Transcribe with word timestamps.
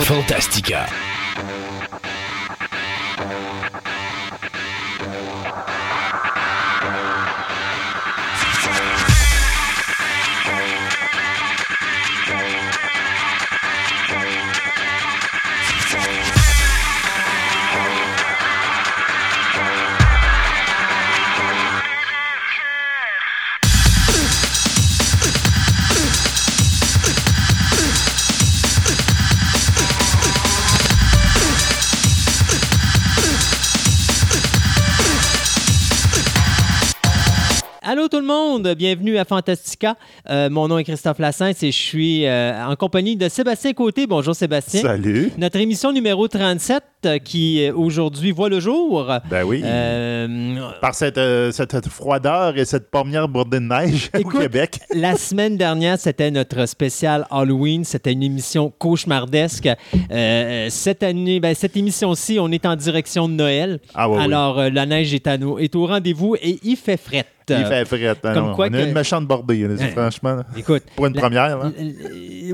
Fantastica. 0.00 0.86
Monde, 38.32 38.74
bienvenue 38.76 39.16
à 39.16 39.24
Fantastica. 39.24 39.96
Euh, 40.28 40.50
mon 40.50 40.68
nom 40.68 40.76
est 40.76 40.84
Christophe 40.84 41.18
Lassens 41.18 41.62
et 41.62 41.72
je 41.72 41.78
suis 41.78 42.26
euh, 42.26 42.62
en 42.66 42.76
compagnie 42.76 43.16
de 43.16 43.26
Sébastien 43.30 43.72
Côté. 43.72 44.06
Bonjour 44.06 44.34
Sébastien. 44.34 44.82
Salut. 44.82 45.32
Notre 45.38 45.56
émission 45.56 45.92
numéro 45.92 46.28
37 46.28 46.82
euh, 47.06 47.18
qui 47.18 47.64
euh, 47.64 47.72
aujourd'hui 47.74 48.30
voit 48.32 48.50
le 48.50 48.60
jour. 48.60 49.10
Ben 49.30 49.44
oui. 49.44 49.62
Euh, 49.64 50.58
Par 50.82 50.94
cette, 50.94 51.18
cette 51.52 51.88
froideur 51.88 52.58
et 52.58 52.66
cette 52.66 52.90
première 52.90 53.28
bordée 53.28 53.60
de 53.60 53.64
neige 53.64 54.10
Écoute, 54.18 54.34
au 54.34 54.38
Québec. 54.40 54.78
La 54.94 55.16
semaine 55.16 55.56
dernière, 55.56 55.98
c'était 55.98 56.30
notre 56.30 56.66
spécial 56.66 57.26
Halloween. 57.30 57.82
C'était 57.86 58.12
une 58.12 58.22
émission 58.22 58.70
cauchemardesque. 58.78 59.70
Cette 60.10 61.02
année, 61.02 61.40
ben, 61.40 61.54
cette 61.54 61.78
émission-ci, 61.78 62.36
on 62.38 62.52
est 62.52 62.66
en 62.66 62.76
direction 62.76 63.26
de 63.26 63.32
Noël. 63.32 63.80
Ah 63.94 64.10
oui. 64.10 64.22
Alors, 64.22 64.60
la 64.70 64.84
neige 64.84 65.14
est, 65.14 65.26
à 65.26 65.38
nous- 65.38 65.58
est 65.58 65.74
au 65.74 65.86
rendez-vous 65.86 66.36
et 66.42 66.58
il 66.62 66.76
fait 66.76 66.98
fret. 66.98 67.24
Il 67.50 67.64
fait 67.66 67.84
frais. 67.84 68.06
hein, 68.08 68.34
comme 68.34 68.54
quoi 68.54 68.66
on 68.66 68.74
a 68.74 68.78
que- 68.78 68.86
une 68.86 68.92
méchante 68.92 69.26
bordée, 69.26 69.66
là, 69.68 69.74
Hein. 69.80 69.88
franchement. 69.94 70.34
là. 70.36 70.44
Écoute, 70.56 70.82
Pour 70.96 71.06
une 71.06 71.14
la- 71.14 71.20
première. 71.20 71.60
hein. 71.62 71.72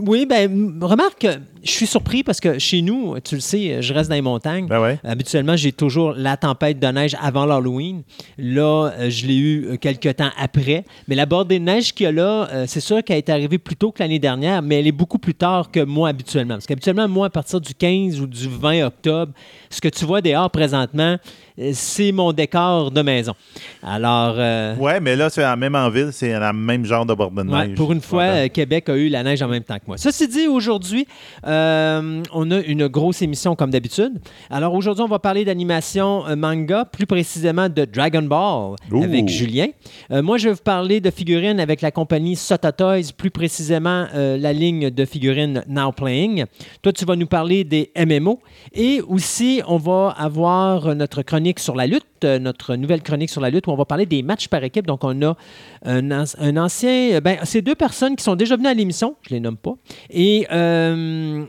Oui, 0.06 0.26
ben 0.26 0.78
remarque, 0.80 1.26
je 1.62 1.70
suis 1.70 1.86
surpris 1.86 2.22
parce 2.22 2.40
que 2.40 2.58
chez 2.58 2.82
nous, 2.82 3.18
tu 3.20 3.36
le 3.36 3.40
sais, 3.40 3.80
je 3.80 3.94
reste 3.94 4.08
dans 4.10 4.16
les 4.16 4.22
montagnes. 4.22 4.66
Ben 4.66 4.80
ouais. 4.80 4.98
Habituellement, 5.04 5.56
j'ai 5.56 5.72
toujours 5.72 6.12
la 6.16 6.36
tempête 6.36 6.78
de 6.78 6.86
neige 6.88 7.16
avant 7.22 7.46
l'Halloween. 7.46 8.02
Là, 8.38 8.90
euh, 8.98 9.10
je 9.10 9.26
l'ai 9.26 9.36
eu 9.36 9.66
euh, 9.66 9.76
quelques 9.76 10.16
temps 10.16 10.30
après. 10.38 10.84
Mais 11.08 11.14
la 11.14 11.26
bordée 11.26 11.58
de 11.58 11.64
neige 11.64 11.92
qu'il 11.94 12.04
y 12.04 12.06
a 12.08 12.12
là, 12.12 12.48
euh, 12.52 12.64
c'est 12.66 12.80
sûr 12.80 13.02
qu'elle 13.04 13.18
est 13.18 13.28
arrivée 13.30 13.58
plus 13.58 13.76
tôt 13.76 13.92
que 13.92 14.02
l'année 14.02 14.18
dernière, 14.18 14.62
mais 14.62 14.80
elle 14.80 14.86
est 14.86 14.92
beaucoup 14.92 15.18
plus 15.18 15.34
tard 15.34 15.70
que 15.70 15.80
moi 15.84 16.08
habituellement. 16.08 16.54
Parce 16.54 16.66
qu'habituellement, 16.66 17.08
moi, 17.08 17.26
à 17.26 17.30
partir 17.30 17.60
du 17.60 17.74
15 17.74 18.20
ou 18.20 18.26
du 18.26 18.48
20 18.48 18.84
octobre, 18.86 19.32
ce 19.70 19.80
que 19.80 19.88
tu 19.88 20.04
vois 20.04 20.20
dehors 20.20 20.50
présentement, 20.50 21.16
c'est 21.72 22.10
mon 22.10 22.32
décor 22.32 22.90
de 22.90 23.00
maison. 23.02 23.32
Alors, 23.82 24.34
euh, 24.38 24.74
Ouais, 24.76 24.98
mais 25.00 25.14
là, 25.14 25.30
c'est 25.30 25.44
même 25.56 25.74
en 25.76 25.88
ville, 25.88 26.08
c'est 26.10 26.32
le 26.36 26.52
même 26.52 26.84
genre 26.84 27.06
de 27.06 27.14
bordée 27.14 27.44
de 27.44 27.48
Ouais, 27.48 27.68
neige. 27.68 27.76
pour 27.76 27.92
une 27.92 28.00
fois, 28.00 28.24
Voilà. 28.26 28.44
euh, 28.44 28.48
Québec 28.48 28.88
a 28.88 28.96
eu 28.96 29.08
la 29.08 29.22
neige 29.22 29.40
en 29.42 29.46
même 29.48 29.62
temps 29.62 29.76
que 29.76 29.84
moi. 29.86 29.96
Ceci 29.96 30.26
dit, 30.26 30.48
aujourd'hui, 30.48 31.06
euh, 31.46 32.22
on 32.32 32.50
a 32.50 32.58
une 32.60 32.88
grosse 32.88 33.22
émission 33.22 33.54
comme 33.54 33.70
d'habitude. 33.70 34.20
Alors 34.50 34.74
aujourd'hui, 34.74 35.04
on 35.04 35.08
va 35.08 35.20
parler 35.20 35.44
d'animation 35.44 36.26
euh, 36.26 36.34
manga, 36.34 36.84
plus 36.84 37.06
précisément 37.06 37.68
de 37.68 37.84
Dragon 37.84 38.22
Ball 38.22 38.74
Ouh. 38.90 39.04
avec 39.04 39.28
Julien. 39.28 39.66
Euh, 40.10 40.22
moi, 40.22 40.38
je 40.38 40.48
vais 40.48 40.54
vous 40.54 40.62
parler 40.64 41.00
de 41.00 41.10
figurines 41.10 41.60
avec 41.60 41.82
la 41.82 41.92
compagnie 41.92 42.34
Sota 42.34 42.72
Toys, 42.72 43.12
plus 43.16 43.30
précisément 43.30 44.06
euh, 44.14 44.36
la 44.38 44.52
ligne 44.52 44.90
de 44.90 45.04
figurines 45.04 45.62
Now 45.68 45.92
Playing. 45.92 46.46
Toi, 46.82 46.92
tu 46.92 47.04
vas 47.04 47.14
nous 47.14 47.26
parler 47.28 47.62
des 47.62 47.92
MMO. 47.96 48.40
Et 48.74 49.00
aussi, 49.06 49.62
on 49.68 49.76
va 49.76 50.14
avoir 50.18 50.94
notre 50.96 51.22
chronique 51.22 51.43
sur 51.58 51.74
la 51.74 51.86
lutte, 51.86 52.04
euh, 52.24 52.38
notre 52.38 52.76
nouvelle 52.76 53.02
chronique 53.02 53.30
sur 53.30 53.40
la 53.40 53.50
lutte, 53.50 53.66
où 53.66 53.70
on 53.70 53.76
va 53.76 53.84
parler 53.84 54.06
des 54.06 54.22
matchs 54.22 54.48
par 54.48 54.62
équipe. 54.64 54.86
Donc, 54.86 55.04
on 55.04 55.20
a 55.22 55.36
un, 55.84 56.10
an- 56.10 56.24
un 56.38 56.56
ancien. 56.56 57.20
Ben, 57.20 57.38
c'est 57.44 57.62
deux 57.62 57.74
personnes 57.74 58.16
qui 58.16 58.24
sont 58.24 58.36
déjà 58.36 58.56
venues 58.56 58.68
à 58.68 58.74
l'émission, 58.74 59.16
je 59.22 59.34
les 59.34 59.40
nomme 59.40 59.56
pas, 59.56 59.74
et 60.10 60.46
euh, 60.52 61.44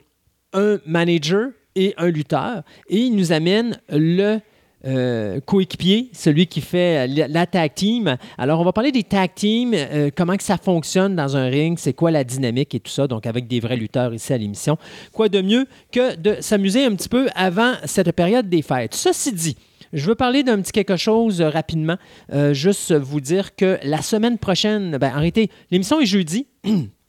un 0.54 0.78
manager 0.86 1.50
et 1.76 1.94
un 1.98 2.08
lutteur. 2.10 2.64
Et 2.90 2.98
ils 3.00 3.16
nous 3.16 3.32
amènent 3.32 3.80
le. 3.90 4.40
euh, 4.88 5.40
coéquipier, 5.46 6.10
celui 6.14 6.46
qui 6.46 6.62
fait 6.62 7.08
euh, 7.10 7.26
la, 7.28 7.48
tag 7.48 7.74
team. 7.74 8.18
Alors, 8.38 8.60
on 8.60 8.64
va 8.64 8.72
parler 8.72 8.92
des 8.92 9.02
tag 9.02 9.32
teams, 9.34 9.74
euh, 9.74 10.12
comment 10.16 10.38
que 10.38 10.44
ça 10.44 10.58
fonctionne 10.58 11.16
dans 11.16 11.36
un 11.36 11.48
ring, 11.48 11.80
c'est 11.80 11.94
quoi 11.94 12.12
la 12.12 12.24
dynamique 12.24 12.76
et 12.76 12.80
tout 12.80 12.92
ça, 12.92 13.08
donc 13.08 13.26
avec 13.26 13.48
des 13.48 13.60
vrais 13.60 13.78
lutteurs 13.78 14.14
ici 14.14 14.32
à 14.32 14.38
l'émission. 14.38 14.78
Quoi 15.12 15.28
de 15.28 15.42
mieux 15.42 15.66
que 15.92 16.16
de 16.16 16.38
s'amuser 16.40 16.86
un 16.86 16.94
petit 16.96 17.10
peu 17.10 17.28
avant 17.36 17.74
cette 17.86 18.12
période 18.12 18.48
des 18.48 18.62
fêtes? 18.62 18.94
Ceci 18.94 19.34
dit, 19.34 19.58
je 19.94 20.06
veux 20.06 20.16
parler 20.16 20.44
d'un 20.44 20.62
petit 20.62 20.72
quelque 20.72 20.98
chose 20.98 21.42
euh, 21.42 21.50
rapidement. 21.50 21.98
Euh, 22.34 22.54
juste 22.54 22.94
vous 22.94 23.22
dire 23.22 23.56
que 23.56 23.80
la 23.84 24.02
semaine 24.02 24.38
prochaine, 24.38 24.98
ben, 24.98 25.12
en 25.12 25.16
réalité, 25.16 25.50
l'émission 25.72 26.00
est 26.00 26.06
jeudi. 26.06 26.48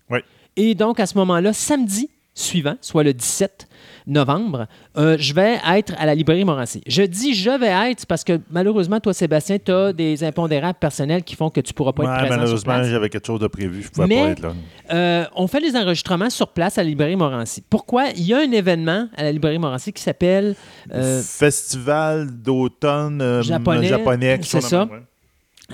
Oui. 0.08 0.20
Et 0.54 0.76
donc, 0.76 1.00
à 1.00 1.06
ce 1.06 1.18
moment-là, 1.18 1.52
samedi 1.52 2.10
suivant, 2.32 2.76
soit 2.80 3.02
le 3.02 3.12
17 3.12 3.66
novembre, 4.06 4.66
euh, 4.96 5.16
je 5.18 5.34
vais 5.34 5.58
être 5.68 5.92
à 5.98 6.06
la 6.06 6.14
librairie 6.14 6.44
Morancy. 6.44 6.82
Je 6.86 7.02
dis 7.02 7.34
je 7.34 7.50
vais 7.50 7.90
être 7.90 8.06
parce 8.06 8.22
que 8.24 8.40
malheureusement, 8.50 9.00
toi, 9.00 9.12
Sébastien, 9.12 9.58
tu 9.64 9.72
as 9.72 9.92
des 9.92 10.22
impondérables 10.24 10.78
personnels 10.78 11.24
qui 11.24 11.34
font 11.34 11.50
que 11.50 11.60
tu 11.60 11.72
ne 11.72 11.74
pourras 11.74 11.92
pas 11.92 12.04
être 12.04 12.10
Ouais, 12.10 12.16
présent 12.18 12.34
sur 12.34 12.40
malheureusement, 12.40 12.82
j'avais 12.84 13.08
quelque 13.08 13.26
chose 13.26 13.40
de 13.40 13.46
prévu. 13.48 13.82
Je 13.82 13.88
pouvais 13.88 14.06
Mais- 14.06 14.22
pas 14.22 14.28
être 14.30 14.42
là. 14.42 14.52
Euh, 14.92 15.24
on 15.34 15.46
fait 15.48 15.60
les 15.60 15.74
enregistrements 15.76 16.30
sur 16.30 16.48
place 16.48 16.78
à 16.78 16.82
la 16.82 16.88
librairie 16.88 17.16
Morancy. 17.16 17.62
Pourquoi? 17.68 18.06
Il 18.16 18.22
y 18.24 18.32
a 18.34 18.38
un 18.38 18.52
événement 18.52 19.08
à 19.16 19.24
la 19.24 19.32
librairie 19.32 19.58
Morancy 19.58 19.92
qui 19.92 20.02
s'appelle... 20.02 20.54
euh, 20.94 21.20
Festival 21.22 22.28
d'automne 22.30 23.42
Japonais, 23.42 24.38
c'est 24.42 24.60
ça. 24.60 24.80
même, 24.86 24.90
ouais. 24.90 25.02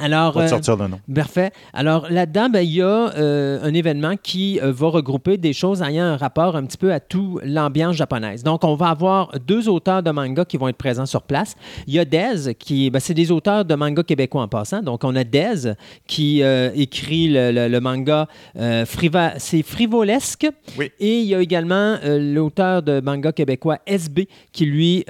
Alors, 0.00 0.36
euh, 0.38 0.46
sortir 0.48 0.76
le 0.76 0.88
nom. 0.88 1.00
Parfait. 1.14 1.50
Alors 1.74 2.10
là-dedans, 2.10 2.48
ben, 2.48 2.60
il 2.60 2.72
y 2.76 2.80
a 2.82 2.86
euh, 3.14 3.60
un 3.62 3.74
événement 3.74 4.14
qui 4.20 4.58
euh, 4.62 4.72
va 4.72 4.88
regrouper 4.88 5.36
des 5.36 5.52
choses 5.52 5.82
ayant 5.82 6.04
un 6.04 6.16
rapport 6.16 6.56
un 6.56 6.64
petit 6.64 6.78
peu 6.78 6.92
à 6.92 6.98
tout 7.00 7.38
l'ambiance 7.44 7.96
japonaise. 7.96 8.42
Donc, 8.42 8.64
on 8.64 8.74
va 8.74 8.88
avoir 8.88 9.32
deux 9.46 9.68
auteurs 9.68 10.02
de 10.02 10.10
manga 10.10 10.46
qui 10.46 10.56
vont 10.56 10.68
être 10.68 10.76
présents 10.78 11.04
sur 11.04 11.22
place. 11.22 11.54
Il 11.86 11.92
y 11.94 11.98
a 11.98 12.04
Dez, 12.06 12.54
qui, 12.58 12.90
ben, 12.90 13.00
c'est 13.00 13.12
des 13.14 13.30
auteurs 13.30 13.64
de 13.66 13.74
manga 13.74 14.02
québécois 14.02 14.42
en 14.42 14.48
passant. 14.48 14.80
Donc, 14.82 15.04
on 15.04 15.14
a 15.14 15.24
Dez 15.24 15.72
qui 16.06 16.42
euh, 16.42 16.70
écrit 16.74 17.28
le, 17.28 17.50
le- 17.52 17.68
le 17.68 17.80
manga 17.80 18.28
Friva- 18.56 19.34
c'est 19.38 19.62
Frivolesque. 19.62 20.46
Oui. 20.78 20.90
Et 21.00 21.20
il 21.20 21.26
y 21.26 21.34
a 21.34 21.40
également 21.42 21.96
l'auteur 22.04 22.82
de 22.82 23.00
manga 23.00 23.32
québécois 23.32 23.78
SB 23.86 24.26
qui, 24.52 24.64
lui, 24.66 25.04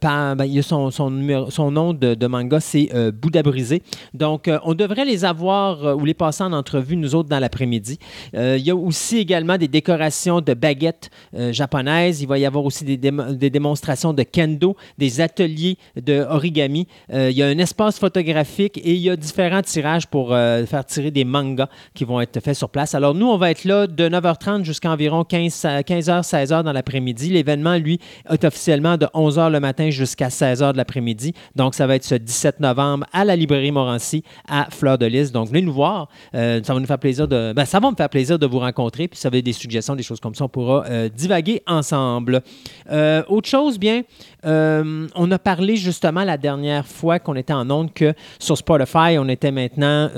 par- 0.00 0.36
ben, 0.36 0.44
il 0.46 0.58
a 0.58 0.62
son, 0.62 0.90
son, 0.90 1.10
numéro- 1.10 1.50
son 1.50 1.70
nom 1.70 1.92
de, 1.92 2.14
de 2.14 2.26
manga, 2.26 2.60
c'est 2.60 2.88
Bouddha 3.12 3.42
Brisé. 3.42 3.82
Donc, 4.22 4.46
euh, 4.46 4.60
on 4.62 4.74
devrait 4.74 5.04
les 5.04 5.24
avoir 5.24 5.84
euh, 5.84 5.94
ou 5.94 6.04
les 6.04 6.14
passer 6.14 6.44
en 6.44 6.52
entrevue, 6.52 6.96
nous 6.96 7.16
autres, 7.16 7.28
dans 7.28 7.40
l'après-midi. 7.40 7.98
Euh, 8.36 8.56
il 8.56 8.64
y 8.64 8.70
a 8.70 8.76
aussi 8.76 9.18
également 9.18 9.58
des 9.58 9.66
décorations 9.66 10.40
de 10.40 10.54
baguettes 10.54 11.10
japonaises. 11.50 12.22
Il 12.22 12.28
va 12.28 12.38
y 12.38 12.46
avoir 12.46 12.64
aussi 12.64 12.84
des, 12.84 12.96
des 12.96 13.50
démonstrations 13.50 14.12
de 14.12 14.22
kendo, 14.22 14.76
des 14.96 15.20
ateliers 15.20 15.76
de 16.00 16.24
origami. 16.28 16.86
Il 17.12 17.30
y 17.30 17.42
a 17.42 17.46
un 17.46 17.58
espace 17.58 17.98
photographique 17.98 18.78
et 18.78 18.92
il 18.92 19.00
y 19.00 19.10
a 19.10 19.16
différents 19.16 19.62
tirages 19.62 20.06
pour 20.06 20.28
faire 20.28 20.84
tirer 20.84 21.10
des 21.10 21.24
mangas 21.24 21.68
qui 21.94 22.04
vont 22.04 22.20
être 22.20 22.38
faits 22.40 22.54
sur 22.54 22.68
place. 22.68 22.94
Alors, 22.94 23.14
nous, 23.14 23.26
on 23.26 23.38
va 23.38 23.50
être 23.50 23.64
là 23.64 23.86
de 23.86 24.08
9h30 24.08 24.64
jusqu'à 24.64 24.90
environ 24.90 25.24
15, 25.24 25.64
à 25.64 25.80
15h, 25.80 26.22
16h 26.22 26.62
dans 26.62 26.72
l'après-midi. 26.72 27.30
L'événement, 27.30 27.76
lui, 27.76 27.98
est 28.30 28.44
officiellement 28.44 28.96
de 28.96 29.06
11h 29.06 29.50
le 29.50 29.60
matin 29.60 29.90
jusqu'à 29.90 30.28
16h 30.28 30.72
de 30.72 30.76
l'après-midi. 30.76 31.32
Donc, 31.56 31.74
ça 31.74 31.86
va 31.86 31.96
être 31.96 32.04
ce 32.04 32.14
17 32.14 32.60
novembre 32.60 33.06
à 33.12 33.24
la 33.24 33.36
librairie 33.36 33.72
Morancy 33.72 34.11
à 34.48 34.68
Fleur 34.70 34.98
de 34.98 35.06
Lys. 35.06 35.32
Donc, 35.32 35.48
venez 35.48 35.62
nous 35.62 35.72
voir. 35.72 36.08
Euh, 36.34 36.60
ça 36.62 36.74
va 36.74 36.80
nous 36.80 36.86
faire 36.86 36.98
plaisir 36.98 37.28
de. 37.28 37.52
ben, 37.54 37.64
ça 37.64 37.80
va 37.80 37.90
me 37.90 37.96
faire 37.96 38.08
plaisir 38.08 38.38
de 38.38 38.46
vous 38.46 38.58
rencontrer. 38.58 39.08
Puis, 39.08 39.18
si 39.18 39.22
vous 39.22 39.28
avez 39.28 39.42
des 39.42 39.52
suggestions, 39.52 39.96
des 39.96 40.02
choses 40.02 40.20
comme 40.20 40.34
ça, 40.34 40.44
on 40.44 40.48
pourra 40.48 40.84
euh, 40.86 41.08
divaguer 41.08 41.62
ensemble. 41.66 42.42
Euh, 42.90 43.22
autre 43.28 43.48
chose, 43.48 43.78
bien, 43.78 44.02
on 44.44 45.30
a 45.30 45.38
parlé 45.38 45.76
justement 45.76 46.24
la 46.24 46.36
dernière 46.36 46.86
fois 46.86 47.18
qu'on 47.18 47.36
était 47.36 47.52
en 47.52 47.70
onde 47.70 47.92
que 47.92 48.14
sur 48.38 48.56
Spotify, 48.56 49.18
on 49.18 49.28
était 49.28 49.52
maintenant. 49.52 50.10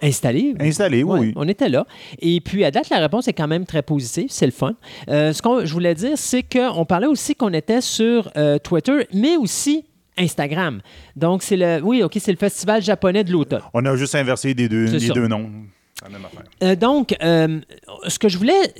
Installé. 0.00 0.54
Installé, 0.60 1.02
oui, 1.02 1.18
Ouais. 1.18 1.32
On 1.34 1.48
était 1.48 1.68
là. 1.68 1.84
Et 2.20 2.40
puis, 2.40 2.64
à 2.64 2.70
date, 2.70 2.88
la 2.88 2.98
réponse 2.98 3.26
est 3.26 3.32
quand 3.32 3.48
même 3.48 3.66
très 3.66 3.82
positive. 3.82 4.26
C'est 4.28 4.46
le 4.46 4.52
fun. 4.52 4.74
Euh, 5.08 5.32
ce 5.32 5.42
que 5.42 5.64
je 5.64 5.72
voulais 5.72 5.94
dire, 5.94 6.12
c'est 6.16 6.44
qu'on 6.44 6.84
parlait 6.84 7.08
aussi 7.08 7.34
qu'on 7.34 7.52
était 7.52 7.80
sur 7.80 8.30
euh, 8.36 8.58
Twitter, 8.58 9.08
mais 9.12 9.36
aussi 9.36 9.84
Instagram. 10.18 10.80
Donc, 11.16 11.42
c'est 11.42 11.56
le. 11.56 11.80
Oui, 11.82 12.02
OK, 12.02 12.16
c'est 12.20 12.32
le 12.32 12.38
festival 12.38 12.82
japonais 12.82 13.24
de 13.24 13.32
l'automne. 13.32 13.62
On 13.74 13.84
a 13.84 13.96
juste 13.96 14.14
inversé 14.14 14.54
des 14.54 14.68
deux, 14.68 14.86
les 14.86 15.08
deux 15.08 15.28
noms. 15.28 15.50
C'est 15.94 16.04
la 16.04 16.10
même 16.10 16.24
affaire. 16.24 16.44
Euh, 16.62 16.76
donc, 16.76 17.14
euh, 17.22 17.60
ce 18.06 18.18
que 18.18 18.28
je 18.28 18.38
voulais 18.38 18.74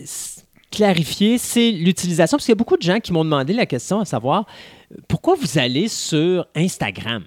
clarifier, 0.70 1.38
c'est 1.38 1.70
l'utilisation, 1.70 2.36
parce 2.36 2.44
qu'il 2.44 2.52
y 2.52 2.56
a 2.56 2.56
beaucoup 2.56 2.76
de 2.76 2.82
gens 2.82 3.00
qui 3.00 3.12
m'ont 3.12 3.24
demandé 3.24 3.52
la 3.52 3.66
question 3.66 4.00
à 4.00 4.04
savoir 4.04 4.46
pourquoi 5.08 5.34
vous 5.34 5.58
allez 5.58 5.88
sur 5.88 6.46
Instagram? 6.54 7.24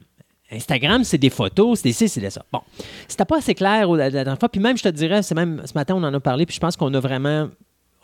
Instagram, 0.52 1.04
c'est 1.04 1.18
des 1.18 1.30
photos, 1.30 1.80
c'est 1.80 1.90
des 1.90 1.94
ci, 1.94 2.10
c'est 2.10 2.20
des 2.20 2.30
ça. 2.30 2.44
Bon, 2.52 2.62
c'était 3.08 3.26
pas 3.26 3.38
assez 3.38 3.56
clair 3.56 3.90
la 3.92 4.10
dernière 4.10 4.38
fois. 4.38 4.50
Puis 4.50 4.60
même, 4.60 4.78
je 4.78 4.84
te 4.84 4.90
dirais, 4.90 5.24
c'est 5.24 5.36
même 5.36 5.62
ce 5.66 5.74
matin, 5.74 5.96
on 5.96 6.04
en 6.04 6.14
a 6.14 6.20
parlé, 6.20 6.46
puis 6.46 6.56
je 6.56 6.60
pense 6.60 6.76
qu'on 6.76 6.94
a 6.94 7.00
vraiment 7.00 7.50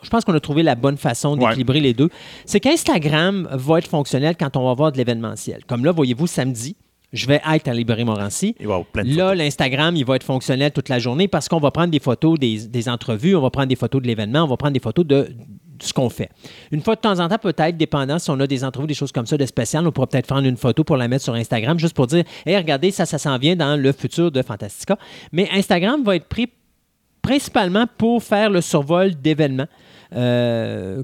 je 0.02 0.10
pense 0.10 0.24
qu'on 0.24 0.34
a 0.34 0.40
trouvé 0.40 0.62
la 0.62 0.74
bonne 0.74 0.96
façon 0.96 1.36
Ouais. 1.38 1.46
d'équilibrer 1.48 1.80
les 1.80 1.94
deux. 1.94 2.08
C'est 2.46 2.60
qu'Instagram 2.60 3.48
va 3.52 3.78
être 3.78 3.88
fonctionnel 3.88 4.36
quand 4.38 4.56
on 4.56 4.64
va 4.64 4.70
avoir 4.70 4.92
de 4.92 4.96
l'événementiel. 4.96 5.64
Comme 5.66 5.84
là, 5.84 5.92
voyez-vous, 5.92 6.26
samedi, 6.26 6.76
je 7.12 7.26
vais 7.26 7.40
être 7.52 7.68
à 7.68 7.74
Libéry-Morancy. 7.74 8.54
Il 8.60 8.66
va 8.66 8.72
y 8.72 8.74
avoir 8.74 8.86
plein 8.86 9.02
de 9.04 9.16
Là, 9.16 9.34
l'Instagram, 9.34 9.96
il 9.96 10.04
va 10.04 10.16
être 10.16 10.24
fonctionnel 10.24 10.72
toute 10.72 10.88
la 10.88 10.98
journée 10.98 11.26
parce 11.26 11.48
qu'on 11.48 11.58
va 11.58 11.70
prendre 11.70 11.90
des 11.90 12.00
photos 12.00 12.38
des, 12.38 12.66
des 12.68 12.88
entrevues, 12.88 13.34
on 13.34 13.40
va 13.40 13.50
prendre 13.50 13.68
des 13.68 13.76
photos 13.76 14.02
de 14.02 14.06
l'événement, 14.06 14.42
on 14.42 14.46
va 14.46 14.56
prendre 14.56 14.74
des 14.74 14.80
photos 14.80 15.06
de, 15.06 15.22
de 15.22 15.82
ce 15.82 15.92
qu'on 15.94 16.10
fait. 16.10 16.28
Une 16.70 16.82
fois 16.82 16.96
de 16.96 17.00
temps 17.00 17.18
en 17.18 17.28
temps, 17.28 17.38
peut-être, 17.38 17.76
dépendant 17.78 18.18
si 18.18 18.28
on 18.30 18.38
a 18.40 18.46
des 18.46 18.62
entrevues, 18.62 18.86
des 18.88 18.94
choses 18.94 19.10
comme 19.12 19.26
ça 19.26 19.36
de 19.38 19.46
spécial, 19.46 19.86
on 19.86 19.90
pourra 19.90 20.06
peut-être 20.06 20.26
prendre 20.26 20.46
une 20.46 20.56
photo 20.58 20.84
pour 20.84 20.96
la 20.98 21.08
mettre 21.08 21.24
sur 21.24 21.34
Instagram 21.34 21.78
juste 21.78 21.94
pour 21.94 22.06
dire 22.06 22.24
Hey, 22.44 22.56
regardez, 22.56 22.90
ça, 22.90 23.06
ça 23.06 23.16
s'en 23.18 23.38
vient 23.38 23.56
dans 23.56 23.80
le 23.80 23.92
futur 23.92 24.30
de 24.30 24.42
Fantastica. 24.42 24.98
Mais 25.32 25.48
Instagram 25.54 26.04
va 26.04 26.14
être 26.16 26.26
pris 26.28 26.48
principalement 27.22 27.86
pour 27.98 28.22
faire 28.22 28.50
le 28.50 28.60
survol 28.60 29.14
d'événements. 29.14 29.66
Euh, 30.14 31.02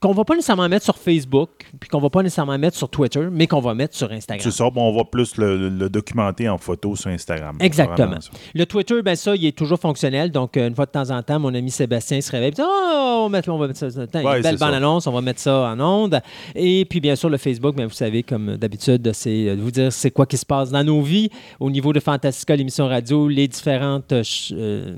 qu'on 0.00 0.12
va 0.12 0.24
pas 0.24 0.34
nécessairement 0.34 0.68
mettre 0.68 0.84
sur 0.84 0.96
Facebook, 0.96 1.50
puis 1.80 1.88
qu'on 1.90 1.98
va 2.00 2.08
pas 2.10 2.22
nécessairement 2.22 2.56
mettre 2.58 2.76
sur 2.76 2.88
Twitter, 2.88 3.26
mais 3.32 3.46
qu'on 3.46 3.60
va 3.60 3.74
mettre 3.74 3.96
sur 3.96 4.10
Instagram. 4.12 4.42
C'est 4.42 4.56
ça, 4.56 4.70
bon, 4.70 4.82
on 4.88 4.96
va 4.96 5.04
plus 5.04 5.36
le, 5.36 5.88
documenter 5.88 6.48
en 6.48 6.58
photo 6.58 6.94
sur 6.94 7.10
Instagram. 7.10 7.56
Exactement. 7.60 8.18
Le 8.54 8.66
Twitter, 8.66 9.02
ben 9.02 9.16
ça, 9.16 9.34
il 9.34 9.44
est 9.46 9.56
toujours 9.56 9.78
fonctionnel. 9.80 10.30
Donc, 10.30 10.56
euh, 10.56 10.68
une 10.68 10.74
fois 10.74 10.86
de 10.86 10.92
temps 10.92 11.10
en 11.10 11.22
temps, 11.22 11.40
mon 11.40 11.54
ami 11.54 11.70
Sébastien 11.70 12.20
se 12.20 12.30
réveille 12.30 12.48
et 12.48 12.52
dit 12.52 12.62
Oh, 12.62 13.08
on 13.18 13.22
va 13.24 13.28
mettre, 13.28 13.48
on 13.48 13.58
va 13.58 13.66
mettre 13.66 13.78
ça. 13.78 13.86
Attends, 13.86 14.22
Ouais, 14.22 14.36
une 14.36 14.42
belle 14.42 14.52
c'est 14.52 14.58
ça. 14.58 14.66
bande-annonce, 14.66 15.06
on 15.06 15.12
va 15.12 15.20
mettre 15.20 15.40
ça 15.40 15.72
en 15.72 15.80
onde. 15.80 16.20
Et 16.54 16.84
puis, 16.84 17.00
bien 17.00 17.16
sûr, 17.16 17.28
le 17.28 17.36
Facebook, 17.36 17.74
ben, 17.74 17.86
vous 17.86 17.94
savez, 17.94 18.22
comme 18.22 18.56
d'habitude, 18.56 19.10
c'est 19.12 19.48
euh, 19.48 19.56
de 19.56 19.60
vous 19.60 19.70
dire 19.70 19.92
c'est 19.92 20.10
quoi 20.10 20.26
qui 20.26 20.36
se 20.36 20.46
passe 20.46 20.70
dans 20.70 20.84
nos 20.84 21.02
vies 21.02 21.30
au 21.60 21.70
niveau 21.70 21.92
de 21.92 22.00
Fantastica, 22.00 22.54
l'émission 22.54 22.86
radio, 22.86 23.28
les 23.28 23.48
différentes 23.48 24.12
euh, 24.12 24.94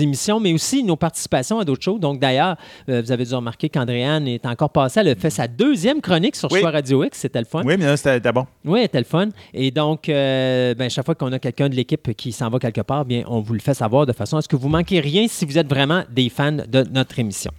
émissions, 0.00 0.40
mais 0.40 0.52
aussi 0.52 0.82
nos 0.82 0.96
participations 0.96 1.58
à 1.58 1.64
d'autres 1.64 1.82
choses. 1.82 2.00
Donc, 2.00 2.18
d'ailleurs, 2.18 2.56
euh, 2.88 3.00
vous 3.02 3.12
avez 3.12 3.24
dû 3.24 3.34
remarquer 3.34 3.68
qu'Andréane 3.68 4.26
est 4.26 4.39
encore 4.48 4.70
passée. 4.70 5.00
Elle 5.00 5.08
a 5.08 5.14
fait 5.14 5.30
sa 5.30 5.46
deuxième 5.48 6.00
chronique 6.00 6.36
sur 6.36 6.50
Oui. 6.50 6.60
Choix 6.60 6.70
Radio 6.70 7.04
X. 7.04 7.18
C'était 7.18 7.38
le 7.38 7.44
fun. 7.44 7.62
Oui, 7.64 7.76
mais 7.78 7.86
là, 7.86 7.96
c'était 7.96 8.14
c'était 8.14 8.32
bon. 8.32 8.46
Oui, 8.64 8.82
c'était 8.82 8.98
le 8.98 9.04
fun. 9.04 9.28
Et 9.54 9.70
donc, 9.70 10.08
euh, 10.08 10.74
ben, 10.74 10.88
chaque 10.90 11.04
fois 11.04 11.14
qu'on 11.14 11.32
a 11.32 11.38
quelqu'un 11.38 11.68
de 11.68 11.74
l'équipe 11.74 12.14
qui 12.16 12.32
s'en 12.32 12.48
va 12.50 12.58
quelque 12.58 12.80
part, 12.80 13.04
bien, 13.04 13.22
on 13.26 13.40
vous 13.40 13.54
le 13.54 13.60
fait 13.60 13.74
savoir 13.74 14.06
de 14.06 14.12
façon 14.12 14.36
à 14.36 14.42
ce 14.42 14.48
que 14.48 14.56
vous 14.56 14.68
manquez 14.68 15.00
rien 15.00 15.26
si 15.28 15.44
vous 15.44 15.58
êtes 15.58 15.68
vraiment 15.68 16.04
des 16.10 16.28
fans 16.28 16.52
de 16.52 16.84
notre 16.90 17.18
émission. 17.18 17.50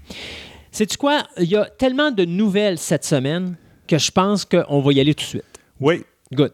Sais-tu 0.71 0.97
quoi? 0.97 1.23
Il 1.37 1.49
y 1.49 1.55
a 1.55 1.65
tellement 1.65 2.11
de 2.11 2.23
nouvelles 2.25 2.77
cette 2.77 3.03
semaine 3.05 3.55
que 3.87 3.97
je 3.97 4.11
pense 4.11 4.45
qu'on 4.45 4.79
va 4.79 4.93
y 4.93 4.99
aller 4.99 5.13
tout 5.13 5.23
de 5.23 5.29
suite. 5.29 5.43
Oui. 5.79 6.03
Good. 6.33 6.53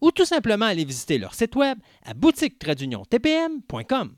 ou 0.00 0.10
tout 0.10 0.24
simplement 0.24 0.66
aller 0.66 0.84
visiter 0.84 1.18
leur 1.18 1.34
site 1.34 1.54
web 1.56 1.78
à 2.04 2.14
boutique-tpm.com. 2.14 4.14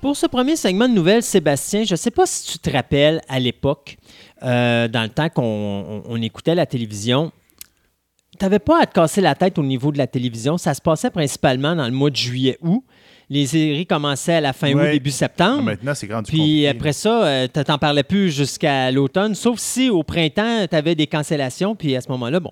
Pour 0.00 0.16
ce 0.16 0.26
premier 0.26 0.56
segment 0.56 0.88
de 0.88 0.94
nouvelles, 0.94 1.22
Sébastien, 1.22 1.84
je 1.84 1.92
ne 1.92 1.96
sais 1.96 2.10
pas 2.10 2.24
si 2.24 2.52
tu 2.52 2.58
te 2.58 2.70
rappelles 2.70 3.20
à 3.28 3.38
l'époque, 3.38 3.98
euh, 4.42 4.88
dans 4.88 5.02
le 5.02 5.10
temps 5.10 5.28
qu'on 5.28 5.42
on- 5.44 6.02
on 6.08 6.22
écoutait 6.22 6.54
la 6.54 6.64
télévision, 6.64 7.32
tu 8.40 8.44
n'avais 8.46 8.58
pas 8.58 8.82
à 8.82 8.86
te 8.86 8.94
casser 8.94 9.20
la 9.20 9.34
tête 9.36 9.58
au 9.58 9.62
niveau 9.62 9.92
de 9.92 9.98
la 9.98 10.06
télévision. 10.08 10.58
Ça 10.58 10.74
se 10.74 10.80
passait 10.80 11.10
principalement 11.10 11.76
dans 11.76 11.84
le 11.86 11.92
mois 11.92 12.10
de 12.10 12.16
juillet-août. 12.16 12.82
Les 13.28 13.46
séries 13.46 13.86
commençaient 13.86 14.34
à 14.34 14.40
la 14.40 14.52
fin 14.52 14.72
août, 14.72 14.90
début 14.90 15.12
septembre. 15.12 15.62
Maintenant, 15.62 15.94
c'est 15.94 16.12
rendu 16.12 16.28
Puis 16.32 16.38
compliqué. 16.40 16.68
après 16.68 16.92
ça, 16.92 17.24
euh, 17.24 17.46
tu 17.52 17.62
t'en 17.62 17.78
parlais 17.78 18.02
plus 18.02 18.34
jusqu'à 18.34 18.90
l'automne, 18.90 19.36
sauf 19.36 19.60
si 19.60 19.88
au 19.88 20.02
printemps, 20.02 20.66
tu 20.68 20.74
avais 20.74 20.96
des 20.96 21.06
cancellations. 21.06 21.76
Puis 21.76 21.94
à 21.94 22.00
ce 22.00 22.08
moment-là, 22.08 22.40
bon. 22.40 22.50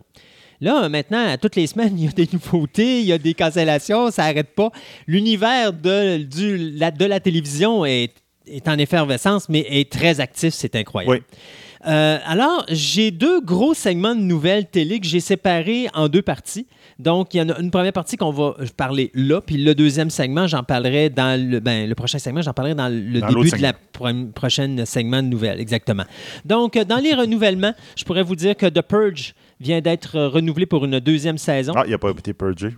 Là, 0.60 0.84
euh, 0.84 0.88
maintenant, 0.88 1.36
toutes 1.40 1.56
les 1.56 1.66
semaines, 1.66 1.94
il 1.98 2.04
y 2.04 2.08
a 2.08 2.12
des 2.12 2.28
nouveautés, 2.32 3.00
il 3.00 3.06
y 3.06 3.12
a 3.12 3.18
des 3.18 3.34
cancellations, 3.34 4.10
ça 4.12 4.22
n'arrête 4.28 4.54
pas. 4.54 4.70
L'univers 5.08 5.72
de, 5.72 6.18
du- 6.18 6.70
la, 6.76 6.90
de 6.92 7.04
la 7.06 7.18
télévision 7.18 7.84
est, 7.84 8.12
est 8.46 8.68
en 8.68 8.78
effervescence, 8.78 9.48
mais 9.48 9.66
est 9.68 9.90
très 9.90 10.20
actif, 10.20 10.54
c'est 10.54 10.76
incroyable. 10.76 11.24
Oui. 11.28 11.38
Euh, 11.86 12.18
alors, 12.24 12.64
j'ai 12.68 13.10
deux 13.10 13.40
gros 13.40 13.72
segments 13.74 14.14
de 14.14 14.20
nouvelles 14.20 14.66
télé 14.66 14.98
que 15.00 15.06
j'ai 15.06 15.20
séparés 15.20 15.88
en 15.94 16.08
deux 16.08 16.22
parties. 16.22 16.66
Donc, 16.98 17.32
il 17.34 17.38
y 17.38 17.40
en 17.42 17.48
a 17.50 17.58
une 17.60 17.70
première 17.70 17.92
partie 17.92 18.16
qu'on 18.16 18.32
va 18.32 18.56
parler 18.76 19.12
là, 19.14 19.40
puis 19.40 19.56
le 19.56 19.74
deuxième 19.74 20.10
segment, 20.10 20.48
j'en 20.48 20.64
parlerai 20.64 21.10
dans 21.10 21.40
le, 21.40 21.60
ben, 21.60 21.88
le 21.88 21.94
prochain 21.94 22.18
segment, 22.18 22.42
j'en 22.42 22.52
parlerai 22.52 22.74
dans 22.74 22.88
le 22.88 23.20
Dans 23.20 23.28
début 23.28 23.50
de 23.50 23.62
la 23.62 23.72
pro- 23.72 24.08
prochaine 24.34 24.84
segment 24.84 25.22
de 25.22 25.28
nouvelles, 25.28 25.60
exactement. 25.60 26.04
Donc, 26.44 26.76
euh, 26.76 26.84
dans 26.84 26.98
les 26.98 27.14
renouvellements, 27.14 27.74
je 27.96 28.04
pourrais 28.04 28.24
vous 28.24 28.34
dire 28.36 28.56
que 28.56 28.66
The 28.66 28.82
Purge 28.82 29.34
vient 29.60 29.80
d'être 29.80 30.18
renouvelé 30.20 30.66
pour 30.66 30.84
une 30.84 30.98
deuxième 30.98 31.38
saison. 31.38 31.72
Ah, 31.76 31.84
il 31.86 31.90
n'a 31.92 31.98
pas 31.98 32.10
été 32.10 32.32
purgé. 32.32 32.70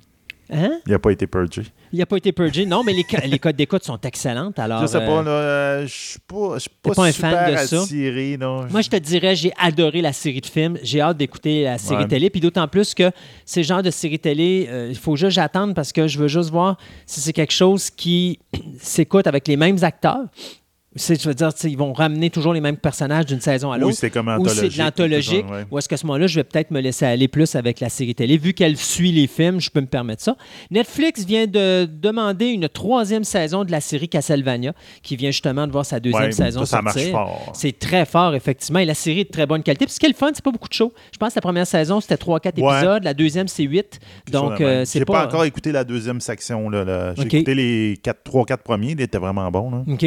Hein? 0.52 0.81
Il 0.87 0.93
n'a 0.93 0.99
pas 0.99 1.11
été 1.12 1.26
purgé. 1.26 1.62
Il 1.93 1.99
n'a 1.99 2.06
pas 2.06 2.17
été 2.17 2.32
purgé. 2.32 2.67
Non, 2.67 2.82
mais 2.82 2.93
les, 2.93 3.06
les 3.26 3.38
codes 3.38 3.56
d'écoute 3.56 3.85
sont 3.85 4.00
excellentes. 4.00 4.58
Alors, 4.58 4.82
je 4.82 4.87
sais 4.87 4.97
euh, 4.97 5.06
pas, 5.06 5.23
là, 5.23 5.31
euh, 5.31 5.87
je 5.87 5.93
suis 5.93 6.19
pas, 6.19 6.55
je 6.55 6.61
suis 6.61 6.70
pas, 6.82 6.93
pas 6.93 7.05
un 7.05 7.12
fan 7.12 7.52
de 7.52 7.56
ça? 7.56 7.76
non. 8.38 8.67
Moi, 8.69 8.81
je 8.81 8.88
te 8.91 8.97
dirais, 8.97 9.37
j'ai 9.37 9.52
adoré 9.58 10.00
la 10.00 10.12
série 10.12 10.41
de 10.41 10.47
films. 10.47 10.79
J'ai 10.82 11.00
hâte 11.00 11.17
d'écouter 11.17 11.64
la 11.64 11.79
série 11.79 12.02
Ouais. 12.02 12.08
télé. 12.08 12.31
Puis 12.31 12.41
d'autant 12.41 12.67
plus 12.67 12.94
que 12.94 13.11
ces 13.44 13.62
genres 13.62 13.82
de 13.82 13.91
séries 13.91 14.19
télé, 14.19 14.67
euh, 14.70 14.89
il 14.91 14.96
faut 14.96 15.17
juste 15.17 15.31
que 15.31 15.34
j'attende 15.34 15.74
parce 15.74 15.93
que 15.93 16.08
je 16.08 16.19
veux 16.19 16.29
juste 16.29 16.51
voir 16.51 16.77
si 17.06 17.20
c'est 17.20 17.32
quelque 17.32 17.53
chose 17.53 17.91
qui 17.91 18.39
s'écoute 18.81 19.27
avec 19.27 19.46
les 19.46 19.56
mêmes 19.56 19.79
acteurs. 19.82 20.24
Je 20.97 21.29
veux 21.29 21.35
dire, 21.35 21.51
ils 21.65 21.79
vont 21.79 21.93
ramener 21.93 22.31
toujours 22.31 22.53
les 22.53 22.61
mêmes 22.61 22.77
personnages 22.77 23.27
d'une 23.27 23.41
saison 23.41 23.70
à 23.70 23.77
Oui, 23.77 23.81
l'autre. 23.82 23.97
c'est 23.97 24.11
comme 24.11 24.27
Ou 24.27 24.49
c'est 24.49 24.69
de 24.70 24.79
l'anthologique. 24.79 25.49
ouais. 25.49 25.65
Ou 25.70 25.79
est-ce 25.79 25.89
qu'à 25.89 25.97
ce 25.97 26.05
moment-là, 26.06 26.27
je 26.27 26.35
vais 26.35 26.43
peut-être 26.43 26.73
me 26.73 26.81
laisser 26.81 27.05
aller 27.06 27.29
plus 27.29 27.55
avec 27.55 27.79
la 27.79 27.89
série 27.89 28.13
télé. 28.17 28.37
Vu 28.37 28.55
qu'elle 28.55 28.77
suit 28.77 29.13
les 29.13 29.29
films, 29.29 29.61
je 29.61 29.70
peux 29.70 29.81
me 29.81 29.87
permettre 29.87 30.20
ça. 30.23 30.37
Netflix 30.73 31.25
vient 31.25 31.47
de 31.47 31.89
demander 31.91 32.47
une 32.47 32.69
troisième 32.69 33.23
saison 33.23 33.63
de 33.65 33.70
la 33.70 33.81
série 33.81 34.09
Castlevania, 34.09 34.73
qui 35.05 35.15
vient 35.15 35.31
justement 35.31 35.69
de 35.69 35.73
voir 35.73 35.87
sa 35.87 36.01
deuxième 36.01 36.25
Ouais, 36.25 36.32
saison 36.32 36.61
ça, 36.65 36.79
ça 36.79 36.82
marche 36.82 36.97
sortir. 36.97 37.13
fort. 37.13 37.53
C'est 37.55 37.79
très 37.79 38.05
fort, 38.05 38.35
effectivement. 38.35 38.81
Et 38.81 38.85
la 38.85 38.94
série 38.94 39.20
est 39.20 39.25
de 39.27 39.31
très 39.31 39.47
bonne 39.47 39.63
qualité. 39.63 39.85
Puis 39.87 39.94
ce 39.94 40.01
qui 40.01 40.06
est 40.06 40.11
le 40.11 40.15
fun, 40.17 40.31
c'est 40.35 40.44
pas 40.44 40.51
beaucoup 40.51 40.69
de 40.69 40.75
shows. 40.75 40.93
Je 41.13 41.19
pense 41.19 41.31
que 41.35 41.39
la 41.39 41.43
première 41.43 41.69
saison, 41.69 42.01
c'était 42.01 42.17
3-4 42.17 42.59
Ouais. 42.61 42.79
épisodes. 42.79 43.05
La 43.05 43.15
deuxième, 43.15 43.47
c'est 43.47 43.63
8. 43.63 44.01
Quelque 44.27 44.32
Donc, 44.32 44.61
euh, 44.61 44.85
c'est 44.85 45.05
pas... 45.05 45.13
pas... 45.20 45.27
encore 45.27 45.44
écouté 45.44 45.70
la 45.70 45.85
deuxième 45.85 46.20
section. 46.20 46.69
Là, 46.69 46.85
là. 46.85 47.15
J'ai 47.17 47.27
écouté 47.27 47.55
les 47.55 47.94
3-4 48.25 48.56
premiers. 48.65 48.91
Ils 48.91 49.01
étaient 49.01 49.19
vraiment 49.19 49.49
bons. 49.53 49.70
Là. 49.70 49.85
OK. 49.87 50.05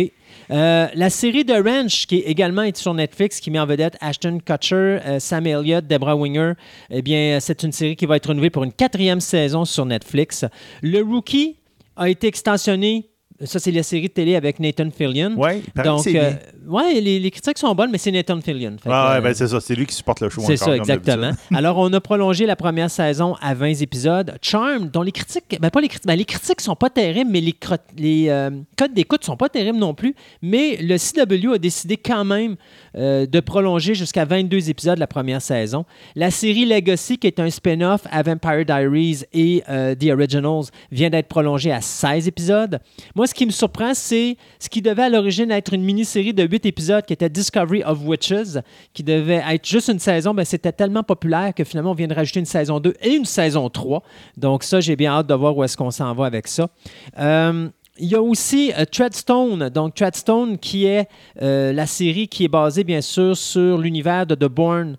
Euh, 0.51 0.87
la 0.93 1.09
série 1.09 1.45
The 1.45 1.61
Ranch, 1.63 2.05
qui 2.07 2.17
est 2.17 2.29
également 2.29 2.63
est 2.63 2.75
sur 2.77 2.93
Netflix, 2.93 3.39
qui 3.39 3.51
met 3.51 3.59
en 3.59 3.65
vedette 3.65 3.97
Ashton 4.01 4.39
Kutcher, 4.45 4.99
euh, 5.05 5.19
Sam 5.19 5.47
Elliott, 5.47 5.85
Deborah 5.87 6.15
Winger, 6.15 6.53
eh 6.89 7.01
bien, 7.01 7.39
c'est 7.39 7.63
une 7.63 7.71
série 7.71 7.95
qui 7.95 8.05
va 8.05 8.17
être 8.17 8.27
renouvelée 8.27 8.49
pour 8.49 8.63
une 8.63 8.73
quatrième 8.73 9.21
saison 9.21 9.65
sur 9.65 9.85
Netflix. 9.85 10.45
Le 10.81 11.01
Rookie 11.01 11.57
a 11.95 12.09
été 12.09 12.27
extensionné. 12.27 13.12
Ça, 13.45 13.59
c'est 13.59 13.71
la 13.71 13.83
série 13.83 14.07
de 14.07 14.13
télé 14.13 14.35
avec 14.35 14.59
Nathan 14.59 14.89
Fillion. 14.89 15.33
Oui, 15.37 15.63
Donc, 15.83 16.07
euh, 16.07 16.31
ouais, 16.67 17.01
les, 17.01 17.19
les 17.19 17.31
critiques 17.31 17.57
sont 17.57 17.73
bonnes, 17.75 17.91
mais 17.91 17.97
c'est 17.97 18.11
Nathan 18.11 18.39
Fillion. 18.41 18.75
Ah, 18.85 19.11
ouais, 19.13 19.17
euh, 19.17 19.21
ben, 19.21 19.33
c'est 19.33 19.47
ça. 19.47 19.59
C'est 19.59 19.75
lui 19.75 19.85
qui 19.85 19.95
supporte 19.95 20.21
le 20.21 20.29
show 20.29 20.41
c'est 20.45 20.57
ça, 20.57 20.75
exactement. 20.75 21.31
Alors, 21.53 21.77
on 21.77 21.91
a 21.93 21.99
prolongé 21.99 22.45
la 22.45 22.55
première 22.55 22.89
saison 22.89 23.35
à 23.41 23.53
20 23.53 23.81
épisodes. 23.81 24.37
Charm, 24.41 24.89
dont 24.89 25.01
les 25.01 25.11
critiques, 25.11 25.57
ben 25.59 25.69
pas 25.69 25.81
les 25.81 25.87
critiques, 25.87 26.07
ben 26.07 26.15
les 26.15 26.25
critiques 26.25 26.61
sont 26.61 26.75
pas 26.75 26.89
terribles, 26.89 27.29
mais 27.31 27.41
les, 27.41 27.55
les 27.97 28.29
euh, 28.29 28.49
codes 28.77 28.93
d'écoute 28.93 29.23
sont 29.23 29.37
pas 29.37 29.49
terribles 29.49 29.79
non 29.79 29.93
plus. 29.93 30.15
Mais 30.41 30.77
le 30.77 30.97
CW 30.97 31.53
a 31.53 31.57
décidé 31.57 31.97
quand 31.97 32.23
même 32.23 32.55
euh, 32.95 33.25
de 33.25 33.39
prolonger 33.39 33.95
jusqu'à 33.95 34.25
22 34.25 34.69
épisodes 34.69 34.97
la 34.97 35.07
première 35.07 35.41
saison. 35.41 35.85
La 36.15 36.31
série 36.31 36.65
Legacy, 36.65 37.17
qui 37.17 37.27
est 37.27 37.39
un 37.39 37.49
spin-off 37.49 38.01
à 38.11 38.23
Vampire 38.23 38.65
Diaries 38.65 39.23
et 39.33 39.63
The 39.67 40.11
Originals, 40.11 40.65
vient 40.91 41.09
d'être 41.09 41.27
prolongée 41.27 41.71
à 41.71 41.81
16 41.81 42.27
épisodes. 42.27 42.79
Moi, 43.15 43.27
ce 43.33 43.35
qui 43.35 43.47
me 43.47 43.51
surprend, 43.51 43.95
c'est 43.95 44.37
ce 44.59 44.69
qui 44.69 44.83
devait 44.83 45.01
à 45.01 45.09
l'origine 45.09 45.49
être 45.49 45.73
une 45.73 45.83
mini-série 45.83 46.35
de 46.35 46.43
huit 46.43 46.67
épisodes 46.67 47.03
qui 47.03 47.13
était 47.13 47.29
Discovery 47.29 47.83
of 47.83 47.97
Witches, 48.05 48.59
qui 48.93 49.01
devait 49.01 49.41
être 49.49 49.67
juste 49.67 49.87
une 49.87 49.97
saison, 49.97 50.35
mais 50.35 50.45
c'était 50.45 50.71
tellement 50.71 51.01
populaire 51.01 51.51
que 51.55 51.63
finalement, 51.63 51.91
on 51.91 51.95
vient 51.95 52.05
de 52.05 52.13
rajouter 52.13 52.41
une 52.41 52.45
saison 52.45 52.79
2 52.79 52.93
et 53.01 53.15
une 53.15 53.25
saison 53.25 53.71
3. 53.71 54.03
Donc 54.37 54.63
ça, 54.63 54.81
j'ai 54.81 54.95
bien 54.95 55.13
hâte 55.13 55.25
de 55.25 55.33
voir 55.33 55.57
où 55.57 55.63
est-ce 55.63 55.75
qu'on 55.75 55.89
s'en 55.89 56.13
va 56.13 56.27
avec 56.27 56.47
ça. 56.47 56.69
Euh, 57.17 57.69
il 57.97 58.07
y 58.07 58.13
a 58.13 58.21
aussi 58.21 58.71
euh, 58.77 58.85
Treadstone, 58.85 59.69
donc 59.69 59.95
Treadstone 59.95 60.59
qui 60.59 60.85
est 60.85 61.07
euh, 61.41 61.73
la 61.73 61.87
série 61.87 62.27
qui 62.27 62.45
est 62.45 62.49
basée 62.49 62.83
bien 62.83 63.01
sûr 63.01 63.35
sur 63.35 63.79
l'univers 63.79 64.27
de 64.27 64.35
The 64.35 64.45
Bourne, 64.45 64.95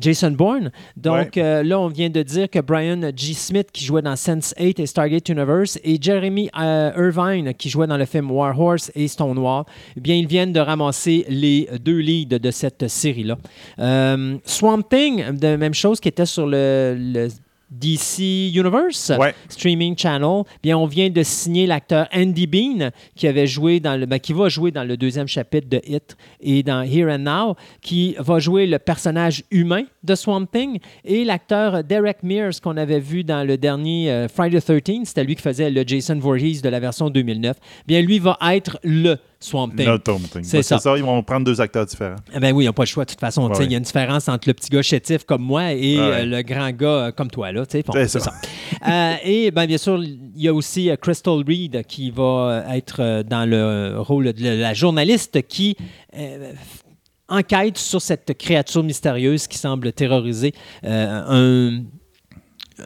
Jason 0.00 0.30
Bourne. 0.32 0.70
Donc 0.96 1.36
euh, 1.36 1.62
là, 1.62 1.80
on 1.80 1.88
vient 1.88 2.10
de 2.10 2.22
dire 2.22 2.48
que 2.50 2.58
Brian 2.60 3.00
G. 3.16 3.34
Smith 3.34 3.68
qui 3.72 3.84
jouait 3.84 4.02
dans 4.02 4.14
Sense8 4.14 4.80
et 4.80 4.86
Stargate 4.86 5.28
Universe 5.28 5.78
et 5.82 5.98
Jeremy 6.00 6.50
euh, 6.58 6.92
Irvine 6.96 7.54
qui 7.54 7.68
jouait 7.68 7.86
dans 7.86 7.96
le 7.96 8.04
film 8.04 8.30
War 8.30 8.58
Horse 8.58 8.90
et 8.94 9.08
Stonewall, 9.08 9.64
eh 9.96 10.00
bien 10.00 10.16
ils 10.16 10.26
viennent 10.26 10.52
de 10.52 10.60
ramasser 10.60 11.24
les 11.28 11.68
deux 11.82 11.98
leads 11.98 12.38
de 12.38 12.50
cette 12.50 12.88
série-là. 12.88 13.38
Euh, 13.78 14.36
Swamp 14.44 14.82
Thing, 14.82 15.36
de 15.38 15.56
même 15.56 15.74
chose 15.74 16.00
qui 16.00 16.08
était 16.08 16.26
sur 16.26 16.46
le- 16.46 16.96
le 16.98 17.28
DC 17.70 18.52
Universe 18.54 19.12
Ouais. 19.18 19.34
streaming 19.48 19.96
channel, 19.96 20.42
bien 20.62 20.76
on 20.76 20.86
vient 20.86 21.08
de 21.08 21.22
signer 21.22 21.66
l'acteur 21.66 22.08
Andy 22.12 22.46
Bean 22.46 22.90
qui 23.14 23.26
avait 23.28 23.46
joué 23.46 23.80
dans 23.80 23.96
le 23.96 24.06
ben, 24.06 24.18
qui 24.18 24.32
va 24.32 24.48
jouer 24.48 24.70
dans 24.70 24.84
le 24.84 24.96
deuxième 24.96 25.28
chapitre 25.28 25.68
de 25.68 25.80
Hit 25.86 26.16
et 26.40 26.62
dans 26.62 26.82
Here 26.82 27.10
and 27.12 27.18
Now, 27.20 27.56
qui 27.80 28.16
va 28.18 28.38
jouer 28.38 28.66
le 28.66 28.78
personnage 28.78 29.44
humain 29.50 29.84
de 30.02 30.14
Swamp 30.14 30.46
Thing 30.46 30.78
et 31.04 31.24
l'acteur 31.24 31.84
Derek 31.84 32.22
Mears 32.22 32.60
qu'on 32.62 32.76
avait 32.76 33.00
vu 33.00 33.22
dans 33.24 33.46
le 33.46 33.56
dernier 33.56 34.10
euh, 34.10 34.28
Friday 34.28 34.60
the 34.60 34.82
13 34.82 34.98
c'était 35.04 35.24
lui 35.24 35.36
qui 35.36 35.42
faisait 35.42 35.70
le 35.70 35.84
Jason 35.86 36.18
Voorhees 36.18 36.60
de 36.62 36.68
la 36.68 36.80
version 36.80 37.10
2009. 37.10 37.56
Bien 37.86 38.00
lui 38.02 38.18
va 38.18 38.36
être 38.52 38.78
le 38.82 39.16
Swamp 39.42 39.70
Thing. 39.70 39.86
No 39.86 39.96
Tom 39.96 40.20
Thing. 40.20 40.44
C'est 40.44 40.62
ça. 40.62 40.78
Ils 40.96 41.02
vont 41.02 41.22
prendre 41.22 41.46
deux 41.46 41.60
acteurs 41.60 41.86
différents. 41.86 42.16
Eh 42.34 42.38
Ben 42.38 42.52
oui, 42.54 42.64
ils 42.64 42.66
n'ont 42.66 42.74
pas 42.74 42.82
le 42.82 42.88
choix. 42.88 43.04
De 43.06 43.10
toute 43.10 43.20
façon, 43.20 43.48
Ouais. 43.50 43.64
il 43.64 43.72
y 43.72 43.74
a 43.74 43.78
une 43.78 43.84
différence 43.84 44.28
entre 44.28 44.48
le 44.48 44.54
petit 44.54 44.68
gars 44.68 44.82
chétif 44.82 45.24
comme 45.24 45.42
moi 45.42 45.72
et 45.72 45.96
Ouais. 45.98 46.02
euh, 46.04 46.24
le 46.26 46.42
grand 46.42 46.70
gars 46.72 46.86
euh, 46.88 47.10
comme 47.12 47.30
toi. 47.30 47.50
Là. 47.50 47.62
Bon, 47.86 47.92
C'est 47.94 48.06
ça. 48.08 48.20
ça. 48.20 48.32
Euh, 48.86 49.14
et 49.24 49.50
ben, 49.50 49.66
bien 49.66 49.78
sûr, 49.78 50.02
il 50.02 50.30
y 50.36 50.48
a 50.48 50.52
aussi 50.52 50.90
Crystal 51.00 51.42
Reed 51.46 51.84
qui 51.88 52.10
va 52.10 52.64
être 52.74 53.22
dans 53.22 53.48
le 53.48 53.94
rôle 54.00 54.32
de 54.32 54.60
la 54.60 54.74
journaliste 54.74 55.40
qui 55.48 55.74
euh, 56.18 56.52
enquête 57.28 57.78
sur 57.78 58.02
cette 58.02 58.36
créature 58.36 58.82
mystérieuse 58.82 59.46
qui 59.46 59.56
semble 59.56 59.92
terroriser 59.92 60.52
un 60.82 61.80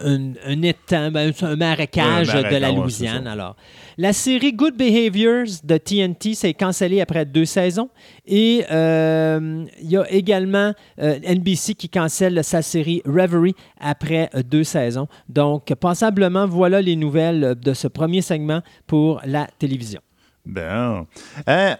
un, 0.03 0.33
un 0.45 0.61
étang, 0.61 1.11
ben, 1.11 1.31
un 1.41 1.55
marécage 1.55 2.27
de 2.27 2.55
la 2.57 2.71
ouais, 2.71 2.75
Louisiane. 2.75 3.27
Alors, 3.27 3.55
la 3.97 4.11
série 4.13 4.53
Good 4.53 4.75
Behaviors 4.75 5.47
de 5.63 5.77
TNT 5.77 6.33
s'est 6.33 6.53
cancellée 6.53 7.01
après 7.01 7.25
deux 7.25 7.45
saisons. 7.45 7.89
Et 8.25 8.65
euh, 8.71 9.65
il 9.81 9.89
y 9.89 9.97
a 9.97 10.09
également 10.11 10.73
euh, 11.01 11.19
NBC 11.23 11.75
qui 11.75 11.89
cancelle 11.89 12.43
sa 12.43 12.61
série 12.61 13.01
Reverie 13.05 13.55
après 13.79 14.29
euh, 14.35 14.43
deux 14.43 14.63
saisons. 14.63 15.07
Donc, 15.29 15.73
passablement, 15.75 16.45
voilà 16.45 16.81
les 16.81 16.95
nouvelles 16.95 17.55
de 17.55 17.73
ce 17.73 17.87
premier 17.87 18.21
segment 18.21 18.61
pour 18.87 19.21
la 19.25 19.47
télévision. 19.59 20.01
Ben. 20.45 21.05
Hein, 21.47 21.77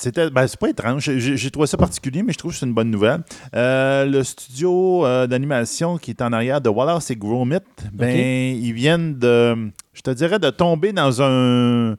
c'était, 0.00 0.30
ben, 0.30 0.46
c'est 0.46 0.58
pas 0.58 0.70
étrange. 0.70 1.10
J'ai, 1.18 1.50
trouvé 1.50 1.66
ça 1.66 1.76
particulier, 1.76 2.22
mais 2.22 2.32
je 2.32 2.38
trouve 2.38 2.52
que 2.52 2.58
c'est 2.58 2.64
une 2.64 2.72
bonne 2.72 2.90
nouvelle. 2.90 3.22
Euh, 3.54 4.06
le 4.06 4.24
studio 4.24 5.04
euh, 5.04 5.26
d'animation 5.26 5.98
qui 5.98 6.10
est 6.12 6.22
en 6.22 6.32
arrière 6.32 6.62
de 6.62 6.70
Wallace 6.70 7.10
et 7.10 7.16
Gromit, 7.16 7.58
ben, 7.92 8.56
ils 8.56 8.72
viennent 8.72 9.18
de, 9.18 9.70
je 9.92 10.00
te 10.00 10.10
dirais, 10.10 10.38
de 10.38 10.48
tomber 10.48 10.94
dans 10.94 11.20
un, 11.20 11.96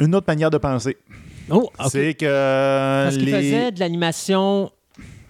une 0.00 0.14
autre 0.16 0.26
manière 0.26 0.50
de 0.50 0.58
penser. 0.58 0.96
Oh, 1.50 1.70
OK. 1.78 1.86
C'est 1.88 2.14
que 2.14 3.04
Parce 3.04 3.16
qu'il 3.16 3.26
les- 3.26 3.32
faisait 3.32 3.70
de 3.70 3.78
l'animation 3.78 4.70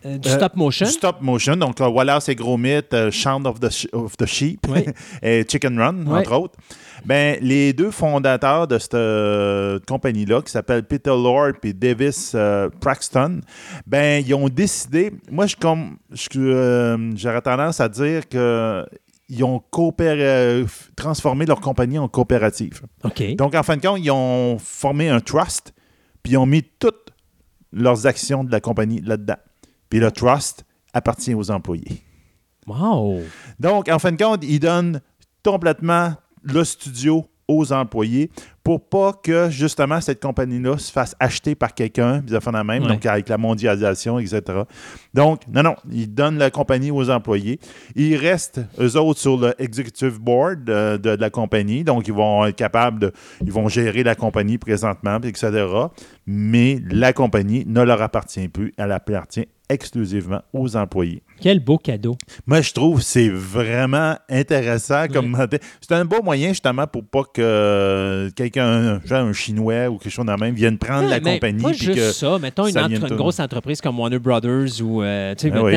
euh, 0.07 0.19
du 0.19 0.29
Euh, 0.29 0.37
stop 0.37 0.57
motion. 0.57 0.87
Du 0.87 0.93
stop 0.93 1.21
motion, 1.21 1.57
donc 1.57 1.81
Wallace 1.81 2.29
et 2.29 2.35
Gromit, 2.35 2.83
euh, 2.93 3.11
Chant 3.11 3.45
of 3.45 3.61
the, 3.61 3.89
of 3.93 4.17
the 4.17 4.27
Sheep 4.27 4.67
Oui. 4.69 4.85
et 5.23 5.45
Chicken 5.49 5.79
Run, 5.79 6.07
entre 6.07 6.33
autres. 6.33 6.55
Ben, 7.05 7.39
les 7.41 7.73
deux 7.73 7.91
fondateurs 7.91 8.67
de 8.67 8.79
cette 8.79 8.95
euh, 8.95 9.79
compagnie-là, 9.87 10.43
qui 10.43 10.51
s'appellent 10.51 10.85
Peter 10.85 11.11
Lord 11.11 11.53
et 11.63 11.73
Davis 11.73 12.33
euh, 12.35 12.69
Braxton, 12.81 13.41
ben, 13.87 14.25
ils 14.27 14.35
ont 14.35 14.49
décidé. 14.49 15.13
Moi, 15.31 15.47
je 15.47 15.57
comme 15.57 15.99
j'aurais 17.17 17.43
tendance 17.43 17.81
à 17.81 17.89
dire 17.89 18.29
que 18.29 18.85
ils 19.29 19.43
ont 19.43 19.59
coopéré, 19.59 20.65
transformé 20.95 21.47
leur 21.47 21.61
compagnie 21.61 21.99
en 21.99 22.07
coopérative. 22.09 22.83
Donc, 23.37 23.55
en 23.57 23.63
fin 23.65 23.77
de 23.77 23.83
compte, 23.85 23.99
ils 24.01 24.11
ont 24.11 24.57
formé 24.59 25.09
un 25.09 25.19
trust, 25.21 25.75
puis 26.23 26.35
ils 26.35 26.37
ont 26.37 26.47
mis 26.47 26.63
toutes 26.63 27.13
leurs 27.73 28.07
actions 28.07 28.45
de 28.45 28.53
la 28.53 28.61
compagnie 28.61 29.01
là-dedans. 29.01 29.37
Puis 29.89 29.99
le 30.01 30.11
trust 30.11 30.65
appartient 30.93 31.35
aux 31.35 31.51
employés. 31.51 32.03
Wow. 32.67 33.21
Donc, 33.61 33.89
en 33.89 33.99
fin 33.99 34.13
de 34.13 34.23
compte, 34.23 34.43
ils 34.45 34.59
donnent 34.61 35.01
complètement 35.45 36.15
le 36.43 36.65
studio 36.65 37.27
aux 37.49 37.73
employés 37.73 38.29
pour 38.65 38.89
pas 38.89 39.13
que, 39.13 39.49
justement, 39.51 40.01
cette 40.01 40.21
compagnie-là 40.21 40.77
se 40.79 40.91
fasse 40.91 41.15
acheter 41.21 41.55
par 41.55 41.73
quelqu'un, 41.73 42.21
fait 42.27 42.51
la 42.51 42.65
même, 42.65 42.83
Ouais. 42.83 42.89
donc 42.89 43.07
avec 43.07 43.29
la 43.29 43.39
mondialisation, 43.39 44.19
etc. 44.19 44.43
Donc, 45.15 45.43
non, 45.47 45.63
non, 45.63 45.77
ils 45.93 46.13
donnent 46.13 46.39
la 46.39 46.51
compagnie 46.51 46.91
aux 46.91 47.09
employés. 47.09 47.61
Ils 47.95 48.17
restent, 48.17 48.61
eux 48.81 48.97
autres, 48.97 49.21
sur 49.21 49.37
le 49.37 49.55
executive 49.63 50.19
board 50.19 50.69
euh, 50.69 50.99
de, 50.99 51.15
de 51.15 51.21
la 51.21 51.31
compagnie, 51.31 51.85
donc 51.85 52.09
ils 52.09 52.15
vont 52.15 52.45
être 52.47 52.57
capables 52.57 52.99
de... 52.99 53.13
Ils 53.45 53.53
vont 53.53 53.69
gérer 53.69 54.03
la 54.03 54.17
compagnie 54.17 54.59
présentement, 54.59 55.21
etc. 55.23 55.69
Mais 56.27 56.81
la 56.91 57.13
compagnie 57.13 57.63
ne 57.65 57.83
leur 57.83 58.03
appartient 58.03 58.49
plus, 58.49 58.75
elle 58.77 58.91
appartient 58.91 59.47
exclusivement 59.69 60.43
aux 60.53 60.77
employés. 60.77 61.23
Quel 61.41 61.61
beau 61.61 61.79
cadeau. 61.79 62.17
Moi, 62.47 62.61
je 62.63 62.73
trouve 62.73 62.99
que 62.99 63.05
c'est 63.05 63.29
vraiment 63.29 64.15
intéressant 64.29 65.07
comme 65.13 65.37
C'est 65.81 65.93
un 65.95 66.05
beau 66.05 66.23
moyen, 66.23 66.49
justement, 66.49 66.87
pour 66.87 67.05
pas 67.05 67.25
que 67.33 68.31
quelqu'un, 68.35 69.01
genre 69.05 69.27
un 69.27 69.33
Chinois 69.33 69.89
ou 69.89 69.99
quelque 69.99 70.13
chose 70.13 70.25
de 70.27 70.33
même, 70.33 70.55
vienne 70.55 70.79
prendre 70.79 71.09
la 71.09 71.21
mais 71.21 71.35
compagnie. 71.35 71.63
Pas 71.63 71.73
juste 71.73 71.95
que... 71.95 72.13
ça. 72.13 72.39
Mettons 72.39 72.67
une, 72.67 72.79
entre- 72.79 73.15
grosse 73.15 73.41
entreprise 73.41 73.81
comme 73.81 73.99
Warner 73.99 74.19
Brothers 74.19 74.81
ou. 74.83 75.03
euh, 75.03 75.35
tu 75.35 75.49
sais, 75.51 75.55
Ah 75.55 75.63
oui. 75.63 75.75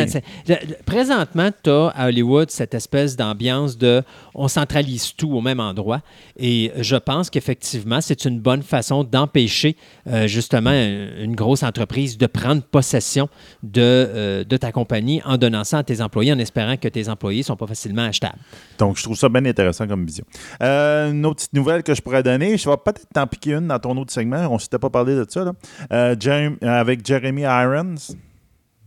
présentement, 0.85 1.49
tu 1.63 1.69
as 1.69 1.87
à 1.95 2.07
Hollywood 2.07 2.49
cette 2.51 2.73
espèce 2.73 3.15
d'ambiance 3.15 3.77
de 3.77 4.01
on 4.35 4.47
centralise 4.47 5.13
tout 5.15 5.31
au 5.31 5.41
même 5.41 5.59
endroit. 5.59 6.01
Et 6.37 6.71
je 6.79 6.95
pense 6.95 7.29
qu'effectivement, 7.29 8.01
c'est 8.01 8.25
une 8.25 8.39
bonne 8.39 8.63
façon 8.63 9.03
d'empêcher 9.03 9.75
euh, 10.07 10.27
justement 10.27 10.71
une 10.71 11.09
une 11.19 11.35
grosse 11.35 11.63
entreprise 11.63 12.17
de 12.17 12.27
prendre 12.27 12.61
possession 12.61 13.29
de, 13.63 13.81
euh, 13.81 14.43
de 14.43 14.57
ta 14.57 14.71
compagnie 14.71 15.21
en 15.25 15.37
donnant 15.37 15.48
tes 15.85 16.01
employés, 16.01 16.33
en 16.33 16.39
espérant 16.39 16.77
que 16.77 16.87
tes 16.87 17.09
employés 17.09 17.39
ne 17.39 17.45
sont 17.45 17.55
pas 17.55 17.67
facilement 17.67 18.03
achetables. 18.03 18.39
Donc, 18.77 18.97
je 18.97 19.03
trouve 19.03 19.17
ça 19.17 19.29
bien 19.29 19.45
intéressant 19.45 19.87
comme 19.87 20.05
vision. 20.05 20.25
Euh, 20.61 21.11
une 21.11 21.25
autre 21.25 21.37
petite 21.37 21.53
nouvelle 21.53 21.83
que 21.83 21.93
je 21.93 22.01
pourrais 22.01 22.23
donner, 22.23 22.57
je 22.57 22.69
vais 22.69 22.75
peut-être 22.77 23.05
t'en 23.13 23.27
piquer 23.27 23.53
une 23.53 23.67
dans 23.67 23.79
ton 23.79 23.95
autre 23.97 24.11
segment. 24.13 24.47
On 24.49 24.55
ne 24.55 24.59
s'était 24.59 24.79
pas 24.79 24.89
parlé 24.89 25.15
de 25.15 25.25
ça, 25.27 25.43
là. 25.43 25.53
Euh, 25.93 26.15
Jerem- 26.19 26.57
avec 26.63 27.05
Jeremy 27.05 27.41
Irons. 27.43 27.95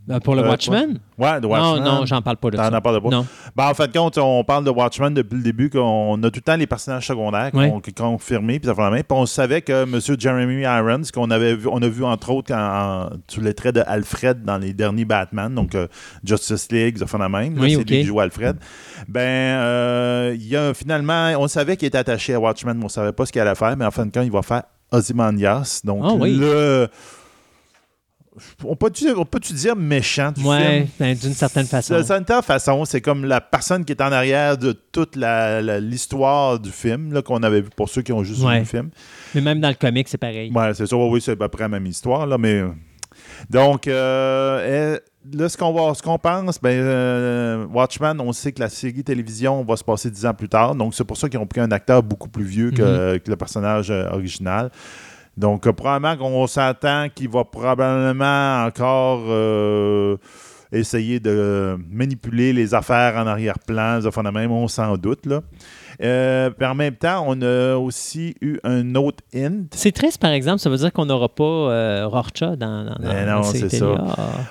Euh, 0.09 0.19
pour 0.19 0.35
le 0.35 0.41
Euh, 0.41 0.49
Watchmen? 0.49 0.99
Ouais, 1.17 1.39
de 1.39 1.47
Non, 1.47 1.51
Watchmen. 1.53 1.83
non, 1.83 2.05
j'en 2.05 2.21
parle 2.21 2.35
pas 2.35 2.49
de 2.49 2.57
T'en 2.57 2.69
ça. 2.69 2.75
as 2.75 2.81
parlé 2.81 2.99
pas? 2.99 3.09
Non. 3.09 3.25
Ben, 3.55 3.69
en 3.69 3.73
fin 3.73 3.87
de 3.87 3.93
compte, 3.97 4.17
on 4.17 4.43
parle 4.43 4.65
de 4.65 4.69
Watchmen 4.69 5.13
depuis 5.13 5.37
le 5.37 5.43
début, 5.43 5.69
qu'on 5.69 6.21
a 6.23 6.29
tout 6.29 6.37
le 6.37 6.41
temps 6.41 6.57
les 6.57 6.67
personnages 6.67 7.07
secondaires 7.07 7.51
qui 7.51 7.57
ont 7.57 7.81
confirmés, 8.11 8.59
puis 8.59 8.67
ça 8.67 8.75
fait 8.75 8.81
la 8.81 8.89
main. 8.89 8.97
Puis 8.97 9.05
on 9.11 9.25
savait 9.25 9.61
que 9.61 9.83
M. 9.83 9.99
Jeremy 10.19 10.63
Irons, 10.63 11.03
qu'on 11.13 11.31
avait 11.31 11.55
vu, 11.55 11.69
on 11.71 11.81
a 11.81 11.87
vu 11.87 12.03
entre 12.03 12.31
autres 12.31 12.53
en- 12.53 13.11
sous 13.29 13.39
les 13.39 13.53
traits 13.53 13.75
de 13.75 13.83
Alfred 13.87 14.43
dans 14.43 14.57
les 14.57 14.73
derniers 14.73 15.05
Batman, 15.05 15.53
donc 15.55 15.73
euh, 15.75 15.87
Justice 16.23 16.69
League, 16.71 16.97
ça 16.97 17.07
fait 17.07 17.17
la 17.17 17.29
même. 17.29 17.57
Oui, 17.57 17.71
c'est 17.71 17.77
lui 17.77 17.85
qui 17.85 18.03
joue 18.03 18.19
Alfred. 18.19 18.57
Ben, 19.07 19.21
euh, 19.21 20.35
il 20.35 20.47
y 20.47 20.57
a 20.57 20.73
finalement, 20.73 21.31
on 21.39 21.47
savait 21.47 21.77
qu'il 21.77 21.87
était 21.87 21.97
attaché 21.97 22.33
à 22.33 22.39
Watchmen, 22.41 22.77
mais 22.77 22.85
on 22.85 22.89
savait 22.89 23.13
pas 23.13 23.25
ce 23.25 23.31
qu'il 23.31 23.39
allait 23.41 23.55
faire, 23.55 23.77
mais 23.77 23.85
en 23.85 23.91
fin 23.91 24.05
de 24.05 24.11
compte, 24.11 24.25
il 24.25 24.31
va 24.31 24.41
faire 24.41 24.63
Ozymandias. 24.91 25.81
Donc, 25.83 26.01
Ah 26.03 26.13
oui. 26.13 26.35
le. 26.37 26.87
On 28.63 28.75
peut-tu 28.75 29.13
peut 29.29 29.39
dire 29.53 29.75
méchant 29.75 30.31
du? 30.31 30.43
Ouais, 30.43 30.87
ben, 30.99 31.15
d'une 31.15 31.33
certaine 31.33 31.65
façon. 31.65 31.95
De 31.97 32.03
certaine 32.03 32.41
façon, 32.43 32.85
c'est 32.85 33.01
comme 33.01 33.25
la 33.25 33.41
personne 33.41 33.85
qui 33.85 33.93
est 33.93 34.01
en 34.01 34.11
arrière 34.11 34.57
de 34.57 34.71
toute 34.91 35.15
l'histoire 35.15 36.59
du 36.59 36.71
film, 36.71 37.21
qu'on 37.21 37.43
avait 37.43 37.61
vu 37.61 37.69
pour 37.75 37.89
ceux 37.89 38.01
qui 38.01 38.11
ont 38.13 38.23
juste 38.23 38.41
Ouais. 38.43 38.55
vu 38.55 38.59
le 38.59 38.65
film. 38.65 38.89
Mais 39.35 39.41
même 39.41 39.59
dans 39.59 39.69
le 39.69 39.75
comic, 39.75 40.07
c'est 40.07 40.17
pareil. 40.17 40.51
Ouais, 40.53 40.73
c'est 40.73 40.85
ça, 40.87 40.95
oui, 40.95 41.21
c'est 41.21 41.31
à 41.31 41.35
peu 41.35 41.47
près 41.47 41.63
la 41.63 41.69
même 41.69 41.85
histoire, 41.85 42.25
là, 42.27 42.37
mais. 42.37 42.63
Donc, 43.49 43.87
euh, 43.87 44.97
là, 45.33 45.49
ce 45.49 45.57
qu'on 45.57 45.71
va- 45.73 45.93
ce 45.93 46.01
qu'on 46.01 46.17
pense, 46.17 46.59
ben, 46.59 46.69
euh, 46.71 47.65
Watchmen, 47.67 48.19
on 48.19 48.31
sait 48.33 48.51
que 48.51 48.59
la 48.59 48.69
série 48.69 49.03
télévision 49.03 49.63
va 49.63 49.75
se 49.75 49.83
passer 49.83 50.09
dix 50.09 50.25
ans 50.25 50.33
plus 50.33 50.49
tard, 50.49 50.75
donc 50.75 50.95
c'est 50.95 51.03
pour 51.03 51.17
ça 51.17 51.29
qu'ils 51.29 51.39
ont 51.39 51.45
pris 51.45 51.59
un 51.61 51.71
acteur 51.71 52.01
beaucoup 52.01 52.29
plus 52.29 52.43
vieux 52.43 52.71
que, 52.71 53.17
que 53.17 53.29
le 53.29 53.35
personnage 53.35 53.91
euh, 53.91 54.09
original. 54.11 54.71
Donc, 55.37 55.65
euh, 55.65 55.73
probablement 55.73 56.17
qu'on 56.17 56.47
s'attend 56.47 57.07
qu'il 57.13 57.29
va 57.29 57.43
probablement 57.43 58.65
encore 58.65 59.23
euh, 59.27 60.17
essayer 60.71 61.19
de 61.19 61.77
manipuler 61.89 62.53
les 62.53 62.73
affaires 62.73 63.15
en 63.15 63.27
arrière-plan, 63.27 63.99
de 63.99 64.29
même, 64.31 64.51
on 64.51 64.67
s'en 64.67 64.97
doute. 64.97 65.25
Là. 65.25 65.41
Euh, 66.01 66.49
puis 66.49 66.67
en 66.67 66.75
même 66.75 66.95
temps, 66.95 67.23
on 67.27 67.41
a 67.41 67.75
aussi 67.75 68.35
eu 68.41 68.59
un 68.63 68.95
autre 68.95 69.23
hint. 69.33 69.67
C'est 69.71 69.91
triste, 69.91 70.19
par 70.19 70.31
exemple. 70.31 70.59
Ça 70.59 70.69
veut 70.69 70.77
dire 70.77 70.91
qu'on 70.91 71.05
n'aura 71.05 71.29
pas 71.29 71.43
euh, 71.43 72.07
Rorcha 72.07 72.55
dans, 72.55 72.85
dans, 72.85 72.95
Mais 72.99 73.25
dans 73.25 73.37
non, 73.37 73.43
c'est 73.43 73.69
ça. 73.69 73.95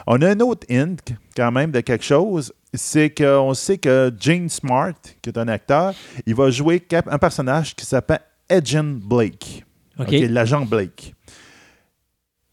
On 0.07 0.21
a 0.23 0.31
un 0.31 0.41
autre 0.41 0.67
hint 0.71 0.97
quand 1.37 1.51
même 1.51 1.71
de 1.71 1.81
quelque 1.81 2.05
chose. 2.05 2.53
C'est 2.75 3.11
qu'on 3.11 3.55
sait 3.55 3.79
que 3.79 4.13
Gene 4.19 4.49
Smart, 4.49 4.95
qui 5.21 5.31
est 5.31 5.39
un 5.39 5.49
acteur, 5.49 5.93
il 6.27 6.35
va 6.35 6.51
jouer 6.51 6.83
un 7.07 7.19
personnage 7.19 7.75
qui 7.75 7.85
s'appelle 7.85 8.21
Agent 8.49 8.99
Blake. 9.03 9.65
OK. 9.99 10.09
OK, 10.09 10.13
l'agent 10.29 10.65
Blake. 10.65 11.15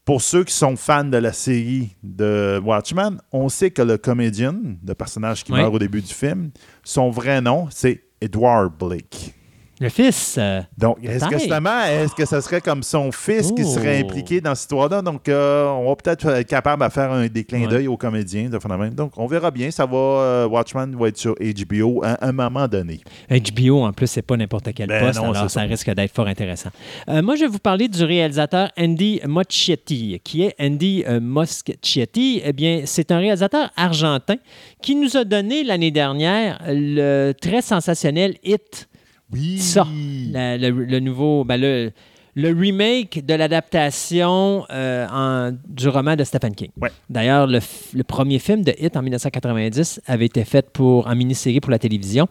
Pour 0.04 0.22
ceux 0.22 0.44
qui 0.44 0.54
sont 0.54 0.76
fans 0.76 1.04
de 1.04 1.18
la 1.18 1.32
série 1.32 1.96
de 2.02 2.60
Watchmen, 2.64 3.20
on 3.32 3.48
sait 3.48 3.70
que 3.70 3.82
le 3.82 3.96
comédien, 3.96 4.56
le 4.84 4.94
personnage 4.94 5.44
qui 5.44 5.52
meurt 5.52 5.72
au 5.72 5.78
début 5.78 6.00
du 6.00 6.12
film, 6.12 6.50
son 6.82 7.10
vrai 7.10 7.40
nom, 7.40 7.68
c'est 7.70 8.02
Edward 8.20 8.72
Blake. 8.76 9.34
Le 9.82 9.88
fils. 9.88 10.36
euh, 10.38 10.60
Donc, 10.76 10.98
est-ce 11.02 11.24
que 11.26 11.38
justement, 11.38 11.84
est-ce 11.84 12.14
que 12.14 12.26
ce 12.26 12.38
serait 12.42 12.60
comme 12.60 12.82
son 12.82 13.10
fils 13.10 13.50
qui 13.52 13.62
Oh. 13.64 13.74
serait 13.74 13.98
impliqué 14.00 14.42
dans 14.42 14.54
cette 14.54 14.64
histoire-là? 14.64 15.00
Donc, 15.00 15.26
euh, 15.26 15.64
on 15.68 15.88
va 15.88 15.96
peut-être 15.96 16.26
être 16.28 16.46
capable 16.46 16.84
de 16.86 16.90
faire 16.92 17.10
un, 17.10 17.22
Ouais. 17.22 17.66
d'œil 17.66 17.88
aux 17.88 17.96
comédiens 17.96 18.50
de 18.50 18.58
phénomène. 18.58 18.92
Donc, 18.94 19.12
on 19.16 19.26
verra 19.26 19.50
bien. 19.50 19.70
Ça 19.70 19.86
va, 19.86 19.96
euh, 19.96 20.46
Watchmen 20.48 20.94
va 21.00 21.08
être 21.08 21.16
sur 21.16 21.34
HBO 21.40 22.02
à 22.04 22.26
un 22.26 22.32
moment 22.32 22.68
donné. 22.68 23.00
HBO, 23.30 23.82
en 23.84 23.92
plus, 23.94 24.06
c'est 24.08 24.20
pas 24.20 24.36
n'importe 24.36 24.68
quel 24.74 24.86
Ben 24.88 25.06
poste, 25.06 25.18
non, 25.18 25.30
alors 25.32 25.36
ça 25.44 25.48
ça. 25.48 25.60
risque 25.62 25.90
d'être 25.94 26.12
fort 26.14 26.26
intéressant. 26.26 26.68
Moi, 27.08 27.36
je 27.36 27.40
vais 27.40 27.46
vous 27.50 27.58
parler 27.58 27.88
du 27.88 28.04
réalisateur 28.04 28.70
Andy 28.78 29.20
Muschietti. 29.26 30.20
Qui 30.22 30.42
est 30.42 30.54
Andy 30.60 31.04
Muschietti? 31.20 32.42
Eh 32.44 32.52
bien, 32.52 32.82
c'est 32.84 33.10
un 33.12 33.18
réalisateur 33.18 33.70
argentin 33.76 34.36
qui 34.82 34.94
nous 34.94 35.16
a 35.16 35.24
donné 35.24 35.64
l'année 35.64 35.90
dernière 35.90 36.60
le 36.66 37.32
très 37.32 37.62
sensationnel 37.62 38.34
Hit. 38.44 38.88
Oui. 39.32 39.58
Ça, 39.58 39.86
La- 40.32 40.58
le, 40.58 40.70
le 40.70 41.00
nouveau, 41.00 41.44
ben, 41.44 41.60
le, 41.60 41.92
le 42.34 42.48
remake 42.52 43.24
de 43.24 43.34
l'adaptation 43.34 44.64
euh, 44.70 45.52
du 45.68 45.88
roman 45.88 46.16
de 46.16 46.24
Stephen 46.24 46.54
King. 46.54 46.70
Ouais. 46.80 46.90
D'ailleurs, 47.08 47.46
le 47.46 48.02
premier 48.02 48.38
film 48.38 48.62
de 48.62 48.72
Hit 48.78 48.96
en 48.96 49.02
1990 49.02 50.00
avait 50.06 50.26
été 50.26 50.44
fait 50.44 50.68
pour, 50.70 51.06
en 51.06 51.14
mini-série 51.14 51.60
pour 51.60 51.70
la 51.70 51.78
télévision. 51.78 52.28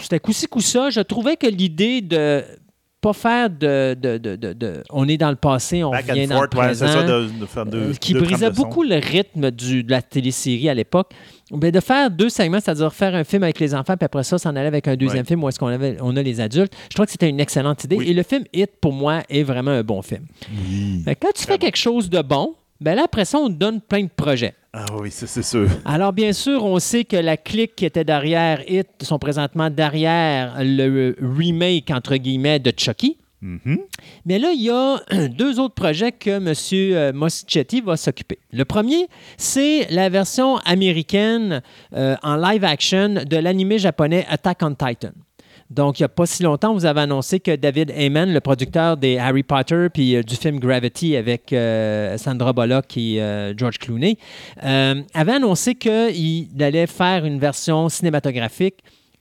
C'était 0.00 0.20
coup-ci, 0.20 0.46
coup-ça. 0.46 0.90
Je 0.90 1.00
trouvais 1.00 1.36
que 1.36 1.46
l'idée 1.46 2.00
de 2.00 2.42
pas 3.04 3.12
faire 3.12 3.50
de, 3.50 3.94
de, 4.00 4.16
de- 4.18 4.52
de- 4.54 4.82
On 4.90 5.06
est 5.08 5.16
dans 5.18 5.30
le 5.30 5.36
passé, 5.36 5.84
on 5.84 5.90
Back 5.90 6.08
revient 6.08 6.24
and 6.24 6.28
dans 6.28 6.36
forth, 6.38 6.54
le 6.54 6.58
ouais, 6.60 6.66
présent. 6.66 6.86
ça, 6.88 7.02
de, 7.02 7.28
de 7.40 7.46
faire 7.46 7.66
deux. 7.66 7.78
Euh, 7.78 7.92
qui 8.00 8.14
brisait 8.14 8.50
beaucoup 8.50 8.82
le 8.82 8.96
rythme 8.96 9.50
du- 9.50 9.84
de 9.84 9.90
la 9.90 10.00
télésérie 10.02 10.68
à 10.68 10.74
l'époque. 10.74 11.10
Ben, 11.50 11.70
de 11.70 11.80
faire 11.80 12.10
deux 12.10 12.30
segments, 12.30 12.58
c'est-à-dire 12.60 12.92
faire 12.92 13.14
un 13.14 13.22
film 13.24 13.42
avec 13.42 13.60
les 13.60 13.74
enfants, 13.74 13.96
puis 13.96 14.06
après 14.06 14.24
ça, 14.24 14.38
s'en 14.38 14.56
aller 14.56 14.66
avec 14.66 14.88
un 14.88 14.96
deuxième 14.96 15.20
Ouais. 15.20 15.26
film 15.26 15.44
où 15.44 15.48
est-ce 15.50 15.58
qu'on 15.58 15.66
avait, 15.66 15.96
on 16.00 16.16
a 16.16 16.22
les 16.22 16.40
adultes. 16.40 16.72
Je 16.88 16.94
crois 16.94 17.04
que 17.04 17.12
c'était 17.12 17.28
une 17.28 17.38
excellente 17.40 17.84
idée. 17.84 17.96
Oui. 17.96 18.08
Et 18.08 18.14
le 18.14 18.22
film 18.22 18.44
Hit, 18.54 18.70
pour 18.80 18.92
moi, 18.94 19.20
est 19.28 19.42
vraiment 19.42 19.70
un 19.72 19.82
bon 19.82 20.00
film. 20.00 20.24
Oui. 20.66 21.02
Fait 21.04 21.14
que 21.14 21.20
quand 21.26 21.32
tu 21.34 21.44
fais 21.44 21.58
quelque 21.58 21.76
chose 21.76 22.08
de 22.08 22.22
bon, 22.22 22.54
ben 22.80 22.94
là, 22.94 23.04
après 23.04 23.24
ça, 23.24 23.38
on 23.38 23.48
donne 23.48 23.80
plein 23.80 24.02
de 24.02 24.10
projets. 24.14 24.54
Ah 24.72 24.86
oui, 25.00 25.10
ça, 25.10 25.26
c'est 25.26 25.44
sûr. 25.44 25.68
Alors, 25.84 26.12
bien 26.12 26.32
sûr, 26.32 26.64
on 26.64 26.78
sait 26.80 27.04
que 27.04 27.16
la 27.16 27.36
clique 27.36 27.76
qui 27.76 27.84
était 27.84 28.04
derrière 28.04 28.60
Hit 28.68 28.88
sont 29.02 29.18
présentement 29.18 29.70
derrière 29.70 30.56
le 30.58 31.14
remake, 31.20 31.90
entre 31.90 32.16
guillemets, 32.16 32.58
de 32.58 32.72
Chucky. 32.76 33.18
Mhm. 33.40 33.78
Mais 34.24 34.38
là, 34.38 34.52
il 34.52 34.62
y 34.62 34.70
a 34.70 34.98
deux 35.28 35.60
autres 35.60 35.74
projets 35.74 36.12
que 36.12 36.30
M. 36.30 37.14
Moschetti 37.14 37.82
va 37.82 37.96
s'occuper. 37.96 38.38
Le 38.52 38.64
premier, 38.64 39.06
c'est 39.36 39.86
la 39.90 40.08
version 40.08 40.56
américaine 40.58 41.62
euh, 41.92 42.16
en 42.22 42.36
live 42.36 42.64
action 42.64 43.22
de 43.24 43.36
l'animé 43.36 43.78
japonais 43.78 44.26
Attack 44.28 44.58
on 44.62 44.74
Titan. 44.74 45.12
Donc, 45.74 45.98
il 45.98 46.02
n'y 46.02 46.06
a 46.06 46.08
pas 46.08 46.26
si 46.26 46.44
longtemps, 46.44 46.72
vous 46.72 46.86
avez 46.86 47.00
annoncé 47.00 47.40
que 47.40 47.56
David 47.56 47.90
Heyman, 47.90 48.32
le 48.32 48.40
producteur 48.40 48.96
des 48.96 49.18
Harry 49.18 49.42
Potter 49.42 49.88
puis 49.92 50.14
euh, 50.14 50.22
du 50.22 50.36
film 50.36 50.60
Gravity 50.60 51.16
avec 51.16 51.52
euh, 51.52 52.16
Sandra 52.16 52.52
Bullock 52.52 52.96
et 52.96 53.20
euh, 53.20 53.54
George 53.56 53.78
Clooney, 53.78 54.16
avait 54.62 55.32
annoncé 55.32 55.74
qu'il 55.74 56.48
allait 56.60 56.86
faire 56.86 57.24
une 57.24 57.40
version 57.40 57.88
cinématographique 57.88 58.76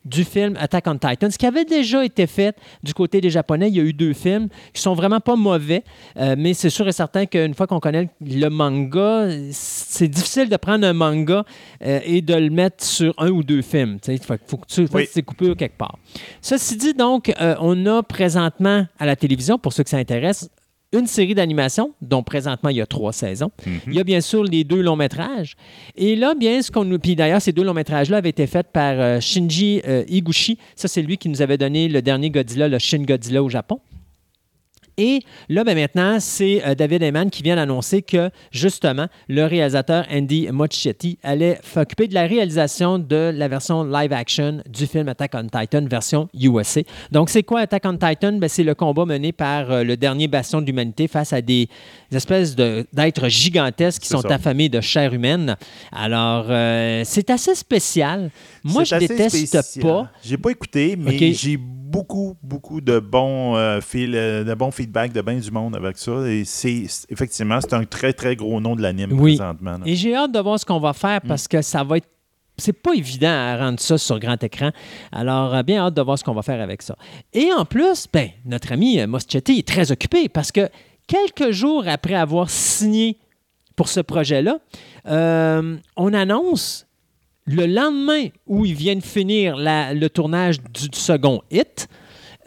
du 0.05 0.23
film 0.23 0.55
Attack 0.59 0.85
on 0.87 0.97
Titan, 0.97 1.29
ce 1.29 1.37
qui 1.37 1.45
avait 1.45 1.65
déjà 1.65 2.03
été 2.03 2.27
fait 2.27 2.55
du 2.83 2.93
côté 2.93 3.21
des 3.21 3.29
Japonais. 3.29 3.69
Il 3.69 3.75
y 3.75 3.79
a 3.79 3.83
eu 3.83 3.93
deux 3.93 4.13
films 4.13 4.49
qui 4.73 4.81
sont 4.81 4.93
vraiment 4.93 5.19
pas 5.19 5.35
mauvais, 5.35 5.83
euh, 6.17 6.35
mais 6.37 6.53
c'est 6.53 6.69
sûr 6.69 6.87
et 6.87 6.91
certain 6.91 7.25
qu'une 7.25 7.53
fois 7.53 7.67
qu'on 7.67 7.79
connaît 7.79 8.09
le 8.21 8.49
manga, 8.49 9.27
c'est 9.51 10.07
difficile 10.07 10.49
de 10.49 10.57
prendre 10.57 10.85
un 10.85 10.93
manga 10.93 11.45
euh, 11.85 11.99
et 12.03 12.21
de 12.21 12.33
le 12.33 12.49
mettre 12.49 12.83
sur 12.83 13.13
un 13.17 13.29
ou 13.29 13.43
deux 13.43 13.61
films. 13.61 13.97
Il 14.07 14.19
faut, 14.19 14.57
que 14.57 14.65
tu 14.67 14.87
fasses 14.87 15.11
Oui. 15.15 15.23
coupures 15.23 15.55
quelque 15.55 15.77
part. 15.77 15.97
Ceci 16.41 16.77
dit, 16.77 16.93
donc, 16.93 17.33
euh, 17.39 17.55
on 17.59 17.85
a 17.85 18.03
présentement 18.03 18.85
à 18.99 19.05
la 19.05 19.15
télévision, 19.15 19.57
pour 19.57 19.73
ceux 19.73 19.83
que 19.83 19.89
ça 19.89 19.97
intéresse, 19.97 20.49
une 20.93 21.07
série 21.07 21.35
d'animation, 21.35 21.93
dont 22.01 22.23
présentement 22.23 22.69
il 22.69 22.77
y 22.77 22.81
a 22.81 22.85
trois 22.85 23.13
saisons. 23.13 23.51
Il 23.87 23.93
y 23.93 23.99
a 23.99 24.03
bien 24.03 24.21
sûr 24.21 24.43
les 24.43 24.63
deux 24.63 24.81
longs 24.81 24.95
métrages. 24.95 25.55
Et 25.95 26.15
là, 26.15 26.35
bien, 26.35 26.61
ce 26.61 26.71
qu'on 26.71 26.85
nous. 26.85 26.99
Puis 26.99 27.15
d'ailleurs, 27.15 27.41
ces 27.41 27.51
deux 27.51 27.63
longs 27.63 27.73
métrages-là 27.73 28.17
avaient 28.17 28.29
été 28.29 28.47
faits 28.47 28.67
par 28.71 28.93
euh, 28.99 29.19
Shinji 29.19 29.81
euh, 29.87 30.03
Higuchi. 30.07 30.57
Ça, 30.75 30.87
c'est 30.87 31.01
lui 31.01 31.17
qui 31.17 31.29
nous 31.29 31.41
avait 31.41 31.57
donné 31.57 31.87
le 31.87 32.01
dernier 32.01 32.29
Godzilla, 32.29 32.67
le 32.67 32.79
Shin 32.79 33.03
Godzilla 33.03 33.43
au 33.43 33.49
Japon. 33.49 33.79
Et 34.97 35.21
là, 35.49 35.63
ben 35.63 35.75
maintenant, 35.75 36.17
c'est 36.19 36.63
euh, 36.65 36.75
David 36.75 37.01
Heyman 37.01 37.29
qui 37.29 37.41
vient 37.41 37.55
d'annoncer 37.55 38.01
que, 38.01 38.29
justement, 38.51 39.07
le 39.27 39.45
réalisateur 39.45 40.05
Andy 40.11 40.47
Muschietti 40.51 41.17
allait 41.23 41.59
s'occuper 41.63 42.07
de 42.07 42.13
la 42.13 42.27
réalisation 42.27 42.99
de 42.99 43.31
la 43.33 43.47
version 43.47 43.83
live-action 43.83 44.61
du 44.69 44.85
film 44.85 45.07
Attack 45.09 45.31
on 45.35 45.47
Titan, 45.47 45.85
version 45.89 46.29
USA. 46.39 46.81
Donc, 47.11 47.29
c'est 47.29 47.43
quoi 47.43 47.61
Attack 47.61 47.83
on 47.85 47.97
Titan? 47.97 48.33
Ben, 48.33 48.47
c'est 48.47 48.63
le 48.63 48.75
combat 48.75 49.05
mené 49.05 49.31
par 49.31 49.71
euh, 49.71 49.83
le 49.83 49.97
dernier 49.97 50.27
bastion 50.27 50.61
de 50.61 50.67
l'humanité 50.67 51.07
face 51.07 51.33
à 51.33 51.41
des 51.41 51.67
espèces 52.11 52.55
de- 52.55 52.85
d'êtres 52.93 53.29
gigantesques 53.29 54.03
qui 54.03 54.07
sont 54.09 54.21
ça. 54.21 54.35
affamés 54.35 54.69
de 54.69 54.79
chair 54.81 55.13
humaine. 55.13 55.55
Alors, 55.91 56.45
euh, 56.49 57.01
c'est 57.05 57.29
assez 57.31 57.55
spécial. 57.55 58.29
Moi, 58.63 58.83
je 58.83 58.95
déteste 58.95 59.35
spécial. 59.35 59.63
pas. 59.81 60.11
J'ai 60.23 60.37
pas 60.37 60.51
écouté, 60.51 60.95
mais 60.97 61.17
j'ai 61.33 61.57
beaucoup, 61.57 61.82
beaucoup 62.01 62.81
de 62.81 62.99
bons, 62.99 63.55
euh, 63.55 63.79
euh, 63.95 64.43
de 64.43 64.53
bons 64.55 64.71
feedbacks 64.71 65.13
de 65.13 65.21
bien 65.21 65.37
du 65.37 65.51
monde 65.51 65.75
avec 65.75 65.97
ça. 65.97 66.11
Et 66.27 66.43
c'est 66.45 66.85
effectivement, 67.09 67.59
c'est 67.61 67.73
un 67.73 67.85
très, 67.85 68.13
très 68.13 68.35
gros 68.35 68.59
nom 68.59 68.75
de 68.75 68.81
l'anime 68.81 69.11
Oui. 69.13 69.35
présentement. 69.37 69.77
là. 69.77 69.83
Et 69.85 69.95
j'ai 69.95 70.15
hâte 70.15 70.31
de 70.31 70.39
voir 70.39 70.59
ce 70.59 70.65
qu'on 70.65 70.79
va 70.79 70.93
faire 70.93 71.19
Mm. 71.23 71.27
parce 71.27 71.47
que 71.47 71.61
ça 71.61 71.83
va 71.83 71.97
être. 71.97 72.07
C'est 72.57 72.73
pas 72.73 72.93
évident 72.93 73.31
à 73.31 73.57
rendre 73.57 73.79
ça 73.79 73.97
sur 73.97 74.19
grand 74.19 74.41
écran. 74.43 74.69
Alors, 75.11 75.55
euh, 75.55 75.63
bien 75.63 75.85
hâte 75.85 75.95
de 75.95 76.01
voir 76.03 76.19
ce 76.19 76.23
qu'on 76.23 76.35
va 76.35 76.43
faire 76.43 76.61
avec 76.61 76.83
ça. 76.83 76.95
Et 77.33 77.51
en 77.51 77.65
plus, 77.65 78.05
ben, 78.13 78.29
notre 78.45 78.71
ami 78.71 78.99
euh, 78.99 79.07
Moschetti 79.07 79.57
est 79.59 79.67
très 79.67 79.91
occupé 79.91 80.29
parce 80.29 80.51
que 80.51 80.69
quelques 81.07 81.49
jours 81.51 81.83
après 81.87 82.13
avoir 82.13 82.49
signé 82.51 83.17
pour 83.75 83.87
ce 83.87 84.01
projet-là, 84.01 84.59
euh, 85.07 85.77
on 85.97 86.13
annonce 86.13 86.85
le 87.45 87.65
lendemain 87.65 88.27
où 88.47 88.65
il 88.65 88.73
vient 88.73 88.95
de 88.95 89.03
finir 89.03 89.55
le 89.57 90.07
tournage 90.07 90.61
du, 90.61 90.89
du 90.89 90.99
second 90.99 91.41
hit, 91.51 91.87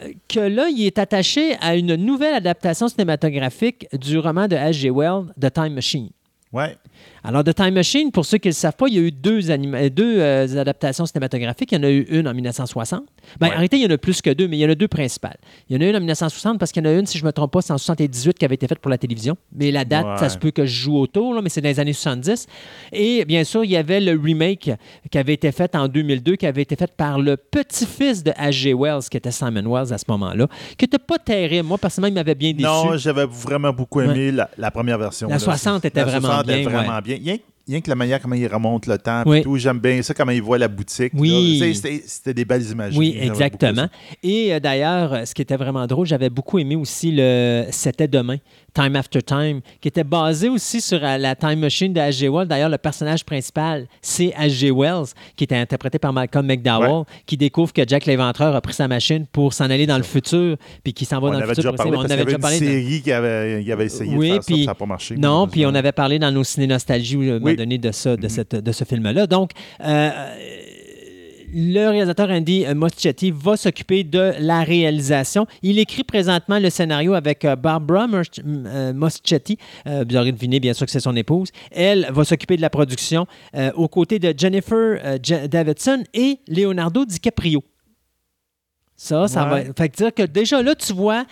euh, 0.01 0.11
que 0.27 0.39
là, 0.39 0.69
il 0.69 0.85
est 0.85 0.99
attaché 0.99 1.55
à 1.61 1.75
une 1.75 1.95
nouvelle 1.95 2.35
adaptation 2.35 2.87
cinématographique 2.87 3.87
du 3.93 4.17
roman 4.17 4.47
de 4.47 4.55
H.G. 4.55 4.89
Wells, 4.91 5.33
The 5.39 5.51
Time 5.51 5.73
Machine. 5.73 6.09
Ouais. 6.53 6.77
Alors, 7.23 7.43
The 7.43 7.53
Time 7.53 7.71
Machine, 7.73 8.09
pour 8.11 8.25
ceux 8.25 8.37
qui 8.37 8.47
ne 8.47 8.51
le 8.53 8.55
savent 8.55 8.75
pas, 8.75 8.87
il 8.87 8.93
y 8.95 8.97
a 8.97 9.01
eu 9.01 9.11
deux, 9.11 9.51
anima- 9.51 9.79
euh, 9.83 9.89
deux 9.89 10.19
euh, 10.19 10.59
adaptations 10.61 11.05
cinématographiques. 11.05 11.71
Il 11.73 11.75
y 11.75 11.81
en 11.81 11.83
a 11.83 11.89
eu 11.91 12.03
une 12.09 12.27
en 12.27 12.33
1960. 12.33 13.01
Ben, 13.39 13.47
Ouais. 13.47 13.51
En 13.51 13.55
réalité, 13.55 13.75
il 13.77 13.83
y 13.83 13.85
en 13.85 13.93
a 13.93 13.97
plus 13.97 14.21
que 14.21 14.29
deux, 14.29 14.47
mais 14.47 14.57
il 14.57 14.61
y 14.61 14.65
en 14.65 14.69
a 14.69 14.75
deux 14.75 14.87
principales. 14.87 15.35
Il 15.69 15.75
y 15.75 15.77
en 15.77 15.85
a 15.85 15.89
une 15.89 15.95
en 15.95 15.99
1960 15.99 16.57
parce 16.57 16.71
qu'il 16.71 16.83
y 16.83 16.87
en 16.87 16.89
a 16.89 16.93
une, 16.93 17.05
si 17.05 17.17
je 17.17 17.23
ne 17.23 17.27
me 17.27 17.31
trompe 17.33 17.51
pas, 17.51 17.61
c'est 17.61 17.73
en 17.73 17.77
78 17.77 18.39
qui 18.39 18.45
avait 18.45 18.55
été 18.55 18.65
faite 18.67 18.79
pour 18.79 18.89
la 18.89 18.97
télévision. 18.97 19.35
Mais 19.53 19.71
la 19.71 19.83
date, 19.83 20.05
Ouais. 20.05 20.17
ça 20.17 20.29
se 20.29 20.37
peut 20.37 20.51
que 20.51 20.65
je 20.65 20.73
joue 20.83 20.97
autour, 20.97 21.33
là, 21.33 21.41
mais 21.41 21.49
c'est 21.49 21.59
dans 21.61 21.67
les 21.69 21.79
années 21.81 21.91
70. 21.93 22.47
Et 22.93 23.25
bien 23.25 23.43
sûr, 23.43 23.65
il 23.65 23.71
y 23.71 23.77
avait 23.77 23.99
le 23.99 24.17
remake 24.19 24.71
qui 25.11 25.17
avait 25.17 25.33
été 25.33 25.51
fait 25.51 25.75
en 25.75 25.89
2002, 25.89 26.37
qui 26.37 26.45
avait 26.47 26.61
été 26.61 26.77
fait 26.77 26.91
par 26.95 27.19
le 27.19 27.35
petit-fils 27.35 28.23
de 28.23 28.31
H.G. 28.31 28.73
Wells, 28.73 29.03
qui 29.11 29.17
était 29.17 29.31
Simon 29.31 29.63
Wells 29.69 29.91
à 29.93 29.97
ce 29.97 30.05
moment-là, 30.07 30.47
qui 30.77 30.85
n'était 30.85 30.97
pas 30.97 31.17
terrible. 31.19 31.67
Moi, 31.67 31.77
personnellement, 31.77 32.13
il 32.15 32.19
m'avait 32.19 32.35
bien 32.35 32.51
déçu. 32.53 32.63
Non, 32.63 32.95
j'avais 32.95 33.25
vraiment 33.25 33.73
beaucoup 33.73 33.99
aimé 34.01 34.31
la, 34.31 34.49
la 34.57 34.71
première 34.71 34.97
version. 34.97 35.27
La 35.27 35.35
là. 35.35 35.39
60 35.39 35.83
était 35.85 35.99
La 35.99 36.05
vraiment 36.05 36.27
60 36.29 36.36
était 36.41 36.61
bien, 36.61 36.69
vraiment 36.69 36.95
ouais. 36.95 37.01
bien. 37.01 37.17
Rien, 37.23 37.37
rien 37.67 37.81
que 37.81 37.89
la 37.89 37.95
manière 37.95 38.21
comment 38.21 38.35
il 38.35 38.47
remonte 38.47 38.87
le 38.87 38.97
temps, 38.97 39.23
Oui. 39.25 39.41
tout, 39.41 39.57
j'aime 39.57 39.79
bien 39.79 40.01
ça, 40.01 40.13
comment 40.13 40.31
il 40.31 40.41
voit 40.41 40.57
la 40.57 40.67
boutique. 40.67 41.11
Oui. 41.15 41.75
C'était 42.05 42.33
des 42.33 42.45
belles 42.45 42.69
images. 42.69 42.95
Oui, 42.97 43.17
exactement. 43.19 43.87
Et 44.23 44.53
euh, 44.53 44.59
d'ailleurs, 44.59 45.27
ce 45.27 45.33
qui 45.33 45.41
était 45.41 45.57
vraiment 45.57 45.85
drôle, 45.87 46.05
j'avais 46.07 46.29
beaucoup 46.29 46.59
aimé 46.59 46.75
aussi 46.75 47.11
le 47.11 47.65
C'était 47.71 48.07
demain, 48.07 48.37
Time 48.73 48.95
After 48.95 49.21
Time, 49.21 49.61
qui 49.81 49.87
était 49.87 50.03
basé 50.03 50.49
aussi 50.49 50.81
sur 50.81 51.03
euh, 51.03 51.17
la 51.17 51.35
Time 51.35 51.59
Machine 51.59 51.93
de 51.93 51.99
H.G. 51.99 52.29
Wells. 52.29 52.47
D'ailleurs, 52.47 52.69
le 52.69 52.77
personnage 52.77 53.23
principal, 53.25 53.87
c'est 54.01 54.27
H.G. 54.37 54.71
Wells, 54.71 55.07
qui 55.35 55.45
était 55.45 55.55
interprété 55.55 55.97
par 55.99 56.13
Malcolm 56.13 56.45
McDowell, 56.45 57.03
qui 57.25 57.37
découvre 57.37 57.73
que 57.73 57.81
Jack 57.87 58.05
l'Éventreur 58.05 58.55
a 58.55 58.61
pris 58.61 58.73
sa 58.73 58.87
machine 58.87 59.25
pour 59.31 59.53
s'en 59.53 59.69
aller 59.69 59.87
dans 59.87 59.97
le 59.97 60.03
futur, 60.03 60.57
puis 60.83 60.93
qui 60.93 61.05
s'en 61.05 61.19
va 61.19 61.29
On 61.29 61.31
dans 61.31 61.37
le 61.39 61.43
avait 61.45 61.55
futur. 61.55 61.71
déjà 61.71 61.83
parlé 61.83 61.97
essayer- 62.05 62.37
parce 62.37 62.53
qu'il 62.57 62.67
y 62.67 62.69
avait 62.69 62.79
une 62.81 62.87
série 62.89 63.01
qui 63.01 63.11
avait, 63.11 63.71
avait 63.71 63.85
essayé 63.85 64.15
Oui, 64.15 64.27
de 64.29 64.33
faire 64.33 64.43
ça, 64.43 64.45
puis- 64.47 64.55
puis 64.55 64.63
ça 64.65 64.71
n'a 64.71 64.75
pas 64.75 64.85
marché. 64.85 65.15
Non, 65.17 65.47
puis 65.47 65.65
on 65.65 65.73
avait 65.73 65.91
parlé 65.91 66.19
dans 66.19 66.31
nos 66.31 66.43
ciné-nostalgies, 66.43 67.15
euh, 67.29 67.39
Oui. 67.41 67.55
donné 67.55 67.77
de, 67.77 67.91
ça, 67.91 68.15
de, 68.15 68.27
cette, 68.27 68.55
de 68.55 68.71
ce 68.71 68.83
film-là. 68.83 69.27
Donc, 69.27 69.51
euh, 69.83 70.09
le 71.53 71.87
réalisateur 71.89 72.29
Andy 72.29 72.65
Moschetti 72.75 73.31
va 73.31 73.55
s'occuper 73.57 74.03
de 74.03 74.33
la 74.39 74.63
réalisation. 74.63 75.47
Il 75.61 75.79
écrit 75.79 76.03
présentement 76.03 76.59
le 76.59 76.69
scénario 76.69 77.13
avec 77.13 77.45
euh, 77.45 77.55
Barbara 77.55 78.07
Mosch- 78.07 78.41
euh, 78.45 78.93
Moschetti. 78.93 79.57
Vous 79.85 80.15
aurez 80.15 80.31
deviné, 80.31 80.59
bien 80.59 80.73
sûr, 80.73 80.85
que 80.85 80.91
c'est 80.91 80.99
son 80.99 81.15
épouse. 81.15 81.49
Elle 81.71 82.07
va 82.11 82.23
s'occuper 82.25 82.57
de 82.57 82.61
la 82.61 82.69
production 82.69 83.25
euh, 83.55 83.71
aux 83.75 83.87
côtés 83.87 84.19
de 84.19 84.33
Jennifer 84.37 84.99
euh, 85.03 85.17
Davidson 85.47 86.03
et 86.13 86.39
Leonardo 86.47 87.05
DiCaprio. 87.05 87.63
Ça, 88.95 89.27
ça 89.27 89.43
Ouais. 89.51 89.63
va. 89.65 89.73
Fait 89.77 89.89
que 89.89 89.95
dire 89.97 90.13
que 90.13 90.23
déjà 90.23 90.61
là, 90.63 90.73
tu 90.75 90.91
vois, 90.93 91.25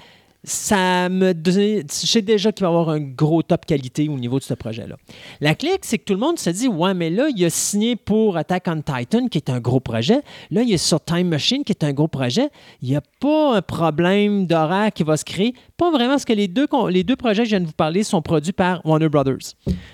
ça 0.45 1.09
me 1.09 1.33
donne- 1.33 1.55
Je 1.55 2.07
sais 2.07 2.21
déjà 2.21 2.51
qu'il 2.51 2.65
va 2.65 2.69
y 2.71 2.73
avoir 2.75 2.89
un 2.89 2.99
gros 2.99 3.41
top 3.41 3.65
qualité 3.65 4.07
au 4.09 4.17
niveau 4.17 4.39
de 4.39 4.43
ce 4.43 4.53
projet-là. 4.53 4.95
La 5.41 5.55
clique, 5.55 5.79
c'est 5.81 5.97
que 5.97 6.03
tout 6.05 6.13
le 6.13 6.19
monde 6.19 6.39
se 6.39 6.49
dit 6.49 6.67
Ouais, 6.67 6.93
mais 6.93 7.09
là, 7.09 7.27
il 7.35 7.43
a 7.45 7.49
signé 7.49 7.95
pour 7.95 8.37
Attack 8.37 8.65
on 8.67 8.81
Titan, 8.81 9.27
qui 9.27 9.37
est 9.37 9.49
un 9.49 9.59
gros 9.59 9.79
projet. 9.79 10.21
Là, 10.51 10.61
il 10.61 10.71
est 10.73 10.77
sur 10.77 11.03
Time 11.03 11.27
Machine, 11.27 11.63
qui 11.63 11.71
est 11.71 11.83
un 11.83 11.93
gros 11.93 12.07
projet. 12.07 12.49
Il 12.81 12.89
n'y 12.89 12.95
a 12.95 13.01
pas 13.19 13.57
un 13.57 13.61
problème 13.61 14.45
d'horaire 14.45 14.91
qui 14.93 15.03
va 15.03 15.17
se 15.17 15.25
créer. 15.25 15.53
Pas 15.77 15.91
vraiment, 15.91 16.11
parce 16.11 16.25
que 16.25 16.33
les 16.33 16.47
deux, 16.47 16.67
les 16.89 17.03
deux 17.03 17.15
projets 17.15 17.43
que 17.43 17.49
je 17.49 17.55
viens 17.55 17.61
de 17.61 17.65
vous 17.67 17.71
parler 17.73 18.03
sont 18.03 18.21
produits 18.21 18.53
par 18.53 18.85
Warner 18.85 19.09
Brothers. 19.09 19.53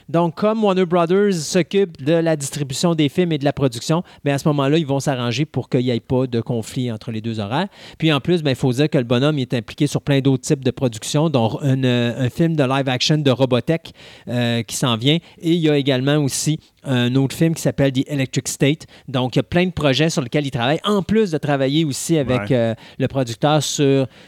Donc, 0.10 0.36
comme 0.36 0.64
Warner 0.64 0.86
Brothers 0.86 1.34
s'occupe 1.34 2.04
de 2.04 2.14
la 2.14 2.36
distribution 2.36 2.94
des 2.96 3.10
films 3.10 3.32
et 3.32 3.38
de 3.38 3.46
la 3.46 3.54
production, 3.54 4.04
bien, 4.24 4.36
à 4.36 4.38
ce 4.38 4.48
moment-là, 4.50 4.78
ils 4.78 4.86
vont 4.86 5.00
s'arranger 5.00 5.46
pour 5.46 5.70
qu'il 5.70 5.82
n'y 5.82 5.90
ait 5.90 6.00
pas 6.00 6.28
de 6.28 6.42
conflit 6.42 6.92
entre 6.92 7.12
les 7.12 7.22
deux 7.22 7.40
horaires. 7.40 7.68
Puis 7.98 8.12
en 8.12 8.20
plus, 8.20 8.44
ben, 8.44 8.52
il 8.52 8.56
faut 8.56 8.72
dire 8.72 8.90
que 8.90 8.98
le 8.98 9.04
bonhomme 9.04 9.38
il 9.40 9.44
est 9.44 9.54
impliqué 9.54 9.88
sur 9.88 10.02
plein 10.02 10.20
d'autres 10.20 10.41
types 10.42 10.64
de 10.64 10.72
productions, 10.72 11.30
dont 11.30 11.60
un, 11.62 11.84
euh, 11.84 12.26
un 12.26 12.30
film 12.30 12.56
de 12.56 12.64
live 12.64 12.90
action 12.90 13.18
de 13.18 13.32
Robotech 13.32 13.92
euh, 14.28 14.64
qui 14.64 14.76
s'en 14.76 14.98
vient. 14.98 15.16
Et 15.40 15.52
il 15.54 15.60
y 15.60 15.70
a 15.70 15.78
également 15.78 16.18
aussi 16.18 16.60
un 16.84 17.14
autre 17.16 17.36
film 17.36 17.54
qui 17.56 17.62
s'appelle 17.62 17.94
The 17.94 18.04
Electric 18.08 18.48
State. 18.48 18.88
Donc, 19.08 19.36
il 19.36 19.40
y 19.40 19.42
a 19.42 19.44
plein 19.44 19.66
de 19.68 19.72
projets 19.72 20.10
sur 20.10 20.22
lesquels 20.22 20.46
il 20.46 20.52
travaille, 20.52 20.80
en 20.84 21.04
plus 21.04 21.32
de 21.32 21.38
travailler 21.38 21.86
aussi 21.86 22.18
avec 22.18 22.42
Ouais. 22.50 22.56
euh, 22.56 22.76
le 22.98 23.08
producteur 23.08 23.62
sur 23.62 23.86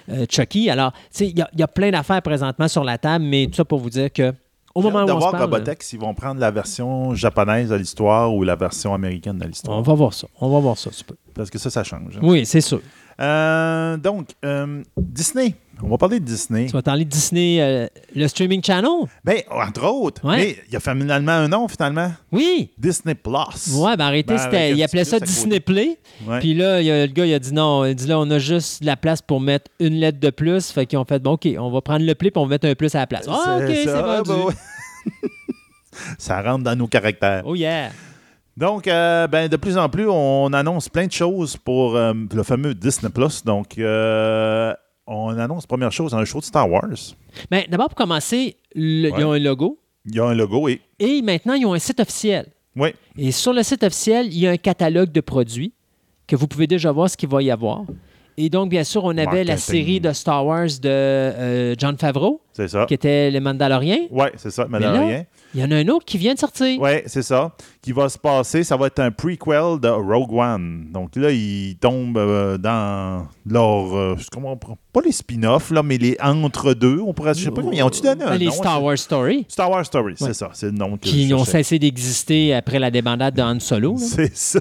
euh, 0.09 0.25
Chucky. 0.29 0.69
Alors, 0.69 0.91
tu 0.93 0.99
sais, 1.11 1.27
il 1.27 1.37
y, 1.37 1.41
a- 1.41 1.49
il 1.53 1.59
y 1.59 1.63
a 1.63 1.67
plein 1.67 1.91
d'affaires 1.91 2.21
présentement 2.21 2.67
sur 2.67 2.83
la 2.83 2.97
table, 2.97 3.25
mais 3.25 3.47
tout 3.47 3.55
ça 3.55 3.65
pour 3.65 3.79
vous 3.79 3.89
dire 3.89 4.11
que 4.13 4.33
au 4.75 4.81
moment 4.81 5.01
où 5.01 5.03
on 5.03 5.07
se 5.07 5.13
voir 5.13 5.31
parle, 5.31 5.43
Robotech 5.43 5.83
s'ils 5.83 5.99
vont 5.99 6.15
prendre 6.15 6.39
la 6.39 6.49
version 6.49 7.13
japonaise 7.13 7.69
de 7.69 7.75
l'histoire 7.75 8.33
ou 8.33 8.43
la 8.43 8.55
version 8.55 8.93
américaine 8.93 9.37
de 9.37 9.45
l'histoire. 9.45 9.77
on 9.77 9.81
va 9.83 9.93
voir 9.93 10.13
ça. 10.13 10.27
On 10.41 10.49
va 10.49 10.59
voir 10.59 10.77
ça. 10.79 10.89
Parce 11.35 11.49
que 11.51 11.59
ça, 11.59 11.69
ça 11.69 11.83
change. 11.83 12.17
hein. 12.17 12.21
Oui, 12.23 12.43
c'est 12.45 12.61
sûr. 12.61 12.81
Euh, 13.21 13.97
donc, 13.97 14.29
Disney. 14.97 15.55
On 15.81 15.89
va 15.89 15.97
parler 15.97 16.19
de 16.19 16.25
Disney. 16.25 16.67
Tu 16.67 16.71
vas 16.71 16.81
parler 16.81 17.03
de 17.03 17.09
Disney, 17.09 17.57
euh, 17.59 17.87
le 18.15 18.27
streaming 18.27 18.63
channel? 18.63 19.05
Ben, 19.25 19.41
entre 19.49 19.83
autres. 19.85 20.25
Ouais. 20.25 20.37
Mais 20.37 20.57
il 20.67 20.73
y 20.73 20.75
a 20.75 20.79
finalement 20.79 21.31
un 21.31 21.47
nom, 21.47 21.67
finalement. 21.67 22.11
Oui. 22.31 22.71
Disney 22.77 23.15
Plus. 23.15 23.73
Ouais, 23.75 23.97
ben 23.97 24.05
arrêtez, 24.05 24.35
Ben, 24.51 24.77
il 24.77 24.81
appelait 24.83 25.03
ça 25.03 25.19
Disney 25.19 25.59
Play. 25.59 25.97
Ouais. 26.25 26.39
Puis 26.39 26.53
là, 26.53 26.81
y 26.81 26.89
a- 26.91 27.05
le 27.07 27.11
gars, 27.11 27.25
il 27.25 27.33
a 27.33 27.39
dit 27.39 27.53
non. 27.53 27.85
Il 27.85 27.95
dit 27.95 28.07
là, 28.07 28.19
on 28.19 28.29
a 28.31 28.39
juste 28.39 28.81
de 28.81 28.85
la 28.85 28.95
place 28.95 29.21
pour 29.21 29.41
mettre 29.41 29.69
une 29.79 29.95
lettre 29.95 30.19
de 30.19 30.29
plus. 30.29 30.71
Fait 30.71 30.85
qu'ils 30.85 30.99
ont 30.99 31.05
fait, 31.05 31.19
bon, 31.19 31.31
OK, 31.31 31.47
on 31.57 31.69
va 31.71 31.81
prendre 31.81 32.05
le 32.05 32.15
Play 32.15 32.31
puis 32.31 32.39
on 32.39 32.45
va 32.45 32.51
mettre 32.51 32.67
un 32.67 32.75
plus 32.75 32.93
à 32.95 32.99
la 32.99 33.07
place. 33.07 33.25
Ah, 33.27 33.57
OK, 33.61 33.67
c'est 33.67 33.85
vendu. 33.85 34.29
ouais. 34.31 34.53
ça 36.17 36.41
rentre 36.41 36.63
dans 36.63 36.75
nos 36.75 36.87
caractères. 36.87 37.43
Oh 37.45 37.55
yeah. 37.55 37.89
Donc, 38.55 38.87
euh, 38.87 39.27
ben, 39.27 39.47
de 39.49 39.57
plus 39.57 39.77
en 39.77 39.89
plus, 39.89 40.07
on 40.07 40.53
annonce 40.53 40.87
plein 40.87 41.07
de 41.07 41.11
choses 41.11 41.57
pour 41.57 41.95
euh, 41.95 42.13
le 42.33 42.43
fameux 42.43 42.75
Disney 42.75 43.11
Plus. 43.11 43.43
Donc, 43.43 43.77
euh, 43.79 44.73
on 45.07 45.29
annonce, 45.37 45.65
première 45.65 45.91
chose, 45.91 46.13
un 46.13 46.25
show 46.25 46.39
de 46.39 46.45
Star 46.45 46.69
Wars. 46.69 47.15
Ben, 47.51 47.63
d'abord, 47.69 47.89
pour 47.89 47.95
commencer, 47.95 48.57
le- 48.75 49.09
Ouais. 49.11 49.15
ils 49.19 49.25
ont 49.25 49.31
un 49.33 49.39
logo. 49.39 49.79
Il 50.05 50.15
y 50.15 50.19
a 50.19 50.25
un 50.25 50.33
logo 50.33 50.67
et. 50.67 50.81
Et 50.99 51.21
maintenant, 51.21 51.53
ils 51.53 51.65
ont 51.65 51.73
un 51.73 51.79
site 51.79 51.99
officiel. 51.99 52.47
Oui, 52.75 52.89
Et 53.17 53.31
sur 53.31 53.53
le 53.53 53.61
site 53.63 53.83
officiel, 53.83 54.27
il 54.27 54.39
y 54.39 54.47
a 54.47 54.51
un 54.51 54.57
catalogue 54.57 55.11
de 55.11 55.21
produits 55.21 55.73
que 56.27 56.35
vous 56.35 56.47
pouvez 56.47 56.65
déjà 56.67 56.91
voir 56.91 57.09
ce 57.09 57.15
qu'il 57.17 57.29
va 57.29 57.41
y 57.43 57.51
avoir. 57.51 57.83
Et 58.37 58.49
donc, 58.49 58.69
bien 58.69 58.83
sûr, 58.83 59.03
on 59.03 59.15
avait 59.17 59.43
la 59.43 59.57
série 59.57 59.99
de 59.99 60.11
Star 60.11 60.45
Wars 60.45 60.65
de 60.81 60.89
euh, 60.89 61.75
John 61.77 61.97
Favreau, 61.97 62.41
c'est 62.53 62.67
ça. 62.67 62.85
qui 62.87 62.93
était 62.95 63.29
Le 63.29 63.39
Mandalorien. 63.39 63.97
Oui, 64.09 64.25
c'est 64.37 64.49
ça, 64.49 64.65
Mais 64.69 64.79
là, 64.79 64.87
Mandalorian. 64.91 65.25
il 65.53 65.61
y 65.61 65.63
en 65.63 65.69
a 65.71 65.75
un 65.75 65.87
autre 65.89 66.03
qui 66.05 66.17
vient 66.17 66.33
de 66.33 66.39
sortir. 66.39 66.81
Oui, 66.81 66.91
c'est 67.05 67.21
ça. 67.21 67.51
Qui 67.81 67.91
va 67.91 68.09
se 68.09 68.17
passer, 68.17 68.63
ça 68.63 68.75
va 68.75 68.87
être 68.87 68.99
un 68.99 69.11
prequel 69.11 69.79
de 69.79 69.87
Rogue 69.87 70.33
One. 70.33 70.87
Donc 70.91 71.15
là, 71.15 71.29
ils 71.31 71.75
tombent 71.79 72.17
euh, 72.17 72.57
dans 72.57 73.27
leur. 73.47 73.95
euh, 73.95 74.15
comment 74.31 74.53
on 74.53 74.57
prend- 74.57 74.77
Pas 74.91 75.01
les 75.05 75.11
spin-offs, 75.11 75.69
là, 75.71 75.83
mais 75.83 75.97
les 75.97 76.17
entre-deux. 76.21 76.99
On 77.05 77.13
pourrait. 77.13 77.33
Je 77.35 77.43
sais 77.43 77.51
pas 77.51 77.61
comment. 77.61 77.71
Ils 77.71 77.83
ont-tu 77.83 78.01
donné 78.01 78.23
un 78.23 78.31
Ben, 78.31 78.37
les 78.37 78.45
nom? 78.47 78.51
Star 78.51 78.83
Wars 78.83 78.97
Story, 78.97 79.45
Star 79.47 79.69
Wars 79.69 79.85
Story, 79.85 80.13
Ouais. 80.13 80.27
c'est 80.27 80.33
ça. 80.33 80.49
C'est 80.53 80.67
le 80.67 80.71
nom 80.71 80.97
que 80.97 81.01
qui 81.07 81.27
je 81.27 81.33
ont 81.35 81.39
cherchais. 81.39 81.51
cessé 81.63 81.79
d'exister 81.79 82.53
après 82.55 82.79
la 82.79 82.89
débandade 82.89 83.35
de 83.35 83.41
Han 83.43 83.59
Solo. 83.59 83.95
C'est 83.97 84.35
ça. 84.35 84.59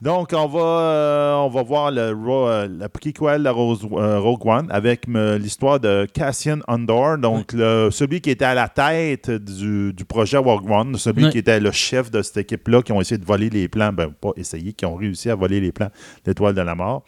Donc, 0.00 0.30
on 0.32 0.46
va, 0.46 0.60
euh, 0.60 1.34
on 1.38 1.48
va 1.48 1.62
voir 1.64 1.90
le, 1.90 2.14
euh, 2.14 2.68
le 2.68 2.88
prequel 2.88 3.42
de 3.42 3.48
Rose- 3.48 3.86
euh, 3.92 4.20
Rogue 4.20 4.46
One 4.46 4.66
avec 4.70 5.06
l'histoire 5.08 5.80
de 5.80 6.06
Cassian 6.12 6.58
Andor, 6.68 7.18
donc 7.18 7.52
le- 7.52 7.88
celui 7.90 8.20
qui 8.20 8.30
était 8.30 8.44
à 8.44 8.54
la 8.54 8.68
tête 8.68 9.28
du, 9.30 9.92
du 9.92 10.04
projet 10.04 10.36
Rogue 10.36 10.70
One, 10.70 10.96
celui 10.96 11.24
qui 11.30 11.38
était 11.38 11.58
le 11.58 11.72
chef 11.72 12.10
de 12.12 12.22
cette 12.22 12.36
équipe-là, 12.36 12.82
qui 12.82 12.92
ont 12.92 13.00
essayé 13.00 13.18
de 13.18 13.24
voler 13.24 13.50
les 13.50 13.66
plans, 13.68 13.92
ben 13.92 14.10
pas 14.12 14.30
essayé, 14.36 14.72
qui 14.72 14.86
ont 14.86 14.94
réussi 14.94 15.30
à 15.30 15.34
voler 15.34 15.60
les 15.60 15.72
plans 15.72 15.90
l'Étoile 16.24 16.54
de 16.54 16.60
la 16.62 16.74
Mort. 16.76 17.02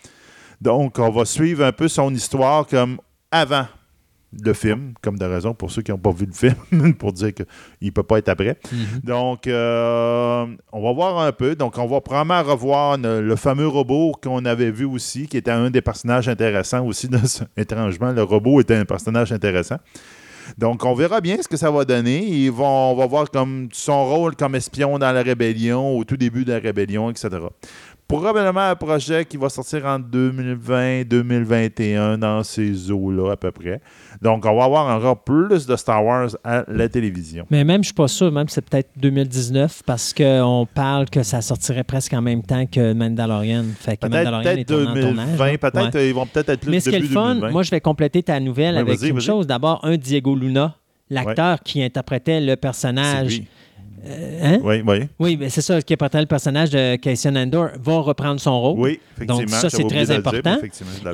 Donc, 0.61 0.99
on 0.99 1.11
va 1.11 1.25
suivre 1.25 1.65
un 1.65 1.73
peu 1.73 1.87
son 1.89 2.13
histoire 2.13 2.67
comme 2.67 2.99
avant 3.31 3.67
le 4.45 4.53
film, 4.53 4.95
comme 5.03 5.19
de 5.19 5.25
raison 5.25 5.55
pour 5.55 5.71
ceux 5.73 5.83
qui 5.83 5.91
n'ont 5.91 5.99
pas 5.99 6.13
vu 6.13 6.27
le 6.27 6.33
film, 6.33 6.95
pour 6.99 7.13
dire 7.13 7.35
qu'il 7.35 7.47
ne 7.83 7.91
peut 7.91 8.03
pas 8.05 8.19
être 8.19 8.29
après. 8.29 8.57
Mhm. 8.73 9.01
Donc, 9.03 9.47
euh, 9.47 10.47
on 10.73 10.83
va 10.83 10.93
voir 10.93 11.19
un 11.19 11.33
peu. 11.33 11.57
Donc, 11.57 11.79
on 11.79 11.87
va 11.87 12.01
probablement 12.01 12.43
revoir 12.43 12.97
le, 12.97 13.21
le 13.21 13.37
fameux 13.37 13.67
robot 13.67 14.13
qu'on 14.23 14.45
avait 14.45 14.71
vu 14.71 14.85
aussi, 14.85 15.27
qui 15.27 15.37
était 15.37 15.51
un 15.51 15.71
des 15.71 15.81
personnages 15.83 16.29
intéressants 16.29 16.87
aussi. 16.87 17.09
De 17.09 17.19
ce- 17.27 17.43
étrangement, 17.57 18.13
le 18.13 18.23
robot 18.23 18.61
était 18.61 18.77
un 18.77 18.85
personnage 18.85 19.33
intéressant. 19.33 19.77
Donc, 20.59 20.85
on 20.85 20.95
verra 20.95 21.21
bien 21.21 21.37
ce 21.41 21.47
que 21.47 21.57
ça 21.57 21.71
va 21.71 21.85
donner. 21.85 22.25
Ils 22.27 22.51
vont, 22.51 22.91
on 22.93 22.97
va 22.97 23.07
voir 23.07 23.31
comme 23.31 23.69
son 23.73 24.05
rôle 24.05 24.35
comme 24.35 24.57
espion 24.57 24.99
dans 24.99 25.13
la 25.13 25.23
rébellion, 25.23 25.97
au 25.97 26.03
tout 26.05 26.17
début 26.17 26.45
de 26.45 26.53
la 26.53 26.59
rébellion, 26.59 27.09
etc. 27.11 27.29
Probablement 28.11 28.61
un 28.71 28.75
projet 28.75 29.25
qui 29.25 29.37
va 29.37 29.49
sortir 29.49 29.87
en 29.87 30.01
2020-2021 30.01 32.17
dans 32.19 32.43
ces 32.43 32.91
eaux-là 32.91 33.31
à 33.33 33.37
peu 33.37 33.53
près. 33.53 33.81
Donc, 34.21 34.45
on 34.45 34.57
va 34.57 34.65
avoir 34.65 34.97
encore 34.97 35.23
plus 35.23 35.65
de 35.65 35.77
Star 35.77 36.05
Wars 36.05 36.31
à 36.43 36.65
la 36.67 36.89
télévision. 36.89 37.47
Mais 37.51 37.63
même, 37.63 37.85
je 37.85 37.87
suis 37.87 37.95
pas 37.95 38.09
sûr, 38.09 38.33
même 38.33 38.49
c'est 38.49 38.69
peut-être 38.69 38.91
2019 38.97 39.83
parce 39.87 40.13
qu'on 40.13 40.67
parle 40.75 41.09
que 41.09 41.23
ça 41.23 41.41
sortirait 41.41 41.85
presque 41.85 42.13
en 42.13 42.21
même 42.21 42.43
temps 42.43 42.67
que 42.67 42.93
Mandalorian. 42.93 43.63
Fait 43.79 43.97
que 43.97 44.09
Peut-être 44.09 44.25
Mandalorian 44.25 44.57
est 44.57 44.73
en 44.73 44.77
2020, 44.77 45.01
tournage. 45.01 45.39
là. 45.39 45.59
peut-être 45.59 45.95
Ouais. 45.95 45.97
euh, 45.97 46.09
ils 46.09 46.15
vont 46.15 46.27
peut-être 46.27 46.49
être 46.49 46.61
plus 46.63 46.71
Mais 46.71 46.81
ce 46.81 46.91
qui 46.91 46.97
est 46.97 47.01
le 47.01 47.07
fun, 47.07 47.35
2020. 47.37 47.51
moi, 47.53 47.63
je 47.63 47.71
vais 47.71 47.81
compléter 47.81 48.25
ta 48.25 48.41
nouvelle 48.41 48.77
avec 48.77 49.01
une 49.03 49.21
chose. 49.21 49.47
D'abord, 49.47 49.85
un 49.85 49.97
Diego 49.97 50.35
Luna, 50.35 50.75
l'acteur 51.11 51.61
qui 51.63 51.81
interprétait 51.81 52.41
le 52.41 52.57
personnage. 52.57 53.41
Euh, 54.05 54.39
hein? 54.43 54.61
Oui, 54.63 54.83
oui. 54.87 54.99
Oui, 55.19 55.37
mais 55.39 55.51
c'est 55.51 55.61
ça, 55.61 55.81
qui 55.83 55.93
interprétait 55.95 56.21
le 56.21 56.27
personnage 56.27 56.71
de 56.71 56.97
Cassian 56.97 57.37
Andor, 57.37 57.69
va 57.83 57.99
reprendre 58.01 58.41
son 58.41 58.61
rôle. 58.61 58.79
Oui, 58.81 59.01
effectivement. 59.17 59.41
Donc, 59.41 59.49
ça, 59.51 59.69
c'est 59.71 59.85
très 59.85 60.07
dire, 60.07 60.17
important. 60.17 60.59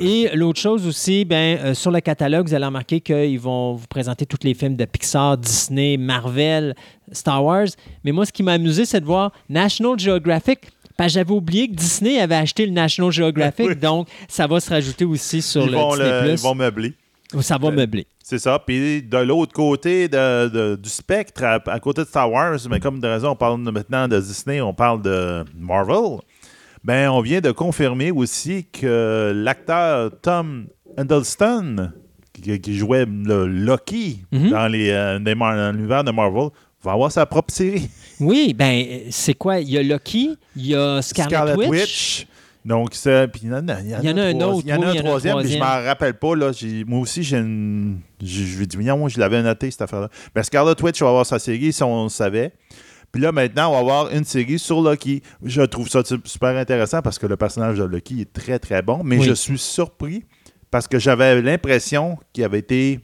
Et 0.01 0.29
l'autre 0.33 0.59
chose 0.59 0.85
aussi, 0.87 1.25
ben, 1.25 1.57
euh, 1.59 1.73
sur 1.73 1.91
le 1.91 1.99
catalogue, 1.99 2.47
vous 2.47 2.53
allez 2.53 2.65
remarquer 2.65 2.99
qu'ils 3.01 3.39
vont 3.39 3.73
vous 3.73 3.87
présenter 3.87 4.25
tous 4.25 4.37
les 4.43 4.53
films 4.53 4.75
de 4.75 4.85
Pixar, 4.85 5.37
Disney, 5.37 5.97
Marvel, 5.97 6.75
Star 7.11 7.43
Wars. 7.43 7.67
Mais 8.03 8.11
moi, 8.11 8.25
ce 8.25 8.31
qui 8.31 8.43
m'a 8.43 8.53
amusé, 8.53 8.85
c'est 8.85 9.01
de 9.01 9.05
voir 9.05 9.31
National 9.49 9.97
Geographic. 9.99 10.59
J'avais 11.07 11.31
oublié 11.31 11.67
que 11.67 11.75
Disney 11.75 12.19
avait 12.19 12.35
acheté 12.35 12.65
le 12.65 12.71
National 12.71 13.11
Geographic, 13.11 13.65
Oui. 13.69 13.75
donc 13.75 14.07
ça 14.27 14.47
va 14.47 14.59
se 14.59 14.69
rajouter 14.69 15.05
aussi 15.05 15.43
sur 15.43 15.63
ils, 15.63 15.71
le 15.71 15.77
vont 15.77 15.89
Disney+. 15.91 16.21
le- 16.23 16.31
ils 16.31 16.37
vont 16.39 16.55
meubler. 16.55 16.93
Ça 17.41 17.57
va 17.57 17.71
meubler. 17.71 18.07
C'est 18.23 18.39
ça. 18.39 18.57
Puis 18.59 19.03
de 19.03 19.17
l'autre 19.17 19.53
côté 19.53 20.07
de- 20.07 20.47
de- 20.49 20.75
du 20.75 20.89
spectre, 20.89 21.43
à, 21.43 21.59
à 21.67 21.79
côté 21.79 22.03
de 22.03 22.07
Star 22.07 22.31
Wars, 22.31 22.57
mais 22.69 22.79
comme 22.79 22.99
de 22.99 23.07
raison, 23.07 23.29
on 23.31 23.35
parle 23.35 23.59
maintenant 23.61 24.07
de 24.07 24.19
Disney, 24.19 24.61
on 24.61 24.73
parle 24.73 25.01
de 25.01 25.43
Marvel. 25.57 26.19
Ben, 26.83 27.09
on 27.09 27.21
vient 27.21 27.41
de 27.41 27.51
confirmer 27.51 28.11
aussi 28.11 28.65
que 28.71 29.33
l'acteur 29.35 30.11
Tom 30.21 30.67
Hiddleston, 30.97 31.91
qui, 32.33 32.59
qui 32.61 32.77
jouait 32.77 33.05
le 33.05 33.47
Loki 33.47 34.19
Mhm. 34.31 34.49
dans 34.51 34.67
les, 34.67 34.89
euh, 34.91 35.19
dans 35.19 35.71
l'univers 35.71 36.03
de 36.03 36.11
Marvel, 36.11 36.49
va 36.83 36.91
avoir 36.93 37.11
sa 37.11 37.25
propre 37.25 37.53
série. 37.53 37.89
Oui, 38.19 38.53
ben 38.53 38.85
c'est 39.09 39.33
quoi? 39.33 39.59
Il 39.59 39.69
y 39.69 39.77
a 39.77 39.83
Loki, 39.83 40.37
il 40.55 40.67
y 40.67 40.75
a 40.75 41.01
Scarlet, 41.01 41.55
Witch. 41.67 42.27
Donc, 42.67 42.95
ça, 42.95 43.29
puis 43.29 43.41
il 43.45 43.49
y 43.49 43.53
en 43.53 43.65
a, 43.69 43.79
il 43.79 43.89
y 43.89 43.95
en 43.95 43.99
Il 44.01 44.09
y 44.09 44.11
en 44.11 44.17
a 44.17 44.23
un 44.23 44.41
autre, 44.41 44.61
Il 44.65 44.69
y 44.69 44.73
en 44.73 44.81
a 44.81 44.87
un 44.87 44.95
troisième, 44.95 45.37
mais 45.37 45.47
je 45.47 45.57
m'en 45.57 45.85
rappelle 45.85 46.15
pas. 46.15 46.35
Là. 46.35 46.51
Moi 46.85 46.99
aussi, 46.99 47.23
j'ai 47.23 47.37
une. 47.37 48.01
Je 48.21 48.57
lui 48.59 48.67
dis, 48.67 48.77
moi, 48.77 49.07
je 49.07 49.19
l'avais 49.19 49.41
noté, 49.41 49.71
cette 49.71 49.83
affaire-là. 49.83 50.09
Ben, 50.35 50.43
Scarlet 50.43 50.75
Witch 50.83 51.01
va 51.01 51.07
avoir 51.07 51.25
sa 51.25 51.39
série, 51.39 51.71
si 51.71 51.81
on 51.81 52.03
le 52.03 52.09
savait. 52.09 52.51
Puis 53.13 53.21
là, 53.21 53.31
maintenant, 53.31 53.69
on 53.69 53.71
va 53.71 53.79
avoir 53.79 54.11
une 54.13 54.25
série 54.25 54.59
sur 54.59 54.81
Loki. 54.81 55.21
Je 55.41 55.61
trouve 55.61 55.87
ça 55.87 56.01
super 56.25 56.57
intéressant 56.57 57.01
parce 57.01 57.17
que 57.17 57.25
le 57.25 57.37
personnage 57.37 57.77
de 57.77 57.85
Loki 57.85 58.19
est 58.19 58.33
très, 58.33 58.59
très 58.59 58.81
bon. 58.81 59.01
Mais 59.01 59.17
Oui. 59.17 59.25
je 59.25 59.33
suis 59.33 59.57
surpris 59.57 60.25
parce 60.69 60.89
que 60.89 60.99
j'avais 60.99 61.41
l'impression 61.41 62.17
qu'il 62.33 62.43
avait 62.43 62.59
été 62.59 62.99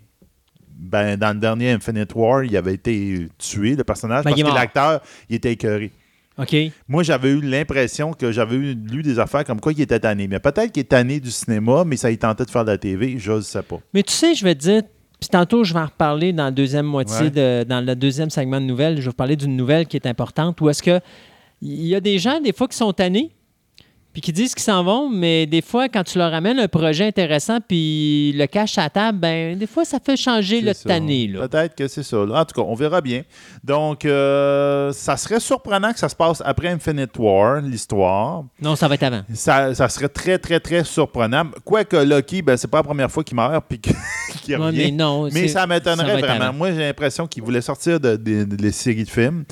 ben, 0.75 1.15
dans 1.15 1.33
le 1.33 1.39
dernier 1.39 1.71
Infinite 1.71 2.13
War, 2.15 2.43
il 2.43 2.57
avait 2.57 2.73
été 2.73 3.29
tué, 3.37 3.77
le 3.77 3.85
personnage, 3.85 4.25
Ben, 4.25 4.31
parce 4.31 4.43
que 4.43 4.53
l'acteur, 4.53 5.01
il 5.29 5.37
était 5.37 5.53
écœuré. 5.53 5.93
OK. 6.37 6.55
Moi, 6.87 7.03
j'avais 7.03 7.29
eu 7.29 7.41
l'impression 7.41 8.11
que 8.13 8.31
j'avais 8.31 8.57
lu 8.57 9.03
des 9.03 9.19
affaires 9.19 9.43
comme 9.43 9.59
quoi 9.61 9.71
il 9.71 9.81
était 9.81 9.99
tanné. 9.99 10.27
Mais 10.27 10.39
peut-être 10.39 10.71
qu'il 10.71 10.81
est 10.81 10.85
tanné 10.89 11.19
du 11.19 11.29
cinéma, 11.29 11.83
mais 11.85 11.95
ça 11.95 12.09
il 12.09 12.17
tentait 12.17 12.45
de 12.45 12.49
faire 12.49 12.65
de 12.65 12.71
la 12.71 12.77
TV, 12.77 13.15
je 13.19 13.33
ne 13.33 13.41
sais 13.41 13.61
pas. 13.61 13.79
Mais 13.93 14.01
tu 14.03 14.13
sais, 14.13 14.33
je 14.33 14.43
vais 14.43 14.55
te 14.55 14.61
dire, 14.61 14.81
puis 15.19 15.29
tantôt, 15.29 15.63
je 15.63 15.73
vais 15.73 15.79
en 15.79 15.85
reparler 15.85 16.33
dans 16.33 16.45
la 16.45 16.51
deuxième 16.51 16.85
moitié, 16.87 17.25
Ouais. 17.25 17.29
de, 17.29 17.63
dans 17.69 17.85
le 17.85 17.95
deuxième 17.95 18.29
segment 18.29 18.59
de 18.59 18.65
nouvelles. 18.65 18.95
Je 18.97 19.01
vais 19.01 19.07
vous 19.09 19.13
parler 19.13 19.35
d'une 19.35 19.55
nouvelle 19.55 19.85
qui 19.87 19.95
est 19.95 20.07
importante 20.07 20.59
où 20.61 20.69
est-ce 20.69 20.81
que 20.83 20.99
il 21.61 21.85
y 21.85 21.95
a 21.95 22.01
des 22.01 22.17
gens, 22.19 22.41
des 22.41 22.51
fois, 22.51 22.67
qui 22.67 22.75
sont 22.75 22.91
tannés, 22.91 23.31
puis 24.13 24.21
qui 24.21 24.31
disent 24.31 24.53
qu'ils 24.53 24.63
s'en 24.63 24.83
vont, 24.83 25.09
mais 25.09 25.45
des 25.47 25.61
fois, 25.63 25.89
quand 25.89 26.03
tu 26.03 26.19
leur 26.19 26.33
amènes 26.33 26.59
un 26.59 26.67
projet 26.67 27.07
intéressant, 27.07 27.57
puis 27.67 28.31
le 28.37 28.45
cash 28.45 28.77
à 28.77 28.83
la 28.83 28.89
table, 28.91 29.17
ben, 29.17 29.57
des 29.57 29.65
fois, 29.67 29.83
ça 29.85 29.97
fait 29.99 30.15
changer 30.15 30.61
le 30.61 30.73
tanné. 30.75 31.31
Peut-être 31.33 31.75
que 31.75 31.87
c'est 31.87 32.03
ça. 32.03 32.17
là. 32.25 32.41
En 32.41 32.45
tout 32.45 32.53
cas, 32.61 32.67
on 32.67 32.75
verra 32.75 33.01
bien. 33.01 33.23
Donc, 33.63 34.05
euh, 34.05 34.91
ça 34.93 35.17
serait 35.17 35.39
surprenant 35.39 35.91
que 35.93 35.99
ça 35.99 36.09
se 36.09 36.15
passe 36.15 36.41
après 36.45 36.69
Infinite 36.69 37.17
War, 37.17 37.59
l'histoire. 37.61 38.43
Non, 38.61 38.75
ça 38.75 38.87
va 38.87 38.95
être 38.95 39.03
avant. 39.03 39.23
Ça, 39.33 39.73
ça 39.73 39.89
serait 39.89 40.09
très, 40.09 40.37
très, 40.37 40.59
très 40.59 40.83
surprenant. 40.83 41.45
Quoique 41.65 41.95
Loki, 41.97 42.41
ben, 42.41 42.55
c'est 42.55 42.67
pas 42.69 42.77
la 42.77 42.83
première 42.83 43.11
fois 43.11 43.23
qu'il 43.23 43.35
meurt 43.35 43.65
puis 43.67 43.79
qu'il 44.43 44.55
revient. 44.57 44.77
mais 44.77 44.91
non. 44.91 45.27
Mais 45.31 45.47
ça 45.47 45.65
m'étonnerait 45.67 46.19
vraiment. 46.21 46.53
Moi, 46.53 46.71
j'ai 46.71 46.79
l'impression 46.79 47.25
qu'ils 47.27 47.43
voulaient 47.43 47.61
sortir 47.61 47.99
de, 47.99 48.15
de- 48.15 48.43
de- 48.43 48.55
des 48.55 48.71
séries 48.71 49.03
de 49.05 49.09
films. 49.09 49.43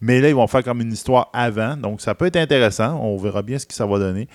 Mais 0.00 0.20
là, 0.20 0.28
ils 0.28 0.34
vont 0.34 0.46
faire 0.46 0.62
comme 0.62 0.80
une 0.80 0.92
histoire 0.92 1.28
avant. 1.32 1.76
Donc, 1.76 2.00
ça 2.00 2.14
peut 2.14 2.26
être 2.26 2.36
intéressant. 2.36 3.00
On 3.02 3.16
verra 3.16 3.42
bien 3.42 3.58
ce 3.58 3.66
que 3.66 3.74
ça 3.74 3.84
va 3.86 3.98
donner. 3.98 4.28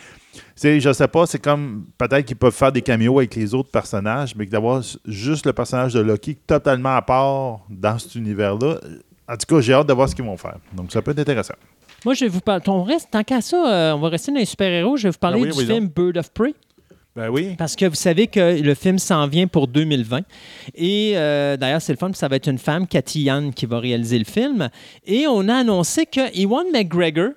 C'est, 0.56 0.80
je 0.80 0.92
sais 0.92 1.08
pas, 1.08 1.26
c'est 1.26 1.40
comme 1.42 1.86
peut-être 1.98 2.26
qu'ils 2.26 2.36
peuvent 2.36 2.54
faire 2.54 2.72
des 2.72 2.82
caméos 2.82 3.20
avec 3.20 3.36
les 3.36 3.54
autres 3.54 3.70
personnages, 3.70 4.36
mais 4.36 4.46
d'avoir 4.46 4.82
juste 5.06 5.46
le 5.46 5.54
personnage 5.54 5.94
de 5.94 6.00
Loki 6.00 6.36
totalement 6.36 6.96
à 6.96 7.02
part 7.02 7.60
dans 7.70 7.98
cet 7.98 8.16
univers-là. 8.16 8.80
En 9.28 9.38
tout 9.38 9.56
cas, 9.56 9.62
j'ai 9.62 9.74
hâte 9.74 9.88
de 9.88 9.94
voir 9.94 10.10
ce 10.10 10.16
qu'ils 10.16 10.26
vont 10.26 10.38
faire. 10.38 10.58
Donc, 10.74 10.92
ça 10.92 11.02
peut 11.02 11.12
être 11.12 11.20
intéressant. 11.20 11.56
Moi, 12.04 12.14
je 12.14 12.26
vais 12.26 12.30
vous 12.30 12.42
parler. 12.42 12.64
On 12.68 12.84
reste, 12.84 13.10
tant 13.12 13.24
qu'à 13.24 13.40
ça, 13.40 13.56
euh, 13.56 13.94
on 13.94 14.00
va 14.00 14.10
rester 14.10 14.32
dans 14.32 14.40
les 14.40 14.46
super-héros. 14.46 14.98
Je 14.98 15.04
vais 15.04 15.12
vous 15.12 15.18
parler 15.18 15.40
Ah 15.40 15.44
oui, 15.46 15.52
du 15.52 15.58
oui, 15.58 15.66
film 15.66 15.88
Bird 15.88 16.18
of 16.18 16.32
Prey. 16.34 16.54
Ben. 17.16 17.56
Parce 17.58 17.76
que 17.76 17.86
vous 17.86 17.96
savez 17.96 18.26
que 18.26 18.60
le 18.60 18.74
film 18.74 18.98
s'en 18.98 19.28
vient 19.28 19.46
pour 19.46 19.68
2020. 19.68 20.22
Et 20.74 21.14
euh, 21.16 21.58
d'ailleurs, 21.58 21.82
c'est 21.82 21.94
le 21.94 21.98
fun, 21.98 22.12
ça 22.14 22.28
va 22.28 22.38
être 22.38 22.50
une 22.50 22.58
femme, 22.58 22.88
Cathy 22.88 23.22
Yan, 23.24 23.52
qui 23.52 23.68
va 23.68 23.80
réaliser 23.80 24.18
le 24.18 24.26
film. 24.26 24.70
Et 25.06 25.28
on 25.28 25.48
a 25.48 25.58
annoncé 25.58 26.08
que 26.08 26.36
Ewan 26.36 26.66
McGregor 26.74 27.34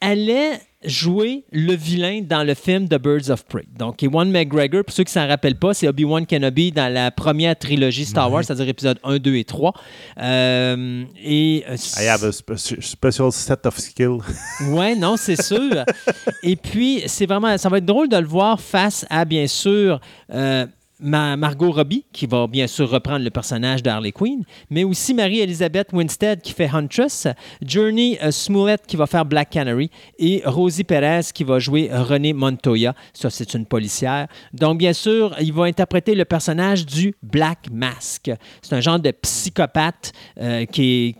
allait 0.00 0.58
jouer 0.84 1.44
le 1.52 1.74
vilain 1.74 2.20
dans 2.22 2.42
le 2.42 2.54
film 2.54 2.88
The 2.88 2.98
Birds 2.98 3.30
of 3.30 3.44
Prey. 3.46 3.64
Donc, 3.78 4.02
Ewan 4.02 4.30
McGregor, 4.30 4.84
pour 4.84 4.94
ceux 4.94 5.04
qui 5.04 5.10
ne 5.16 5.22
s'en 5.22 5.28
rappellent 5.28 5.58
pas, 5.58 5.74
c'est 5.74 5.88
Obi-Wan 5.88 6.26
Kenobi 6.26 6.72
dans 6.72 6.92
la 6.92 7.10
première 7.10 7.56
trilogie 7.58 8.04
Star 8.04 8.30
Wars, 8.30 8.44
c'est-à-dire 8.44 8.68
épisode 8.68 8.98
1, 9.04 9.18
2 9.18 9.36
et 9.36 9.44
3. 9.44 9.72
Euh, 10.20 11.04
et, 11.22 11.64
euh, 11.68 11.76
I 12.00 12.06
have 12.08 12.24
a 12.24 12.32
spe- 12.32 12.80
special 12.80 13.32
set 13.32 13.66
of 13.66 13.78
skills. 13.78 14.20
Ouais, 14.70 14.94
non, 14.94 15.16
c'est 15.16 15.40
sûr. 15.40 15.84
Et 16.42 16.56
puis, 16.56 17.02
c'est 17.06 17.26
vraiment, 17.26 17.56
ça 17.58 17.68
va 17.68 17.78
être 17.78 17.84
drôle 17.86 18.08
de 18.08 18.16
le 18.16 18.26
voir 18.26 18.60
face 18.60 19.04
à, 19.10 19.24
bien 19.24 19.46
sûr, 19.46 20.00
euh, 20.32 20.66
Ma- 21.02 21.36
Margot 21.36 21.72
Robbie, 21.72 22.04
qui 22.12 22.26
va 22.26 22.46
bien 22.46 22.66
sûr 22.66 22.88
reprendre 22.88 23.24
le 23.24 23.30
personnage 23.30 23.82
d'Harley 23.82 24.12
Quinn, 24.12 24.44
mais 24.70 24.84
aussi 24.84 25.12
Marie-Elisabeth 25.14 25.88
Winstead, 25.92 26.40
qui 26.40 26.52
fait 26.52 26.68
Huntress, 26.72 27.26
Journey 27.60 28.18
euh, 28.22 28.30
Smollett, 28.30 28.86
qui 28.86 28.96
va 28.96 29.06
faire 29.06 29.24
Black 29.24 29.50
Canary, 29.50 29.90
et 30.18 30.42
Rosie 30.44 30.84
Perez, 30.84 31.22
qui 31.34 31.44
va 31.44 31.58
jouer 31.58 31.90
René 31.92 32.32
Montoya. 32.32 32.94
Ça, 33.12 33.28
c'est 33.30 33.52
une 33.54 33.66
policière. 33.66 34.28
Donc, 34.52 34.78
bien 34.78 34.92
sûr, 34.92 35.34
il 35.40 35.52
va 35.52 35.64
interpréter 35.64 36.14
le 36.14 36.24
personnage 36.24 36.86
du 36.86 37.14
Black 37.22 37.68
Mask. 37.70 38.30
C'est 38.62 38.74
un 38.74 38.80
genre 38.80 39.00
de 39.00 39.10
psychopathe 39.10 40.12
euh, 40.40 40.64
qui 40.66 40.82
est 41.08 41.16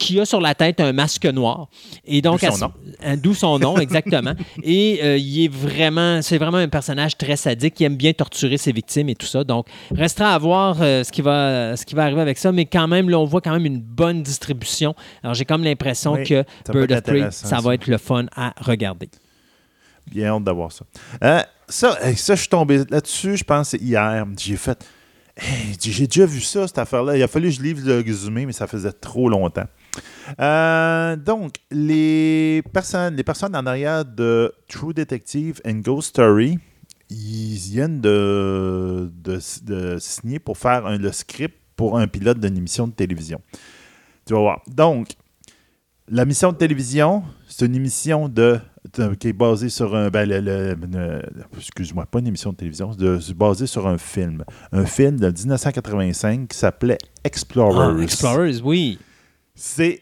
qui 0.00 0.18
a 0.18 0.24
sur 0.24 0.40
la 0.40 0.54
tête 0.54 0.80
un 0.80 0.92
masque 0.92 1.26
noir. 1.26 1.68
Et 2.06 2.22
donc, 2.22 2.40
D'où 2.40 2.50
son 2.56 2.64
à 2.64 2.72
euh, 3.04 3.16
D'où 3.16 3.34
son 3.34 3.58
nom, 3.58 3.76
exactement. 3.78 4.32
et 4.62 4.98
euh, 5.02 5.18
il 5.18 5.44
est 5.44 5.48
vraiment, 5.48 6.22
c'est 6.22 6.38
vraiment 6.38 6.56
un 6.56 6.68
personnage 6.68 7.18
très 7.18 7.36
sadique 7.36 7.74
qui 7.74 7.84
aime 7.84 7.96
bien 7.96 8.12
torturer 8.14 8.56
ses 8.56 8.72
victimes 8.72 9.10
et 9.10 9.14
tout 9.14 9.26
ça. 9.26 9.44
Donc, 9.44 9.66
restera 9.94 10.34
à 10.34 10.38
voir 10.38 10.78
euh, 10.80 11.04
ce, 11.04 11.12
qui 11.12 11.20
va, 11.20 11.76
ce 11.76 11.84
qui 11.84 11.94
va 11.94 12.04
arriver 12.04 12.22
avec 12.22 12.38
ça. 12.38 12.50
Mais 12.50 12.64
quand 12.64 12.88
même, 12.88 13.10
là, 13.10 13.18
on 13.20 13.26
voit 13.26 13.42
quand 13.42 13.52
même 13.52 13.66
une 13.66 13.80
bonne 13.80 14.22
distribution. 14.22 14.94
Alors, 15.22 15.34
j'ai 15.34 15.44
comme 15.44 15.62
l'impression 15.62 16.14
Oui, 16.14 16.24
que 16.24 16.44
Bird 16.72 16.90
of 16.90 17.02
Prey, 17.02 17.30
ça 17.30 17.48
ça. 17.48 17.60
va 17.60 17.74
être 17.74 17.86
le 17.86 17.98
fun 17.98 18.24
à 18.34 18.54
regarder. 18.58 19.10
Bien 20.10 20.28
hâte 20.34 20.44
d'avoir 20.44 20.72
ça. 20.72 20.86
Euh, 21.22 21.42
ça, 21.68 21.98
ça, 22.16 22.34
je 22.34 22.40
suis 22.40 22.48
tombé 22.48 22.78
là-dessus, 22.88 23.36
je 23.36 23.44
pense, 23.44 23.74
hier. 23.74 24.24
J'ai 24.38 24.56
fait. 24.56 24.82
Hey, 25.36 25.76
j'ai 25.78 26.06
déjà 26.06 26.24
vu 26.24 26.40
ça, 26.40 26.66
cette 26.66 26.78
affaire-là. 26.78 27.18
Il 27.18 27.22
a 27.22 27.28
fallu 27.28 27.50
que 27.50 27.54
je 27.56 27.62
livre 27.62 27.82
le 27.84 28.00
résumé, 28.00 28.46
mais 28.46 28.52
ça 28.52 28.66
faisait 28.66 28.92
trop 28.92 29.28
longtemps. 29.28 29.66
Euh, 30.40 31.16
donc, 31.16 31.54
les 31.70 32.62
personnes, 32.72 33.16
les 33.16 33.24
personnes 33.24 33.56
en 33.56 33.66
arrière 33.66 34.04
de 34.04 34.52
True 34.68 34.94
Detective 34.94 35.60
and 35.66 35.80
Ghost 35.80 36.10
Story, 36.10 36.58
ils 37.08 37.56
viennent 37.56 38.00
de, 38.00 39.10
de, 39.12 39.98
signer 39.98 40.38
pour 40.38 40.56
faire 40.58 40.96
le 40.96 41.12
script 41.12 41.56
pour 41.76 41.98
un 41.98 42.06
pilote 42.06 42.38
d'une 42.38 42.56
émission 42.56 42.86
de 42.86 42.92
télévision. 42.92 43.40
Tu 44.26 44.34
vas 44.34 44.40
voir. 44.40 44.62
Donc, 44.68 45.08
la 46.08 46.24
mission 46.24 46.52
de 46.52 46.56
télévision, 46.56 47.22
c'est 47.48 47.66
une 47.66 47.74
émission 47.74 48.28
de, 48.28 48.60
qui 49.18 49.28
est 49.28 49.32
basée 49.32 49.68
sur 49.68 49.94
un. 49.94 50.08
ben, 50.10 50.30
Excuse-moi, 51.56 52.06
pas 52.06 52.18
une 52.18 52.26
émission 52.28 52.50
de 52.50 52.56
télévision, 52.56 52.92
c'est 52.92 53.00
de- 53.00 53.18
c'est 53.18 53.36
basé 53.36 53.66
sur 53.66 53.86
un 53.86 53.98
film. 53.98 54.44
Un 54.72 54.86
film 54.86 55.18
de 55.18 55.30
1985 55.30 56.48
qui 56.48 56.56
s'appelait 56.58 56.98
Explorers. 57.24 57.96
Ah, 57.98 58.02
Explorers, 58.02 58.60
oui. 58.62 58.98
C'est. 59.62 60.00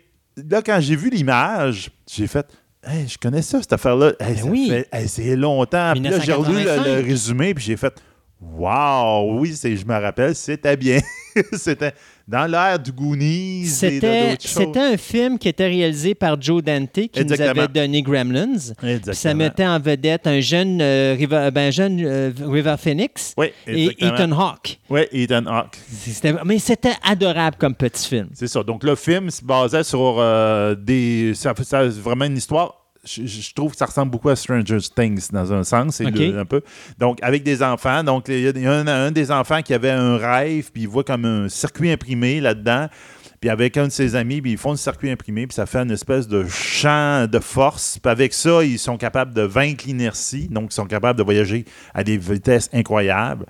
Là, 0.49 0.63
quand 0.63 0.79
j'ai 0.81 0.95
vu 0.95 1.11
l'image, 1.11 1.91
j'ai 2.09 2.29
fait. 2.29 2.47
Hey, 2.87 3.09
je 3.09 3.19
connais 3.19 3.43
ça, 3.43 3.61
cette 3.61 3.73
affaire-là. 3.73 4.13
Hey, 4.21 4.37
Ben 4.37 4.49
oui. 4.49 4.73
hey, 4.93 5.09
c'est 5.09 5.35
longtemps. 5.35 5.93
Puis 5.95 6.01
là, 6.03 6.21
j'ai 6.21 6.33
relu 6.33 6.53
le, 6.53 6.59
1985. 6.61 6.87
le 6.87 7.05
résumé, 7.09 7.55
puis 7.55 7.65
j'ai 7.65 7.77
fait. 7.77 7.93
Wow! 8.41 9.41
Oui, 9.41 9.57
c'est- 9.57 9.77
je 9.77 9.85
me 9.85 9.95
rappelle, 10.01 10.35
c'était 10.37 10.77
bien. 10.77 11.01
c'était 11.53 11.93
dans 12.29 12.47
l'ère 12.47 12.79
du 12.79 12.93
Goonies 12.93 13.63
et 13.63 13.65
de 13.65 13.69
C'était 13.71 14.31
choses. 14.33 14.51
c'était 14.51 14.81
un 14.81 14.97
film 14.99 15.39
qui 15.39 15.49
était 15.49 15.67
réalisé 15.67 16.15
par 16.15 16.41
Joe 16.41 16.63
Dante, 16.63 16.93
qui 16.93 17.25
nous 17.25 17.41
avait 17.41 17.67
donné 17.69 18.03
Gremlins. 18.03 18.53
Exactement. 18.83 19.15
ça 19.15 19.35
mettait 19.35 19.67
en 19.67 19.81
vedette 19.81 20.27
un 20.27 20.41
jeune, 20.41 20.79
euh, 20.83 21.17
River, 21.19 21.49
ben, 21.53 21.69
un 21.69 21.71
jeune 21.71 22.01
euh, 22.05 22.31
River 22.47 22.75
Phoenix 22.79 23.33
Oui, 23.39 23.47
et. 23.67 23.87
Ethan 24.05 24.31
Hawke. 24.33 24.79
Oui, 24.91 25.01
Ethan 25.11 25.47
Hawke. 25.47 25.79
C'était- 25.91 26.35
mais 26.45 26.59
c'était 26.59 26.93
adorable 27.03 27.57
comme 27.59 27.75
petit 27.75 28.07
film. 28.07 28.29
C'est 28.35 28.47
ça. 28.49 28.63
Donc, 28.63 28.85
le 28.85 28.95
film 28.95 29.31
se 29.31 29.43
basait 29.43 29.83
sur 29.85 30.17
euh, 30.19 30.75
des. 30.75 31.33
Ça, 31.35 31.55
vraiment 31.85 32.27
une 32.27 32.37
histoire. 32.37 32.75
Je, 33.09 33.55
trouve 33.55 33.73
que 33.73 33.79
ça 33.79 33.87
ressemble 33.87 34.11
beaucoup 34.11 34.29
à 34.29 34.37
Stranger 34.37 34.79
Things 34.95 35.29
dans 35.33 35.53
un 35.53 35.65
sens, 35.65 36.01
le- 36.01 36.39
un 36.39 36.45
peu. 36.45 36.61
Donc, 36.99 37.19
avec 37.23 37.43
des 37.43 37.63
enfants. 37.63 38.05
Donc, 38.05 38.29
il 38.29 38.41
y 38.41 38.67
a, 38.67 38.73
un, 38.73 38.87
un 38.87 39.11
des 39.11 39.31
enfants 39.31 39.63
qui 39.63 39.73
avait 39.75 39.91
un 39.91 40.17
rêve, 40.17 40.71
puis 40.73 40.83
il 40.83 40.89
voit 40.89 41.05
comme 41.05 41.25
un 41.25 41.49
circuit 41.49 41.91
imprimé 41.91 42.41
là-dedans. 42.41 42.89
Puis 43.41 43.51
avec 43.51 43.77
un 43.77 43.87
de 43.87 43.93
ses 43.93 44.17
amis, 44.17 44.43
puis 44.43 44.51
ils 44.53 44.59
font 44.59 44.73
le 44.73 44.77
circuit 44.77 45.11
imprimé, 45.11 45.47
puis 45.47 45.55
ça 45.55 45.65
fait 45.67 45.79
une 45.79 45.93
espèce 45.93 46.27
de 46.27 46.45
champ 46.49 47.27
de 47.31 47.39
force. 47.39 47.99
Puis 48.03 48.11
avec 48.11 48.35
ça, 48.35 48.65
ils 48.65 48.81
sont 48.81 48.97
capables 48.97 49.33
de 49.33 49.43
vaincre 49.43 49.85
l'inertie. 49.87 50.49
Donc, 50.49 50.73
ils 50.73 50.75
sont 50.75 50.87
capables 50.87 51.17
de 51.17 51.23
voyager 51.25 51.65
à 51.95 52.03
des 52.03 52.17
vitesses 52.17 52.69
incroyables. 52.73 53.47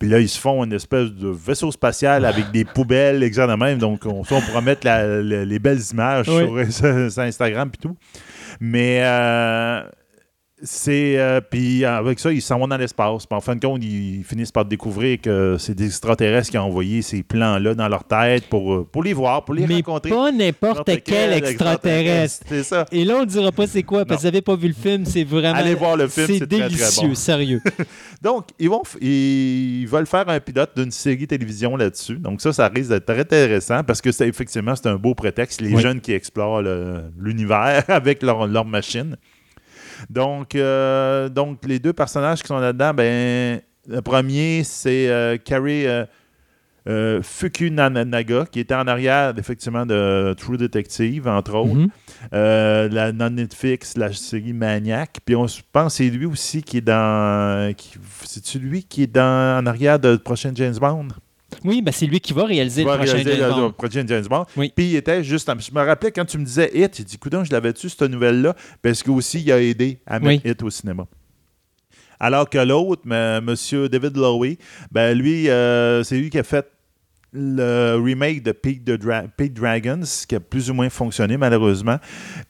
Puis 0.00 0.08
là, 0.08 0.18
ils 0.20 0.28
se 0.28 0.38
font 0.38 0.62
une 0.64 0.72
espèce 0.72 1.10
de 1.10 1.28
vaisseau 1.28 1.70
spatial 1.72 2.24
avec 2.24 2.50
des 2.52 2.64
poubelles, 2.64 3.22
exactement 3.22 3.64
même. 3.64 3.78
Donc, 3.78 4.06
on, 4.06 4.22
on 4.28 4.40
pourra 4.40 4.60
mettre 4.60 4.84
la- 4.84 5.22
la- 5.22 5.44
les 5.44 5.58
belles 5.60 5.80
images 5.92 6.28
Oui. 6.28 6.72
sur, 6.72 6.72
sur 7.12 7.22
Instagram 7.22 7.70
et 7.74 7.76
tout. 7.80 7.96
Mais 8.60 9.00
euh, 9.02 9.88
c'est. 10.62 11.18
euh, 11.18 11.40
puis 11.40 11.84
avec 11.84 12.18
ça, 12.18 12.32
ils 12.32 12.42
s'en 12.42 12.58
vont 12.58 12.68
dans 12.68 12.76
l'espace. 12.76 13.26
Puis 13.26 13.36
en 13.36 13.40
fin 13.40 13.54
de 13.56 13.60
compte, 13.64 13.82
ils 13.84 14.24
finissent 14.24 14.52
par 14.52 14.64
découvrir 14.64 15.20
que 15.20 15.56
c'est 15.58 15.74
des 15.74 15.86
extraterrestres 15.86 16.50
qui 16.50 16.58
ont 16.58 16.62
envoyé 16.64 17.02
ces 17.02 17.22
plans-là 17.22 17.74
dans 17.74 17.88
leur 17.88 18.04
tête 18.04 18.46
pour, 18.48 18.74
euh, 18.74 18.88
pour 18.90 19.02
les 19.02 19.12
voir, 19.12 19.44
pour 19.44 19.54
les 19.54 19.66
Mais 19.66 19.76
rencontrer. 19.76 20.10
pas 20.10 20.32
n'importe 20.32 20.90
quel 21.04 21.32
extraterrestre. 21.34 22.46
C'est 22.48 22.62
ça. 22.62 22.86
Et 22.92 23.04
là, 23.04 23.16
on 23.16 23.20
ne 23.20 23.26
dira 23.26 23.52
pas 23.52 23.66
c'est 23.66 23.82
quoi, 23.82 24.04
parce 24.04 24.22
que 24.22 24.26
vous 24.26 24.32
n'avez 24.32 24.42
pas 24.42 24.56
vu 24.56 24.68
le 24.68 24.74
film, 24.74 25.04
c'est 25.04 25.24
vraiment. 25.24 25.58
Allez 25.58 25.74
voir 25.74 25.96
le 25.96 26.08
film, 26.08 26.26
c'est 26.26 26.46
très, 26.46 26.58
très 26.58 26.68
délicieux, 26.68 27.08
bon. 27.08 27.14
sérieux. 27.14 27.60
Donc, 28.22 28.48
ils, 28.58 28.68
vont, 28.68 28.82
ils 29.00 29.86
veulent 29.86 30.06
faire 30.06 30.28
un 30.28 30.40
pilote 30.40 30.70
d'une 30.76 30.90
série 30.90 31.26
télévision 31.26 31.76
là-dessus. 31.76 32.16
Donc, 32.16 32.40
ça, 32.40 32.52
ça 32.52 32.68
risque 32.68 32.90
d'être 32.90 33.06
très 33.06 33.20
intéressant 33.20 33.84
parce 33.84 34.00
que 34.00 34.10
c'est 34.12 34.26
effectivement, 34.28 34.74
c'est 34.74 34.88
un 34.88 34.96
beau 34.96 35.14
prétexte. 35.14 35.60
Les 35.60 35.72
Oui. 35.74 35.82
jeunes 35.82 36.00
qui 36.00 36.12
explorent 36.12 36.62
l'univers 37.18 37.84
avec 37.88 38.22
leur, 38.22 38.46
leur 38.46 38.64
machine. 38.64 39.16
Donc, 40.10 40.54
euh, 40.54 41.28
donc, 41.28 41.58
les 41.66 41.78
deux 41.78 41.92
personnages 41.92 42.42
qui 42.42 42.48
sont 42.48 42.58
là-dedans, 42.58 42.94
ben, 42.94 43.60
le 43.88 44.02
premier, 44.02 44.64
c'est 44.64 45.08
euh, 45.08 45.38
Carrie 45.38 45.86
euh, 45.86 46.04
euh, 46.88 47.22
Fukunaga, 47.22 48.44
qui 48.50 48.60
était 48.60 48.74
en 48.74 48.86
arrière, 48.86 49.32
effectivement, 49.38 49.86
de 49.86 50.34
True 50.38 50.58
Detective, 50.58 51.26
entre 51.26 51.54
autres. 51.54 51.74
Mhm. 51.74 51.88
La, 52.32 53.12
dans 53.12 53.34
Netflix, 53.34 53.96
la 53.96 54.12
série 54.12 54.52
Maniac. 54.52 55.18
Puis 55.24 55.34
on 55.34 55.48
se 55.48 55.62
pense 55.72 55.94
que 55.94 56.04
c'est 56.04 56.10
lui 56.10 56.26
aussi 56.26 56.62
qui 56.62 56.78
est 56.78 56.82
dans. 56.82 57.72
C'est-tu 58.24 58.58
lui 58.58 58.84
qui 58.84 59.04
est 59.04 59.12
dans, 59.12 59.62
en 59.62 59.66
arrière 59.66 59.98
de 59.98 60.10
le 60.10 60.18
prochain 60.18 60.52
James 60.54 60.76
Bond? 60.78 61.08
Oui, 61.64 61.80
ben 61.82 61.92
c'est 61.92 62.06
lui 62.06 62.20
qui 62.20 62.32
va 62.32 62.44
réaliser 62.44 62.82
le 62.84 62.88
prochain 62.88 63.12
réaliser 63.12 63.36
James 63.36 63.50
Bond. 63.50 63.66
le 63.66 63.72
prochain 63.72 64.04
James 64.06 64.26
Bond. 64.28 64.46
Oui. 64.56 64.72
Puis 64.74 64.90
il 64.90 64.96
était 64.96 65.24
juste. 65.24 65.50
Je 65.58 65.72
me 65.74 65.82
rappelais 65.84 66.12
quand 66.12 66.24
tu 66.24 66.38
me 66.38 66.44
disais 66.44 66.70
Hit, 66.74 66.96
j'ai 66.96 67.04
dit, 67.04 67.18
coudonc, 67.18 67.44
je 67.44 67.50
l'avais-tu, 67.52 67.88
cette 67.88 68.02
nouvelle-là? 68.02 68.54
Parce 68.82 69.02
que 69.02 69.10
aussi, 69.10 69.40
il 69.40 69.50
a 69.50 69.60
aidé 69.60 69.98
à 70.06 70.20
mettre 70.20 70.46
Hit 70.46 70.62
au 70.62 70.70
cinéma. 70.70 71.06
Alors 72.20 72.50
que 72.50 72.58
l'autre, 72.58 73.02
M. 73.10 73.44
Monsieur 73.44 73.88
David 73.88 74.16
Lowe, 74.16 74.56
ben 74.90 75.16
lui, 75.16 75.48
euh, 75.48 76.02
c'est 76.02 76.18
lui 76.18 76.30
qui 76.30 76.38
a 76.38 76.42
fait 76.42 76.66
le 77.32 77.96
remake 78.02 78.42
de 78.42 78.52
Peak, 78.52 78.84
de 78.84 78.96
Dra- 78.96 79.24
Peak 79.36 79.52
Dragons, 79.54 80.00
qui 80.26 80.34
a 80.34 80.40
plus 80.40 80.70
ou 80.70 80.74
moins 80.74 80.88
fonctionné 80.90 81.36
malheureusement, 81.36 81.98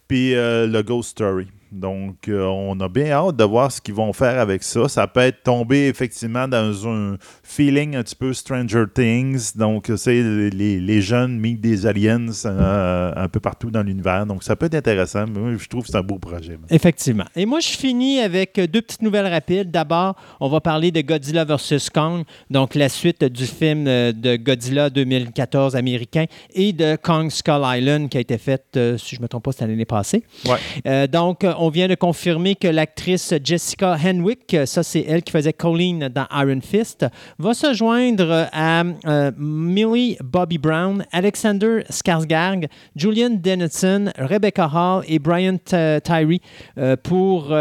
puis 0.06 0.34
euh, 0.34 0.66
le 0.66 0.82
Ghost 0.82 1.10
Story. 1.10 1.48
Donc, 1.72 2.28
euh, 2.28 2.44
on 2.44 2.78
a 2.80 2.88
bien 2.88 3.10
hâte 3.10 3.36
de 3.36 3.44
voir 3.44 3.70
ce 3.70 3.80
qu'ils 3.80 3.94
vont 3.94 4.12
faire 4.12 4.40
avec 4.40 4.62
ça. 4.62 4.88
Ça 4.88 5.06
peut 5.06 5.20
être 5.20 5.42
tombé 5.42 5.88
effectivement 5.88 6.48
dans 6.48 6.88
un 6.88 7.16
feeling 7.42 7.96
un 7.96 8.02
petit 8.02 8.16
peu 8.16 8.32
Stranger 8.32 8.84
Things. 8.92 9.56
Donc, 9.56 9.90
c'est 9.96 10.22
les, 10.22 10.80
les 10.80 11.02
jeunes 11.02 11.38
mis 11.38 11.54
des 11.54 11.86
aliens 11.86 12.26
euh, 12.44 13.12
un 13.16 13.28
peu 13.28 13.40
partout 13.40 13.70
dans 13.70 13.82
l'univers. 13.82 14.26
Donc, 14.26 14.42
ça 14.42 14.56
peut 14.56 14.66
être 14.66 14.74
intéressant. 14.74 15.26
Moi, 15.26 15.56
je 15.58 15.68
trouve 15.68 15.82
que 15.82 15.88
c'est 15.90 15.96
un 15.96 16.02
beau 16.02 16.18
projet. 16.18 16.58
Effectivement. 16.70 17.26
Et 17.36 17.46
moi, 17.46 17.60
je 17.60 17.68
finis 17.68 18.20
avec 18.20 18.54
deux 18.54 18.82
petites 18.82 19.02
nouvelles 19.02 19.26
rapides. 19.26 19.70
D'abord, 19.70 20.16
on 20.40 20.48
va 20.48 20.60
parler 20.60 20.90
de 20.90 21.00
Godzilla 21.00 21.44
vs. 21.44 21.90
Kong, 21.92 22.24
donc 22.50 22.74
la 22.74 22.88
suite 22.88 23.24
du 23.24 23.46
film 23.46 23.86
euh, 23.86 24.12
de 24.12 24.36
Godzilla 24.36 24.90
2014 24.90 25.76
américain 25.76 26.26
et 26.54 26.72
de 26.72 26.96
Kong 26.96 27.30
Skull 27.30 27.62
Island 27.64 28.08
qui 28.08 28.16
a 28.16 28.20
été 28.20 28.38
faite, 28.38 28.66
euh, 28.76 28.98
si 28.98 29.16
je 29.16 29.20
ne 29.20 29.24
me 29.24 29.28
trompe 29.28 29.44
pas, 29.44 29.52
c'était 29.52 29.66
l'année 29.66 29.84
passée. 29.84 30.24
Ouais. 30.46 30.58
Euh, 30.86 31.06
donc, 31.06 31.44
euh, 31.44 31.54
on 31.58 31.68
vient 31.70 31.88
de 31.88 31.94
confirmer 31.94 32.54
que 32.54 32.68
l'actrice 32.68 33.34
Jessica 33.42 33.96
Henwick, 34.02 34.54
euh, 34.54 34.66
ça 34.66 34.82
c'est 34.82 35.04
elle 35.08 35.22
qui 35.22 35.32
faisait 35.32 35.52
Colleen 35.52 36.08
dans 36.08 36.26
Iron 36.32 36.60
Fist, 36.62 37.06
va 37.38 37.54
se 37.54 37.74
joindre 37.74 38.48
à 38.52 38.82
euh, 39.06 39.30
Millie 39.36 40.16
Bobby 40.22 40.58
Brown, 40.58 41.04
Alexander 41.12 41.82
Skarsgård, 41.90 42.68
Julian 42.96 43.30
Dennison, 43.30 44.06
Rebecca 44.18 44.70
Hall 44.72 45.04
et 45.08 45.18
Brian 45.18 45.56
Ty- 45.58 46.00
Tyree 46.02 46.40
euh, 46.78 46.96
pour 46.96 47.54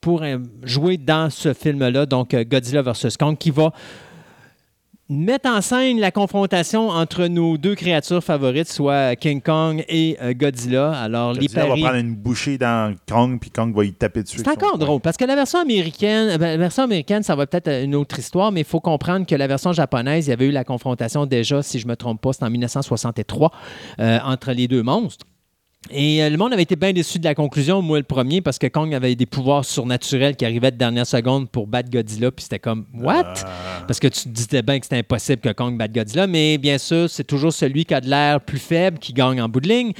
pour 0.00 0.22
jouer 0.62 0.96
dans 0.96 1.28
ce 1.28 1.52
film-là, 1.52 2.06
donc 2.06 2.34
Godzilla 2.34 2.82
vs. 2.82 3.16
Kong, 3.18 3.36
qui 3.36 3.50
va 3.50 3.72
mettre 5.10 5.48
en 5.48 5.62
scène 5.62 5.98
la 6.00 6.10
confrontation 6.10 6.90
entre 6.90 7.26
nos 7.28 7.56
deux 7.56 7.74
créatures 7.74 8.22
favorites, 8.22 8.68
soit 8.68 9.16
King 9.16 9.40
Kong 9.40 9.82
et 9.88 10.18
euh, 10.20 10.34
Godzilla. 10.34 10.92
Alors, 10.92 11.32
les 11.32 11.40
Godzilla 11.40 11.62
va 11.62 11.68
paris... 11.68 11.80
prendre 11.80 11.96
une 11.96 12.14
bouchée 12.14 12.58
dans 12.58 12.94
Kong, 13.08 13.38
puis 13.40 13.50
Kong 13.50 13.74
va 13.74 13.84
y 13.84 13.92
taper 13.92 14.22
dessus. 14.22 14.38
C'est 14.38 14.48
encore 14.48 14.76
drôle 14.76 15.00
parce 15.00 15.16
que 15.16 15.24
la 15.24 15.34
version 15.34 15.60
américaine, 15.60 16.36
ben, 16.36 16.48
la 16.48 16.56
version 16.58 16.82
américaine, 16.82 17.22
ça 17.22 17.34
va 17.34 17.46
peut-être 17.46 17.84
une 17.84 17.94
autre 17.94 18.18
histoire, 18.18 18.52
mais 18.52 18.60
il 18.60 18.66
faut 18.66 18.80
comprendre 18.80 19.26
que 19.26 19.34
la 19.34 19.46
version 19.46 19.72
japonaise, 19.72 20.26
il 20.26 20.30
y 20.30 20.32
avait 20.32 20.46
eu 20.46 20.52
la 20.52 20.64
confrontation 20.64 21.24
déjà, 21.24 21.62
si 21.62 21.78
je 21.78 21.86
ne 21.86 21.92
me 21.92 21.96
trompe 21.96 22.20
pas, 22.20 22.34
c'est 22.34 22.44
en 22.44 22.50
1963 22.50 23.50
euh, 24.00 24.18
entre 24.24 24.52
les 24.52 24.68
deux 24.68 24.82
monstres. 24.82 25.24
Et 25.90 26.22
euh, 26.22 26.30
le 26.30 26.36
monde 26.36 26.52
avait 26.52 26.62
été 26.62 26.76
bien 26.76 26.92
déçu 26.92 27.18
de 27.18 27.24
la 27.24 27.34
conclusion, 27.34 27.80
moi 27.82 27.98
le 27.98 28.04
premier, 28.04 28.40
parce 28.40 28.58
que 28.58 28.66
Kong 28.66 28.94
avait 28.94 29.14
des 29.14 29.26
pouvoirs 29.26 29.64
surnaturels 29.64 30.36
qui 30.36 30.44
arrivaient 30.44 30.70
de 30.70 30.76
dernière 30.76 31.06
seconde 31.06 31.48
pour 31.48 31.66
battre 31.66 31.90
Godzilla, 31.90 32.30
puis 32.30 32.42
c'était 32.42 32.58
comme 32.58 32.84
What? 32.94 33.34
Ah. 33.44 33.84
Parce 33.86 33.98
que 33.98 34.08
tu 34.08 34.24
te 34.24 34.28
disais 34.28 34.62
bien 34.62 34.78
que 34.78 34.86
c'était 34.86 34.98
impossible 34.98 35.40
que 35.40 35.52
Kong 35.52 35.76
batte 35.78 35.92
Godzilla, 35.92 36.26
mais 36.26 36.58
bien 36.58 36.78
sûr, 36.78 37.08
c'est 37.08 37.24
toujours 37.24 37.52
celui 37.52 37.84
qui 37.84 37.94
a 37.94 38.00
de 38.00 38.08
l'air 38.08 38.40
plus 38.40 38.58
faible 38.58 38.98
qui 38.98 39.12
gagne 39.12 39.40
en 39.40 39.48
bout 39.48 39.60
de 39.60 39.68
ligne. 39.68 39.92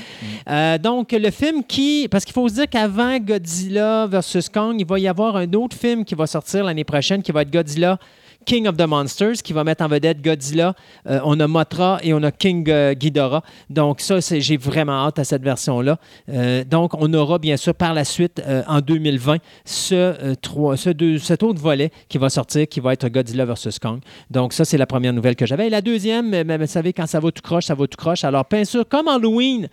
Euh, 0.49 0.79
donc, 0.79 1.13
le 1.13 1.31
film 1.31 1.65
qui. 1.65 2.09
Parce 2.11 2.25
qu'il 2.25 2.35
faut 2.35 2.49
se 2.49 2.55
dire 2.55 2.69
qu'avant 2.69 3.19
Godzilla 3.19 4.07
versus 4.07 4.49
Kong, 4.49 4.77
il 4.79 4.87
va 4.87 4.99
y 4.99 5.09
avoir 5.09 5.37
un 5.37 5.53
autre 5.55 5.77
film 5.77 6.05
qui 6.05 6.15
va 6.15 6.27
sortir 6.27 6.65
l'année 6.65 6.85
prochaine 6.85 7.23
qui 7.23 7.33
va 7.33 7.43
être 7.43 7.51
Godzilla. 7.51 7.99
King 8.47 8.67
of 8.67 8.77
the 8.77 8.87
Monsters, 8.87 9.43
qui 9.43 9.53
va 9.53 9.63
mettre 9.65 9.85
en 9.85 9.89
vedette 9.89 10.23
Godzilla. 10.23 10.75
Euh, 11.07 11.21
on 11.25 11.39
a 11.39 11.47
Mothra 11.47 11.99
et 12.03 12.15
on 12.15 12.23
a 12.23 12.31
King 12.31 12.69
euh, 12.69 12.95
Ghidorah. 12.95 13.43
Donc, 13.69 14.01
ça, 14.01 14.21
j'ai 14.21 14.57
vraiment 14.57 15.07
hâte 15.07 15.19
à 15.19 15.25
cette 15.25 15.43
version-là. 15.43 15.99
Euh, 16.29 16.65
donc, 16.65 16.95
on 16.95 17.13
aura 17.13 17.39
bien 17.39 17.57
sûr 17.57 17.75
par 17.75 17.95
la 17.95 18.05
suite, 18.05 18.43
en 18.67 18.81
2020, 18.81 19.39
ce, 19.65 20.35
cet 21.21 21.43
autre 21.43 21.61
volet 21.61 21.91
qui 22.09 22.19
va 22.19 22.31
sortir, 22.31 22.67
qui 22.69 22.81
va 22.81 22.93
être 22.93 23.09
Godzilla 23.09 23.45
vs. 23.45 23.79
Kong. 23.81 24.01
Donc, 24.31 24.53
ça, 24.53 24.65
c'est 24.65 24.79
la 24.79 24.87
première 24.87 25.13
nouvelle 25.13 25.37
que 25.37 25.47
j'avais. 25.47 25.69
La 25.69 25.83
deuxième, 25.83 26.31
mais 26.31 26.57
vous 26.57 26.67
savez, 26.67 26.93
quand 26.93 27.07
ça 27.07 27.21
va 27.21 27.31
tout 27.31 27.43
croche, 27.43 27.67
ça 27.67 27.75
va 27.75 27.87
tout 27.87 27.97
croche. 27.97 28.25
Alors, 28.25 28.47
bien 28.51 28.65
sûr, 28.65 28.89
comme 28.89 29.09
Halloween 29.09 29.69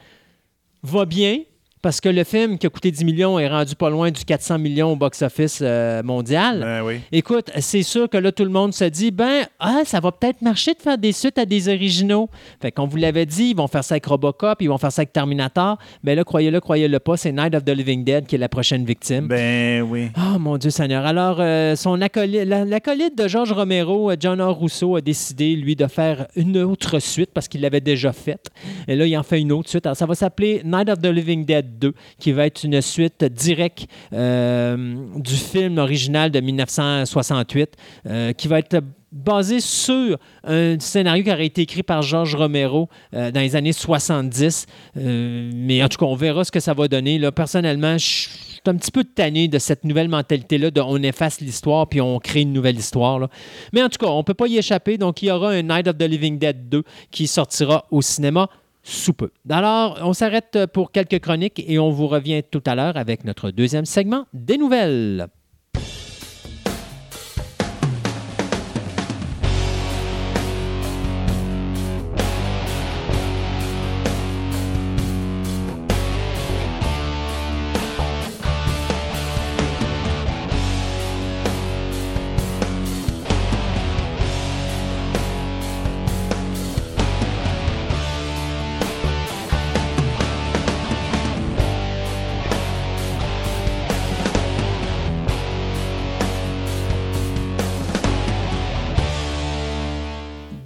va 0.84 1.06
bien, 1.06 1.40
parce 1.86 2.02
que 2.02 2.10
le 2.10 2.24
film 2.24 2.58
qui 2.58 2.66
a 2.66 2.70
coûté 2.72 2.90
10 2.90 3.06
millions 3.06 3.38
est 3.38 3.48
rendu 3.48 3.76
pas 3.76 3.92
loin 3.92 4.10
du 4.10 4.26
400 4.26 4.58
millions 4.58 4.94
au 4.94 4.96
box-office 4.96 5.60
euh, 5.62 6.02
mondial. 6.02 6.62
Ben 6.62 6.82
oui. 6.84 7.02
Écoute, 7.12 7.52
c'est 7.60 7.84
sûr 7.84 8.10
que 8.10 8.18
là, 8.18 8.32
tout 8.32 8.44
le 8.44 8.50
monde 8.50 8.74
se 8.74 8.86
dit, 8.86 9.12
ben, 9.12 9.44
ah, 9.60 9.82
ça 9.86 10.00
va 10.00 10.12
peut-être 10.12 10.42
marcher 10.42 10.74
de 10.74 10.82
faire 10.82 10.98
des 10.98 11.12
suites 11.12 11.38
à 11.38 11.46
des 11.46 11.70
originaux. 11.70 12.28
Fait 12.60 12.72
qu'on 12.72 12.88
vous 12.88 12.98
l'avait 12.98 13.28
dit, 13.28 13.50
ils 13.52 13.56
vont 13.56 13.68
faire 13.68 13.84
ça 13.84 13.94
avec 13.94 14.06
Robocop, 14.08 14.64
ils 14.64 14.68
vont 14.68 14.80
faire 14.80 14.92
ça 14.92 15.02
avec 15.02 15.14
Terminator. 15.14 15.78
Mais 16.02 16.16
là, 16.16 16.24
croyez-le, 16.24 16.60
croyez-le 16.60 16.98
pas, 17.00 17.18
c'est 17.18 17.32
Night 17.32 17.54
of 17.54 17.64
the 17.64 17.70
Living 17.70 18.04
Dead 18.04 18.26
qui 18.26 18.34
est 18.34 18.40
la 18.40 18.50
prochaine 18.50 18.84
victime. 18.84 19.28
Ben 19.28 19.84
oui. 19.84 20.08
Oh 20.18 20.40
mon 20.40 20.58
Dieu 20.58 20.72
Seigneur. 20.72 21.06
Alors, 21.06 21.38
euh, 21.40 21.76
son 21.76 22.02
acolyte, 22.02 22.46
la- 22.46 22.66
l'acolyte 22.66 23.16
de 23.16 23.28
George 23.28 23.52
Romero, 23.52 24.10
euh, 24.10 24.16
John 24.20 24.42
R. 24.42 24.56
Rousseau, 24.56 24.96
a 24.96 25.02
décidé, 25.02 25.56
lui, 25.56 25.76
de 25.76 25.86
faire 25.86 26.26
une 26.36 26.58
autre 26.58 26.98
suite 26.98 27.30
parce 27.32 27.48
qu'il 27.48 27.62
l'avait 27.62 27.80
déjà 27.80 28.12
faite. 28.12 28.48
Et 28.88 28.96
là, 28.96 29.06
il 29.06 29.16
en 29.16 29.22
fait 29.22 29.40
une 29.40 29.52
autre 29.52 29.70
suite. 29.70 29.86
Alors, 29.86 29.96
ça 29.96 30.08
va 30.08 30.16
s'appeler 30.16 30.64
Night 30.66 30.90
of 30.90 31.00
the 31.00 31.06
Living 31.14 31.46
Dead 31.46 31.75
2, 31.80 31.94
qui 32.20 32.32
va 32.32 32.46
être 32.46 32.64
une 32.64 32.82
suite 32.82 33.24
directe 33.24 33.88
euh, 34.14 34.96
du 35.16 35.36
film 35.36 35.78
original 35.78 36.32
de 36.32 36.40
1968, 36.40 37.76
euh, 38.08 38.34
qui 38.34 38.48
va 38.48 38.60
être 38.60 38.82
basé 39.16 39.62
sur 39.62 40.18
un 40.44 40.78
scénario 40.80 41.24
qui 41.24 41.32
aurait 41.32 41.46
été 41.46 41.62
écrit 41.62 41.84
par 41.84 42.02
George 42.02 42.36
Romero 42.36 42.90
euh, 43.14 43.32
dans 43.32 43.40
les 43.40 43.56
années 43.56 43.72
70. 43.72 44.68
Euh, 44.98 45.52
mais 45.56 45.82
en 45.82 45.88
tout 45.88 45.98
cas, 45.98 46.06
on 46.06 46.16
verra 46.16 46.44
ce 46.44 46.52
que 46.52 46.60
ça 46.60 46.74
va 46.74 46.88
donner. 46.88 47.20
Personnellement, 47.32 47.98
je 47.98 48.06
suis 48.06 48.30
un 48.68 48.76
petit 48.76 48.92
peu 48.92 49.04
tanné 49.04 49.48
de 49.48 49.58
cette 49.58 49.86
nouvelle 49.86 50.10
mentalité-là 50.10 50.70
de 50.70 50.82
on 50.82 51.02
efface 51.02 51.40
l'histoire 51.40 51.88
puis 51.88 52.02
on 52.02 52.20
crée 52.20 52.42
une 52.42 52.52
nouvelle 52.52 52.78
histoire. 52.78 53.30
Mais 53.72 53.82
en 53.82 53.90
tout 53.90 53.98
cas, 54.04 54.12
on 54.12 54.18
ne 54.18 54.24
peut 54.24 54.34
pas 54.34 54.48
y 54.48 54.58
échapper. 54.58 54.98
Donc, 54.98 55.22
il 55.22 55.28
y 55.28 55.32
aura 55.32 55.52
un 55.52 55.62
Night 55.62 55.88
of 55.88 55.98
the 55.98 56.04
Living 56.04 56.38
Dead 56.38 56.68
2 56.70 56.84
qui 57.10 57.28
sortira 57.28 57.86
au 57.92 58.02
cinéma 58.02 58.50
sous 58.86 59.14
peu. 59.14 59.32
Alors, 59.50 60.00
on 60.04 60.14
s'arrête 60.14 60.68
pour 60.72 60.92
quelques 60.92 61.20
chroniques 61.20 61.64
et 61.68 61.80
on 61.80 61.90
vous 61.90 62.08
revient 62.08 62.44
tout 62.50 62.64
à 62.66 62.76
l'heure 62.76 62.96
avec 62.98 63.26
notre 63.26 63.50
deuxième 63.50 63.86
segment 63.86 64.28
des 64.34 64.58
nouvelles. 64.58 65.28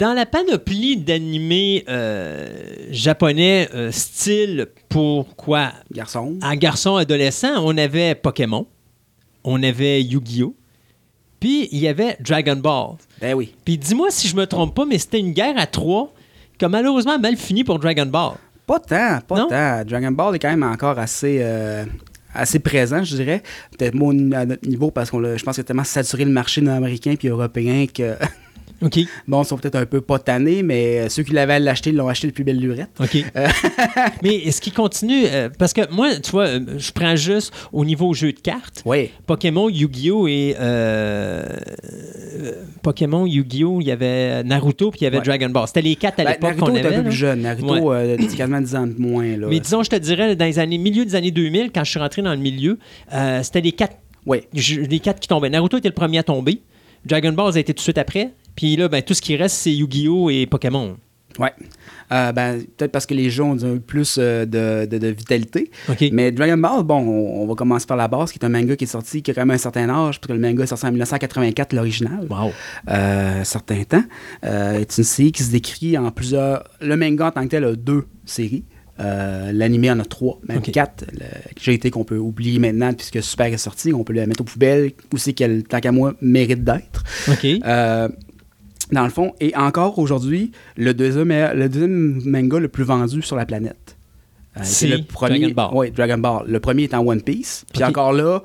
Dans 0.00 0.14
la 0.14 0.24
panoplie 0.26 0.96
d'animés 0.96 1.84
euh, 1.88 2.48
japonais 2.90 3.68
euh, 3.74 3.92
style 3.92 4.66
pour 4.88 5.36
quoi 5.36 5.72
Garçon. 5.92 6.38
un 6.42 6.56
garçon 6.56 6.96
adolescent, 6.96 7.62
on 7.62 7.76
avait 7.76 8.14
Pokémon, 8.14 8.66
on 9.44 9.62
avait 9.62 10.02
Yu-Gi-Oh! 10.02 10.56
Puis 11.38 11.68
il 11.70 11.78
y 11.80 11.86
avait 11.88 12.16
Dragon 12.20 12.56
Ball. 12.56 12.96
Ben 13.20 13.34
oui. 13.34 13.54
Puis 13.64 13.76
dis-moi 13.78 14.08
si 14.10 14.26
je 14.26 14.36
me 14.36 14.46
trompe 14.46 14.74
pas, 14.74 14.86
mais 14.86 14.96
c'était 14.98 15.20
une 15.20 15.32
guerre 15.32 15.58
à 15.58 15.66
trois 15.66 16.12
qui 16.58 16.64
a 16.64 16.68
malheureusement 16.70 17.18
mal 17.18 17.36
fini 17.36 17.62
pour 17.62 17.78
Dragon 17.78 18.06
Ball. 18.06 18.32
Pas 18.66 18.80
tant, 18.80 19.18
pas 19.26 19.36
Non? 19.38 19.48
tant. 19.48 19.84
Dragon 19.84 20.12
Ball 20.12 20.34
est 20.34 20.38
quand 20.38 20.50
même 20.50 20.62
encore 20.62 20.98
assez, 20.98 21.38
euh, 21.42 21.84
assez 22.34 22.58
présent, 22.58 23.04
je 23.04 23.16
dirais. 23.16 23.42
Peut-être 23.76 23.94
moins 23.94 24.14
à 24.32 24.46
notre 24.46 24.66
niveau 24.66 24.90
parce 24.90 25.10
qu'on 25.10 25.18
l'a- 25.20 25.36
je 25.36 25.44
pense 25.44 25.56
qu'il 25.56 25.62
a 25.62 25.64
tellement 25.64 25.84
saturé 25.84 26.24
le 26.24 26.30
marché 26.30 26.62
nord-américain 26.62 27.16
puis 27.18 27.28
européen 27.28 27.86
que, 27.86 28.14
OK. 28.82 28.98
bon, 29.28 29.42
ils 29.42 29.46
sont 29.46 29.56
peut-être 29.58 29.76
un 29.76 29.86
peu 29.86 30.00
pas 30.00 30.18
tannés, 30.18 30.62
mais 30.62 31.00
euh, 31.00 31.08
ceux 31.08 31.22
qui 31.22 31.32
l'avaient 31.32 31.54
à 31.54 31.58
l'acheter 31.58 31.92
l'ont 31.92 32.08
acheté 32.08 32.26
le 32.26 32.32
plus 32.32 32.44
belle 32.44 32.58
lurette. 32.58 32.88
OK. 32.98 33.24
mais 34.22 34.36
est-ce 34.36 34.60
qu'il 34.60 34.72
continue? 34.72 35.24
euh, 35.26 35.48
parce 35.58 35.72
que 35.72 35.82
moi, 35.92 36.16
tu 36.16 36.30
vois, 36.30 36.46
euh, 36.46 36.60
je 36.78 36.90
prends 36.92 37.16
juste 37.16 37.52
au 37.72 37.84
niveau 37.84 38.12
jeu 38.14 38.32
de 38.32 38.40
cartes. 38.40 38.82
Oui. 38.86 39.10
Pokémon, 39.26 39.68
Yu-Gi-Oh! 39.68 40.26
et 40.28 40.56
euh, 40.58 41.44
euh, 42.42 42.52
Pokémon, 42.82 43.26
Yu-Gi-Oh! 43.26 43.80
il 43.80 43.86
y 43.86 43.90
avait 43.90 44.42
Naruto 44.44 44.90
puis 44.90 45.00
il 45.00 45.04
y 45.04 45.06
avait 45.06 45.18
Ouais. 45.18 45.24
Dragon 45.24 45.50
Ball. 45.50 45.66
C'était 45.66 45.82
les 45.82 45.96
quatre 45.96 46.20
à 46.20 46.24
Ben, 46.24 46.30
l'époque 46.30 46.42
Naruto 46.56 46.66
qu'on 46.66 46.74
est 46.76 46.80
un 46.82 46.84
avait. 46.86 46.96
peu 46.96 47.02
plus 47.04 47.12
jeune. 47.12 47.40
Naruto, 47.42 47.92
euh, 47.92 48.16
c'est 48.18 48.36
quasiment 48.36 48.60
10 48.60 48.74
ans 48.76 48.86
de 48.86 48.98
moins. 48.98 49.36
Là. 49.36 49.46
Mais 49.50 49.60
disons, 49.60 49.82
je 49.82 49.90
te 49.90 49.96
dirais, 49.96 50.34
dans 50.36 50.44
les 50.46 50.58
années, 50.58 50.78
milieu 50.78 51.04
des 51.04 51.14
années 51.14 51.30
2000, 51.30 51.70
quand 51.74 51.84
je 51.84 51.90
suis 51.90 52.00
rentré 52.00 52.22
dans 52.22 52.30
le 52.32 52.38
milieu, 52.38 52.78
euh, 53.12 53.42
c'était 53.42 53.60
les 53.60 53.72
quatre, 53.72 53.96
Oui. 54.26 54.38
je- 54.54 54.80
les 54.80 55.00
quatre 55.00 55.20
qui 55.20 55.28
tombaient. 55.28 55.50
Naruto 55.50 55.76
était 55.76 55.88
le 55.88 55.94
premier 55.94 56.18
à 56.18 56.22
tomber. 56.22 56.60
Dragon 57.04 57.32
Ball 57.32 57.56
a 57.56 57.58
été 57.58 57.72
tout 57.72 57.78
de 57.78 57.82
suite 57.82 57.98
après. 57.98 58.30
Puis 58.60 58.76
là, 58.76 58.88
ben, 58.88 59.00
tout 59.02 59.14
ce 59.14 59.22
qui 59.22 59.36
reste, 59.36 59.56
c'est 59.56 59.72
Yu-Gi-Oh! 59.72 60.28
et 60.28 60.44
Pokémon. 60.46 60.98
Ouais. 61.38 61.52
Euh, 62.12 62.30
ben, 62.32 62.60
peut-être 62.76 62.92
parce 62.92 63.06
que 63.06 63.14
les 63.14 63.30
jeux 63.30 63.42
ont 63.44 63.54
un 63.56 63.74
peu 63.74 63.80
plus 63.80 64.16
euh, 64.18 64.44
de, 64.44 64.84
de- 64.84 64.98
de 64.98 65.06
vitalité. 65.06 65.70
Mais 66.12 66.30
Dragon 66.30 66.58
Ball, 66.58 66.82
bon, 66.82 66.98
on, 66.98 67.42
on 67.42 67.46
va 67.46 67.54
commencer 67.54 67.86
par 67.86 67.96
la 67.96 68.06
base, 68.06 68.32
qui 68.32 68.38
est 68.38 68.44
un 68.44 68.50
manga 68.50 68.76
qui 68.76 68.84
est 68.84 68.86
sorti, 68.86 69.22
qui 69.22 69.30
a 69.30 69.34
quand 69.34 69.40
même 69.46 69.52
un 69.54 69.56
certain 69.56 69.88
âge, 69.88 70.20
parce 70.20 70.26
que 70.28 70.32
le 70.34 70.40
manga 70.40 70.62
est 70.64 70.66
sorti 70.66 70.84
en 70.84 70.90
1984, 70.90 71.72
l'original. 71.72 72.26
Wow. 72.28 72.50
euh, 72.90 73.42
certain 73.44 73.82
temps. 73.84 74.02
C'est 74.42 74.98
une 74.98 75.04
série 75.04 75.32
qui 75.32 75.42
se 75.42 75.50
décrit 75.52 75.96
en 75.96 76.10
plusieurs. 76.10 76.64
Le 76.82 76.96
manga 76.98 77.28
en 77.28 77.30
tant 77.30 77.44
que 77.44 77.48
tel 77.48 77.64
a 77.64 77.74
deux 77.74 78.04
séries. 78.26 78.64
L'animé 78.98 79.90
en 79.90 79.98
a 80.00 80.04
trois, 80.04 80.38
même 80.46 80.60
quatre. 80.72 81.04
Le 81.12 81.24
GT 81.58 81.90
qu'on 81.90 82.04
peut 82.04 82.18
oublier 82.18 82.58
maintenant 82.58 82.92
puisque 82.92 83.22
Super 83.22 83.46
est 83.46 83.56
sorti, 83.56 83.94
on 83.94 84.04
peut 84.04 84.12
le 84.12 84.26
mettre 84.26 84.42
aux 84.42 84.44
poubelles, 84.44 84.90
c'est 85.16 85.32
qu'elle, 85.32 85.62
tant 85.62 85.80
qu'à 85.80 85.90
moi, 85.92 86.12
mérite 86.20 86.62
d'être. 86.64 87.02
OK. 87.28 87.46
Dans 88.92 89.04
le 89.04 89.10
fond, 89.10 89.34
et 89.40 89.54
encore 89.56 89.98
aujourd'hui, 89.98 90.52
le 90.76 90.94
deuxième, 90.94 91.28
le 91.54 91.68
deuxième 91.68 92.20
manga 92.24 92.58
le 92.58 92.68
plus 92.68 92.84
vendu 92.84 93.22
sur 93.22 93.36
la 93.36 93.46
planète. 93.46 93.96
Euh, 94.56 94.60
C'est 94.64 94.88
le 94.88 95.02
premier, 95.04 95.38
Dragon 95.38 95.54
Ball. 95.54 95.70
Oui, 95.74 95.90
Dragon 95.92 96.18
Ball. 96.18 96.44
Le 96.48 96.58
premier 96.60 96.84
est 96.84 96.94
en 96.94 97.06
One 97.06 97.22
Piece. 97.22 97.64
Puis 97.72 97.84
encore 97.84 98.12
là, 98.12 98.42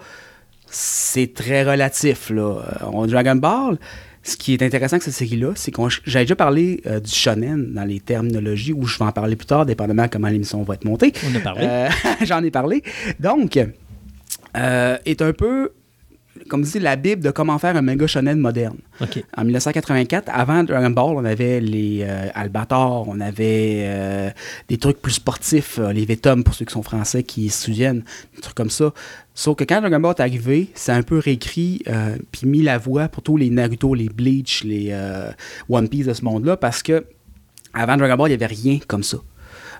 c'est 0.68 1.34
très 1.34 1.64
relatif. 1.64 2.30
Là. 2.30 2.42
Euh, 2.60 2.86
on- 2.94 3.08
Dragon 3.08 3.36
Ball, 3.36 3.78
ce 4.22 4.38
qui 4.38 4.54
est 4.54 4.62
intéressant 4.62 4.96
avec 4.96 5.04
cette 5.04 5.14
série-là, 5.16 5.54
c'est 5.56 5.72
qu'on 5.72 5.90
j'avais 5.90 6.26
déjà 6.26 6.36
parlé 6.36 6.82
euh, 6.86 7.00
du 7.00 7.12
shonen 7.12 7.74
dans 7.74 7.84
les 7.86 8.00
terminologies, 8.00 8.74
où 8.74 8.86
je 8.86 8.98
vais 9.00 9.06
en 9.06 9.12
parler 9.12 9.36
plus 9.36 9.46
tard, 9.48 9.66
dépendamment 9.66 10.04
de 10.04 10.10
comment 10.10 10.28
l'émission 10.28 10.62
va 10.64 10.76
être 10.76 10.86
montée. 10.86 11.12
On 11.32 11.36
a 11.36 11.40
parlé. 11.40 11.66
Euh, 11.68 11.90
J'en 12.26 12.44
ai 12.44 12.52
parlé. 12.52 12.84
Donc, 13.20 13.58
est 13.58 15.22
un 15.22 15.34
peu, 15.34 15.72
comme 16.50 16.62
dit, 16.64 16.80
la 16.80 16.96
Bible 16.96 17.24
de 17.24 17.32
comment 17.32 17.58
faire 17.58 17.76
un 17.76 17.82
manga 17.82 18.08
shonen 18.08 18.40
moderne. 18.40 18.78
En 19.38 19.44
1984, 19.44 20.30
avant 20.32 20.64
Dragon 20.64 20.90
Ball, 20.90 21.16
on 21.16 21.26
avait 21.26 21.60
les 21.60 22.00
euh, 22.02 22.28
Albator, 22.34 23.08
on 23.08 23.20
avait 23.20 23.84
euh, 23.86 24.30
des 24.68 24.78
trucs 24.78 25.02
plus 25.02 25.14
sportifs, 25.14 25.80
euh, 25.80 25.94
les 25.94 26.06
Vetum 26.06 26.44
pour 26.44 26.54
ceux 26.54 26.66
qui 26.66 26.74
sont 26.74 26.84
français 26.84 27.24
qui 27.24 27.50
se 27.50 27.66
souviennent, 27.66 28.04
des 28.36 28.42
trucs 28.42 28.56
comme 28.56 28.70
ça. 28.70 28.94
Sauf 29.34 29.56
que 29.58 29.64
quand 29.64 29.82
Dragon 29.82 30.00
Ball 30.00 30.16
est 30.18 30.22
arrivé, 30.22 30.70
c'est 30.76 30.92
un 30.92 31.04
peu 31.04 31.20
réécrit 31.20 31.82
euh, 31.88 32.18
puis 32.32 32.48
mis 32.48 32.62
la 32.62 32.78
voix 32.78 33.08
pour 33.08 33.24
tous 33.24 33.38
les 33.38 33.50
Naruto, 33.50 33.94
les 33.94 34.10
Bleach, 34.10 34.64
les 34.64 34.96
One 35.70 35.90
Piece 35.90 36.06
de 36.06 36.14
ce 36.14 36.24
monde-là 36.24 36.58
parce 36.58 36.84
que 36.84 37.06
avant 37.74 37.98
Dragon 37.98 38.16
Ball, 38.16 38.32
il 38.32 38.38
n'y 38.38 38.44
avait 38.44 38.54
rien 38.54 38.80
comme 38.88 39.04
ça. 39.04 39.18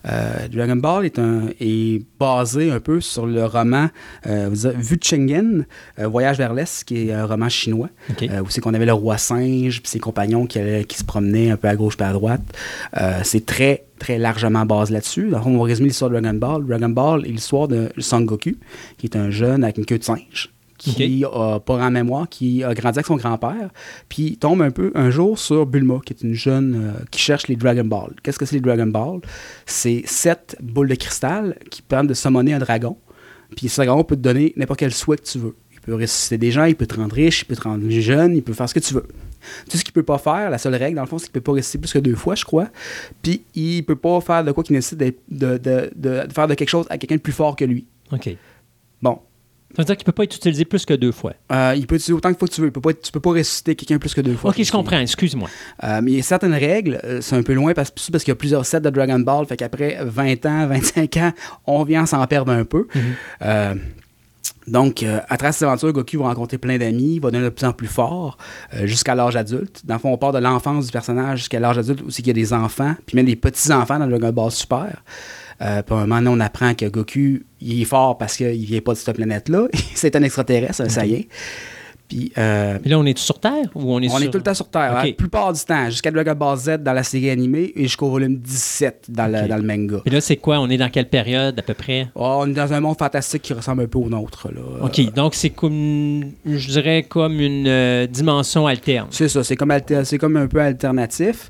Euh, 0.08 0.48
Dragon 0.48 0.76
Ball 0.76 1.06
est, 1.06 1.20
un, 1.20 1.48
est 1.60 2.04
basé 2.20 2.72
un 2.72 2.80
peu 2.80 3.02
sur 3.02 3.26
le 3.26 3.46
roman 3.46 3.90
euh, 4.28 4.50
Vuchengen, 4.52 5.66
euh, 6.00 6.08
Voyage 6.08 6.38
vers 6.38 6.54
l'Est, 6.54 6.84
qui 6.84 7.10
est 7.10 7.14
un 7.14 7.26
roman 7.26 7.50
chinois, 7.50 7.90
OK. 8.10 8.24
euh, 8.24 8.42
où 8.42 8.50
c'est 8.50 8.62
qu'on 8.62 8.74
avait 8.74 8.86
le 8.86 8.94
roi 8.94 9.18
singe 9.18 9.82
puis 9.82 9.90
ses 9.90 10.00
compagnons 10.00 10.46
qui, 10.46 10.60
se 10.60 11.04
promenaient 11.04 11.52
un 11.52 11.58
peu 11.58 11.68
à 11.68 11.76
gauche 11.76 11.98
puis 11.98 12.06
à 12.06 12.14
droite. 12.14 12.42
C'est 13.24 13.46
très, 13.46 13.86
très 14.00 14.18
largement 14.18 14.66
basé 14.66 14.94
là-dessus. 14.94 15.32
On 15.34 15.58
va 15.58 15.64
résumer 15.64 15.90
l'histoire 15.90 16.12
de 16.12 16.20
Dragon 16.20 16.38
Ball. 16.38 16.66
Dragon 16.66 16.90
Ball 16.90 17.26
est 17.26 17.30
l'histoire 17.30 17.68
de 17.68 17.90
Son 17.98 18.22
Goku, 18.22 18.52
qui 18.98 19.08
est 19.08 19.16
un 19.16 19.30
jeune 19.30 19.64
avec 19.64 19.78
une 19.78 19.86
queue 19.86 19.98
de 20.00 20.04
singe 20.04 20.55
qui 20.92 21.24
a 21.26 21.60
pas 21.60 21.76
en 21.86 21.92
mémoire, 21.92 22.28
qui 22.30 22.64
a 22.64 22.74
grandi 22.74 22.98
avec 23.00 23.06
son 23.06 23.16
grand-père, 23.16 23.70
puis 24.10 24.24
il 24.24 24.38
tombe 24.38 24.62
un 24.62 24.72
peu 24.72 24.92
un 24.96 25.10
jour 25.10 25.38
sur 25.40 25.66
Bulma, 25.66 26.00
qui 26.06 26.14
est 26.14 26.22
une 26.22 26.34
jeune 26.34 26.76
euh, 26.76 27.04
qui 27.12 27.20
cherche 27.20 27.48
les 27.48 27.56
Dragon 27.56 27.84
Ball. 27.86 28.12
Qu'est-ce 28.24 28.38
que 28.40 28.46
c'est 28.46 28.56
les 28.56 28.62
Dragon 28.62 28.88
Ball? 28.88 29.20
C'est 29.66 30.04
sept 30.06 30.56
boules 30.62 30.88
de 30.90 30.96
cristal 30.96 31.58
qui 31.70 31.82
permettent 31.82 32.10
de 32.10 32.14
summoner 32.14 32.54
un 32.54 32.60
dragon. 32.60 32.98
Puis 33.56 33.70
ce 33.70 33.82
dragon 33.82 34.04
peut 34.04 34.16
te 34.16 34.22
donner 34.22 34.54
n'importe 34.58 34.80
quel 34.80 34.94
souhait 34.94 35.18
que 35.18 35.24
tu 35.24 35.38
veux. 35.40 35.56
Il 35.74 35.80
peut 35.80 35.94
ressusciter 35.96 36.38
des 36.38 36.52
gens, 36.52 36.66
il 36.66 36.76
peut 36.76 36.88
te 36.88 36.96
rendre 36.96 37.14
riche, 37.14 37.42
il 37.42 37.46
peut 37.46 37.56
te 37.56 37.62
rendre 37.62 37.88
jeune, 37.90 38.36
il 38.36 38.42
peut 38.44 38.54
faire 38.54 38.68
ce 38.68 38.74
que 38.74 38.80
tu 38.80 38.94
veux. 38.96 39.06
Tout 39.70 39.78
ce 39.78 39.84
qu'il 39.84 39.94
peut 39.94 40.02
pas 40.04 40.18
faire, 40.18 40.50
la 40.50 40.58
seule 40.58 40.74
règle, 40.76 40.96
dans 40.96 41.04
le 41.04 41.08
fond, 41.08 41.20
c'est 41.20 41.26
qu'il 41.26 41.34
peut 41.34 41.42
pas 41.42 41.52
ressusciter 41.52 41.78
plus 41.78 41.94
que 41.94 42.00
deux 42.00 42.16
fois, 42.16 42.34
je 42.34 42.44
crois. 42.44 42.68
Puis 43.22 43.44
il 43.54 43.84
peut 43.84 43.96
pas 43.96 44.20
faire 44.20 44.44
de 44.44 44.52
quoi 44.52 44.64
qui 44.64 44.74
nécessite 44.74 44.98
de- 45.00 45.14
de- 45.58 45.92
de 45.96 46.24
faire 46.34 46.48
de 46.48 46.56
quelque 46.56 46.70
chose 46.70 46.88
à 46.90 46.98
quelqu'un 46.98 47.16
de 47.18 47.22
plus 47.22 47.32
fort 47.34 47.56
que 47.56 47.66
lui. 47.66 47.86
OK. 48.12 48.36
Ça 49.76 49.82
veut 49.82 49.86
dire 49.86 49.98
qu'il 49.98 50.04
ne 50.04 50.06
peut 50.06 50.12
pas 50.14 50.24
être 50.24 50.36
utilisé 50.36 50.64
plus 50.66 50.86
que 50.86 50.94
deux 50.94 51.12
fois. 51.12 51.34
Euh, 51.52 51.74
il 51.76 51.86
peut 51.88 51.96
utiliser 51.96 52.14
autant 52.14 52.32
que 52.34 52.40
fois 52.40 52.48
que 52.48 52.54
tu 52.54 52.62
veux. 52.62 52.68
Il 52.68 52.72
peut 52.72 52.82
pas 52.82 52.92
être- 52.92 53.02
tu 53.02 53.12
peux 53.12 53.20
pas 53.20 53.32
ressusciter 53.32 53.76
quelqu'un 53.76 53.98
plus 53.98 54.14
que 54.14 54.22
deux 54.22 54.36
fois. 54.36 54.52
OK, 54.52 54.64
je 54.64 54.72
comprends. 54.72 55.00
Excuse-moi. 55.00 55.50
Euh, 55.84 56.00
mais 56.02 56.12
il 56.12 56.18
y 56.18 56.20
a 56.20 56.24
certaines 56.24 56.54
règles, 56.54 57.00
euh, 57.04 57.20
c'est 57.22 57.36
un 57.36 57.44
peu 57.44 57.54
loin 57.54 57.74
parce, 57.74 57.92
parce 57.92 58.24
qu'il 58.24 58.32
y 58.32 58.34
a 58.34 58.36
plusieurs 58.36 58.66
sets 58.66 58.80
de 58.82 58.90
Dragon 58.90 59.20
Ball. 59.20 59.46
Fait 59.46 59.58
qu'après 59.58 59.98
20 60.04 60.46
ans, 60.46 60.68
25 60.68 61.18
ans, 61.18 61.34
on 61.68 61.84
vient 61.84 62.06
s'en 62.06 62.26
perdre 62.28 62.52
un 62.52 62.64
peu. 62.64 62.88
Euh, 63.42 63.76
donc, 64.68 65.04
euh, 65.04 65.20
à 65.30 65.38
travers 65.38 65.54
cette 65.54 65.64
aventure, 65.64 65.94
Goku 65.94 66.18
va 66.18 66.26
rencontrer 66.30 66.58
plein 66.58 66.78
d'amis, 66.80 67.16
il 67.16 67.20
va 67.22 67.30
devenir 67.30 67.52
de 67.52 67.54
plus 67.56 67.66
en 67.68 67.74
plus 67.74 67.88
fort 67.88 68.38
euh, 68.74 68.88
jusqu'à 68.88 69.14
l'âge 69.14 69.36
adulte. 69.36 69.82
Dans 69.86 69.96
le 69.96 70.00
fond, 70.00 70.12
on 70.12 70.18
part 70.18 70.32
de 70.32 70.40
l'enfance 70.40 70.88
du 70.88 70.92
personnage 70.92 71.40
jusqu'à 71.40 71.60
l'âge 71.60 71.78
adulte 71.78 72.02
où 72.02 72.10
c'est 72.10 72.24
qu'il 72.24 72.28
y 72.28 72.32
a 72.32 72.34
des 72.34 72.52
enfants, 72.54 72.96
puis 73.06 73.16
même 73.16 73.28
des 73.28 73.36
petits-enfants 73.36 74.00
dans 74.00 74.08
Dragon 74.08 74.32
Ball 74.32 74.52
Super. 74.52 75.04
Euh, 75.62 75.82
puis 75.82 75.96
à 75.96 75.98
un 76.00 76.02
moment 76.08 76.22
donné, 76.22 76.30
on 76.30 76.40
apprend 76.40 76.74
que 76.74 76.86
Goku, 76.86 77.40
il 77.62 77.82
est 77.82 77.86
fort 77.86 78.18
parce 78.18 78.36
qu'il 78.38 78.66
vient 78.66 78.82
pas 78.82 78.94
de 78.94 78.98
cette 78.98 79.16
planète-là. 79.16 79.68
c'est 79.96 80.16
un 80.16 80.24
extraterrestre, 80.24 80.82
un 80.82 80.90
Saiyan. 80.90 81.22
Puis, 82.08 82.32
euh, 82.38 82.78
Puis 82.78 82.92
là, 82.92 83.00
on 83.00 83.06
est 83.08 83.18
sur 83.18 83.40
Terre 83.40 83.66
ou 83.74 83.92
on 83.92 84.00
est 84.00 84.08
on 84.12 84.18
sur... 84.18 84.28
est 84.28 84.30
tout 84.30 84.38
le 84.38 84.44
temps 84.44 84.54
sur 84.54 84.70
Terre, 84.70 84.96
hein, 84.96 85.04
la 85.08 85.14
plupart 85.14 85.52
du 85.54 85.60
temps, 85.62 85.90
jusqu'à 85.90 86.12
Dragon 86.12 86.36
Ball 86.36 86.56
Z 86.56 86.78
dans 86.84 86.94
la 86.94 87.02
série 87.02 87.32
animée 87.32 87.72
et 87.76 87.82
jusqu'au 87.84 88.12
volume 88.12 88.36
17 88.38 89.06
dans, 89.10 89.26
le, 89.26 89.48
dans 89.48 89.56
le 89.58 89.64
manga. 89.64 90.02
Puis 90.06 90.14
là, 90.14 90.22
c'est 90.22 90.36
quoi? 90.36 90.60
On 90.60 90.70
est 90.70 90.78
dans 90.78 90.90
quelle 90.92 91.10
période 91.10 91.58
à 91.58 91.64
peu 91.64 91.74
près? 91.74 92.08
Oh, 92.14 92.42
on 92.42 92.50
est 92.52 92.54
dans 92.54 92.72
un 92.74 92.80
monde 92.80 93.00
fantastique 93.00 93.42
qui 93.42 93.54
ressemble 93.54 93.82
un 93.84 93.88
peu 93.88 93.98
au 93.98 94.08
nôtre. 94.08 94.50
Là. 94.54 94.62
OK, 94.86 95.00
Euh, 95.00 95.10
donc 95.16 95.34
c'est 95.34 95.50
comme, 95.50 96.26
je 96.46 96.68
dirais, 96.70 97.02
comme 97.10 97.40
une 97.40 97.66
euh, 97.68 98.06
dimension 98.06 98.68
alterne. 98.68 99.08
c'est 99.10 99.28
ça, 99.28 99.44
c'est 99.44 99.56
comme, 99.56 99.72
alter- 99.72 100.04
c'est 100.06 100.20
comme 100.20 100.38
un 100.38 100.46
peu 100.46 100.60
alternatif. 100.62 101.50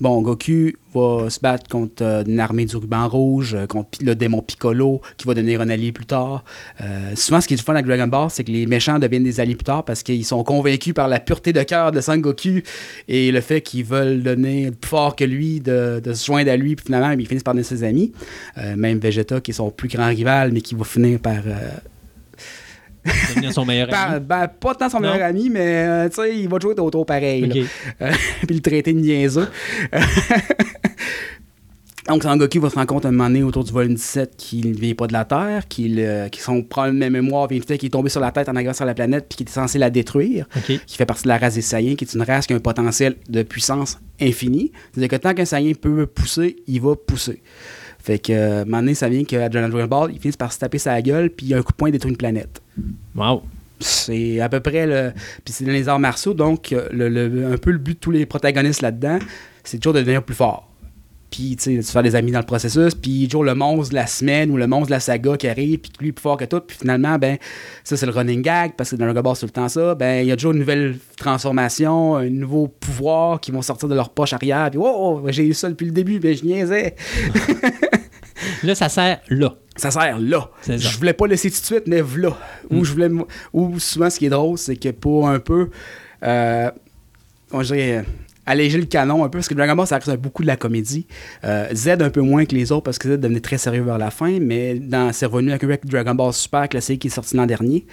Bon, 0.00 0.22
Goku 0.22 0.72
va 0.94 1.28
se 1.28 1.40
battre 1.40 1.68
contre 1.68 2.02
euh, 2.02 2.24
une 2.24 2.40
armée 2.40 2.64
du 2.64 2.74
ruban 2.74 3.06
rouge, 3.06 3.54
euh, 3.54 3.66
contre 3.66 3.98
le 4.02 4.14
démon 4.14 4.40
Piccolo, 4.40 5.02
qui 5.18 5.26
va 5.26 5.34
devenir 5.34 5.60
un 5.60 5.68
allié 5.68 5.92
plus 5.92 6.06
tard. 6.06 6.42
Euh, 6.80 7.14
souvent, 7.16 7.42
ce 7.42 7.46
qui 7.46 7.52
est 7.52 7.58
du 7.58 7.62
fun 7.62 7.74
avec 7.74 7.84
Dragon 7.84 8.06
Ball, 8.06 8.30
c'est 8.30 8.42
que 8.42 8.50
les 8.50 8.64
méchants 8.64 8.98
deviennent 8.98 9.24
des 9.24 9.40
alliés 9.40 9.56
plus 9.56 9.64
tard 9.64 9.84
parce 9.84 10.02
qu'ils 10.02 10.24
sont 10.24 10.42
convaincus 10.42 10.94
par 10.94 11.06
la 11.06 11.20
pureté 11.20 11.52
de 11.52 11.62
cœur 11.64 11.92
de 11.92 12.00
Sangoku 12.00 12.62
et 13.08 13.30
le 13.30 13.40
fait 13.42 13.60
qu'ils 13.60 13.84
veulent 13.84 14.22
donner 14.22 14.70
plus 14.70 14.88
fort 14.88 15.16
que 15.16 15.24
lui, 15.24 15.60
de, 15.60 16.00
se 16.02 16.24
joindre 16.24 16.50
à 16.50 16.56
lui, 16.56 16.76
puis 16.76 16.86
finalement, 16.86 17.10
ils 17.10 17.26
finissent 17.26 17.42
par 17.42 17.52
devenir 17.52 17.68
ses 17.68 17.84
amis. 17.84 18.12
Même 18.56 18.98
Vegeta, 18.98 19.40
qui 19.42 19.50
est 19.50 19.54
son 19.54 19.70
plus 19.70 19.88
grand 19.88 20.08
rival, 20.08 20.50
mais 20.52 20.62
qui 20.62 20.74
va 20.74 20.84
finir 20.84 21.18
par... 21.18 21.42
Devenir 23.04 23.52
son 23.52 23.64
meilleur 23.64 23.88
par- 23.88 24.10
ami? 24.12 24.20
ben, 24.26 24.48
pas 24.48 24.74
tant 24.74 24.88
son 24.88 25.00
Non? 25.00 25.10
meilleur 25.12 25.28
ami, 25.28 25.48
mais 25.50 25.60
euh, 25.86 26.08
tu 26.08 26.16
sais, 26.16 26.36
il 26.38 26.48
va 26.48 26.58
jouer 26.60 26.74
autour 26.78 27.06
pareil. 27.06 27.42
là. 27.46 27.54
OK. 27.62 27.66
Euh, 28.02 28.12
puis 28.46 28.56
le 28.56 28.60
traiter 28.62 28.92
de 28.92 29.00
niaiseux. 29.00 29.48
Donc, 32.08 32.22
Sangoku 32.24 32.58
va 32.60 32.70
se 32.70 32.74
rendre 32.74 32.86
compte 32.88 33.04
à 33.04 33.08
un 33.08 33.12
moment 33.12 33.28
donné 33.28 33.42
autour 33.44 33.62
du 33.62 33.70
volume 33.72 33.94
17 33.94 34.34
qu'il 34.36 34.70
ne 34.72 34.76
vient 34.76 34.94
pas 34.94 35.06
de 35.06 35.12
la 35.12 35.24
Terre, 35.24 35.68
qu'il 35.68 36.00
euh, 36.00 36.28
qu'il 36.28 36.42
son 36.42 36.62
problème 36.62 36.98
de 36.98 37.06
mémoire 37.08 37.46
vient 37.46 37.58
du 37.60 37.64
fait 37.66 37.78
qu'il 37.78 37.86
est 37.86 37.90
tombé 37.90 38.08
sur 38.08 38.20
la 38.20 38.32
tête 38.32 38.48
en 38.48 38.56
arrivant 38.56 38.72
sur 38.72 38.84
la 38.86 38.94
planète 38.94 39.26
puis 39.28 39.36
qu'il 39.36 39.44
était 39.44 39.52
censé 39.52 39.78
la 39.78 39.90
détruire, 39.90 40.46
OK. 40.56 40.80
qui 40.86 40.96
fait 40.96 41.06
partie 41.06 41.24
de 41.24 41.28
la 41.28 41.38
race 41.38 41.54
des 41.54 41.60
Saiyans, 41.62 41.94
qui 41.94 42.04
est 42.04 42.14
une 42.14 42.22
race 42.22 42.46
qui 42.48 42.54
a 42.54 42.56
un 42.56 42.60
potentiel 42.60 43.16
de 43.28 43.42
puissance 43.42 44.00
infini. 44.20 44.72
C'est-à-dire 44.92 45.08
que 45.10 45.22
tant 45.22 45.34
qu'un 45.34 45.44
Saiyan 45.44 45.74
peut 45.80 46.06
pousser, 46.06 46.56
il 46.66 46.80
va 46.80 46.96
pousser. 46.96 47.42
Fait 48.02 48.18
que, 48.18 48.32
euh, 48.32 48.58
à 48.60 48.62
un 48.62 48.64
moment 48.64 48.78
donné, 48.78 48.94
ça 48.94 49.08
vient 49.10 49.22
qu'à 49.22 49.48
Dragon 49.50 49.86
Ball, 49.86 50.10
il 50.12 50.18
finit 50.18 50.34
par 50.36 50.52
se 50.52 50.58
taper 50.58 50.78
sa 50.78 51.00
gueule 51.02 51.28
puis 51.30 51.52
un 51.54 51.62
coup 51.62 51.70
de 51.72 51.76
poing 51.76 51.90
détruit 51.90 52.10
une 52.10 52.16
planète. 52.16 52.60
Wow. 53.14 53.42
C'est 53.78 54.40
à 54.40 54.48
peu 54.48 54.60
près 54.60 54.86
le. 54.86 55.12
Puis 55.44 55.54
c'est 55.54 55.64
dans 55.64 55.72
les 55.72 55.88
arts 55.88 55.98
martiaux, 56.00 56.34
donc 56.34 56.72
euh, 56.72 56.86
le, 56.92 57.08
le- 57.08 57.52
un 57.52 57.56
peu 57.56 57.70
le 57.70 57.78
but 57.78 57.94
de 57.94 57.98
tous 57.98 58.10
les 58.10 58.26
protagonistes 58.26 58.82
là-dedans, 58.82 59.18
c'est 59.64 59.78
toujours 59.78 59.94
de 59.94 60.00
devenir 60.00 60.22
plus 60.22 60.34
fort. 60.34 60.66
Puis, 61.30 61.54
tu 61.56 61.62
sais, 61.62 61.76
de 61.76 61.82
se 61.82 61.92
faire 61.92 62.02
des 62.02 62.16
amis 62.16 62.32
dans 62.32 62.40
le 62.40 62.44
processus. 62.44 62.92
Puis, 62.96 63.26
toujours 63.28 63.44
le 63.44 63.54
monstre 63.54 63.90
de 63.90 63.94
la 63.94 64.08
semaine 64.08 64.50
ou 64.50 64.56
le 64.56 64.66
monstre 64.66 64.88
de 64.88 64.94
la 64.94 64.98
saga 65.00 65.36
qui 65.36 65.46
arrive, 65.46 65.78
puis 65.78 65.92
lui 66.00 66.08
est 66.08 66.12
plus 66.12 66.20
fort 66.22 66.36
que 66.36 66.44
tout. 66.44 66.58
Puis, 66.60 66.76
finalement, 66.80 67.18
ben, 67.18 67.38
ça, 67.84 67.96
c'est 67.96 68.04
le 68.04 68.10
running 68.10 68.42
gag, 68.42 68.72
parce 68.76 68.90
que 68.90 68.96
dans 68.96 69.06
Ball, 69.12 69.36
c'est 69.36 69.42
tout 69.42 69.46
le 69.46 69.50
temps 69.52 69.68
ça. 69.68 69.94
Ben, 69.94 70.22
il 70.24 70.26
y 70.26 70.32
a 70.32 70.36
toujours 70.36 70.50
une 70.52 70.58
nouvelle 70.58 70.96
transformation, 71.16 72.16
un 72.16 72.28
nouveau 72.28 72.66
pouvoir 72.66 73.38
qui 73.40 73.52
vont 73.52 73.62
sortir 73.62 73.88
de 73.88 73.94
leur 73.94 74.08
poche 74.10 74.32
arrière. 74.32 74.70
Puis, 74.72 74.80
oh, 74.82 75.22
j'ai 75.28 75.46
eu 75.46 75.54
ça 75.54 75.68
depuis 75.68 75.86
le 75.86 75.92
début, 75.92 76.18
ben, 76.18 76.36
je 76.36 76.44
niaisais. 76.44 76.96
Là, 78.64 78.74
ça 78.74 78.88
sert 78.88 79.20
là. 79.28 79.54
Ça 79.80 79.90
sert 79.90 80.18
là. 80.18 80.50
Ça. 80.60 80.76
Je 80.76 80.98
voulais 80.98 81.14
pas 81.14 81.26
laisser 81.26 81.50
tout 81.50 81.60
de 81.60 81.64
suite, 81.64 81.84
mais 81.86 82.02
là. 82.16 82.36
Ou 82.70 82.84
je 82.84 82.92
voulais. 82.92 83.08
Ou 83.52 83.78
souvent, 83.78 84.10
ce 84.10 84.18
qui 84.18 84.26
est 84.26 84.30
drôle, 84.30 84.58
c'est 84.58 84.76
que 84.76 84.90
pour 84.90 85.28
un 85.28 85.38
peu. 85.38 85.70
Euh, 86.22 86.70
dirais, 87.50 87.98
euh, 87.98 88.02
alléger 88.50 88.78
le 88.78 88.84
canon 88.86 89.24
un 89.24 89.28
peu, 89.28 89.38
parce 89.38 89.48
que 89.48 89.54
Dragon 89.54 89.74
Ball, 89.76 89.86
ça 89.86 89.96
reste 89.96 90.16
beaucoup 90.20 90.42
de 90.42 90.46
la 90.48 90.56
comédie. 90.56 91.06
Euh, 91.44 91.68
Z 91.74 91.88
un 92.00 92.10
peu 92.10 92.20
moins 92.20 92.44
que 92.44 92.54
les 92.54 92.72
autres, 92.72 92.82
parce 92.84 92.98
que 92.98 93.08
Z 93.08 93.18
devenait 93.20 93.40
très 93.40 93.58
sérieux 93.58 93.82
vers 93.82 93.98
la 93.98 94.10
fin, 94.10 94.38
mais 94.40 94.74
dans, 94.74 95.12
c'est 95.12 95.26
revenu 95.26 95.52
avec 95.52 95.86
Dragon 95.86 96.14
Ball 96.14 96.32
Super 96.32 96.68
classique 96.68 97.00
qui 97.02 97.08
est 97.08 97.10
sorti 97.10 97.36
l'an 97.36 97.46
dernier. 97.46 97.86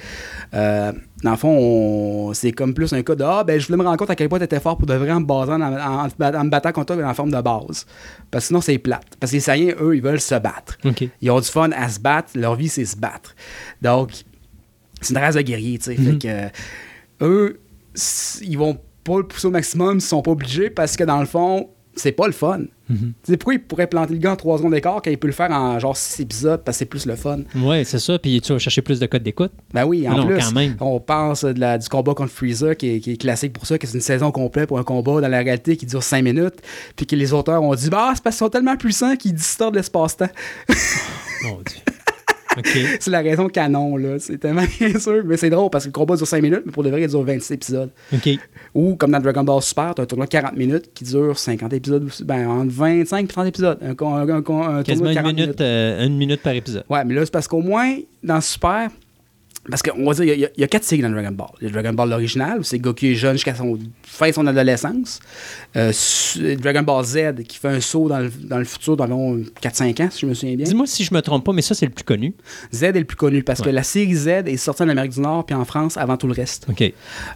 Euh, 0.54 0.92
dans 1.24 1.32
le 1.32 1.38
fond, 1.38 1.50
on- 1.58 2.34
c'est 2.34 2.52
comme 2.52 2.74
plus 2.74 2.94
un 2.94 3.02
cas 3.02 3.16
de 3.16 3.24
Ah, 3.24 3.44
ben, 3.44 3.60
je 3.60 3.66
voulais 3.68 3.78
me 3.78 3.84
rendre 3.84 3.98
compte 3.98 4.10
à 4.10 4.16
quel 4.16 4.30
point 4.30 4.38
tu 4.40 4.46
étais 4.46 4.60
fort 4.60 4.78
pour 4.78 4.86
de 4.88 4.94
vrai 4.94 5.12
en 5.12 5.20
me, 5.22 5.26
basant, 5.26 5.60
en, 5.60 5.74
en- 5.74 6.08
en 6.08 6.44
me 6.44 6.50
battant 6.50 6.72
contre 6.72 6.96
toi 6.96 7.06
en 7.08 7.14
forme 7.14 7.32
de 7.32 7.42
base. 7.42 7.86
Parce 8.30 8.44
que 8.46 8.48
sinon, 8.48 8.62
c'est 8.62 8.78
plate. 8.78 9.06
Parce 9.20 9.32
que 9.32 9.38
les 9.38 9.42
Saiyans, 9.42 9.76
eux, 9.82 9.96
ils 9.96 10.02
veulent 10.02 10.20
se 10.22 10.36
battre. 10.36 10.78
Ils 11.22 11.32
ont 11.32 11.40
du 11.40 11.48
fun 11.48 11.70
à 11.72 11.90
se 11.90 12.00
battre. 12.00 12.30
Leur 12.36 12.56
vie, 12.56 12.70
c'est 12.70 12.86
se 12.86 12.96
battre. 12.98 13.36
Donc, 13.82 14.12
c'est 15.02 15.14
une 15.14 15.20
race 15.20 15.36
de 15.36 15.42
guerriers, 15.42 15.78
tu 15.80 15.86
sais. 15.86 15.96
Fait 15.96 16.18
que, 16.18 16.28
euh, 16.28 16.48
eux, 17.22 17.60
ils 18.44 18.58
vont 18.58 18.78
pas 19.12 19.18
le 19.18 19.24
pousser 19.28 19.48
au 19.48 19.52
maximum 19.52 20.00
s'ils 20.00 20.10
sont 20.10 20.22
pas 20.22 20.32
obligés 20.32 20.70
parce 20.70 20.96
que 20.96 21.04
dans 21.04 21.20
le 21.20 21.26
fond, 21.26 21.70
c'est 21.96 22.12
pas 22.12 22.28
le 22.28 22.34
fun. 22.34 22.60
Sais, 23.24 23.36
pourquoi 23.36 23.56
il 23.56 23.60
pourrait 23.62 23.88
planter 23.88 24.14
le 24.14 24.20
gars 24.20 24.32
en 24.32 24.36
3 24.38 24.60
secondes 24.60 24.72
d'écart 24.72 25.02
quand 25.04 25.10
il 25.12 25.18
peut 25.18 25.28
le 25.28 25.34
faire 25.34 25.52
en 25.52 25.78
genre 25.78 25.98
6 25.98 26.22
épisodes 26.22 26.62
parce 26.64 26.78
que 26.78 26.80
c'est 26.80 26.86
plus 26.86 27.06
le 27.06 27.16
fun? 27.18 27.40
Oui, 27.56 27.84
c'est 27.84 28.00
ça. 28.00 28.18
Puis 28.20 28.40
tu 28.40 28.54
vas 28.54 28.60
chercher 28.60 28.82
plus 28.82 29.00
de 29.00 29.06
codes 29.08 29.24
d'écoute. 29.24 29.52
Ben 29.74 29.84
oui, 29.84 30.08
en 30.08 30.14
Non, 30.16 30.26
plus, 30.28 30.38
quand 30.38 30.52
même. 30.54 30.78
on 30.80 31.00
pense 31.02 31.44
de 31.44 31.60
la- 31.60 31.78
du 31.80 31.90
combat 31.90 32.14
contre 32.14 32.32
Freezer 32.32 32.78
qui 32.78 32.96
est, 32.96 33.00
qui 33.02 33.12
est 33.14 33.18
classique 33.18 33.52
pour 33.52 33.66
ça, 33.66 33.78
que 33.78 33.86
c'est 33.88 33.96
une 33.96 34.02
saison 34.02 34.32
complète 34.32 34.68
pour 34.68 34.80
un 34.80 34.84
combat 34.84 35.20
dans 35.20 35.28
la 35.28 35.40
réalité 35.40 35.76
qui 35.76 35.86
dure 35.86 36.02
5 36.04 36.22
minutes, 36.24 36.62
puis 36.96 37.06
que 37.08 37.16
les 37.18 37.34
auteurs 37.34 37.62
ont 37.64 37.76
dit 37.76 37.90
bah 37.90 38.12
c'est 38.16 38.24
parce 38.24 38.36
qu'ils 38.38 38.46
sont 38.46 38.50
tellement 38.50 38.78
puissants 38.78 39.16
qu'ils 39.18 39.34
distordent 39.34 39.76
l'espace-temps. 39.76 40.30
Mon 41.44 41.56
Dieu. 41.66 41.82
C'est 43.00 43.12
la 43.12 43.22
raison 43.22 43.48
canon, 43.50 43.98
là. 43.98 44.20
C'est 44.20 44.38
tellement 44.38 44.64
bien 44.80 44.98
sûr, 45.00 45.24
mais 45.26 45.38
c'est 45.38 45.50
drôle 45.50 45.70
parce 45.70 45.86
que 45.86 45.90
le 45.90 45.94
combat 45.94 46.16
dure 46.16 46.28
5 46.28 46.42
minutes, 46.42 46.62
mais 46.66 46.72
pour 46.72 46.84
de 46.84 46.90
vrai, 46.90 47.02
il 47.02 47.08
dure 47.08 47.24
26 47.24 47.54
épisodes. 47.54 47.90
Ou 48.74 48.96
comme 48.96 49.12
dans 49.12 49.20
Dragon 49.20 49.44
Ball 49.44 49.62
Super, 49.62 49.94
t'as 49.96 50.04
un 50.04 50.06
tournoi 50.06 50.26
de 50.26 50.32
40 50.32 50.56
minutes 50.56 50.90
qui 50.94 51.04
dure 51.04 51.38
50 51.38 51.74
épisodes, 51.74 52.04
aussi. 52.06 52.24
ben 52.24 52.48
entre 52.48 52.72
25 52.72 53.24
et 53.24 53.28
30 53.28 53.48
épisodes. 53.48 53.78
Un, 53.82 53.96
con- 53.96 54.16
un- 54.16 54.28
un- 54.28 54.38
un 54.38 54.42
tournoi 54.42 54.84
Quasiment 54.84 55.06
de 55.06 55.10
une 55.10 55.16
40 55.16 55.36
minute, 55.36 55.62
euh, 55.62 56.06
une 56.06 56.18
minute 56.18 56.42
par 56.42 56.54
épisode. 56.54 56.84
Ouais, 56.90 57.04
mais 57.06 57.14
là, 57.16 57.26
c'est 57.26 57.32
parce 57.32 57.48
qu'au 57.48 57.62
moins, 57.62 57.96
dans 58.24 58.42
Super, 58.42 58.90
parce 59.70 59.82
qu'on 59.82 60.06
va 60.06 60.14
dire, 60.14 60.24
il 60.24 60.40
y 60.40 60.46
a- 60.46 60.50
il 60.56 60.62
y, 60.62 60.64
a 60.64 60.68
quatre 60.68 60.84
cycles 60.84 61.04
dans 61.04 61.10
Dragon 61.10 61.32
Ball. 61.32 61.48
Il 61.62 61.68
y 61.68 61.70
a 61.70 61.74
Dragon 61.74 61.94
Ball 61.94 62.10
l'original, 62.10 62.60
c'est 62.64 62.80
Goku 62.80 63.06
est 63.08 63.16
jeune 63.16 63.34
jusqu'à 63.34 63.56
son 63.56 63.78
fin 64.04 64.30
de 64.30 64.34
son 64.34 64.48
adolescence. 64.48 65.20
Euh, 65.76 65.92
Dragon 66.60 66.82
Ball 66.84 67.04
Z, 67.06 67.44
qui 67.48 67.58
fait 67.58 67.68
un 67.68 67.80
saut 67.80 68.08
dans 68.10 68.20
le, 68.20 68.30
dans 68.30 68.58
le 68.58 68.66
futur 68.66 68.98
d'environ 68.98 69.40
4-5 69.62 70.02
ans, 70.02 70.08
si 70.12 70.22
je 70.22 70.26
me 70.26 70.34
souviens 70.34 70.56
bien. 70.56 70.66
Dis-moi 70.66 70.88
si 70.88 71.04
je 71.04 71.14
me 71.14 71.22
trompe 71.22 71.44
pas, 71.46 71.54
mais 71.54 71.62
ça, 71.62 71.76
c'est 71.76 71.86
le 71.86 71.92
plus 71.92 72.04
connu. 72.04 72.34
Z 72.74 72.84
est 72.84 72.92
le 73.00 73.06
plus 73.06 73.18
connu, 73.18 73.44
parce 73.44 73.62
que 73.62 73.70
la 73.70 73.84
série 73.84 74.16
Z 74.16 74.28
est 74.28 74.58
sortie 74.58 74.84
en 74.84 74.90
Amérique 74.90 75.12
du 75.14 75.20
Nord 75.22 75.46
puis 75.46 75.56
en 75.56 75.66
France 75.66 75.98
avant 75.98 76.18
tout 76.18 76.28
le 76.28 76.34
reste. 76.34 76.66
OK. 76.70 76.94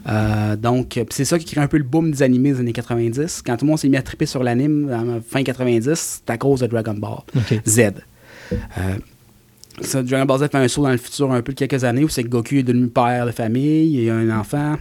Euh, 0.08 0.56
donc, 0.56 0.98
euh, 0.98 1.04
c'est 1.10 1.26
ça 1.26 1.38
qui 1.40 1.46
crée 1.46 1.62
un 1.62 1.68
peu 1.68 1.78
le 1.78 1.84
boom 1.84 2.12
des 2.12 2.24
animés 2.24 2.54
des 2.54 2.60
années 2.62 2.74
90. 2.74 3.42
Quand 3.46 3.58
tout 3.58 3.66
le 3.66 3.70
monde 3.70 3.80
s'est 3.80 3.90
mis 3.90 3.98
à 3.98 4.02
triper 4.02 4.26
sur 4.26 4.44
l'anime 4.44 5.22
fin 5.28 5.44
90, 5.44 6.22
c'est 6.26 6.30
à 6.32 6.38
cause 6.38 6.62
de 6.62 6.68
Dragon 6.68 6.94
Ball. 6.94 7.20
Z. 7.68 7.80
Euh, 8.52 8.56
ça, 9.82 10.04
Dragon 10.04 10.26
Ball 10.26 10.40
Z 10.40 10.52
fait 10.52 10.56
un 10.58 10.68
saut 10.68 10.84
dans 10.84 10.90
le 10.92 10.98
futur 10.98 11.32
un 11.32 11.42
peu 11.42 11.54
de 11.54 11.58
quelques 11.58 11.84
années 11.84 12.04
où 12.04 12.10
c'est 12.10 12.24
que 12.24 12.28
Goku 12.30 12.56
est 12.56 12.64
devenu 12.64 12.88
père 12.90 13.26
de 13.26 13.32
famille, 13.32 14.04
il 14.04 14.10
a 14.10 14.16
un 14.16 14.30
enfant. 14.40 14.76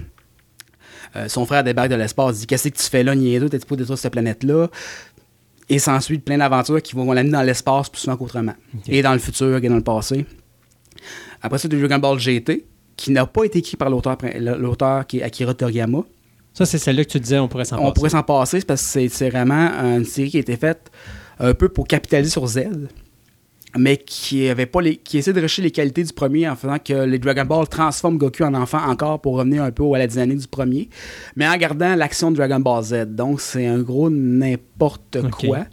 Euh, 1.17 1.29
son 1.29 1.45
frère 1.47 1.65
débarque 1.65 1.89
de 1.91 1.95
l'espace, 1.97 2.39
dit 2.41 2.47
Qu'est-ce 2.47 2.69
que 2.69 2.77
tu 2.77 2.83
fais 2.85 3.03
là, 3.03 3.15
niaiseux, 3.15 3.49
t'es 3.49 3.59
pour 3.61 3.77
détruire 3.77 3.99
cette 3.99 4.13
planète-là 4.13 4.69
Et 5.69 5.79
s'ensuit 5.79 6.19
plein 6.19 6.39
d'aventures 6.39 6.83
qui 6.83 6.95
vont 6.95 7.11
l'amener 7.13 7.33
dans 7.33 7.43
l'espace 7.43 7.89
plus 7.89 8.01
souvent 8.01 8.17
qu'autrement. 8.17 8.55
Et 8.89 9.03
dans 9.03 9.13
le 9.13 9.19
futur, 9.19 9.57
et 9.57 9.69
dans 9.69 9.75
le 9.77 9.83
passé. 9.83 10.25
Après 11.43 11.59
ça, 11.59 11.67
as 11.67 11.77
Dragon 11.77 11.99
Ball 11.99 12.19
GT, 12.19 12.65
qui 12.97 13.11
n'a 13.13 13.27
pas 13.27 13.45
été 13.45 13.59
écrit 13.61 13.77
par 13.77 13.91
l'auteur 13.91 14.19
l'auteur 14.39 15.07
qui 15.07 15.19
est 15.19 15.23
Akira 15.23 15.55
Toriyama. 15.55 16.03
Ça, 16.53 16.67
c'est 16.67 16.79
celle-là 16.79 17.05
que 17.05 17.11
tu 17.11 17.21
disais, 17.21 17.39
on 17.39 17.49
pourrait 17.49 17.65
s'en 17.65 17.77
On 17.79 17.83
passer. 17.83 17.93
pourrait 17.95 18.11
s'en 18.11 18.23
passer 18.23 18.61
c'est 18.61 18.67
parce 18.67 18.83
que 18.83 18.89
c'est- 18.89 19.09
c'est 19.09 19.31
vraiment 19.31 19.71
une 19.97 20.05
série 20.05 20.31
qui 20.31 20.37
a 20.37 20.41
été 20.41 20.57
faite 20.57 20.91
un 21.39 21.55
peu 21.55 21.69
pour 21.69 21.87
capitaliser 21.87 22.31
sur 22.31 22.47
Z, 22.47 22.65
mais 23.77 23.97
qui 23.97 24.49
avait 24.49 24.67
pas 24.67 24.81
les, 24.81 24.97
qui 24.97 25.19
essaie 25.19 25.33
de 25.33 25.41
rechercher 25.41 25.63
les 25.63 25.71
qualités 25.71 26.03
du 26.03 26.13
premier 26.13 26.49
en 26.49 26.57
faisant 26.57 26.79
que 26.79 27.05
les 27.05 27.19
Dragon 27.19 27.45
Ball 27.45 27.69
transforment 27.69 28.19
Goku 28.19 28.43
en 28.45 28.55
enfant 28.55 28.83
encore 28.89 29.21
pour 29.21 29.35
revenir 29.37 29.63
un 29.63 29.71
peu 29.71 29.85
à 29.95 29.99
la 29.99 30.07
dynamique 30.07 30.39
du 30.39 30.49
premier, 30.49 30.89
mais 31.37 31.47
en 31.47 31.57
gardant 31.57 31.95
l'action 31.95 32.31
de 32.31 32.37
Dragon 32.37 32.61
Ball 32.61 32.83
Z. 32.83 33.07
Donc 33.15 33.41
c'est 33.41 33.67
un 33.67 33.81
gros 33.81 34.11
n'importe 34.11 35.31
quoi. 35.31 35.67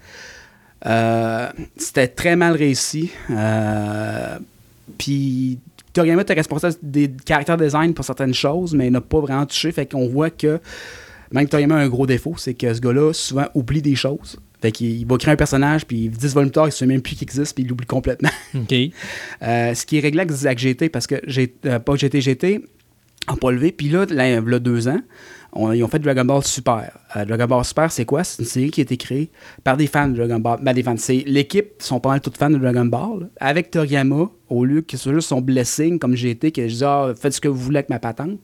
Euh, 0.86 1.50
C'était 1.76 2.08
très 2.08 2.36
mal 2.36 2.56
réussi. 2.56 3.12
Euh, 3.32 4.38
Puis 4.98 5.60
Toriyama 5.94 6.22
était 6.22 6.34
responsable 6.34 6.76
des 6.84 7.12
caractères 7.26 7.58
design 7.58 7.94
pour 7.94 8.06
certaines 8.06 8.34
choses, 8.34 8.76
mais 8.76 8.88
il 8.88 8.92
n'a 8.92 9.02
pas 9.02 9.20
vraiment 9.20 9.46
touché. 9.46 9.72
Fait 9.72 9.92
qu'on 9.92 10.08
voit 10.08 10.30
que 10.30 10.60
même 11.32 11.48
Toriyama 11.48 11.76
a 11.76 11.80
un 11.80 11.90
gros 11.90 12.06
défaut, 12.06 12.36
c'est 12.38 12.54
que 12.54 12.72
ce 12.74 12.80
gars-là 12.80 13.12
souvent 13.14 13.48
oublie 13.56 13.82
des 13.82 13.96
choses. 13.96 14.38
Fait 14.62 14.72
qu'il 14.72 14.88
il 15.00 15.06
va 15.06 15.18
créer 15.18 15.34
un 15.34 15.38
personnage, 15.38 15.86
puis 15.86 16.10
10 16.10 16.34
volumes 16.34 16.52
tard, 16.52 16.66
il 16.66 16.70
ne 16.70 16.72
sait 16.74 16.86
même 16.88 17.02
plus 17.02 17.16
qu'il 17.16 17.24
existe, 17.24 17.54
puis 17.56 17.64
il 17.64 17.70
l'oublie 17.70 17.86
complètement. 17.88 18.30
OK. 18.56 18.74
Euh, 19.44 19.74
ce 19.76 19.86
qui 19.86 19.98
est 19.98 20.00
réglé 20.00 20.22
avec, 20.22 20.58
GT, 20.58 20.90
parce 20.90 21.06
que 21.06 21.16
j'ai 21.28 21.54
euh, 21.66 21.78
pas 21.80 21.96
GT, 21.96 22.22
GT, 22.22 22.66
en 23.28 23.36
pas 23.36 23.52
levé. 23.52 23.72
Puis 23.72 23.90
là, 23.90 24.06
là, 24.10 24.28
il 24.28 24.34
y 24.34 24.56
a 24.56 24.60
deux 24.60 24.88
ans, 24.88 25.00
on- 25.54 25.72
ils 25.72 25.84
ont 25.84 25.88
fait 25.88 26.00
Dragon 26.00 26.26
Ball 26.26 26.44
Super. 26.44 26.92
Euh, 27.16 27.26
Dragon 27.26 27.46
Ball 27.46 27.64
Super, 27.64 27.92
c'est 27.92 28.06
quoi? 28.06 28.24
C'est 28.24 28.42
une 28.42 28.48
série 28.48 28.72
qui 28.72 28.82
a 28.82 28.84
été 28.84 28.98
créée 28.98 29.30
par 29.64 29.78
des 29.78 29.88
fans 29.88 30.08
de 30.08 30.16
Dragon 30.16 30.40
Ball. 30.40 30.60
Ben, 30.62 30.74
des 30.74 30.82
fans. 30.84 30.96
C'est, 30.98 31.24
l'équipe 31.28 31.74
sont 31.80 32.00
pas 32.00 32.10
mal 32.10 32.22
toutes 32.22 32.38
fans 32.38 32.50
de 32.50 32.58
Dragon 32.58 32.86
Ball. 32.86 33.30
Avec 33.40 33.70
Toriyama, 33.72 34.30
au 34.50 34.66
lieu 34.66 34.82
que 34.82 34.98
ce 34.98 35.04
soit 35.04 35.14
juste 35.14 35.28
son 35.30 35.42
blessing, 35.42 36.00
comme 36.00 36.16
GT, 36.16 36.52
que 36.52 36.68
je 36.68 36.76
dis, 36.76 36.84
ah, 36.84 37.14
faites 37.20 37.34
ce 37.34 37.42
que 37.42 37.48
vous 37.48 37.60
voulez 37.60 37.78
avec 37.78 37.90
ma 37.90 38.00
patente. 38.00 38.40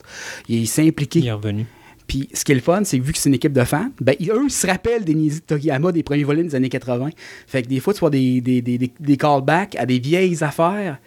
Il 0.48 0.68
s'est 0.68 0.88
impliqué. 0.88 1.20
Il 1.20 1.28
est 1.28 1.32
revenu. 1.32 1.66
Puis 2.08 2.30
ce 2.34 2.44
qui 2.44 2.52
est 2.52 2.56
le 2.56 2.62
fun, 2.62 2.84
c'est 2.84 3.00
que 3.00 3.04
vu 3.04 3.14
que 3.14 3.18
c'est 3.18 3.30
une 3.30 3.36
équipe 3.36 3.54
de 3.54 3.64
fans, 3.64 3.90
ben, 4.02 4.16
ils- 4.20 4.30
eux, 4.32 4.44
ils 4.46 4.52
se 4.52 4.68
rappellent 4.68 5.06
des 5.06 5.14
de 5.14 5.40
Toriyama 5.40 5.92
des 5.92 6.04
premiers 6.04 6.24
volumes 6.24 6.48
des 6.48 6.56
années 6.56 6.70
80. 6.70 7.10
Fait 7.48 7.62
que 7.64 7.68
des 7.68 7.80
fois, 7.80 7.94
tu 7.94 8.02
vois 8.02 8.10
des, 8.10 8.42
des, 8.42 8.62
des, 8.62 8.78
des- 8.78 9.18
callbacks 9.18 9.76
à 9.78 9.86
des 9.86 10.00
vieilles 10.00 10.44
affaires. 10.44 11.00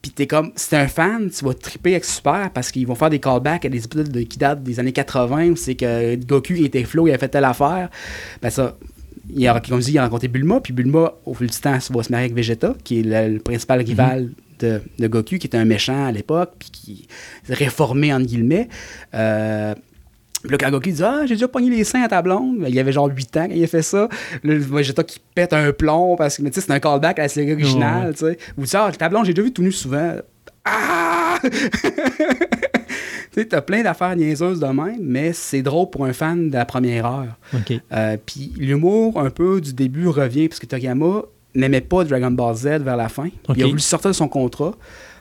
Puis 0.00 0.12
t'es 0.12 0.26
comme, 0.28 0.52
si 0.54 0.70
t'es 0.70 0.76
un 0.76 0.86
fan, 0.86 1.28
tu 1.28 1.44
vas 1.44 1.54
triper 1.54 1.90
avec 1.92 2.04
Super 2.04 2.50
parce 2.52 2.70
qu'ils 2.70 2.86
vont 2.86 2.94
faire 2.94 3.10
des 3.10 3.18
callbacks 3.18 3.64
à 3.64 3.68
des 3.68 3.84
épisodes 3.84 4.08
de- 4.08 4.22
qui 4.22 4.38
datent 4.38 4.62
des 4.62 4.78
années 4.78 4.92
80 4.92 5.48
où 5.50 5.56
c'est 5.56 5.74
que 5.74 6.14
Goku 6.14 6.54
était 6.54 6.84
flow, 6.84 7.08
il 7.08 7.12
a 7.12 7.18
fait 7.18 7.28
telle 7.28 7.44
affaire. 7.44 7.90
Ben 8.40 8.50
ça, 8.50 8.78
il 9.34 9.46
a, 9.48 9.60
comme 9.60 9.80
je 9.80 9.86
dis, 9.86 9.92
il 9.92 9.98
a 9.98 10.04
rencontré 10.04 10.28
Bulma, 10.28 10.60
puis 10.60 10.72
Bulma, 10.72 11.14
au 11.26 11.34
fil 11.34 11.48
du 11.48 11.58
temps, 11.58 11.76
va 11.90 12.02
se 12.02 12.12
marier 12.12 12.26
avec 12.26 12.34
Vegeta, 12.34 12.74
qui 12.84 13.00
est 13.00 13.02
le, 13.02 13.34
le 13.34 13.40
principal 13.40 13.80
rival 13.82 14.30
de, 14.60 14.80
de 14.98 15.06
Goku, 15.08 15.36
qui 15.38 15.46
était 15.48 15.58
un 15.58 15.64
méchant 15.64 16.06
à 16.06 16.12
l'époque, 16.12 16.52
puis 16.58 16.70
qui 16.70 17.08
réformé, 17.48 18.14
entre 18.14 18.26
guillemets. 18.26 18.68
Euh, 19.14 19.74
puis 20.48 20.56
là, 20.56 20.64
quand 20.64 20.70
Goku 20.70 20.90
dit 20.90 21.02
Ah, 21.04 21.20
j'ai 21.26 21.34
déjà 21.34 21.46
pogné 21.46 21.70
les 21.70 21.84
seins 21.84 22.02
à 22.02 22.08
ta 22.08 22.20
blonde, 22.22 22.58
ben, 22.58 22.68
il 22.68 22.78
avait 22.78 22.90
genre 22.92 23.06
8 23.08 23.36
ans 23.36 23.46
quand 23.48 23.54
il 23.54 23.62
a 23.62 23.66
fait 23.68 23.82
ça. 23.82 24.08
Là, 24.42 24.54
le 24.54 24.58
Vegeta 24.58 25.04
qui 25.04 25.20
pète 25.34 25.52
un 25.52 25.70
plomb 25.72 26.16
parce 26.16 26.36
que 26.38 26.42
mais 26.42 26.50
tu 26.50 26.60
sais, 26.60 26.66
c'est 26.66 26.72
un 26.72 26.80
callback 26.80 27.18
à 27.18 27.22
la 27.22 27.28
série 27.28 27.52
originale. 27.52 28.14
tu 28.14 28.20
sais. 28.26 28.38
Ou 28.56 28.64
tu 28.66 28.76
Ah, 28.76 28.90
ta 28.96 29.08
blonde, 29.08 29.26
j'ai 29.26 29.34
déjà 29.34 29.44
vu 29.44 29.52
tout 29.52 29.62
nu 29.62 29.70
souvent. 29.72 30.14
Ah 30.64 31.38
Tu 33.30 33.42
sais, 33.42 33.46
t'as 33.46 33.60
plein 33.60 33.82
d'affaires 33.82 34.16
niaiseuses 34.16 34.58
de 34.58 34.66
même, 34.66 34.98
mais 35.00 35.32
c'est 35.32 35.62
drôle 35.62 35.90
pour 35.90 36.06
un 36.06 36.12
fan 36.12 36.48
de 36.50 36.54
la 36.56 36.64
première 36.64 37.06
heure. 37.06 37.36
Euh, 37.92 38.16
Puis 38.24 38.52
l'humour, 38.56 39.20
un 39.20 39.30
peu 39.30 39.60
du 39.60 39.74
début, 39.74 40.08
revient 40.08 40.48
parce 40.48 40.58
que 40.58 40.66
Toriyama 40.66 41.22
n'aimait 41.54 41.82
pas 41.82 42.04
Dragon 42.04 42.30
Ball 42.30 42.54
Z 42.56 42.64
vers 42.80 42.96
la 42.96 43.08
fin. 43.08 43.28
Il 43.54 43.62
a 43.62 43.66
voulu 43.66 43.80
sortir 43.80 44.10
de 44.10 44.14
son 44.16 44.28
contrat 44.28 44.74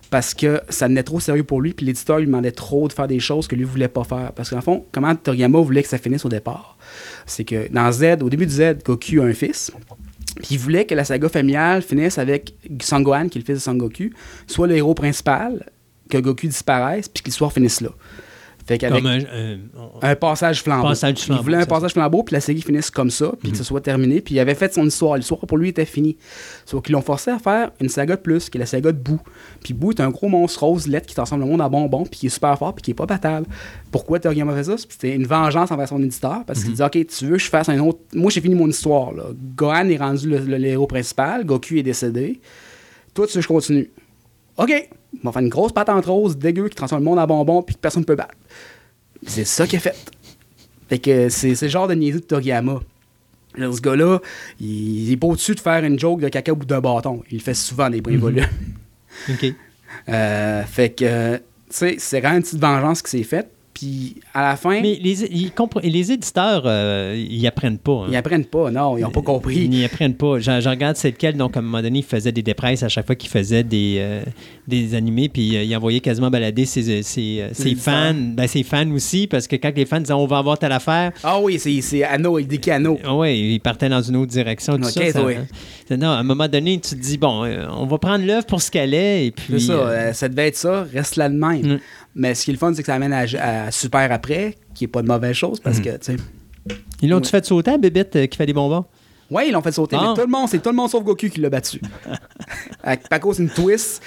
parce 0.10 0.34
que 0.34 0.62
ça 0.70 0.88
devenait 0.88 1.04
trop 1.04 1.20
sérieux 1.20 1.44
pour 1.44 1.62
lui, 1.62 1.74
puis 1.74 1.86
l'éditeur 1.86 2.20
lui 2.20 2.26
demandait 2.26 2.52
trop 2.52 2.88
de 2.88 2.94
faire 2.94 3.08
des 3.08 3.20
choses 3.20 3.48
que 3.48 3.56
lui 3.56 3.64
voulait 3.64 3.88
pas 3.88 4.04
faire. 4.04 4.32
Parce 4.34 4.50
qu'en 4.50 4.62
fond, 4.62 4.86
comment 4.92 5.16
Toriyama 5.16 5.60
voulait 5.60 5.84
que 5.84 5.90
ça 5.90 5.98
finisse 5.98 6.26
au 6.26 6.30
départ? 6.30 6.78
C'est 7.26 7.44
que 7.44 7.72
dans 7.72 7.92
Z, 7.92 8.22
au 8.22 8.30
début 8.30 8.46
de 8.46 8.52
Z, 8.52 8.84
Goku 8.86 9.22
a 9.22 9.26
un 9.26 9.34
fils. 9.34 9.72
Puis 10.38 10.48
il 10.52 10.60
voulait 10.60 10.86
que 10.86 10.96
la 10.96 11.04
saga 11.04 11.30
familiale 11.30 11.82
finisse 11.82 12.18
avec 12.18 12.54
Son 12.82 13.02
Gohan, 13.02 13.28
qui 13.28 13.40
est 13.40 13.42
le 13.42 13.46
fils 13.46 13.56
de 13.56 13.64
Son 13.64 13.76
Goku, 13.76 14.12
soit 14.46 14.68
le 14.68 14.76
héros 14.76 14.94
principal, 14.94 15.66
que 16.10 16.18
Goku 16.18 16.48
disparaisse, 16.48 17.10
puis 17.10 17.24
que 17.24 17.30
l'histoire 17.30 17.52
finisse 17.52 17.82
là. 17.82 17.90
Fait 18.68 18.78
qu'avec 18.78 19.02
Comme 19.02 19.12
un, 20.02 20.16
passage 20.16 20.62
flambeau. 20.62 20.90
Passage 20.90 21.26
il 21.30 21.36
voulait 21.38 21.56
un 21.58 21.66
passage 21.66 21.94
flambeau, 21.94 22.24
puis 22.24 22.34
la 22.34 22.42
série 22.42 22.62
finisse 22.62 22.92
comme 22.92 23.10
ça, 23.10 23.32
puis 23.42 23.52
que 23.52 23.58
ce 23.58 23.64
soit 23.64 23.80
terminé. 23.80 24.20
Puis 24.20 24.36
il 24.36 24.40
avait 24.40 24.56
fait 24.56 24.74
son 24.74 24.86
histoire. 24.86 25.16
L'histoire 25.16 25.40
pour 25.40 25.58
lui 25.58 25.70
était 25.70 25.86
finie. 25.86 26.18
Sauf 26.66 26.84
qu'ils 26.84 26.92
l'ont 26.94 27.02
forcé 27.02 27.32
à 27.32 27.40
faire 27.40 27.72
une 27.80 27.88
saga 27.88 28.18
de 28.18 28.22
plus, 28.22 28.50
qui 28.50 28.58
est 28.58 28.60
la 28.60 28.66
saga 28.66 28.92
de 28.92 28.98
Boo. 28.98 29.20
Puis 29.64 29.74
Boo 29.74 29.92
est 29.92 30.02
un 30.02 30.10
gros 30.10 30.28
monstre 30.28 30.64
rose 30.64 30.86
lettre 30.88 31.06
qui 31.08 31.16
transforme 31.16 31.40
le 31.42 31.48
monde 31.48 31.62
en 31.62 31.70
bonbon, 31.70 32.04
puis 32.04 32.20
qui 32.20 32.26
est 32.26 32.30
super 32.30 32.58
fort, 32.60 32.74
puis 32.76 32.82
qui 32.84 32.92
est 32.92 32.94
pas 32.94 33.06
battable. 33.06 33.48
Pourquoi 33.90 34.20
Toriyama 34.20 34.54
fait 34.54 34.66
ça? 34.66 34.76
C'était 34.78 35.16
une 35.16 35.26
vengeance 35.26 35.72
envers 35.72 35.88
son 35.88 36.04
éditeur, 36.04 36.44
parce 36.46 36.64
qu'il 36.64 36.74
dit 36.74 36.84
Ok, 36.84 36.98
tu 37.08 37.26
veux 37.26 37.38
que 37.38 37.42
je 37.44 37.50
fasse 37.50 37.70
un 37.70 37.80
autre. 37.80 38.00
Moi, 38.14 38.30
j'ai 38.32 38.42
fini 38.42 38.56
mon 38.56 38.68
histoire. 38.68 39.14
Là. 39.14 39.24
Gohan 39.56 39.88
est 39.88 39.98
rendu 39.98 40.28
le, 40.30 40.40
le- 40.40 40.58
le 40.58 40.66
héros 40.68 40.88
principal, 40.88 41.46
Goku 41.46 41.76
est 41.76 41.84
décédé. 41.84 42.42
Toi, 43.14 43.28
tu 43.28 43.34
veux 43.34 43.38
que 43.38 43.44
je 43.44 43.48
continue? 43.48 43.90
OK, 44.58 44.90
on 45.16 45.28
va 45.28 45.32
faire 45.32 45.42
une 45.42 45.50
grosse 45.50 45.72
patente 45.72 46.06
rose 46.06 46.38
dégueu 46.38 46.70
qui 46.70 46.76
transforme 46.76 47.04
le 47.04 47.10
monde 47.10 47.20
en 47.20 47.28
bonbon, 47.28 47.64
puis 47.64 47.76
que 47.76 47.80
personne 47.80 48.02
ne 48.02 48.06
peut 48.06 48.16
battre. 48.16 48.36
C'est 49.26 49.46
ça 49.46 49.66
qu'il 49.66 49.78
a 49.78 49.82
fait. 49.82 49.96
Fait 50.90 51.00
que 51.00 51.30
c'est 51.30 51.62
le 51.62 51.68
genre 51.68 51.88
de 51.88 51.94
niaiserie 51.94 52.22
de 52.22 52.26
Toriyama. 52.26 52.80
Ce 53.58 53.82
gars-là, 53.82 54.20
il, 54.60 55.08
il 55.08 55.12
est 55.12 55.18
pas 55.18 55.28
au-dessus 55.28 55.56
de 55.56 55.60
faire 55.60 55.84
une 55.84 55.98
joke 55.98 56.22
de 56.22 56.30
caca 56.30 56.54
bout 56.54 56.66
d'un 56.66 56.80
bâton. 56.80 57.24
Il 57.32 57.38
le 57.38 57.44
fait 57.44 57.56
souvent 57.56 57.90
des 57.90 58.02
premiers 58.02 58.18
volumes. 58.18 58.48
OK. 59.30 59.54
Euh, 60.10 60.64
fait 60.64 60.92
que, 60.92 61.38
tu 61.38 61.42
sais, 61.72 61.96
c'est 61.98 62.20
vraiment 62.20 62.38
une 62.38 62.44
petite 62.44 62.60
vengeance 62.60 63.02
qui 63.02 63.12
s'est 63.12 63.24
faite. 63.24 63.50
Puis 63.78 64.16
à 64.34 64.42
la 64.42 64.56
fin, 64.56 64.82
Mais 64.82 64.98
les, 65.00 65.24
ils 65.26 65.52
les 65.84 66.12
éditeurs, 66.12 66.64
euh, 66.66 67.16
ils 67.30 67.46
apprennent 67.46 67.78
pas. 67.78 67.92
hein. 67.92 68.08
ils 68.10 68.16
apprennent 68.16 68.46
pas. 68.46 68.72
Non, 68.72 68.98
ils 68.98 69.02
n'ont 69.02 69.12
pas 69.12 69.22
compris. 69.22 69.58
Ils 69.66 69.70
n'y 69.70 69.86
apprennent 69.86 70.16
pas. 70.16 70.40
Je, 70.40 70.60
je 70.62 70.68
regarde 70.68 70.96
c'est 70.96 71.12
lequel. 71.12 71.38
Donc, 71.38 71.56
à 71.56 71.60
un 71.60 71.62
moment 71.62 71.84
donné, 71.84 72.00
il 72.00 72.06
faisait 72.06 72.32
des 72.32 72.42
dépresses 72.42 72.82
à 72.82 72.90
chaque 72.90 73.06
fois 73.06 73.16
qu'il 73.16 73.30
faisait 73.30 73.64
des, 73.64 73.98
euh, 74.00 74.24
des 74.68 74.96
animés. 74.96 75.30
Puis, 75.30 75.56
euh, 75.56 75.62
il 75.64 75.76
envoyait 75.76 76.00
quasiment 76.00 76.32
balader 76.32 76.66
ses, 76.66 77.04
ses, 77.04 77.42
euh, 77.42 77.50
ses 77.54 77.76
fans. 77.76 78.16
Ben, 78.16 78.48
ses 78.48 78.64
fans 78.64 78.90
aussi, 78.92 79.28
parce 79.28 79.46
que 79.46 79.56
quand 79.58 79.72
les 79.76 79.86
fans 79.86 80.00
disaient 80.00 80.14
on 80.14 80.26
va 80.26 80.40
avoir 80.40 80.58
telle 80.58 80.72
affaire, 80.72 81.12
Ah 81.24 81.40
oui, 81.40 81.60
c'est- 81.60 81.82
c'est 81.82 82.04
Anno, 82.04 82.40
il 82.40 82.48
dit 82.48 82.60
qu'Anno. 82.60 82.98
oui, 83.12 83.54
ils 83.54 83.60
partaient 83.60 83.90
dans 83.90 84.02
une 84.02 84.16
autre 84.16 84.32
direction. 84.32 84.76
Tout 84.78 84.86
Ok, 84.86 84.90
ça, 84.92 85.12
ça- 85.12 85.24
oui. 85.24 85.36
ça- 85.88 85.98
non, 85.98 86.08
à 86.10 86.16
un 86.18 86.24
moment 86.24 86.48
donné, 86.48 86.80
tu 86.80 86.96
te 86.96 87.00
dis 87.02 87.18
bon, 87.20 87.46
on 87.78 87.86
va 87.86 87.98
prendre 88.00 88.26
l'œuvre 88.26 88.48
pour 88.48 88.60
ce 88.60 88.72
qu'elle 88.72 88.96
est. 88.96 89.28
Et 89.28 89.32
puis, 89.32 89.46
C'est 89.50 89.68
ça, 89.68 90.14
ça 90.14 90.30
devait 90.30 90.48
être 90.48 90.56
ça, 90.56 90.88
reste 90.92 91.16
là 91.16 91.30
de 91.30 91.36
même. 91.36 91.74
Mm. 91.76 91.80
Mais 92.20 92.34
ce 92.36 92.44
qui 92.46 92.50
est 92.52 92.54
le 92.54 92.58
fun, 92.60 92.74
c'est 92.74 92.82
que 92.82 92.88
ça 92.88 92.96
amène 92.96 93.14
à, 93.14 93.26
à 93.40 93.72
Super 93.72 94.12
après, 94.12 94.56
qui 94.74 94.86
est 94.86 94.88
pas 94.88 95.02
de 95.04 95.08
mauvaise 95.08 95.36
chose 95.36 95.60
parce 95.60 95.80
que, 95.80 95.90
tu 95.98 95.98
sais. 96.02 96.16
Ils 97.02 97.10
l'ont-tu 97.10 97.30
fait 97.30 97.46
sauter 97.46 97.72
à 97.72 97.78
Bébête 97.78 98.16
euh, 98.16 98.26
qui 98.26 98.38
fait 98.38 98.46
des 98.48 98.54
bonbons? 98.54 98.86
Oui, 99.30 99.44
ils 99.48 99.52
l'ont 99.54 99.62
fait 99.62 99.72
sauter, 99.72 99.96
Ah. 100.00 100.08
mais 100.10 100.14
tout 100.22 100.28
le 100.28 100.32
monde, 100.32 100.50
c'est 100.50 100.60
tout 100.60 100.70
le 100.70 100.76
monde 100.76 100.90
sauf 100.90 101.04
Goku 101.04 101.30
qui 101.30 101.40
l'a 101.40 101.50
battu. 101.50 101.80
à, 102.84 102.96
à 103.12 103.20
cause 103.20 103.38
d'une 103.38 103.50
twist, 103.50 104.02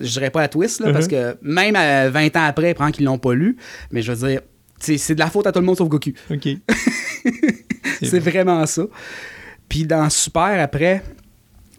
je 0.00 0.10
dirais 0.10 0.30
pas 0.30 0.40
la 0.40 0.48
twist, 0.48 0.80
là, 0.80 0.92
parce 0.92 1.06
que 1.06 1.36
même 1.42 1.76
à 1.76 2.08
20 2.10 2.36
ans 2.36 2.44
après, 2.44 2.74
prend 2.74 2.90
qu'ils 2.90 3.04
l'ont 3.04 3.18
pas 3.18 3.32
lu, 3.34 3.56
mais 3.92 4.02
je 4.02 4.12
veux 4.12 4.28
dire, 4.28 4.40
c'est 4.80 4.98
c'est 4.98 5.14
de 5.14 5.20
la 5.20 5.28
faute 5.30 5.46
à 5.46 5.52
tout 5.52 5.60
le 5.60 5.66
monde 5.66 5.76
sauf 5.76 5.88
Goku. 5.88 6.10
OK. 6.30 6.48
C'est 8.02 8.18
vraiment 8.18 8.66
ça. 8.66 8.82
Puis 9.68 9.84
dans 9.86 10.10
Super, 10.10 10.60
après, 10.60 11.02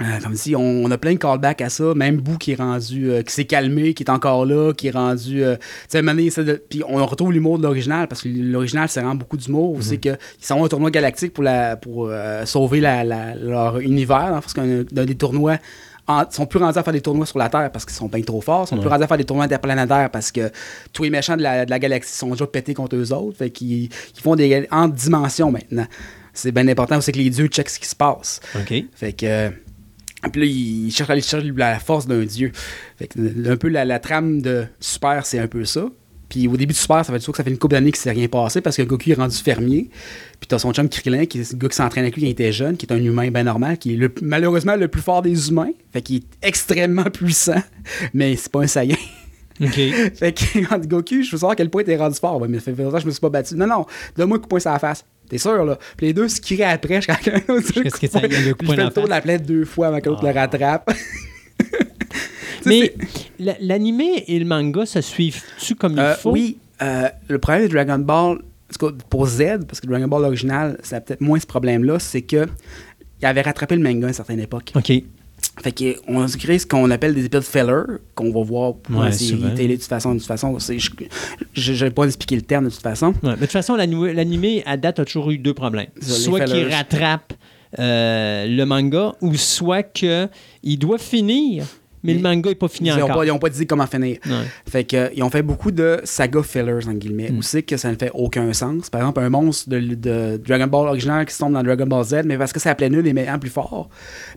euh, 0.02 0.20
comme 0.24 0.36
si 0.36 0.56
on, 0.56 0.62
on 0.84 0.90
a 0.92 0.98
plein 0.98 1.14
de 1.14 1.18
callbacks 1.20 1.62
à 1.62 1.70
ça. 1.70 1.94
Même 1.96 2.18
Boo 2.18 2.38
qui 2.38 2.52
est 2.52 2.56
rendu, 2.56 3.12
euh, 3.12 3.22
qui 3.22 3.32
s'est 3.34 3.46
calmé, 3.46 3.94
qui 3.94 4.04
est 4.04 4.10
encore 4.10 4.46
là, 4.46 4.74
qui 4.74 4.88
est 4.88 4.92
rendu. 4.92 5.44
euh, 5.44 5.56
tu 5.56 5.62
sais, 5.90 5.98
à 6.00 6.02
un 6.02 6.58
Puis 6.70 6.82
on 6.88 7.06
retrouve 7.06 7.32
l'humour 7.32 7.58
de 7.60 7.64
l'original, 7.64 8.08
parce 8.08 8.22
que 8.24 8.30
l'original, 8.30 8.90
c'est 8.90 9.02
vraiment 9.02 9.16
beaucoup 9.16 9.38
d'humour. 9.38 9.78
C'est 9.82 9.98
qu'ils 9.98 10.18
sont 10.40 10.60
au 10.60 10.68
tournoi 10.68 10.90
galactique 10.92 11.34
pour, 11.34 11.44
la, 11.44 11.76
pour 11.78 12.12
sauver 12.46 12.80
la- 12.82 13.04
la- 13.04 13.36
leur 13.36 13.80
univers, 13.80 14.18
hein, 14.18 14.40
parce 14.42 14.54
qu'un 14.54 14.84
des 14.84 15.16
tournois. 15.16 15.58
en- 16.06 16.30
sont 16.30 16.46
plus 16.46 16.60
rendus 16.60 16.78
à 16.78 16.84
faire 16.84 16.92
des 16.92 17.00
tournois 17.00 17.26
sur 17.26 17.40
la 17.40 17.48
Terre 17.48 17.72
parce 17.72 17.86
qu'ils 17.86 17.96
sont 17.96 18.08
bien 18.10 18.22
trop 18.24 18.42
forts. 18.42 18.66
Ils 18.66 18.70
sont 18.76 18.78
plus 18.80 18.90
rendus 18.90 19.06
à 19.06 19.08
faire 19.08 19.16
des 19.18 19.24
tournois 19.24 19.46
interplanétaires 19.46 20.10
parce 20.12 20.34
que 20.34 20.52
tous 20.92 21.04
les 21.04 21.10
méchants 21.10 21.38
de 21.38 21.42
la, 21.44 21.64
de 21.66 21.70
la 21.70 21.80
galaxie 21.80 22.18
sont 22.18 22.32
déjà 22.32 22.46
pétés 22.46 22.74
contre 22.74 22.98
eux 22.98 23.14
autres. 23.14 23.38
Fait 23.38 23.50
qu'ils 23.50 23.84
ils 23.84 24.22
font 24.22 24.36
des 24.36 24.68
en 24.70 24.90
dimensions 24.90 25.50
maintenant. 25.50 25.86
C'est 26.34 26.52
bien 26.52 26.68
important 26.68 26.98
aussi 26.98 27.14
que 27.14 27.20
les 27.20 27.30
dieux 27.30 27.48
checkent 27.48 27.70
ce 27.70 27.80
qui 27.80 27.88
se 27.88 27.96
passe. 27.96 28.42
OK. 28.54 28.74
Fait 28.94 29.14
que. 29.14 29.50
Puis 30.32 30.42
là, 30.42 30.48
il 30.48 30.92
cherche 30.92 31.10
à 31.10 31.14
aller 31.14 31.22
chercher 31.22 31.52
la 31.56 31.80
force 31.80 32.08
d'un 32.08 32.24
dieu. 32.24 32.52
Fait 32.98 33.08
que, 33.08 33.50
un 33.50 33.58
peu 33.58 33.68
la, 33.68 33.86
la 33.86 34.00
trame 34.00 34.42
de 34.42 34.66
Super, 34.80 35.26
c'est 35.26 35.40
un 35.40 35.48
peu 35.48 35.66
ça. 35.66 35.86
Puis 36.30 36.48
au 36.48 36.58
début 36.58 36.74
de 36.74 36.78
Super, 36.78 37.06
ça 37.06 37.14
fait 37.14 37.20
sûr 37.20 37.32
que 37.32 37.38
ça 37.38 37.44
fait 37.44 37.52
une 37.52 37.60
couple 37.60 37.74
d'années 37.76 37.92
qu'il 37.92 38.00
s'est 38.02 38.10
rien 38.12 38.28
passé 38.28 38.60
parce 38.62 38.76
que 38.78 38.82
Goku 38.82 39.12
est 39.12 39.14
rendu 39.14 39.38
fermier. 39.38 39.90
Puis 40.40 40.48
t'as 40.48 40.58
son 40.58 40.74
chum 40.74 40.90
Krillin, 40.90 41.26
qui 41.26 41.42
est 41.42 41.52
le 41.52 41.58
gars 41.60 41.70
qui 41.70 41.76
s'entraîne 41.76 42.04
avec 42.06 42.16
lui 42.16 42.24
quand 42.24 42.28
il 42.28 42.32
était 42.32 42.52
jeune, 42.52 42.76
qui 42.76 42.88
est 42.88 42.94
un 42.94 42.98
humain 42.98 43.30
bien 43.30 43.44
normal, 43.44 43.78
qui 43.78 43.94
est 43.94 43.98
le- 43.98 44.12
malheureusement 44.22 44.76
le 44.76 44.88
plus 44.88 45.02
fort 45.02 45.22
des 45.22 45.50
humains. 45.50 45.70
Fait 45.92 46.02
qu'il 46.02 46.16
est 46.18 46.24
extrêmement 46.42 47.04
puissant, 47.14 47.62
mais 48.14 48.36
c'est 48.36 48.52
pas 48.52 48.62
un 48.62 48.68
saillant. 48.68 48.98
OK. 49.62 49.74
fait 50.16 50.34
que 50.34 50.66
quand 50.68 50.84
Goku, 50.88 51.22
je 51.22 51.32
veux 51.32 51.38
savoir 51.38 51.52
à 51.52 51.56
quel 51.56 51.70
point 51.70 51.84
t'es 51.84 51.96
rendu 51.98 52.18
fort. 52.18 52.42
Ouais, 52.42 52.48
mais 52.48 52.60
ça 52.60 52.74
fait 52.74 52.82
longtemps 52.84 52.96
que 52.98 53.02
je 53.04 53.08
me 53.08 53.12
suis 53.12 53.22
pas 53.22 53.30
battu. 53.30 53.56
Non, 53.56 53.68
non, 53.68 53.86
donne-moi 54.18 54.38
un 54.38 54.40
coup 54.40 54.46
de 54.46 54.50
poing 54.50 54.60
sur 54.60 54.72
la 54.72 54.80
face. 54.80 55.06
T'es 55.30 55.38
sûr, 55.38 55.64
là? 55.66 55.78
Puis 55.98 56.08
les 56.08 56.14
deux 56.14 56.28
se 56.28 56.40
crient 56.42 56.64
après, 56.64 57.02
je 57.02 57.08
quelqu'un 57.08 57.40
d'autre. 57.48 57.82
Qu'est-ce 57.82 58.00
que 58.00 58.08
ça- 58.08 58.20
il 58.24 58.32
y 58.32 58.36
a 58.36 58.40
le 58.42 58.52
coup 58.54 58.60
Puis 58.60 58.68
je 58.70 58.76
fais 58.76 58.84
le 58.84 58.90
tour 58.92 59.06
de 59.06 59.10
la 59.10 59.22
planète 59.22 59.46
deux 59.46 59.66
fois 59.66 59.88
avant 59.88 60.00
que 60.00 60.10
l'autre 60.10 60.24
le 60.24 60.30
Ah. 60.30 60.42
rattrape. 60.42 60.92
Mais 62.66 62.94
la- 63.40 63.56
l'animé 63.60 64.24
et 64.28 64.40
le 64.40 64.46
manga 64.46 64.86
se 64.86 65.02
suivent-tu 65.02 65.76
comme 65.76 65.98
Euh, 66.00 66.14
il 66.18 66.22
faut? 66.22 66.32
oui, 66.32 66.58
euh, 66.82 67.10
le 67.28 67.38
problème 67.40 67.64
de 67.68 67.68
Dragon 67.74 68.00
Ball, 68.00 68.40
pour 69.10 69.28
Z, 69.28 69.66
parce 69.68 69.80
que 69.82 69.88
Dragon 69.88 70.08
Ball 70.08 70.24
original, 70.24 70.78
ça 70.82 70.98
a 70.98 71.02
peut-être 71.02 71.22
moins 71.22 71.40
ce 71.40 71.46
problème-là, 71.46 72.00
c'est 72.00 72.22
que 72.22 72.46
il 73.22 73.26
avait 73.26 73.42
rattrapé 73.42 73.76
le 73.76 73.84
manga 73.84 74.06
à 74.08 74.10
une 74.10 74.14
certaine 74.14 74.40
époque. 74.40 74.72
OK. 74.76 74.92
Fait 75.62 75.72
qu'on 76.06 76.28
se 76.28 76.36
crée 76.38 76.58
ce 76.58 76.66
qu'on 76.66 76.90
appelle 76.90 77.14
des 77.14 77.26
épisodes 77.26 77.44
filler, 77.44 77.84
qu'on 78.16 78.32
va 78.34 78.44
voir 78.44 78.74
pour 78.76 78.98
Ouais, 78.98 79.06
la 79.06 79.12
série 79.12 79.40
souvent. 79.42 79.54
télé 79.54 79.76
de 79.76 79.82
toute 79.82 79.90
façon. 79.90 80.14
De 80.16 80.20
toute 80.20 80.28
façon, 80.28 80.58
je 80.60 81.72
ne 81.72 81.78
vais 81.78 81.92
pas 81.92 82.06
expliquer 82.06 82.36
le 82.36 82.42
terme 82.42 82.66
de 82.66 82.70
toute 82.72 82.82
façon. 82.82 83.08
Ouais, 83.08 83.14
mais 83.24 83.32
de 83.36 83.40
toute 83.42 83.52
façon, 83.52 83.76
l'ani- 83.76 84.14
l'animé, 84.14 84.64
à 84.66 84.78
date, 84.78 85.00
a 85.00 85.06
toujours 85.06 85.30
eu 85.32 85.38
deux 85.38 85.54
problèmes. 85.54 85.88
Les 86.02 86.08
Soit 86.08 86.42
qu'il 86.42 86.68
rattrape 86.68 87.34
euh, 87.80 88.46
le 88.48 88.66
manga, 88.66 89.14
ou 89.22 89.36
soit 89.36 89.84
qu'il 89.84 90.30
doit 90.80 90.98
finir, 90.98 91.66
mais 92.04 92.14
le 92.14 92.20
Mais 92.20 92.30
manga 92.36 92.50
n'est 92.50 92.56
pas 92.56 92.68
fini 92.68 92.90
Ils 92.90 92.96
n'ont 92.98 93.04
encore. 93.04 93.18
pas, 93.18 93.26
ils 93.26 93.32
ont 93.32 93.40
pas 93.40 93.50
dit 93.50 93.66
comment 93.66 93.88
finir. 93.88 94.18
Ouais. 94.26 94.32
Fait 94.70 94.84
que, 94.84 94.96
euh, 94.98 95.10
ils 95.16 95.24
ont 95.24 95.30
fait 95.30 95.42
beaucoup 95.42 95.72
de 95.72 96.00
saga 96.04 96.42
fillers, 96.44 96.88
en 96.88 96.94
guillemets. 96.94 97.30
Mm. 97.32 97.38
Où 97.38 97.42
c'est 97.42 97.64
que 97.64 97.78
ça 97.78 97.90
ne 97.92 97.96
fait 97.96 98.12
aucun 98.14 98.52
sens. 98.54 98.90
Par 98.90 99.02
exemple, 99.02 99.20
un 99.22 99.30
monstre 99.30 99.70
de, 99.70 99.80
de 99.80 100.38
Dragon 100.46 100.68
Ball 100.68 100.88
original 100.88 101.26
qui 101.26 101.34
se 101.34 101.40
tombe 101.40 101.54
dans 101.54 101.64
Dragon 101.64 101.86
Ball 101.86 102.04
Z, 102.04 102.22
mais 102.26 102.38
parce 102.38 102.52
que 102.54 102.60
ça 102.60 102.72
appelait 102.72 102.90
nul 102.90 103.04
les 103.04 103.14
méchants 103.14 103.40
plus 103.40 103.50
forts. 103.50 103.90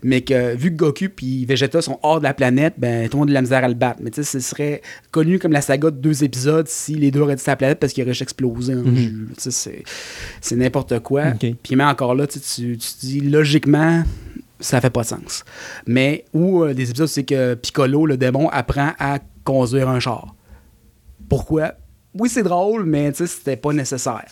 Mais 0.03 0.21
que, 0.21 0.55
vu 0.55 0.71
que 0.71 0.75
Goku 0.77 1.05
puis 1.15 1.45
Vegeta 1.45 1.81
sont 1.81 1.99
hors 2.03 2.19
de 2.19 2.23
la 2.23 2.33
planète, 2.33 2.75
ben, 2.77 3.09
tout 3.09 3.17
le 3.17 3.19
monde 3.19 3.29
a 3.29 3.31
de 3.31 3.33
la 3.35 3.41
misère 3.41 3.63
à 3.63 3.67
le 3.67 3.73
battre. 3.73 3.99
Mais 4.03 4.11
tu 4.11 4.23
sais, 4.23 4.39
ce 4.39 4.39
serait 4.39 4.81
connu 5.11 5.39
comme 5.39 5.51
la 5.51 5.61
saga 5.61 5.91
de 5.91 5.97
deux 5.97 6.23
épisodes 6.23 6.67
si 6.67 6.95
les 6.95 7.11
deux 7.11 7.21
auraient 7.21 7.37
sur 7.37 7.51
la 7.51 7.55
planète 7.57 7.79
parce 7.79 7.93
qu'ils 7.93 8.03
auraient 8.03 8.13
juste 8.13 8.21
explosé 8.23 8.73
en 8.73 8.77
Mhm. 8.83 8.95
jus. 8.95 9.27
C'est- 9.37 9.83
c'est 10.41 10.55
n'importe 10.55 10.99
quoi. 10.99 11.23
Ok. 11.33 11.53
Puis 11.63 11.75
même 11.75 11.87
encore 11.87 12.15
là, 12.15 12.27
tu, 12.27 12.39
tu, 12.39 12.77
tu 12.77 12.87
te 12.93 12.99
dis 13.05 13.21
logiquement, 13.21 14.03
ça 14.59 14.81
fait 14.81 14.89
pas 14.89 15.01
de 15.01 15.07
sens. 15.07 15.43
Mais 15.85 16.25
ou 16.33 16.63
euh, 16.63 16.73
des 16.73 16.89
épisodes, 16.89 17.07
c'est 17.07 17.23
que 17.23 17.53
Piccolo, 17.55 18.05
le 18.05 18.17
démon, 18.17 18.49
apprend 18.49 18.91
à 18.99 19.19
conduire 19.43 19.89
un 19.89 19.99
char. 19.99 20.35
Pourquoi? 21.29 21.73
Oui, 22.13 22.29
c'est 22.29 22.43
drôle, 22.43 22.85
mais 22.85 23.11
tu 23.11 23.19
sais, 23.19 23.27
c'était 23.27 23.57
pas 23.57 23.73
nécessaire. 23.73 24.25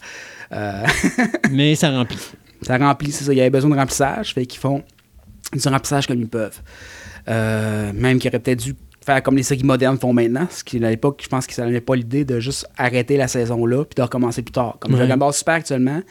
Euh, 0.52 0.84
Mais 1.52 1.76
ça 1.76 1.90
remplit. 1.92 2.20
ça 2.62 2.78
remplit, 2.78 3.12
c'est 3.12 3.24
ça. 3.26 3.34
Il 3.34 3.38
y 3.38 3.42
avait 3.42 3.50
besoin 3.50 3.70
de 3.72 3.76
remplissage, 3.76 4.34
fait 4.34 4.46
qu'ils 4.46 4.60
font 4.60 4.84
du 5.54 5.68
remplissage 5.68 6.08
comme 6.08 6.20
ils 6.20 6.28
peuvent. 6.28 6.62
Euh, 7.28 7.92
même 7.94 8.20
qu'ils 8.20 8.30
auraient 8.30 8.40
peut-être 8.40 8.64
dû 8.64 8.76
faire 9.06 9.22
comme 9.22 9.36
les 9.38 9.44
séries 9.44 9.64
modernes 9.64 10.00
font 10.00 10.14
maintenant, 10.14 10.48
ce 10.50 10.64
qui 10.64 10.84
à 10.84 10.90
l'époque, 10.90 11.20
je 11.24 11.28
pense 11.30 11.46
qu'ils 11.46 11.64
n'avaient 11.64 11.82
pas 11.82 11.96
l'idée 11.96 12.26
de 12.26 12.40
juste 12.40 12.68
arrêter 12.78 13.18
la 13.18 13.28
saison 13.28 13.66
là 13.66 13.84
puis 13.86 13.96
de 13.96 14.02
recommencer 14.02 14.42
plus 14.42 14.52
tard. 14.52 14.78
Comme 14.80 14.94
Ouais. 14.94 15.00
Dragon 15.00 15.18
Ball 15.18 15.34
Super 15.34 15.56
actuellement 15.56 16.02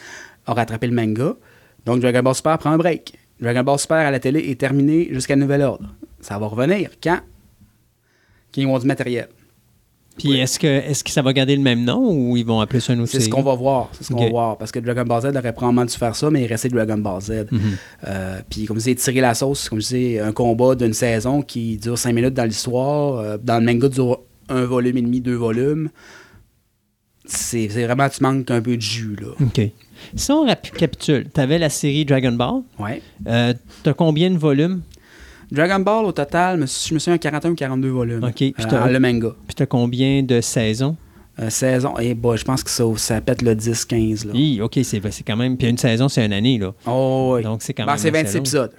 a 0.46 0.52
rattrapé 0.54 0.86
le 0.86 0.94
manga, 0.94 1.34
donc 1.86 2.00
Dragon 2.00 2.22
Ball 2.22 2.34
Super 2.34 2.58
prend 2.58 2.70
un 2.70 2.78
break. 2.78 3.14
Dragon 3.40 3.62
Ball 3.62 3.78
Super 3.78 3.98
à 3.98 4.10
la 4.10 4.20
télé 4.20 4.40
est 4.50 4.58
terminé 4.58 5.08
jusqu'à 5.12 5.36
nouvel 5.36 5.62
ordre. 5.62 5.94
Ça 6.20 6.38
va 6.38 6.46
revenir 6.46 6.90
quand? 7.02 7.20
Quand 8.54 8.60
ils 8.60 8.66
ont 8.66 8.78
du 8.78 8.86
matériel. 8.86 9.28
Puis 10.16 10.38
est-ce 10.38 10.60
que, 10.60 10.66
est 10.66 11.02
que 11.02 11.10
ça 11.10 11.22
va 11.22 11.32
garder 11.32 11.56
le 11.56 11.62
même 11.62 11.82
nom 11.84 11.98
ou 12.08 12.36
ils 12.36 12.46
vont 12.46 12.60
appeler 12.60 12.78
ça 12.78 12.92
une 12.92 13.00
autre 13.00 13.10
C'est 13.10 13.18
ce 13.18 13.28
qu'on 13.28 13.42
va 13.42 13.54
voir. 13.54 13.88
C'est 13.92 14.04
ce 14.04 14.12
qu'on 14.12 14.22
va 14.22 14.30
voir. 14.30 14.58
Parce 14.58 14.70
que 14.70 14.78
Dragon 14.78 15.04
Ball 15.04 15.22
Z 15.22 15.36
aurait 15.36 15.52
probablement 15.52 15.84
dû 15.84 15.94
faire 15.94 16.14
ça, 16.14 16.30
mais 16.30 16.44
il 16.44 16.46
restait 16.46 16.68
Dragon 16.68 16.98
Ball 16.98 17.20
Z. 17.20 17.46
Mhm. 17.50 17.60
Euh, 18.06 18.40
puis 18.48 18.64
comme 18.66 18.76
je 18.76 18.84
disais, 18.84 18.94
tirer 18.94 19.20
la 19.20 19.34
sauce, 19.34 19.68
comme 19.68 19.80
je 19.80 19.86
disais, 19.88 20.20
un 20.20 20.32
combat 20.32 20.76
d'une 20.76 20.92
saison 20.92 21.42
qui 21.42 21.78
dure 21.78 21.98
5 21.98 22.12
minutes 22.12 22.34
dans 22.34 22.44
l'histoire. 22.44 23.18
euh, 23.18 23.38
dans 23.42 23.58
le 23.58 23.66
manga, 23.66 23.88
dure 23.88 24.20
un 24.48 24.64
volume 24.64 24.98
et 24.98 25.02
demi, 25.02 25.20
deux 25.20 25.34
volumes. 25.34 25.90
C'est 27.26 27.68
c'est 27.70 27.84
vraiment, 27.84 28.08
tu 28.08 28.22
manques 28.22 28.50
un 28.50 28.60
peu 28.60 28.76
de 28.76 28.82
jus, 28.82 29.16
là. 29.20 29.28
OK. 29.40 29.60
Si 30.14 30.30
on 30.32 30.44
récapitule, 30.44 31.26
tu 31.32 31.40
avais 31.40 31.58
la 31.58 31.68
série 31.68 32.04
Dragon 32.04 32.32
Ball. 32.32 32.62
Ouais. 32.78 33.02
Euh, 33.26 33.54
tu 33.82 33.90
as 33.90 33.94
combien 33.94 34.30
de 34.30 34.38
volumes? 34.38 34.80
Dragon 35.52 35.78
Ball, 35.80 36.04
au 36.04 36.12
total, 36.12 36.66
je 36.66 36.94
me 36.94 36.98
souviens, 36.98 37.18
41 37.18 37.50
ou 37.50 37.54
42 37.54 37.88
volumes. 37.90 38.24
Ok, 38.24 38.34
puis 38.34 38.54
Euh, 38.58 38.64
t'as- 38.68 38.90
le 38.90 38.98
manga. 39.00 39.28
Puis 39.46 39.54
tu 39.54 39.62
as 39.62 39.66
combien 39.66 40.22
de 40.22 40.40
saisons? 40.40 40.96
Euh, 41.40 41.50
saison, 41.50 41.98
et 41.98 42.14
bah, 42.14 42.36
je 42.36 42.44
pense 42.44 42.62
que 42.62 42.70
ça, 42.70 42.84
ça 42.96 43.20
pète 43.20 43.42
le 43.42 43.54
10-15, 43.56 44.24
là. 44.24 44.32
Hi, 44.34 44.60
OK, 44.62 44.78
c'est 44.84 45.00
quand 45.26 45.36
même. 45.36 45.56
Puis 45.56 45.68
une 45.68 45.78
saison, 45.78 46.08
c'est 46.08 46.24
une 46.24 46.32
année, 46.32 46.58
là. 46.58 46.72
Oh, 46.86 47.32
oui. 47.36 47.42
Donc, 47.42 47.60
c'est 47.62 47.74
quand 47.74 47.84
Ben, 47.84 47.92
même 47.92 47.98
c'est 47.98 48.08
assez 48.08 48.22
26 48.22 48.34
long. 48.34 48.40
épisodes. 48.40 48.70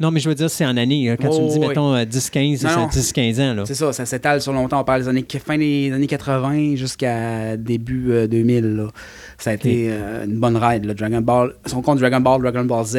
Non, 0.00 0.10
mais 0.12 0.20
je 0.20 0.28
veux 0.28 0.34
dire, 0.34 0.48
c'est 0.48 0.64
en 0.64 0.76
année. 0.76 1.08
là. 1.08 1.16
Quand 1.16 1.28
tu 1.28 1.40
me 1.40 1.46
Oh, 1.46 1.52
dis, 1.52 1.58
oui. 1.58 1.68
mettons, 1.68 1.92
euh, 1.92 2.04
10-15, 2.04 2.62
Non, 2.62 2.70
c'est 2.70 2.76
non. 2.76 2.86
10-15 2.88 3.40
ans, 3.40 3.52
là. 3.54 3.64
C'est 3.66 3.74
ça, 3.74 3.92
ça 3.92 4.06
s'étale 4.06 4.40
sur 4.40 4.52
longtemps. 4.52 4.80
On 4.80 4.84
parle 4.84 5.02
des 5.02 5.08
années, 5.08 5.26
fin 5.44 5.58
des 5.58 5.90
années 5.92 6.06
80 6.06 6.76
jusqu'à 6.76 7.56
début 7.56 8.12
euh, 8.12 8.26
2000. 8.28 8.64
là. 8.76 8.86
Ça 9.40 9.50
a 9.50 9.54
été 9.54 9.86
euh, 9.90 10.24
une 10.24 10.38
bonne 10.40 10.56
ride. 10.56 10.84
Là. 10.84 10.94
Dragon 10.94 11.20
Ball, 11.20 11.52
si 11.64 11.74
on 11.74 11.80
compte 11.82 11.98
Dragon 12.00 12.20
Ball, 12.20 12.42
Dragon 12.42 12.64
Ball 12.64 12.84
Z, 12.84 12.98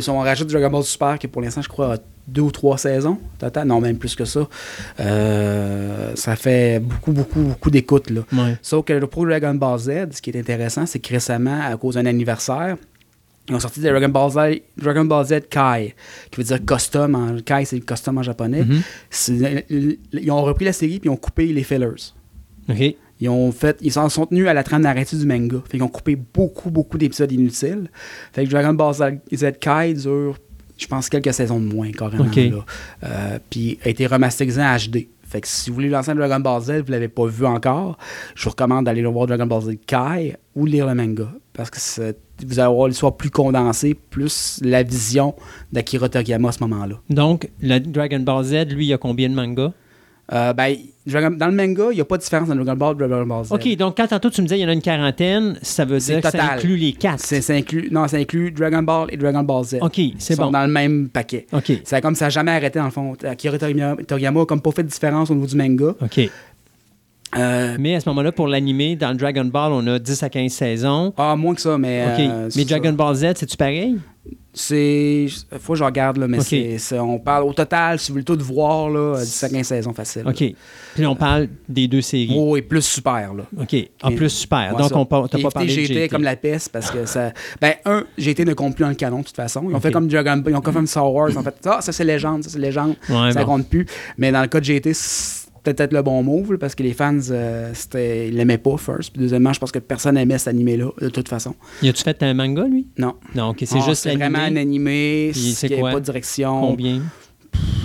si 0.00 0.10
on 0.10 0.18
rajoute 0.18 0.48
Dragon 0.50 0.70
Ball 0.70 0.82
Super, 0.82 1.18
qui 1.18 1.28
pour 1.28 1.40
l'instant, 1.40 1.62
je 1.62 1.68
crois, 1.68 1.94
a 1.94 1.98
deux 2.26 2.42
ou 2.42 2.50
trois 2.50 2.76
saisons 2.76 3.18
total, 3.38 3.66
non, 3.68 3.80
même 3.80 3.96
plus 3.96 4.14
que 4.16 4.24
ça, 4.24 4.46
euh, 5.00 6.12
ça 6.14 6.36
fait 6.36 6.80
beaucoup, 6.80 7.12
beaucoup, 7.12 7.40
beaucoup 7.40 7.70
d'écoute. 7.70 8.10
là. 8.10 8.22
Ouais. 8.32 8.56
Sauf 8.62 8.84
que 8.84 9.04
pour 9.04 9.24
Dragon 9.26 9.54
Ball 9.54 9.78
Z, 9.78 9.90
ce 10.12 10.20
qui 10.22 10.30
est 10.30 10.38
intéressant, 10.38 10.84
c'est 10.86 10.98
que 10.98 11.10
récemment, 11.10 11.60
à 11.64 11.76
cause 11.76 11.94
d'un 11.94 12.06
anniversaire, 12.06 12.76
ils 13.48 13.54
ont 13.54 13.60
sorti 13.60 13.80
Dragon 13.80 14.08
Ball 14.08 14.30
Z, 14.30 14.60
Dragon 14.76 15.04
Ball 15.04 15.24
Z 15.24 15.40
Kai, 15.48 15.94
qui 16.30 16.38
veut 16.38 16.44
dire 16.44 16.58
custom. 16.66 17.14
En, 17.14 17.36
Kai, 17.40 17.64
c'est 17.64 17.80
custom 17.80 18.18
en 18.18 18.22
japonais. 18.22 18.62
Mhm. 18.64 18.82
C'est- 19.08 19.64
Ils 19.70 20.30
ont 20.30 20.42
repris 20.42 20.66
la 20.66 20.72
série 20.74 20.98
puis 20.98 21.08
ils 21.08 21.12
ont 21.12 21.16
coupé 21.16 21.46
les 21.46 21.62
fillers. 21.62 22.12
OK. 22.68 22.94
Ils 23.20 23.28
ont 23.28 23.50
fait, 23.52 23.78
ils 23.80 23.92
s'en 23.92 24.08
sont 24.08 24.26
tenus 24.26 24.46
à 24.46 24.54
la 24.54 24.62
trame 24.62 24.82
narrative 24.82 25.18
du 25.18 25.26
manga. 25.26 25.58
Fait 25.64 25.78
qu'ils 25.78 25.82
ont 25.82 25.88
coupé 25.88 26.16
beaucoup, 26.16 26.70
beaucoup 26.70 26.98
d'épisodes 26.98 27.30
inutiles. 27.32 27.90
Fait 28.32 28.44
que 28.44 28.50
Dragon 28.50 28.74
Ball 28.74 28.94
Z, 28.94 29.58
Kai 29.60 29.94
dure, 29.94 30.38
je 30.76 30.86
pense, 30.86 31.08
quelques 31.08 31.34
saisons 31.34 31.60
de 31.60 31.66
moins, 31.72 31.90
carrément. 31.90 32.24
Ok. 32.24 32.36
là. 32.36 32.64
Euh, 33.04 33.38
puis 33.50 33.78
a 33.84 33.88
été 33.88 34.06
remasterisé 34.06 34.62
en 34.62 34.76
HD. 34.76 35.08
Fait 35.28 35.42
que 35.42 35.48
si 35.48 35.68
vous 35.68 35.74
voulez 35.74 35.90
lancer 35.90 36.14
Dragon 36.14 36.40
Ball 36.40 36.62
Z, 36.62 36.70
vous 36.86 36.92
l'avez 36.92 37.08
pas 37.08 37.26
vu 37.26 37.44
encore, 37.44 37.98
je 38.34 38.44
vous 38.44 38.50
recommande 38.50 38.86
d'aller 38.86 39.02
le 39.02 39.08
voir 39.08 39.26
Dragon 39.26 39.46
Ball 39.46 39.62
Z 39.62 39.78
Kai 39.86 40.36
ou 40.54 40.64
lire 40.64 40.86
le 40.86 40.94
manga. 40.94 41.28
Parce 41.52 41.70
que 41.70 42.14
vous 42.46 42.58
allez 42.60 42.68
avoir 42.68 42.88
l'histoire 42.88 43.16
plus 43.16 43.30
condensée, 43.30 43.94
plus 43.94 44.60
la 44.62 44.82
vision 44.82 45.34
d'Akira 45.72 46.08
Toriyama 46.08 46.48
à 46.48 46.52
ce 46.52 46.62
moment-là. 46.62 47.00
Donc, 47.10 47.50
le 47.60 47.78
Dragon 47.80 48.20
Ball 48.20 48.44
Z, 48.44 48.68
lui, 48.72 48.86
il 48.86 48.88
y 48.88 48.92
a 48.94 48.98
combien 48.98 49.28
de 49.28 49.34
mangas? 49.34 49.72
Euh, 50.32 50.52
ben, 50.52 50.76
Dragon- 51.06 51.34
dans 51.34 51.46
le 51.46 51.52
manga, 51.54 51.84
il 51.90 51.94
n'y 51.94 52.00
a 52.02 52.04
pas 52.04 52.18
de 52.18 52.22
différence 52.22 52.50
entre 52.50 52.62
Dragon 52.62 52.76
Ball 52.76 52.94
et 53.02 53.08
Dragon 53.08 53.24
Ball 53.26 53.44
Z. 53.46 53.52
OK, 53.52 53.76
donc 53.76 53.96
quand 53.96 54.06
tantôt 54.08 54.28
tu 54.28 54.42
me 54.42 54.46
disais 54.46 54.58
il 54.58 54.62
y 54.62 54.66
en 54.66 54.68
a 54.68 54.74
une 54.74 54.82
quarantaine, 54.82 55.58
ça 55.62 55.86
veut 55.86 55.96
dire 55.98 56.20
que 56.20 56.30
ça 56.30 56.52
inclut 56.52 56.76
les 56.76 56.92
quatre. 56.92 57.20
C'est- 57.20 57.40
ça 57.40 57.54
inclut, 57.54 57.88
non, 57.90 58.06
ça 58.08 58.18
inclut 58.18 58.50
Dragon 58.50 58.82
Ball 58.82 59.06
et 59.10 59.16
Dragon 59.16 59.42
Ball 59.42 59.64
Z. 59.64 59.78
OK, 59.80 59.94
c'est 60.18 60.34
Ils 60.34 60.36
sont 60.36 60.44
bon. 60.44 60.50
dans 60.50 60.66
le 60.66 60.70
même 60.72 61.08
paquet. 61.08 61.46
OK, 61.52 61.72
C'est 61.82 62.00
comme 62.02 62.14
ça 62.14 62.26
n'a 62.26 62.30
jamais 62.30 62.50
arrêté, 62.52 62.78
dans 62.78 62.84
le 62.84 62.90
fond. 62.90 63.14
Akira 63.24 63.56
Toriyama, 63.58 64.44
comme 64.44 64.60
pas 64.60 64.70
fait 64.72 64.82
de 64.82 64.88
différence 64.88 65.30
au 65.30 65.34
niveau 65.34 65.46
du 65.46 65.56
manga. 65.56 65.94
OK. 66.02 66.30
Euh, 67.36 67.76
Mais 67.78 67.94
à 67.94 68.00
ce 68.00 68.08
moment-là, 68.08 68.32
pour 68.32 68.48
l'animé, 68.48 68.96
dans 68.96 69.14
Dragon 69.14 69.44
Ball, 69.44 69.72
on 69.72 69.86
a 69.86 69.98
10 69.98 70.22
à 70.22 70.28
15 70.30 70.50
saisons. 70.52 71.12
ah, 71.16 71.36
moins 71.36 71.54
que 71.54 71.60
ça, 71.60 71.76
mais. 71.76 72.04
OK. 72.14 72.20
euh, 72.20 72.46
c'est 72.50 72.58
Mais 72.60 72.64
Dragon 72.64 72.90
ça. 72.90 72.92
Ball 72.96 73.14
Z, 73.14 73.26
c'est-tu 73.36 73.56
pareil? 73.56 73.98
C'est. 74.54 75.26
Faut 75.60 75.74
que 75.74 75.78
je 75.78 75.84
regarde, 75.84 76.16
là, 76.16 76.26
mais 76.26 76.40
c'est- 76.40 76.78
c'est- 76.78 76.98
on 76.98 77.18
parle 77.18 77.44
au 77.44 77.52
total, 77.52 77.98
si 77.98 78.08
vous 78.10 78.14
voulez 78.14 78.24
tout 78.24 78.38
voir, 78.40 78.88
là, 78.90 79.20
10 79.22 79.44
à 79.44 79.48
15 79.48 79.66
saisons 79.66 79.92
facile. 79.92 80.24
OK. 80.26 80.42
Puis 80.94 81.06
on 81.06 81.14
parle 81.14 81.48
des 81.68 81.86
deux 81.86 82.00
séries. 82.00 82.34
Oh, 82.36 82.56
et 82.56 82.62
plus 82.62 82.82
super, 82.82 83.34
là. 83.34 83.44
OK. 83.60 83.76
En 84.02 84.10
plus, 84.12 84.30
super. 84.30 84.72
Ouais, 84.72 84.78
Donc, 84.80 84.88
ça. 84.88 84.96
on 84.98 85.04
t'as 85.04 85.28
Puis 85.36 85.42
pas 85.42 85.50
parlé 85.50 85.68
de 85.68 85.80
GT 85.80 86.08
comme 86.08 86.22
la 86.24 86.34
peste 86.34 86.70
parce 86.72 86.90
que 86.90 87.06
ça. 87.06 87.32
Ben, 87.60 87.74
un, 87.84 88.04
GT 88.16 88.44
ne 88.44 88.54
compte 88.54 88.74
plus 88.74 88.82
dans 88.82 88.88
le 88.88 88.94
canon 88.96 89.20
de 89.20 89.24
toute 89.26 89.36
façon. 89.36 89.64
Ils 89.68 89.76
ont 89.76 89.80
fait 89.80 89.92
comme 89.92 90.08
Dragon 90.08 90.38
Ball, 90.38 90.54
ils 90.54 90.56
ont 90.56 90.60
comme 90.60 90.86
Star 90.86 91.12
Wars. 91.12 91.30
Ont 91.36 91.42
fait 91.42 91.54
ah, 91.66 91.80
ça 91.80 91.92
c'est 91.92 92.04
légende, 92.04 92.42
ça 92.42 92.50
c'est 92.50 92.58
légende. 92.58 92.94
Ouais, 93.08 93.32
ça 93.32 93.44
bon. 93.44 93.52
compte 93.58 93.68
plus. 93.68 93.86
Mais 94.16 94.32
dans 94.32 94.40
le 94.40 94.48
cas 94.48 94.58
de 94.60 94.64
GT, 94.64 94.92
c'était 95.68 95.74
peut-être 95.74 95.92
le 95.92 96.02
bon 96.02 96.22
move 96.22 96.52
là, 96.52 96.58
parce 96.58 96.74
que 96.74 96.82
les 96.82 96.92
fans, 96.94 97.18
euh, 97.30 97.70
c'était- 97.74 98.28
ils 98.28 98.34
l'aimaient 98.36 98.58
pas, 98.58 98.76
first. 98.76 99.12
Puis 99.12 99.20
deuxièmement, 99.22 99.52
je 99.52 99.60
pense 99.60 99.72
que 99.72 99.78
personne 99.78 100.14
n'aimait 100.14 100.38
cet 100.38 100.48
animé-là, 100.48 100.90
de 101.00 101.08
toute 101.08 101.28
façon. 101.28 101.54
Y 101.82 101.88
a-tu 101.88 102.02
fait 102.02 102.22
un 102.22 102.34
manga, 102.34 102.64
lui? 102.64 102.86
Non. 102.98 103.14
Non, 103.34 103.50
OK. 103.50 103.58
C'est 103.66 103.80
juste 103.80 104.02
c'est 104.02 104.14
vraiment 104.16 104.38
un 104.38 104.50
l'animé. 104.50 105.30
animé, 105.30 105.32
c'est 105.34 105.78
quoi? 105.78 105.90
pas 105.92 106.00
de 106.00 106.04
direction. 106.04 106.60
Combien? 106.60 107.02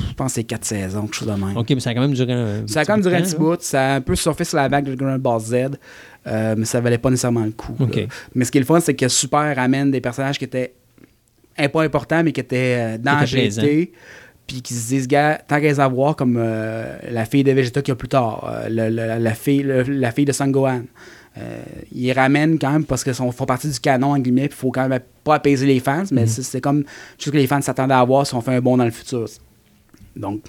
Je 0.10 0.14
pense 0.16 0.28
que 0.28 0.36
c'est 0.36 0.44
quatre 0.44 0.66
saisons, 0.66 1.02
quelque 1.04 1.16
chose 1.16 1.28
de 1.28 1.34
même. 1.34 1.58
OK, 1.58 1.70
mais 1.72 1.80
ça 1.80 1.90
a 1.90 1.94
quand 1.96 2.02
même 2.02 2.14
duré 2.14 2.34
un 2.34 2.68
Ça 2.68 2.82
a 2.82 2.86
quand 2.86 2.94
même 2.94 3.02
duré 3.02 3.16
un 3.18 3.22
petit 3.24 3.36
bout. 3.36 3.60
Ça 3.62 3.94
a 3.94 3.96
un 3.96 4.02
peu 4.02 4.16
surfé 4.16 4.44
sur 4.44 4.58
la 4.58 4.68
vague 4.68 4.86
de 4.86 4.94
Dragon 4.94 5.18
Ball 5.18 5.40
Z, 5.42 5.54
euh, 6.28 6.56
mais 6.58 6.66
ça 6.66 6.80
valait 6.82 7.00
pas 7.00 7.10
nécessairement 7.10 7.44
le 7.46 7.52
coup. 7.52 7.74
là. 7.80 7.86
OK. 7.86 8.08
Mais 8.36 8.46
ce 8.46 8.52
qui 8.52 8.60
est 8.60 8.62
le 8.62 8.66
fun, 8.68 8.80
c'est 8.80 8.94
que 8.94 9.08
Super 9.08 9.58
amène 9.58 9.90
des 9.90 10.02
personnages 10.02 10.38
qui 10.38 10.46
étaient 10.46 10.76
un 11.58 11.68
pas 11.70 11.84
importants, 11.84 12.24
mais 12.24 12.32
qui 12.32 12.40
étaient 12.42 12.96
euh, 12.96 12.98
dans 13.00 13.26
GT. 13.26 13.92
Puis 14.48 14.62
qui 14.62 14.74
se 14.74 14.90
disent, 14.90 15.08
gars, 15.08 15.40
tant 15.48 15.56
qu'à 15.56 15.62
les 15.68 15.80
avoir, 15.80 16.16
comme 16.16 16.36
euh, 16.38 16.98
la 17.10 17.26
fille 17.26 17.44
de 17.46 17.52
Vegeta 17.54 17.82
qu'il 17.82 17.92
y 17.92 17.94
a 17.94 17.96
plus 17.96 18.10
tard, 18.10 18.46
euh, 18.52 18.68
le- 18.70 18.90
le- 18.90 19.24
la, 19.24 19.34
fille, 19.34 19.64
le- 19.64 19.84
la 19.84 20.12
fille 20.12 20.26
de 20.26 20.34
Sangohan. 20.34 20.82
Euh, 21.38 21.62
ils 21.94 22.12
ramènent 22.12 22.60
quand 22.60 22.72
même 22.72 22.86
parce 22.86 23.04
qu'ils 23.04 23.14
font 23.14 23.32
partie 23.32 23.70
du 23.70 23.80
canon, 23.80 24.12
en 24.12 24.20
guillemets, 24.20 24.50
puis 24.50 24.58
il 24.58 24.62
faut 24.62 24.70
quand 24.72 24.88
même 24.88 25.00
pas 25.24 25.36
apaiser 25.36 25.66
les 25.66 25.80
fans, 25.80 26.04
mais 26.12 26.22
Mhm. 26.24 26.28
c'est 26.28 26.44
c'est 26.44 26.62
comme 26.62 26.84
chose 27.18 27.32
que 27.34 27.38
les 27.38 27.48
fans 27.48 27.62
s'attendaient 27.62 27.94
à 27.96 28.00
avoir 28.02 28.28
si 28.28 28.36
on 28.36 28.42
fait 28.42 28.54
un 28.54 28.62
bond 28.62 28.78
dans 28.78 28.86
le 28.86 28.92
futur. 28.92 29.26
Donc, 30.16 30.42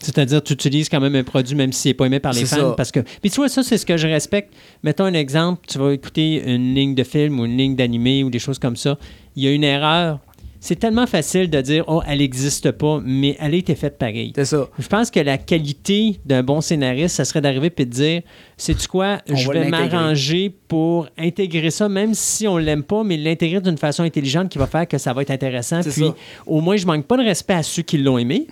C'est-à-dire, 0.00 0.42
tu 0.42 0.54
utilises 0.54 0.88
quand 0.88 0.98
même 1.00 1.14
un 1.14 1.22
produit, 1.22 1.54
même 1.54 1.72
s'il 1.72 1.90
n'est 1.90 1.94
pas 1.94 2.06
aimé 2.06 2.18
par 2.20 2.32
les 2.32 2.46
fans. 2.46 2.56
ça. 2.56 2.74
Parce 2.76 2.90
que... 2.90 3.00
Puis 3.00 3.30
tu 3.30 3.36
vois, 3.36 3.48
ça, 3.50 3.62
c'est 3.62 3.76
ce 3.76 3.84
que 3.84 3.96
je 3.98 4.06
respecte. 4.08 4.52
Mettons 4.82 5.04
un 5.04 5.12
exemple, 5.14 5.60
tu 5.68 5.78
vas 5.78 5.92
écouter 5.92 6.42
une 6.44 6.74
ligne 6.74 6.94
de 6.94 7.04
film 7.04 7.38
ou 7.38 7.44
une 7.44 7.56
ligne 7.58 7.76
d'animé 7.76 8.24
ou 8.24 8.30
des 8.30 8.38
choses 8.38 8.58
comme 8.58 8.76
ça. 8.76 8.98
Il 9.36 9.44
y 9.44 9.46
a 9.46 9.52
une 9.52 9.62
erreur. 9.62 10.18
C'est 10.62 10.76
tellement 10.76 11.06
facile 11.06 11.48
de 11.48 11.60
dire, 11.62 11.84
oh, 11.88 12.02
elle 12.06 12.18
n'existe 12.18 12.70
pas, 12.72 13.00
mais 13.02 13.34
elle 13.40 13.54
a 13.54 13.56
été 13.56 13.74
faite 13.74 13.96
pareil. 13.96 14.32
c'est 14.36 14.44
ça. 14.44 14.68
Je 14.78 14.86
pense 14.88 15.10
que 15.10 15.18
la 15.18 15.38
qualité 15.38 16.20
d'un 16.26 16.42
bon 16.42 16.60
scénariste, 16.60 17.16
ça 17.16 17.24
serait 17.24 17.40
d'arriver 17.40 17.72
et 17.74 17.84
de 17.86 17.90
dire 17.90 18.22
sais-tu 18.58 18.86
quoi, 18.86 19.22
On 19.30 19.36
je 19.36 19.46
va 19.48 19.54
vais 19.54 19.68
m'arranger 19.70 20.54
pour 20.68 21.08
intégrer 21.16 21.70
ça, 21.70 21.88
même 21.88 22.12
si 22.12 22.46
on 22.46 22.58
l'aime 22.58 22.82
pas, 22.82 23.02
mais 23.02 23.16
l'intégrer 23.16 23.62
d'une 23.62 23.78
façon 23.78 24.02
intelligente 24.02 24.50
qui 24.50 24.58
va 24.58 24.66
faire 24.66 24.86
que 24.86 24.98
ça 24.98 25.14
va 25.14 25.22
être 25.22 25.30
intéressant. 25.30 25.82
C'est 25.82 25.90
Puis 25.92 26.08
ça. 26.08 26.14
au 26.46 26.60
moins, 26.60 26.76
je 26.76 26.84
manque 26.86 27.06
pas 27.06 27.16
de 27.16 27.24
respect 27.24 27.54
à 27.54 27.62
ceux 27.62 27.82
qui 27.82 27.96
l'ont 27.96 28.18
aimé. 28.18 28.46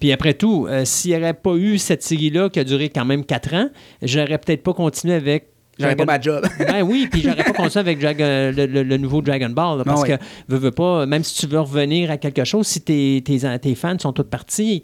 Puis 0.00 0.12
après 0.12 0.34
tout, 0.34 0.66
euh, 0.68 0.84
s'il 0.84 1.12
n'y 1.12 1.16
aurait 1.18 1.34
pas 1.34 1.54
eu 1.54 1.78
cette 1.78 2.02
série-là 2.02 2.48
qui 2.48 2.58
a 2.58 2.64
duré 2.64 2.88
quand 2.88 3.04
même 3.04 3.24
quatre 3.24 3.54
ans, 3.54 3.68
j'aurais 4.02 4.38
peut-être 4.38 4.62
pas 4.62 4.72
continué 4.72 5.14
avec. 5.14 5.48
J'aurais 5.78 5.96
pas 5.96 6.04
ma 6.04 6.20
job. 6.20 6.44
ben 6.58 6.82
oui, 6.82 7.08
puis 7.10 7.22
j'aurais 7.22 7.42
pas 7.44 7.52
continué 7.52 7.80
avec 7.80 7.98
Dragon- 7.98 8.52
le, 8.56 8.66
le- 8.66 8.82
le 8.82 8.96
nouveau 8.96 9.20
Dragon 9.22 9.50
Ball. 9.50 9.78
là, 9.78 9.84
parce 9.84 10.02
Ah 10.04 10.08
ouais. 10.08 10.18
que, 10.18 10.24
veux, 10.48 10.58
veux 10.58 10.70
pas, 10.70 11.04
même 11.06 11.24
si 11.24 11.34
tu 11.34 11.46
veux 11.46 11.60
revenir 11.60 12.10
à 12.10 12.16
quelque 12.16 12.44
chose, 12.44 12.66
si 12.66 12.80
tes, 12.80 13.22
tes, 13.24 13.40
tes 13.58 13.74
fans 13.74 13.98
sont 13.98 14.12
tous 14.12 14.22
partis, 14.24 14.82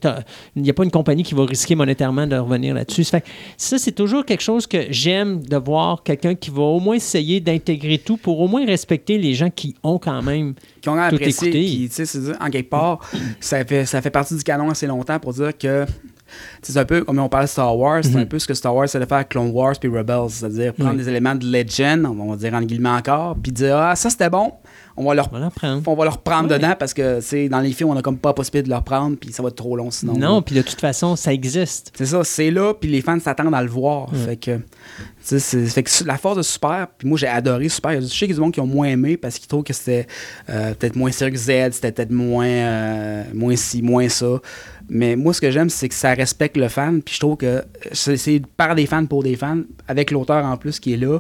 il 0.57 0.63
n'y 0.63 0.71
a 0.71 0.73
pas 0.73 0.85
une 0.85 0.91
compagnie 0.91 1.23
qui 1.23 1.35
va 1.35 1.45
risquer 1.45 1.75
monétairement 1.75 2.27
de 2.27 2.37
revenir 2.37 2.75
là-dessus. 2.75 3.05
Ça, 3.05 3.21
ça, 3.57 3.79
c'est 3.79 3.93
toujours 3.93 4.25
quelque 4.25 4.43
chose 4.43 4.67
que 4.67 4.87
j'aime 4.91 5.43
de 5.45 5.57
voir 5.57 6.03
quelqu'un 6.03 6.35
qui 6.35 6.51
va 6.51 6.63
au 6.63 6.81
moins 6.81 6.97
essayer 6.97 7.41
d'intégrer 7.41 7.99
tout 7.99 8.17
pour 8.17 8.41
au 8.41 8.49
moins 8.49 8.67
respecter 8.67 9.19
les 9.19 9.35
gens 9.35 9.51
qui 9.51 9.75
ont 9.83 9.99
quand 9.99 10.23
même. 10.23 10.55
qui 10.83 10.89
ont 10.89 10.95
Tout 10.95 10.99
apprécié. 11.17 11.49
écouté. 11.49 12.33
En 12.41 12.51
quelque 12.51 12.71
part, 12.71 12.99
ça 13.41 13.65
fait, 13.65 13.85
ça 13.87 14.03
fait 14.03 14.11
partie 14.11 14.35
du 14.37 14.43
canon 14.43 14.71
assez 14.71 14.87
longtemps 14.87 15.19
pour 15.21 15.33
dire 15.35 15.57
que. 15.57 15.87
C'est 16.63 16.77
un 16.77 16.85
peu 16.85 17.05
comme 17.05 17.19
on 17.19 17.29
parle 17.29 17.45
de 17.45 17.49
Star 17.49 17.77
Wars, 17.77 18.01
c'est 18.03 18.11
Mhm. 18.11 18.21
un 18.21 18.27
peu 18.27 18.39
ce 18.39 18.47
que 18.47 18.55
Star 18.55 18.75
Wars 18.75 18.85
de 18.87 18.91
faire 18.91 19.13
avec 19.13 19.29
Clone 19.31 19.51
Wars 19.51 19.75
puis 19.81 19.89
Rebels, 19.89 20.29
c'est-à-dire 20.31 20.75
prendre 20.75 20.91
Oui. 20.93 20.97
des 20.99 21.09
éléments 21.09 21.35
de 21.35 21.47
Legend, 21.47 22.05
on 22.07 22.31
va 22.31 22.37
dire 22.37 22.53
en 22.55 22.63
guillemets 22.63 22.89
encore, 22.91 23.37
puis 23.43 23.51
dire 23.53 23.77
ah 23.77 23.97
ça 23.97 24.11
c'était 24.11 24.29
bon, 24.31 24.53
on 24.97 25.05
va 25.05 25.15
leur 25.15 25.29
On 25.33 25.39
va 25.39 25.47
en 25.47 25.51
prendre. 25.51 25.83
on 25.87 25.95
va 25.95 26.05
leur 26.05 26.19
prendre 26.19 26.51
Ouais. 26.51 26.59
dedans 26.59 26.75
parce 26.79 26.93
que 26.93 27.21
c'est 27.21 27.49
dans 27.49 27.61
les 27.61 27.73
films 27.73 27.91
on 27.91 27.97
a 27.97 28.03
comme 28.03 28.19
pas 28.19 28.33
possibilité 28.35 28.67
de 28.67 28.71
leur 28.71 28.83
prendre 28.85 29.17
puis 29.17 29.33
ça 29.33 29.43
va 29.43 29.49
être 29.49 29.57
trop 29.57 29.75
long 29.77 29.91
sinon. 29.91 30.13
Non, 30.15 30.43
puis 30.43 30.55
de 30.55 30.63
toute 30.63 30.81
façon, 30.81 31.17
ça 31.17 31.33
existe. 31.33 31.93
C'est 31.97 32.07
ça, 32.07 32.23
c'est 32.25 32.51
là, 32.51 32.75
puis 32.75 32.91
les 32.91 33.01
fans 33.01 33.19
s'attendent 33.21 33.55
à 33.55 33.63
le 33.63 33.71
voir. 33.71 34.09
Fait 34.15 34.37
que, 34.37 34.59
fait 35.23 35.83
que 35.83 36.05
la 36.05 36.17
force 36.19 36.37
de 36.37 36.43
Super, 36.43 36.89
puis 36.99 37.09
moi 37.09 37.19
j'ai 37.19 37.27
adoré 37.29 37.69
Super. 37.69 37.93
Il 37.93 37.95
y 37.95 37.99
a- 37.99 38.01
Je 38.01 38.07
sais 38.07 38.19
qu'il 38.27 38.29
y 38.31 38.33
a 38.33 38.35
du 38.35 38.41
monde 38.41 38.53
qui 38.53 38.61
ont 38.61 38.67
moins 38.67 38.89
aimé 38.89 39.17
parce 39.17 39.39
qu'ils 39.39 39.49
trouvent 39.49 39.65
que 39.65 39.73
c'était 39.73 40.07
euh, 40.49 40.75
peut-être 40.75 40.97
moins 40.97 41.11
Cirque 41.13 41.35
Z, 41.37 41.71
c'était 41.73 41.93
peut-être 41.93 42.11
moins, 42.11 42.47
euh, 42.47 43.23
moins 43.35 43.57
ci, 43.57 43.83
moins 43.83 44.09
ça. 44.09 44.27
Mais 44.93 45.15
moi, 45.15 45.33
ce 45.33 45.41
que 45.41 45.51
j'aime, 45.53 45.71
c'est 45.71 45.89
que 45.89 45.95
ça 45.95 46.15
respecte 46.15 46.50
le 46.57 46.69
fan, 46.69 47.03
puis 47.03 47.15
je 47.15 47.21
trouve 47.21 47.37
que 47.37 47.63
c'est 47.93 48.43
par 48.57 48.75
des 48.75 48.87
fans 48.87 49.07
pour 49.07 49.23
des 49.23 49.37
fans, 49.37 49.61
avec 49.89 50.11
l'auteur 50.11 50.45
en 50.45 50.57
plus 50.57 50.79
qui 50.81 50.93
est 50.95 50.97
là. 50.97 51.19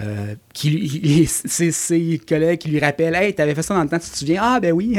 Euh, 0.00 0.34
qui 0.54 0.70
lui- 0.70 1.26
c'est 1.28 1.70
ses 1.70 2.18
collègues 2.26 2.58
qui 2.60 2.70
lui 2.70 2.78
rappellent 2.80 3.14
Hey, 3.14 3.34
t'avais 3.34 3.54
fait 3.54 3.60
ça 3.62 3.74
dans 3.74 3.82
le 3.82 3.88
temps, 3.90 3.98
tu 3.98 4.08
te 4.08 4.16
souviens? 4.16 4.40
Ah, 4.42 4.58
ben 4.60 4.72
oui, 4.72 4.96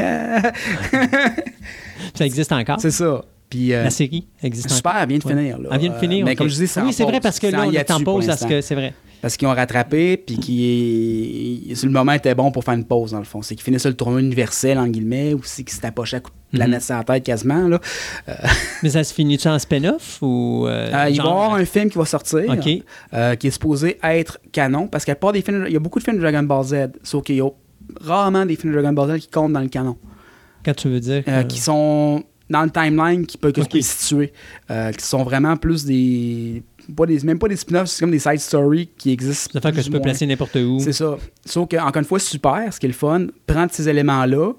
Ça 2.14 2.24
existe 2.24 2.52
encore? 2.52 2.80
c'est 2.80 2.90
ça. 2.90 3.24
Puis, 3.50 3.72
euh, 3.72 3.84
La 3.84 3.90
série 3.90 4.26
existe. 4.42 4.70
Super, 4.70 4.96
elle 5.00 5.08
vient 5.08 5.18
de 5.18 5.24
Ouais. 5.24 5.32
finir. 5.34 5.58
Là. 5.58 5.68
Elle 5.72 5.80
vient 5.80 5.90
de 5.90 5.98
finir. 5.98 6.22
Euh, 6.24 6.28
mais 6.28 6.34
comme 6.36 6.48
je 6.48 6.54
dis, 6.56 6.66
c'est 6.66 6.80
Oui, 6.80 6.92
c'est 6.92 7.04
vrai 7.04 7.20
parce 7.20 7.38
que 7.38 7.46
là, 7.48 7.64
on 7.66 7.72
est 7.72 7.90
en 7.90 8.00
pause 8.00 8.26
parce 8.26 8.44
que 8.44 8.60
c'est 8.60 8.74
vrai. 8.74 8.94
Parce 9.22 9.38
qu'ils 9.38 9.48
ont 9.48 9.54
rattrapé, 9.54 10.18
puis 10.18 10.36
qui 10.38 11.74
le 11.82 11.88
moment 11.90 12.12
était 12.12 12.34
bon 12.34 12.50
pour 12.50 12.62
faire 12.62 12.74
une 12.74 12.84
pause, 12.84 13.12
dans 13.12 13.18
le 13.18 13.24
fond. 13.24 13.40
C'est 13.42 13.54
qu'ils 13.54 13.64
finissaient 13.64 13.88
le 13.88 13.94
tournoi 13.96 14.20
universel, 14.20 14.78
en 14.78 14.86
guillemets, 14.86 15.32
ou 15.34 15.40
c'est 15.44 15.62
qu'ils 15.64 15.72
s'étaient 15.74 15.86
approchés 15.86 16.16
à 16.16 16.20
coup 16.20 16.30
de 16.52 16.58
planète 16.58 16.82
sur 16.82 16.94
la 16.96 17.04
tête 17.04 17.24
quasiment. 17.24 17.66
Là. 17.68 17.80
Mais 18.82 18.90
ça 18.90 19.02
se 19.02 19.14
finit-tu 19.14 19.48
en 19.48 19.58
spin-off 19.58 20.18
ou. 20.20 20.66
euh, 20.66 20.90
Euh, 20.92 21.08
il 21.08 21.16
va 21.16 21.24
y 21.24 21.26
avoir 21.26 21.54
un 21.54 21.64
film 21.64 21.88
qui 21.90 21.96
va 21.96 22.04
sortir, 22.04 22.40
euh, 23.14 23.34
qui 23.36 23.46
est 23.46 23.50
supposé 23.50 23.98
être 24.02 24.38
canon, 24.52 24.88
parce 24.88 25.04
qu'il 25.04 25.12
y 25.12 25.16
a, 25.16 25.16
pas 25.16 25.32
des 25.32 25.40
films, 25.42 25.64
il 25.68 25.72
y 25.72 25.76
a 25.76 25.80
beaucoup 25.80 25.98
de 26.00 26.04
films 26.04 26.16
de 26.16 26.22
Dragon 26.22 26.42
Ball 26.42 26.64
Z, 26.64 26.74
sauf 27.02 27.22
qu'il 27.24 27.36
y 27.36 27.40
a 27.40 27.48
rarement 28.02 28.44
des 28.44 28.56
films 28.56 28.74
de 28.74 28.80
Dragon 28.80 28.92
Ball 28.94 29.16
Z 29.16 29.20
qui 29.22 29.28
comptent 29.28 29.52
dans 29.54 29.60
le 29.60 29.68
canon, 29.68 29.96
Quand 30.64 30.74
tu 30.74 30.88
veux 30.88 31.00
dire. 31.00 31.22
euh, 31.28 31.42
que- 31.42 31.48
qui 31.48 31.60
sont 31.60 32.24
dans 32.50 32.62
le 32.62 32.70
timeline 32.70 33.26
qui 33.26 33.38
peut, 33.38 33.52
que 33.52 33.60
OK. 33.60 33.68
tu 33.68 33.78
peux 33.78 33.82
situer, 33.82 34.32
euh, 34.70 34.92
qui 34.92 35.04
sont 35.04 35.22
vraiment 35.22 35.56
plus 35.56 35.84
des... 35.84 36.62
Pas 36.94 37.06
des 37.06 37.18
même 37.20 37.38
pas 37.38 37.48
des 37.48 37.56
spin-offs, 37.56 37.88
c'est 37.88 38.00
comme 38.00 38.10
des 38.10 38.18
side 38.18 38.38
stories 38.40 38.90
qui 38.98 39.10
existent. 39.10 39.52
Ça 39.54 39.60
fait 39.62 39.74
que 39.74 39.80
tu 39.80 39.90
peux 39.90 39.96
moins. 39.96 40.02
placer 40.04 40.26
n'importe 40.26 40.56
où. 40.56 40.78
C'est 40.80 40.92
ça. 40.92 41.16
Sauf 41.46 41.66
que, 41.66 41.76
encore 41.78 41.96
une 41.96 42.04
fois, 42.04 42.18
super, 42.18 42.70
ce 42.70 42.78
qui 42.78 42.84
est 42.84 42.90
le 42.90 42.94
fun, 42.94 43.28
prendre 43.46 43.70
ces 43.72 43.88
éléments-là, 43.88 44.52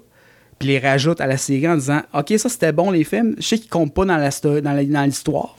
puis 0.58 0.68
les 0.68 0.80
rajoute 0.80 1.20
à 1.20 1.28
la 1.28 1.36
série 1.36 1.68
en 1.68 1.76
disant 1.76 2.00
OK, 2.12 2.34
ça 2.36 2.48
c'était 2.48 2.72
bon 2.72 2.90
les 2.90 3.04
films. 3.04 3.36
Je 3.38 3.42
sais 3.46 3.58
qu'ils 3.58 3.70
comptent 3.70 3.94
pas 3.94 4.04
dans 4.04 4.16
la 4.16 4.30
dans 4.60 4.72
la- 4.72 4.84
dans 4.84 5.04
l'histoire, 5.04 5.54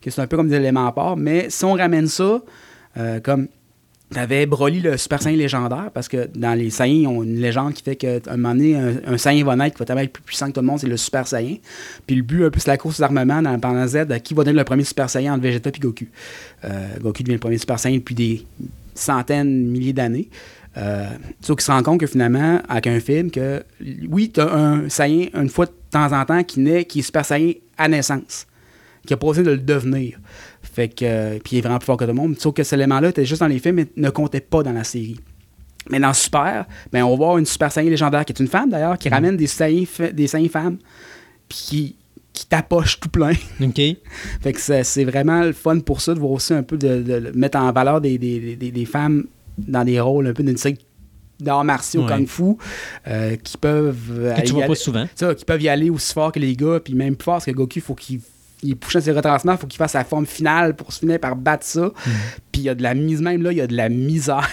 que 0.00 0.10
c'est 0.10 0.20
un 0.20 0.28
peu 0.28 0.36
comme 0.36 0.48
des 0.48 0.54
éléments 0.54 0.86
à 0.86 0.92
part, 0.92 1.16
mais 1.16 1.46
si 1.50 1.64
on 1.64 1.72
ramène 1.72 2.06
ça, 2.06 2.40
euh, 2.98 3.18
comme 3.18 3.48
t'avais 4.12 4.46
Broly 4.46 4.80
le 4.80 4.96
Super 4.96 5.22
Saiyan 5.22 5.36
légendaire, 5.36 5.90
parce 5.92 6.08
que 6.08 6.28
dans 6.34 6.54
les 6.54 6.70
Saiyans, 6.70 7.00
ils 7.00 7.06
ont 7.06 7.22
une 7.22 7.40
légende 7.40 7.74
qui 7.74 7.82
fait 7.82 7.96
qu'à 7.96 8.18
un 8.28 8.36
moment 8.36 8.54
donné, 8.54 8.76
un, 8.76 8.94
un 9.06 9.18
Saiyan 9.18 9.44
va 9.44 9.56
naître 9.56 9.76
qui 9.76 9.78
va 9.80 9.86
tellement 9.86 10.02
être 10.02 10.12
plus 10.12 10.22
puissant 10.22 10.48
que 10.48 10.52
tout 10.52 10.60
le 10.60 10.66
monde, 10.66 10.78
c'est 10.78 10.86
le 10.86 10.96
Super 10.96 11.26
Saiyan. 11.26 11.56
Puis 12.06 12.16
le 12.16 12.22
but, 12.22 12.44
un 12.44 12.50
peu, 12.50 12.60
c'est 12.60 12.70
la 12.70 12.78
course 12.78 13.00
d'armement 13.00 13.42
dans 13.42 13.58
pendant 13.58 13.86
Z, 13.86 14.06
qui 14.22 14.34
va 14.34 14.44
donner 14.44 14.58
le 14.58 14.64
premier 14.64 14.84
Super 14.84 15.08
Saiyan 15.08 15.34
entre 15.34 15.42
Vegeta 15.42 15.70
et 15.70 15.78
Goku. 15.78 16.06
Euh, 16.64 16.98
Goku 17.00 17.22
devient 17.22 17.34
le 17.34 17.38
premier 17.38 17.58
Super 17.58 17.78
Saiyan 17.78 17.96
depuis 17.96 18.14
des 18.14 18.46
centaines, 18.94 19.66
milliers 19.66 19.92
d'années. 19.92 20.28
Euh, 20.76 21.06
sauf 21.40 21.56
qu'il 21.56 21.64
se 21.64 21.72
rend 21.72 21.82
compte 21.82 22.00
que 22.00 22.06
finalement, 22.06 22.60
avec 22.68 22.86
un 22.86 23.00
film, 23.00 23.30
que 23.30 23.62
oui, 24.08 24.30
tu 24.30 24.40
as 24.40 24.52
un 24.52 24.88
Saiyan 24.88 25.28
une 25.34 25.48
fois 25.48 25.66
de 25.66 25.72
temps 25.90 26.12
en 26.12 26.24
temps 26.24 26.42
qui 26.44 26.60
naît, 26.60 26.84
qui 26.84 27.00
est 27.00 27.02
Super 27.02 27.24
Saiyan 27.24 27.54
à 27.76 27.88
naissance, 27.88 28.46
qui 29.06 29.12
a 29.12 29.16
pas 29.16 29.32
de 29.32 29.42
le 29.42 29.58
devenir. 29.58 30.18
Fait 30.72 30.88
que, 30.88 31.04
euh, 31.04 31.38
puis 31.44 31.56
il 31.56 31.58
est 31.58 31.60
vraiment 31.60 31.78
plus 31.78 31.86
fort 31.86 31.96
que 31.98 32.04
tout 32.04 32.08
le 32.08 32.14
monde. 32.16 32.38
Sauf 32.38 32.54
que 32.54 32.62
cet 32.62 32.74
élément-là 32.78 33.10
était 33.10 33.24
juste 33.26 33.40
dans 33.40 33.46
les 33.46 33.58
films, 33.58 33.76
mais 33.76 33.86
ne 33.96 34.08
comptait 34.10 34.40
pas 34.40 34.62
dans 34.62 34.72
la 34.72 34.84
série. 34.84 35.20
Mais 35.90 36.00
dans 36.00 36.12
Super, 36.14 36.64
ben, 36.92 37.02
on 37.04 37.10
va 37.10 37.16
voir 37.16 37.38
une 37.38 37.44
Super 37.46 37.70
Saiyan 37.72 37.90
légendaire 37.90 38.24
qui 38.24 38.32
est 38.32 38.40
une 38.40 38.48
femme 38.48 38.70
d'ailleurs, 38.70 38.96
qui 38.96 39.08
ramène 39.08 39.36
des 39.36 39.46
Saiyans, 39.48 39.84
des 40.12 40.26
Saiyans 40.28 40.48
femmes, 40.48 40.78
puis 41.48 41.58
qui, 41.58 41.96
qui 42.32 42.46
tapoche 42.46 43.00
tout 43.00 43.08
plein. 43.10 43.32
OK. 43.60 43.80
Fait 44.40 44.52
que 44.52 44.60
c'est 44.82 45.04
vraiment 45.04 45.42
le 45.42 45.52
fun 45.52 45.80
pour 45.80 46.00
ça 46.00 46.14
de 46.14 46.20
voir 46.20 46.32
aussi 46.32 46.54
un 46.54 46.62
peu 46.62 46.78
de, 46.78 47.02
de- 47.02 47.20
de 47.20 47.32
mettre 47.34 47.58
en 47.58 47.70
valeur 47.72 48.00
des, 48.00 48.16
des- 48.16 48.56
des- 48.56 48.70
des 48.70 48.84
femmes 48.86 49.26
dans 49.58 49.84
des 49.84 50.00
rôles 50.00 50.28
un 50.28 50.32
peu 50.32 50.42
d'une 50.42 50.56
série 50.56 50.78
d'arts 51.40 51.64
martiaux, 51.64 52.02
Ouais. 52.06 52.16
kung 52.16 52.26
fu, 52.28 52.56
euh, 53.08 53.34
qui 53.36 53.58
peuvent 53.58 54.34
Que 54.36 54.40
tu 54.42 54.52
vois 54.52 54.62
aller- 54.62 54.68
pas 54.68 54.74
souvent. 54.76 55.06
ça, 55.16 55.34
qui 55.34 55.44
peuvent 55.44 55.60
y 55.62 55.68
aller 55.68 55.90
aussi 55.90 56.12
fort 56.14 56.30
que 56.32 56.38
les 56.38 56.54
gars, 56.54 56.78
puis 56.82 56.94
même 56.94 57.16
plus 57.16 57.24
fort, 57.24 57.34
parce 57.34 57.46
que 57.46 57.50
Goku, 57.50 57.80
faut 57.80 57.94
qu'il 57.96 58.20
il 58.62 58.72
est 58.72 59.00
ses 59.00 59.12
retranchements, 59.12 59.56
faut 59.56 59.66
qu'il 59.66 59.78
fasse 59.78 59.92
sa 59.92 60.04
forme 60.04 60.26
finale 60.26 60.74
pour 60.76 60.92
se 60.92 61.00
finir 61.00 61.18
par 61.18 61.36
battre 61.36 61.66
ça. 61.66 61.86
Mm. 61.86 62.10
Puis 62.52 62.62
il 62.62 62.64
y 62.64 62.68
a 62.68 62.74
de 62.74 62.82
la 62.82 62.94
mise, 62.94 63.20
même 63.20 63.42
là, 63.42 63.52
il 63.52 63.58
y 63.58 63.60
a 63.60 63.66
de 63.66 63.76
la 63.76 63.88
misère. 63.88 64.48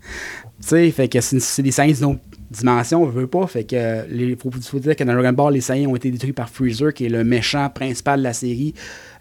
tu 0.60 0.68
sais, 0.68 0.90
fait 0.90 1.08
que 1.08 1.20
c'est 1.20 1.62
des 1.62 1.70
scènes, 1.70 1.88
disons, 1.88 2.20
dimension, 2.50 3.02
on 3.02 3.06
veut 3.06 3.26
pas. 3.26 3.46
Fait 3.46 3.64
que 3.64 4.04
il 4.12 4.36
faut, 4.36 4.50
faut 4.50 4.78
dire 4.78 4.96
que 4.96 5.04
dans 5.04 5.14
Dragon 5.14 5.32
Ball, 5.32 5.54
les 5.54 5.60
Saiyans 5.60 5.90
ont 5.90 5.96
été 5.96 6.10
détruits 6.10 6.32
par 6.32 6.48
Freezer, 6.48 6.92
qui 6.92 7.06
est 7.06 7.08
le 7.08 7.24
méchant 7.24 7.68
principal 7.70 8.20
de 8.20 8.24
la 8.24 8.32
série. 8.32 8.74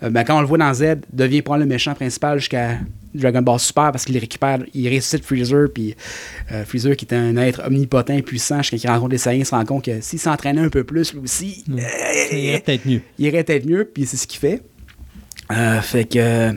Euh, 0.03 0.09
ben, 0.09 0.23
quand 0.23 0.37
on 0.37 0.41
le 0.41 0.47
voit 0.47 0.57
dans 0.57 0.73
Z, 0.73 0.97
devient 1.11 1.41
prendre 1.41 1.61
le 1.61 1.65
méchant 1.65 1.93
principal 1.93 2.39
jusqu'à 2.39 2.79
Dragon 3.13 3.41
Ball 3.41 3.59
Super 3.59 3.91
parce 3.91 4.05
qu'il 4.05 4.17
récupère, 4.17 4.59
il 4.73 4.87
ressuscite 4.89 5.25
Freezer, 5.25 5.69
puis 5.73 5.95
euh, 6.51 6.65
Freezer 6.65 6.95
qui 6.95 7.05
est 7.05 7.13
un 7.13 7.37
être 7.37 7.61
omnipotent 7.65 8.21
puissant, 8.21 8.61
jusqu'à 8.61 8.77
qu'il 8.77 8.89
rencontre 8.89 9.11
les 9.11 9.17
Saiyans, 9.17 9.41
il 9.41 9.45
se 9.45 9.55
rend 9.55 9.65
compte 9.65 9.85
que 9.85 10.01
s'il 10.01 10.19
s'entraînait 10.19 10.61
un 10.61 10.69
peu 10.69 10.83
plus, 10.83 11.13
lui 11.13 11.21
aussi, 11.21 11.63
euh, 11.69 11.81
Il 12.31 12.39
irait 12.39 12.59
peut-être 12.59 12.85
mieux. 12.85 13.01
il 13.17 13.25
irait 13.25 13.43
peut-être 13.43 13.65
mieux, 13.65 13.85
puis 13.85 14.05
c'est 14.05 14.17
ce 14.17 14.27
qu'il 14.27 14.39
fait. 14.39 14.61
Fait 15.81 16.05
que. 16.05 16.51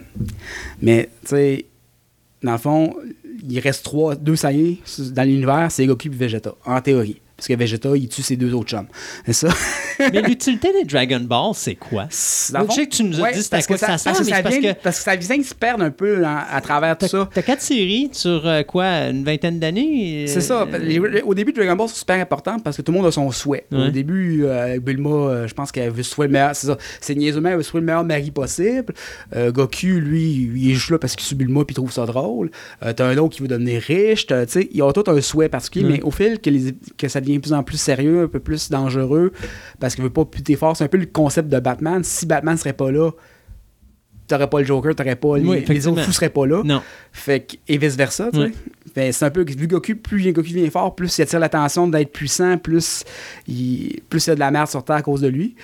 Mais, 0.80 1.10
tu 1.22 1.28
sais, 1.28 1.66
dans 2.42 2.52
le 2.52 2.58
fond, 2.58 2.94
il 3.48 3.58
reste 3.60 3.84
trois, 3.84 4.14
deux 4.14 4.36
Saiyans 4.36 4.76
dans 5.12 5.22
l'univers, 5.24 5.70
c'est 5.70 5.86
Goku 5.86 6.08
et 6.08 6.10
Vegeta, 6.10 6.54
en 6.64 6.80
théorie. 6.80 7.20
Parce 7.38 7.46
que 7.46 7.54
Vegeta, 7.54 7.90
il 7.96 8.08
tue 8.08 8.20
ses 8.22 8.34
deux 8.36 8.52
autres 8.52 8.68
chums. 8.68 8.88
C'est 9.24 9.32
ça? 9.32 9.48
Mais 10.12 10.22
l'utilité 10.22 10.72
des 10.72 10.84
Dragon 10.84 11.20
Ball, 11.20 11.52
c'est 11.54 11.76
quoi? 11.76 12.02
Le 12.04 12.08
Je 12.10 12.72
sais 12.74 12.86
que 12.86 12.96
tu 12.96 13.04
nous 13.04 13.20
as 13.20 13.22
ouais, 13.22 13.32
dit 13.32 13.46
parce 13.48 13.64
que 13.66 13.76
ça 13.76 13.86
ça, 13.96 13.98
sert, 13.98 14.12
parce 14.12 14.26
que 14.28 14.34
ça 14.34 14.42
parce 14.42 14.56
vient, 14.56 14.72
que- 14.74 14.78
parce 14.82 14.96
que 14.98 15.02
ça 15.04 15.14
vient 15.14 15.42
se 15.44 15.54
perdre 15.54 15.84
un 15.84 15.90
peu 15.92 16.24
en- 16.26 16.40
à 16.50 16.60
travers 16.60 16.98
tout 16.98 17.06
ça. 17.06 17.28
T'as 17.32 17.42
quatre 17.42 17.62
séries 17.62 18.08
sur 18.12 18.44
euh, 18.44 18.64
quoi, 18.64 18.86
une 19.08 19.22
vingtaine 19.24 19.60
d'années? 19.60 20.24
C'est 20.26 20.40
ça. 20.40 20.66
Euh, 20.72 21.20
Au 21.24 21.34
début, 21.34 21.52
Dragon 21.52 21.76
Ball, 21.76 21.88
c'est 21.88 21.98
super 22.00 22.20
important 22.20 22.58
parce 22.58 22.76
que 22.76 22.82
tout 22.82 22.90
le 22.90 22.98
monde 22.98 23.06
a 23.06 23.12
son 23.12 23.30
souhait. 23.30 23.66
Ouais. 23.70 23.86
Au 23.86 23.90
début, 23.90 24.42
euh, 24.44 24.80
Bulma, 24.80 25.10
euh, 25.10 25.46
je 25.46 25.54
pense 25.54 25.70
qu'elle 25.70 25.90
veut 25.92 26.02
se 26.02 26.20
le 26.20 26.26
meilleur. 26.28 26.56
C'est 26.56 26.66
ça. 26.66 26.76
C'est 27.00 27.14
niaisement, 27.14 27.50
elle 27.50 27.58
veut 27.58 27.62
se 27.62 27.76
le 27.76 27.84
meilleur 27.84 28.02
mari 28.02 28.32
possible. 28.32 28.92
Goku, 29.36 29.86
lui, 29.86 30.50
il 30.56 30.70
est 30.72 30.74
juste 30.74 30.90
là 30.90 30.98
parce 30.98 31.14
qu'il 31.14 31.24
suit 31.26 31.36
Bulma 31.36 31.64
puis 31.64 31.72
il 31.74 31.76
trouve 31.76 31.92
ça 31.92 32.04
drôle. 32.04 32.50
T'as 32.96 33.06
un 33.06 33.16
autre 33.18 33.36
qui 33.36 33.42
veut 33.42 33.48
devenir 33.48 33.80
riche. 33.80 34.26
Tu 34.26 34.34
sais, 34.48 34.68
ils 34.72 34.82
ont 34.82 34.90
tous 34.92 35.08
un 35.08 35.20
souhait 35.20 35.48
particulier, 35.48 35.84
mais 35.88 36.02
au 36.02 36.10
fil 36.10 36.40
que, 36.40 36.50
les- 36.50 36.74
que 36.96 37.06
ça 37.08 37.20
devient 37.20 37.27
de 37.36 37.42
plus 37.42 37.52
en 37.52 37.62
plus 37.62 37.78
sérieux, 37.78 38.22
un 38.24 38.28
peu 38.28 38.40
plus 38.40 38.70
dangereux, 38.70 39.32
parce 39.78 39.94
qu'il 39.94 40.04
veut 40.04 40.10
pas 40.10 40.24
puter 40.24 40.56
fort, 40.56 40.76
c'est 40.76 40.84
un 40.84 40.88
peu 40.88 40.98
le 40.98 41.06
concept 41.06 41.48
de 41.48 41.60
Batman. 41.60 42.02
Si 42.02 42.26
Batman 42.26 42.56
serait 42.56 42.72
pas 42.72 42.90
là, 42.90 43.10
t'aurais 44.28 44.48
pas 44.48 44.60
le 44.60 44.66
Joker, 44.66 44.94
t'aurais 44.94 45.16
pas 45.16 45.38
les, 45.38 45.44
Oui, 45.44 45.64
les 45.66 45.86
autres 45.86 46.02
fous 46.02 46.12
seraient 46.12 46.28
pas 46.28 46.46
là. 46.46 46.62
Non. 46.64 46.82
Fait 47.12 47.40
que, 47.40 47.56
et 47.66 47.78
vice-versa, 47.78 48.30
tu 48.32 48.38
sais. 48.38 48.44
Ouais. 48.44 48.52
Fait, 48.94 49.12
c'est 49.12 49.24
un 49.24 49.30
peu, 49.30 49.44
vu 49.44 49.66
Goku, 49.66 49.96
plus 49.96 50.32
Goku 50.32 50.48
devient 50.48 50.70
fort, 50.70 50.94
plus 50.94 51.16
il 51.18 51.22
attire 51.22 51.40
l'attention 51.40 51.88
d'être 51.88 52.12
puissant, 52.12 52.58
plus 52.58 53.04
il, 53.46 54.00
plus 54.08 54.26
il 54.26 54.30
y 54.30 54.32
a 54.32 54.34
de 54.34 54.40
la 54.40 54.50
merde 54.50 54.68
sur 54.68 54.84
Terre 54.84 54.96
à 54.96 55.02
cause 55.02 55.20
de 55.20 55.28
lui. 55.28 55.56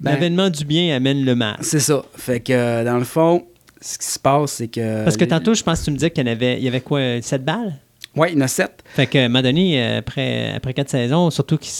Ben, 0.00 0.12
L'avènement 0.12 0.50
du 0.50 0.64
bien 0.64 0.94
amène 0.94 1.24
le 1.24 1.34
mal. 1.34 1.56
c'est 1.60 1.80
ça. 1.80 2.04
Fait 2.14 2.40
que, 2.40 2.52
euh, 2.52 2.84
dans 2.84 2.98
le 2.98 3.04
fond, 3.04 3.46
ce 3.80 3.98
qui 3.98 4.06
se 4.06 4.18
passe, 4.18 4.52
c'est 4.52 4.68
que... 4.68 5.04
Parce 5.04 5.16
que 5.16 5.24
tantôt, 5.24 5.54
je 5.54 5.62
pense 5.62 5.80
que 5.80 5.86
tu 5.86 5.90
me 5.90 5.96
disais 5.96 6.10
qu'il 6.10 6.26
y 6.26 6.30
avait, 6.30 6.58
il 6.58 6.64
y 6.64 6.68
avait 6.68 6.80
quoi, 6.80 7.20
7 7.20 7.44
balles? 7.44 7.74
Ouais, 8.18 8.32
il 8.32 8.38
y 8.38 8.42
en 8.42 8.44
a 8.44 8.48
sept. 8.48 8.82
Fait 8.94 9.06
qu'à 9.06 9.20
un 9.24 9.28
moment 9.28 9.42
donné, 9.42 9.82
euh, 9.82 9.98
après, 9.98 10.52
après 10.54 10.74
4 10.74 10.88
saisons, 10.90 11.30
surtout 11.30 11.56
qu'il 11.56 11.70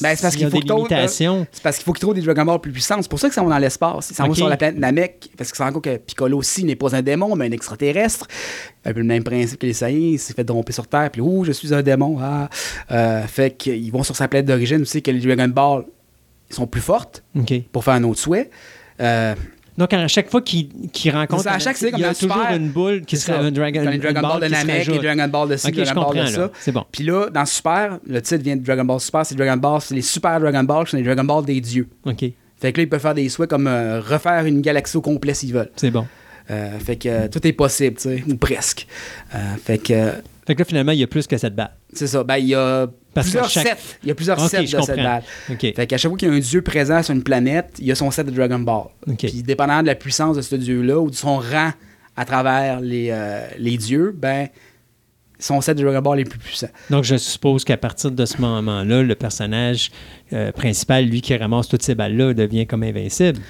Ben, 0.00 0.16
c'est 0.16 0.22
parce 0.22 0.36
qu'il 0.36 0.48
faut 0.48 0.60
que 0.60 0.72
limitations. 0.72 1.46
C'est 1.52 1.62
parce 1.62 1.76
qu'il 1.76 1.84
faut 1.84 1.92
qu'il 1.92 2.00
trouve 2.00 2.14
des 2.14 2.22
Dragon 2.22 2.44
Ball 2.44 2.60
plus 2.60 2.72
puissants. 2.72 3.02
C'est 3.02 3.10
pour 3.10 3.18
ça 3.18 3.28
que 3.28 3.34
ça 3.34 3.42
va 3.42 3.50
dans 3.50 3.58
l'espace. 3.58 4.12
Ça 4.12 4.22
va 4.22 4.30
Ok. 4.30 4.36
sur 4.36 4.48
la 4.48 4.56
planète 4.56 4.78
Namek, 4.78 5.30
parce 5.36 5.52
se 5.52 5.62
rend 5.62 5.72
compte 5.72 5.84
que 5.84 5.96
Piccolo 5.96 6.38
aussi 6.38 6.64
n'est 6.64 6.76
pas 6.76 6.94
un 6.94 7.02
démon, 7.02 7.34
mais 7.36 7.46
un 7.46 7.52
extraterrestre. 7.52 8.26
Un 8.84 8.92
peu 8.92 9.00
le 9.00 9.06
même 9.06 9.24
principe 9.24 9.58
que 9.58 9.66
les 9.66 9.72
Saiyans. 9.74 10.12
Il 10.14 10.18
s'est 10.18 10.34
fait 10.34 10.44
tromper 10.44 10.72
sur 10.72 10.86
Terre, 10.86 11.10
puis 11.10 11.20
ouh, 11.20 11.44
je 11.44 11.52
suis 11.52 11.74
un 11.74 11.82
démon. 11.82 12.18
Ah. 12.20 12.48
Euh, 12.90 13.22
fait 13.26 13.56
qu'ils 13.56 13.90
vont 13.92 14.02
sur 14.02 14.16
sa 14.16 14.28
planète 14.28 14.46
d'origine 14.46 14.82
aussi, 14.82 15.02
que 15.02 15.10
les 15.10 15.20
Dragon 15.20 15.48
Ball 15.48 15.84
sont 16.50 16.66
plus 16.66 16.82
fortes 16.82 17.22
pour 17.72 17.84
faire 17.84 17.94
un 17.94 18.04
autre 18.04 18.20
souhait. 18.20 18.50
Euh, 19.00 19.34
Donc, 19.78 19.92
à 19.92 20.08
chaque 20.08 20.30
fois 20.30 20.42
qu'il 20.42 20.68
qu'il 20.92 21.10
rencontre, 21.12 21.44
ça, 21.44 21.52
à 21.52 21.58
chaque 21.58 21.80
il 21.80 21.98
y 21.98 22.04
a 22.04 22.14
toujours 22.14 22.34
Super, 22.34 22.56
une 22.56 22.68
boule 22.68 23.02
qui 23.02 23.16
serait 23.16 23.38
un 23.38 23.50
Dragon, 23.50 23.82
une 23.82 23.98
Ball 23.98 24.40
de 24.40 24.48
Namek, 24.48 24.86
rajoute. 24.86 25.02
Dragon 25.02 25.28
Ball 25.28 25.48
de 25.48 25.56
ci, 25.56 25.68
Ok, 25.68 25.74
je 25.76 25.82
Dragon 25.84 26.12
Ball 26.12 26.26
de 26.26 26.30
ça. 26.30 26.50
C'est 26.60 26.72
bon. 26.72 26.84
Puis 26.92 27.04
là, 27.04 27.30
dans 27.30 27.46
Super, 27.46 27.98
le 28.06 28.20
titre 28.20 28.42
vient 28.42 28.56
de 28.56 28.62
Dragon 28.62 28.84
Ball 28.84 29.00
Super, 29.00 29.24
c'est 29.24 29.34
Dragon 29.34 29.56
Ball, 29.56 29.80
c'est 29.80 29.94
les 29.94 30.02
Super 30.02 30.40
Dragon 30.40 30.62
Ball, 30.64 30.86
c'est 30.86 30.98
les 30.98 31.02
Dragon 31.02 31.24
Ball 31.24 31.44
des 31.44 31.60
dieux. 31.60 31.88
OK. 32.04 32.24
Fait 32.62 32.72
que 32.72 32.78
là, 32.78 32.82
ils 32.84 32.88
peuvent 32.88 33.00
faire 33.00 33.14
des 33.14 33.28
souhaits 33.28 33.50
comme 33.50 33.66
euh, 33.66 34.00
refaire 34.00 34.44
une 34.46 34.60
galaxie 34.60 34.96
au 34.96 35.00
complet 35.00 35.34
s'ils 35.34 35.52
veulent. 35.52 35.70
C'est 35.74 35.90
bon. 35.90 36.06
Euh, 36.50 36.78
fait 36.78 36.96
que 36.96 37.08
euh, 37.08 37.28
tout 37.28 37.44
est 37.46 37.52
possible, 37.52 37.96
tu 37.96 38.02
sais, 38.02 38.24
ou 38.28 38.36
presque. 38.36 38.86
Fait 39.64 39.78
que 39.78 40.12
Fait 40.46 40.54
que 40.54 40.58
là, 40.60 40.64
finalement, 40.64 40.92
il 40.92 40.98
y 40.98 41.02
a 41.02 41.06
plus 41.06 41.26
que 41.26 41.36
7 41.36 41.54
balles. 41.54 41.72
c'est 41.92 42.06
ça. 42.06 42.22
Ben, 42.22 42.36
il 42.36 42.48
y 42.48 42.54
a 42.54 42.86
Parce 43.14 43.26
que 43.26 43.32
plusieurs 43.32 43.50
chaque- 43.50 43.66
sets. 43.78 43.96
Il 44.02 44.08
y 44.08 44.10
a 44.10 44.14
plusieurs 44.14 44.40
sets 44.48 44.62
de 44.62 44.66
cette 44.66 44.80
comprends. 44.80 44.94
balle. 44.96 45.22
OK. 45.50 45.60
Fait 45.74 45.86
qu'à 45.86 45.98
chaque 45.98 46.08
fois 46.10 46.18
qu'il 46.18 46.28
y 46.28 46.30
a 46.30 46.34
un 46.34 46.38
dieu 46.40 46.62
présent 46.62 47.02
sur 47.02 47.14
une 47.14 47.22
planète, 47.22 47.76
il 47.78 47.86
y 47.86 47.92
a 47.92 47.94
son 47.94 48.10
set 48.10 48.26
de 48.26 48.30
Dragon 48.30 48.58
Ball. 48.58 48.84
Puis 49.18 49.42
dépendant 49.42 49.82
de 49.82 49.86
la 49.86 49.94
puissance 49.94 50.36
de 50.36 50.42
ce 50.42 50.56
dieu-là 50.56 50.98
ou 50.98 51.10
de 51.10 51.14
son 51.14 51.36
rang 51.38 51.70
à 52.16 52.24
travers 52.24 52.80
les, 52.80 53.08
euh, 53.10 53.46
les 53.58 53.76
dieux, 53.76 54.14
ben 54.16 54.48
son 55.38 55.60
set 55.60 55.76
de 55.76 55.82
Dragon 55.82 56.00
Ball 56.02 56.20
est 56.20 56.24
plus 56.24 56.38
puissant. 56.38 56.68
Donc, 56.88 57.02
je 57.04 57.16
suppose 57.16 57.64
qu'à 57.64 57.76
partir 57.76 58.12
de 58.12 58.24
ce 58.24 58.40
moment-là, 58.40 59.02
le 59.02 59.14
personnage 59.16 59.90
euh, 60.32 60.52
principal, 60.52 61.04
lui 61.06 61.20
qui 61.20 61.36
ramasse 61.36 61.66
toutes 61.68 61.82
ces 61.82 61.94
balles-là, 61.96 62.32
devient 62.32 62.66
comme 62.66 62.84
invincible. 62.84 63.40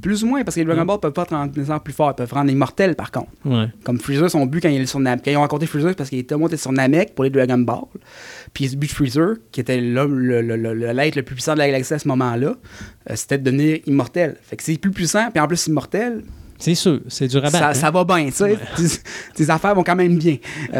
Plus 0.00 0.22
ou 0.24 0.28
moins, 0.28 0.44
parce 0.44 0.54
que 0.54 0.60
les 0.60 0.64
Dragon 0.66 0.84
Mm. 0.84 0.86
Ball 0.86 1.00
peuvent 1.00 1.12
pas 1.12 1.26
te 1.26 1.34
rendre 1.34 1.48
nécessairement 1.54 1.80
plus 1.80 1.92
fort, 1.92 2.12
ils 2.12 2.14
peuvent 2.14 2.32
rendre 2.32 2.50
immortel 2.50 2.94
par 2.94 3.10
contre. 3.10 3.28
Ouais. 3.44 3.66
Comme 3.84 3.98
Freezer, 3.98 4.30
son 4.30 4.46
but 4.46 4.60
quand 4.62 4.68
il 4.70 4.80
est 4.80 4.86
sur 4.86 4.98
Namek, 5.00 5.24
quand 5.24 5.30
ils 5.30 5.36
ont 5.36 5.40
rencontré 5.40 5.66
Freezer, 5.66 5.94
parce 5.94 6.08
qu'il 6.08 6.20
était 6.20 6.36
monté 6.36 6.56
sur 6.56 6.72
Namek 6.72 7.14
pour 7.14 7.24
les 7.24 7.30
Dragon 7.30 7.58
Ball. 7.58 7.80
Puis 8.52 8.68
Freezer, 8.88 9.36
qui 9.52 9.60
était 9.60 9.80
l'homme, 9.80 10.18
le, 10.18 10.42
le, 10.42 10.56
le- 10.56 10.74
l'être 10.92 11.20
plus 11.22 11.34
puissant 11.36 11.54
de 11.54 11.58
la 11.58 11.66
galaxie 11.68 11.94
à 11.94 11.98
ce 11.98 12.08
moment-là, 12.08 12.54
euh, 13.08 13.12
c'était 13.16 13.38
de 13.38 13.44
devenir 13.44 13.78
immortel. 13.86 14.36
Fait 14.42 14.56
que 14.56 14.62
c'est 14.62 14.76
plus 14.78 14.90
puissant, 14.90 15.30
puis 15.30 15.40
en 15.40 15.46
plus 15.46 15.66
immortel, 15.68 16.22
C'est 16.58 16.74
sûr, 16.74 17.00
c'est 17.08 17.28
du 17.28 17.36
rabat. 17.38 17.50
ça, 17.58 17.68
hein? 17.70 17.74
ça 17.74 17.90
va 17.90 18.04
bien, 18.04 18.26
tu 18.26 18.32
sais. 18.32 18.58
Tes, 19.34 19.48
affaires 19.50 19.74
vont 19.74 19.84
quand 19.84 19.96
même 19.96 20.18
bien. 20.18 20.36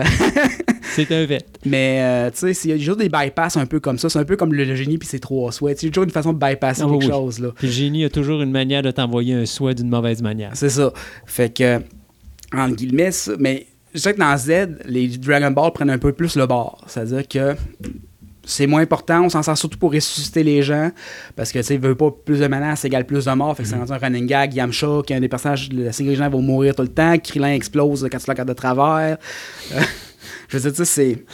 C'est 0.83 1.13
un 1.13 1.25
vet. 1.25 1.45
mais, 1.65 2.01
euh, 2.03 2.31
tu 2.31 2.39
sais, 2.39 2.53
c'est- 2.55 2.69
il 2.69 2.73
y 2.73 2.75
a 2.75 2.79
toujours 2.79 2.97
des 2.97 3.09
bypass 3.09 3.57
un 3.57 3.67
peu 3.67 3.79
comme 3.79 3.97
ça. 3.99 4.09
C'est 4.09 4.19
un 4.19 4.25
peu 4.25 4.37
comme 4.37 4.53
le, 4.53 4.65
le 4.65 4.75
génie 4.75 4.99
puis 4.99 5.07
ses 5.09 5.21
trois 5.21 5.53
souhaits. 5.53 5.85
A 5.85 5.89
toujours 5.89 6.03
une 6.05 6.11
façon 6.11 6.33
de 6.33 6.39
bypasser 6.39 6.83
Ah, 6.85 6.87
quelque 6.91 7.05
oui, 7.05 7.09
chose, 7.11 7.39
là. 7.39 7.51
Puis 7.55 7.69
le 7.69 7.73
génie 7.73 8.05
a 8.05 8.11
toujours 8.11 8.43
une 8.43 8.51
manière 8.51 8.83
de 8.83 8.91
t'envoyer 8.91 9.35
un 9.35 9.47
souhait 9.47 9.75
d'une 9.77 9.89
mauvaise 9.89 10.21
manière. 10.21 10.51
C'est 10.55 10.69
ça. 10.69 10.93
Fait 11.27 11.55
que, 11.55 11.81
entre 12.53 12.75
guillemets, 12.75 13.13
ça- 13.13 13.35
mais 13.39 13.67
je 13.93 13.99
sais 13.99 14.15
que 14.15 14.19
dans 14.19 14.37
Z, 14.37 14.79
les 14.85 15.09
Dragon 15.09 15.51
Ball 15.51 15.73
prennent 15.73 15.91
un 15.91 15.99
peu 15.99 16.13
plus 16.13 16.37
le 16.37 16.47
bord. 16.47 16.83
C'est-à-dire 16.87 17.27
que 17.27 17.57
c'est 18.45 18.67
moins 18.67 18.81
important, 18.81 19.23
on 19.23 19.29
s'en 19.29 19.43
sert 19.43 19.57
surtout 19.57 19.79
pour 19.79 19.93
ressusciter 19.93 20.43
les 20.43 20.63
gens, 20.63 20.91
parce 21.37 21.53
que, 21.53 21.59
tu 21.59 21.65
sais, 21.65 21.77
veut 21.77 21.95
pas 21.95 22.11
plus 22.11 22.41
de 22.41 22.47
menaces 22.47 22.85
égale 22.85 23.07
plus 23.07 23.25
de 23.25 23.31
morts, 23.33 23.57
fait 23.57 23.63
que 23.63 23.69
c'est 23.69 23.77
rendu 23.77 23.93
un 23.93 23.99
running 23.99 24.27
gag, 24.27 24.55
Yamcha, 24.55 25.03
qui 25.07 25.13
est 25.13 25.17
un 25.17 25.21
des 25.21 25.29
personnages 25.29 25.69
de 25.69 25.85
la 25.85 25.93
série 25.93 26.09
originale, 26.09 26.33
va 26.33 26.39
mourir 26.39 26.75
tout 26.75 26.83
le 26.83 26.89
temps, 26.89 27.17
Krillin 27.19 27.53
explose 27.53 28.07
quand 28.11 28.19
tu 28.19 28.25
la 28.35 28.45
de 28.45 28.53
travers. 28.53 29.19
Euh, 29.73 29.81
je 30.49 30.57
veux 30.57 30.63
dire, 30.63 30.73
tu 30.73 30.85
sais, 30.85 30.85
c'est... 30.85 31.25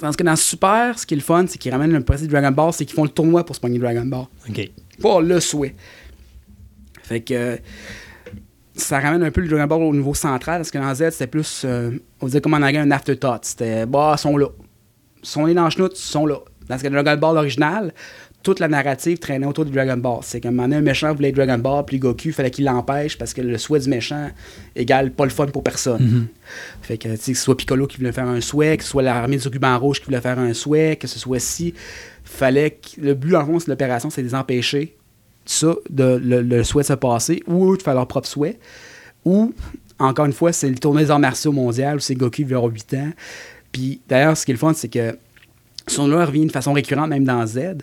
Parce 0.00 0.16
que 0.16 0.22
dans 0.22 0.36
Super, 0.36 0.98
ce 0.98 1.04
qui 1.04 1.14
est 1.14 1.18
le 1.18 1.22
fun, 1.22 1.44
c'est 1.46 1.58
qu'ils 1.58 1.72
ramènent 1.72 1.92
le 1.92 2.00
principe 2.00 2.28
de 2.28 2.32
Dragon 2.32 2.50
Ball, 2.50 2.72
c'est 2.72 2.86
qu'ils 2.86 2.94
font 2.94 3.04
le 3.04 3.10
tournoi 3.10 3.44
pour 3.44 3.54
se 3.54 3.60
pogner 3.60 3.78
Dragon 3.78 4.06
Ball 4.06 4.24
OK. 4.48 4.70
pas 5.02 5.20
le 5.20 5.38
souhait. 5.38 5.74
Fait 7.02 7.20
que 7.20 7.58
ça 8.76 9.00
ramène 9.00 9.22
un 9.22 9.30
peu 9.30 9.40
le 9.40 9.48
Dragon 9.48 9.66
Ball 9.66 9.82
au 9.82 9.94
niveau 9.94 10.14
central, 10.14 10.58
parce 10.58 10.70
que 10.70 10.78
dans 10.78 10.94
Z, 10.94 11.10
c'était 11.10 11.26
plus, 11.26 11.62
euh, 11.64 11.90
on 12.20 12.26
disait 12.26 12.40
comme 12.40 12.54
en 12.54 12.58
anglais, 12.58 12.78
un 12.78 12.90
afterthought. 12.90 13.44
C'était, 13.44 13.86
bah, 13.86 14.14
ils 14.16 14.20
sont 14.20 14.36
là. 14.36 14.48
Ils 15.22 15.28
sont 15.28 15.46
les 15.46 15.54
dans 15.54 15.66
le 15.66 15.70
ils 15.70 15.96
sont 15.96 16.26
là. 16.26 16.38
Dans 16.68 16.78
ce 16.78 16.86
Dragon 16.88 17.16
Ball 17.16 17.36
original, 17.38 17.94
toute 18.42 18.60
la 18.60 18.68
narrative 18.68 19.18
traînait 19.18 19.46
autour 19.46 19.64
du 19.64 19.72
Dragon 19.72 19.96
Ball. 19.96 20.18
C'est 20.22 20.40
qu'à 20.40 20.48
un 20.48 20.50
moment 20.52 20.64
donné, 20.64 20.76
un 20.76 20.80
méchant 20.80 21.14
voulait 21.14 21.32
Dragon 21.32 21.58
Ball, 21.58 21.84
puis 21.84 21.98
Goku, 21.98 22.26
il 22.28 22.32
fallait 22.32 22.50
qu'il 22.50 22.64
l'empêche, 22.64 23.16
parce 23.18 23.34
que 23.34 23.40
le 23.40 23.58
souhait 23.58 23.80
du 23.80 23.88
méchant 23.88 24.30
égale 24.74 25.10
pas 25.12 25.24
le 25.24 25.30
fun 25.30 25.46
pour 25.46 25.62
personne. 25.62 26.28
Fait 26.82 26.98
que, 26.98 27.08
tu 27.08 27.16
sais, 27.16 27.32
que 27.32 27.38
ce 27.38 27.44
soit 27.44 27.56
Piccolo 27.56 27.86
qui 27.86 27.98
voulait 27.98 28.12
faire 28.12 28.28
un 28.28 28.40
souhait, 28.40 28.76
que 28.76 28.84
ce 28.84 28.90
soit 28.90 29.02
l'armée 29.02 29.38
du 29.38 29.48
ruban 29.48 29.78
rouge 29.78 30.00
qui 30.00 30.06
voulait 30.06 30.20
faire 30.20 30.38
un 30.38 30.54
souhait, 30.54 30.96
que 30.96 31.06
ce 31.06 31.18
soit 31.18 31.38
si, 31.38 31.74
fallait 32.24 32.72
que, 32.72 33.00
le 33.00 33.14
but, 33.14 33.34
en 33.34 33.46
fond, 33.46 33.58
de 33.58 33.64
l'opération, 33.68 34.10
c'est 34.10 34.22
de 34.22 34.28
les 34.28 34.34
empêcher 34.34 34.96
ça, 35.46 35.74
de, 35.90 36.20
le, 36.22 36.42
le 36.42 36.64
souhait 36.64 36.82
de 36.82 36.88
se 36.88 36.92
passer, 36.92 37.42
ou 37.46 37.72
eux 37.72 37.76
de 37.76 37.82
faire 37.82 37.94
leur 37.94 38.06
propre 38.06 38.28
souhait, 38.28 38.58
ou, 39.24 39.52
encore 39.98 40.26
une 40.26 40.32
fois, 40.32 40.52
c'est 40.52 40.68
le 40.68 40.76
tournoi 40.76 41.02
des 41.02 41.10
arts 41.10 41.18
martiaux 41.18 41.52
mondial, 41.52 41.96
où 41.96 42.00
c'est 42.00 42.14
Goku, 42.14 42.42
il 42.42 42.54
avoir 42.54 42.72
8 42.72 42.94
ans. 42.94 43.10
Puis, 43.72 44.00
d'ailleurs, 44.08 44.36
ce 44.36 44.44
qui 44.44 44.52
est 44.52 44.54
le 44.54 44.58
fun, 44.58 44.72
c'est 44.74 44.88
que 44.88 45.18
ce 45.86 45.96
tournoi 45.96 46.24
revient 46.24 46.46
de 46.46 46.52
façon 46.52 46.72
récurrente, 46.72 47.08
même 47.08 47.24
dans 47.24 47.46
Z. 47.46 47.78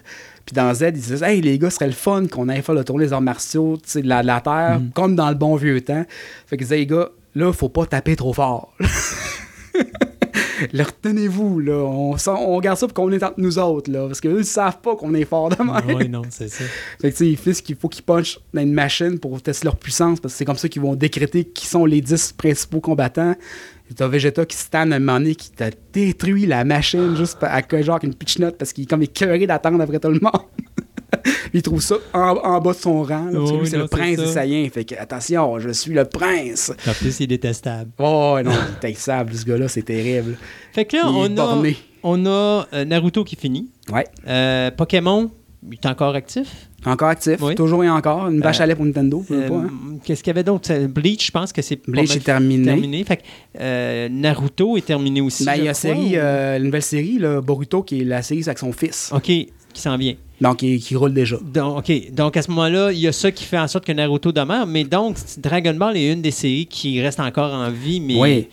Puis 0.46 0.54
dans 0.54 0.74
Z, 0.74 0.82
ils 0.82 0.92
disent 0.94 1.24
Hey, 1.24 1.42
les 1.42 1.58
gars, 1.58 1.70
ce 1.70 1.76
serait 1.78 1.88
le 1.88 1.94
fun 1.94 2.28
qu'on 2.28 2.50
aille 2.50 2.62
faire 2.62 2.76
le 2.76 2.84
tournoi 2.84 3.06
des 3.06 3.14
arts 3.14 3.22
martiaux, 3.22 3.78
de 3.78 4.02
la, 4.02 4.22
de 4.22 4.28
la 4.28 4.42
Terre, 4.42 4.82
comme 4.94 5.16
dans 5.16 5.30
le 5.30 5.36
bon 5.36 5.56
vieux 5.56 5.80
temps. 5.82 6.06
Fait 6.48 6.58
qu'ils 6.58 6.66
disaient, 6.66 6.78
les 6.78 6.86
gars, 6.86 7.10
là, 7.36 7.54
faut 7.54 7.70
pas 7.70 7.86
taper 7.86 8.16
trop 8.16 8.34
fort. 8.34 8.74
Là, 10.72 10.84
retenez-vous, 10.84 11.60
là. 11.60 11.74
On, 11.74 12.16
on 12.28 12.56
regarde 12.56 12.78
ça 12.78 12.88
pour 12.88 12.94
qu'on 12.94 13.12
est 13.12 13.24
entre 13.24 13.40
nous 13.40 13.60
autres, 13.60 13.92
là. 13.92 14.08
Parce 14.08 14.22
qu'eux, 14.22 14.40
ils 14.40 14.46
savent 14.46 14.80
pas 14.82 14.96
qu'on 14.96 15.14
est 15.14 15.26
fort 15.26 15.50
de 15.50 15.58
même. 15.64 15.98
Oui, 15.98 16.10
non, 16.10 16.22
c'est 16.30 16.48
ça. 16.50 16.64
Fait 17.02 17.12
que, 17.12 17.18
tu 17.18 17.26
sais, 17.26 17.30
ils 17.32 17.38
font 17.38 17.54
ce 17.54 17.62
qu'il 17.62 17.76
faut 17.76 17.90
qu'ils 17.90 18.04
punchent 18.04 18.40
dans 18.54 18.62
une 18.62 18.74
machine 18.74 19.20
pour 19.20 19.42
tester 19.42 19.66
leur 19.66 19.76
puissance, 19.76 20.20
parce 20.20 20.34
que 20.34 20.38
c'est 20.38 20.46
comme 20.46 20.58
ça 20.58 20.70
qu'ils 20.70 20.82
vont 20.82 20.96
décréter 20.96 21.44
qui 21.46 21.68
sont 21.68 21.86
les 21.86 22.02
10 22.02 22.34
principaux 22.34 22.82
combattants. 22.82 23.36
Et 23.92 23.94
T'as 23.94 24.08
Vegeta 24.08 24.46
qui 24.46 24.56
se 24.56 24.70
tanne 24.70 24.94
à 24.94 24.96
un 24.96 25.00
moment 25.00 25.20
donné, 25.20 25.36
qui 25.36 25.52
t'a 25.52 25.70
détruit 25.92 26.46
la 26.46 26.64
machine 26.64 27.16
juste 27.18 27.38
à 27.42 27.62
genre 27.82 27.96
avec 27.96 28.04
une 28.04 28.16
pitch 28.16 28.40
note 28.40 28.58
parce 28.58 28.72
qu'il 28.72 28.86
est 28.86 28.88
comme 28.88 29.04
écœuré 29.04 29.46
d'attendre 29.46 29.82
après 29.82 30.00
tout 30.00 30.10
le 30.10 30.20
monde. 30.22 30.32
il 31.54 31.62
trouve 31.62 31.82
ça 31.82 31.96
en, 32.14 32.20
en 32.44 32.60
bas 32.62 32.74
de 32.74 32.78
son 32.78 33.04
rang, 33.04 33.26
là, 33.26 33.32
parce 33.34 33.50
que 33.52 33.56
Oui, 33.56 33.62
lui, 33.62 33.68
c'est 33.70 33.78
le 33.78 33.88
prince 33.88 34.24
Saiyans. 34.26 34.70
Fait 34.72 34.86
que, 34.86 34.96
attention, 34.96 35.60
je 35.60 35.70
suis 35.70 35.94
le 35.94 36.06
prince. 36.06 36.72
En 36.88 36.92
plus, 36.94 37.20
il 37.20 37.24
est 37.24 37.28
détestable. 37.28 37.92
Oh, 38.00 38.38
non, 38.44 38.52
il 38.52 38.84
est 38.84 38.86
haïssable, 38.88 39.34
ce 39.34 39.46
gars-là, 39.46 39.68
c'est 39.68 39.84
terrible. 39.84 40.38
Fait 40.74 40.86
que 40.86 40.98
là, 40.98 41.04
il 41.06 41.10
est 41.10 41.40
on 41.40 41.42
a. 41.42 41.64
On 42.06 42.26
a 42.26 42.68
euh, 42.74 42.84
Naruto 42.86 43.24
qui 43.24 43.38
finit. 43.38 43.70
Ouais. 43.92 44.06
Euh, 44.28 44.72
Pokémon, 44.72 45.32
il 45.66 45.76
est 45.76 45.86
encore 45.86 46.16
actif? 46.16 46.50
Encore 46.86 47.08
actif, 47.08 47.38
Oui. 47.42 47.56
toujours 47.56 47.82
et 47.86 47.90
encore. 47.90 48.28
Une 48.28 48.42
vache 48.42 48.60
Euh, 48.60 48.64
à 48.64 48.66
lait 48.66 48.76
pour 48.76 48.84
Nintendo. 48.84 49.24
Euh, 49.32 49.50
hein. 49.50 49.70
Qu'est-ce 50.04 50.22
qu'il 50.22 50.32
y 50.32 50.36
avait 50.36 50.44
d'autre? 50.44 50.74
Bleach, 50.88 51.28
je 51.28 51.32
pense 51.32 51.54
que 51.54 51.62
c'est 51.62 51.80
Bleach 51.88 52.14
est 52.18 52.20
terminé. 52.26 52.66
terminé. 52.66 53.04
Fait 53.06 53.16
que, 53.18 53.22
euh, 53.62 54.10
Naruto 54.10 54.76
est 54.76 54.86
terminé 54.86 55.22
aussi. 55.22 55.46
Ben, 55.46 55.54
il 55.56 55.64
y 55.64 55.70
a 55.70 55.74
série, 55.74 56.18
ou- 56.20 56.64
nouvelle 56.66 56.82
série, 56.82 57.20
là, 57.20 57.40
Boruto, 57.40 57.84
qui 57.84 58.02
est 58.02 58.04
la 58.04 58.22
série 58.22 58.44
avec 58.46 58.60
son 58.60 58.74
fils. 58.74 59.10
OK, 59.16 59.32
qui 59.74 59.82
s'en 59.82 59.98
vient. 59.98 60.16
Donc, 60.42 60.58
qui, 60.58 60.78
qui 60.80 60.96
roule 60.96 61.14
déjà. 61.14 61.38
Donc, 61.42 61.80
OK. 61.80 62.12
Donc, 62.14 62.38
à 62.38 62.42
ce 62.42 62.50
moment-là, 62.52 62.92
il 62.92 63.00
y 63.00 63.08
a 63.08 63.12
ça 63.12 63.32
qui 63.32 63.44
fait 63.44 63.58
en 63.60 63.68
sorte 63.68 63.86
que 63.86 63.92
Naruto 63.92 64.32
demeure. 64.32 64.66
Mais 64.68 64.84
donc, 64.84 65.16
Dragon 65.38 65.74
Ball 65.74 65.96
est 65.98 66.12
une 66.12 66.22
des 66.22 66.32
séries 66.32 66.66
qui 66.66 67.02
reste 67.02 67.20
encore 67.20 67.54
en 67.54 67.70
vie, 67.72 68.00
mais 68.00 68.16
Oui. 68.20 68.48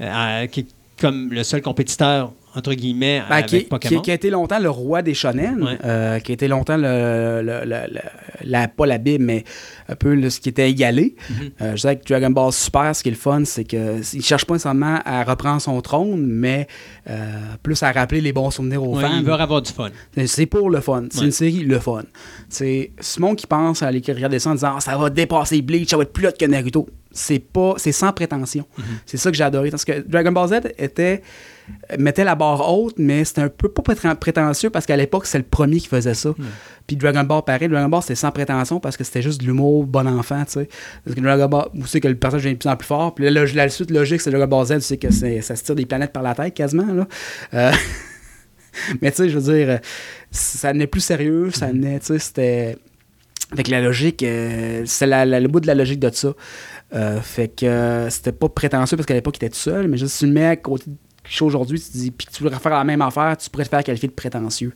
euh, 0.00 0.46
qui 0.46 0.60
est 0.60 0.66
comme 1.00 1.32
le 1.32 1.44
seul 1.44 1.62
compétiteur, 1.62 2.32
entre 2.54 2.74
guillemets, 2.74 3.20
Ben, 3.28 3.34
avec 3.36 3.46
qui, 3.46 3.58
qui- 3.60 3.64
Pokémon. 3.64 4.00
qui 4.00 4.10
a 4.10 4.14
été 4.14 4.30
longtemps 4.30 4.58
le 4.58 4.70
roi 4.70 5.02
des 5.02 5.14
shonen, 5.14 5.62
Ouais. 5.62 5.78
euh, 5.84 6.18
qui 6.20 6.32
a 6.32 6.34
été 6.34 6.48
longtemps 6.48 6.76
le, 6.76 7.40
le- 7.42 7.64
le- 7.64 7.86
le- 7.92 8.00
la, 8.44 8.68
pas 8.68 8.86
la 8.86 8.98
Bible, 8.98 9.24
mais 9.24 9.44
un 9.88 9.94
peu 9.96 10.14
le- 10.14 10.30
ce 10.30 10.40
qui 10.40 10.48
était 10.48 10.70
égalé. 10.70 11.14
Mhm. 11.30 11.36
Euh, 11.62 11.70
je 11.76 11.80
dirais 11.82 11.98
que 11.98 12.04
Dragon 12.08 12.30
Ball 12.30 12.52
Super, 12.52 12.94
ce 12.96 13.02
qui 13.02 13.08
est 13.10 13.12
le 13.12 13.18
fun, 13.18 13.44
c'est 13.44 13.64
que 13.64 14.00
il 14.14 14.22
cherche 14.24 14.44
pas 14.44 14.54
nécessairement 14.54 15.00
à 15.04 15.24
reprendre 15.24 15.60
son 15.60 15.80
trône, 15.80 16.24
mais 16.26 16.66
euh, 17.08 17.16
plus 17.62 17.82
à 17.82 17.92
rappeler 17.92 18.20
les 18.20 18.32
bons 18.32 18.50
souvenirs 18.50 18.82
aux 18.82 18.96
Ouais, 18.96 19.02
fans. 19.02 19.16
il 19.18 19.24
va 19.24 19.34
avoir 19.34 19.62
du 19.62 19.72
fun. 19.72 19.90
C'est- 20.26 20.46
pour 20.46 20.70
le 20.70 20.80
fun. 20.80 21.04
C'est 21.10 21.20
Ouais. 21.20 21.26
une 21.26 21.32
série, 21.32 21.60
le 21.64 21.78
fun. 21.78 22.02
C'est 22.48 22.92
Simon 23.00 23.34
qui 23.34 23.46
pense 23.46 23.82
à 23.82 23.88
aller 23.88 24.02
regarder 24.08 24.38
ça 24.38 24.50
en 24.50 24.54
disant 24.54 24.80
ça 24.80 24.96
va 24.96 25.10
dépasser 25.10 25.60
Bleach, 25.62 25.90
ça 25.90 25.96
va 25.96 26.04
être 26.04 26.12
plus 26.12 26.28
que 26.32 26.44
Naruto. 26.46 26.88
C'est 27.10 27.38
pas, 27.38 27.74
c'est 27.78 27.92
sans 27.92 28.12
prétention. 28.12 28.64
Mhm. 28.76 28.84
C'est 29.06 29.16
ça 29.16 29.30
que 29.30 29.36
j'ai 29.36 29.44
adoré. 29.44 29.70
Parce 29.70 29.84
que 29.84 30.00
Dragon 30.06 30.32
Ball 30.32 30.48
Z 30.48 30.54
était, 30.78 31.22
mettait 31.98 32.24
la 32.24 32.34
barre 32.34 32.72
haute, 32.72 32.94
mais 32.98 33.24
c'était 33.24 33.42
un 33.42 33.48
peu 33.48 33.68
pas 33.68 33.82
préten- 33.82 34.14
prétentieux 34.16 34.70
parce 34.70 34.86
qu'à 34.86 34.96
l'époque, 34.96 35.26
c'est 35.26 35.38
le 35.38 35.44
premier 35.44 35.78
qui 35.78 35.88
faisait 35.88 36.14
ça. 36.14 36.34
Puis 36.86 36.96
Dragon 36.96 37.24
Ball, 37.24 37.42
pareil, 37.44 37.68
Dragon 37.68 37.88
Ball, 37.88 38.02
c'était 38.02 38.14
sans 38.14 38.30
prétention 38.30 38.80
parce 38.80 38.96
que 38.96 39.04
c'était 39.04 39.22
juste 39.22 39.40
de 39.40 39.46
l'humour 39.46 39.84
bon 39.86 40.06
enfant, 40.06 40.44
tu 40.44 40.52
sais. 40.52 40.68
Parce 41.04 41.14
que 41.14 41.20
Dragon 41.20 41.46
Ball, 41.48 41.68
vous 41.74 41.86
savez 41.86 42.00
que 42.00 42.08
le 42.08 42.14
personnage 42.16 42.44
devient 42.44 42.54
de 42.54 42.58
plus 42.60 42.68
en 42.70 42.76
plus 42.76 42.86
fort. 42.86 43.14
Puis 43.14 43.28
là, 43.30 43.44
la, 43.44 43.68
suite 43.68 43.90
logique, 43.90 44.20
c'est 44.20 44.30
Dragon 44.30 44.46
Ball 44.46 44.66
Z, 44.66 44.74
tu 44.74 44.80
sais 44.82 44.96
que 44.96 45.10
c'est- 45.12 45.40
ça 45.42 45.56
se 45.56 45.64
tire 45.64 45.74
des 45.74 45.86
planètes 45.86 46.12
par 46.12 46.22
la 46.22 46.34
tête 46.34 46.54
quasiment, 46.54 46.86
là. 46.92 47.06
Euh, 47.54 47.72
mais 49.02 49.10
tu 49.10 49.18
sais, 49.18 49.28
je 49.28 49.38
veux 49.38 49.52
dire, 49.54 49.80
ça 50.30 50.72
n'est 50.72 50.86
plus 50.86 51.00
sérieux, 51.00 51.50
ça 51.52 51.72
n'est, 51.72 51.98
tu 52.00 52.06
sais, 52.06 52.18
c'était. 52.18 52.76
Fait 53.56 53.62
que 53.62 53.70
la 53.70 53.80
logique, 53.80 54.22
euh, 54.22 54.82
c'est 54.84 55.06
la- 55.06 55.24
la- 55.24 55.40
le 55.40 55.48
bout 55.48 55.60
de 55.60 55.66
la 55.66 55.74
logique 55.74 56.00
de 56.00 56.10
ça. 56.12 56.34
Euh, 56.94 57.20
fait 57.20 57.48
que 57.48 57.64
euh, 57.66 58.10
c'était 58.10 58.32
pas 58.32 58.48
prétentieux 58.50 58.96
parce 58.96 59.06
qu'à 59.06 59.14
l'époque, 59.14 59.36
il 59.40 59.44
était 59.46 59.48
tout 59.54 59.58
seul, 59.60 59.88
mais 59.88 59.96
juste 59.96 60.12
si 60.14 60.18
tu 60.20 60.26
le 60.26 60.32
mets 60.32 60.46
à 60.46 60.56
côté 60.56 60.84
aujourd'hui, 61.40 61.80
tu 61.80 61.86
te 61.86 61.92
dis, 61.92 62.10
puis 62.10 62.26
que 62.26 62.32
tu 62.32 62.42
voudrais 62.42 62.58
faire 62.58 62.72
la 62.72 62.84
même 62.84 63.02
affaire, 63.02 63.36
tu 63.36 63.48
pourrais 63.50 63.64
te 63.64 63.70
faire 63.70 63.84
qualifier 63.84 64.08
de 64.08 64.14
prétentieux. 64.14 64.72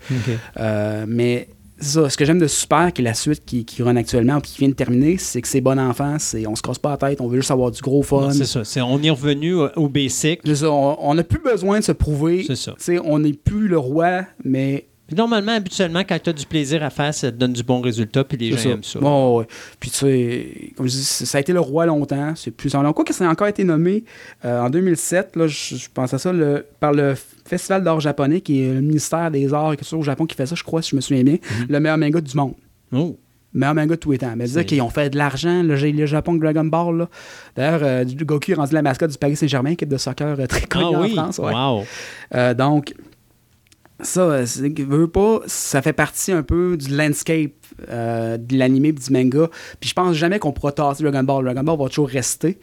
Euh, 0.59 1.05
mais 1.09 1.49
c'est 1.79 2.01
ça, 2.01 2.09
ce 2.09 2.17
que 2.17 2.25
j'aime 2.25 2.39
de 2.39 2.47
Super, 2.47 2.93
qui 2.93 3.03
est 3.03 3.05
la 3.05 3.15
suite 3.15 3.45
qui, 3.45 3.65
qui 3.65 3.83
run 3.83 3.97
actuellement, 3.97 4.41
puis 4.41 4.53
qui 4.53 4.59
vient 4.59 4.69
de 4.69 4.75
terminer, 4.75 5.19
c'est 5.19 5.43
que 5.43 5.49
c'est 5.49 5.61
bon 5.61 5.79
enfant, 5.81 6.17
c'est, 6.19 6.47
on 6.47 6.55
se 6.55 6.63
casse 6.63 6.79
pas 6.79 6.91
la 6.91 6.97
tête, 6.97 7.21
on 7.21 7.27
veut 7.27 7.39
juste 7.39 7.51
avoir 7.51 7.71
du 7.71 7.81
gros 7.81 8.03
fun. 8.03 8.31
C'est 8.31 8.45
ça. 8.45 8.65
C'est- 8.65 8.81
on 8.81 9.03
est 9.03 9.11
revenu 9.11 9.55
au, 9.77 9.89
basic. 9.89 10.41
C'est 10.45 10.55
ça, 10.55 10.71
on 10.71 11.15
n'a 11.15 11.25
plus 11.25 11.41
besoin 11.41 11.81
de 11.81 11.85
se 11.85 11.93
prouver. 11.93 12.45
C'est 12.47 12.57
ça. 12.57 12.75
On 13.05 13.19
n'est 13.19 13.33
plus 13.33 13.69
le 13.69 13.79
roi, 13.79 14.23
mais 14.45 14.87
Puis 15.07 15.17
Normalement, 15.17 15.53
habituellement, 15.53 16.01
quand 16.09 16.19
tu 16.23 16.31
as 16.31 16.33
du 16.33 16.47
plaisir 16.47 16.83
à 16.83 16.89
faire, 16.91 17.13
ça 17.13 17.31
te 17.31 17.37
donne 17.37 17.53
du 17.53 17.63
bon 17.63 17.81
résultat, 17.81 18.25
puis 18.25 18.39
les 18.39 18.57
gens 18.57 18.71
aiment 18.71 18.85
ça. 18.85 18.99
Ouais. 19.01 19.47
Puis 19.79 19.91
tu 19.91 19.97
sais, 19.99 20.73
comme 20.77 20.87
je 20.87 20.93
dis, 20.93 21.03
ça 21.05 21.39
a 21.39 21.41
été 21.41 21.53
le 21.53 21.61
roi 21.61 21.85
longtemps. 21.87 22.33
C'est 22.35 22.51
plus 22.51 22.75
en 22.75 22.83
long. 22.83 22.93
Quoi 22.93 23.05
que 23.05 23.13
ça 23.13 23.29
a 23.29 23.31
encore 23.31 23.49
été 23.49 23.63
nommé 23.65 24.05
euh, 24.45 24.61
en 24.63 24.71
2007, 24.71 25.37
là, 25.37 25.47
je, 25.49 25.75
je 25.77 25.89
pense 25.93 26.15
à 26.15 26.19
ça, 26.19 26.33
le- 26.33 26.65
par 26.81 26.93
le 26.93 27.15
Festival 27.45 27.83
d'art 27.85 28.01
japonais, 28.01 28.41
qui 28.41 28.63
est 28.63 28.73
le 28.73 28.81
ministère 28.81 29.31
des 29.31 29.53
arts 29.53 29.73
et 29.73 29.77
culture 29.77 29.99
au 29.99 30.03
Japon 30.03 30.25
qui 30.25 30.37
fait 30.37 30.47
ça, 30.47 30.55
je 30.55 30.63
crois, 30.63 30.81
si 30.81 30.91
je 30.91 30.97
me 30.97 31.01
souviens 31.01 31.25
bien, 31.25 31.37
le 31.69 31.81
meilleur 31.81 31.99
manga 31.99 32.21
du 32.21 32.37
monde. 32.37 32.55
Oh. 32.93 33.19
Meilleur 33.53 33.75
manga 33.75 33.97
de 33.97 34.01
tous 34.01 34.13
les 34.13 34.19
temps. 34.19 34.33
Mais 34.35 34.47
dire 34.47 34.65
qu'ils 34.65 34.81
ont 34.81 34.89
fait 34.89 35.11
de 35.11 35.19
l'argent, 35.19 35.63
le, 35.63 35.75
le 35.75 36.07
Japon 36.07 36.35
Dragon 36.35 36.65
Ball. 36.65 37.07
D'ailleurs, 37.55 37.81
euh, 37.83 38.05
Goku 38.23 38.53
est 38.53 38.55
rendu 38.55 38.73
la 38.73 38.81
mascotte 38.81 39.11
du 39.11 39.19
Paris 39.19 39.37
Saint-Germain, 39.37 39.71
équipe 39.73 39.91
de 39.91 39.99
soccer 39.99 40.41
euh, 40.41 40.47
très 40.47 40.63
connue 40.63 40.85
Ah 40.95 40.99
en 40.99 41.03
oui, 41.03 41.13
France. 41.13 41.39
ouais. 41.39 41.53
wow. 41.53 41.83
Euh, 42.35 42.55
donc, 42.55 42.95
ça, 44.03 44.21
euh, 44.21 44.47
veux 44.89 45.09
pas, 45.09 45.41
ça 45.47 45.83
fait 45.83 45.93
partie 45.93 46.33
un 46.33 46.43
peu 46.43 46.77
du 46.77 46.95
landscape 46.95 47.53
euh, 47.89 48.37
de 48.37 48.57
l'anime 48.57 48.87
et 48.87 48.93
du 48.93 49.11
manga. 49.11 49.49
Puis 49.81 49.91
je 49.91 49.95
pense 49.95 50.17
jamais 50.17 50.39
qu'on 50.39 50.53
pourra 50.53 50.73
tasser 50.73 51.03
Dragon 51.03 51.23
Ball. 51.23 51.45
Dragon 51.45 51.63
Ball 51.63 51.79
va 51.79 51.89
toujours 51.89 52.09
rester 52.09 52.59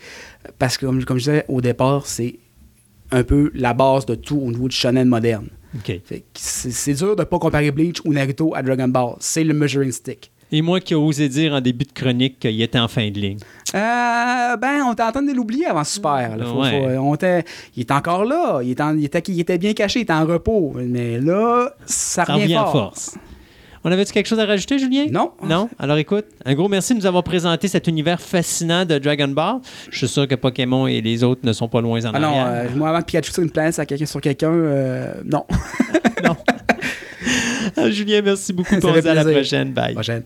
parce 0.58 0.78
que, 0.78 0.86
comme, 0.86 1.04
comme 1.06 1.18
je 1.18 1.24
disais 1.24 1.46
au 1.48 1.62
départ, 1.62 2.06
c'est 2.06 2.40
un 3.12 3.24
peu 3.24 3.52
la 3.54 3.74
base 3.74 4.06
de 4.06 4.16
tout 4.16 4.38
au 4.38 4.52
niveau 4.52 4.68
du 4.68 4.76
shonen 4.76 5.08
moderne. 5.08 5.48
C'est 6.34 6.94
dur 6.94 7.16
de 7.16 7.24
pas 7.24 7.40
comparer 7.40 7.72
Bleach 7.72 8.02
ou 8.06 8.14
Naruto 8.14 8.56
à 8.56 8.64
Dragon 8.64 8.88
Ball. 8.88 9.16
C'est 9.20 9.44
le 9.44 9.54
measuring 9.54 9.92
stick. 9.92 10.32
Et 10.52 10.62
moi 10.62 10.80
qui 10.80 10.94
ai 10.94 10.96
osé 10.96 11.30
dire 11.30 11.54
en 11.54 11.62
début 11.62 11.86
de 11.86 11.92
chronique 11.92 12.40
qu'il 12.40 12.60
était 12.62 12.80
en 12.80 12.88
fin 12.88 13.10
de 13.10 13.20
ligne. 13.20 13.38
Euh, 13.76 14.58
ben, 14.58 14.82
on 14.88 14.94
était 14.94 15.04
en 15.04 15.12
train 15.12 15.22
de 15.22 15.32
l'oublier 15.32 15.68
avant 15.68 15.84
Super. 15.84 16.36
là. 16.38 16.46
Faut- 16.46 16.62
Ouais. 16.62 16.72
faut- 16.96 17.02
on 17.02 17.14
était, 17.16 17.44
il 17.76 17.82
est 17.82 17.92
encore 17.92 18.26
là. 18.26 18.60
Il, 18.64 18.72
est 18.72 18.82
en- 18.82 18.98
il 18.98 19.06
était, 19.06 19.20
il 19.28 19.40
était 19.40 19.58
bien 19.60 19.74
caché, 19.74 20.00
il 20.00 20.04
était 20.04 20.14
en 20.14 20.26
repos. 20.26 20.74
Mais 20.76 21.20
là, 21.20 21.70
ça 21.86 22.26
Ça 22.26 22.34
revient 22.34 22.44
revient 22.46 22.58
en 22.58 22.64
fort. 22.64 22.72
force. 22.72 23.16
On 23.84 23.92
avait-tu 23.92 24.12
quelque 24.12 24.26
chose 24.28 24.40
à 24.40 24.46
rajouter, 24.46 24.78
Julien? 24.78 25.06
Non. 25.10 25.32
Non? 25.48 25.70
Alors 25.80 25.96
écoute, 25.98 26.26
un 26.44 26.54
gros 26.54 26.68
merci 26.68 26.94
de 26.94 27.00
nous 27.00 27.06
avoir 27.06 27.24
présenté 27.24 27.70
cet 27.70 27.88
univers 27.88 28.20
fascinant 28.20 28.84
de 28.86 28.98
Dragon 28.98 29.30
Ball. 29.30 29.60
Je 29.90 30.00
suis 30.00 30.08
sûr 30.10 30.28
que 30.28 30.36
Pokémon 30.36 30.86
et 30.88 31.00
les 31.00 31.24
autres 31.24 31.42
ne 31.46 31.54
sont 31.54 31.70
pas 31.70 31.80
loin 31.80 32.04
en 32.06 32.12
Ah 32.14 32.20
non, 32.20 32.28
arrière. 32.28 32.48
euh, 32.48 32.76
moi 32.76 32.90
avant 32.90 33.00
que 33.00 33.06
Pikachu 33.06 33.32
tire 33.32 33.44
une 33.44 33.52
planète 33.52 33.80
à 33.80 33.86
quelqu'un 33.86 34.06
sur 34.06 34.20
quelqu'un, 34.20 34.52
euh, 34.52 35.14
non. 35.24 35.46
Ah, 36.26 36.36
Julien, 37.90 38.22
merci 38.22 38.54
beaucoup. 38.54 38.80
Ça 38.80 38.88
On 38.88 38.96
se 38.96 39.00
dit 39.00 39.08
à 39.10 39.14
la 39.14 39.26
prochaine. 39.26 39.74
Bye. 39.74 39.94
Prochaine. 39.94 40.24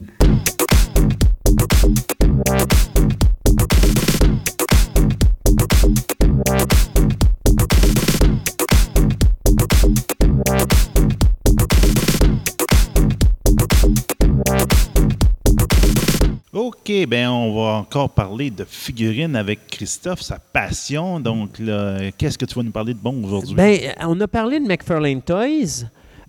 OK, 16.54 16.92
ben 17.08 17.30
on 17.30 17.56
va 17.56 17.72
encore 17.78 18.10
parler 18.10 18.52
de 18.52 18.64
figurines 18.64 19.36
avec 19.36 19.68
Christophe, 19.68 20.22
sa 20.22 20.38
passion. 20.38 21.20
Donc, 21.20 21.58
là, 21.58 22.12
qu'est-ce 22.18 22.38
que 22.38 22.46
tu 22.46 22.56
vas 22.56 22.64
nous 22.64 22.72
parler 22.72 22.94
de 22.94 23.00
bon 23.00 23.24
aujourd'hui? 23.24 23.56
Ben, 23.56 23.80
on 24.02 24.20
a 24.22 24.28
parlé 24.28 24.60
de 24.60 24.66
McFarlane 24.68 25.22
Toys. 25.22 25.86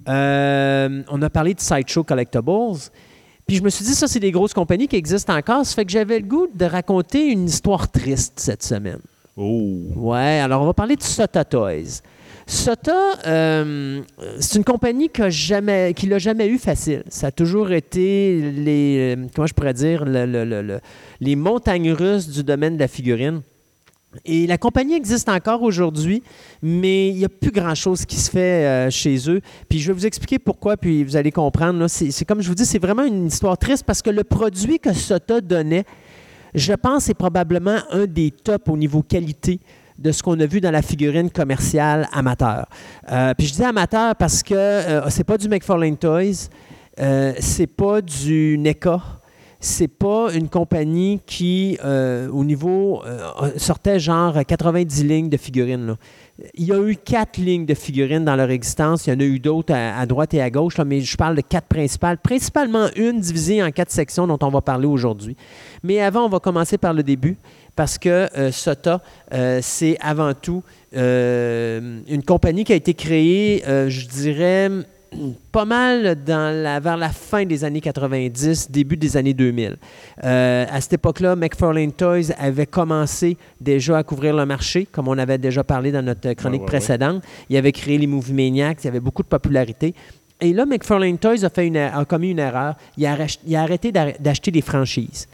Euh, 0.08 1.02
on 1.10 1.22
a 1.22 1.30
parlé 1.30 1.54
de 1.54 1.60
Sideshow 1.60 2.04
Collectibles. 2.04 2.78
Puis 3.46 3.56
je 3.56 3.62
me 3.62 3.68
suis 3.70 3.84
dit, 3.84 3.94
ça, 3.94 4.06
c'est 4.08 4.20
des 4.20 4.30
grosses 4.30 4.54
compagnies 4.54 4.88
qui 4.88 4.96
existent 4.96 5.36
encore. 5.36 5.66
Ça 5.66 5.74
fait 5.74 5.84
que 5.84 5.92
j'avais 5.92 6.18
le 6.20 6.26
goût 6.26 6.46
de 6.54 6.64
raconter 6.64 7.26
une 7.30 7.44
histoire 7.46 7.90
triste 7.90 8.34
cette 8.40 8.62
semaine. 8.62 9.00
Oh! 9.36 9.72
Ouais, 9.96 10.40
alors 10.40 10.62
on 10.62 10.66
va 10.66 10.74
parler 10.74 10.96
de 10.96 11.02
Sota 11.02 11.44
Toys. 11.44 12.00
Sota, 12.46 13.14
euh, 13.26 14.02
c'est 14.38 14.58
une 14.58 14.64
compagnie 14.64 15.08
qui 15.08 15.22
jamais, 15.30 15.94
qui 15.94 16.06
l'a 16.06 16.18
jamais 16.18 16.46
eu 16.46 16.58
facile. 16.58 17.02
Ça 17.08 17.28
a 17.28 17.30
toujours 17.32 17.72
été 17.72 18.52
les, 18.52 19.16
euh, 19.16 19.26
comment 19.34 19.46
je 19.46 19.54
pourrais 19.54 19.72
dire, 19.72 20.04
le- 20.04 20.26
le- 20.26 20.44
le- 20.44 20.62
le- 20.62 20.80
les 21.20 21.36
montagnes 21.36 21.90
russes 21.92 22.28
du 22.28 22.44
domaine 22.44 22.74
de 22.76 22.80
la 22.80 22.88
figurine. 22.88 23.40
Et 24.24 24.46
la 24.46 24.58
compagnie 24.58 24.94
existe 24.94 25.28
encore 25.28 25.62
aujourd'hui, 25.62 26.22
mais 26.62 27.08
il 27.08 27.16
n'y 27.16 27.24
a 27.24 27.28
plus 27.28 27.50
grand-chose 27.50 28.06
qui 28.06 28.16
se 28.16 28.30
fait 28.30 28.64
euh, 28.64 28.90
chez 28.90 29.30
eux. 29.30 29.40
Puis 29.68 29.80
je 29.80 29.88
vais 29.88 29.92
vous 29.92 30.06
expliquer 30.06 30.38
pourquoi, 30.38 30.76
puis 30.76 31.04
vous 31.04 31.16
allez 31.16 31.32
comprendre. 31.32 31.86
C'est 31.88 32.24
comme 32.24 32.40
je 32.40 32.48
vous 32.48 32.54
dis, 32.54 32.66
c'est 32.66 32.78
vraiment 32.78 33.04
une 33.04 33.26
histoire 33.26 33.58
triste 33.58 33.84
parce 33.84 34.02
que 34.02 34.10
le 34.10 34.24
produit 34.24 34.78
que 34.78 34.92
Sota 34.92 35.40
donnait, 35.40 35.84
je 36.54 36.72
pense, 36.72 37.04
c'est 37.04 37.14
probablement 37.14 37.78
un 37.90 38.06
des 38.06 38.30
tops 38.30 38.68
au 38.68 38.76
niveau 38.76 39.02
qualité 39.02 39.60
de 39.98 40.12
ce 40.12 40.22
qu'on 40.22 40.38
a 40.40 40.46
vu 40.46 40.60
dans 40.60 40.70
la 40.70 40.82
figurine 40.82 41.30
commerciale 41.30 42.08
amateur. 42.12 42.66
Euh, 43.10 43.34
puis 43.36 43.46
je 43.46 43.54
dis 43.54 43.64
amateur 43.64 44.16
parce 44.16 44.42
que 44.42 44.54
euh, 44.54 45.08
c'est 45.10 45.24
pas 45.24 45.38
du 45.38 45.48
McFarlane 45.48 45.96
Toys, 45.96 46.48
euh, 47.00 47.32
c'est 47.38 47.66
pas 47.66 48.00
du 48.00 48.56
NECA, 48.58 49.00
c'est 49.64 49.88
pas 49.88 50.28
une 50.34 50.50
compagnie 50.50 51.20
qui, 51.24 51.78
euh, 51.82 52.28
au 52.28 52.44
niveau, 52.44 53.02
euh, 53.06 53.50
sortait 53.56 53.98
genre 53.98 54.44
90 54.46 55.04
lignes 55.04 55.30
de 55.30 55.38
figurines. 55.38 55.96
Il 56.54 56.66
y 56.66 56.72
a 56.72 56.78
eu 56.78 56.96
quatre 56.96 57.38
lignes 57.38 57.64
de 57.64 57.72
figurines 57.72 58.26
dans 58.26 58.36
leur 58.36 58.50
existence. 58.50 59.06
Il 59.06 59.14
y 59.14 59.16
en 59.16 59.20
a 59.20 59.24
eu 59.24 59.38
d'autres 59.38 59.72
à, 59.72 60.04
droite 60.04 60.34
et 60.34 60.42
à 60.42 60.50
gauche, 60.50 60.76
mais 60.84 61.00
je 61.00 61.16
parle 61.16 61.36
de 61.36 61.40
quatre 61.40 61.66
principales. 61.66 62.18
Principalement 62.18 62.88
une 62.94 63.20
divisée 63.20 63.62
en 63.62 63.70
quatre 63.70 63.90
sections 63.90 64.26
dont 64.26 64.38
on 64.42 64.50
va 64.50 64.60
parler 64.60 64.86
aujourd'hui. 64.86 65.34
Mais 65.82 66.00
avant, 66.00 66.26
on 66.26 66.28
va 66.28 66.40
commencer 66.40 66.76
par 66.76 66.92
le 66.92 67.02
début 67.02 67.38
parce 67.74 67.96
que 67.96 68.28
euh, 68.36 68.52
Sota, 68.52 69.00
c'est 69.62 69.96
avant 70.00 70.34
tout 70.34 70.62
une 70.92 72.22
compagnie 72.26 72.64
qui 72.64 72.72
a 72.72 72.76
été 72.76 72.92
créée, 72.94 73.62
je 73.66 74.06
dirais, 74.06 74.70
pas 75.52 75.64
mal 75.64 76.16
dans 76.24 76.54
la, 76.62 76.80
vers 76.80 76.96
la 76.96 77.08
fin 77.10 77.44
des 77.44 77.64
années 77.64 77.80
90, 77.80 78.70
début 78.70 78.96
des 78.96 79.16
années 79.16 79.34
2000. 79.34 79.76
Euh, 80.24 80.66
à 80.70 80.80
cette 80.80 80.94
époque-là, 80.94 81.36
McFarlane 81.36 81.92
Toys 81.92 82.32
avait 82.38 82.66
commencé 82.66 83.36
déjà 83.60 83.98
à 83.98 84.02
couvrir 84.02 84.34
le 84.36 84.46
marché, 84.46 84.86
comme 84.90 85.08
on 85.08 85.16
avait 85.18 85.38
déjà 85.38 85.64
parlé 85.64 85.92
dans 85.92 86.02
notre 86.02 86.32
chronique 86.34 86.62
Ouais, 86.62 86.66
ouais, 86.68 86.72
ouais. 86.74 86.78
précédente. 86.80 87.22
Il 87.48 87.56
avait 87.56 87.72
créé 87.72 87.98
les 87.98 88.06
Movie 88.06 88.32
Maniacs, 88.32 88.78
il 88.82 88.86
y 88.86 88.88
avait 88.88 89.00
beaucoup 89.00 89.22
de 89.22 89.28
popularité. 89.28 89.94
Et 90.40 90.52
là, 90.52 90.66
McFarlane 90.66 91.16
Toys 91.18 91.44
a, 91.44 91.48
fait 91.48 91.66
une, 91.66 91.76
a 91.76 92.04
commis 92.04 92.30
une 92.32 92.38
erreur. 92.40 92.74
Il 92.96 93.06
a, 93.06 93.14
rach- 93.16 93.38
il 93.46 93.54
a 93.56 93.62
arrêté 93.62 93.92
d'acheter 93.92 94.50
des 94.50 94.62
franchises. 94.62 95.26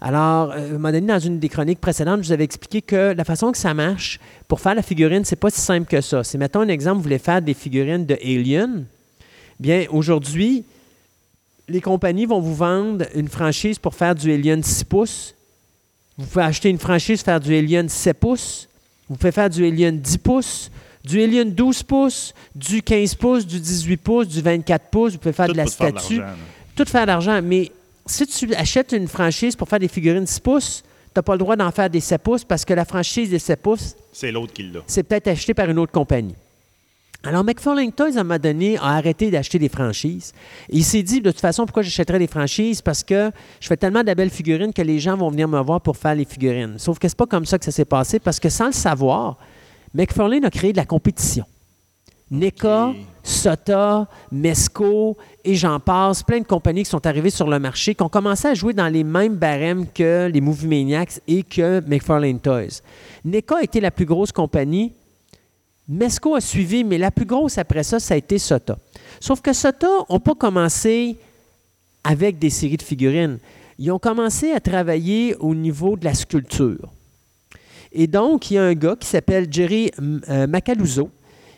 Alors, 0.00 0.50
euh, 0.52 0.56
à 0.56 0.58
un 0.58 0.72
moment 0.72 0.92
donné, 0.92 1.06
dans 1.06 1.18
une 1.18 1.38
des 1.38 1.48
chroniques 1.48 1.80
précédentes, 1.80 2.20
je 2.22 2.26
vous 2.26 2.32
avais 2.32 2.44
expliqué 2.44 2.82
que 2.82 3.14
la 3.16 3.24
façon 3.24 3.50
que 3.52 3.56
ça 3.58 3.72
marche 3.72 4.20
pour 4.48 4.60
faire 4.60 4.74
la 4.74 4.82
figurine, 4.82 5.24
c'est 5.24 5.34
pas 5.36 5.48
si 5.48 5.60
simple 5.62 5.86
que 5.86 6.00
ça. 6.02 6.22
C'est, 6.22 6.36
mettons 6.36 6.60
un 6.60 6.68
exemple, 6.68 6.96
vous 6.98 7.04
voulez 7.04 7.18
faire 7.18 7.40
des 7.40 7.54
figurines 7.54 8.04
de 8.04 8.14
Alien. 8.22 8.84
Bien, 9.64 9.86
aujourd'hui, 9.88 10.62
les 11.68 11.80
compagnies 11.80 12.26
vont 12.26 12.38
vous 12.38 12.54
vendre 12.54 13.06
une 13.14 13.28
franchise 13.28 13.78
pour 13.78 13.94
faire 13.94 14.14
du 14.14 14.30
Alien 14.30 14.62
6 14.62 14.84
pouces. 14.84 15.34
Vous 16.18 16.26
pouvez 16.26 16.44
acheter 16.44 16.68
une 16.68 16.78
franchise 16.78 17.22
faire 17.22 17.40
du 17.40 17.56
Alien 17.56 17.88
7 17.88 18.20
pouces. 18.20 18.68
Vous 19.08 19.16
pouvez 19.16 19.32
faire 19.32 19.48
du 19.48 19.66
Alien 19.66 19.98
10 19.98 20.18
pouces, 20.18 20.70
du 21.02 21.22
Alien 21.22 21.50
12 21.50 21.82
pouces, 21.84 22.34
du 22.54 22.82
15 22.82 23.14
pouces, 23.14 23.46
du 23.46 23.58
18 23.58 23.96
pouces, 23.96 24.28
du 24.28 24.42
24 24.42 24.90
pouces. 24.90 25.12
Vous 25.14 25.18
pouvez 25.18 25.32
faire 25.32 25.46
Tout 25.46 25.52
de 25.52 25.56
la 25.56 25.64
faire 25.66 25.88
statue 25.98 26.20
tout 26.76 26.84
faire 26.84 27.02
de 27.02 27.06
l'argent. 27.06 27.40
Mais 27.42 27.72
si 28.04 28.26
tu 28.26 28.54
achètes 28.54 28.92
une 28.92 29.08
franchise 29.08 29.56
pour 29.56 29.66
faire 29.70 29.78
des 29.78 29.88
figurines 29.88 30.26
6 30.26 30.40
pouces, 30.40 30.82
tu 30.82 31.10
n'as 31.16 31.22
pas 31.22 31.32
le 31.32 31.38
droit 31.38 31.56
d'en 31.56 31.70
faire 31.70 31.88
des 31.88 32.00
7 32.00 32.20
pouces 32.22 32.44
parce 32.44 32.66
que 32.66 32.74
la 32.74 32.84
franchise 32.84 33.30
des 33.30 33.38
7 33.38 33.62
pouces, 33.62 33.96
C'est 34.12 34.30
l'autre 34.30 34.52
qui 34.52 34.64
l'a. 34.64 34.80
c'est 34.86 35.04
peut-être 35.04 35.28
acheté 35.28 35.54
par 35.54 35.70
une 35.70 35.78
autre 35.78 35.92
compagnie. 35.92 36.34
Alors, 37.26 37.42
McFarlane 37.42 37.90
Toys, 37.90 38.16
à 38.16 38.20
un 38.20 38.22
moment 38.22 38.38
donné, 38.38 38.76
a 38.76 38.96
arrêté 38.96 39.30
d'acheter 39.30 39.58
des 39.58 39.70
franchises. 39.70 40.32
Et 40.68 40.76
il 40.76 40.84
s'est 40.84 41.02
dit, 41.02 41.22
de 41.22 41.30
toute 41.30 41.40
façon, 41.40 41.64
pourquoi 41.64 41.82
j'achèterais 41.82 42.18
des 42.18 42.26
franchises? 42.26 42.82
Parce 42.82 43.02
que 43.02 43.30
je 43.60 43.66
fais 43.66 43.78
tellement 43.78 44.04
de 44.04 44.12
belles 44.12 44.28
figurines 44.28 44.74
que 44.74 44.82
les 44.82 44.98
gens 44.98 45.16
vont 45.16 45.30
venir 45.30 45.48
me 45.48 45.60
voir 45.60 45.80
pour 45.80 45.96
faire 45.96 46.14
les 46.14 46.26
figurines. 46.26 46.78
Sauf 46.78 46.98
que 46.98 47.08
c'est 47.08 47.16
pas 47.16 47.26
comme 47.26 47.46
ça 47.46 47.58
que 47.58 47.64
ça 47.64 47.70
s'est 47.70 47.86
passé, 47.86 48.18
parce 48.18 48.38
que 48.38 48.50
sans 48.50 48.66
le 48.66 48.72
savoir, 48.72 49.38
McFarlane 49.94 50.44
a 50.44 50.50
créé 50.50 50.72
de 50.72 50.76
la 50.76 50.84
compétition. 50.84 51.46
NECA. 52.30 52.92
Sota, 53.26 54.06
Mesco 54.30 55.16
et 55.44 55.54
j'en 55.54 55.80
passe, 55.80 56.22
plein 56.22 56.40
de 56.40 56.44
compagnies 56.44 56.82
qui 56.82 56.90
sont 56.90 57.06
arrivées 57.06 57.30
sur 57.30 57.48
le 57.48 57.58
marché, 57.58 57.94
qui 57.94 58.02
ont 58.02 58.10
commencé 58.10 58.48
à 58.48 58.52
jouer 58.52 58.74
dans 58.74 58.88
les 58.88 59.02
mêmes 59.02 59.36
barèmes 59.36 59.86
que 59.86 60.28
les 60.30 60.42
Movie 60.42 60.66
Maniacs 60.66 61.20
et 61.26 61.42
que 61.42 61.80
McFarlane 61.88 62.38
Toys. 62.38 62.82
NECA 63.24 63.56
a 63.56 63.62
été 63.62 63.80
la 63.80 63.90
plus 63.90 64.04
grosse 64.04 64.30
compagnie. 64.30 64.92
Mesco 65.88 66.34
a 66.34 66.40
suivi, 66.40 66.82
mais 66.84 66.98
la 66.98 67.10
plus 67.10 67.26
grosse 67.26 67.58
après 67.58 67.82
ça, 67.82 68.00
ça 68.00 68.14
a 68.14 68.16
été 68.16 68.38
Sota. 68.38 68.78
Sauf 69.20 69.40
que 69.40 69.52
Sota 69.52 69.86
n'ont 70.08 70.20
pas 70.20 70.34
commencé 70.34 71.16
avec 72.02 72.38
des 72.38 72.50
séries 72.50 72.76
de 72.76 72.82
figurines. 72.82 73.38
Ils 73.78 73.90
ont 73.90 73.98
commencé 73.98 74.52
à 74.52 74.60
travailler 74.60 75.34
au 75.36 75.54
niveau 75.54 75.96
de 75.96 76.04
la 76.04 76.14
sculpture. 76.14 76.90
Et 77.92 78.06
donc, 78.06 78.50
il 78.50 78.54
y 78.54 78.58
a 78.58 78.64
un 78.64 78.74
gars 78.74 78.96
qui 78.98 79.06
s'appelle 79.06 79.46
Jerry 79.50 79.90
euh, 80.28 80.46
Macaluso 80.46 81.10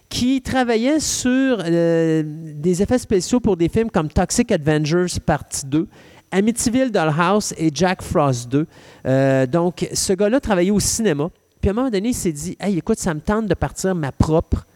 qui 0.09 0.41
travaillait 0.41 1.01
sur 1.01 1.59
euh, 1.65 2.23
des 2.25 2.83
effets 2.83 2.99
spéciaux 2.99 3.41
pour 3.41 3.57
des 3.57 3.69
films 3.69 3.91
comme 3.91 4.09
Toxic 4.09 4.53
Avengers 4.53 5.19
Partie 5.25 5.67
2, 5.67 5.89
Amityville 6.31 6.93
Dollhouse 6.93 7.55
et 7.57 7.71
Jack 7.73 8.03
Frost 8.03 8.49
2. 8.51 8.67
Euh, 9.07 9.47
donc, 9.47 9.89
ce 9.93 10.13
gars-là 10.13 10.41
travaillait 10.41 10.71
au 10.71 10.81
cinéma. 10.81 11.31
Puis 11.61 11.69
à 11.69 11.73
un 11.73 11.75
moment 11.75 11.91
donné, 11.91 12.11
il 12.11 12.15
s'est 12.15 12.33
dit 12.33 12.57
Hey, 12.61 12.79
écoute, 12.79 12.99
ça 12.99 13.15
me 13.15 13.21
tente 13.21 13.47
de 13.47 13.55
partir 13.55 13.95
ma 13.95 14.13
propre 14.13 14.67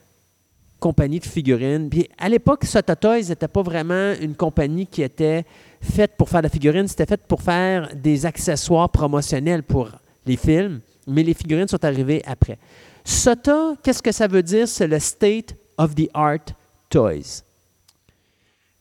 compagnie 0.81 1.20
de 1.20 1.26
figurines. 1.26 1.89
Puis 1.89 2.09
à 2.18 2.28
l'époque, 2.28 2.64
Sota 2.64 2.97
Toys 2.97 3.28
n'était 3.28 3.49
pas 3.49 3.62
vraiment 3.62 4.14
une 4.20 4.35
compagnie 4.35 4.87
qui 4.87 5.03
était 5.03 5.45
faite 5.81 6.12
pour 6.16 6.28
faire 6.28 6.41
de 6.41 6.47
la 6.47 6.51
figurine, 6.51 6.89
c'était 6.89 7.07
faite 7.07 7.26
pour 7.28 7.43
faire 7.43 7.95
des 7.95 8.26
accessoires 8.26 8.89
promotionnels 8.89 9.62
pour 9.62 9.91
les 10.26 10.37
films, 10.37 10.81
mais 11.07 11.22
les 11.22 11.35
figurines 11.35 11.68
sont 11.68 11.85
arrivées 11.85 12.22
après. 12.26 12.59
Sota, 13.05 13.74
qu'est-ce 13.83 14.03
que 14.03 14.12
ça 14.12 14.26
veut 14.26 14.43
dire? 14.43 14.66
C'est 14.66 14.87
le 14.87 14.99
State 14.99 15.55
of 15.78 15.95
the 15.95 16.09
Art 16.12 16.47
Toys. 16.89 17.45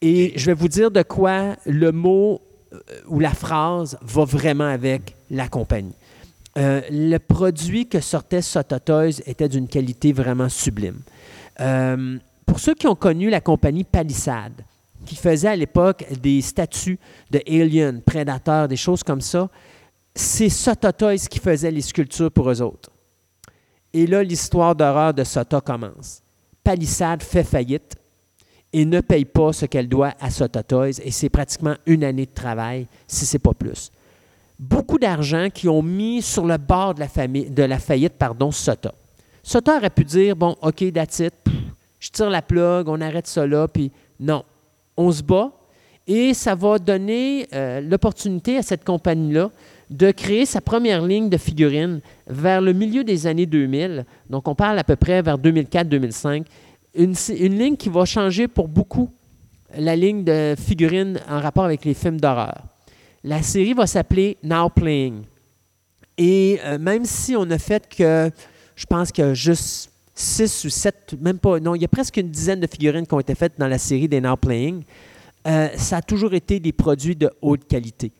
Et 0.02 0.34
je 0.36 0.46
vais 0.46 0.54
vous 0.54 0.68
dire 0.68 0.92
de 0.92 1.04
quoi 1.04 1.56
le 1.66 1.92
mot 1.92 2.42
euh, 2.72 2.80
ou 3.08 3.20
la 3.20 3.34
phrase 3.34 3.98
va 4.02 4.24
vraiment 4.24 4.68
avec 4.68 5.16
la 5.30 5.48
compagnie. 5.48 5.96
Euh, 6.58 6.82
le 6.90 7.18
produit 7.18 7.88
que 7.88 8.00
sortait 8.00 8.42
Sota 8.42 8.80
Toys 8.80 9.22
était 9.26 9.48
d'une 9.48 9.68
qualité 9.68 10.12
vraiment 10.12 10.50
sublime. 10.50 11.02
Euh, 11.60 12.18
pour 12.46 12.60
ceux 12.60 12.74
qui 12.74 12.88
ont 12.88 12.96
connu 12.96 13.30
la 13.30 13.42
compagnie 13.42 13.84
Palisade, 13.84 14.66
qui 15.06 15.16
faisait 15.16 15.50
à 15.50 15.56
l'époque 15.56 16.06
des 16.22 16.42
statues 16.42 17.00
de 17.30 17.42
Alien, 17.48 18.02
Predator, 18.02 18.68
des 18.68 18.76
choses 18.76 19.04
comme 19.04 19.22
ça, 19.22 19.50
c'est 20.16 20.50
Sota 20.50 20.92
Toys 20.92 21.28
qui 21.30 21.40
faisait 21.40 21.72
les 21.72 21.82
sculptures 21.82 22.32
pour 22.32 22.50
eux 22.50 22.62
autres. 22.62 22.90
Et 23.94 24.08
là, 24.08 24.24
l'histoire 24.24 24.76
d'horreur 24.76 25.14
de 25.14 25.24
Sota 25.24 25.62
commence. 25.62 26.22
Palisade 26.64 27.24
fait 27.24 27.44
faillite 27.44 27.96
et 28.74 28.86
ne 28.86 29.02
paye 29.02 29.26
pas 29.26 29.54
ce 29.54 29.66
qu'elle 29.66 29.88
doit 29.88 30.14
à 30.20 30.30
Sota 30.30 30.62
Toys, 30.64 31.00
et 31.04 31.12
c'est 31.12 31.30
pratiquement 31.30 31.76
une 31.86 32.04
année 32.04 32.26
de 32.26 32.34
travail, 32.34 32.88
si 33.08 33.26
ce 33.26 33.36
n'est 33.36 33.40
pas 33.40 33.54
plus. 33.54 33.92
Beaucoup 34.60 35.00
d'argent 35.00 35.48
qui 35.54 35.70
ont 35.70 35.82
mis 35.82 36.22
sur 36.22 36.46
le 36.46 36.58
bord 36.58 36.94
de 36.94 37.64
la, 37.64 37.80
faillite 37.80 38.14
pardon, 38.14 38.52
Sota. 38.52 38.94
Sota 39.42 39.78
aurait 39.78 39.90
pu 39.90 40.04
dire, 40.04 40.36
bon, 40.36 40.56
OK, 40.62 40.92
that's 40.94 41.22
je 42.00 42.10
tire 42.10 42.30
la 42.30 42.42
plug, 42.42 42.88
on 42.88 43.00
arrête 43.02 43.28
ça 43.28 43.48
là, 43.48 43.68
puis 43.68 43.92
non, 44.20 44.44
on 44.98 45.12
se 45.12 45.24
bat, 45.24 45.52
et 46.08 46.34
ça 46.34 46.56
va 46.56 46.80
donner 46.80 47.48
euh, 47.54 47.82
l'opportunité 47.82 48.58
à 48.58 48.62
cette 48.62 48.84
compagnie-là 48.84 49.52
de 49.90 50.12
créer 50.12 50.46
sa 50.46 50.62
première 50.62 51.04
ligne 51.06 51.30
de 51.30 51.38
figurines 51.38 52.02
vers 52.28 52.62
le 52.62 52.74
milieu 52.74 53.04
des 53.04 53.28
années 53.28 53.46
2000. 53.46 54.06
Donc, 54.30 54.48
on 54.48 54.56
parle 54.56 54.78
à 54.80 54.84
peu 54.84 54.96
près 54.96 55.22
vers 55.22 55.38
2004-2005. 55.38 56.46
Une, 56.96 57.14
une 57.38 57.58
ligne 57.58 57.78
qui 57.78 57.90
va 57.90 58.06
changer 58.06 58.48
pour 58.48 58.68
beaucoup 58.68 59.10
la 59.78 59.96
ligne 59.96 60.24
de 60.24 60.56
figurines 60.58 61.20
en 61.30 61.40
rapport 61.40 61.66
avec 61.66 61.86
les 61.86 61.94
films 61.94 62.20
d'horreur. 62.20 62.64
La 63.24 63.44
série 63.44 63.74
va 63.74 63.86
s'appeler 63.86 64.38
Now 64.44 64.70
Playing. 64.70 65.24
Et 66.18 66.60
euh, 66.64 66.78
même 66.78 67.06
si 67.06 67.36
on 67.36 67.50
a 67.52 67.58
fait 67.58 67.88
que, 67.88 68.30
je 68.76 68.86
pense 68.86 69.18
a 69.20 69.34
juste 69.34 69.92
six 70.14 70.66
ou 70.66 70.70
sept, 70.70 71.16
même 71.20 71.40
pas, 71.40 71.60
non, 71.60 71.76
il 71.76 71.82
y 71.82 71.86
a 71.86 71.90
presque 71.90 72.18
une 72.18 72.30
dizaine 72.30 72.60
de 72.60 72.68
figurines 72.68 73.08
qui 73.08 73.14
ont 73.14 73.20
été 73.20 73.36
faites 73.36 73.54
dans 73.58 73.68
la 73.68 73.78
série 73.78 74.08
des 74.08 74.20
Now 74.20 74.36
Playing, 74.36 74.84
euh, 75.48 75.70
ça 75.76 75.98
a 75.98 76.02
toujours 76.02 76.34
été 76.34 76.60
des 76.60 76.74
produits 76.74 77.16
de 77.16 77.30
haute 77.42 77.66
qualité. 77.68 78.12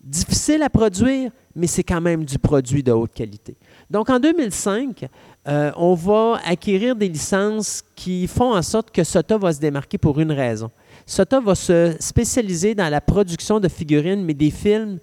Difficile 0.00 0.62
à 0.62 0.70
produire, 0.70 1.32
mais 1.56 1.66
c'est 1.66 1.82
quand 1.82 2.00
même 2.00 2.24
du 2.24 2.38
produit 2.38 2.84
de 2.84 2.92
haute 2.92 3.12
qualité. 3.12 3.56
Donc 3.90 4.08
en 4.10 4.20
2005, 4.20 5.08
euh, 5.48 5.72
on 5.76 5.94
va 5.94 6.40
acquérir 6.44 6.94
des 6.94 7.08
licences 7.08 7.82
qui 7.96 8.28
font 8.28 8.54
en 8.54 8.62
sorte 8.62 8.92
que 8.92 9.02
Sota 9.02 9.36
va 9.38 9.52
se 9.52 9.58
démarquer 9.58 9.98
pour 9.98 10.20
une 10.20 10.30
raison. 10.30 10.70
Sota 11.08 11.40
va 11.40 11.54
se 11.54 11.96
spécialiser 12.00 12.74
dans 12.74 12.90
la 12.90 13.00
production 13.00 13.58
de 13.60 13.68
figurines, 13.68 14.22
mais 14.22 14.34
des 14.34 14.50
films 14.50 14.98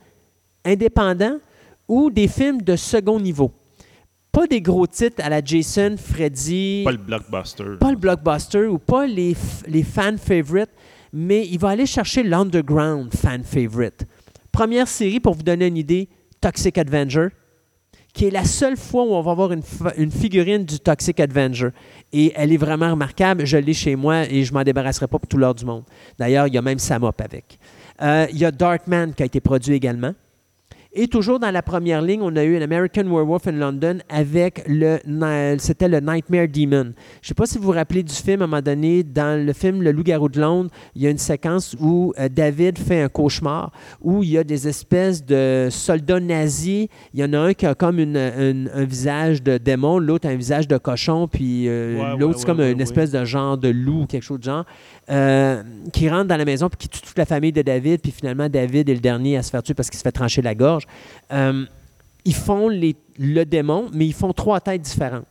indépendants 0.63 1.39
ou 1.87 2.11
des 2.11 2.27
films 2.27 2.61
de 2.61 2.75
second 2.75 3.19
niveau. 3.19 3.51
Pas 4.31 4.45
des 4.45 4.61
gros 4.61 4.85
titres 4.85 5.23
à 5.23 5.29
la 5.29 5.43
Jason, 5.43 5.95
Freddy, 5.97 6.83
Pas 6.85 6.91
le 6.91 6.97
blockbuster. 6.99 7.63
pas 7.79 7.89
le 7.89 7.97
blockbuster 7.97 8.67
ou 8.67 8.77
pas 8.77 9.07
les, 9.07 9.35
les 9.65 9.81
fan 9.81 10.19
favorites, 10.19 10.69
mais 11.11 11.47
il 11.47 11.57
va 11.57 11.69
aller 11.69 11.87
chercher 11.87 12.21
l'underground 12.21 13.11
fan 13.11 13.43
favorite. 13.43 14.05
Première 14.51 14.87
série, 14.87 15.19
pour 15.19 15.33
vous 15.33 15.43
donner 15.43 15.65
une 15.67 15.77
idée, 15.77 16.07
Toxic 16.39 16.77
Avenger, 16.77 17.29
qui 18.15 18.25
est 18.25 18.31
la 18.31 18.45
seule 18.45 18.77
fois 18.77 19.03
où 19.03 19.13
on 19.13 19.21
va 19.21 19.31
avoir 19.31 19.51
une, 19.51 20.11
figurine 20.11 20.63
du 20.63 20.79
Toxic 20.79 21.19
Avenger. 21.19 21.69
Et 22.13 22.31
elle 22.35 22.53
est 22.53 22.57
vraiment 22.57 22.89
remarquable. 22.91 23.45
Je 23.45 23.57
l'ai 23.57 23.73
chez 23.73 23.97
moi 23.97 24.23
et 24.23 24.45
je 24.45 24.53
m'en 24.53 24.63
débarrasserai 24.63 25.07
pas 25.07 25.19
pour 25.19 25.27
tout 25.27 25.37
l'heure 25.37 25.53
du 25.53 25.65
monde. 25.65 25.83
D'ailleurs, 26.17 26.47
il 26.47 26.53
y 26.53 26.57
a 26.57 26.61
même 26.61 26.79
Samop 26.79 27.19
avec. 27.19 27.59
Euh, 28.01 28.25
il 28.31 28.37
y 28.37 28.45
a 28.45 28.51
Darkman 28.51 29.11
qui 29.13 29.21
a 29.21 29.25
été 29.25 29.41
produit 29.41 29.75
également. 29.75 30.13
Et 30.97 31.09
toujours 31.09 31.39
dans 31.39 31.51
la 31.51 31.61
première 31.61 32.01
ligne, 32.01 32.21
on 32.21 32.33
a 32.37 32.43
eu 32.45 32.55
un 32.57 32.61
American 32.61 33.03
Werewolf 33.03 33.47
in 33.47 33.51
London 33.51 33.97
avec 34.07 34.63
le, 34.65 34.97
c'était 35.57 35.89
le 35.89 35.99
Nightmare 35.99 36.47
Demon. 36.47 36.93
Je 37.21 37.25
ne 37.25 37.27
sais 37.27 37.33
pas 37.33 37.45
si 37.45 37.57
vous 37.57 37.65
vous 37.65 37.71
rappelez 37.71 38.01
du 38.01 38.13
film 38.13 38.39
à 38.41 38.45
un 38.45 38.47
moment 38.47 38.61
donné, 38.61 39.03
dans 39.03 39.45
le 39.45 39.51
film 39.51 39.81
Le 39.81 39.91
Loup-garou 39.91 40.29
de 40.29 40.39
Londres, 40.39 40.69
il 40.95 41.01
y 41.01 41.07
a 41.07 41.09
une 41.09 41.17
séquence 41.17 41.75
où 41.81 42.13
euh, 42.17 42.29
David 42.29 42.77
fait 42.79 43.01
un 43.01 43.09
cauchemar, 43.09 43.73
où 44.01 44.23
il 44.23 44.29
y 44.29 44.37
a 44.37 44.45
des 44.45 44.69
espèces 44.69 45.25
de 45.25 45.67
soldats 45.69 46.21
nazis. 46.21 46.87
Il 47.13 47.19
y 47.19 47.23
en 47.25 47.33
a 47.33 47.39
un 47.39 47.53
qui 47.53 47.65
a 47.65 47.75
comme 47.75 47.99
une- 47.99 48.15
une- 48.15 48.69
un 48.73 48.85
visage 48.85 49.43
de 49.43 49.57
démon, 49.57 49.99
l'autre 49.99 50.29
a 50.29 50.31
un 50.31 50.35
visage 50.37 50.65
de 50.65 50.77
cochon, 50.77 51.27
puis 51.27 51.67
euh, 51.67 51.97
Ouais, 51.99 52.17
l'autre 52.17 52.25
ouais, 52.35 52.39
c'est 52.39 52.45
comme 52.45 52.59
ouais, 52.59 52.71
une 52.71 52.79
espèce 52.79 53.11
de 53.11 53.25
genre 53.25 53.57
de 53.57 53.67
loup, 53.67 54.05
quelque 54.07 54.23
chose 54.23 54.39
de 54.39 54.45
genre, 54.45 54.63
euh, 55.09 55.61
qui 55.93 56.09
rentre 56.09 56.25
dans 56.25 56.37
la 56.37 56.45
maison 56.45 56.67
puis 56.69 56.77
qui 56.77 56.89
tue 56.89 57.01
toute 57.01 57.17
la 57.17 57.25
famille 57.25 57.51
de 57.51 57.61
David, 57.61 58.01
puis 58.01 58.11
finalement 58.11 58.49
David 58.49 58.89
est 58.89 58.93
le 58.95 58.99
dernier 58.99 59.37
à 59.37 59.43
se 59.43 59.49
faire 59.51 59.61
tuer 59.63 59.73
parce 59.73 59.89
qu'il 59.89 59.97
se 59.99 60.03
fait 60.03 60.11
trancher 60.11 60.41
la 60.41 60.55
gorge. 60.55 60.83
Euh, 61.31 61.65
ils 62.25 62.33
font 62.33 62.69
les- 62.69 62.95
le 63.19 63.43
démon, 63.43 63.89
mais 63.93 64.05
ils 64.07 64.13
font 64.13 64.33
trois 64.33 64.59
têtes 64.59 64.81
différentes. 64.81 65.25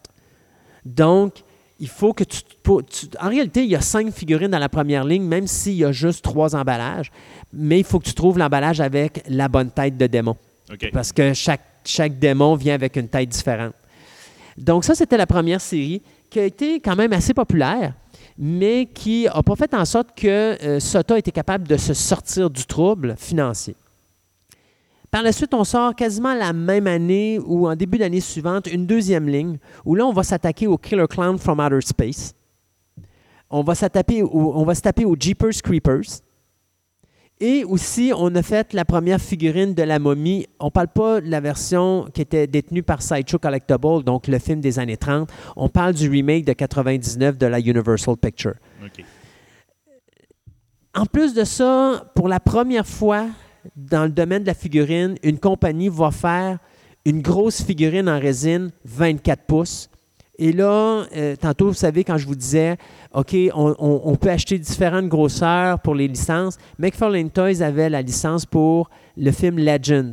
Donc, 0.85 1.35
il 1.81 1.89
faut 1.89 2.13
que 2.13 2.23
tu, 2.25 2.41
tu- 2.43 3.07
En 3.21 3.29
réalité, 3.29 3.65
il 3.65 3.71
y 3.71 3.75
a 3.77 3.81
cinq 3.81 4.13
figurines 4.13 4.51
dans 4.51 4.59
la 4.59 4.69
première 4.69 5.05
ligne, 5.05 5.25
même 5.25 5.47
s'il 5.47 5.75
y 5.75 5.85
a 5.85 5.93
juste 5.93 6.23
trois 6.23 6.55
emballages. 6.55 7.11
Mais 7.53 7.79
il 7.81 7.85
faut 7.85 7.99
que 7.99 8.05
tu 8.05 8.15
trouves 8.15 8.39
l'emballage 8.39 8.81
avec 8.81 9.25
la 9.29 9.49
bonne 9.49 9.71
tête 9.71 9.97
de 9.97 10.07
démon. 10.07 10.37
Parce 10.93 11.13
que 11.13 11.35
chaque, 11.35 11.63
chaque 11.85 12.19
démon 12.19 12.55
vient 12.55 12.75
avec 12.75 12.97
une 12.97 13.09
tête 13.09 13.29
différente. 13.29 13.75
Donc, 14.57 14.85
ça, 14.85 14.95
c'était 14.95 15.17
la 15.17 15.27
première 15.27 15.61
série 15.61 16.01
qui 16.31 16.39
a 16.39 16.45
été 16.45 16.79
quand 16.81 16.95
même 16.97 17.13
assez 17.13 17.35
populaire, 17.35 17.93
mais 18.39 18.87
qui 18.87 19.25
n'a 19.25 19.43
pas 19.43 19.57
fait 19.57 19.73
en 19.75 19.85
sorte 19.85 20.09
que 20.17 20.29
euh, 20.65 20.81
Sota 20.81 21.19
était 21.19 21.31
capable 21.33 21.69
de 21.69 21.77
se 21.77 21.95
sortir 21.95 22.51
du 22.51 22.67
trouble 22.67 23.15
financier. 23.17 23.77
Par 25.11 25.23
la 25.23 25.31
suite, 25.31 25.55
on 25.55 25.63
sort 25.63 25.95
quasiment 25.95 26.35
la 26.35 26.53
même 26.53 26.89
année 26.89 27.39
ou 27.39 27.69
en 27.69 27.77
début 27.77 27.99
d'année 27.99 28.21
suivante 28.21 28.67
une 28.67 28.85
deuxième 28.87 29.29
ligne 29.29 29.59
où 29.85 29.95
là, 29.95 30.05
on 30.07 30.13
va 30.13 30.25
s'attaquer 30.25 30.67
au 30.67 30.77
Killer 30.77 31.07
Clown 31.09 31.39
from 31.39 31.61
Outer 31.61 31.81
Space. 31.83 32.35
On 33.49 33.63
va, 33.63 33.77
s'attaquer 33.77 34.23
au- 34.25 34.53
on 34.57 34.65
va 34.65 34.75
se 34.75 34.81
taper 34.81 35.05
aux 35.05 35.15
Jeepers 35.19 35.63
Creepers. 35.63 36.21
Et 37.47 37.63
aussi, 37.63 38.11
on 38.17 38.35
a 38.37 38.43
fait 38.43 38.73
la 38.73 38.87
première 38.87 39.21
figurine 39.21 39.75
de 39.75 39.83
la 39.83 39.99
momie. 39.99 40.47
On 40.59 40.67
ne 40.67 40.71
parle 40.71 40.89
pas 40.89 41.21
de 41.21 41.29
la 41.29 41.41
version 41.41 42.09
qui 42.15 42.23
était 42.23 42.47
détenue 42.47 42.83
par 42.83 43.03
Sideshow 43.03 43.39
Collectible, 43.39 44.03
donc 44.03 44.29
le 44.29 44.39
film 44.39 44.63
des 44.63 44.79
années 44.79 44.97
30. 44.97 45.31
On 45.55 45.69
parle 45.69 45.93
du 45.93 46.09
remake 46.09 46.47
de 46.47 46.55
99 46.55 47.37
de 47.37 47.45
la 47.45 47.61
Universal 47.61 48.17
Picture. 48.17 48.55
En 50.95 51.05
plus 51.05 51.35
de 51.35 51.45
ça, 51.45 52.11
pour 52.15 52.29
la 52.29 52.41
première 52.41 52.87
fois 52.87 53.27
dans 53.77 54.05
le 54.05 54.11
domaine 54.11 54.41
de 54.41 54.47
la 54.47 54.55
figurine, 54.55 55.17
une 55.23 55.39
compagnie 55.39 55.91
va 55.91 56.13
faire 56.13 56.59
une 57.05 57.21
grosse 57.21 57.63
figurine 57.63 58.09
en 58.09 58.19
résine 58.19 58.71
24 58.87 59.43
pouces. 59.43 59.91
Et 60.39 60.53
là, 60.53 61.05
euh, 61.17 61.37
tantôt, 61.37 61.69
vous 61.69 61.75
savez, 61.75 62.03
quand 62.03 62.19
je 62.19 62.27
vous 62.27 62.35
disais, 62.35 62.77
OK, 63.13 63.37
on, 63.55 63.75
on- 63.79 64.01
on 64.05 64.17
peut 64.17 64.31
acheter 64.31 64.59
différentes 64.59 65.07
grosseurs 65.09 65.79
pour 65.81 65.95
les 65.95 66.09
licences, 66.09 66.59
McFarlane 66.79 67.31
Toys 67.31 67.63
avait 67.63 67.89
la 67.89 68.03
licence 68.03 68.45
pour 68.45 68.91
le 69.17 69.31
film 69.31 69.59
Legends 69.59 70.11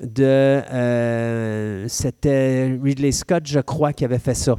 de. 0.00 0.24
euh, 0.24 1.84
C'était 1.88 2.78
Ridley 2.82 3.12
Scott, 3.12 3.42
je 3.46 3.60
crois, 3.60 3.92
qui 3.92 4.04
avait 4.04 4.18
fait 4.18 4.34
ça. 4.34 4.56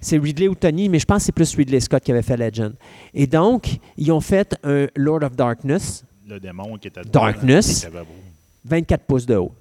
C'est 0.00 0.18
Ridley 0.18 0.48
ou 0.48 0.54
Tony, 0.54 0.88
mais 0.88 0.98
je 0.98 1.06
pense 1.06 1.18
que 1.18 1.24
c'est 1.24 1.32
plus 1.32 1.54
Ridley 1.56 1.80
Scott 1.80 2.02
qui 2.02 2.12
avait 2.12 2.22
fait 2.22 2.36
Legend. 2.36 2.74
Et 3.14 3.26
donc, 3.26 3.78
ils 3.96 4.12
ont 4.12 4.20
fait 4.20 4.54
un 4.62 4.86
Lord 4.96 5.22
of 5.24 5.34
Darkness, 5.34 6.04
Le 6.28 6.38
démon 6.38 6.76
qui 6.78 6.88
était 6.88 7.00
Darkness. 7.10 7.80
qui 7.80 7.86
était 7.86 7.98
beau. 7.98 8.04
24 8.66 9.02
pouces 9.04 9.26
de 9.26 9.36
haut. 9.36 9.52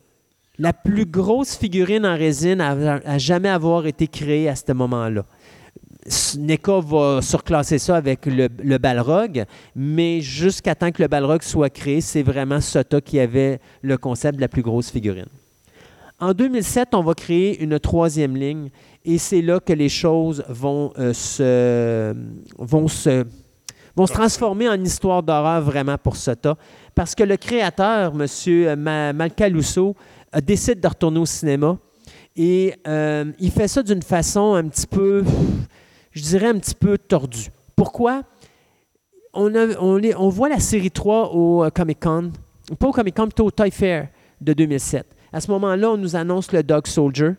La 0.60 0.72
plus 0.72 1.08
grosse 1.08 1.56
figurine 1.56 2.06
en 2.06 2.16
résine 2.16 2.62
à, 2.62 3.18
jamais 3.18 3.50
avoir 3.50 3.88
été 3.88 4.08
créée 4.08 4.48
à 4.48 4.56
ce 4.56 4.72
moment-là. 4.72 5.26
NECA 6.38 6.80
va 6.80 7.22
surclasser 7.24 7.80
ça 7.80 7.96
avec 7.96 8.28
le, 8.28 8.78
Balrog, 8.78 9.46
mais 9.76 10.22
jusqu'à 10.22 10.76
temps 10.76 10.92
que 10.92 11.02
le 11.02 11.08
Balrog 11.08 11.42
soit 11.42 11.72
créé, 11.72 12.02
c'est 12.02 12.22
vraiment 12.22 12.62
Sota 12.62 13.02
qui 13.02 13.20
avait 13.20 13.60
le 13.82 13.98
concept 13.98 14.36
de 14.36 14.42
la 14.42 14.48
plus 14.48 14.62
grosse 14.62 14.92
figurine. 14.92 15.26
En 16.20 16.34
2007, 16.34 16.90
on 16.94 17.02
va 17.02 17.16
créer 17.16 17.60
une 17.64 17.80
troisième 17.80 18.36
ligne 18.38 18.70
et 19.06 19.18
c'est 19.18 19.42
là 19.42 19.60
que 19.60 19.74
les 19.74 19.90
choses 19.90 20.44
vont, 20.50 20.94
euh, 21.00 21.14
se, 21.14 22.14
transformer 24.06 24.70
en 24.70 24.80
histoire 24.84 25.24
d'horreur 25.24 25.62
vraiment 25.62 25.98
pour 25.98 26.16
Sota. 26.16 26.58
Parce 26.94 27.16
que 27.16 27.24
le 27.24 27.38
créateur, 27.38 28.14
M. 28.14 28.76
Malcaluso, 29.16 29.90
euh, 29.90 29.94
décide 30.42 30.80
de 30.80 30.88
retourner 30.88 31.20
au 31.20 31.26
cinéma 31.26 31.78
et 32.36 32.74
euh, 32.88 33.32
il 33.40 33.52
fait 33.52 33.68
ça 33.68 33.84
d'une 33.84 34.02
façon 34.02 34.54
un 34.56 34.68
petit 34.68 34.88
peu, 34.88 35.24
je 36.12 36.22
dirais 36.22 36.48
un 36.48 36.58
petit 36.58 36.76
peu 36.76 36.98
tordue. 36.98 37.50
Pourquoi? 37.76 38.24
On, 39.34 39.54
a- 39.56 39.78
on 39.80 40.30
voit 40.30 40.50
la 40.50 40.60
série 40.60 40.92
3 40.92 41.32
au 41.34 41.64
euh, 41.64 41.70
Comic 41.70 42.00
Con, 42.00 42.32
pas 42.80 42.88
au 42.88 42.92
Comic 42.92 43.16
Con, 43.16 43.24
plutôt 43.26 43.46
au 43.46 43.52
Toy 43.52 43.72
Fair 43.72 44.10
de 44.42 44.54
2007. 44.54 45.06
À 45.32 45.42
ce 45.42 45.50
moment-là, 45.52 45.90
on 45.92 45.98
nous 45.98 46.16
annonce 46.16 46.52
le 46.52 46.62
Dog 46.64 46.86
Soldier, 46.88 47.32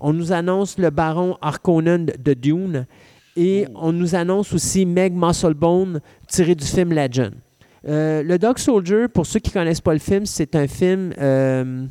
on 0.00 0.12
nous 0.12 0.32
annonce 0.32 0.78
le 0.78 0.90
Baron 0.90 1.36
Harkonnen 1.40 2.06
de 2.18 2.34
Dune 2.34 2.86
et 3.36 3.66
on 3.74 3.92
nous 3.92 4.14
annonce 4.14 4.52
aussi 4.52 4.84
Meg 4.86 5.14
Musclebone 5.14 6.00
tiré 6.28 6.54
du 6.54 6.64
film 6.64 6.92
Legend. 6.92 7.32
Euh, 7.88 8.22
le 8.22 8.38
Dog 8.38 8.58
Soldier, 8.58 9.08
pour 9.08 9.26
ceux 9.26 9.40
qui 9.40 9.50
ne 9.50 9.54
connaissent 9.54 9.80
pas 9.80 9.92
le 9.94 9.98
film, 9.98 10.26
c'est 10.26 10.54
un 10.54 10.68
film. 10.68 11.12
euh, 11.18 11.86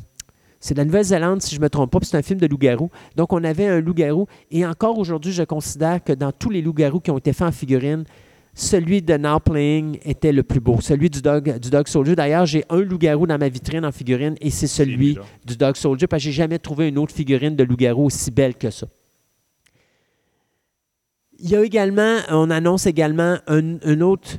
c'est 0.62 0.74
de 0.74 0.78
la 0.78 0.84
Nouvelle-Zélande, 0.84 1.42
si 1.42 1.56
je 1.56 1.60
ne 1.60 1.64
me 1.64 1.68
trompe 1.68 1.90
pas, 1.90 1.98
puis 1.98 2.08
c'est 2.08 2.16
un 2.16 2.22
film 2.22 2.38
de 2.38 2.46
loup-garou. 2.46 2.88
Donc, 3.16 3.32
on 3.32 3.42
avait 3.42 3.66
un 3.66 3.80
loup-garou. 3.80 4.26
Et 4.52 4.64
encore 4.64 4.96
aujourd'hui, 4.96 5.32
je 5.32 5.42
considère 5.42 6.02
que 6.04 6.12
dans 6.12 6.30
tous 6.30 6.50
les 6.50 6.62
loups-garous 6.62 7.00
qui 7.00 7.10
ont 7.10 7.18
été 7.18 7.32
faits 7.32 7.48
en 7.48 7.52
figurine, 7.52 8.04
celui 8.54 9.02
de 9.02 9.16
Now 9.16 9.40
Playing 9.40 9.98
était 10.04 10.30
le 10.30 10.44
plus 10.44 10.60
beau. 10.60 10.80
Celui 10.80 11.10
du 11.10 11.20
Dog, 11.20 11.58
du 11.58 11.68
dog 11.68 11.88
Soldier. 11.88 12.14
D'ailleurs, 12.14 12.46
j'ai 12.46 12.64
un 12.70 12.80
loup-garou 12.80 13.26
dans 13.26 13.38
ma 13.38 13.48
vitrine 13.48 13.84
en 13.84 13.90
figurine 13.90 14.36
et 14.40 14.50
c'est 14.50 14.68
celui 14.68 15.18
du 15.44 15.56
Dog 15.56 15.74
Soldier 15.74 16.06
parce 16.06 16.22
que 16.22 16.26
j'ai 16.26 16.32
jamais 16.32 16.60
trouvé 16.60 16.86
une 16.86 16.98
autre 16.98 17.12
figurine 17.12 17.56
de 17.56 17.64
loup-garou 17.64 18.04
aussi 18.04 18.30
belle 18.30 18.54
que 18.54 18.70
ça. 18.70 18.86
Il 21.40 21.50
y 21.50 21.56
a 21.56 21.64
également, 21.64 22.18
on 22.28 22.50
annonce 22.50 22.86
également 22.86 23.38
un, 23.48 23.78
un 23.82 24.00
autre 24.00 24.38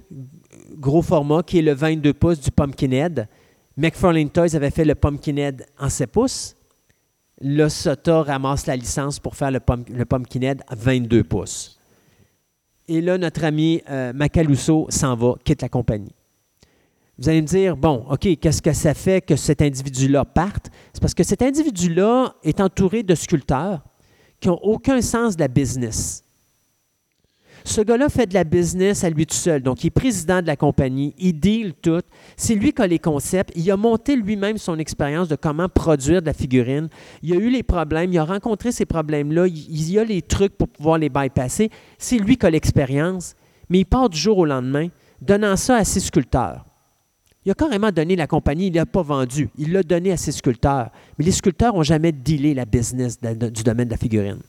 gros 0.78 1.02
format 1.02 1.44
qui 1.44 1.60
est 1.60 1.64
le 1.64 1.74
22 1.74 2.14
pouces 2.14 2.40
du 2.40 2.50
Pumpkinhead. 2.50 3.28
McFarlane 3.78 4.30
Toys 4.30 4.56
avait 4.56 4.70
fait 4.70 4.86
le 4.86 4.96
Pumpkinhead 4.96 5.66
en 5.80 5.90
7 5.90 6.12
pouces. 6.12 6.56
Là, 7.42 7.70
Sota 7.70 8.22
ramasse 8.22 8.68
la 8.68 8.76
licence 8.76 9.20
pour 9.20 9.36
faire 9.36 9.52
le, 9.52 9.60
pump- 9.60 9.90
le 9.90 10.06
Pumpkinhead 10.06 10.62
à 10.68 10.76
22 10.76 11.24
pouces. 11.24 11.80
Et 12.88 13.02
là, 13.02 13.18
notre 13.18 13.44
ami 13.44 13.82
euh, 13.90 14.14
s'en 14.90 15.16
va, 15.16 15.36
quitte 15.44 15.62
la 15.62 15.70
compagnie. 15.70 16.14
Vous 17.18 17.30
allez 17.30 17.42
me 17.42 17.48
dire, 17.48 17.78
bon, 17.78 18.06
OK, 18.10 18.28
qu'est-ce 18.40 18.62
que 18.62 18.74
ça 18.74 18.94
fait 18.94 19.22
que 19.22 19.36
cet 19.36 19.62
individu-là 19.62 20.26
parte? 20.26 20.70
C'est 20.94 21.02
parce 21.02 21.14
que 21.14 21.24
cet 21.24 21.42
individu-là 21.42 22.36
est 22.44 22.60
entouré 22.60 23.04
de 23.04 23.16
sculpteurs 23.16 23.82
qui 24.40 24.48
n'ont 24.50 24.60
aucun 24.62 25.02
sens 25.02 25.36
de 25.36 25.42
la 25.42 25.48
business. 25.48 26.24
Ce 27.66 27.82
gars-là 27.82 28.10
fait 28.10 28.26
de 28.26 28.34
la 28.34 28.44
business 28.44 29.04
à 29.04 29.10
lui 29.10 29.26
tout 29.26 29.36
seul. 29.36 29.62
Donc, 29.62 29.84
il 29.84 29.88
est 29.88 29.92
président 29.92 30.42
de 30.42 30.48
la 30.48 30.58
compagnie, 30.58 31.14
il 31.18 31.40
deal 31.40 31.74
tout. 31.74 32.02
C'est 32.36 32.56
lui 32.56 32.74
qui 32.74 32.82
a 32.82 32.88
les 32.88 33.00
concepts. 33.00 33.54
Il 33.56 33.70
a 33.72 33.78
monté 33.78 34.16
lui-même 34.16 34.58
son 34.58 34.78
expérience 34.80 35.30
de 35.30 35.36
comment 35.36 35.70
produire 35.70 36.22
de 36.22 36.26
la 36.26 36.34
figurine. 36.34 36.90
Il 37.22 37.34
a 37.34 37.38
eu 37.38 37.50
les 37.50 37.64
problèmes, 37.64 38.12
il 38.12 38.18
a 38.18 38.26
rencontré 38.26 38.72
ces 38.72 38.86
problèmes-là, 38.86 39.48
il, 39.48 39.92
y 39.92 39.98
a 39.98 40.04
les 40.04 40.22
trucs 40.22 40.58
pour 40.58 40.68
pouvoir 40.68 40.98
les 40.98 41.10
bypasser. 41.10 41.70
C'est 41.98 42.18
lui 42.18 42.38
qui 42.38 42.46
a 42.46 42.50
l'expérience, 42.50 43.36
mais 43.70 43.80
il 43.80 43.86
part 43.86 44.10
du 44.10 44.18
jour 44.18 44.40
au 44.40 44.46
lendemain, 44.46 44.90
donnant 45.22 45.56
ça 45.56 45.78
à 45.78 45.86
ses 45.86 46.02
sculpteurs. 46.02 46.66
Il 47.46 47.52
a 47.52 47.56
carrément 47.56 47.92
donné 47.92 48.16
la 48.16 48.28
compagnie, 48.28 48.68
il 48.68 48.72
ne 48.72 48.78
l'a 48.78 48.86
pas 48.86 49.02
vendu. 49.02 49.50
Il 49.58 49.74
l'a 49.74 49.84
donné 49.84 50.12
à 50.12 50.18
ses 50.18 50.32
sculpteurs. 50.32 50.92
Mais 51.18 51.26
les 51.26 51.32
sculpteurs 51.32 51.74
n'ont 51.74 51.84
jamais 51.84 52.14
dealé 52.14 52.54
la 52.54 52.66
business 52.66 53.20
du 53.20 53.64
domaine 53.64 53.88
de 53.88 53.92
la 53.92 53.98
figurine. 53.98 54.40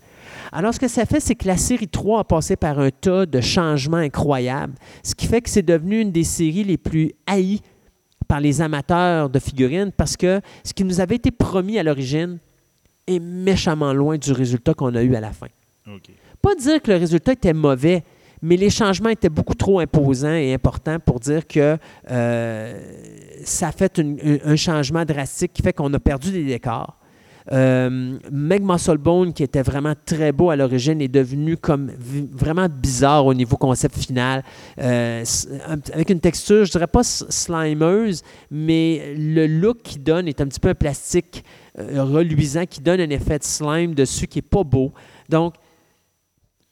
Alors, 0.52 0.72
ce 0.74 0.78
que 0.80 0.88
ça 0.88 1.04
fait, 1.06 1.20
c'est 1.20 1.34
que 1.34 1.46
la 1.46 1.56
série 1.56 1.88
3 1.88 2.20
a 2.20 2.24
passé 2.24 2.56
par 2.56 2.78
un 2.78 2.90
tas 2.90 3.26
de 3.26 3.40
changements 3.40 3.96
incroyables, 3.98 4.74
ce 5.02 5.14
qui 5.14 5.26
fait 5.26 5.40
que 5.40 5.50
c'est 5.50 5.62
devenu 5.62 6.00
une 6.00 6.12
des 6.12 6.24
séries 6.24 6.64
les 6.64 6.76
plus 6.78 7.12
haïes 7.26 7.60
par 8.28 8.40
les 8.40 8.60
amateurs 8.62 9.28
de 9.28 9.38
figurines 9.38 9.92
parce 9.92 10.16
que 10.16 10.40
ce 10.64 10.72
qui 10.72 10.82
nous 10.84 11.00
avait 11.00 11.16
été 11.16 11.30
promis 11.30 11.78
à 11.78 11.82
l'origine 11.82 12.38
est 13.06 13.18
méchamment 13.20 13.92
loin 13.92 14.16
du 14.16 14.32
résultat 14.32 14.72
qu'on 14.72 14.94
a 14.94 15.02
eu 15.02 15.14
à 15.14 15.20
la 15.20 15.30
fin. 15.32 15.48
Pas 16.40 16.54
dire 16.54 16.80
que 16.80 16.90
le 16.90 16.96
résultat 16.96 17.32
était 17.32 17.52
mauvais, 17.52 18.02
mais 18.40 18.56
les 18.56 18.70
changements 18.70 19.10
étaient 19.10 19.28
beaucoup 19.28 19.54
trop 19.54 19.78
imposants 19.80 20.32
et 20.32 20.54
importants 20.54 20.98
pour 20.98 21.20
dire 21.20 21.46
que 21.46 21.76
euh, 22.10 22.80
ça 23.44 23.68
a 23.68 23.72
fait 23.72 23.98
une- 23.98 24.18
un 24.44 24.56
changement 24.56 25.04
drastique 25.04 25.52
qui 25.52 25.62
fait 25.62 25.72
qu'on 25.74 25.92
a 25.92 25.98
perdu 25.98 26.30
des 26.32 26.44
décors. 26.44 26.96
Euh, 27.52 28.18
Meg 28.30 28.62
Musclebone, 28.62 29.32
qui 29.34 29.42
était 29.42 29.62
vraiment 29.62 29.94
très 30.06 30.32
beau 30.32 30.50
à 30.50 30.56
l'origine, 30.56 31.00
est 31.02 31.08
devenu 31.08 31.56
comme 31.56 31.90
vraiment 32.32 32.68
bizarre 32.68 33.26
au 33.26 33.34
niveau 33.34 33.56
concept 33.56 33.98
final. 33.98 34.42
Euh, 34.80 35.24
avec 35.92 36.10
une 36.10 36.20
texture, 36.20 36.64
je 36.64 36.70
dirais 36.70 36.86
pas 36.86 37.02
slimeuse, 37.02 38.22
mais 38.50 39.14
le 39.16 39.46
look 39.46 39.82
qu'il 39.82 40.02
donne 40.02 40.26
est 40.26 40.40
un 40.40 40.46
petit 40.46 40.60
peu 40.60 40.70
un 40.70 40.74
plastique 40.74 41.44
euh, 41.78 42.02
reluisant 42.02 42.64
qui 42.64 42.80
donne 42.80 43.00
un 43.00 43.10
effet 43.10 43.38
de 43.38 43.44
slime 43.44 43.94
dessus 43.94 44.26
qui 44.26 44.38
est 44.38 44.42
pas 44.42 44.64
beau. 44.64 44.92
Donc, 45.28 45.54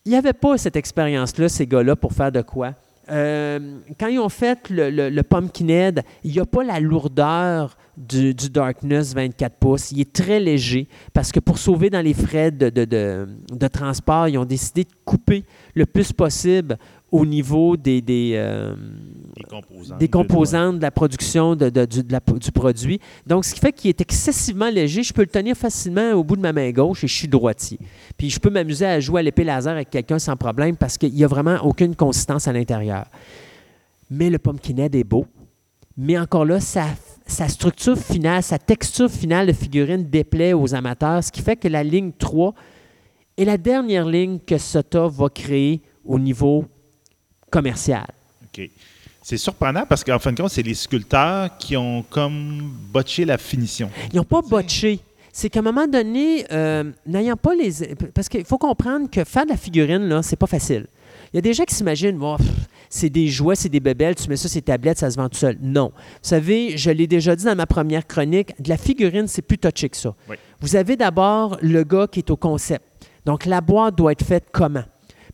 il 0.05 0.13
n'y 0.13 0.19
avait 0.19 0.33
pas 0.33 0.57
cette 0.59 0.77
expérience-là, 0.77 1.49
ces 1.49 1.67
gars-là, 1.67 1.97
pour 1.97 2.13
faire 2.13 2.33
de 2.33 2.41
quoi. 2.41 2.75
Euh, 3.11 3.79
quand 3.99 4.07
ils 4.07 4.19
ont 4.19 4.29
fait 4.29 4.71
le, 4.71 4.91
le, 4.91 5.11
le 5.11 5.23
Pumpkinhead, 5.23 6.03
il 6.25 6.33
n'y 6.33 6.41
a 6.41 6.47
pas 6.47 6.63
la 6.63 6.81
lourdeur 6.81 7.77
du, 7.97 8.35
du 8.35 8.49
Darkness 8.49 9.15
24 9.15 9.57
pouces. 9.59 9.93
Il 9.93 10.01
est 10.01 10.13
très 10.13 10.41
léger 10.41 10.89
parce 11.13 11.31
que 11.31 11.41
pour 11.41 11.59
sauver 11.59 11.91
dans 11.91 12.01
les 12.01 12.15
frais 12.15 12.51
de, 12.51 12.71
de- 12.71 12.85
de- 12.85 13.29
de 13.53 13.69
transport, 13.69 14.29
ils 14.29 14.39
ont 14.39 14.45
décidé 14.45 14.85
de 14.85 14.91
couper 15.05 15.45
le 15.75 15.85
plus 15.87 16.13
possible 16.13 16.79
au 17.11 17.27
niveau 17.27 17.77
des, 17.77 18.01
des, 18.01 18.33
euh, 18.37 18.75
Des 19.37 19.45
composants. 19.45 19.97
des 19.99 20.09
composantes 20.09 20.77
de 20.79 20.83
la 20.83 20.91
production 20.91 21.55
de, 21.55 21.69
de- 21.69 21.85
du, 21.85 22.03
de 22.03 22.13
la- 22.13 22.21
du 22.39 22.51
produit. 22.53 22.99
Donc, 23.27 23.45
ce 23.45 23.53
qui 23.53 23.61
fait 23.61 23.73
qu'il 23.73 23.91
est 23.91 24.01
excessivement 24.01 24.71
léger. 24.71 25.03
Je 25.03 25.13
peux 25.13 25.21
le 25.23 25.27
tenir 25.29 25.55
facilement 25.55 26.13
au 26.13 26.25
bout 26.25 26.37
de 26.37 26.41
ma 26.41 26.55
main 26.55 26.71
gauche 26.71 27.05
et 27.05 27.09
je 27.09 27.15
suis 27.15 27.29
droitier. 27.29 27.79
Puis, 28.17 28.31
je 28.31 28.41
peux 28.41 28.49
m'amuser 28.49 28.87
à 28.87 28.99
jouer 29.01 29.21
à 29.21 29.23
l'épée 29.23 29.45
laser 29.45 29.73
avec 29.75 29.91
quelqu'un 29.91 30.19
sans 30.19 30.37
problème 30.37 30.77
parce 30.77 30.97
qu'il 30.97 31.13
n'y 31.13 31.25
a 31.25 31.29
vraiment 31.29 31.57
aucune 31.63 31.95
consistance 31.95 32.49
à 32.49 32.53
l'intérieur. 32.55 33.05
Mais 34.11 34.31
le 34.31 34.39
Pumpkinhead 34.39 34.95
est 34.95 35.05
beau. 35.05 35.27
Mais 35.97 36.19
encore 36.19 36.45
là, 36.45 36.61
sa, 36.61 36.87
sa 37.27 37.49
structure 37.49 37.99
finale, 37.99 38.43
sa 38.43 38.59
texture 38.59 39.11
finale 39.11 39.47
de 39.47 39.53
figurine 39.53 40.05
déplaît 40.09 40.53
aux 40.53 40.75
amateurs, 40.75 41.23
ce 41.23 41.31
qui 41.31 41.43
fait 41.43 41.57
que 41.57 41.69
la 41.69 41.83
ligne 41.83 42.13
3 42.19 42.55
est 43.37 43.45
la 43.45 43.59
dernière 43.59 44.07
ligne 44.07 44.39
que 44.39 44.59
Sota 44.59 45.07
va 45.07 45.29
créer 45.29 45.81
au 46.05 46.19
niveau 46.19 46.65
commercial. 47.51 48.07
OK. 48.45 48.69
C'est 49.23 49.37
surprenant 49.37 49.85
parce 49.89 50.03
qu'en 50.03 50.19
fin 50.19 50.33
de 50.33 50.41
compte, 50.41 50.51
c'est 50.51 50.63
les 50.63 50.75
sculpteurs 50.75 51.57
qui 51.57 51.77
ont 51.77 52.03
comme 52.11 52.73
botché 52.93 53.25
la 53.25 53.39
finition. 53.39 53.89
Ils 54.13 54.17
n'ont 54.17 54.25
pas 54.25 54.43
botché. 54.43 54.99
C'est 55.33 55.49
qu'à 55.49 55.61
un 55.61 55.63
moment 55.63 55.87
donné, 55.87 56.45
euh, 56.51 56.91
n'ayant 57.07 57.37
pas 57.37 57.55
les. 57.55 57.95
Parce 58.15 58.29
qu'il 58.29 58.45
faut 58.45 58.59
comprendre 58.59 59.09
que 59.09 59.23
faire 59.25 59.45
de 59.45 59.51
la 59.51 59.57
figurine, 59.57 60.09
là, 60.09 60.23
c'est 60.23 60.37
pas 60.37 60.49
facile. 60.49 60.87
Il 61.33 61.37
y 61.37 61.39
a 61.39 61.41
des 61.41 61.55
gens 61.55 61.65
qui 61.65 61.75
s'imaginent, 61.75 62.19
pff, 62.19 62.49
c'est 62.95 63.09
des 63.09 63.29
jouets, 63.29 63.55
c'est 63.55 63.71
des 63.71 63.81
bébelles, 63.81 64.15
tu 64.15 64.29
mets 64.29 64.37
ça 64.37 64.49
sur 64.49 64.61
tes 64.61 64.67
tablettes, 64.67 64.99
ça 64.99 65.11
se 65.11 65.17
vend 65.17 65.31
tout 65.31 65.39
seul. 65.39 65.57
Non. 65.63 65.93
Vous 65.95 66.29
savez, 66.29 66.77
je 66.77 66.91
l'ai 66.91 67.07
déjà 67.07 67.35
dit 67.35 67.47
dans 67.47 67.57
ma 67.57 67.65
première 67.65 68.07
chronique, 68.07 68.53
de 68.61 68.69
la 68.69 68.77
figurine, 68.77 69.27
c'est 69.27 69.41
plus 69.41 69.57
touché 69.57 69.89
que 69.89 69.97
ça. 69.97 70.15
Oui. 70.29 70.37
Vous 70.61 70.77
avez 70.77 70.95
d'abord 70.97 71.57
le 71.63 71.85
gars 71.85 72.07
qui 72.07 72.19
est 72.19 72.31
au 72.31 72.37
concept. 72.37 72.85
Donc, 73.25 73.47
la 73.47 73.63
boîte 73.63 73.97
doit 73.97 74.13
être 74.13 74.25
faite 74.25 74.45
comment? 74.53 74.85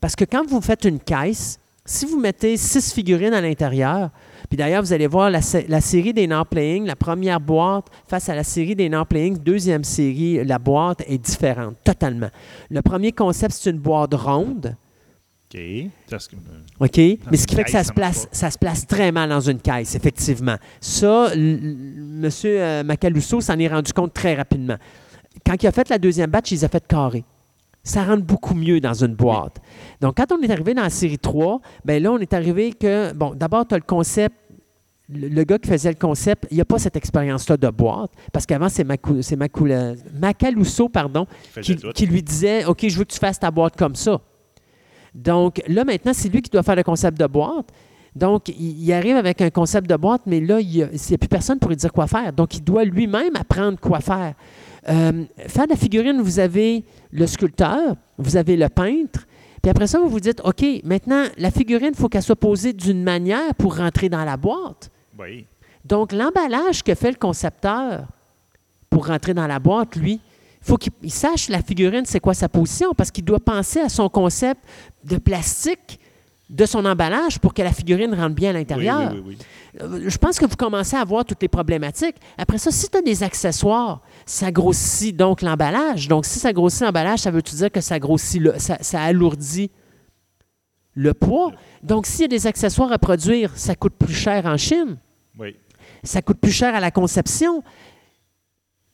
Parce 0.01 0.15
que 0.15 0.25
quand 0.25 0.47
vous 0.47 0.61
faites 0.61 0.85
une 0.85 1.01
caisse, 1.01 1.59
si 1.85 2.07
vous 2.07 2.21
mettez 2.21 2.57
six 2.57 2.93
figurines 2.93 3.35
à 3.35 3.41
l'intérieur, 3.41 4.11
puis 4.49 4.57
d'ailleurs, 4.57 4.83
vous 4.83 4.93
allez 4.93 5.09
voir 5.09 5.29
la 5.29 5.41
série 5.43 6.13
des 6.13 6.29
non-playing, 6.29 6.87
la 6.87 6.95
première 6.95 7.41
boîte 7.41 7.87
face 8.07 8.29
à 8.29 8.37
la 8.37 8.45
série 8.45 8.77
des 8.77 8.89
non-playing, 8.89 9.37
deuxième 9.39 9.83
série, 9.83 10.45
la 10.45 10.61
boîte 10.61 11.03
est 11.09 11.19
différente, 11.19 11.75
totalement. 11.83 12.29
Le 12.71 12.83
premier 12.83 13.11
concept, 13.11 13.55
c'est 13.55 13.71
une 13.71 13.79
boîte 13.79 14.15
ronde, 14.15 14.77
OK. 15.55 15.59
Que- 15.59 16.85
OK? 16.85 17.19
Mais 17.31 17.37
ce 17.37 17.47
qui 17.47 17.55
fait 17.55 17.65
que 17.65 17.70
ça 17.70 17.83
se, 17.83 17.93
place, 17.93 18.29
ça 18.33 18.51
se 18.51 18.59
place 18.59 18.87
très 18.87 19.12
mal 19.12 19.31
dans 19.31 19.41
une 19.41 19.61
caisse, 19.61 19.95
effectivement. 19.95 20.57
Ça, 20.81 21.33
M. 21.35 22.29
Macaluso 22.85 23.41
s'en 23.41 23.59
est 23.59 23.69
rendu 23.69 23.93
compte 23.93 24.12
très 24.12 24.35
rapidement. 24.35 24.77
Quand 25.47 25.62
il 25.62 25.66
a 25.66 25.73
fait 25.73 25.89
la 25.89 25.99
deuxième 25.99 26.31
batch, 26.31 26.51
il 26.51 26.57
les 26.57 26.65
a 26.65 26.69
fait 26.69 26.87
carré. 26.87 27.25
Ça 27.83 28.05
rentre 28.05 28.25
beaucoup 28.25 28.55
mieux 28.55 28.81
dans 28.81 28.93
une 28.93 29.15
boîte. 29.15 29.57
Donc, 30.01 30.16
quand 30.19 30.31
on 30.33 30.43
est 30.43 30.51
arrivé 30.51 30.75
dans 30.75 30.83
la 30.83 30.91
série 30.91 31.19
3, 31.19 31.61
bien 31.85 32.01
là, 32.01 32.12
on 32.12 32.19
est 32.19 32.35
arrivé 32.35 32.75
que, 32.75 33.15
bon, 33.15 33.35
d'abord, 33.35 33.66
tu 33.66 33.75
as 33.75 33.79
le 33.79 33.85
concept 33.85 34.37
le, 35.11 35.43
gars 35.45 35.59
qui 35.59 35.70
faisait 35.70 35.89
le 35.89 35.97
concept, 35.97 36.47
il 36.51 36.57
n'y 36.57 36.61
a 36.61 36.66
pas 36.66 36.79
cette 36.79 36.97
expérience-là 36.97 37.57
de 37.57 37.70
boîte, 37.70 38.11
parce 38.31 38.45
qu'avant, 38.45 38.69
c'est 38.69 38.85
Macaluso, 38.85 40.91
pardon, 40.91 41.27
qui, 41.62 41.77
qui 41.95 42.07
lui 42.07 42.23
disait 42.23 42.66
OK, 42.66 42.87
je 42.87 42.99
veux 42.99 43.05
que 43.05 43.12
tu 43.12 43.19
fasses 43.19 43.41
ta 43.41 43.51
boîte 43.51 43.75
comme 43.77 43.95
ça. 43.95 44.20
Donc 45.19 45.61
là, 45.66 45.85
maintenant, 45.85 46.12
c'est 46.15 46.28
lui 46.28 46.43
qui 46.43 46.51
doit 46.51 46.62
faire 46.62 46.77
le 46.77 46.85
concept 46.85 47.19
de 47.19 47.27
boîte. 47.27 47.66
Donc, 48.15 48.49
il, 48.49 48.93
arrive 48.93 49.16
avec 49.16 49.40
un 49.43 49.51
concept 49.51 49.89
de 49.89 49.97
boîte, 49.97 50.23
mais 50.27 50.40
là, 50.40 50.61
il 50.61 50.69
n'y 50.69 50.82
a, 50.82 50.89
plus 51.19 51.28
personne 51.28 51.59
pour 51.59 51.70
lui 51.70 51.77
dire 51.77 51.93
quoi 51.93 52.07
faire. 52.07 52.32
Donc, 52.32 52.55
il 52.57 52.65
doit 52.65 52.85
lui-même 52.85 53.36
apprendre 53.36 53.78
quoi 53.78 54.01
faire. 54.01 54.35
Euh, 54.89 55.24
faire 55.47 55.65
de 55.66 55.70
la 55.70 55.77
figurine, 55.77 56.20
vous 56.20 56.39
avez 56.39 56.85
le 57.11 57.27
sculpteur, 57.27 57.95
vous 58.16 58.36
avez 58.36 58.57
le 58.57 58.69
peintre, 58.69 59.27
puis 59.62 59.70
après 59.70 59.86
ça, 59.86 59.99
vous 59.99 60.09
vous 60.09 60.20
dites 60.20 60.40
OK, 60.45 60.65
maintenant, 60.85 61.24
la 61.36 61.51
figurine, 61.51 61.90
il 61.90 61.97
faut 61.97 62.09
qu'elle 62.09 62.23
soit 62.23 62.36
posée 62.36 62.73
d'une 62.73 63.03
manière 63.03 63.55
pour 63.57 63.77
rentrer 63.77 64.09
dans 64.09 64.24
la 64.24 64.36
boîte. 64.36 64.90
Oui. 65.19 65.47
Donc, 65.85 66.12
l'emballage 66.12 66.82
que 66.82 66.95
fait 66.95 67.11
le 67.11 67.16
concepteur 67.16 68.07
pour 68.89 69.09
rentrer 69.09 69.35
dans 69.35 69.47
la 69.47 69.59
boîte, 69.59 69.97
lui, 69.97 70.20
faut 70.69 70.77
qu'il 70.77 70.93
il 71.03 71.11
sache 71.12 71.49
la 71.49 71.62
figurine, 71.62 72.05
c'est 72.05 72.20
quoi 72.20 72.35
sa 72.35 72.49
position, 72.49 72.93
parce 72.97 73.11
qu'il 73.11 73.24
doit 73.24 73.40
penser 73.40 73.81
à 73.81 73.89
son 73.89 74.09
concept 74.09 74.61
de 75.05 75.16
plastique 75.16 75.99
de 76.51 76.65
son 76.65 76.85
emballage 76.86 77.39
pour 77.40 77.53
que 77.53 77.61
la 77.61 77.73
figurine 77.73 78.15
rentre 78.15 78.35
bien 78.35 78.51
à 78.51 78.53
l'intérieur. 78.55 79.12
oui, 79.12 79.23
oui, 79.27 79.36
oui. 79.36 79.82
Euh, 79.82 80.09
Je 80.09 80.16
pense 80.16 80.39
que 80.39 80.47
vous 80.47 80.57
commencez 80.57 80.97
à 80.97 81.05
voir 81.05 81.27
toutes 81.27 81.43
les 81.43 81.49
problématiques. 81.49 82.16
Après 82.39 82.57
ça, 82.57 82.70
si 82.70 82.89
tu 82.89 82.97
as 82.97 83.03
des 83.03 83.23
accessoires, 83.23 84.01
ça 84.24 84.51
grossit 84.51 85.15
donc 85.15 85.43
l'emballage. 85.43 86.09
Donc, 86.09 86.24
si 86.24 86.39
ça 86.39 86.55
grossit 86.55 86.81
l'emballage, 86.82 87.19
ça 87.19 87.31
veut-tu 87.31 87.55
dire 87.57 87.70
que 87.70 87.82
ça 87.82 87.99
grossit, 87.99 88.40
le, 88.40 88.55
ça, 88.59 88.78
ça 88.81 89.03
alourdit 89.03 89.70
le 90.95 91.12
poids? 91.12 91.53
Donc, 91.82 92.07
s'il 92.07 92.23
y 92.23 92.24
a 92.24 92.28
des 92.28 92.47
accessoires 92.47 92.93
à 92.93 92.99
produire, 92.99 93.53
ça 93.55 93.74
coûte 93.74 93.95
plus 93.99 94.15
cher 94.15 94.47
en 94.47 94.57
Chine 94.57 94.97
Oui. 95.39 95.55
ça 96.03 96.23
coûte 96.23 96.39
plus 96.40 96.51
cher 96.53 96.74
à 96.74 96.81
la 96.81 96.90
conception. 96.90 97.62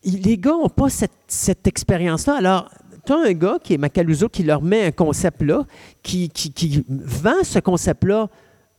Les 0.05 0.36
gars 0.39 0.52
n'ont 0.52 0.68
pas 0.68 0.89
cette, 0.89 1.12
cette 1.26 1.66
expérience-là. 1.66 2.36
Alors, 2.36 2.70
tu 3.06 3.12
as 3.12 3.16
un 3.18 3.32
gars 3.32 3.59
qui 3.62 3.74
est 3.74 3.78
Macaluso 3.78 4.28
qui 4.28 4.43
leur 4.43 4.62
met 4.62 4.86
un 4.86 4.93
concept 4.93 5.43
là, 5.43 5.64
qui, 6.02 6.28
qui- 6.28 6.52
qui 6.52 6.85
vend 6.89 7.43
ce 7.43 7.59
concept-là 7.59 8.28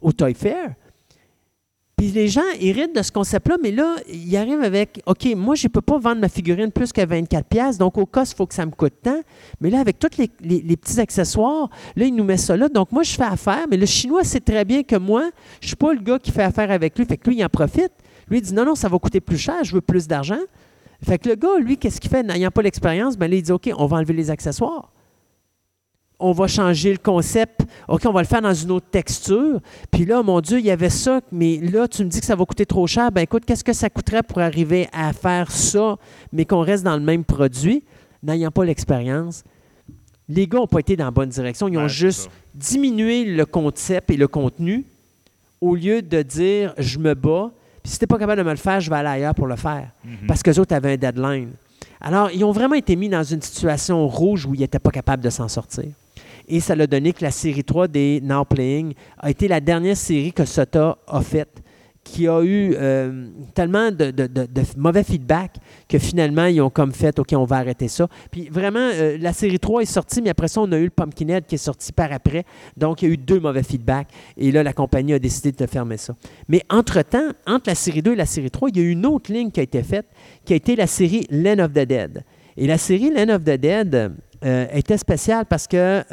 au 0.02 0.12
Toy 0.12 0.34
Fair. 0.34 0.74
Puis 1.98 2.08
les 2.08 2.28
gens 2.28 2.42
héritent 2.60 2.94
de 2.94 3.02
ce 3.02 3.12
concept-là, 3.12 3.56
mais 3.64 3.72
là, 3.72 3.96
ils 4.12 4.36
arrivent 4.36 4.64
avec 4.64 5.02
OK, 5.06 5.28
moi, 5.36 5.56
je 5.56 5.68
ne 5.68 5.70
peux 5.70 5.82
pas 5.82 5.98
vendre 5.98 6.20
ma 6.20 6.28
figurine 6.28 6.70
plus 6.70 6.92
que 6.92 7.00
24$, 7.00 7.44
piastres, 7.44 7.80
donc 7.80 7.98
au 7.98 8.06
cost, 8.06 8.34
il 8.34 8.36
faut 8.36 8.46
que 8.46 8.54
ça 8.54 8.66
me 8.66 8.72
coûte 8.72 8.96
tant. 9.02 9.22
Mais 9.62 9.70
là, 9.70 9.80
avec 9.80 9.98
tous 9.98 10.10
les, 10.18 10.28
petits 10.76 11.00
accessoires, 11.00 11.70
là, 11.96 12.06
il 12.06 12.14
nous 12.14 12.26
met 12.26 12.36
ça 12.36 12.58
là. 12.58 12.68
Donc, 12.68 12.92
moi, 12.92 13.04
je 13.04 13.14
fais 13.16 13.24
affaire, 13.24 13.66
mais 13.72 13.78
le 13.78 13.86
Chinois 13.86 14.26
sait 14.26 14.42
très 14.42 14.66
bien 14.66 14.84
que 14.84 14.98
moi, 14.98 15.30
je 15.62 15.66
ne 15.66 15.68
suis 15.68 15.76
pas 15.78 15.94
le 15.94 16.02
gars 16.02 16.20
qui 16.20 16.32
fait 16.32 16.44
affaire 16.44 16.70
avec 16.70 16.98
lui. 17.00 17.06
Fait 17.06 17.16
que 17.16 17.30
lui, 17.30 17.38
il 17.38 17.46
en 17.46 17.50
profite. 17.50 17.94
Lui, 18.30 18.40
il 18.40 18.42
dit 18.42 18.54
non, 18.54 18.66
non, 18.66 18.76
ça 18.76 18.90
va 18.90 19.00
coûter 19.00 19.22
plus 19.22 19.38
cher, 19.38 19.64
je 19.64 19.74
veux 19.74 19.82
plus 19.82 20.06
d'argent. 20.06 20.40
Fait 21.04 21.18
que 21.20 21.30
le 21.30 21.36
gars, 21.36 21.58
lui, 21.60 21.78
qu'est-ce 21.78 22.00
qu'il 22.00 22.10
fait? 22.10 22.24
N'ayant 22.24 22.52
pas 22.52 22.62
l'expérience, 22.62 23.18
ben 23.18 23.30
là, 23.30 23.38
il 23.38 23.44
dit 23.44 23.52
OK, 23.52 23.70
on 23.78 23.86
va 23.86 23.98
enlever 23.98 24.14
les 24.14 24.30
accessoires. 24.32 24.92
On 26.18 26.32
va 26.32 26.48
changer 26.48 26.92
le 26.94 26.98
concept. 26.98 27.62
OK, 27.90 28.04
on 28.06 28.14
va 28.14 28.22
le 28.22 28.28
faire 28.28 28.42
dans 28.42 28.54
une 28.54 28.72
autre 28.72 28.88
texture. 28.90 29.60
Puis 29.92 30.06
là, 30.06 30.24
mon 30.24 30.40
Dieu, 30.40 30.60
il 30.60 30.66
y 30.66 30.72
avait 30.72 30.90
ça, 30.90 31.20
mais 31.32 31.58
là, 31.58 31.90
tu 31.90 32.06
me 32.06 32.10
dis 32.10 32.22
que 32.22 32.26
ça 32.26 32.36
va 32.38 32.46
coûter 32.46 32.66
trop 32.66 32.88
cher. 32.88 33.12
Ben 33.12 33.22
écoute, 33.22 33.44
qu'est-ce 33.46 33.66
que 33.66 33.74
ça 33.74 33.90
coûterait 33.90 34.24
pour 34.24 34.40
arriver 34.40 34.88
à 34.94 35.12
faire 35.12 35.52
ça, 35.52 35.98
mais 36.32 36.46
qu'on 36.46 36.62
reste 36.62 36.86
dans 36.86 36.96
le 36.96 37.04
même 37.04 37.26
produit, 37.26 37.84
n'ayant 38.24 38.52
pas 38.52 38.64
l'expérience? 38.64 39.44
Les 40.30 40.48
gars 40.48 40.60
n'ont 40.60 40.68
pas 40.68 40.80
été 40.80 40.96
dans 40.96 41.06
la 41.06 41.12
bonne 41.12 41.30
direction. 41.30 41.68
Ils 41.68 41.78
ont 41.78 41.84
Ouais, 41.84 41.90
juste 41.90 42.30
diminué 42.56 43.26
le 43.26 43.46
concept 43.46 44.10
et 44.10 44.18
le 44.18 44.28
contenu 44.30 44.86
au 45.60 45.76
lieu 45.76 46.02
de 46.02 46.22
dire 46.22 46.74
je 46.78 46.98
me 46.98 47.14
bats. 47.14 47.52
Puis 47.86 47.92
si 47.92 48.00
tu 48.00 48.04
n'es 48.04 48.08
pas 48.08 48.18
capable 48.18 48.40
de 48.40 48.48
me 48.48 48.50
le 48.50 48.58
faire, 48.58 48.80
je 48.80 48.90
vais 48.90 48.96
aller 48.96 49.10
ailleurs 49.10 49.36
pour 49.36 49.46
le 49.46 49.56
faire. 49.56 49.90
Mhm. 50.04 50.26
Parce 50.28 50.42
que 50.42 50.60
autres 50.60 50.74
avaient 50.74 50.94
un 50.94 50.98
deadline. 50.98 51.52
Alors, 52.02 52.32
ils 52.32 52.44
ont 52.44 52.52
vraiment 52.52 52.74
été 52.74 52.96
mis 52.96 53.10
dans 53.10 53.22
une 53.22 53.44
situation 53.44 54.08
rouge 54.08 54.48
où 54.48 54.56
ils 54.56 54.62
n'étaient 54.62 54.80
pas 54.80 54.90
capables 54.90 55.24
de 55.24 55.30
s'en 55.30 55.48
sortir. 55.48 55.86
Et 56.48 56.60
ça 56.62 56.76
l'a 56.76 56.88
donné 56.88 57.14
que 57.14 57.24
la 57.24 57.30
série 57.30 57.64
3 57.64 57.88
des 57.88 58.22
Now 58.24 58.44
Playing 58.44 58.96
a 59.20 59.30
été 59.30 59.48
la 59.48 59.60
dernière 59.60 59.96
série 59.96 60.34
que 60.34 60.46
Sota 60.46 60.98
a 61.08 61.22
faite, 61.22 61.62
qui 62.06 62.28
a 62.28 62.42
eu 62.44 62.76
euh, 62.78 63.28
tellement 63.56 63.92
de, 63.92 64.14
mauvais 64.78 65.04
feedback 65.04 65.58
que 65.90 65.98
finalement, 65.98 66.46
ils 66.46 66.62
ont 66.62 66.70
comme 66.70 66.94
fait 66.94 67.18
OK, 67.20 67.34
on 67.34 67.46
va 67.46 67.58
arrêter 67.58 67.88
ça. 67.88 68.08
Puis 68.32 68.48
vraiment, 68.48 68.80
euh, 68.80 69.18
la 69.20 69.34
série 69.34 69.60
3 69.60 69.82
est 69.82 69.86
sortie, 69.86 70.22
mais 70.22 70.30
après 70.30 70.48
ça, 70.48 70.62
on 70.62 70.72
a 70.72 70.78
eu 70.78 70.86
le 70.86 70.90
Pumpkinhead 70.92 71.46
qui 71.48 71.56
est 71.56 71.58
sorti 71.58 71.92
par 71.92 72.14
après. 72.14 72.46
Donc, 72.78 73.02
il 73.02 73.08
y 73.08 73.12
a 73.12 73.14
eu 73.14 73.18
deux 73.18 73.40
mauvais 73.40 73.64
feedbacks. 73.64 74.08
Et 74.38 74.52
là, 74.52 74.62
la 74.62 74.72
compagnie 74.72 75.14
a 75.14 75.20
décidé 75.20 75.52
de 75.52 75.66
fermer 75.66 75.98
ça. 75.98 76.16
Mais 76.48 76.62
entre-temps, 76.70 77.32
entre 77.48 77.70
la 77.70 77.76
série 77.76 78.04
2 78.04 78.14
et 78.14 78.16
la 78.16 78.28
série 78.28 78.52
3, 78.52 78.70
il 78.70 78.78
y 78.78 78.80
a 78.82 78.84
eu 78.84 78.92
une 78.92 79.06
autre 79.08 79.34
ligne 79.34 79.50
qui 79.50 79.60
a 79.60 79.64
été 79.64 79.82
faite, 79.82 80.06
qui 80.46 80.54
a 80.54 80.56
été 80.56 80.76
la 80.76 80.88
série 80.88 81.26
Land 81.32 81.66
of 81.66 81.74
the 81.74 81.86
Dead. 81.88 82.24
Et 82.56 82.68
la 82.68 82.78
série 82.78 83.10
Land 83.10 83.34
of 83.34 83.44
the 83.44 83.58
Dead 83.58 84.14
euh, 84.46 84.68
était 84.72 84.98
spéciale 84.98 85.46
parce 85.48 85.68
que 85.68 86.04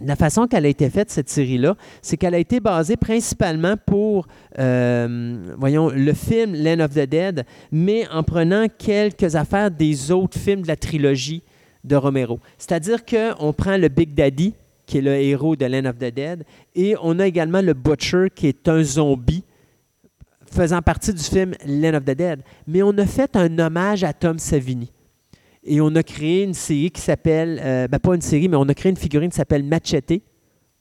la 0.00 0.16
façon 0.16 0.46
qu'elle 0.46 0.64
a 0.64 0.68
été 0.68 0.88
faite, 0.88 1.10
cette 1.10 1.28
série-là, 1.28 1.76
c'est 2.02 2.16
qu'elle 2.16 2.34
a 2.34 2.38
été 2.38 2.60
basée 2.60 2.96
principalement 2.96 3.74
pour, 3.76 4.26
euh, 4.58 5.54
le 5.58 6.12
film 6.12 6.54
Land 6.54 6.80
of 6.80 6.92
the 6.92 7.08
Dead, 7.08 7.44
mais 7.70 8.06
en 8.08 8.22
prenant 8.22 8.66
quelques 8.68 9.36
affaires 9.36 9.70
des 9.70 10.10
autres 10.10 10.38
films 10.38 10.62
de 10.62 10.68
la 10.68 10.76
trilogie 10.76 11.42
de 11.84 11.96
Romero. 11.96 12.40
C'est-à-dire 12.58 13.04
qu'on 13.04 13.52
prend 13.52 13.76
le 13.76 13.88
Big 13.88 14.14
Daddy, 14.14 14.54
qui 14.86 14.98
est 14.98 15.02
le 15.02 15.14
héros 15.14 15.56
de 15.56 15.66
Land 15.66 15.88
of 15.88 15.98
the 15.98 16.12
Dead, 16.12 16.44
et 16.74 16.94
on 17.02 17.18
a 17.18 17.26
également 17.26 17.62
le 17.62 17.74
Butcher, 17.74 18.28
qui 18.34 18.48
est 18.48 18.68
un 18.68 18.82
zombie 18.82 19.44
faisant 20.50 20.82
partie 20.82 21.14
du 21.14 21.22
film 21.22 21.52
Land 21.66 21.94
of 21.94 22.04
the 22.04 22.16
Dead. 22.16 22.42
Mais 22.66 22.82
on 22.82 22.96
a 22.98 23.06
fait 23.06 23.36
un 23.36 23.58
hommage 23.58 24.04
à 24.04 24.12
Tom 24.12 24.38
Savini. 24.38 24.90
Et 25.62 25.80
on 25.80 25.94
a 25.94 26.02
créé 26.02 26.44
une 26.44 26.54
série 26.54 26.90
qui 26.90 27.00
s'appelle, 27.00 27.60
euh, 27.62 27.88
ben 27.88 27.98
pas 27.98 28.14
une 28.14 28.22
série, 28.22 28.48
mais 28.48 28.56
on 28.56 28.68
a 28.68 28.74
créé 28.74 28.90
une 28.90 28.96
figurine 28.96 29.30
qui 29.30 29.36
s'appelle 29.36 29.62
Machete, 29.62 30.22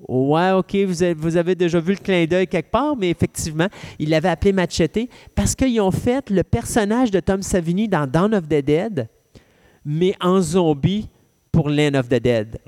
Ouais, 0.07 0.51
OK, 0.51 0.75
vous 0.87 1.03
avez, 1.03 1.13
vous 1.13 1.35
avez 1.35 1.55
déjà 1.55 1.79
vu 1.81 1.91
le 1.91 1.99
clin 1.99 2.25
d'œil 2.25 2.47
quelque 2.47 2.71
part, 2.71 2.95
mais 2.95 3.09
effectivement, 3.09 3.67
il 3.99 4.09
l'avait 4.09 4.29
appelé 4.29 4.53
Machete 4.53 5.09
parce 5.35 5.55
qu'ils 5.55 5.81
ont 5.81 5.91
fait 5.91 6.29
le 6.29 6.43
personnage 6.43 7.11
de 7.11 7.19
Tom 7.19 7.41
Savini 7.41 7.89
dans 7.89 8.07
Dawn 8.07 8.33
of 8.33 8.47
the 8.47 8.63
Dead, 8.63 9.09
mais 9.83 10.13
en 10.21 10.39
zombie 10.39 11.09
pour 11.51 11.69
Land 11.69 11.95
of 11.95 12.07
the 12.07 12.21
Dead. 12.21 12.59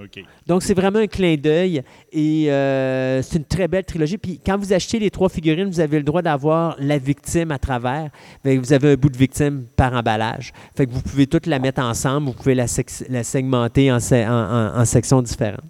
Donc, 0.47 0.63
c'est 0.63 0.73
vraiment 0.73 0.99
un 0.99 1.07
clin 1.07 1.35
d'œil 1.35 1.81
et 2.11 2.51
euh, 2.51 3.21
c'est 3.21 3.37
une 3.37 3.45
très 3.45 3.67
belle 3.67 3.85
trilogie. 3.85 4.17
Puis, 4.17 4.39
quand 4.45 4.57
vous 4.57 4.73
achetez 4.73 4.99
les 4.99 5.09
trois 5.11 5.29
figurines, 5.29 5.69
vous 5.69 5.79
avez 5.79 5.97
le 5.97 6.03
droit 6.03 6.21
d'avoir 6.21 6.75
la 6.79 6.97
victime 6.97 7.51
à 7.51 7.59
travers. 7.59 8.09
Fait 8.43 8.55
que 8.55 8.59
vous 8.61 8.73
avez 8.73 8.91
un 8.93 8.95
bout 8.95 9.09
de 9.09 9.17
victime 9.17 9.65
par 9.75 9.93
emballage. 9.93 10.51
Fait 10.75 10.85
que 10.87 10.91
vous 10.91 11.01
pouvez 11.01 11.27
toutes 11.27 11.45
la 11.45 11.59
mettre 11.59 11.81
ensemble, 11.81 12.27
vous 12.27 12.33
pouvez 12.33 12.55
la, 12.55 12.65
segmenter 12.67 13.91
en, 13.91 13.99
se- 13.99 14.15
en- 14.27 14.75
en- 14.75 14.81
en 14.81 14.85
sections 14.85 15.21
différentes. 15.21 15.61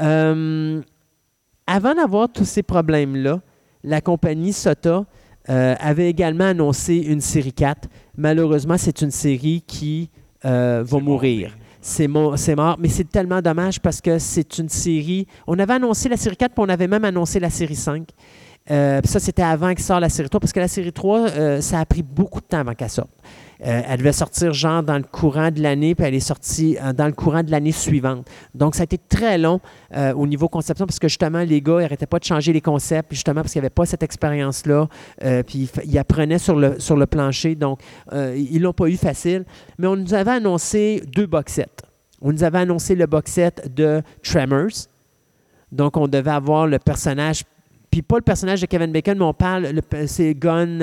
Euh, 0.00 0.80
avant 1.66 1.94
d'avoir 1.94 2.28
tous 2.32 2.44
ces 2.46 2.62
problèmes-là, 2.62 3.40
la 3.84 4.00
compagnie 4.00 4.52
Sota 4.52 5.04
euh, 5.48 5.74
avait 5.78 6.08
également 6.10 6.44
annoncé 6.44 6.96
une 6.96 7.20
série 7.20 7.52
4. 7.52 7.88
Malheureusement, 8.16 8.76
c'est 8.78 9.00
une 9.02 9.10
série 9.10 9.62
qui 9.66 10.10
va 10.42 10.98
mourir. 11.00 11.56
C'est 11.82 12.08
mo- 12.08 12.36
c'est 12.36 12.54
mort, 12.56 12.76
mais 12.78 12.88
c'est 12.88 13.08
tellement 13.10 13.40
dommage 13.40 13.80
parce 13.80 14.00
que 14.00 14.18
c'est 14.18 14.58
une 14.58 14.68
série. 14.68 15.26
On 15.46 15.58
avait 15.58 15.72
annoncé 15.74 16.08
la 16.08 16.16
série 16.16 16.36
4, 16.36 16.52
puis 16.52 16.62
on 16.66 16.68
avait 16.68 16.86
même 16.88 17.04
annoncé 17.04 17.40
la 17.40 17.48
série 17.50 17.74
5. 17.76 18.06
Euh, 18.70 19.00
ça, 19.04 19.18
c'était 19.18 19.42
avant 19.42 19.70
qu'il 19.70 19.82
sorte 19.82 20.02
la 20.02 20.10
série 20.10 20.28
3, 20.28 20.40
parce 20.40 20.52
que 20.52 20.60
la 20.60 20.68
série 20.68 20.92
3, 20.92 21.20
euh, 21.30 21.60
ça 21.62 21.80
a 21.80 21.86
pris 21.86 22.02
beaucoup 22.02 22.40
de 22.40 22.44
temps 22.46 22.58
avant 22.58 22.74
qu'elle 22.74 22.90
sorte. 22.90 23.10
Euh, 23.66 23.82
elle 23.88 23.98
devait 23.98 24.12
sortir 24.12 24.54
genre 24.54 24.82
dans 24.82 24.96
le 24.96 25.02
courant 25.04 25.50
de 25.50 25.60
l'année, 25.60 25.94
puis 25.94 26.06
elle 26.06 26.14
est 26.14 26.20
sortie 26.20 26.78
euh, 26.82 26.94
dans 26.94 27.04
le 27.06 27.12
courant 27.12 27.42
de 27.42 27.50
l'année 27.50 27.72
suivante. 27.72 28.26
Donc, 28.54 28.74
ça 28.74 28.82
a 28.82 28.84
été 28.84 28.96
très 28.96 29.36
long 29.36 29.60
euh, 29.94 30.14
au 30.14 30.26
niveau 30.26 30.48
conception, 30.48 30.86
parce 30.86 30.98
que 30.98 31.08
justement, 31.08 31.40
les 31.40 31.60
gars 31.60 31.80
n'arrêtaient 31.80 32.06
pas 32.06 32.18
de 32.18 32.24
changer 32.24 32.54
les 32.54 32.62
concepts, 32.62 33.12
justement 33.12 33.42
parce 33.42 33.52
qu'il 33.52 33.60
n'y 33.60 33.66
avait 33.66 33.74
pas 33.74 33.84
cette 33.84 34.02
expérience-là, 34.02 34.88
puis 35.46 35.68
ils 35.84 35.98
apprenaient 35.98 36.38
sur 36.38 36.56
le, 36.56 36.80
sur 36.80 36.96
le 36.96 37.04
plancher, 37.06 37.54
donc 37.54 37.80
ils 38.12 38.60
l'ont 38.62 38.72
pas 38.72 38.86
eu 38.86 38.96
facile. 38.96 39.44
Mais 39.78 39.86
on 39.86 39.96
nous 39.96 40.14
avait 40.14 40.30
annoncé 40.30 41.02
deux 41.14 41.26
box 41.26 41.52
sets. 41.52 41.66
On 42.22 42.32
nous 42.32 42.44
avait 42.44 42.60
annoncé 42.60 42.94
le 42.94 43.06
box 43.06 43.30
set 43.32 43.70
de 43.74 44.02
Tremors. 44.22 44.88
Donc, 45.70 45.96
on 45.96 46.08
devait 46.08 46.30
avoir 46.30 46.66
le 46.66 46.78
personnage, 46.78 47.44
puis 47.90 48.02
pas 48.02 48.16
le 48.16 48.22
personnage 48.22 48.60
de 48.62 48.66
Kevin 48.66 48.90
Bacon, 48.90 49.18
mais 49.18 49.24
on 49.24 49.34
parle, 49.34 49.66
le- 49.68 50.06
c'est 50.06 50.34
Gun. 50.34 50.78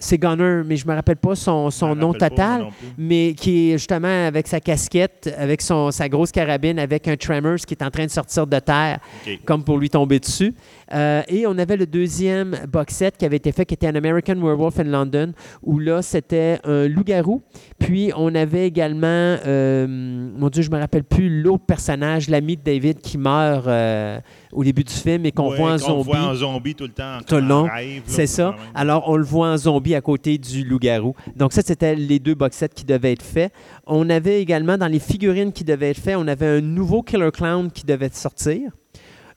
C'est 0.00 0.18
Gunner, 0.18 0.62
mais 0.66 0.76
je 0.76 0.86
me 0.86 0.94
rappelle 0.94 1.16
pas 1.16 1.34
son, 1.34 1.70
son 1.70 1.94
nom 1.94 2.12
pas, 2.12 2.30
total 2.30 2.66
mais 2.98 3.34
qui 3.34 3.70
est 3.70 3.78
justement 3.78 4.26
avec 4.26 4.46
sa 4.46 4.60
casquette, 4.60 5.32
avec 5.38 5.60
son, 5.62 5.90
sa 5.90 6.08
grosse 6.08 6.32
carabine, 6.32 6.78
avec 6.78 7.08
un 7.08 7.16
Tremors 7.16 7.58
qui 7.66 7.74
est 7.74 7.82
en 7.82 7.90
train 7.90 8.06
de 8.06 8.10
sortir 8.10 8.46
de 8.46 8.58
terre, 8.58 8.98
comme 9.44 9.64
pour 9.64 9.78
lui 9.78 9.90
tomber 9.90 10.18
dessus. 10.18 10.54
Euh, 10.92 11.22
et 11.28 11.46
on 11.46 11.56
avait 11.58 11.76
le 11.76 11.86
deuxième 11.86 12.56
box 12.68 12.94
set 12.94 13.16
qui 13.16 13.24
avait 13.24 13.36
été 13.36 13.52
fait, 13.52 13.64
qui 13.64 13.74
était 13.74 13.86
un 13.86 13.94
American 13.94 14.36
Werewolf 14.36 14.80
in 14.80 14.84
London, 14.84 15.32
où 15.62 15.78
là, 15.78 16.02
c'était 16.02 16.58
un 16.64 16.88
loup-garou. 16.88 17.42
Puis 17.78 18.10
on 18.16 18.34
avait 18.34 18.66
également, 18.66 19.06
euh, 19.06 19.86
mon 19.88 20.48
Dieu, 20.48 20.62
je 20.62 20.70
me 20.70 20.78
rappelle 20.78 21.04
plus, 21.04 21.42
l'autre 21.42 21.64
personnage, 21.64 22.28
l'ami 22.28 22.56
de 22.56 22.62
David, 22.62 23.00
qui 23.00 23.18
meurt 23.18 23.66
euh, 23.66 24.18
au 24.52 24.64
début 24.64 24.84
du 24.84 24.92
film 24.92 25.24
et 25.26 25.32
qu'on 25.32 25.50
Ouais, 25.50 25.56
voit 25.56 25.70
en 25.74 25.78
qu'on 25.78 25.78
zombie. 25.78 26.04
voit 26.04 26.18
en 26.20 26.34
zombie 26.34 26.74
tout 26.74 26.84
le 26.84 26.90
temps. 26.92 27.18
Tout 27.26 27.36
le 27.36 27.40
long. 27.42 27.68
C'est 28.06 28.26
ça. 28.26 28.54
Alors, 28.74 29.08
on 29.08 29.16
le 29.16 29.24
voit 29.24 29.48
en 29.48 29.56
zombie 29.56 29.94
à 29.94 30.00
côté 30.00 30.38
du 30.38 30.64
loup-garou. 30.64 31.14
Donc, 31.36 31.52
ça, 31.52 31.62
c'était 31.64 31.94
les 31.94 32.18
deux 32.18 32.34
box 32.34 32.56
sets 32.56 32.68
qui 32.74 32.84
devaient 32.84 33.12
être 33.12 33.22
faits. 33.22 33.52
On 33.86 34.10
avait 34.10 34.40
également, 34.42 34.76
dans 34.76 34.88
les 34.88 34.98
figurines 34.98 35.52
qui 35.52 35.64
devaient 35.64 35.90
être 35.90 36.00
faites, 36.00 36.16
on 36.16 36.26
avait 36.28 36.46
un 36.46 36.60
nouveau 36.60 37.02
Killer 37.02 37.30
Clown 37.32 37.70
qui 37.70 37.84
devait 37.84 38.10
sortir. 38.12 38.70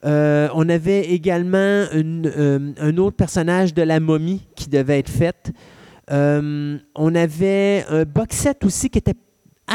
Euh, 0.06 0.50
on 0.54 0.68
avait 0.68 1.02
également 1.12 1.86
une, 1.94 2.30
euh, 2.36 2.74
un 2.78 2.98
autre 2.98 3.16
personnage 3.16 3.74
de 3.74 3.82
la 3.84 4.00
momie 4.02 4.42
qui 4.56 4.68
devait 4.70 5.00
être 5.00 5.10
fait. 5.10 5.54
Euh, 6.12 6.78
on 6.96 7.16
avait 7.16 7.86
un 7.88 8.04
box 8.04 8.36
set 8.36 8.66
aussi 8.66 8.90
qui 8.90 8.98
était 8.98 9.14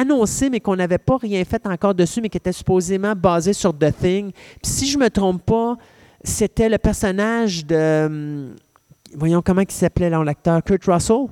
annoncé, 0.00 0.50
mais 0.50 0.60
qu'on 0.60 0.76
n'avait 0.76 0.98
pas 0.98 1.16
rien 1.16 1.44
fait 1.44 1.66
encore 1.66 1.94
dessus, 1.94 2.20
mais 2.20 2.28
qui 2.28 2.36
était 2.38 2.52
supposément 2.52 3.14
basé 3.16 3.52
sur 3.52 3.76
The 3.76 3.92
Thing. 4.00 4.32
Puis 4.32 4.70
si 4.72 4.86
je 4.88 4.98
me 4.98 5.08
trompe 5.10 5.44
pas, 5.44 5.76
c'était 6.24 6.68
le 6.68 6.78
personnage 6.78 7.64
de... 7.66 8.06
hum, 8.06 8.56
Voyons 9.14 9.40
comment 9.40 9.62
il 9.62 9.70
s'appelait 9.70 10.10
l'acteur, 10.10 10.62
Kurt 10.62 10.84
Russell, 10.84 11.26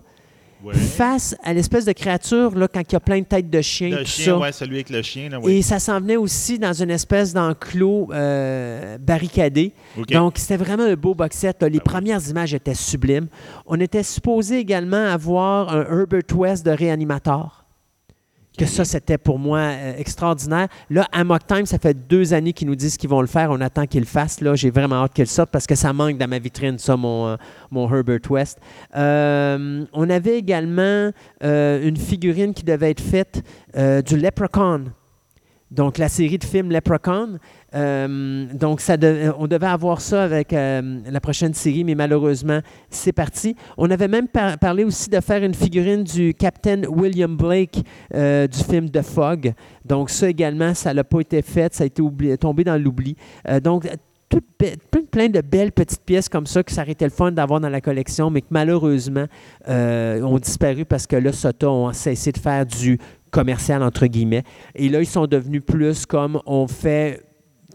Ouais. 0.64 0.72
face 0.74 1.36
à 1.44 1.52
l'espèce 1.52 1.84
de 1.84 1.92
créature 1.92 2.56
là, 2.56 2.66
quand 2.66 2.80
il 2.80 2.92
y 2.92 2.96
a 2.96 3.00
plein 3.00 3.20
de 3.20 3.26
têtes 3.26 3.50
de 3.50 3.60
chiens, 3.60 3.90
Le 3.90 3.98
tout 3.98 4.04
chien, 4.06 4.24
ça. 4.24 4.38
ouais, 4.38 4.52
celui 4.52 4.76
avec 4.76 4.88
le 4.88 5.02
chien. 5.02 5.28
Là, 5.28 5.38
ouais. 5.38 5.56
Et 5.56 5.62
ça 5.62 5.78
s'en 5.78 6.00
venait 6.00 6.16
aussi 6.16 6.58
dans 6.58 6.72
une 6.72 6.90
espèce 6.90 7.34
d'enclos 7.34 8.08
euh, 8.12 8.96
barricadé. 8.98 9.74
Donc, 10.10 10.38
c'était 10.38 10.56
vraiment 10.56 10.84
un 10.84 10.94
beau 10.94 11.14
box 11.14 11.36
set. 11.36 11.60
là. 11.60 11.68
Les 11.68 11.76
Ah 11.76 11.82
oui. 11.84 11.92
premières 11.92 12.26
images 12.30 12.54
étaient 12.54 12.74
sublimes. 12.74 13.28
On 13.66 13.78
était 13.78 14.02
supposé 14.02 14.56
également 14.58 15.04
avoir 15.04 15.68
un 15.76 15.82
Herbert 15.82 16.22
West 16.34 16.64
de 16.64 16.70
réanimateur. 16.70 17.65
Que 18.58 18.64
ça, 18.64 18.86
c'était 18.86 19.18
pour 19.18 19.38
moi 19.38 19.58
euh, 19.58 19.94
extraordinaire. 19.98 20.68
Là, 20.88 21.06
à 21.12 21.24
Mock 21.24 21.46
Time, 21.46 21.66
ça 21.66 21.78
fait 21.78 21.94
deux 22.08 22.32
années 22.32 22.54
qu'ils 22.54 22.68
nous 22.68 22.74
disent 22.74 22.96
qu'ils 22.96 23.10
vont 23.10 23.20
le 23.20 23.26
faire. 23.26 23.50
On 23.50 23.60
attend 23.60 23.86
qu'ils 23.86 24.00
le 24.00 24.06
fassent. 24.06 24.40
Là, 24.40 24.54
j'ai 24.54 24.70
vraiment 24.70 24.96
hâte 24.96 25.12
qu'ils 25.12 25.26
sortent 25.26 25.50
parce 25.50 25.66
que 25.66 25.74
ça 25.74 25.92
manque 25.92 26.16
dans 26.16 26.28
ma 26.28 26.38
vitrine, 26.38 26.78
ça, 26.78 26.96
mon, 26.96 27.26
euh, 27.26 27.36
mon 27.70 27.92
Herbert 27.94 28.30
West. 28.30 28.58
Euh, 28.96 29.84
on 29.92 30.08
avait 30.08 30.38
également 30.38 31.10
une 31.42 31.96
figurine 31.96 32.54
qui 32.54 32.64
devait 32.64 32.90
être 32.90 33.02
faite 33.02 33.42
du 33.74 34.16
Leprechaun. 34.16 34.84
Donc, 35.70 35.98
la 35.98 36.08
série 36.08 36.38
de 36.38 36.44
films 36.44 36.70
Leprechaun. 36.70 37.38
Euh, 37.74 38.46
donc, 38.54 38.80
de- 38.86 39.32
on 39.36 39.46
devait 39.48 39.66
avoir 39.66 40.00
ça 40.00 40.22
avec 40.22 40.52
euh, 40.52 41.00
la 41.10 41.20
prochaine 41.20 41.54
série, 41.54 41.82
mais 41.82 41.96
malheureusement, 41.96 42.60
c'est 42.88 43.12
parti. 43.12 43.56
On 43.76 43.90
avait 43.90 44.06
même 44.08 44.28
par- 44.28 44.58
parlé 44.58 44.84
aussi 44.84 45.10
de 45.10 45.20
faire 45.20 45.42
une 45.42 45.54
figurine 45.54 46.04
du 46.04 46.34
Captain 46.34 46.82
William 46.88 47.36
Blake 47.36 47.82
euh, 48.14 48.46
du 48.46 48.58
film 48.62 48.88
The 48.90 49.02
Fog. 49.02 49.52
Donc, 49.84 50.10
ça 50.10 50.28
également, 50.28 50.72
ça 50.72 50.94
n'a 50.94 51.02
pas 51.04 51.20
été 51.20 51.42
fait, 51.42 51.74
ça 51.74 51.82
a 51.82 51.86
été 51.88 52.00
oublié- 52.00 52.38
tombé 52.38 52.62
dans 52.62 52.80
l'oubli. 52.80 53.16
Euh, 53.48 53.58
donc, 53.58 53.88
plein, 55.12 55.28
de 55.28 55.40
belles 55.40 55.70
petites 55.72 56.02
pièces 56.04 56.28
comme 56.28 56.46
ça 56.46 56.62
que 56.62 56.72
ça 56.72 56.82
aurait 56.82 56.92
été 56.92 57.04
le 57.04 57.12
fun 57.12 57.30
d'avoir 57.30 57.60
dans 57.60 57.68
la 57.68 57.80
collection, 57.80 58.28
mais 58.28 58.40
que 58.40 58.48
malheureusement 58.50 59.26
euh, 59.68 60.20
ont 60.22 60.38
disparu 60.38 60.84
parce 60.84 61.06
que 61.06 61.14
là, 61.16 61.32
Sota 61.32 61.70
ont 61.70 61.92
cessé 61.92 62.32
de 62.32 62.38
faire 62.38 62.66
du 62.66 62.98
commercial, 63.36 63.82
entre 63.82 64.06
guillemets. 64.06 64.44
Et 64.74 64.88
là, 64.88 65.00
ils 65.00 65.06
sont 65.06 65.26
devenus 65.26 65.62
plus 65.62 66.06
comme 66.06 66.40
on 66.46 66.66
fait 66.66 67.25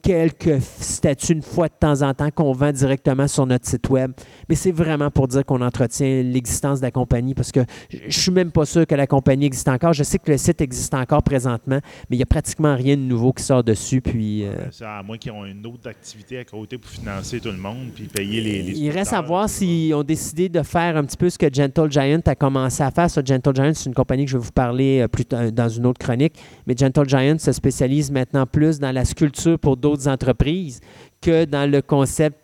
quelques 0.01 0.61
statuts 0.61 1.33
une 1.33 1.41
fois 1.41 1.67
de 1.67 1.73
temps 1.79 2.01
en 2.01 2.13
temps 2.13 2.29
qu'on 2.31 2.51
vend 2.53 2.71
directement 2.71 3.27
sur 3.27 3.45
notre 3.45 3.67
site 3.67 3.89
web. 3.89 4.11
Mais 4.49 4.55
c'est 4.55 4.71
vraiment 4.71 5.09
pour 5.11 5.27
dire 5.27 5.45
qu'on 5.45 5.61
entretient 5.61 6.23
l'existence 6.23 6.79
de 6.79 6.85
la 6.85 6.91
compagnie 6.91 7.33
parce 7.33 7.51
que 7.51 7.61
je 8.07 8.19
suis 8.19 8.31
même 8.31 8.51
pas 8.51 8.65
sûr 8.65 8.85
que 8.87 8.95
la 8.95 9.07
compagnie 9.07 9.45
existe 9.45 9.67
encore. 9.67 9.93
Je 9.93 10.03
sais 10.03 10.17
que 10.19 10.31
le 10.31 10.37
site 10.37 10.61
existe 10.61 10.93
encore 10.93 11.23
présentement, 11.23 11.79
mais 12.09 12.15
il 12.15 12.17
n'y 12.17 12.23
a 12.23 12.27
pratiquement 12.27 12.75
rien 12.75 12.95
de 12.97 13.01
nouveau 13.01 13.33
qui 13.33 13.43
sort 13.43 13.63
dessus. 13.63 14.01
Puis, 14.01 14.45
euh, 14.45 14.55
Ça, 14.71 14.97
à 14.99 15.03
moins 15.03 15.17
qu'ils 15.17 15.31
ont 15.31 15.45
une 15.45 15.65
autre 15.65 15.89
activité 15.89 16.37
à 16.39 16.43
côté 16.45 16.77
pour 16.77 16.89
financer 16.89 17.39
tout 17.39 17.51
le 17.51 17.57
monde 17.57 17.89
puis 17.93 18.05
payer 18.05 18.41
les. 18.41 18.61
les 18.63 18.71
Il 18.79 18.89
reste 18.91 19.13
à 19.13 19.21
voir 19.21 19.49
s'ils 19.49 19.93
ont 19.93 20.03
décidé 20.03 20.49
de 20.49 20.61
faire 20.63 20.97
un 20.97 21.03
petit 21.03 21.17
peu 21.17 21.29
ce 21.29 21.37
que 21.37 21.47
Gentle 21.53 21.91
Giant 21.91 22.21
a 22.25 22.35
commencé 22.35 22.81
à 22.83 22.91
faire. 22.91 23.09
Ça, 23.09 23.21
Gentle 23.23 23.53
Giant, 23.55 23.71
c'est 23.73 23.85
une 23.89 23.93
compagnie 23.95 24.25
que 24.25 24.31
je 24.31 24.37
vais 24.37 24.43
vous 24.43 24.51
parler 24.51 25.01
euh, 25.01 25.07
plus 25.07 25.25
tard- 25.25 25.51
dans 25.51 25.69
une 25.69 25.85
autre 25.85 25.99
chronique. 25.99 26.33
Mais 26.65 26.75
Gentle 26.77 27.07
Giant 27.07 27.37
se 27.37 27.51
spécialise 27.51 28.11
maintenant 28.11 28.45
plus 28.45 28.79
dans 28.79 28.91
la 28.91 29.05
sculpture 29.05 29.59
pour 29.59 29.77
d'autres 29.77 29.90
entreprises 30.07 30.79
que 31.21 31.45
dans 31.45 31.69
le 31.69 31.81
concept 31.81 32.37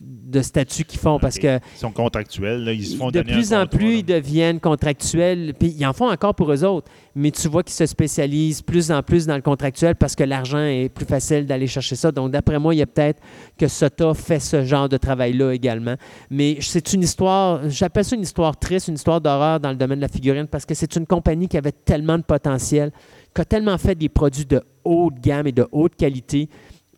de 0.00 0.42
statut 0.42 0.84
qu'ils 0.84 1.00
font. 1.00 1.18
Parce 1.18 1.38
que 1.38 1.58
Ils 1.74 1.78
sont 1.78 1.92
contractuels, 1.92 2.64
là, 2.64 2.72
ils 2.72 2.86
se 2.86 2.96
font 2.96 3.08
de 3.08 3.20
donner 3.20 3.32
plus 3.32 3.52
un 3.52 3.62
en 3.62 3.66
plus, 3.66 3.92
là. 3.92 3.98
ils 3.98 4.04
deviennent 4.04 4.60
contractuels. 4.60 5.54
Puis 5.58 5.74
ils 5.76 5.86
en 5.86 5.92
font 5.92 6.10
encore 6.10 6.34
pour 6.34 6.52
eux 6.52 6.64
autres. 6.64 6.90
Mais 7.14 7.30
tu 7.30 7.48
vois 7.48 7.62
qu'ils 7.62 7.74
se 7.74 7.86
spécialisent 7.86 8.62
plus 8.62 8.90
en 8.90 9.02
plus 9.02 9.26
dans 9.26 9.36
le 9.36 9.42
contractuel 9.42 9.96
parce 9.96 10.14
que 10.14 10.24
l'argent 10.24 10.58
est 10.58 10.88
plus 10.88 11.06
facile 11.06 11.46
d'aller 11.46 11.66
chercher 11.66 11.96
ça. 11.96 12.12
Donc, 12.12 12.30
d'après 12.30 12.58
moi, 12.58 12.74
il 12.74 12.78
y 12.78 12.82
a 12.82 12.86
peut-être 12.86 13.20
que 13.58 13.68
Sota 13.68 14.12
fait 14.14 14.40
ce 14.40 14.64
genre 14.64 14.88
de 14.88 14.96
travail-là 14.96 15.52
également. 15.52 15.94
Mais 16.30 16.58
c'est 16.60 16.92
une 16.92 17.02
histoire, 17.02 17.68
j'appelle 17.68 18.04
ça 18.04 18.16
une 18.16 18.22
histoire 18.22 18.56
triste, 18.58 18.88
une 18.88 18.94
histoire 18.94 19.20
d'horreur 19.20 19.60
dans 19.60 19.70
le 19.70 19.76
domaine 19.76 19.98
de 19.98 20.02
la 20.02 20.08
figurine 20.08 20.46
parce 20.46 20.66
que 20.66 20.74
c'est 20.74 20.96
une 20.96 21.06
compagnie 21.06 21.48
qui 21.48 21.56
avait 21.56 21.72
tellement 21.72 22.18
de 22.18 22.24
potentiel, 22.24 22.90
qui 23.34 23.40
a 23.40 23.44
tellement 23.44 23.78
fait 23.78 23.94
des 23.94 24.08
produits 24.08 24.46
de 24.46 24.62
haute 24.84 25.14
gamme 25.20 25.46
et 25.46 25.52
de 25.52 25.66
haute 25.72 25.96
qualité 25.96 26.48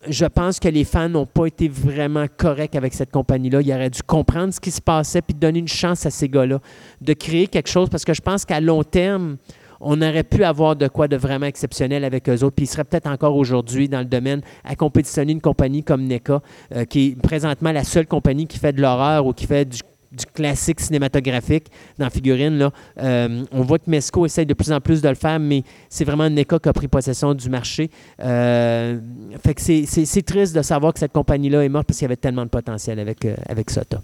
je 0.07 0.25
pense 0.25 0.59
que 0.59 0.69
les 0.69 0.83
fans 0.83 1.09
n'ont 1.09 1.25
pas 1.25 1.45
été 1.45 1.67
vraiment 1.67 2.25
corrects 2.37 2.75
avec 2.75 2.93
cette 2.93 3.11
compagnie-là. 3.11 3.61
Ils 3.61 3.73
auraient 3.73 3.89
dû 3.89 4.01
comprendre 4.01 4.53
ce 4.53 4.59
qui 4.59 4.71
se 4.71 4.81
passait 4.81 5.21
puis 5.21 5.33
donner 5.33 5.59
une 5.59 5.67
chance 5.67 6.05
à 6.05 6.09
ces 6.09 6.29
gars-là 6.29 6.59
de 7.01 7.13
créer 7.13 7.47
quelque 7.47 7.69
chose 7.69 7.89
parce 7.89 8.05
que 8.05 8.13
je 8.13 8.21
pense 8.21 8.45
qu'à 8.45 8.61
long 8.61 8.83
terme, 8.83 9.37
on 9.81 10.01
aurait 10.01 10.23
pu 10.23 10.43
avoir 10.43 10.75
de 10.75 10.87
quoi 10.87 11.07
de 11.07 11.15
vraiment 11.15 11.45
exceptionnel 11.45 12.03
avec 12.03 12.29
eux 12.29 12.43
autres. 12.43 12.55
Puis 12.55 12.65
ils 12.65 12.69
seraient 12.69 12.83
peut-être 12.83 13.07
encore 13.07 13.35
aujourd'hui 13.35 13.87
dans 13.87 13.99
le 13.99 14.05
domaine 14.05 14.41
à 14.63 14.75
compétitionner 14.75 15.31
une 15.31 15.41
compagnie 15.41 15.83
comme 15.83 16.03
NECA, 16.03 16.41
euh, 16.75 16.85
qui 16.85 17.07
est 17.07 17.21
présentement 17.21 17.71
la 17.71 17.83
seule 17.83 18.07
compagnie 18.07 18.47
qui 18.47 18.59
fait 18.59 18.73
de 18.73 18.81
l'horreur 18.81 19.25
ou 19.25 19.33
qui 19.33 19.45
fait 19.45 19.65
du 19.65 19.79
du 20.11 20.25
classique 20.25 20.79
cinématographique 20.79 21.67
dans 21.97 22.09
Figurine. 22.09 22.69
Euh, 22.97 23.43
on 23.51 23.61
voit 23.61 23.79
que 23.79 23.89
Mesco 23.89 24.25
essaye 24.25 24.45
de 24.45 24.53
plus 24.53 24.71
en 24.71 24.81
plus 24.81 25.01
de 25.01 25.09
le 25.09 25.15
faire, 25.15 25.39
mais 25.39 25.63
c'est 25.89 26.05
vraiment 26.05 26.29
NECA 26.29 26.59
qui 26.59 26.69
a 26.69 26.73
pris 26.73 26.87
possession 26.87 27.33
du 27.33 27.49
marché. 27.49 27.89
Euh, 28.21 28.99
fait 29.43 29.53
que 29.53 29.61
c'est 29.61 30.21
triste 30.25 30.55
de 30.55 30.61
savoir 30.61 30.93
que 30.93 30.99
cette 30.99 31.13
compagnie-là 31.13 31.63
est 31.63 31.69
morte 31.69 31.87
parce 31.87 31.99
qu'il 31.99 32.05
y 32.05 32.09
avait 32.09 32.15
tellement 32.15 32.43
de 32.43 32.49
potentiel 32.49 32.99
avec, 32.99 33.25
euh, 33.25 33.35
avec 33.47 33.69
Sota. 33.69 34.01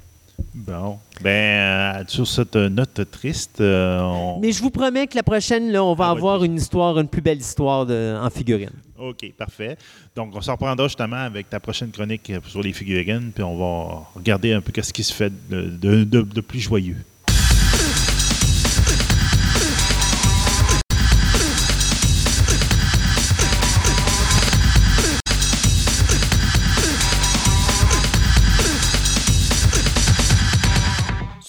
Bon. 0.53 0.97
Ben, 1.21 1.29
euh, 1.29 2.03
sur 2.07 2.27
cette 2.27 2.55
note 2.55 3.01
triste, 3.11 3.61
euh, 3.61 3.99
on... 4.01 4.39
Mais 4.39 4.51
je 4.51 4.61
vous 4.61 4.69
promets 4.69 5.07
que 5.07 5.15
la 5.15 5.23
prochaine, 5.23 5.71
là, 5.71 5.83
on 5.83 5.93
va 5.93 6.07
Ah, 6.07 6.11
avoir 6.11 6.43
une 6.43 6.55
histoire, 6.55 6.97
une 6.99 7.07
plus 7.07 7.21
belle 7.21 7.39
histoire 7.39 7.85
de- 7.85 8.17
en 8.21 8.29
figurine. 8.29 8.71
OK, 8.97 9.31
parfait. 9.37 9.77
Donc, 10.15 10.33
on 10.35 10.41
s'en 10.41 10.53
reprendra 10.53 10.87
justement 10.87 11.17
avec 11.17 11.49
ta 11.49 11.59
prochaine 11.59 11.91
chronique 11.91 12.31
sur 12.47 12.61
les 12.61 12.73
figurines, 12.73 13.31
puis 13.33 13.43
on 13.43 13.57
va 13.57 14.03
regarder 14.15 14.53
un 14.53 14.61
peu 14.61 14.71
ce 14.81 14.93
qui 14.93 15.03
se 15.03 15.13
fait 15.13 15.31
de, 15.49 15.63
de- 15.69 16.03
de- 16.03 16.21
de 16.21 16.41
plus 16.41 16.59
joyeux. 16.61 16.97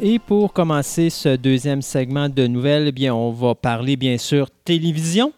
Et 0.00 0.20
pour 0.20 0.52
commencer 0.52 1.10
ce 1.10 1.34
deuxième 1.34 1.82
segment 1.82 2.28
de 2.28 2.46
nouvelles, 2.46 2.86
eh 2.88 2.92
bien, 2.92 3.12
on 3.12 3.32
va 3.32 3.56
parler 3.56 3.96
bien 3.96 4.16
sûr 4.16 4.48
télévision, 4.64 5.32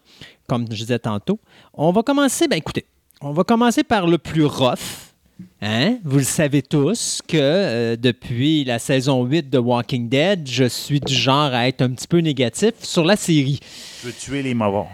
comme 0.47 0.67
je 0.71 0.77
disais 0.77 0.99
tantôt. 0.99 1.41
On 1.73 1.93
va 1.93 2.03
commencer, 2.03 2.47
ben 2.47 2.57
écoutez, 2.57 2.85
on 3.23 3.33
va 3.33 3.43
commencer 3.43 3.83
par 3.85 4.07
le 4.07 4.19
plus 4.19 4.45
rough. 4.45 5.15
Hein? 5.63 5.97
Vous 6.05 6.19
le 6.19 6.25
savez 6.25 6.61
tous 6.61 7.23
que 7.27 7.39
euh, 7.39 7.97
depuis 7.97 8.65
la 8.65 8.79
saison 8.79 9.25
8 9.25 9.49
de 9.49 9.59
Walking 9.59 10.11
Dead, 10.11 10.47
je 10.47 10.65
suis 10.65 11.01
du 11.01 11.15
genre 11.15 11.55
à 11.55 11.67
être 11.67 11.81
un 11.81 11.91
petit 11.93 12.07
peu 12.09 12.19
négatif 12.19 12.75
sur 12.83 13.07
la 13.07 13.17
série. 13.17 13.61
Je 14.03 14.09
veux 14.09 14.13
tuer 14.13 14.43
les 14.43 14.53
mauvais. 14.53 14.87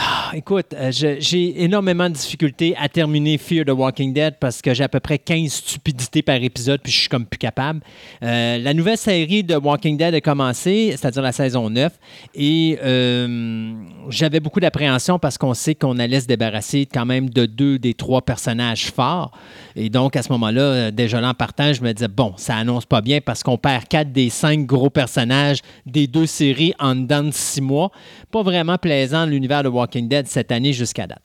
Ah, 0.00 0.30
écoute, 0.32 0.66
euh, 0.74 0.92
j'ai 0.92 1.64
énormément 1.64 2.08
de 2.08 2.14
difficultés 2.14 2.72
à 2.78 2.88
terminer 2.88 3.36
Fear 3.36 3.64
the 3.64 3.70
Walking 3.70 4.12
Dead 4.12 4.34
parce 4.38 4.62
que 4.62 4.72
j'ai 4.72 4.84
à 4.84 4.88
peu 4.88 5.00
près 5.00 5.18
15 5.18 5.50
stupidités 5.50 6.22
par 6.22 6.36
épisode 6.36 6.80
puis 6.80 6.92
je 6.92 7.00
suis 7.00 7.08
comme 7.08 7.26
plus 7.26 7.38
capable. 7.38 7.80
Euh, 8.22 8.58
la 8.58 8.74
nouvelle 8.74 8.96
série 8.96 9.42
de 9.42 9.56
Walking 9.56 9.96
Dead 9.96 10.14
a 10.14 10.20
commencé, 10.20 10.94
c'est-à-dire 10.96 11.22
la 11.22 11.32
saison 11.32 11.68
9, 11.68 11.92
et 12.36 12.78
euh, 12.80 13.72
j'avais 14.08 14.38
beaucoup 14.38 14.60
d'appréhension 14.60 15.18
parce 15.18 15.36
qu'on 15.36 15.54
sait 15.54 15.74
qu'on 15.74 15.98
allait 15.98 16.20
se 16.20 16.26
débarrasser 16.26 16.86
quand 16.86 17.06
même 17.06 17.28
de 17.28 17.46
deux 17.46 17.80
des 17.80 17.94
trois 17.94 18.22
personnages 18.22 18.92
forts. 18.92 19.32
Et 19.74 19.90
donc, 19.90 20.14
à 20.14 20.22
ce 20.22 20.30
moment-là, 20.32 20.92
déjà 20.92 21.20
là 21.20 21.30
en 21.30 21.34
partant, 21.34 21.72
je 21.72 21.82
me 21.82 21.92
disais, 21.92 22.08
bon, 22.08 22.34
ça 22.36 22.54
annonce 22.54 22.86
pas 22.86 23.00
bien 23.00 23.20
parce 23.20 23.42
qu'on 23.42 23.58
perd 23.58 23.88
quatre 23.88 24.12
des 24.12 24.30
cinq 24.30 24.64
gros 24.64 24.90
personnages 24.90 25.58
des 25.86 26.06
deux 26.06 26.26
séries 26.26 26.74
en 26.78 26.94
dedans 26.94 27.24
de 27.24 27.32
six 27.32 27.60
mois. 27.60 27.90
Pas 28.30 28.42
vraiment 28.42 28.78
plaisant 28.78 29.26
l'univers 29.26 29.64
de 29.64 29.68
Walking 29.68 29.87
Dead 29.96 30.26
cette 30.26 30.52
année 30.52 30.72
jusqu'à 30.72 31.06
date. 31.06 31.22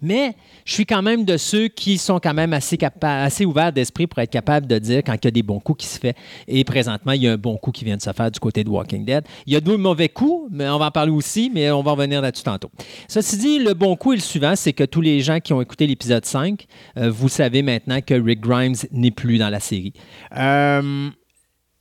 Mais 0.00 0.34
je 0.64 0.72
suis 0.72 0.86
quand 0.86 1.02
même 1.02 1.24
de 1.24 1.36
ceux 1.36 1.68
qui 1.68 1.98
sont 1.98 2.20
quand 2.20 2.34
même 2.34 2.52
assez, 2.52 2.78
assez 3.02 3.44
ouverts 3.44 3.72
d'esprit 3.72 4.06
pour 4.06 4.20
être 4.20 4.30
capable 4.30 4.66
de 4.66 4.78
dire 4.78 5.02
quand 5.04 5.14
il 5.14 5.24
y 5.24 5.28
a 5.28 5.30
des 5.30 5.42
bons 5.42 5.58
coups 5.58 5.84
qui 5.84 5.90
se 5.90 5.98
fait. 5.98 6.16
Et 6.46 6.62
présentement, 6.64 7.12
il 7.12 7.22
y 7.22 7.28
a 7.28 7.32
un 7.32 7.36
bon 7.36 7.56
coup 7.56 7.72
qui 7.72 7.84
vient 7.84 7.96
de 7.96 8.02
se 8.02 8.12
faire 8.12 8.30
du 8.30 8.38
côté 8.38 8.62
de 8.62 8.68
Walking 8.68 9.04
Dead. 9.04 9.24
Il 9.46 9.52
y 9.52 9.56
a 9.56 9.60
deux 9.60 9.76
mauvais 9.76 10.08
coups, 10.08 10.48
mais 10.52 10.68
on 10.68 10.78
va 10.78 10.86
en 10.86 10.90
parler 10.90 11.10
aussi, 11.10 11.50
mais 11.52 11.70
on 11.70 11.82
va 11.82 11.92
revenir 11.92 12.20
là-dessus 12.22 12.44
tantôt. 12.44 12.70
Ceci 13.08 13.38
dit, 13.38 13.58
le 13.58 13.74
bon 13.74 13.96
coup 13.96 14.12
est 14.12 14.16
le 14.16 14.22
suivant, 14.22 14.54
c'est 14.54 14.72
que 14.72 14.84
tous 14.84 15.00
les 15.00 15.20
gens 15.20 15.40
qui 15.40 15.52
ont 15.52 15.60
écouté 15.60 15.86
l'épisode 15.86 16.24
5, 16.24 16.64
euh, 16.96 17.10
vous 17.10 17.28
savez 17.28 17.62
maintenant 17.62 18.00
que 18.00 18.14
Rick 18.14 18.40
Grimes 18.40 18.76
n'est 18.92 19.10
plus 19.10 19.38
dans 19.38 19.50
la 19.50 19.60
série. 19.60 19.94
Euh, 20.36 21.10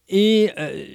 et 0.09 0.49
euh, 0.57 0.85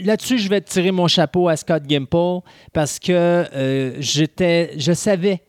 là-dessus, 0.00 0.38
je 0.38 0.48
vais 0.48 0.60
tirer 0.60 0.90
mon 0.90 1.08
chapeau 1.08 1.48
à 1.48 1.56
Scott 1.56 1.84
Gimple 1.86 2.40
parce 2.72 2.98
que 2.98 3.12
euh, 3.12 3.94
je 4.00 4.92
savais 4.92 5.40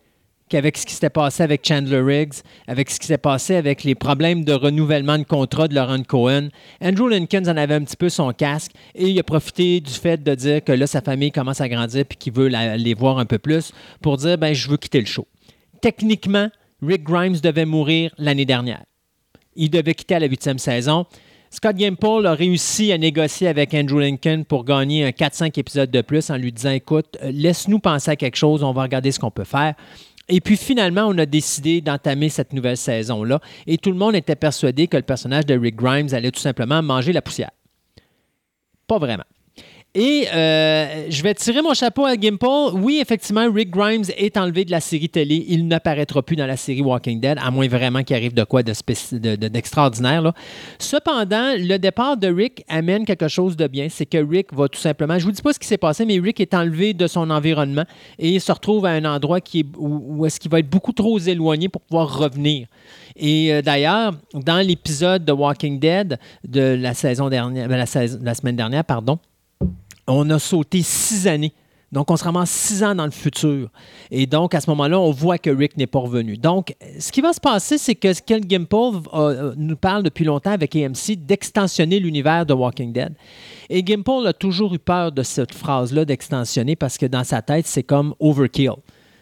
qu'avec 0.47 0.77
ce 0.77 0.85
qui 0.85 0.93
s'était 0.93 1.09
passé 1.09 1.41
avec 1.41 1.67
Chandler 1.67 2.01
Riggs, 2.01 2.35
avec 2.67 2.91
ce 2.91 2.99
qui 2.99 3.07
s'est 3.07 3.17
passé 3.17 3.55
avec 3.55 3.83
les 3.83 3.95
problèmes 3.95 4.43
de 4.45 4.53
renouvellement 4.53 5.17
de 5.17 5.23
contrat 5.23 5.67
de 5.67 5.73
Lauren 5.73 6.03
Cohen, 6.03 6.49
Andrew 6.81 7.09
Lincoln 7.09 7.43
en 7.47 7.57
avait 7.57 7.73
un 7.73 7.83
petit 7.83 7.97
peu 7.97 8.09
son 8.09 8.31
casque 8.31 8.71
et 8.93 9.09
il 9.09 9.19
a 9.19 9.23
profité 9.23 9.79
du 9.81 9.91
fait 9.91 10.21
de 10.21 10.35
dire 10.35 10.63
que 10.63 10.71
là, 10.71 10.85
sa 10.85 11.01
famille 11.01 11.31
commence 11.31 11.61
à 11.61 11.67
grandir 11.69 12.01
et 12.01 12.15
qu'il 12.15 12.33
veut 12.33 12.47
la- 12.47 12.77
les 12.77 12.93
voir 12.93 13.17
un 13.17 13.25
peu 13.25 13.39
plus 13.39 13.71
pour 14.03 14.17
dire 14.17 14.37
ben, 14.37 14.53
je 14.53 14.69
veux 14.69 14.77
quitter 14.77 14.99
le 14.99 15.07
show. 15.07 15.25
Techniquement, 15.81 16.49
Rick 16.81 17.03
Grimes 17.03 17.37
devait 17.41 17.65
mourir 17.65 18.13
l'année 18.19 18.45
dernière. 18.45 18.83
Il 19.55 19.69
devait 19.69 19.93
quitter 19.93 20.15
à 20.15 20.19
la 20.19 20.27
huitième 20.27 20.59
saison. 20.59 21.05
Scott 21.55 21.77
Gimple 21.77 22.27
a 22.27 22.33
réussi 22.33 22.91
à 22.91 22.97
négocier 22.97 23.47
avec 23.47 23.73
Andrew 23.73 24.01
Lincoln 24.01 24.43
pour 24.43 24.65
gagner 24.65 25.05
un 25.05 25.11
4-5 25.11 25.57
épisodes 25.57 25.89
de 25.89 26.01
plus 26.01 26.29
en 26.29 26.35
lui 26.35 26.51
disant 26.51 26.71
Écoute, 26.71 27.17
euh, 27.23 27.31
laisse-nous 27.31 27.79
penser 27.79 28.11
à 28.11 28.17
quelque 28.17 28.35
chose, 28.35 28.61
on 28.61 28.73
va 28.73 28.81
regarder 28.81 29.09
ce 29.13 29.21
qu'on 29.21 29.31
peut 29.31 29.45
faire. 29.45 29.73
Et 30.27 30.41
puis 30.41 30.57
finalement, 30.57 31.05
on 31.07 31.17
a 31.17 31.25
décidé 31.25 31.79
d'entamer 31.79 32.27
cette 32.27 32.51
nouvelle 32.51 32.75
saison-là. 32.75 33.39
Et 33.67 33.77
tout 33.77 33.89
le 33.89 33.95
monde 33.95 34.15
était 34.15 34.35
persuadé 34.35 34.87
que 34.87 34.97
le 34.97 35.03
personnage 35.03 35.45
de 35.45 35.57
Rick 35.57 35.77
Grimes 35.77 36.09
allait 36.11 36.31
tout 36.31 36.41
simplement 36.41 36.83
manger 36.83 37.13
la 37.13 37.21
poussière. 37.21 37.51
Pas 38.85 38.97
vraiment. 38.97 39.23
Et 39.97 40.27
euh, 40.33 41.05
je 41.09 41.23
vais 41.23 41.33
tirer 41.33 41.61
mon 41.61 41.73
chapeau 41.73 42.03
à 42.03 42.17
Gimple. 42.17 42.45
Oui, 42.73 42.99
effectivement, 43.01 43.49
Rick 43.49 43.69
Grimes 43.71 44.03
est 44.17 44.35
enlevé 44.35 44.65
de 44.65 44.71
la 44.71 44.81
série 44.81 45.07
télé. 45.07 45.45
Il 45.47 45.67
n'apparaîtra 45.69 46.21
plus 46.21 46.35
dans 46.35 46.45
la 46.45 46.57
série 46.57 46.81
Walking 46.81 47.21
Dead, 47.21 47.37
à 47.41 47.49
moins 47.49 47.69
vraiment 47.69 48.03
qu'il 48.03 48.13
arrive 48.17 48.33
de 48.33 48.43
quoi 48.43 48.61
de 48.61 48.73
spéci- 48.73 49.17
de- 49.17 49.37
de- 49.37 49.47
d'extraordinaire. 49.47 50.21
là. 50.21 50.33
Cependant, 50.79 51.53
le 51.57 51.77
départ 51.77 52.17
de 52.17 52.27
Rick 52.27 52.65
amène 52.67 53.05
quelque 53.05 53.29
chose 53.29 53.55
de 53.55 53.67
bien. 53.67 53.87
C'est 53.89 54.05
que 54.05 54.17
Rick 54.17 54.53
va 54.53 54.67
tout 54.67 54.81
simplement. 54.81 55.17
Je 55.17 55.23
vous 55.23 55.31
dis 55.31 55.41
pas 55.41 55.53
ce 55.53 55.59
qui 55.59 55.67
s'est 55.67 55.77
passé, 55.77 56.03
mais 56.05 56.19
Rick 56.19 56.41
est 56.41 56.53
enlevé 56.53 56.93
de 56.93 57.07
son 57.07 57.29
environnement 57.29 57.85
et 58.19 58.37
se 58.39 58.51
retrouve 58.51 58.85
à 58.85 58.89
un 58.89 59.05
endroit 59.05 59.39
où, 59.77 60.17
où 60.17 60.25
est-ce 60.25 60.41
qu'il 60.41 60.51
va 60.51 60.59
être 60.59 60.69
beaucoup 60.69 60.91
trop 60.91 61.17
éloigné 61.19 61.69
pour 61.69 61.81
pouvoir 61.81 62.17
revenir. 62.19 62.67
Et 63.15 63.53
euh, 63.53 63.61
d'ailleurs, 63.61 64.11
dans 64.33 64.57
l'épisode 64.65 65.23
de 65.23 65.31
Walking 65.31 65.79
Dead 65.79 66.19
de 66.45 66.75
la 66.77 66.93
saison 66.93 67.29
dernière, 67.29 67.69
ben, 67.69 67.77
la 67.77 68.33
semaine 68.35 68.57
dernière, 68.57 68.83
pardon, 68.83 69.19
on 70.07 70.29
a 70.29 70.39
sauté 70.39 70.81
six 70.81 71.27
années. 71.27 71.53
Donc, 71.91 72.11
on 72.11 72.17
se 72.17 72.23
ramasse 72.25 72.49
six 72.49 72.83
ans 72.83 72.93
dans 72.93 73.05
le 73.05 73.11
futur. 73.11 73.69
Et 74.11 74.25
donc, 74.25 74.53
à 74.53 74.59
ce 74.59 74.69
moment-là, 74.71 74.99
on 74.99 75.11
voit 75.11 75.37
que 75.37 75.49
Rick 75.49 75.77
n'est 75.77 75.87
pas 75.87 75.99
revenu. 75.99 76.35
Donc, 76.35 76.75
ce 76.99 77.09
qui 77.11 77.21
va 77.21 77.31
se 77.31 77.39
passer, 77.39 77.77
c'est 77.77 77.95
que 77.95 78.11
Ken 78.21 78.43
Gimple 78.43 78.75
euh, 79.13 79.53
nous 79.55 79.77
parle 79.77 80.03
depuis 80.03 80.25
longtemps 80.25 80.51
avec 80.51 80.75
AMC 80.75 81.15
d'extensionner 81.15 81.99
l'univers 81.99 82.45
de 82.45 82.53
Walking 82.53 82.91
Dead. 82.91 83.13
Et 83.69 83.85
Gimple 83.85 84.27
a 84.27 84.33
toujours 84.33 84.73
eu 84.73 84.79
peur 84.79 85.11
de 85.11 85.23
cette 85.23 85.53
phrase-là 85.53 86.03
d'extensionner 86.03 86.75
parce 86.75 86.97
que 86.97 87.05
dans 87.05 87.23
sa 87.23 87.41
tête, 87.41 87.65
c'est 87.67 87.83
comme 87.83 88.13
overkill. 88.19 88.71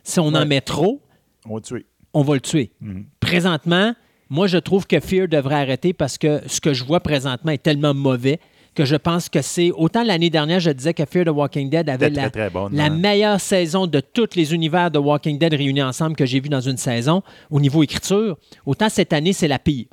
Si 0.03 0.19
on 0.19 0.33
en 0.33 0.45
met 0.45 0.61
trop, 0.61 0.99
On 1.45 1.55
va 1.55 1.61
tuer. 1.61 1.85
on 2.13 2.23
va 2.23 2.33
le 2.33 2.41
tuer. 2.41 2.71
Mhm. 2.81 3.05
Présentement, 3.19 3.93
moi, 4.29 4.47
je 4.47 4.57
trouve 4.57 4.87
que 4.87 4.99
Fear 4.99 5.27
devrait 5.27 5.55
arrêter 5.61 5.93
parce 5.93 6.17
que 6.17 6.41
ce 6.47 6.59
que 6.59 6.73
je 6.73 6.83
vois 6.83 7.01
présentement 7.01 7.51
est 7.51 7.61
tellement 7.61 7.93
mauvais 7.93 8.39
que 8.75 8.85
je 8.85 8.95
pense 8.95 9.29
que 9.29 9.41
c'est. 9.41 9.71
Autant 9.71 10.03
l'année 10.03 10.29
dernière, 10.29 10.59
je 10.59 10.71
disais 10.71 10.93
que 10.93 11.03
Fear 11.05 11.25
the 11.25 11.29
Walking 11.29 11.69
Dead 11.69 11.89
avait 11.89 12.09
la, 12.09 12.29
très, 12.29 12.31
très 12.31 12.49
bonne, 12.49 12.75
la 12.75 12.85
hein. 12.85 12.89
meilleure 12.89 13.39
saison 13.39 13.87
de 13.87 13.99
tous 13.99 14.35
les 14.35 14.53
univers 14.53 14.91
de 14.91 14.99
Walking 14.99 15.37
Dead 15.37 15.53
réunis 15.53 15.83
ensemble 15.83 16.15
que 16.15 16.25
j'ai 16.25 16.39
vu 16.39 16.49
dans 16.49 16.61
une 16.61 16.77
saison 16.77 17.23
au 17.49 17.59
niveau 17.59 17.83
écriture. 17.83 18.37
Autant 18.65 18.89
cette 18.89 19.13
année, 19.13 19.33
c'est 19.33 19.47
la 19.47 19.59
pire. 19.59 19.85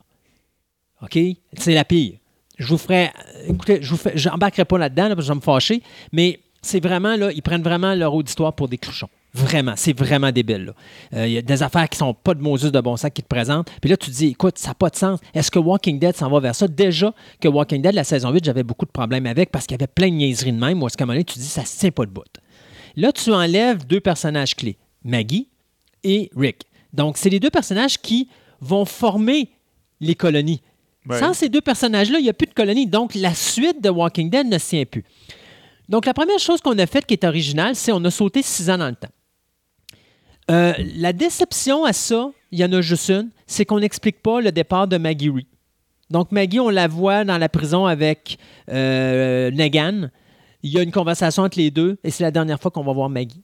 OK? 1.02 1.18
C'est 1.54 1.74
la 1.74 1.84
pire. 1.84 2.14
Je 2.58 2.66
vous 2.66 2.78
ferai. 2.78 3.10
Écoutez, 3.48 3.78
je 3.80 3.90
vous 3.90 3.96
fais, 3.96 4.12
j'embarquerai 4.14 4.64
pas 4.64 4.78
là-dedans 4.78 5.08
là, 5.08 5.14
parce 5.14 5.26
que 5.26 5.28
je 5.28 5.32
vais 5.32 5.36
me 5.36 5.40
fâcher, 5.40 5.82
mais 6.12 6.40
c'est 6.62 6.80
vraiment, 6.80 7.16
là, 7.16 7.32
ils 7.32 7.42
prennent 7.42 7.62
vraiment 7.62 7.94
leur 7.94 8.14
auditoire 8.14 8.52
pour 8.52 8.68
des 8.68 8.78
clochons. 8.78 9.08
Vraiment, 9.32 9.74
c'est 9.76 9.96
vraiment 9.96 10.32
débile. 10.32 10.72
Euh, 11.14 11.26
Il 11.26 11.32
y 11.32 11.38
a 11.38 11.42
des 11.42 11.62
affaires 11.62 11.88
qui 11.88 11.96
sont 11.96 12.14
pas 12.14 12.34
de 12.34 12.40
Moses 12.40 12.72
de 12.72 12.80
bon 12.80 12.96
sens 12.96 13.10
qui 13.14 13.22
te 13.22 13.28
présentent. 13.28 13.70
Puis 13.80 13.88
là, 13.88 13.96
tu 13.96 14.10
te 14.10 14.16
dis, 14.16 14.26
écoute, 14.28 14.58
ça 14.58 14.68
n'a 14.68 14.74
pas 14.74 14.90
de 14.90 14.96
sens. 14.96 15.20
Est-ce 15.34 15.50
que 15.50 15.58
Walking 15.58 15.98
Dead 16.00 16.16
s'en 16.16 16.28
va 16.28 16.40
vers 16.40 16.54
ça? 16.54 16.66
Déjà 16.66 17.14
que 17.40 17.46
Walking 17.46 17.80
Dead, 17.80 17.94
la 17.94 18.04
saison 18.04 18.30
8, 18.32 18.44
j'avais 18.44 18.64
beaucoup 18.64 18.86
de 18.86 18.90
problèmes 18.90 19.26
avec 19.26 19.52
parce 19.52 19.66
qu'il 19.66 19.76
y 19.76 19.80
avait 19.80 19.86
plein 19.86 20.08
de 20.08 20.14
niaiseries 20.14 20.52
de 20.52 20.58
même. 20.58 20.82
Ou 20.82 20.86
est-ce 20.88 20.96
qu'à 20.96 21.04
un 21.04 21.06
moment 21.06 21.14
donné, 21.14 21.24
tu 21.24 21.34
te 21.34 21.38
dis, 21.38 21.46
ça 21.46 21.62
ne 21.62 21.66
tient 21.66 21.90
pas 21.92 22.06
de 22.06 22.10
bout? 22.10 22.24
Là, 22.96 23.12
tu 23.12 23.32
enlèves 23.32 23.86
deux 23.86 24.00
personnages 24.00 24.56
clés, 24.56 24.76
Maggie 25.04 25.48
et 26.02 26.28
Rick. 26.36 26.62
Donc, 26.92 27.16
c'est 27.16 27.30
les 27.30 27.38
deux 27.38 27.50
personnages 27.50 27.98
qui 27.98 28.28
vont 28.60 28.84
former 28.84 29.50
les 30.00 30.16
colonies. 30.16 30.60
Ouais. 31.08 31.20
Sans 31.20 31.34
ces 31.34 31.48
deux 31.48 31.60
personnages-là, 31.60 32.18
il 32.18 32.24
n'y 32.24 32.30
a 32.30 32.34
plus 32.34 32.46
de 32.46 32.52
colonies. 32.52 32.86
Donc, 32.86 33.14
la 33.14 33.32
suite 33.34 33.80
de 33.80 33.90
Walking 33.90 34.28
Dead 34.28 34.46
ne 34.48 34.58
se 34.58 34.70
tient 34.70 34.84
plus. 34.84 35.04
Donc, 35.88 36.04
la 36.04 36.14
première 36.14 36.38
chose 36.38 36.60
qu'on 36.60 36.76
a 36.78 36.86
faite 36.86 37.06
qui 37.06 37.14
est 37.14 37.24
originale, 37.24 37.74
c'est 37.76 37.92
on 37.92 38.04
a 38.04 38.10
sauté 38.10 38.42
six 38.42 38.68
ans 38.70 38.78
dans 38.78 38.88
le 38.88 38.96
temps. 38.96 39.08
Euh, 40.50 40.74
la 40.96 41.12
déception 41.12 41.84
à 41.84 41.92
ça, 41.92 42.30
il 42.50 42.58
y 42.58 42.64
en 42.64 42.72
a 42.72 42.80
juste 42.80 43.08
une, 43.08 43.30
c'est 43.46 43.64
qu'on 43.64 43.80
n'explique 43.80 44.20
pas 44.20 44.40
le 44.40 44.50
départ 44.50 44.88
de 44.88 44.98
Maggie 44.98 45.30
Ree. 45.30 45.46
Donc, 46.10 46.32
Maggie, 46.32 46.58
on 46.58 46.70
la 46.70 46.88
voit 46.88 47.24
dans 47.24 47.38
la 47.38 47.48
prison 47.48 47.86
avec 47.86 48.36
euh, 48.68 49.50
Negan. 49.52 50.10
Il 50.62 50.70
y 50.70 50.78
a 50.78 50.82
une 50.82 50.90
conversation 50.90 51.44
entre 51.44 51.58
les 51.58 51.70
deux 51.70 51.98
et 52.02 52.10
c'est 52.10 52.24
la 52.24 52.32
dernière 52.32 52.60
fois 52.60 52.70
qu'on 52.70 52.82
va 52.82 52.92
voir 52.92 53.08
Maggie. 53.08 53.42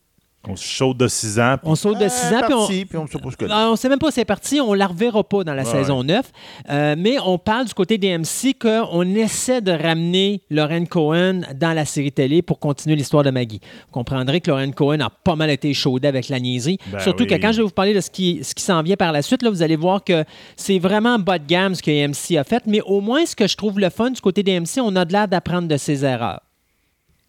On 0.48 0.56
se 0.56 0.64
chaude 0.64 0.96
de 0.98 1.08
6 1.08 1.38
ans. 1.40 1.56
puis- 1.60 1.70
On 1.70 1.74
saute 1.74 1.98
de 1.98 2.04
Ah, 2.04 2.08
6 2.08 2.34
ans, 2.34 2.40
puis 2.44 2.54
on, 2.54 2.58
parti, 2.58 2.84
puis 2.84 2.98
on 2.98 3.02
ne 3.04 3.08
sait 3.08 3.18
pas 3.18 3.30
ce 3.30 3.36
que 3.36 3.46
ah, 3.50 3.68
on 3.70 3.76
sait 3.76 3.88
même 3.88 3.98
pas 3.98 4.08
si 4.10 4.14
c'est 4.16 4.24
parti, 4.24 4.60
on 4.60 4.74
la 4.74 4.86
reverra 4.86 5.24
pas 5.24 5.44
dans 5.44 5.54
la 5.54 5.64
Ouais, 5.64 5.70
saison 5.70 6.02
9. 6.04 6.30
Euh, 6.70 6.94
mais 6.98 7.16
on 7.24 7.38
parle 7.38 7.66
du 7.66 7.74
côté 7.74 7.98
des 7.98 8.16
MC 8.18 8.54
qu'on 8.58 9.02
essaie 9.14 9.60
de 9.60 9.72
ramener 9.72 10.42
Lauren 10.50 10.84
Cohen 10.86 11.40
dans 11.54 11.72
la 11.72 11.84
série 11.84 12.12
télé 12.12 12.42
pour 12.42 12.58
continuer 12.58 12.96
l'histoire 12.96 13.22
de 13.24 13.30
Maggie. 13.30 13.60
Vous 13.86 13.92
comprendrez 13.92 14.40
que 14.40 14.50
Lauren 14.50 14.70
Cohen 14.72 15.00
a 15.00 15.10
pas 15.10 15.36
mal 15.36 15.50
été 15.50 15.72
chaudée 15.74 16.08
avec 16.08 16.28
la 16.28 16.38
niaiserie. 16.40 16.78
Ben 16.92 17.00
Surtout 17.00 17.24
oui. 17.24 17.30
que 17.30 17.34
quand 17.34 17.52
je 17.52 17.58
vais 17.58 17.62
vous 17.64 17.70
parler 17.70 17.94
de 17.94 18.00
ce 18.00 18.10
qui, 18.10 18.40
ce 18.42 18.54
qui 18.54 18.62
s'en 18.62 18.82
vient 18.82 18.96
par 18.96 19.12
la 19.12 19.22
suite, 19.22 19.42
là, 19.42 19.50
vous 19.50 19.62
allez 19.62 19.76
voir 19.76 20.02
que 20.04 20.24
c'est 20.56 20.78
vraiment 20.78 21.18
bas 21.18 21.38
de 21.38 21.46
gamme 21.46 21.74
ce 21.74 21.82
que 21.82 21.90
MC 21.90 22.36
a 22.38 22.44
fait. 22.44 22.62
Mais 22.66 22.80
au 22.82 23.00
moins, 23.00 23.26
ce 23.26 23.34
que 23.36 23.46
je 23.46 23.56
trouve 23.56 23.78
le 23.80 23.90
fun 23.90 24.10
du 24.10 24.20
côté 24.20 24.42
des 24.42 24.58
MC, 24.60 24.80
on 24.80 24.94
a 24.96 25.04
de 25.04 25.12
l'air 25.12 25.28
d'apprendre 25.28 25.68
de 25.68 25.76
ses 25.76 26.04
erreurs. 26.04 26.40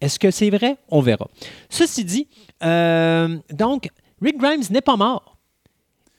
Est-ce 0.00 0.18
que 0.18 0.30
c'est 0.30 0.50
vrai? 0.50 0.76
On 0.90 1.00
verra. 1.00 1.26
Ceci 1.68 2.04
dit, 2.04 2.28
euh, 2.62 3.38
donc, 3.50 3.88
Rick 4.20 4.38
Grimes 4.38 4.64
n'est 4.70 4.80
pas 4.80 4.96
mort. 4.96 5.36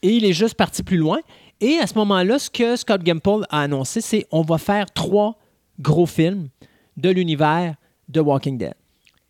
Et 0.01 0.15
il 0.15 0.25
est 0.25 0.33
juste 0.33 0.55
parti 0.55 0.83
plus 0.83 0.97
loin. 0.97 1.19
Et 1.61 1.77
à 1.77 1.87
ce 1.87 1.95
moment-là, 1.95 2.39
ce 2.39 2.49
que 2.49 2.75
Scott 2.75 3.03
Gimple 3.03 3.45
a 3.49 3.61
annoncé, 3.61 4.01
c'est 4.01 4.25
on 4.31 4.41
va 4.41 4.57
faire 4.57 4.91
trois 4.91 5.37
gros 5.79 6.05
films 6.05 6.47
de 6.95 7.09
l'univers 7.09 7.75
de 8.07 8.21
Walking 8.21 8.57
Dead. 8.57 8.73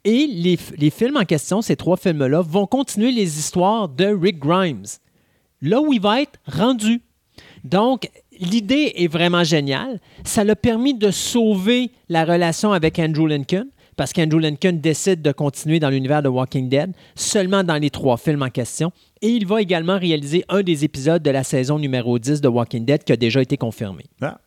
Et 0.05 0.27
les, 0.27 0.57
les 0.77 0.89
films 0.89 1.17
en 1.17 1.25
question, 1.25 1.61
ces 1.61 1.75
trois 1.75 1.97
films-là, 1.97 2.41
vont 2.41 2.67
continuer 2.67 3.11
les 3.11 3.39
histoires 3.39 3.89
de 3.89 4.05
Rick 4.05 4.39
Grimes. 4.39 4.85
Là 5.61 5.81
où 5.81 5.91
il 5.91 5.99
va 5.99 6.21
être 6.21 6.39
rendu. 6.47 7.01
Donc, 7.63 8.09
l'idée 8.39 8.93
est 8.95 9.07
vraiment 9.07 9.43
géniale. 9.43 9.99
Ça 10.23 10.43
l'a 10.43 10.55
permis 10.55 10.93
de 10.93 11.11
sauver 11.11 11.91
la 12.07 12.25
relation 12.25 12.71
avec 12.71 12.97
Andrew 12.99 13.27
Lincoln, 13.27 13.67
parce 13.99 14.13
qu'Andrew 14.13 14.39
Lincoln 14.39 14.79
décide 14.81 15.21
de 15.21 15.33
continuer 15.33 15.81
dans 15.81 15.89
l'univers 15.89 16.23
de 16.23 16.29
Walking 16.29 16.69
Dead 16.69 16.93
seulement 17.15 17.65
dans 17.65 17.75
les 17.75 17.89
trois 17.89 18.15
films 18.15 18.43
en 18.43 18.49
question. 18.49 18.93
Et 19.21 19.27
il 19.27 19.45
va 19.45 19.61
également 19.61 19.99
réaliser 19.99 20.45
un 20.47 20.63
des 20.63 20.85
épisodes 20.85 21.21
de 21.21 21.29
la 21.29 21.43
saison 21.43 21.77
numéro 21.77 22.17
10 22.17 22.39
de 22.39 22.47
Walking 22.47 22.85
Dead 22.85 23.03
qui 23.03 23.11
a 23.11 23.17
déjà 23.17 23.41
été 23.41 23.57
confirmé. 23.57 24.05
Ah, 24.21 24.39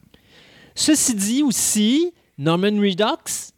Ceci 0.74 1.14
dit 1.14 1.42
aussi, 1.42 2.14
Norman 2.38 2.80
Reedus, 2.80 3.52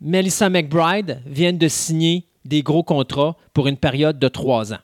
Melissa 0.00 0.50
McBride 0.50 1.22
viennent 1.26 1.58
de 1.58 1.68
signer 1.68 2.26
des 2.44 2.64
gros 2.64 2.82
contrats 2.82 3.36
pour 3.54 3.68
une 3.68 3.76
période 3.76 4.18
de 4.18 4.26
trois 4.26 4.72
ans. 4.72 4.82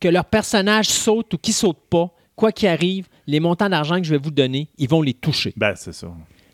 Que 0.00 0.08
leur 0.08 0.26
personnage 0.26 0.90
saute 0.90 1.32
ou 1.32 1.38
qui 1.38 1.54
saute 1.54 1.80
pas, 1.88 2.14
quoi 2.36 2.52
qu'il 2.52 2.68
arrive, 2.68 3.08
les 3.26 3.40
montants 3.40 3.70
d'argent 3.70 3.96
que 3.96 4.04
je 4.04 4.10
vais 4.10 4.20
vous 4.22 4.30
donner, 4.30 4.68
ils 4.76 4.86
vont 4.86 5.00
les 5.00 5.14
toucher. 5.14 5.54
ben, 5.56 5.72
c'est 5.76 5.94
ça. 5.94 6.08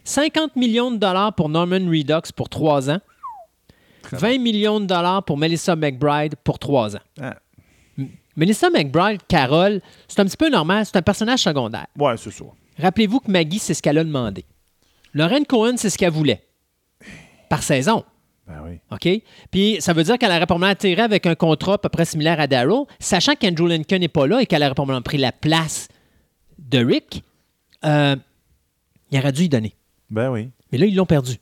50 0.04 0.56
millions 0.56 0.90
de 0.90 0.96
dollars 0.98 1.34
pour 1.34 1.48
Norman 1.48 1.86
Reedus 1.88 2.32
pour 2.36 2.48
trois 2.48 2.90
ans. 2.90 3.00
20 4.12 4.38
millions 4.38 4.80
de 4.80 4.86
dollars 4.86 5.22
pour 5.24 5.36
Melissa 5.38 5.74
McBride 5.76 6.34
pour 6.44 6.58
trois 6.58 6.94
ans. 6.94 7.00
Ah, 7.20 7.36
Melissa 8.36 8.68
McBride, 8.68 9.20
Carole, 9.28 9.80
c'est 10.08 10.20
un 10.20 10.24
petit 10.24 10.36
peu 10.36 10.50
normal, 10.50 10.84
c'est 10.84 10.96
un 10.96 11.02
personnage 11.02 11.40
secondaire. 11.40 11.86
ouais, 11.98 12.16
c'est 12.16 12.32
ça. 12.32 12.44
Rappelez-vous 12.78 13.20
que 13.20 13.30
Maggie, 13.30 13.60
c'est 13.60 13.72
ce 13.74 13.80
qu'elle 13.80 13.98
a 13.98 14.04
demandé. 14.04 14.44
Lorraine 15.14 15.46
Cohen, 15.46 15.74
c'est 15.76 15.90
ce 15.90 15.96
qu'elle 15.96 16.10
voulait. 16.12 16.42
Par 17.48 17.62
saison. 17.62 18.04
Ben 18.48 18.60
oui. 18.64 18.78
OK? 18.90 19.22
Puis 19.52 19.76
ça 19.80 19.92
veut 19.92 20.02
dire 20.02 20.18
qu'elle 20.18 20.30
aurait 20.30 20.44
probablement 20.44 20.72
atterri 20.72 21.00
avec 21.00 21.24
un 21.26 21.36
contrat 21.36 21.74
à 21.74 21.78
peu 21.78 21.88
près 21.88 22.04
similaire 22.04 22.40
à 22.40 22.46
Daryl, 22.48 22.82
sachant 22.98 23.36
qu'Andrew 23.36 23.68
Lincoln 23.68 23.98
n'est 24.00 24.08
pas 24.08 24.26
là 24.26 24.42
et 24.42 24.46
qu'elle 24.46 24.62
aurait 24.64 24.74
probablement 24.74 25.00
pris 25.02 25.16
la 25.18 25.30
place 25.32 25.86
de 26.58 26.84
Rick. 26.84 27.22
euh, 27.84 28.16
il 29.12 29.18
aurait 29.18 29.32
dû 29.32 29.42
y 29.44 29.48
donner. 29.48 29.74
Ben. 30.14 30.50
Mais 30.72 30.78
là, 30.78 30.86
ils 30.86 30.94
l'ont 30.94 31.06
perdu. 31.06 31.36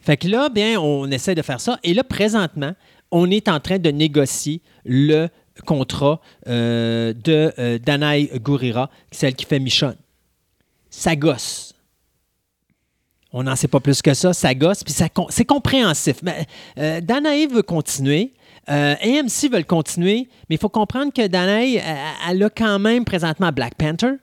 Fait 0.00 0.16
que 0.16 0.26
là, 0.26 0.48
bien, 0.48 0.80
on 0.80 1.10
essaie 1.10 1.34
de 1.34 1.42
faire 1.42 1.60
ça. 1.60 1.78
Et 1.84 1.94
là, 1.94 2.02
présentement, 2.02 2.72
on 3.10 3.30
est 3.30 3.48
en 3.48 3.60
train 3.60 3.78
de 3.78 3.90
négocier 3.90 4.60
le 4.84 5.28
contrat 5.66 6.20
euh, 6.48 7.12
de 7.12 7.52
euh, 7.58 7.78
Danaï 7.78 8.30
Gurira, 8.40 8.90
celle 9.10 9.34
qui 9.34 9.44
fait 9.44 9.60
Michonne. 9.60 9.96
Ça 10.90 11.14
gosse. 11.14 11.74
On 13.32 13.44
n'en 13.44 13.56
sait 13.56 13.68
pas 13.68 13.80
plus 13.80 14.02
que 14.02 14.12
ça. 14.12 14.32
Ça 14.32 14.54
gosse, 14.54 14.82
puis 14.82 14.94
c'est 15.28 15.44
compréhensif. 15.44 16.16
Mais, 16.22 16.46
euh, 16.78 17.00
Danaï 17.00 17.46
veut 17.46 17.62
continuer. 17.62 18.34
Euh, 18.68 18.94
AMC 19.02 19.50
veut 19.50 19.58
le 19.58 19.64
continuer, 19.64 20.28
mais 20.48 20.56
il 20.56 20.58
faut 20.58 20.68
comprendre 20.68 21.12
que 21.12 21.26
Danaï, 21.26 21.76
elle, 21.76 21.96
elle 22.30 22.42
a 22.44 22.50
quand 22.50 22.78
même 22.78 23.04
présentement 23.04 23.50
Black 23.50 23.74
Panther. 23.76 24.14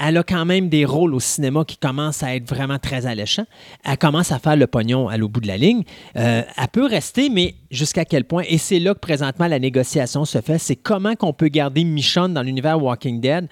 Elle 0.00 0.16
a 0.16 0.22
quand 0.22 0.44
même 0.44 0.68
des 0.68 0.84
rôles 0.84 1.14
au 1.14 1.20
cinéma 1.20 1.64
qui 1.64 1.76
commencent 1.76 2.22
à 2.22 2.34
être 2.34 2.48
vraiment 2.48 2.78
très 2.78 3.06
alléchants. 3.06 3.46
Elle 3.84 3.98
commence 3.98 4.32
à 4.32 4.38
faire 4.38 4.56
le 4.56 4.66
pognon 4.66 5.08
à 5.08 5.16
l'au 5.16 5.28
bout 5.28 5.40
de 5.40 5.46
la 5.48 5.56
ligne. 5.56 5.82
Euh, 6.16 6.42
elle 6.56 6.68
peut 6.68 6.86
rester, 6.86 7.28
mais 7.28 7.54
jusqu'à 7.70 8.04
quel 8.04 8.24
point? 8.24 8.42
Et 8.48 8.58
c'est 8.58 8.78
là 8.78 8.94
que 8.94 9.00
présentement 9.00 9.46
la 9.46 9.58
négociation 9.58 10.24
se 10.24 10.40
fait. 10.40 10.58
C'est 10.58 10.76
comment 10.76 11.14
qu'on 11.14 11.32
peut 11.32 11.48
garder 11.48 11.84
Michonne 11.84 12.34
dans 12.34 12.42
l'univers 12.42 12.82
Walking 12.82 13.20
Dead 13.20 13.48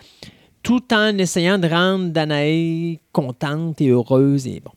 tout 0.67 0.93
en 0.93 1.17
essayant 1.19 1.59
de 1.59 1.69
rendre 1.69 2.11
Danae 2.11 2.99
contente 3.13 3.81
et 3.81 3.91
heureuse. 3.91 4.49
Et 4.49 4.59
bon. 4.59 4.73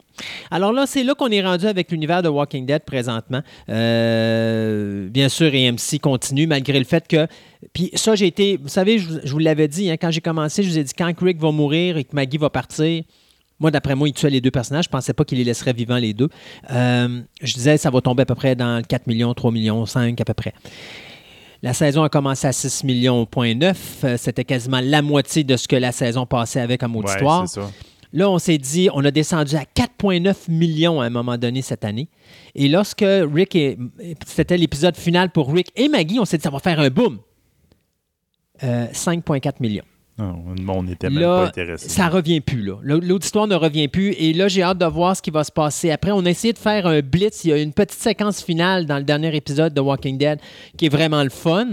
Alors 0.52 0.72
là, 0.72 0.86
c'est 0.86 1.04
là 1.04 1.16
qu'on 1.16 1.30
est 1.30 1.42
rendu 1.42 1.66
avec 1.66 1.92
l'univers 1.92 2.22
de 2.22 2.30
Walking 2.30 2.66
Dead 2.68 2.84
présentement. 2.84 3.42
Euh, 3.70 5.10
bien 5.10 5.30
sûr, 5.30 5.48
AMC 5.48 6.00
continue 6.00 6.46
malgré 6.46 6.78
le 6.78 6.86
fait 6.86 7.08
que. 7.08 7.28
Puis 7.74 7.92
ça, 7.94 8.16
j'ai 8.16 8.28
été. 8.28 8.58
Vous 8.58 8.70
savez, 8.70 9.00
je, 9.00 9.08
vous- 9.10 9.20
je 9.24 9.32
vous 9.32 9.40
l'avais 9.40 9.68
dit, 9.68 9.90
hein, 9.90 9.98
quand 10.00 10.12
j'ai 10.12 10.22
commencé, 10.22 10.64
je 10.64 10.70
vous 10.70 10.78
ai 10.80 10.84
dit 10.84 10.94
quand 10.98 11.12
Rick 11.20 11.40
va 11.40 11.52
mourir 11.52 11.98
et 11.98 12.04
que 12.04 12.16
Maggie 12.16 12.38
va 12.38 12.50
partir. 12.50 13.04
Moi, 13.60 13.72
d'après 13.72 13.94
moi, 13.96 14.08
il 14.08 14.14
tuait 14.14 14.30
les 14.30 14.40
deux 14.40 14.52
personnages. 14.52 14.86
Je 14.86 14.90
pensais 14.90 15.12
pas 15.14 15.26
qu'il 15.26 15.38
les 15.38 15.44
laisserait 15.44 15.74
vivants, 15.74 15.98
les 15.98 16.14
deux. 16.14 16.30
Euh, 16.72 17.20
je 17.42 17.54
disais, 17.54 17.76
ça 17.78 17.90
va 17.90 18.00
tomber 18.00 18.22
à 18.22 18.26
peu 18.26 18.36
près 18.36 18.56
dans 18.56 18.82
4 18.82 19.08
millions, 19.08 19.34
3 19.34 19.52
millions, 19.52 19.86
5 19.86 20.20
à 20.22 20.24
peu 20.26 20.34
près. 20.34 20.54
La 21.62 21.74
saison 21.74 22.04
a 22.04 22.10
commencé 22.10 22.48
à 22.48 22.54
6 22.54 22.86
millions, 22.86 23.26
point 23.26 23.54
9. 23.54 24.00
Euh, 24.06 24.16
C'était 24.18 24.46
quasiment 24.46 24.80
la 24.82 25.02
moitié 25.02 25.44
de 25.44 25.58
ce 25.58 25.68
que 25.68 25.76
la 25.76 25.92
saison 25.92 26.26
passait 26.26 26.62
avec 26.62 26.80
comme 26.80 26.96
Ouais, 26.96 27.04
auditoire. 27.04 27.50
ça. 27.50 27.70
Là, 28.14 28.30
on 28.30 28.40
s'est 28.40 28.58
dit, 28.58 28.88
on 28.94 29.04
a 29.04 29.12
descendu 29.12 29.56
à 29.56 29.66
4,9 29.76 30.50
millions 30.50 31.02
à 31.02 31.06
un 31.06 31.10
moment 31.10 31.38
donné 31.38 31.62
cette 31.62 31.84
année. 31.84 32.08
Et 32.56 32.70
lorsque 32.70 33.04
Rick 33.06 33.56
et. 33.58 33.78
C'était 34.26 34.58
l'épisode 34.58 34.96
final 34.96 35.30
pour 35.32 35.52
Rick 35.54 35.68
et 35.76 35.90
Maggie, 35.90 36.18
on 36.20 36.26
s'est 36.26 36.38
dit, 36.38 36.44
ça 36.44 36.50
va 36.50 36.60
faire 36.60 36.80
un 36.80 36.90
boom. 36.90 37.20
Euh, 38.64 38.88
5,4 38.92 39.54
millions. 39.60 39.84
Non, 40.18 40.44
on 40.68 40.84
n'était 40.84 41.10
même 41.10 41.20
Là, 41.22 41.44
pas 41.44 41.48
intéressé. 41.48 41.88
ça 41.88 42.10
revient 42.10 42.42
plus. 42.42 42.62
là. 42.62 42.74
L'auditoire 42.84 43.48
ne 43.48 43.56
revient 43.56 43.88
plus. 43.88 44.12
Et 44.18 44.34
là, 44.34 44.50
j'ai 44.50 44.62
hâte 44.64 44.78
de 44.78 44.86
voir 44.86 45.16
ce 45.16 45.22
qui 45.22 45.32
va 45.32 45.46
se 45.46 45.52
passer. 45.52 45.92
Après, 45.92 46.12
on 46.12 46.26
a 46.26 46.30
essayé 46.30 46.52
de 46.52 46.58
faire 46.58 46.86
un 46.88 47.00
blitz. 47.00 47.46
Il 47.46 47.52
y 47.52 47.54
a 47.54 47.58
une 47.58 47.72
petite 47.72 47.98
séquence 48.02 48.44
finale 48.44 48.86
dans 48.86 48.98
le 48.98 49.06
dernier 49.06 49.34
épisode 49.34 49.74
de 49.74 49.80
Walking 49.80 50.18
Dead 50.18 50.40
qui 50.76 50.88
est 50.88 50.90
vraiment 50.90 51.24
le 51.24 51.30
fun. 51.30 51.68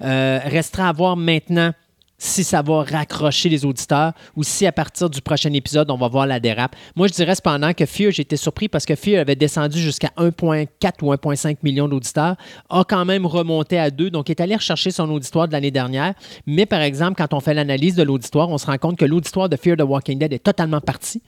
Euh, 0.00 0.38
restera 0.44 0.90
à 0.90 0.92
voir 0.92 1.16
maintenant 1.16 1.72
si 2.18 2.42
ça 2.42 2.62
va 2.62 2.82
raccrocher 2.82 3.48
les 3.48 3.64
auditeurs 3.64 4.12
ou 4.36 4.42
si 4.42 4.66
à 4.66 4.72
partir 4.72 5.08
du 5.08 5.22
prochain 5.22 5.52
épisode, 5.52 5.90
on 5.90 5.96
va 5.96 6.08
voir 6.08 6.26
la 6.26 6.40
dérape. 6.40 6.74
Moi, 6.96 7.06
je 7.06 7.12
dirais 7.12 7.36
cependant 7.36 7.72
que 7.72 7.86
Fear, 7.86 8.10
j'ai 8.10 8.22
été 8.22 8.36
surpris 8.36 8.68
parce 8.68 8.84
que 8.84 8.96
Fear 8.96 9.20
avait 9.20 9.36
descendu 9.36 9.78
jusqu'à 9.78 10.10
1,4 10.18 10.66
ou 11.02 11.12
1,5 11.12 11.58
million 11.62 11.86
d'auditeurs, 11.88 12.36
a 12.68 12.84
quand 12.84 13.04
même 13.04 13.24
remonté 13.24 13.78
à 13.78 13.90
2, 13.90 14.10
donc 14.10 14.30
est 14.30 14.40
allé 14.40 14.56
rechercher 14.56 14.90
son 14.90 15.08
auditoire 15.10 15.46
de 15.46 15.52
l'année 15.52 15.70
dernière. 15.70 16.14
Mais 16.46 16.66
par 16.66 16.80
exemple, 16.80 17.14
quand 17.16 17.32
on 17.34 17.40
fait 17.40 17.54
l'analyse 17.54 17.94
de 17.94 18.02
l'auditoire, 18.02 18.48
on 18.48 18.58
se 18.58 18.66
rend 18.66 18.78
compte 18.78 18.98
que 18.98 19.04
l'auditoire 19.04 19.48
de 19.48 19.56
Fear 19.56 19.76
the 19.76 19.82
Walking 19.82 20.18
Dead 20.18 20.32
est 20.32 20.42
totalement 20.42 20.80
parti. 20.80 21.22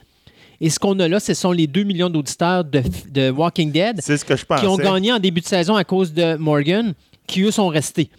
Et 0.60 0.68
ce 0.68 0.78
qu'on 0.78 0.98
a 0.98 1.08
là, 1.08 1.20
ce 1.20 1.32
sont 1.32 1.52
les 1.52 1.66
2 1.66 1.84
millions 1.84 2.10
d'auditeurs 2.10 2.64
de, 2.64 2.82
de 3.10 3.30
Walking 3.30 3.72
Dead 3.72 4.00
C'est 4.02 4.18
ce 4.18 4.24
que 4.24 4.36
je 4.36 4.44
pensais. 4.44 4.60
qui 4.62 4.66
ont 4.66 4.76
gagné 4.76 5.12
en 5.12 5.18
début 5.18 5.40
de 5.40 5.46
saison 5.46 5.76
à 5.76 5.84
cause 5.84 6.12
de 6.12 6.34
Morgan, 6.36 6.92
qui 7.26 7.42
eux 7.42 7.50
sont 7.50 7.68
restés. 7.68 8.10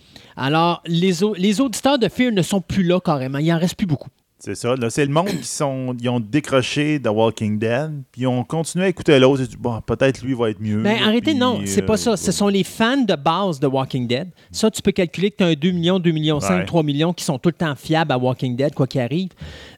Alors, 0.42 0.82
les, 0.86 1.24
au- 1.24 1.34
les 1.36 1.62
auditeurs 1.62 2.00
de 2.00 2.08
Fear 2.10 2.32
ne 2.32 2.42
sont 2.42 2.62
plus 2.62 2.84
là 2.84 3.00
carrément. 3.00 3.38
Il 3.38 3.48
n'en 3.48 3.60
reste 3.60 3.76
plus 3.76 3.88
beaucoup. 3.88 4.10
C'est 4.44 4.56
ça. 4.56 4.76
Là, 4.76 4.90
c'est 4.90 5.06
le 5.06 5.12
monde 5.14 5.28
qui 5.28 5.44
sont, 5.46 5.96
ils 6.02 6.10
ont 6.10 6.20
décroché 6.20 6.98
de 6.98 7.08
Walking 7.10 7.60
Dead, 7.60 7.92
puis 8.12 8.22
ils 8.22 8.28
ont 8.28 8.44
continué 8.44 8.86
à 8.86 8.88
écouter 8.88 9.20
l'autre. 9.20 9.44
Dit, 9.44 9.56
bon, 9.56 9.80
peut-être 9.82 10.24
lui 10.24 10.34
va 10.34 10.50
être 10.50 10.60
mieux. 10.60 10.82
Ben, 10.82 10.98
arrêtez, 11.04 11.32
puis, 11.32 11.36
non, 11.36 11.62
c'est 11.66 11.84
pas 11.84 11.94
euh, 11.94 11.98
ça. 11.98 12.18
Ce 12.18 12.32
sont 12.32 12.48
les 12.48 12.64
fans 12.64 12.98
de 13.04 13.14
base 13.16 13.60
de 13.60 13.68
Walking 13.68 14.08
Dead. 14.08 14.30
Ça, 14.52 14.72
tu 14.72 14.82
peux 14.82 14.92
calculer 14.92 15.30
que 15.30 15.38
tu 15.38 15.44
as 15.44 15.48
un 15.48 15.54
2 15.54 15.70
millions, 15.70 16.00
2 16.00 16.10
millions 16.10 16.40
5, 16.40 16.58
Ouais. 16.58 16.66
3 16.66 16.82
millions 16.82 17.14
qui 17.14 17.24
sont 17.24 17.38
tout 17.38 17.50
le 17.50 17.54
temps 17.54 17.76
fiables 17.76 18.12
à 18.12 18.18
Walking 18.18 18.56
Dead, 18.56 18.74
quoi 18.74 18.88
qu'il 18.88 19.02
arrive, 19.02 19.30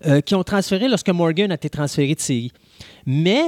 euh, 0.06 0.22
qui 0.22 0.34
ont 0.34 0.44
transféré 0.44 0.88
lorsque 0.88 1.10
Morgan 1.10 1.52
a 1.52 1.56
été 1.56 1.70
transféré 1.70 2.16
de 2.16 2.22
série. 2.22 2.54
Mais 3.06 3.42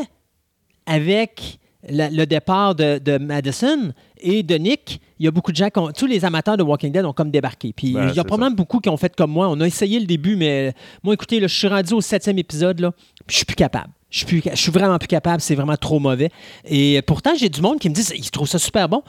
avec 0.85 1.59
la- 1.89 2.09
le 2.09 2.25
départ 2.25 2.75
de, 2.75 2.97
de 2.99 3.17
Madison 3.17 3.93
et 4.19 4.43
de 4.43 4.55
Nick, 4.55 5.01
il 5.19 5.25
y 5.25 5.27
a 5.27 5.31
beaucoup 5.31 5.51
de 5.51 5.57
gens, 5.57 5.69
qui 5.69 5.79
ont- 5.79 5.91
tous 5.91 6.05
les 6.07 6.25
amateurs 6.25 6.57
de 6.57 6.63
Walking 6.63 6.91
Dead 6.91 7.05
ont 7.05 7.13
comme 7.13 7.31
débarqué. 7.31 7.73
Puis 7.75 7.93
Ben, 7.93 8.09
il 8.09 8.15
y 8.15 8.19
a 8.19 8.23
probablement 8.23 8.55
beaucoup 8.55 8.79
qui 8.79 8.89
ont 8.89 8.97
fait 8.97 9.15
comme 9.15 9.31
moi. 9.31 9.47
On 9.49 9.59
a 9.61 9.65
essayé 9.67 9.99
le 9.99 10.05
début, 10.05 10.35
mais 10.35 10.73
moi, 11.03 11.13
écoutez, 11.13 11.39
là, 11.39 11.47
je 11.47 11.55
suis 11.55 11.67
rendu 11.67 11.93
au 11.93 12.01
septième 12.01 12.37
épisode, 12.39 12.79
là, 12.79 12.91
puis 13.25 13.33
je 13.33 13.35
suis 13.37 13.45
plus 13.45 13.55
capable. 13.55 13.89
Je 14.09 14.19
suis, 14.19 14.25
plus- 14.27 14.41
je 14.49 14.55
suis 14.61 14.71
vraiment 14.71 14.97
plus 14.97 15.07
capable, 15.07 15.41
c'est 15.41 15.55
vraiment 15.55 15.75
trop 15.75 15.99
mauvais. 15.99 16.29
Et 16.63 17.01
pourtant, 17.01 17.31
j'ai 17.37 17.49
du 17.49 17.61
monde 17.61 17.79
qui 17.79 17.89
me 17.89 17.93
dit 17.93 18.03
ils 18.15 18.31
trouvent 18.31 18.47
ça 18.47 18.59
super 18.59 18.87
bon. 18.87 19.01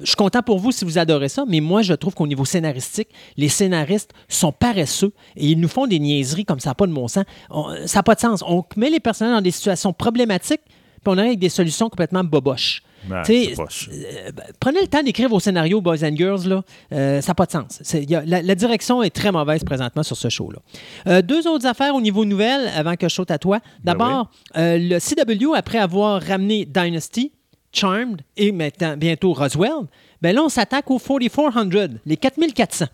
Je 0.00 0.06
suis 0.06 0.16
content 0.16 0.42
pour 0.42 0.58
vous 0.58 0.72
si 0.72 0.84
vous 0.84 0.98
adorez 0.98 1.28
ça, 1.28 1.44
mais 1.46 1.60
moi, 1.60 1.82
je 1.82 1.92
trouve 1.94 2.14
qu'au 2.14 2.26
niveau 2.26 2.44
scénaristique, 2.44 3.08
les 3.36 3.48
scénaristes 3.48 4.10
sont 4.28 4.50
paresseux 4.50 5.12
et 5.36 5.50
ils 5.50 5.60
nous 5.60 5.68
font 5.68 5.86
des 5.86 6.00
niaiseries 6.00 6.44
comme 6.44 6.58
ça 6.58 6.70
n'a 6.70 6.74
pas 6.74 6.88
de 6.88 6.92
bon 6.92 7.06
sens. 7.06 7.24
On- 7.48 7.68
ça 7.86 8.00
n'a 8.00 8.02
pas 8.02 8.16
de 8.16 8.20
sens. 8.20 8.42
On 8.44 8.64
met 8.76 8.90
les 8.90 8.98
personnages 8.98 9.36
dans 9.36 9.40
des 9.42 9.52
situations 9.52 9.92
problématiques, 9.92 10.62
puis 11.04 11.12
on 11.14 11.18
arrive 11.18 11.28
avec 11.30 11.38
des 11.38 11.48
solutions 11.48 11.88
complètement 11.88 12.24
boboches. 12.24 12.82
Euh, 13.92 14.30
ben, 14.34 14.44
prenez 14.58 14.80
le 14.80 14.86
temps 14.86 15.02
d'écrire 15.02 15.28
vos 15.28 15.38
scénarios, 15.38 15.80
Boys 15.82 16.02
and 16.04 16.16
Girls, 16.16 16.48
là. 16.48 16.62
Euh, 16.92 17.20
ça 17.20 17.28
n'a 17.30 17.34
pas 17.34 17.44
de 17.46 17.50
sens. 17.52 17.82
Y 17.92 18.14
a- 18.14 18.24
la, 18.24 18.40
la 18.40 18.54
direction 18.54 19.02
est 19.02 19.10
très 19.10 19.30
mauvaise 19.30 19.62
présentement 19.62 20.02
sur 20.02 20.16
ce 20.16 20.30
show-là. 20.30 20.58
Euh, 21.06 21.20
deux 21.20 21.46
autres 21.46 21.66
affaires 21.66 21.94
au 21.94 22.00
niveau 22.00 22.24
nouvelles 22.24 22.70
avant 22.74 22.96
que 22.96 23.06
je 23.08 23.14
saute 23.14 23.30
à 23.30 23.38
toi. 23.38 23.60
D'abord, 23.84 24.30
euh, 24.56 24.78
le 24.80 24.98
CW, 24.98 25.54
après 25.54 25.78
avoir 25.78 26.22
ramené 26.22 26.64
Dynasty, 26.64 27.32
Charmed 27.72 28.22
et 28.38 28.52
maintenant 28.52 28.96
bientôt 28.96 29.32
Roswell, 29.34 29.86
ben 30.22 30.34
là, 30.34 30.42
on 30.42 30.48
s'attaque 30.48 30.90
aux 30.90 30.98
4400, 30.98 31.98
les 32.06 32.16
4400. 32.16 32.86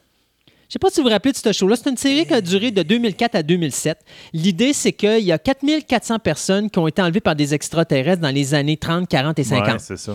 Je 0.71 0.75
sais 0.75 0.79
pas 0.79 0.89
si 0.89 1.01
vous 1.01 1.09
vous 1.09 1.13
rappelez 1.13 1.33
de 1.33 1.37
ce 1.37 1.51
show-là. 1.51 1.75
C'est 1.75 1.91
une 1.91 1.97
série 1.97 2.25
qui 2.25 2.33
a 2.33 2.41
duré 2.41 2.71
de 2.71 2.85
2004 2.85 3.35
à 3.35 3.43
2007. 3.43 3.99
L'idée, 4.33 4.73
c'est 4.73 4.93
qu'il 4.93 5.25
y 5.25 5.33
a 5.33 5.39
4400 5.39 6.21
personnes 6.21 6.71
qui 6.71 6.79
ont 6.79 6.87
été 6.87 7.03
enlevées 7.03 7.21
par 7.21 7.35
des 7.35 7.55
extraterrestres 7.55 8.23
dans 8.23 8.33
les 8.33 8.55
années 8.55 8.77
30, 8.77 9.09
40 9.09 9.37
et 9.41 9.43
50. 9.43 9.67
Ouais, 9.67 9.79
c'est 9.81 9.97
ça. 9.97 10.15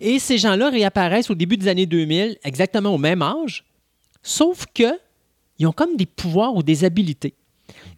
Et 0.00 0.20
ces 0.20 0.38
gens-là 0.38 0.70
réapparaissent 0.70 1.28
au 1.28 1.34
début 1.34 1.56
des 1.56 1.66
années 1.66 1.86
2000, 1.86 2.38
exactement 2.44 2.94
au 2.94 2.98
même 2.98 3.20
âge, 3.20 3.64
sauf 4.22 4.66
que 4.72 4.92
ils 5.58 5.66
ont 5.66 5.72
comme 5.72 5.96
des 5.96 6.06
pouvoirs 6.06 6.54
ou 6.54 6.62
des 6.62 6.84
habilités. 6.84 7.34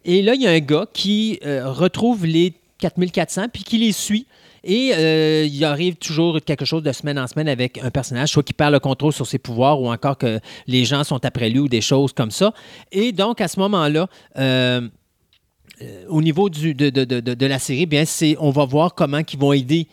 Et 0.03 0.23
là, 0.23 0.33
il 0.33 0.41
y 0.41 0.47
a 0.47 0.51
un 0.51 0.59
gars 0.61 0.87
qui 0.91 1.39
euh, 1.45 1.71
retrouve 1.71 2.25
les 2.25 2.55
4400 2.79 3.49
puis 3.53 3.63
qui 3.63 3.77
les 3.77 3.91
suit. 3.91 4.25
Et 4.63 4.91
euh, 4.93 5.45
il 5.45 5.63
arrive 5.63 5.95
toujours 5.95 6.39
quelque 6.45 6.65
chose 6.65 6.83
de 6.83 6.91
semaine 6.91 7.19
en 7.19 7.27
semaine 7.27 7.47
avec 7.47 7.77
un 7.83 7.89
personnage, 7.89 8.29
soit 8.29 8.43
qui 8.43 8.53
perd 8.53 8.73
le 8.73 8.79
contrôle 8.79 9.13
sur 9.13 9.25
ses 9.25 9.39
pouvoirs 9.39 9.81
ou 9.81 9.91
encore 9.91 10.17
que 10.17 10.39
les 10.67 10.85
gens 10.85 11.03
sont 11.03 11.23
après 11.25 11.49
lui 11.49 11.59
ou 11.59 11.67
des 11.67 11.81
choses 11.81 12.13
comme 12.13 12.31
ça. 12.31 12.53
Et 12.91 13.11
donc, 13.11 13.41
à 13.41 13.47
ce 13.47 13.59
moment-là, 13.59 14.07
euh, 14.37 14.87
au 16.09 16.21
niveau 16.21 16.49
du- 16.49 16.73
de, 16.73 16.89
de- 16.89 17.05
de- 17.05 17.45
la 17.45 17.59
série, 17.59 17.85
bien, 17.85 18.03
c'est, 18.05 18.35
on 18.39 18.49
va 18.51 18.65
voir 18.65 18.93
comment 18.95 19.19
ils 19.19 19.39
vont 19.39 19.53
aider 19.53 19.87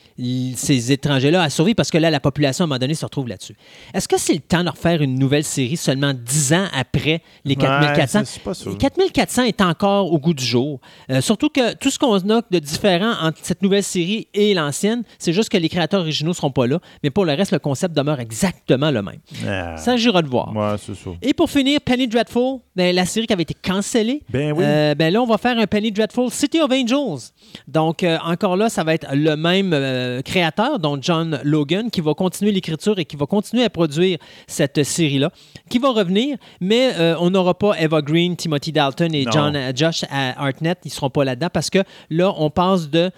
ces 0.57 0.93
étrangers-là 0.93 1.43
à 1.43 1.51
survivre 1.51 1.77
parce 1.77 1.91
que 1.91 1.99
là, 1.99 2.11
la 2.11 2.21
population, 2.21 2.63
à 2.63 2.67
un 2.67 2.69
moment 2.69 2.79
donné, 2.79 2.95
se 2.95 3.05
retrouve 3.05 3.29
là-dessus. 3.29 3.55
Est-ce 3.95 4.09
que 4.09 4.19
c'est 4.19 4.35
le 4.35 4.41
temps 4.41 4.65
de 4.65 4.71
refaire 4.71 5.03
une 5.03 5.19
nouvelle 5.19 5.45
série 5.45 5.77
seulement 5.77 6.13
10 6.15 6.53
ans 6.55 6.67
après 6.75 7.23
les 7.45 7.57
4400? 7.57 8.19
Ouais, 8.21 8.25
c'est- 8.25 8.33
c'est 8.35 8.43
pas 8.43 8.55
sûr. 8.55 8.77
4400 8.77 9.45
est 9.45 9.61
encore 9.61 10.13
au 10.13 10.19
goût 10.19 10.35
du 10.35 10.45
jour. 10.45 10.81
Euh, 11.11 11.21
surtout 11.21 11.49
que 11.49 11.75
tout 11.75 11.91
ce 11.91 11.99
qu'on 11.99 12.15
a 12.31 12.43
de 12.51 12.59
différent 12.59 13.13
entre 13.23 13.39
cette 13.43 13.63
nouvelle 13.63 13.83
série 13.85 14.29
et 14.35 14.55
l'ancienne, 14.55 15.03
c'est 15.19 15.33
juste 15.33 15.49
que 15.49 15.57
les 15.59 15.69
créateurs 15.69 16.01
originaux 16.01 16.31
ne 16.31 16.35
seront 16.35 16.51
pas 16.51 16.67
là, 16.67 16.81
mais 17.03 17.11
pour 17.11 17.25
le 17.25 17.33
reste, 17.33 17.53
le 17.53 17.59
concept 17.59 17.95
demeure 17.97 18.21
exactement 18.21 18.91
le 18.91 19.03
même. 19.03 19.21
Ah. 19.47 19.77
Ça, 19.77 19.97
j'irai 19.97 20.23
de 20.23 20.29
voir. 20.29 20.55
Ouais, 20.55 20.77
c'est 20.85 20.95
ça. 20.95 21.11
Et 21.23 21.33
pour 21.35 21.51
finir, 21.51 21.81
Penny 21.81 22.09
Dreadful, 22.09 22.59
ben, 22.77 22.95
la 22.95 23.07
série 23.07 23.27
qui 23.27 23.33
avait 23.33 23.43
été 23.43 23.55
cancellée. 23.55 24.23
Ben 24.29 24.53
oui. 24.53 24.63
Euh, 24.63 24.95
ben 24.95 25.11
là, 25.13 25.23
on 25.23 25.27
va 25.27 25.39
faire 25.39 25.59
un 25.59 25.67
Penny 25.67 25.91
Dreadful 25.91 26.31
City 26.31 26.61
of 26.61 26.71
Angels. 26.71 27.33
Donc, 27.67 28.03
euh, 28.03 28.19
encore 28.23 28.57
là, 28.57 28.69
ça 28.69 28.85
va 28.85 28.93
être 28.93 29.07
le 29.15 29.35
même 29.35 29.73
euh, 29.73 30.21
créateur, 30.21 30.79
donc 30.79 31.03
John 31.03 31.41
Logan, 31.43 31.91
qui 31.91 32.03
va 32.03 32.13
continuer 32.13 32.53
l'écriture 32.53 32.99
et 32.99 33.07
qui 33.07 33.17
va 33.17 33.25
continuer 33.25 33.65
à 33.65 33.71
produire 33.71 34.19
cette 34.47 34.83
série-là, 34.83 35.31
qui 35.71 35.79
va 35.79 35.91
revenir, 35.91 36.37
mais 36.61 36.93
on 37.19 37.31
n'aura 37.31 37.55
pas 37.55 37.73
Eva 37.81 38.03
Green, 38.03 38.37
Timothy 38.37 38.73
Dalton 38.73 39.15
et 39.15 39.25
Non. 39.25 39.33
John, 39.33 39.59
Josh 39.75 40.05
à 40.11 40.45
Hartnett. 40.45 40.79
Ils 40.85 40.89
ne 40.89 40.93
seront 40.93 41.11
pas 41.11 41.25
là-dedans 41.25 41.49
parce 41.53 41.71
que 41.71 41.79
là, 42.11 42.33
on 42.37 42.51
passe 42.51 42.91
de 42.91 43.11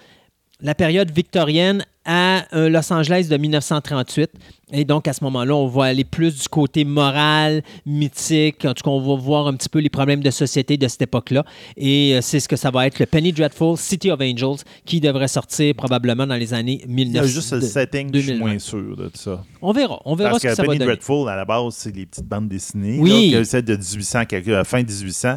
la 0.61 0.75
période 0.75 1.11
victorienne 1.11 1.83
à 2.11 2.45
euh, 2.55 2.69
Los 2.69 2.91
Angeles 2.91 3.27
de 3.29 3.37
1938. 3.37 4.31
Et 4.71 4.83
donc, 4.83 5.07
à 5.07 5.13
ce 5.13 5.23
moment-là, 5.25 5.55
on 5.55 5.67
va 5.67 5.85
aller 5.85 6.03
plus 6.03 6.35
du 6.41 6.47
côté 6.47 6.83
moral, 6.85 7.61
mythique. 7.85 8.65
En 8.65 8.73
tout 8.73 8.83
cas, 8.83 8.89
on 8.89 8.99
va 9.15 9.21
voir 9.21 9.47
un 9.47 9.53
petit 9.53 9.69
peu 9.69 9.77
les 9.79 9.89
problèmes 9.89 10.21
de 10.21 10.31
société 10.31 10.75
de 10.77 10.87
cette 10.87 11.03
époque-là. 11.03 11.43
Et 11.77 12.15
euh, 12.15 12.21
c'est 12.21 12.39
ce 12.39 12.47
que 12.47 12.55
ça 12.55 12.71
va 12.71 12.87
être, 12.87 12.97
le 12.99 13.05
Penny 13.05 13.31
Dreadful 13.31 13.77
City 13.77 14.09
of 14.11 14.19
Angels, 14.21 14.63
qui 14.85 14.99
devrait 14.99 15.27
sortir 15.27 15.73
probablement 15.75 16.25
dans 16.25 16.35
les 16.35 16.53
années 16.53 16.81
Il 16.83 16.91
y 16.91 17.05
1900. 17.05 17.23
a 17.23 17.27
juste 17.27 17.51
le 17.53 17.61
setting, 17.61 18.09
je 18.13 18.19
suis 18.19 18.27
2020. 18.31 18.45
moins 18.49 18.59
sûr 18.59 18.97
de 18.97 19.11
ça. 19.13 19.43
On 19.61 19.71
verra. 19.71 19.99
On 20.05 20.15
verra 20.15 20.31
Parce 20.31 20.41
ce 20.41 20.47
que, 20.47 20.51
que 20.51 20.55
ça 20.57 20.63
va 20.63 20.67
Penny 20.69 20.79
donner. 20.79 20.91
Dreadful, 20.93 21.29
à 21.29 21.35
la 21.35 21.45
base, 21.45 21.73
c'est 21.75 21.95
les 21.95 22.05
petites 22.07 22.25
bandes 22.27 22.47
dessinées. 22.49 22.97
Oui. 22.99 23.29
Là, 23.31 23.43
celle 23.43 23.65
de 23.65 23.75
1800, 23.75 24.25
quelque- 24.25 24.49
euh, 24.49 24.63
fin 24.63 24.79
1800. 24.83 25.35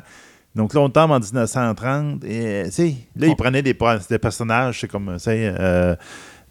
Donc 0.55 0.75
là, 0.75 0.83
on 0.83 0.91
tombe 0.91 1.11
en 1.11 1.19
1930. 1.19 2.25
Et, 2.25 2.65
là, 3.17 3.27
ils 3.27 3.37
prenaient 3.37 3.63
des, 3.63 3.73
per- 3.73 3.97
des 4.11 4.19
personnages, 4.19 4.81
c'est 4.81 4.89
comme, 4.89 5.19
sais, 5.19 5.55
euh, 5.59 5.97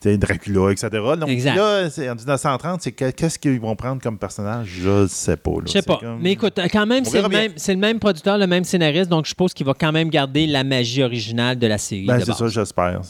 Dracula, 0.04 0.72
etc. 0.72 0.90
Donc 1.20 1.30
Exact. 1.30 1.56
là, 1.56 1.88
en 2.12 2.16
1930, 2.16 2.82
c'est 2.82 2.92
que- 2.92 3.12
qu'est-ce 3.12 3.38
qu'ils 3.38 3.60
vont 3.60 3.76
prendre 3.76 4.02
comme 4.02 4.18
personnage? 4.18 4.68
Je 4.82 5.08
sais 5.08 5.38
pas. 5.38 5.52
Je 5.66 5.72
sais 5.72 5.82
pas. 5.82 5.98
comme- 5.98 6.20
Mais 6.22 6.32
écoute, 6.32 6.60
quand 6.72 6.86
même, 6.88 7.06
c'est 7.06 7.22
le, 7.22 7.30
même, 7.30 7.52
c'est 7.56 7.74
le 7.74 7.80
même 7.80 8.00
producteur, 8.00 8.38
le 8.38 8.48
même 8.48 8.64
scénariste, 8.64 9.10
donc 9.10 9.26
je 9.26 9.30
suppose 9.30 9.54
qu'il 9.54 9.66
va 9.66 9.74
quand 9.74 9.92
même 9.92 10.10
garder 10.10 10.48
la 10.48 10.64
magie 10.64 11.04
originale 11.04 11.58
de 11.60 11.68
la 11.68 11.78
série. 11.78 12.06
Ben, 12.06 12.20
c'est 12.20 12.34
ça, 12.34 12.48
j'espère. 12.48 13.02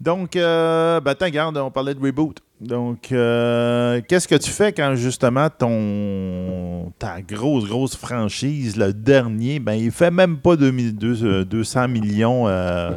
Donc, 0.00 0.36
euh, 0.36 1.00
ben, 1.00 1.14
regarde, 1.20 1.56
on 1.56 1.70
parlait 1.70 1.94
de 1.94 2.00
reboot. 2.00 2.38
Donc, 2.60 3.10
euh, 3.12 4.00
qu'est-ce 4.08 4.28
que 4.28 4.34
tu 4.36 4.50
fais 4.50 4.72
quand 4.72 4.94
justement 4.94 5.48
ton 5.50 6.92
ta 6.98 7.20
grosse, 7.20 7.64
grosse 7.66 7.96
franchise, 7.96 8.76
le 8.76 8.92
dernier, 8.92 9.58
ben, 9.58 9.74
il 9.74 9.90
fait 9.90 10.10
même 10.10 10.38
pas 10.38 10.56
2002, 10.56 11.24
euh, 11.24 11.44
200 11.44 11.88
millions 11.88 12.46
euh, 12.48 12.90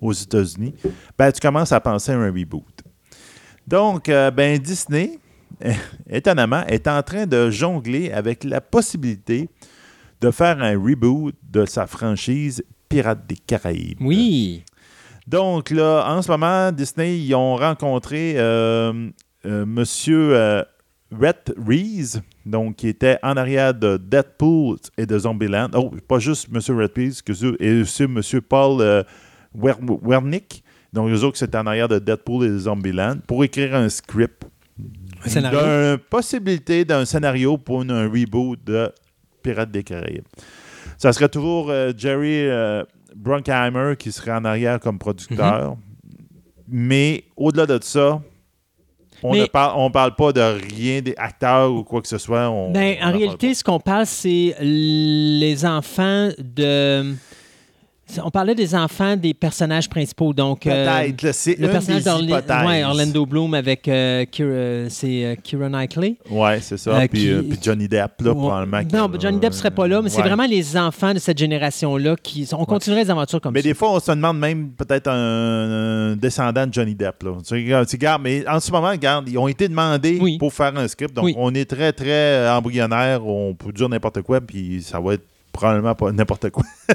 aux 0.00 0.12
États-Unis? 0.12 0.74
Ben, 1.18 1.30
tu 1.32 1.40
commences 1.40 1.72
à 1.72 1.80
penser 1.80 2.12
à 2.12 2.18
un 2.18 2.32
reboot. 2.32 2.82
Donc, 3.66 4.08
euh, 4.08 4.30
ben, 4.30 4.58
Disney, 4.58 5.18
étonnamment, 6.10 6.64
est 6.66 6.88
en 6.88 7.02
train 7.02 7.26
de 7.26 7.50
jongler 7.50 8.12
avec 8.12 8.44
la 8.44 8.60
possibilité 8.60 9.48
de 10.20 10.30
faire 10.30 10.60
un 10.62 10.78
reboot 10.78 11.34
de 11.42 11.64
sa 11.64 11.86
franchise 11.86 12.62
Pirates 12.88 13.26
des 13.26 13.36
Caraïbes. 13.36 13.98
Oui. 14.00 14.64
Donc 15.26 15.70
là, 15.70 16.04
en 16.08 16.22
ce 16.22 16.30
moment, 16.30 16.72
Disney, 16.72 17.18
ils 17.18 17.34
ont 17.34 17.56
rencontré 17.56 18.34
euh, 18.36 19.10
euh, 19.44 19.66
Monsieur 19.66 20.34
euh, 20.34 20.62
Rhett 21.12 21.52
Reeves, 21.56 22.22
donc 22.46 22.76
qui 22.76 22.88
était 22.88 23.18
en 23.22 23.36
arrière 23.36 23.74
de 23.74 23.98
Deadpool 23.98 24.78
et 24.96 25.06
de 25.06 25.18
Zombieland. 25.18 25.68
Oh, 25.74 25.90
pas 26.08 26.18
juste 26.18 26.50
Monsieur 26.50 26.76
Rhett 26.76 26.96
excusez, 26.96 27.52
et 27.60 27.82
aussi 27.82 28.06
Monsieur 28.06 28.40
Paul 28.40 28.80
euh, 28.80 29.02
Wernick. 29.58 30.62
Donc, 30.92 31.10
eux 31.10 31.22
autres, 31.24 31.36
c'était 31.38 31.58
en 31.58 31.66
arrière 31.66 31.88
de 31.88 31.98
Deadpool 31.98 32.46
et 32.46 32.48
de 32.48 32.58
Zombieland 32.58 33.16
pour 33.26 33.44
écrire 33.44 33.74
un 33.74 33.88
script 33.88 34.44
Un 35.24 35.28
scénario. 35.28 35.58
d'une 35.60 35.98
possibilité 35.98 36.84
d'un 36.84 37.04
scénario 37.04 37.58
pour 37.58 37.82
une- 37.82 37.90
un 37.90 38.08
reboot 38.08 38.58
de 38.64 38.90
Pirates 39.42 39.70
des 39.70 39.82
Caraïbes. 39.82 40.24
Ça 40.96 41.12
serait 41.12 41.28
toujours 41.28 41.70
euh, 41.70 41.92
Jerry 41.96 42.46
euh, 42.48 42.82
Bruckheimer 43.14 43.94
qui 43.98 44.10
serait 44.12 44.32
en 44.32 44.44
arrière 44.44 44.80
comme 44.80 44.98
producteur. 44.98 45.76
Mais 46.66 47.24
au-delà 47.36 47.66
de 47.66 47.78
ça, 47.82 48.20
on 49.22 49.32
Mais- 49.32 49.40
ne 49.42 49.46
parle, 49.46 49.74
on 49.76 49.90
parle 49.90 50.14
pas 50.14 50.32
de 50.32 50.40
rien 50.40 51.00
des 51.00 51.14
acteurs 51.16 51.72
ou 51.72 51.82
quoi 51.84 52.00
que 52.02 52.08
ce 52.08 52.18
soit. 52.18 52.48
On- 52.50 52.72
Ben, 52.72 52.96
on 53.00 53.04
en 53.04 53.08
en 53.08 53.12
réalité, 53.16 53.54
ce 53.54 53.64
qu'on 53.64 53.80
parle, 53.80 54.06
c'est 54.06 54.54
les 54.60 55.64
enfants 55.66 56.30
de. 56.38 57.14
On 58.24 58.30
parlait 58.30 58.54
des 58.54 58.74
enfants 58.74 59.16
des 59.16 59.34
personnages 59.34 59.88
principaux. 59.88 60.32
Donc, 60.32 60.66
euh. 60.66 61.04
Peut-être, 61.12 61.34
c'est 61.34 61.58
le 61.58 61.68
personnage 61.68 62.04
ouais, 62.66 62.82
Orlando 62.84 63.26
Bloom 63.26 63.54
avec 63.54 63.86
euh, 63.88 64.24
Kira- 64.24 64.88
c'est 64.88 65.24
euh, 65.24 65.34
Keira 65.42 65.68
Knightley. 65.68 66.16
Ouais, 66.30 66.58
c'est 66.60 66.76
ça. 66.78 66.90
Euh, 66.92 67.06
puis, 67.08 67.20
qui- 67.20 67.28
euh, 67.30 67.42
puis 67.42 67.58
Johnny 67.62 67.86
Depp, 67.88 68.12
là, 68.20 68.30
Ouais. 68.30 68.34
probablement. 68.34 68.80
Non, 68.92 69.08
ben, 69.08 69.20
Johnny 69.20 69.38
Depp 69.38 69.52
serait 69.52 69.70
pas 69.70 69.86
là, 69.86 70.00
mais 70.02 70.08
c'est 70.08 70.22
vraiment 70.22 70.46
les 70.46 70.76
enfants 70.76 71.12
de 71.12 71.18
cette 71.18 71.38
génération-là 71.38 72.16
qui. 72.22 72.48
On 72.52 72.64
continuerait 72.64 73.04
les 73.04 73.10
aventures 73.10 73.40
comme 73.40 73.52
Mais 73.54 73.60
ça. 73.62 73.68
des 73.68 73.74
fois, 73.74 73.92
on 73.92 74.00
se 74.00 74.10
demande 74.10 74.38
même 74.38 74.70
peut-être 74.70 75.08
un, 75.08 76.12
un 76.12 76.16
descendant 76.16 76.66
de 76.66 76.72
Johnny 76.72 76.94
Depp. 76.94 77.22
Là. 77.22 77.32
Tu 77.46 77.54
regardes, 77.54 77.86
tu 77.86 77.96
regardes, 77.96 78.22
mais 78.22 78.46
en 78.48 78.60
ce 78.60 78.70
moment, 78.72 78.88
regarde, 78.90 79.28
ils 79.28 79.38
ont 79.38 79.48
été 79.48 79.68
demandés 79.68 80.18
Oui. 80.20 80.38
pour 80.38 80.52
faire 80.52 80.76
un 80.76 80.88
script. 80.88 81.14
Donc, 81.14 81.26
Oui. 81.26 81.34
on 81.36 81.54
est 81.54 81.68
très, 81.68 81.92
très 81.92 82.48
embryonnaire. 82.48 83.26
On 83.26 83.54
peut 83.54 83.72
dire 83.72 83.88
n'importe 83.88 84.22
quoi, 84.22 84.40
puis 84.40 84.82
ça 84.82 84.98
va 85.00 85.14
être 85.14 85.24
probablement 85.58 85.94
pas 85.94 86.12
n'importe 86.12 86.50
quoi. 86.50 86.64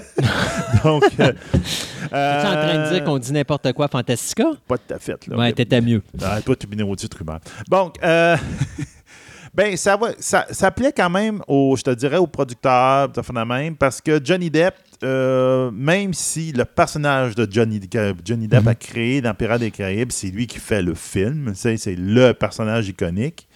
Donc, 0.83 1.03
euh, 1.19 1.33
Tu 1.53 2.15
es 2.15 2.47
en 2.47 2.53
train 2.53 2.85
de 2.85 2.93
dire 2.93 3.03
qu'on 3.03 3.17
dit 3.17 3.33
n'importe 3.33 3.73
quoi, 3.73 3.87
Fantastica? 3.89 4.45
Pas 4.67 4.77
tout 4.77 4.93
à 4.93 4.99
fait. 4.99 5.27
Là, 5.27 5.37
Ouais, 5.37 5.51
t'étais 5.51 5.81
mieux. 5.81 6.01
Ah, 6.21 6.41
toi, 6.41 6.55
tu 6.55 6.67
es 6.67 6.81
au-dessus 6.83 7.07
de 7.07 7.17
rumeur. 7.17 7.39
Donc, 7.69 7.95
euh, 8.03 8.37
Ben, 9.53 9.77
ça, 9.77 9.97
va, 9.97 10.07
ça, 10.17 10.47
ça 10.49 10.71
plaît 10.71 10.93
quand 10.95 11.11
même, 11.11 11.43
au, 11.47 11.75
je 11.77 11.83
te 11.83 11.91
dirais, 11.91 12.17
aux 12.17 12.25
producteurs, 12.25 13.09
de 13.09 13.43
même, 13.45 13.75
parce 13.75 14.01
que 14.01 14.19
Johnny 14.23 14.49
Depp, 14.49 14.73
euh, 15.03 15.69
même 15.69 16.11
si 16.13 16.51
le 16.53 16.65
personnage 16.65 17.35
de 17.35 17.47
Johnny, 17.51 17.79
Johnny 18.25 18.47
Depp 18.47 18.65
a 18.65 18.73
créé 18.73 19.21
dans 19.21 19.35
Pirates 19.35 19.59
des 19.59 19.69
Caraïbes, 19.69 20.11
c'est 20.11 20.29
lui 20.29 20.47
qui 20.47 20.57
fait 20.57 20.81
le 20.81 20.95
film, 20.95 21.53
c'est 21.53 21.77
le 21.95 22.31
personnage 22.31 22.87
iconique, 22.87 23.47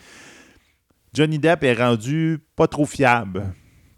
Johnny 1.15 1.39
Depp 1.39 1.63
est 1.63 1.73
rendu 1.73 2.37
pas 2.55 2.67
trop 2.67 2.85
fiable 2.85 3.45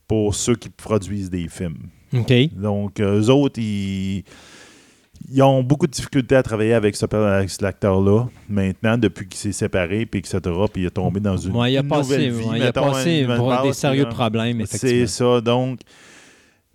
pour 0.09 0.35
ceux 0.35 0.55
qui 0.55 0.67
produisent 0.69 1.29
des 1.29 1.47
films. 1.47 1.77
OK. 2.13 2.33
Donc, 2.55 2.99
eux 2.99 3.29
autres, 3.29 3.59
ils, 3.59 4.23
ils 5.31 5.41
ont 5.43 5.61
beaucoup 5.61 5.85
de 5.85 5.91
difficultés 5.91 6.35
à 6.35 6.41
travailler 6.43 6.73
avec, 6.73 6.95
ce, 6.95 7.05
avec 7.15 7.49
cet 7.49 7.61
acteur-là, 7.63 8.25
maintenant, 8.49 8.97
depuis 8.97 9.27
qu'il 9.27 9.37
s'est 9.37 9.51
séparé, 9.51 10.05
puis 10.07 10.19
etc., 10.19 10.39
puis 10.73 10.81
il 10.81 10.85
est 10.87 10.89
tombé 10.89 11.19
dans 11.19 11.37
une, 11.37 11.55
Ouais, 11.55 11.73
il 11.73 11.77
a 11.77 11.81
une 11.81 11.87
passé, 11.87 12.13
nouvelle 12.27 12.31
vie. 12.33 12.45
ouais, 12.49 12.57
il 12.57 12.61
a 12.63 12.65
mettons, 12.65 12.91
passé 12.91 13.19
une 13.19 13.61
des 13.63 13.73
sérieux 13.73 14.05
puis, 14.05 14.13
problèmes, 14.15 14.65
C'est 14.65 14.75
effectivement. 14.87 15.35
ça. 15.35 15.41
Donc, 15.41 15.79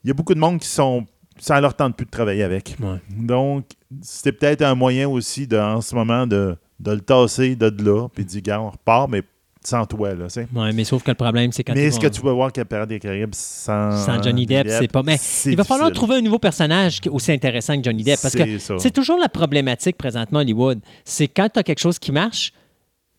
il 0.05 0.09
y 0.09 0.11
a 0.11 0.15
beaucoup 0.15 0.35
de 0.35 0.41
monde 0.41 0.61
qui 0.61 0.69
sont. 0.69 1.05
Ça 1.41 1.61
leur 1.61 1.75
tente 1.75 1.97
plus 1.97 2.07
de 2.07 2.11
travailler 2.13 2.45
avec. 2.45 2.77
Ouais. 2.81 3.01
Donc, 3.11 3.65
c'était 4.03 4.31
peut-être 4.31 4.63
un 4.63 4.77
moyen 4.77 5.09
aussi, 5.09 5.49
de, 5.49 5.59
en 5.59 5.81
ce 5.81 5.93
moment, 5.97 6.29
de, 6.29 6.57
de 6.79 6.93
le 6.93 7.01
tasser 7.01 7.57
de 7.57 7.67
là, 7.83 8.07
puis 8.15 8.25
de 8.25 8.29
dire, 8.29 8.43
gars, 8.43 8.61
on 8.61 8.71
repart, 8.71 9.11
mais 9.11 9.23
sans 9.67 9.87
toi, 9.87 10.15
là. 10.15 10.27
Ouais, 10.55 10.73
mais 10.73 10.85
sauf 10.85 11.03
que 11.03 11.11
le 11.11 11.15
problème, 11.15 11.53
c'est 11.53 11.65
quand 11.65 11.75
Mais 11.75 11.85
est-ce 11.85 11.99
que 12.01 12.07
tu 12.07 12.21
peux 12.21 12.31
voir 12.31 12.53
que 12.53 12.61
Pirates 12.63 12.89
des 12.89 12.99
Caraïbes 13.01 13.35
sans, 13.35 13.93
Sans 13.93 14.23
Johnny 14.23 14.47
Depp, 14.47 14.69
c'est 14.69 14.91
pas- 14.91 15.03
mais 15.03 15.17
Il 15.47 15.57
va 15.57 15.65
falloir 15.65 15.91
trouver 15.93 16.17
un 16.17 16.21
nouveau 16.21 16.39
personnage 16.39 17.01
aussi 17.11 17.33
intéressant 17.33 17.77
que 17.77 17.83
Johnny 17.85 18.05
Depp. 18.05 18.19
Parce 18.21 18.35
que 18.35 18.59
C'est 18.79 18.93
toujours 18.93 19.19
la 19.19 19.29
problématique 19.29 19.97
présentement 19.97 20.41
à 20.41 20.43
Hollywood. 20.43 20.81
C'est 21.05 21.29
quand 21.29 21.49
tu 21.53 21.59
as 21.59 21.63
quelque 21.63 21.81
chose 21.81 21.99
qui 21.99 22.13
marche, 22.13 22.53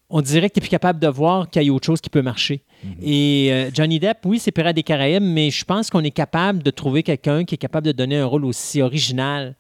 on 0.09 0.22
dirait 0.22 0.49
que 0.49 0.53
tu 0.53 0.59
n'es 0.59 0.61
plus 0.61 0.69
capable 0.69 0.99
de 0.99 1.07
voir 1.07 1.49
qu'il 1.49 1.63
y 1.63 1.69
a 1.69 1.73
autre 1.73 1.85
chose 1.88 1.99
qui 1.99 2.09
peut 2.11 2.22
marcher. 2.22 2.61
Mhm. 2.84 2.91
Et 3.01 3.47
euh, 3.51 3.69
Johnny 3.73 3.99
Depp, 3.99 4.19
oui, 4.26 4.38
c'est 4.39 4.51
Pirates 4.51 4.76
des 4.76 4.84
Caraïbes, 4.84 5.23
mais 5.23 5.49
je 5.49 5.65
pense 5.65 5.89
qu'on 5.89 6.03
est 6.03 6.11
capable 6.11 6.61
de 6.61 6.69
trouver 6.69 7.01
quelqu'un 7.01 7.43
qui 7.43 7.55
est 7.55 7.57
capable 7.57 7.88
de 7.88 7.91
donner 7.91 8.19
un 8.19 8.26
rôle 8.26 8.45
aussi 8.45 8.81
original 8.81 9.55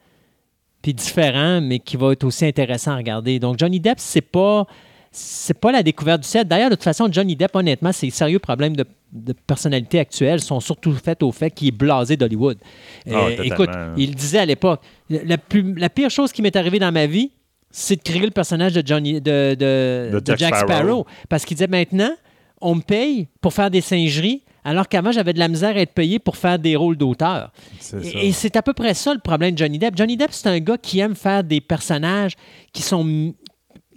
puis 0.83 0.93
différent, 0.93 1.61
mais 1.61 1.79
qui 1.79 1.97
va 1.97 2.11
être 2.11 2.23
aussi 2.23 2.45
intéressant 2.45 2.91
à 2.91 2.97
regarder. 2.97 3.39
Donc, 3.39 3.57
Johnny 3.57 3.79
Depp, 3.79 3.95
c'est 3.97 4.21
pas 4.21 4.67
c'est 5.17 5.57
pas 5.57 5.71
la 5.71 5.81
découverte 5.81 6.21
du 6.23 6.27
set. 6.27 6.45
D'ailleurs, 6.47 6.69
de 6.69 6.75
toute 6.75 6.83
façon, 6.83 7.07
Johnny 7.09 7.35
Depp, 7.37 7.55
honnêtement, 7.55 7.91
ses 7.93 8.09
sérieux 8.09 8.39
problèmes 8.39 8.75
de, 8.75 8.83
de 9.13 9.31
personnalité 9.33 9.97
actuelle 9.99 10.41
sont 10.41 10.59
surtout 10.59 10.91
faits 10.93 11.23
au 11.23 11.31
fait 11.31 11.49
qu'il 11.51 11.69
est 11.69 11.71
blasé 11.71 12.17
d'Hollywood. 12.17 12.57
Ah, 13.07 13.11
Euh, 13.13 13.43
écoute, 13.43 13.69
il 13.97 14.13
disait 14.13 14.39
à 14.39 14.45
l'époque, 14.45 14.81
la, 15.09 15.37
plus- 15.37 15.73
la 15.75 15.89
pire 15.89 16.09
chose 16.09 16.31
qui 16.33 16.41
m'est 16.41 16.55
arrivée 16.57 16.79
dans 16.79 16.91
ma 16.91 17.05
vie, 17.05 17.31
c'est 17.71 17.95
de 17.95 18.01
créer 18.01 18.21
le 18.25 18.31
personnage 18.31 18.73
de, 18.73 18.83
Johnny, 18.85 19.21
de, 19.21 19.55
de- 19.57 20.09
De 20.15 20.19
de 20.19 20.25
Jack 20.25 20.39
Jack, 20.39 20.55
Sparrow. 20.55 20.67
Sparrow. 20.83 21.05
Parce 21.29 21.45
qu'il 21.45 21.55
disait 21.55 21.67
maintenant, 21.67 22.11
on 22.61 22.75
me 22.75 22.81
paye 22.81 23.27
pour 23.39 23.53
faire 23.53 23.71
des 23.71 23.81
singeries, 23.81 24.43
alors 24.63 24.87
qu'avant, 24.89 25.11
j'avais 25.11 25.33
de 25.33 25.39
la 25.39 25.47
misère 25.47 25.75
à 25.77 25.79
être 25.79 25.93
payé 25.93 26.17
pour 26.19 26.35
faire 26.37 26.57
des 26.57 26.75
rôles 26.75 26.97
d'auteur. 26.97 27.51
Et, 28.03 28.27
et 28.27 28.31
c'est 28.31 28.55
à 28.55 28.61
peu 28.63 28.73
près 28.73 28.93
ça 28.95 29.13
le 29.13 29.19
problème 29.19 29.51
de 29.53 29.57
Johnny 29.59 29.77
Depp. 29.77 29.95
Johnny 29.95 30.17
Depp, 30.17 30.31
c'est 30.31 30.49
un 30.49 30.59
gars 30.59 30.77
qui 30.77 30.99
aime 30.99 31.15
faire 31.15 31.43
des 31.43 31.61
personnages 31.61 32.33
qui 32.73 32.81
sont 32.81 33.33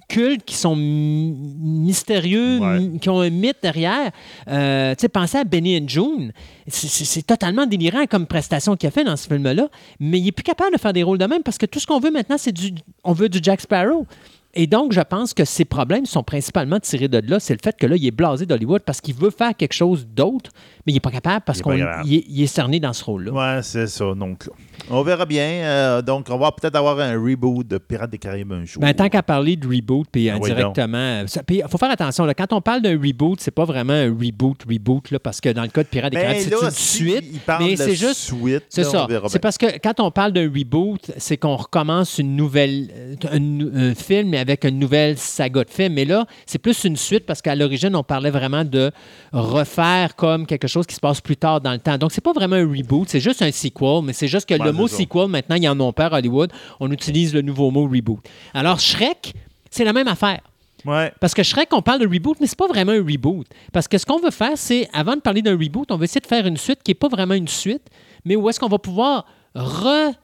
cultes, 0.09 0.45
qui 0.45 0.55
sont 0.57 0.75
mystérieux, 0.77 2.59
Ouais. 2.59 2.99
qui 3.01 3.09
ont 3.09 3.21
un 3.21 3.31
mythe 3.31 3.59
derrière. 3.63 4.11
Euh, 4.49 4.95
tu 4.95 5.03
sais, 5.03 5.09
pensez 5.09 5.39
à 5.39 5.45
Benny 5.45 5.79
and 5.79 5.89
June. 5.89 6.33
C'est- 6.67 7.27
totalement 7.27 7.67
délirant 7.67 8.07
comme 8.07 8.27
prestation 8.27 8.77
qu'il 8.77 8.87
a 8.89 8.91
fait 8.91 9.05
dans 9.05 9.17
ce 9.17 9.27
film-là, 9.29 9.69
mais 10.01 10.19
il 10.19 10.29
est 10.29 10.33
plus 10.33 10.43
capable 10.43 10.73
de 10.75 10.81
faire 10.81 10.93
des 10.93 11.03
rôles 11.03 11.19
de 11.19 11.27
même 11.27 11.43
parce 11.43 11.59
que 11.59 11.67
tout 11.67 11.79
ce 11.79 11.87
qu'on 11.87 12.01
veut 12.01 12.11
maintenant, 12.11 12.37
c'est 12.39 12.53
du, 12.53 12.73
on 13.05 13.13
veut 13.13 13.29
du 13.29 13.39
Jack 13.43 13.61
Sparrow. 13.61 14.07
Et 14.55 14.67
donc, 14.67 14.93
je 14.93 15.01
pense 15.03 15.35
que 15.35 15.45
ses 15.45 15.67
problèmes 15.67 16.07
sont 16.07 16.23
principalement 16.23 16.81
tirés 16.81 17.07
de 17.09 17.19
là. 17.31 17.39
C'est 17.39 17.53
le 17.53 17.61
fait 17.63 17.77
que 17.77 17.87
là, 17.87 17.97
il 17.97 18.07
est 18.07 18.11
blasé 18.11 18.47
d'Hollywood 18.47 18.81
parce 18.83 19.01
qu'il 19.03 19.15
veut 19.15 19.31
faire 19.31 19.55
quelque 19.55 19.75
chose 19.75 20.07
d'autre, 20.07 20.51
mais 20.89 20.93
il 20.93 20.97
n'est 20.97 21.01
pas 21.01 21.11
capable 21.11 21.43
parce 21.45 21.59
est 21.59 21.63
qu'il 21.63 22.15
est, 22.15 22.25
il 22.31 22.43
est 22.43 22.47
cerné 22.47 22.81
dans 22.81 22.95
ce 22.95 23.05
rôle-là. 23.05 23.31
Ouais, 23.31 23.63
c'est 23.63 23.89
ça. 23.89 24.15
Donc, 24.15 24.49
on 24.89 25.03
verra 25.03 25.27
bien. 25.27 25.43
Euh, 25.45 26.01
donc, 26.01 26.29
on 26.31 26.39
va 26.39 26.51
peut-être 26.51 26.77
avoir 26.77 26.99
un 26.99 27.13
reboot 27.13 27.67
de 27.69 27.77
Pirates 27.77 28.09
des 28.11 28.17
Caraïbes 28.17 28.51
un 28.53 28.65
jour. 28.65 28.81
Ben, 28.81 28.95
tant 28.95 29.11
qu'à 29.11 29.23
parler 29.23 29.57
de 29.57 29.67
reboot, 29.69 30.07
puis 30.11 30.31
Ah 30.31 30.39
oui, 30.41 30.51
indirectement. 30.51 31.25
Il 31.51 31.63
faut 31.69 31.77
faire 31.77 31.91
attention. 31.91 32.25
Là, 32.25 32.33
quand 32.33 32.55
on 32.55 32.63
parle 32.63 32.81
d'un 32.81 32.99
reboot, 32.99 33.39
c'est 33.39 33.51
pas 33.51 33.67
vraiment 33.67 33.93
un 33.93 34.09
reboot, 34.09 34.65
reboot, 34.67 35.11
là, 35.11 35.19
parce 35.19 35.43
que 35.43 35.51
dans 35.51 35.61
le 35.61 35.69
cas 35.69 35.83
de 35.83 35.89
Pirates 35.89 36.11
des 36.11 36.17
Ben 36.17 36.23
Caraïbes, 36.23 36.49
c'est 36.49 36.65
une 36.65 36.71
suite. 36.71 37.25
il 37.31 37.41
parle 37.41 37.65
mais 37.65 37.73
de 37.73 37.77
c'est 37.77 37.95
juste. 37.95 38.15
suite, 38.15 38.65
C'est 38.71 38.85
ça. 38.85 39.07
C'est 39.27 39.41
parce 39.41 39.59
que 39.59 39.67
quand 39.83 40.01
on 40.01 40.11
parle 40.11 40.33
d'un 40.33 40.51
reboot, 40.51 41.11
c'est 41.19 41.37
qu'on 41.37 41.57
recommence 41.57 42.17
une 42.17 42.35
nouvelle, 42.35 42.89
euh, 42.97 43.15
un, 43.31 43.91
un 43.91 43.95
film 43.95 44.31
mais 44.31 44.39
avec 44.39 44.65
une 44.65 44.79
nouvelle 44.79 45.19
saga 45.19 45.65
de 45.65 45.71
film. 45.71 45.93
Mais 45.93 46.07
là, 46.07 46.25
c'est 46.47 46.59
plus 46.59 46.85
une 46.85 46.97
suite 46.97 47.27
parce 47.27 47.43
qu'à 47.43 47.55
l'origine, 47.55 47.95
on 47.95 48.03
parlait 48.03 48.31
vraiment 48.31 48.65
de 48.65 48.91
refaire 49.33 50.17
comme 50.17 50.47
quelque 50.47 50.67
chose 50.69 50.78
qui 50.87 50.95
se 50.95 51.01
passe 51.01 51.21
plus 51.21 51.37
tard 51.37 51.61
dans 51.61 51.73
le 51.73 51.79
temps. 51.79 51.99
Donc, 51.99 52.13
c'est 52.13 52.21
pas 52.21 52.33
vraiment 52.33 52.57
un 52.57 52.67
reboot, 52.69 53.09
c'est 53.09 53.21
juste 53.21 53.43
un 53.43 53.51
sequel, 53.53 54.03
mais 54.05 54.13
c'est 54.13 54.29
juste 54.29 54.49
que 54.49 54.55
Ouais, 54.55 54.65
le 54.65 54.73
mot 54.73 54.87
ça. 54.89 54.97
sequel, 54.97 55.29
maintenant, 55.29 55.57
ils 55.57 55.69
en 55.69 55.79
ont 55.81 55.93
peur 55.93 56.13
à 56.15 56.19
Hollywood. 56.19 56.53
On 56.81 56.91
utilise 56.91 57.35
le 57.35 57.43
nouveau 57.43 57.71
mot 57.71 57.89
reboot. 57.89 58.21
Alors, 58.55 58.79
Shrek, 58.81 59.33
c'est 59.71 59.85
la 59.85 59.93
même 59.93 60.09
affaire. 60.09 60.41
Ouais. 60.85 61.13
Parce 61.21 61.35
que 61.35 61.43
Shrek, 61.43 61.69
on 61.73 61.83
parle 61.83 62.01
de 62.01 62.07
reboot, 62.07 62.37
mais 62.41 62.47
c'est 62.47 62.57
pas 62.59 62.69
vraiment 62.69 62.93
un 62.93 63.05
reboot. 63.05 63.47
Parce 63.73 63.89
que 63.89 63.99
ce 63.99 64.07
qu'on 64.07 64.21
veut 64.21 64.31
faire, 64.31 64.53
c'est, 64.57 64.89
avant 64.93 65.17
de 65.17 65.21
parler 65.21 65.43
d'un 65.43 65.57
reboot, 65.59 65.91
on 65.91 65.97
veut 65.97 66.05
essayer 66.05 66.21
de 66.21 66.27
faire 66.27 66.47
une 66.47 66.57
suite 66.57 66.83
qui 66.85 66.91
n'est 66.93 66.95
pas 66.97 67.09
vraiment 67.09 67.35
une 67.35 67.49
suite, 67.49 67.83
mais 68.25 68.37
où 68.37 68.49
est-ce 68.49 68.61
qu'on 68.61 68.69
va 68.69 68.79
pouvoir 68.79 69.25
re- 69.57 70.15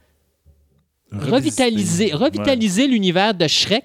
revitaliser, 1.13 2.13
revitaliser 2.13 2.87
l'univers 2.87 3.35
de 3.35 3.47
Shrek. 3.47 3.85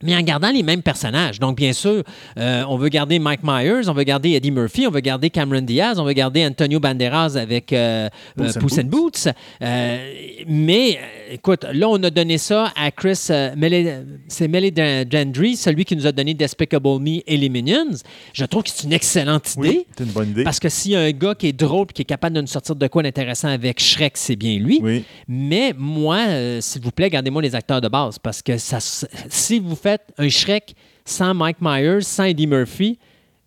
Mais 0.00 0.16
en 0.16 0.22
gardant 0.22 0.50
les 0.50 0.62
mêmes 0.62 0.82
personnages. 0.82 1.38
Donc, 1.38 1.56
bien 1.56 1.72
sûr, 1.72 2.02
euh, 2.38 2.64
on 2.68 2.76
veut 2.76 2.88
garder 2.88 3.18
Mike 3.18 3.42
Myers, 3.44 3.88
on 3.88 3.92
veut 3.92 4.02
garder 4.02 4.30
Eddie 4.30 4.50
Murphy, 4.50 4.86
on 4.86 4.90
veut 4.90 5.00
garder 5.00 5.30
Cameron 5.30 5.62
Diaz, 5.62 5.98
on 5.98 6.04
veut 6.04 6.12
garder 6.12 6.44
Antonio 6.44 6.80
Banderas 6.80 7.36
avec 7.36 7.72
euh, 7.72 8.08
Puss 8.36 8.56
euh, 8.56 8.58
in 8.58 8.62
Puss 8.62 8.78
in 8.78 8.84
Boots. 8.84 9.28
Euh, 9.62 10.12
mais, 10.48 10.98
écoute, 11.30 11.64
là, 11.72 11.88
on 11.88 12.02
a 12.02 12.10
donné 12.10 12.38
ça 12.38 12.72
à 12.74 12.90
Chris, 12.90 13.16
c'est 13.16 13.54
Melly 13.56 14.72
Gendry, 15.10 15.56
celui 15.56 15.84
qui 15.84 15.94
nous 15.94 16.06
a 16.06 16.12
donné 16.12 16.34
Despicable 16.34 16.98
Me 16.98 17.20
et 17.26 17.36
les 17.36 17.48
Minions. 17.48 17.98
Je 18.32 18.44
trouve 18.44 18.64
que 18.64 18.70
c'est 18.70 18.84
une 18.84 18.92
excellente 18.92 19.54
idée. 19.54 19.68
Oui, 19.68 19.86
c'est 19.96 20.04
une 20.04 20.10
bonne 20.10 20.30
idée. 20.30 20.44
Parce 20.44 20.58
que 20.58 20.68
s'il 20.68 20.92
y 20.92 20.96
a 20.96 21.00
un 21.00 21.12
gars 21.12 21.34
qui 21.36 21.48
est 21.48 21.52
drôle 21.52 21.86
et 21.90 21.92
qui 21.92 22.02
est 22.02 22.06
capable 22.06 22.34
de 22.34 22.40
nous 22.40 22.46
sortir 22.48 22.74
de 22.74 22.86
quoi 22.88 23.02
d'intéressant 23.04 23.48
avec 23.48 23.80
Shrek, 23.80 24.16
c'est 24.16 24.36
bien 24.36 24.58
lui. 24.58 24.80
Oui. 24.82 25.04
Mais 25.28 25.74
moi, 25.76 26.24
s'il 26.60 26.82
vous 26.82 26.90
plaît, 26.90 27.10
gardez-moi 27.10 27.40
les 27.42 27.54
acteurs 27.54 27.80
de 27.80 27.88
base. 27.88 28.18
Parce 28.18 28.42
que 28.42 28.58
ça, 28.58 28.78
si 28.80 29.60
vous 29.60 29.76
faites 29.82 30.12
un 30.18 30.28
Shrek 30.28 30.74
sans 31.04 31.34
Mike 31.34 31.58
Myers, 31.60 32.02
sans 32.02 32.24
Eddie 32.24 32.46
Murphy, 32.46 32.98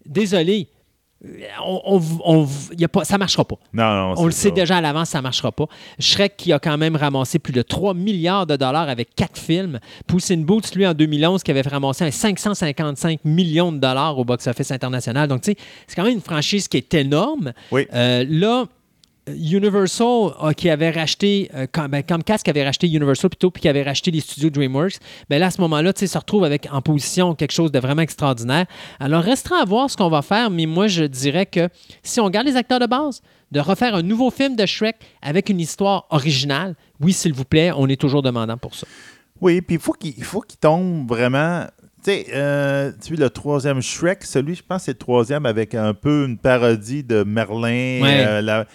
désolé. 0.06 0.68
On, 1.66 1.82
on, 1.86 2.02
on- 2.24 2.48
y 2.78 2.84
a 2.84 2.88
pas, 2.88 3.04
ça 3.04 3.16
ne 3.16 3.20
marchera 3.20 3.46
pas. 3.46 3.56
Non, 3.74 3.84
non, 3.96 4.14
On 4.18 4.26
le 4.26 4.32
sait 4.32 4.50
ça. 4.50 4.54
déjà 4.54 4.78
à 4.78 4.82
l'avance, 4.82 5.10
ça 5.10 5.20
ne 5.20 5.24
marchera 5.24 5.52
pas. 5.52 5.66
Shrek 5.98 6.38
qui 6.38 6.54
a 6.54 6.60
quand 6.60 6.78
même 6.78 6.96
ramassé 6.96 7.40
plus 7.40 7.54
de 7.54 7.64
3 7.64 7.96
milliards 7.96 8.46
de 8.46 8.56
dollars 8.58 8.90
avec 8.90 9.16
quatre 9.16 9.40
films. 9.40 9.80
Puss 10.06 10.30
in 10.30 10.40
Boots, 10.42 10.76
lui, 10.76 10.86
en 10.86 10.94
2011, 10.94 11.42
qui 11.42 11.50
avait 11.50 11.62
ramassé 11.62 12.04
un 12.06 12.12
555 12.12 13.22
millions 13.26 13.72
de 13.72 13.80
dollars 13.80 14.20
au 14.20 14.26
box-office 14.26 14.70
international. 14.70 15.28
Donc, 15.28 15.42
tu 15.42 15.52
sais, 15.52 15.58
c'est 15.88 15.96
quand 15.96 16.04
même 16.04 16.14
une 16.14 16.22
franchise 16.22 16.68
qui 16.68 16.78
est 16.78 16.94
énorme. 16.94 17.54
Oui. 17.72 17.88
Euh, 17.94 18.24
là, 18.30 18.66
Universal, 19.28 20.32
euh, 20.44 20.52
qui 20.54 20.70
avait 20.70 20.92
racheté, 20.92 21.50
euh, 21.56 21.66
Com- 21.72 21.88
ben, 21.88 22.04
Comcast 22.04 22.44
qui 22.44 22.50
avait 22.50 22.64
racheté 22.66 22.88
Universal 22.88 23.30
plutôt, 23.30 23.52
puis 23.52 23.62
qui 23.62 23.68
avait 23.70 23.84
racheté 23.84 24.12
les 24.12 24.20
studios 24.20 24.50
DreamWorks, 24.50 24.98
ben 25.30 25.40
là, 25.40 25.48
à 25.48 25.52
ce 25.52 25.62
moment-là, 25.62 25.94
tu 25.94 26.02
sais, 26.02 26.08
se 26.08 26.18
retrouve 26.18 26.44
avec 26.44 26.68
en 26.72 26.82
position 26.82 27.34
quelque 27.36 27.52
chose 27.54 27.72
de 27.72 27.80
vraiment 27.80 28.02
extraordinaire. 28.02 28.66
Alors, 29.00 29.24
restera 29.24 29.62
à 29.62 29.66
voir 29.66 29.90
ce 29.90 29.98
qu'on 29.98 30.10
va 30.10 30.22
faire, 30.22 30.50
mais 30.50 30.66
moi, 30.66 30.88
je 30.88 31.04
dirais 31.06 31.46
que 31.46 31.70
si 32.04 32.20
on 32.20 32.30
garde 32.30 32.48
les 32.48 32.56
acteurs 32.56 32.80
de 32.80 32.86
base, 32.88 33.22
de 33.52 33.60
refaire 33.60 33.96
un 33.96 34.02
nouveau 34.02 34.32
film 34.32 34.56
de 34.56 34.66
Shrek 34.66 34.98
avec 35.22 35.50
une 35.50 35.60
histoire 35.60 36.06
originale, 36.10 36.76
oui, 37.00 37.14
s'il 37.14 37.34
vous 37.34 37.46
plaît, 37.46 37.72
on 37.76 37.88
est 37.88 38.00
toujours 38.00 38.22
demandant 38.22 38.58
pour 38.58 38.76
ça. 38.76 38.86
Oui, 39.42 39.62
puis 39.62 39.76
il 39.76 39.82
faut 39.82 39.94
qu'il 39.94 40.14
il 40.18 40.24
faut 40.24 40.42
qu'il 40.42 40.58
tombe 40.60 41.08
vraiment. 41.08 41.66
Tu 42.04 42.12
sais, 42.12 42.28
euh, 42.34 42.92
tu 43.04 43.16
sais, 43.16 43.22
le 43.22 43.30
troisième 43.30 43.82
Shrek, 43.82 44.24
celui, 44.24 44.56
je 44.56 44.64
pense, 44.64 44.84
c'est 44.84 44.92
le 44.92 44.98
troisième 44.98 45.46
avec 45.46 45.74
un 45.76 45.94
peu 45.94 46.26
une 46.26 46.38
parodie 46.38 47.04
de 47.04 47.24
Merlin. 47.24 48.02
Ouais. 48.02 48.26
euh, 48.28 48.42
la- 48.42 48.66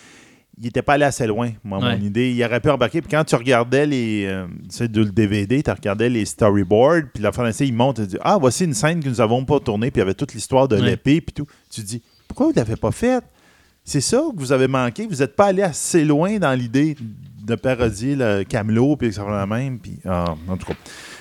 il 0.60 0.64
n'était 0.66 0.82
pas 0.82 0.92
allé 0.94 1.04
assez 1.06 1.26
loin, 1.26 1.50
moi, 1.64 1.78
Ouais. 1.78 1.96
mon 1.98 2.04
idée. 2.04 2.30
Il 2.32 2.44
aurait 2.44 2.60
pu 2.60 2.68
embarquer. 2.70 3.00
Puis 3.00 3.10
quand 3.10 3.24
tu 3.24 3.34
regardais 3.34 3.86
les. 3.86 4.26
euh, 4.26 4.46
tu 4.70 4.76
sais, 4.76 4.88
le 4.88 5.06
DVD, 5.06 5.62
tu 5.62 5.70
regardais 5.70 6.08
les 6.10 6.24
storyboards, 6.26 7.04
puis 7.14 7.22
la 7.22 7.32
français, 7.32 7.66
il 7.66 7.72
monte 7.74 7.98
et 8.00 8.06
dit 8.06 8.18
Ah, 8.20 8.36
voici 8.38 8.64
une 8.64 8.74
scène 8.74 9.02
que 9.02 9.08
nous 9.08 9.16
n'avons 9.16 9.44
pas 9.44 9.58
tournée, 9.60 9.90
puis 9.90 10.00
il 10.00 10.02
y 10.02 10.06
avait 10.06 10.14
toute 10.14 10.34
l'histoire 10.34 10.68
de 10.68 10.76
Ouais. 10.76 10.82
l'épée, 10.82 11.20
puis 11.22 11.32
tout. 11.32 11.46
Tu 11.70 11.80
te 11.80 11.86
dis 11.86 12.02
Pourquoi 12.28 12.46
vous 12.46 12.52
ne 12.52 12.56
l'avez 12.56 12.76
pas 12.76 12.92
faite? 12.92 13.24
C'est 13.84 14.02
ça 14.02 14.18
que 14.34 14.38
vous 14.38 14.52
avez 14.52 14.68
manqué. 14.68 15.06
Vous 15.06 15.16
n'êtes 15.16 15.34
pas 15.34 15.46
allé 15.46 15.62
assez 15.62 16.04
loin 16.04 16.38
dans 16.38 16.52
l'idée 16.52 16.94
de 17.42 17.54
parodie, 17.54 18.14
le 18.14 18.44
Camelot, 18.44 18.96
puis 18.96 19.12
ça 19.12 19.24
la 19.28 19.46
même. 19.46 19.78
Puis, 19.80 19.98
ah, 20.04 20.34
en 20.46 20.56
tout 20.58 20.66
cas, 20.66 20.74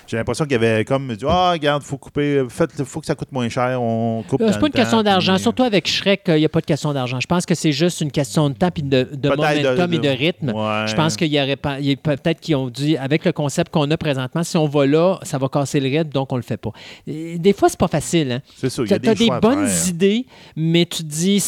j'ai 0.10 0.18
l'impression 0.18 0.46
qu'il 0.46 0.54
y 0.54 0.56
avait 0.56 0.84
comme 0.86 1.16
dit 1.16 1.26
Ah, 1.28 1.52
regarde, 1.52 1.84
faut 1.84 1.98
couper, 1.98 2.44
faites, 2.50 2.84
faut 2.84 3.00
que 3.00 3.06
ça 3.06 3.16
coûte 3.16 3.32
moins 3.32 3.48
cher, 3.50 3.82
on 3.82 4.24
coupe. 4.28 4.42
Euh, 4.42 4.50
C'est 4.52 4.60
pas 4.60 4.68
une 4.68 4.74
question 4.74 5.04
d'argent. 5.04 5.34
puis- 5.36 5.44
Surtout 5.44 5.64
avec 5.64 5.88
Shrek, 5.88 6.24
il 6.30 6.36
n'y 6.36 6.46
a 6.46 6.50
pas 6.50 6.62
de 6.62 6.66
question 6.66 6.92
d'argent. 6.94 7.20
Je 7.20 7.28
pense 7.28 7.46
que 7.46 7.54
c'est 7.56 7.72
juste 7.72 8.02
une 8.02 8.12
question 8.12 8.50
de 8.50 8.56
temps 8.56 8.72
puis 8.72 8.84
de, 8.84 9.08
de 9.14 9.30
momentum 9.30 9.88
de- 9.92 9.96
et 9.96 10.00
de 10.00 10.10
rythme. 10.10 10.50
Ouais. 10.50 10.86
Je 10.88 10.96
pense 10.96 11.16
qu'il 11.16 11.28
y 11.34 11.40
aurait 11.40 11.56
peut-être 11.56 12.40
qu'ils 12.40 12.56
ont 12.56 12.70
dit, 12.70 12.98
avec 12.98 13.24
le 13.26 13.32
concept 13.32 13.72
qu'on 13.72 13.90
a 13.92 13.98
présentement, 13.98 14.44
si 14.44 14.58
on 14.58 14.68
va 14.68 14.86
là, 14.86 15.20
ça 15.24 15.38
va 15.38 15.48
casser 15.50 15.80
le 15.80 15.88
rythme, 15.90 16.10
donc 16.10 16.32
on 16.34 16.36
le 16.38 16.42
fait 16.42 16.58
pas. 16.58 16.72
Et 17.06 17.38
des 17.38 17.54
fois, 17.54 17.70
c'est 17.70 17.80
pas 17.80 17.88
facile. 17.88 18.32
Hein? 18.32 18.42
C'est 18.58 18.70
ça, 18.70 18.82
il 18.82 18.86
y 18.86 18.88
Tu 18.88 18.94
as 19.10 19.16
des, 19.16 19.28
bonnes 19.42 19.68
faire. 19.68 19.88
idées, 19.90 20.26
mais 20.56 20.86
tu 20.86 21.04
dis. 21.04 21.44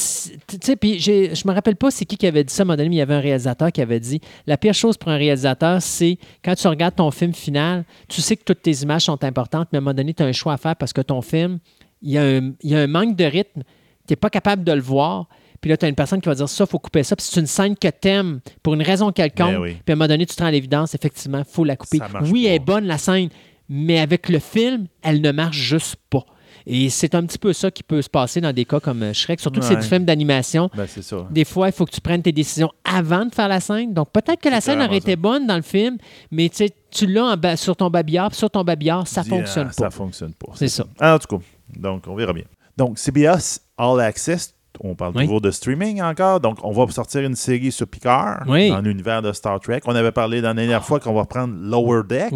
Tu 0.48 0.58
sais, 0.62 0.76
puis 0.76 1.00
je 1.00 1.48
me 1.48 1.54
rappelle 1.54 1.76
pas 1.76 1.90
c'est 1.92 2.06
qui 2.06 2.18
qui 2.18 2.28
avait 2.28 2.44
dit 2.44 2.54
ça 2.54 2.62
à 2.62 2.64
un 2.64 2.66
moment 2.66 2.78
donné, 2.78 2.90
mais 2.90 2.96
il 2.96 3.00
y 3.00 3.02
avait 3.02 3.16
un 3.16 3.20
réalisateur 3.20 3.72
qui 3.72 3.82
avait 3.82 4.00
dit 4.00 4.22
la 4.48 4.58
pire 4.58 4.74
chose 4.74 4.98
pour 4.98 5.10
un 5.10 5.18
réalisateur, 5.18 5.82
c'est 5.82 6.18
quand 6.44 6.56
tu 6.56 6.68
regardes 6.68 6.96
ton 6.96 7.10
film 7.12 7.34
final, 7.34 7.84
tu 8.08 8.22
sais 8.22 8.36
que 8.36 8.44
toutes 8.54 8.64
tes 8.64 8.84
images 8.84 9.04
sont 9.04 9.24
importantes, 9.24 9.70
mais 9.72 9.78
à 9.78 9.80
un 9.80 9.82
moment 9.82 9.94
donné, 9.94 10.14
tu 10.14 10.24
as 10.24 10.26
un 10.26 10.32
choix 10.32 10.54
à 10.54 10.58
faire 10.58 10.76
parce 10.76 10.94
que 10.94 11.02
ton 11.02 11.22
film, 11.22 11.60
il 12.02 12.12
y 12.12 12.18
a 12.18 12.24
un, 12.24 12.52
il 12.62 12.70
y 12.70 12.76
a 12.76 12.80
un 12.80 12.88
manque 12.88 13.16
de 13.16 13.24
rythme, 13.24 13.64
tu 14.08 14.12
n'es 14.12 14.16
pas 14.16 14.30
capable 14.30 14.64
de 14.64 14.72
le 14.72 14.82
voir. 14.82 15.28
Puis 15.62 15.70
là, 15.70 15.78
tu 15.78 15.86
as 15.86 15.90
une 15.90 15.96
personne 15.96 16.20
qui 16.20 16.28
va 16.28 16.34
dire 16.34 16.50
ça, 16.50 16.64
il 16.64 16.70
faut 16.70 16.80
couper 16.80 17.04
ça. 17.04 17.16
Puis 17.16 17.26
c'est 17.30 17.40
une 17.40 17.46
scène 17.46 17.78
que 17.78 17.88
tu 17.88 18.08
aimes 18.08 18.40
pour 18.64 18.74
une 18.74 18.82
raison 18.82 19.12
quelconque. 19.12 19.52
Ben 19.52 19.62
oui. 19.62 19.78
Puis 19.86 19.92
à 19.92 19.94
un 19.94 19.96
moment 19.96 20.08
donné, 20.08 20.26
tu 20.26 20.36
te 20.36 20.42
rends 20.42 20.48
à 20.48 20.52
l'évidence, 20.52 20.96
effectivement, 20.96 21.40
il 21.40 21.46
faut 21.46 21.64
la 21.64 21.76
couper. 21.76 22.00
Oui, 22.24 22.48
elle 22.48 22.56
est 22.56 22.60
bonne, 22.60 22.86
la 22.86 22.98
scène, 22.98 23.30
mais 23.70 24.00
avec 24.00 24.28
le 24.28 24.40
film, 24.40 24.88
elle 25.04 25.22
ne 25.22 25.32
marche 25.32 25.58
juste 25.58 25.96
pas. 26.10 26.26
Et 26.68 26.90
c'est 26.90 27.16
un 27.16 27.26
petit 27.26 27.38
peu 27.38 27.54
ça 27.54 27.72
qui 27.72 27.84
peut 27.84 28.02
se 28.02 28.10
passer 28.10 28.42
dans 28.42 28.54
des 28.54 28.66
cas 28.66 28.80
comme 28.80 29.04
euh, 29.04 29.14
Shrek, 29.14 29.40
surtout 29.40 29.60
que 29.60 29.66
c'est 29.66 29.76
Ouais. 29.76 29.82
du 29.82 29.88
film 29.88 30.06
d'animation. 30.06 30.70
Ben, 30.76 30.86
c'est 30.88 31.02
ça. 31.02 31.28
Des 31.32 31.46
fois, 31.46 31.68
il 31.68 31.72
faut 31.74 31.86
que 31.86 31.92
tu 31.92 32.02
prennes 32.02 32.22
tes 32.22 32.32
décisions 32.32 32.72
avant 32.84 33.26
de 33.26 33.34
faire 33.34 33.48
la 33.48 33.60
scène. 33.60 33.94
Donc, 33.94 34.12
peut-être 34.12 34.42
que 34.42 34.50
la 34.50 34.62
scène 34.62 34.82
aurait 34.82 34.98
été 34.98 35.16
bonne 35.16 35.48
dans 35.48 35.56
le 35.56 35.62
film, 35.62 35.98
mais 36.32 36.50
tu 36.50 37.08
l'as 37.08 37.38
sur 37.58 37.76
ton 37.76 37.90
babillard, 37.90 38.34
sur 38.36 38.50
ton 38.50 38.64
babillard, 38.64 39.08
ça 39.08 39.24
fonctionne 39.24 39.68
ah, 39.72 39.76
pas. 39.76 39.84
Ça 39.84 39.90
fonctionne 39.90 40.34
pas. 40.34 40.52
C'est 40.56 40.68
ça. 40.68 40.86
Ah, 41.00 41.16
En 41.16 41.20
tout 41.20 41.38
cas, 41.38 41.44
donc 41.78 42.04
on 42.08 42.16
verra 42.16 42.34
bien. 42.34 42.44
Donc, 42.78 42.98
CBS 43.00 43.62
All 43.78 44.00
Access, 44.02 44.54
on 44.80 44.96
parle 44.96 45.14
Oui. 45.16 45.24
toujours 45.26 45.42
de 45.42 45.52
streaming 45.52 46.02
encore. 46.02 46.40
Donc, 46.40 46.58
on 46.64 46.72
va 46.72 46.90
sortir 46.92 47.22
une 47.22 47.36
série 47.36 47.72
sur 47.72 47.88
Picard 47.88 48.44
Oui. 48.48 48.70
dans 48.70 48.82
l'univers 48.82 49.22
de 49.22 49.32
Star 49.34 49.60
Trek. 49.60 49.82
On 49.86 49.96
avait 49.96 50.12
parlé 50.12 50.42
dans 50.42 50.50
la 50.50 50.54
dernière 50.54 50.84
fois 50.84 51.00
qu'on 51.00 51.14
va 51.14 51.22
reprendre 51.22 51.54
Lower 51.60 52.04
Deck. 52.08 52.34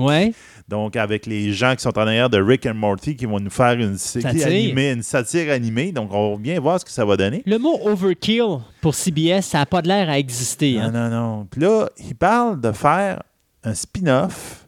Donc, 0.68 0.95
avec 0.95 1.26
les 1.26 1.53
gens 1.53 1.76
qui 1.76 1.84
sont 1.84 1.98
en 1.98 2.02
arrière 2.02 2.30
de 2.30 2.41
Rick 2.41 2.66
and 2.66 2.74
Morty 2.74 3.16
qui 3.16 3.26
vont 3.26 3.40
nous 3.40 3.49
faire 3.52 3.74
une 3.74 3.98
série 3.98 4.24
Satire. 4.40 4.48
animée, 4.48 4.91
une 4.91 5.03
satire 5.03 5.52
animée. 5.52 5.91
Donc, 5.91 6.10
on 6.14 6.32
va 6.34 6.38
bien 6.38 6.60
voir 6.60 6.80
ce 6.80 6.86
que 6.86 6.91
ça 6.91 7.06
va 7.06 7.16
donner. 7.18 7.44
Le 7.45 7.57
mot 7.57 7.80
overkill 7.84 8.60
pour 8.82 8.95
CBS, 8.95 9.41
ça 9.44 9.60
n'a 9.60 9.66
pas 9.66 9.82
de 9.82 9.88
l'air 9.88 10.10
à 10.10 10.18
exister. 10.18 10.74
Non, 10.74 10.82
hein. 10.86 10.91
non, 10.91 11.10
non. 11.10 11.48
Puis 11.49 11.62
là, 11.62 11.88
il 11.99 12.16
parle 12.16 12.60
de 12.60 12.72
faire 12.72 13.22
un 13.64 13.74
spin-off 13.74 14.66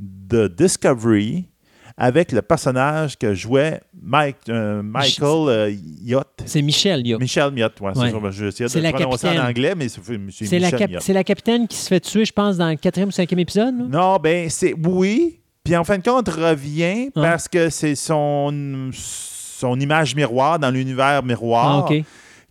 de 0.00 0.48
Discovery 0.48 1.46
avec 1.96 2.32
le 2.32 2.42
personnage 2.42 3.16
que 3.18 3.34
jouait 3.34 3.80
Mike, 4.02 4.36
euh, 4.48 4.82
Michael 4.82 5.48
euh, 5.48 5.74
Yacht. 6.02 6.42
C'est 6.46 6.62
Michel, 6.62 7.02
là. 7.06 7.18
Michel 7.18 7.56
Yacht, 7.58 7.80
ouais, 7.80 7.88
Ouais. 7.96 8.10
Je 8.30 8.44
vais 8.44 8.50
de 8.68 8.78
la 8.80 8.92
prononcer 8.92 9.26
en 9.26 9.30
capitaine. 9.30 9.40
anglais, 9.40 9.74
mais 9.76 9.88
c'est 9.88 10.00
la, 10.10 10.18
Michel 10.18 10.70
cap- 10.78 10.90
Yacht. 10.90 11.02
c'est 11.02 11.12
la 11.12 11.24
capitaine 11.24 11.68
qui 11.68 11.76
se 11.76 11.88
fait 11.88 12.00
tuer, 12.00 12.24
je 12.24 12.32
pense, 12.32 12.56
dans 12.56 12.68
le 12.70 12.76
quatrième 12.76 13.08
ou 13.08 13.12
cinquième 13.12 13.40
épisode. 13.40 13.76
là? 13.78 13.84
Non, 13.88 14.16
ben, 14.16 14.48
c'est 14.50 14.74
oui. 14.74 15.40
Puis 15.64 15.76
en 15.76 15.84
fin 15.84 15.98
de 15.98 16.02
compte, 16.02 16.28
revient 16.28 17.10
Ah. 17.14 17.20
parce 17.22 17.46
que 17.48 17.68
c'est 17.70 17.94
son, 17.94 18.90
son 18.92 19.78
image 19.78 20.16
miroir 20.16 20.58
dans 20.58 20.70
l'univers 20.70 21.22
miroir. 21.22 21.86
Ah, 21.88 21.94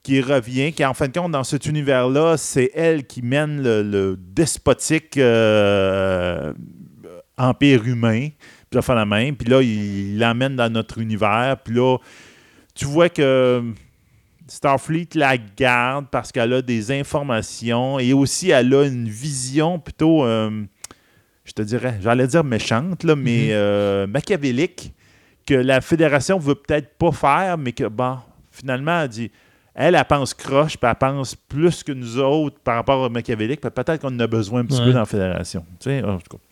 qui 0.03 0.19
revient, 0.19 0.73
qui 0.73 0.83
en 0.83 0.95
fin 0.95 1.07
de 1.07 1.13
compte, 1.15 1.31
dans 1.31 1.43
cet 1.43 1.67
univers-là, 1.67 2.35
c'est 2.35 2.71
elle 2.73 3.05
qui 3.05 3.21
mène 3.21 3.61
le, 3.61 3.83
le 3.83 4.17
despotique 4.17 5.15
euh, 5.17 6.53
empire 7.37 7.85
humain, 7.85 8.29
la 8.73 9.05
même, 9.05 9.35
puis 9.35 9.49
là, 9.49 9.61
il 9.61 10.17
l'amène 10.17 10.55
dans 10.55 10.71
notre 10.71 10.99
univers, 10.99 11.57
puis 11.63 11.75
là, 11.75 11.97
tu 12.73 12.85
vois 12.85 13.09
que 13.09 13.61
Starfleet 14.47 15.09
la 15.15 15.37
garde 15.37 16.05
parce 16.11 16.31
qu'elle 16.31 16.53
a 16.53 16.61
des 16.61 16.91
informations 16.91 17.99
et 17.99 18.13
aussi 18.13 18.49
elle 18.49 18.73
a 18.73 18.85
une 18.85 19.07
vision 19.09 19.77
plutôt, 19.79 20.23
euh, 20.25 20.63
je 21.45 21.51
te 21.51 21.61
dirais, 21.61 21.97
j'allais 22.01 22.27
dire 22.27 22.43
méchante, 22.43 23.03
là, 23.03 23.15
mais 23.15 23.45
Mhm. 23.47 23.49
euh, 23.51 24.07
machiavélique, 24.07 24.93
que 25.45 25.53
la 25.55 25.81
Fédération 25.81 26.37
veut 26.39 26.55
peut-être 26.55 26.97
pas 26.97 27.11
faire, 27.11 27.57
mais 27.57 27.71
que, 27.73 27.85
bon, 27.85 28.17
finalement, 28.51 29.01
elle 29.01 29.09
dit, 29.09 29.31
elle, 29.73 29.95
elle 29.95 30.05
pense 30.05 30.33
croche, 30.33 30.77
puis 30.77 30.89
elle 30.89 30.95
pense 30.95 31.35
plus 31.35 31.83
que 31.83 31.91
nous 31.91 32.19
autres 32.19 32.59
par 32.63 32.75
rapport 32.75 33.01
au 33.01 33.09
machiavélique, 33.09 33.59
peut-être 33.61 33.97
qu'on 33.99 34.09
en 34.15 34.19
a 34.19 34.27
besoin 34.27 34.61
un 34.61 34.65
petit 34.65 34.79
Ouais. 34.79 34.85
peu 34.87 34.93
dans 34.93 34.99
la 34.99 35.05
Fédération. 35.05 35.65
Tu 35.79 35.89
sais, 35.89 36.03
en 36.03 36.17
tout 36.19 36.37
cas. 36.37 36.43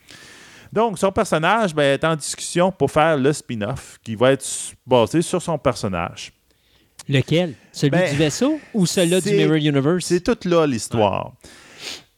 Donc, 0.72 1.00
son 1.00 1.12
personnage 1.12 1.74
ben, 1.74 1.94
est 2.00 2.04
en 2.04 2.16
discussion 2.16 2.72
pour 2.72 2.92
faire 2.92 3.18
le 3.18 3.34
spin-off 3.34 4.00
qui 4.04 4.16
va 4.16 4.32
être 4.34 4.46
basé 4.86 5.22
sur 5.22 5.42
son 5.42 5.58
personnage. 5.58 6.32
Lequel? 7.08 7.56
Celui 7.72 7.92
Ben, 7.92 8.12
du 8.12 8.18
vaisseau 8.18 8.60
ou 8.74 8.86
celui-là 8.86 9.20
du 9.22 9.32
Mirror 9.32 9.56
Universe? 9.56 10.06
C'est 10.06 10.24
toute 10.24 10.46
là 10.46 10.68
l'histoire. 10.68 11.34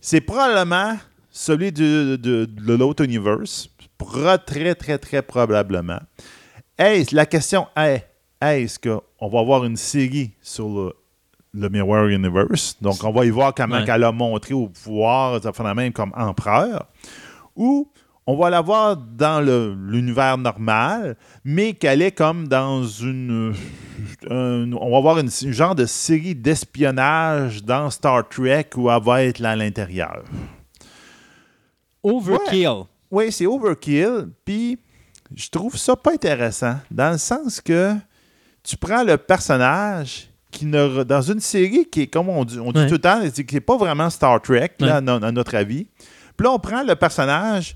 C'est 0.02 0.22
probablement 0.22 0.98
celui 1.30 1.72
de, 1.72 2.18
de 2.18 2.74
l'autre 2.74 3.04
universe. 3.06 3.70
Très, 4.46 4.74
très, 4.76 4.98
très 4.98 5.22
probablement. 5.22 6.00
Est-ce, 6.78 7.16
la 7.16 7.26
question 7.28 7.68
est, 7.78 8.06
est-ce 8.42 8.80
qu'on 8.80 9.28
va 9.30 9.40
avoir 9.40 9.64
une 9.64 9.78
série 9.78 10.32
sur 10.42 10.68
le, 10.68 10.94
le 11.54 11.70
Mirror 11.70 12.08
Universe? 12.08 12.76
Donc, 12.82 13.04
on 13.04 13.12
va 13.12 13.26
y 13.26 13.30
voir 13.30 13.54
comment 13.54 13.76
Ouais. 13.78 13.86
elle 13.88 14.04
a 14.04 14.12
montré 14.12 14.56
au 14.56 14.68
pouvoir, 14.68 15.42
ça 15.42 15.54
fait 15.54 15.64
la 15.64 15.76
même 15.76 15.94
comme 15.94 16.12
empereur. 16.16 16.88
Ou 17.56 17.88
on 18.32 18.38
va 18.38 18.50
la 18.50 18.62
voir 18.62 18.96
dans 18.98 19.42
l'univers 19.42 20.38
normal, 20.38 21.18
mais 21.44 21.74
qu'elle 21.74 22.02
est 22.02 22.12
comme 22.12 22.48
dans 22.48 22.84
une. 22.84 23.54
un- 24.30 24.72
on 24.74 24.92
va 24.92 25.00
voir 25.02 25.20
une, 25.20 25.30
une 25.42 25.52
genre 25.52 25.76
de 25.76 25.86
série 25.86 26.36
d'espionnage 26.36 27.64
dans 27.64 27.90
Star 27.90 28.28
Trek 28.30 28.70
où 28.76 28.90
elle 28.90 29.02
va 29.04 29.24
être 29.24 29.40
là 29.40 29.52
à 29.52 29.56
l'intérieur. 29.56 30.24
Overkill. 32.04 32.84
Oui, 33.10 33.32
c'est 33.32 33.46
overkill. 33.46 34.30
Puis, 34.46 34.80
je 35.36 35.50
trouve 35.50 35.76
ça 35.78 35.96
pas 35.96 36.14
intéressant, 36.14 36.76
dans 36.90 37.12
le 37.12 37.18
sens 37.18 37.60
que 37.62 37.94
tu 38.64 38.78
prends 38.78 39.04
le 39.04 39.18
personnage 39.18 40.30
qui 40.52 40.66
ne, 40.66 41.04
dans 41.04 41.22
une 41.22 41.40
série 41.40 41.86
qui 41.86 42.02
est, 42.02 42.08
comme 42.08 42.30
on 42.30 42.44
dit, 42.44 42.60
on 42.60 42.72
dit 42.72 42.80
Ouais. 42.80 42.88
tout 42.88 42.94
le 42.96 43.00
temps, 43.00 43.20
qui 43.30 43.56
n'est 43.56 43.62
pas 43.62 43.78
vraiment 43.78 44.10
Star 44.10 44.42
Trek, 44.42 44.72
là, 44.80 45.00
Ouais. 45.02 45.10
à, 45.10 45.28
à 45.28 45.32
notre 45.32 45.56
avis. 45.56 45.88
Puis 46.38 46.46
là, 46.46 46.52
on 46.52 46.60
prend 46.60 46.84
le 46.84 46.96
personnage 46.96 47.76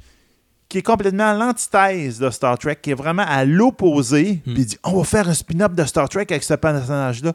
qui 0.75 0.79
est 0.79 0.81
complètement 0.81 1.29
à 1.29 1.33
l'antithèse 1.33 2.19
de 2.19 2.29
Star 2.29 2.57
Trek, 2.59 2.75
qui 2.81 2.91
est 2.91 2.95
vraiment 2.95 3.23
à 3.25 3.45
l'opposé, 3.45 4.41
Hmm. 4.45 4.53
puis 4.53 4.63
il 4.63 4.65
dit 4.65 4.77
on 4.83 4.97
va 4.97 5.03
faire 5.05 5.29
un 5.29 5.33
spin-off 5.33 5.73
de 5.73 5.85
Star 5.85 6.09
Trek 6.09 6.25
avec 6.29 6.43
ce 6.43 6.53
personnage-là. 6.53 7.31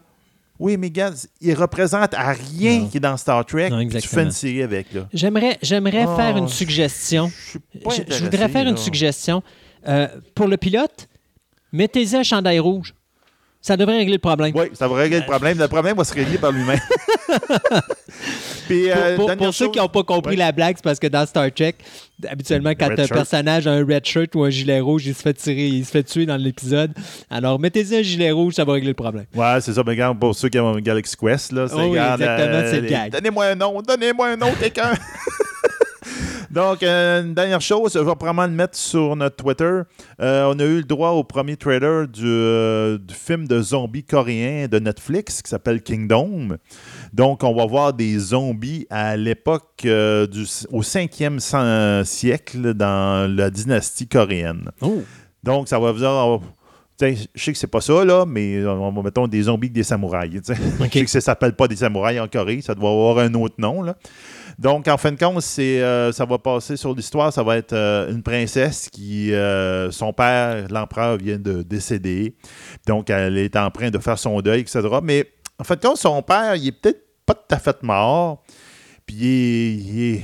Oui, 0.58 0.76
mais 0.76 0.90
gars, 0.90 1.12
il 1.40 1.54
représente 1.54 2.12
à 2.12 2.32
rien 2.32 2.80
Non. 2.80 2.88
qui 2.88 2.98
est 2.98 3.00
dans 3.00 3.16
Star 3.16 3.46
Trek, 3.46 3.70
Non, 3.70 3.78
puis 3.88 3.98
tu 3.98 4.08
fais 4.08 4.24
une 4.24 4.30
série 4.30 4.62
avec. 4.62 4.88
J'aimerais, 5.14 5.56
j'aimerais 5.62 6.04
Oh, 6.06 6.16
faire 6.16 6.36
une 6.36 6.48
suggestion. 6.48 7.28
Je 7.34 7.48
suis 7.50 7.58
pas 7.82 7.90
Je, 8.14 8.24
voudrais 8.24 8.48
faire 8.50 8.66
une 8.68 8.76
suggestion. 8.76 9.42
Euh, 9.88 10.06
pour 10.34 10.46
le 10.46 10.58
pilote, 10.58 11.08
mettez-y 11.72 12.16
un 12.16 12.22
chandail 12.22 12.58
rouge. 12.58 12.94
Ça 13.62 13.76
devrait 13.76 13.98
régler 13.98 14.14
le 14.14 14.18
problème. 14.20 14.52
Oui, 14.54 14.66
ça 14.72 14.88
va 14.88 14.96
régler 14.96 15.18
le 15.18 15.26
problème. 15.26 15.58
Le 15.58 15.68
problème 15.68 15.96
va 15.96 16.04
se 16.04 16.14
régler 16.14 16.38
par 16.38 16.50
lui-même. 16.50 16.80
Puis, 18.66 18.90
euh, 18.90 19.16
pour- 19.16 19.52
ceux 19.54 19.68
qui 19.70 19.78
n'ont 19.78 19.88
pas 19.88 20.02
compris 20.04 20.30
Ouais. 20.32 20.36
la 20.36 20.52
blague, 20.52 20.76
c'est 20.76 20.84
parce 20.84 20.98
que 20.98 21.08
dans 21.08 21.26
Star 21.26 21.52
Trek, 21.52 21.74
habituellement, 22.28 22.70
quand 22.70 22.90
un 22.90 22.96
shirt. 22.96 23.12
personnage 23.12 23.66
a 23.66 23.72
un 23.72 23.84
red 23.84 24.04
shirt 24.06 24.34
ou 24.34 24.44
un 24.44 24.50
gilet 24.50 24.80
rouge, 24.80 25.06
il 25.06 25.14
se 25.14 25.22
fait 25.22 25.34
tirer, 25.34 25.66
il 25.66 25.84
se 25.84 25.90
fait 25.90 26.02
tuer 26.04 26.24
dans 26.24 26.36
l'épisode. 26.36 26.92
Alors, 27.28 27.58
mettez-y 27.58 27.96
un 27.96 28.02
gilet 28.02 28.30
rouge, 28.30 28.54
ça 28.54 28.64
va 28.64 28.74
régler 28.74 28.88
le 28.88 28.94
problème. 28.94 29.26
Ouais, 29.34 29.60
c'est 29.60 29.72
ça. 29.72 29.82
Mais 29.84 29.92
regarde, 29.92 30.18
pour 30.18 30.34
ceux 30.34 30.48
qui 30.48 30.58
ont 30.58 30.76
Galaxy 30.76 31.16
Quest, 31.16 31.52
là, 31.52 31.66
c'est 31.68 31.74
Oh 31.74 31.88
oui, 31.90 31.98
exactement, 31.98 32.62
c'est 32.70 32.80
le 32.80 32.88
gag. 32.88 33.12
Donnez-moi 33.12 33.44
un 33.46 33.54
nom, 33.56 33.82
donnez-moi 33.82 34.28
un 34.28 34.36
nom, 34.36 34.52
quelqu'un. 34.58 34.92
Donc, 36.50 36.82
euh, 36.82 37.22
une 37.22 37.34
dernière 37.34 37.60
chose, 37.60 37.92
je 37.94 38.00
vais 38.00 38.04
probablement 38.16 38.46
le 38.46 38.52
mettre 38.52 38.76
sur 38.76 39.14
notre 39.14 39.36
Twitter. 39.36 39.82
Euh, 40.20 40.52
on 40.52 40.58
a 40.58 40.64
eu 40.64 40.78
le 40.78 40.82
droit 40.82 41.10
au 41.10 41.22
premier 41.22 41.56
trailer 41.56 42.08
du, 42.08 42.24
euh, 42.26 42.98
du 42.98 43.14
film 43.14 43.46
de 43.46 43.62
zombies 43.62 44.02
coréen 44.02 44.66
de 44.66 44.80
Netflix 44.80 45.42
qui 45.42 45.48
s'appelle 45.50 45.80
Kingdom. 45.80 46.56
Donc, 47.12 47.44
on 47.44 47.54
va 47.54 47.66
voir 47.66 47.92
des 47.92 48.18
zombies 48.18 48.86
à 48.90 49.16
l'époque 49.16 49.82
du 49.82 50.44
au 50.72 50.82
5e 50.82 51.38
cent- 51.38 52.04
siècle 52.04 52.74
dans 52.74 53.32
la 53.32 53.48
dynastie 53.50 54.08
coréenne. 54.08 54.70
Oh. 54.80 55.02
Donc, 55.44 55.68
ça 55.68 55.78
va 55.78 55.92
vous 55.92 55.98
dire. 56.00 56.40
On 57.02 57.14
Je 57.34 57.42
sais 57.44 57.52
que 57.52 57.58
c'est 57.58 57.66
pas 57.66 57.80
ça, 57.80 58.04
là, 58.04 58.24
mais 58.26 58.64
on 58.66 58.90
va 58.92 59.02
mettons 59.02 59.26
des 59.26 59.42
zombies 59.42 59.66
avec 59.66 59.72
des 59.72 59.82
samouraïs. 59.82 60.40
Je 60.48 60.88
sais 60.90 61.04
que 61.04 61.10
ça 61.10 61.20
s'appelle 61.20 61.54
pas 61.54 61.68
des 61.68 61.76
samouraïs 61.76 62.20
en 62.20 62.28
Corée, 62.28 62.60
ça 62.62 62.74
doit 62.74 62.90
avoir 62.90 63.18
un 63.18 63.32
autre 63.34 63.54
nom. 63.58 63.82
Là. 63.82 63.96
Donc, 64.58 64.88
en 64.88 64.98
fin 64.98 65.10
de 65.12 65.18
compte, 65.18 65.40
c'est, 65.40 65.80
euh, 65.80 66.12
ça 66.12 66.24
va 66.26 66.38
passer 66.38 66.76
sur 66.76 66.94
l'histoire. 66.94 67.32
Ça 67.32 67.42
va 67.42 67.56
être 67.56 67.72
euh, 67.72 68.10
une 68.12 68.22
princesse 68.22 68.88
qui, 68.90 69.32
euh, 69.32 69.90
son 69.90 70.12
père, 70.12 70.66
l'empereur, 70.70 71.16
vient 71.16 71.38
de 71.38 71.62
décéder. 71.62 72.34
Donc, 72.86 73.08
elle 73.10 73.38
est 73.38 73.56
en 73.56 73.70
train 73.70 73.90
de 73.90 73.98
faire 73.98 74.18
son 74.18 74.40
deuil, 74.40 74.60
etc. 74.60 74.80
Mais 75.02 75.26
en 75.58 75.64
fin 75.64 75.76
de 75.76 75.80
compte, 75.80 75.96
son 75.96 76.20
père, 76.22 76.56
il 76.56 76.68
est 76.68 76.72
peut-être 76.72 77.00
pas 77.24 77.34
tout 77.34 77.54
à 77.54 77.58
fait 77.58 77.82
mort. 77.82 78.42
puis 79.06 79.16
il, 79.16 79.24
est- 79.24 79.72
il 79.72 80.00
est- 80.14 80.22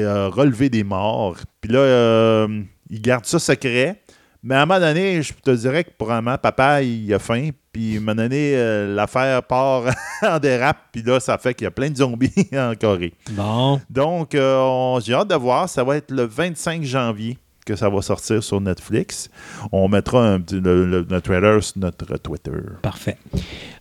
il 0.00 0.04
a 0.04 0.28
relevé 0.28 0.68
des 0.68 0.84
morts. 0.84 1.36
Puis 1.60 1.72
là, 1.72 1.78
euh, 1.80 2.62
il 2.90 3.00
garde 3.00 3.24
ça 3.26 3.38
secret. 3.38 4.02
Mais 4.42 4.54
à 4.54 4.62
un 4.62 4.66
moment 4.66 4.78
donné, 4.80 5.20
je 5.22 5.32
te 5.34 5.50
dirais 5.50 5.84
que 5.84 5.90
probablement, 5.98 6.38
papa, 6.38 6.82
il 6.82 7.12
a 7.12 7.18
faim. 7.18 7.50
Puis 7.72 7.94
à 7.94 7.96
un 7.96 8.00
moment 8.00 8.14
donné, 8.14 8.52
euh, 8.54 8.94
l'affaire 8.94 9.42
part 9.42 9.84
en 10.22 10.38
dérape. 10.38 10.78
Puis 10.92 11.02
là, 11.02 11.18
ça 11.20 11.36
fait 11.38 11.54
qu'il 11.54 11.64
y 11.64 11.68
a 11.68 11.70
plein 11.72 11.90
de 11.90 11.96
zombies 11.96 12.32
en 12.54 12.72
Corée. 12.80 13.14
Bon. 13.32 13.80
Donc, 13.90 14.34
euh, 14.34 14.58
on- 14.60 15.00
j'ai 15.00 15.14
hâte 15.14 15.28
de 15.28 15.34
voir. 15.34 15.68
Ça 15.68 15.82
va 15.84 15.96
être 15.96 16.10
le 16.12 16.22
25 16.22 16.84
janvier 16.84 17.36
que 17.66 17.76
ça 17.76 17.90
va 17.90 18.00
sortir 18.00 18.42
sur 18.42 18.60
Netflix. 18.62 19.28
On 19.72 19.88
mettra 19.88 20.26
un 20.26 20.38
le, 20.38 20.86
le- 20.86 21.06
le 21.10 21.20
trailer 21.20 21.62
sur 21.62 21.78
notre 21.78 22.16
Twitter. 22.16 22.52
Parfait. 22.80 23.18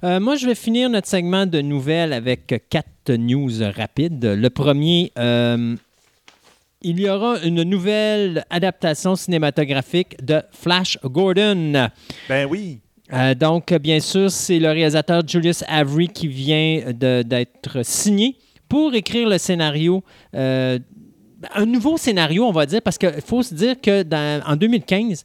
Euh, 0.04 0.20
moi, 0.20 0.36
je 0.36 0.46
vais 0.46 0.56
finir 0.56 0.90
notre 0.90 1.08
segment 1.08 1.46
de 1.46 1.62
nouvelles 1.62 2.12
avec 2.12 2.66
quatre 2.70 3.12
news 3.12 3.50
rapides. 3.76 4.26
Le 4.26 4.50
premier, 4.50 5.14
euh, 5.18 5.76
il 6.82 7.00
y 7.00 7.10
aura 7.10 7.40
une 7.44 7.64
nouvelle 7.64 8.46
adaptation 8.50 9.16
cinématographique 9.16 10.24
de 10.24 10.42
Flash 10.52 10.98
Gordon. 11.04 11.90
Ben 12.30 12.48
oui. 12.50 12.80
Euh, 13.14 13.34
donc, 13.34 13.74
bien 13.76 14.00
sûr, 14.00 14.30
c'est 14.30 14.60
le 14.60 14.68
réalisateur 14.70 15.22
Julius 15.26 15.64
Avery 15.68 16.08
qui 16.10 16.28
vient 16.28 16.92
d'être 16.94 17.84
signé 17.84 18.36
pour 18.68 18.94
écrire 18.94 19.30
le 19.30 19.38
scénario. 19.38 20.04
euh, 20.36 20.78
un 21.54 21.68
nouveau 21.68 21.98
scénario, 21.98 22.46
on 22.46 22.52
va 22.52 22.66
dire, 22.66 22.82
parce 22.82 22.98
qu'il 22.98 23.22
faut 23.24 23.44
se 23.44 23.54
dire 23.54 23.80
que 23.80 24.02
dans- 24.02 24.42
en 24.46 24.56
2015, 24.56 25.24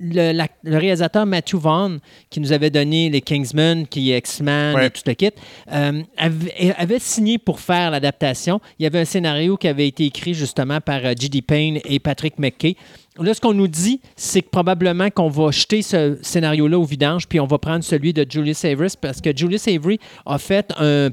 le, 0.00 0.32
la- 0.32 0.48
le 0.62 0.78
réalisateur 0.78 1.26
Matthew 1.26 1.56
Vaughn, 1.56 1.98
qui 2.30 2.40
nous 2.40 2.52
avait 2.52 2.70
donné 2.70 3.10
les 3.10 3.20
Kingsmen, 3.20 3.86
qui 3.86 4.10
est 4.12 4.18
X-Men 4.18 4.74
Ouais. 4.74 4.86
et 4.86 4.90
tout 4.90 5.02
le 5.06 5.12
kit, 5.14 5.30
euh, 5.72 6.02
avait, 6.16 6.74
avait 6.78 6.98
signé 6.98 7.36
pour 7.38 7.60
faire 7.60 7.90
l'adaptation. 7.90 8.60
Il 8.78 8.84
y 8.84 8.86
avait 8.86 9.00
un 9.00 9.04
scénario 9.04 9.56
qui 9.56 9.68
avait 9.68 9.86
été 9.88 10.06
écrit 10.06 10.32
justement 10.34 10.80
par 10.80 11.04
euh, 11.04 11.12
G.D. 11.18 11.42
Payne 11.42 11.80
et 11.84 11.98
Patrick 11.98 12.38
McKay. 12.38 12.76
Là, 13.18 13.34
ce 13.34 13.40
qu'on 13.40 13.52
nous 13.52 13.68
dit, 13.68 14.00
c'est 14.16 14.40
que 14.40 14.48
probablement 14.48 15.10
qu'on 15.10 15.28
va 15.28 15.50
jeter 15.50 15.82
ce 15.82 16.16
scénario-là 16.22 16.78
au 16.78 16.84
vidange, 16.84 17.28
puis 17.28 17.38
on 17.38 17.46
va 17.46 17.58
prendre 17.58 17.84
celui 17.84 18.12
de 18.14 18.24
Julius 18.28 18.64
Avery, 18.64 18.88
parce 19.00 19.20
que 19.20 19.36
Julius 19.36 19.68
Avery 19.68 19.98
a 20.24 20.38
fait 20.38 20.72
un, 20.78 21.10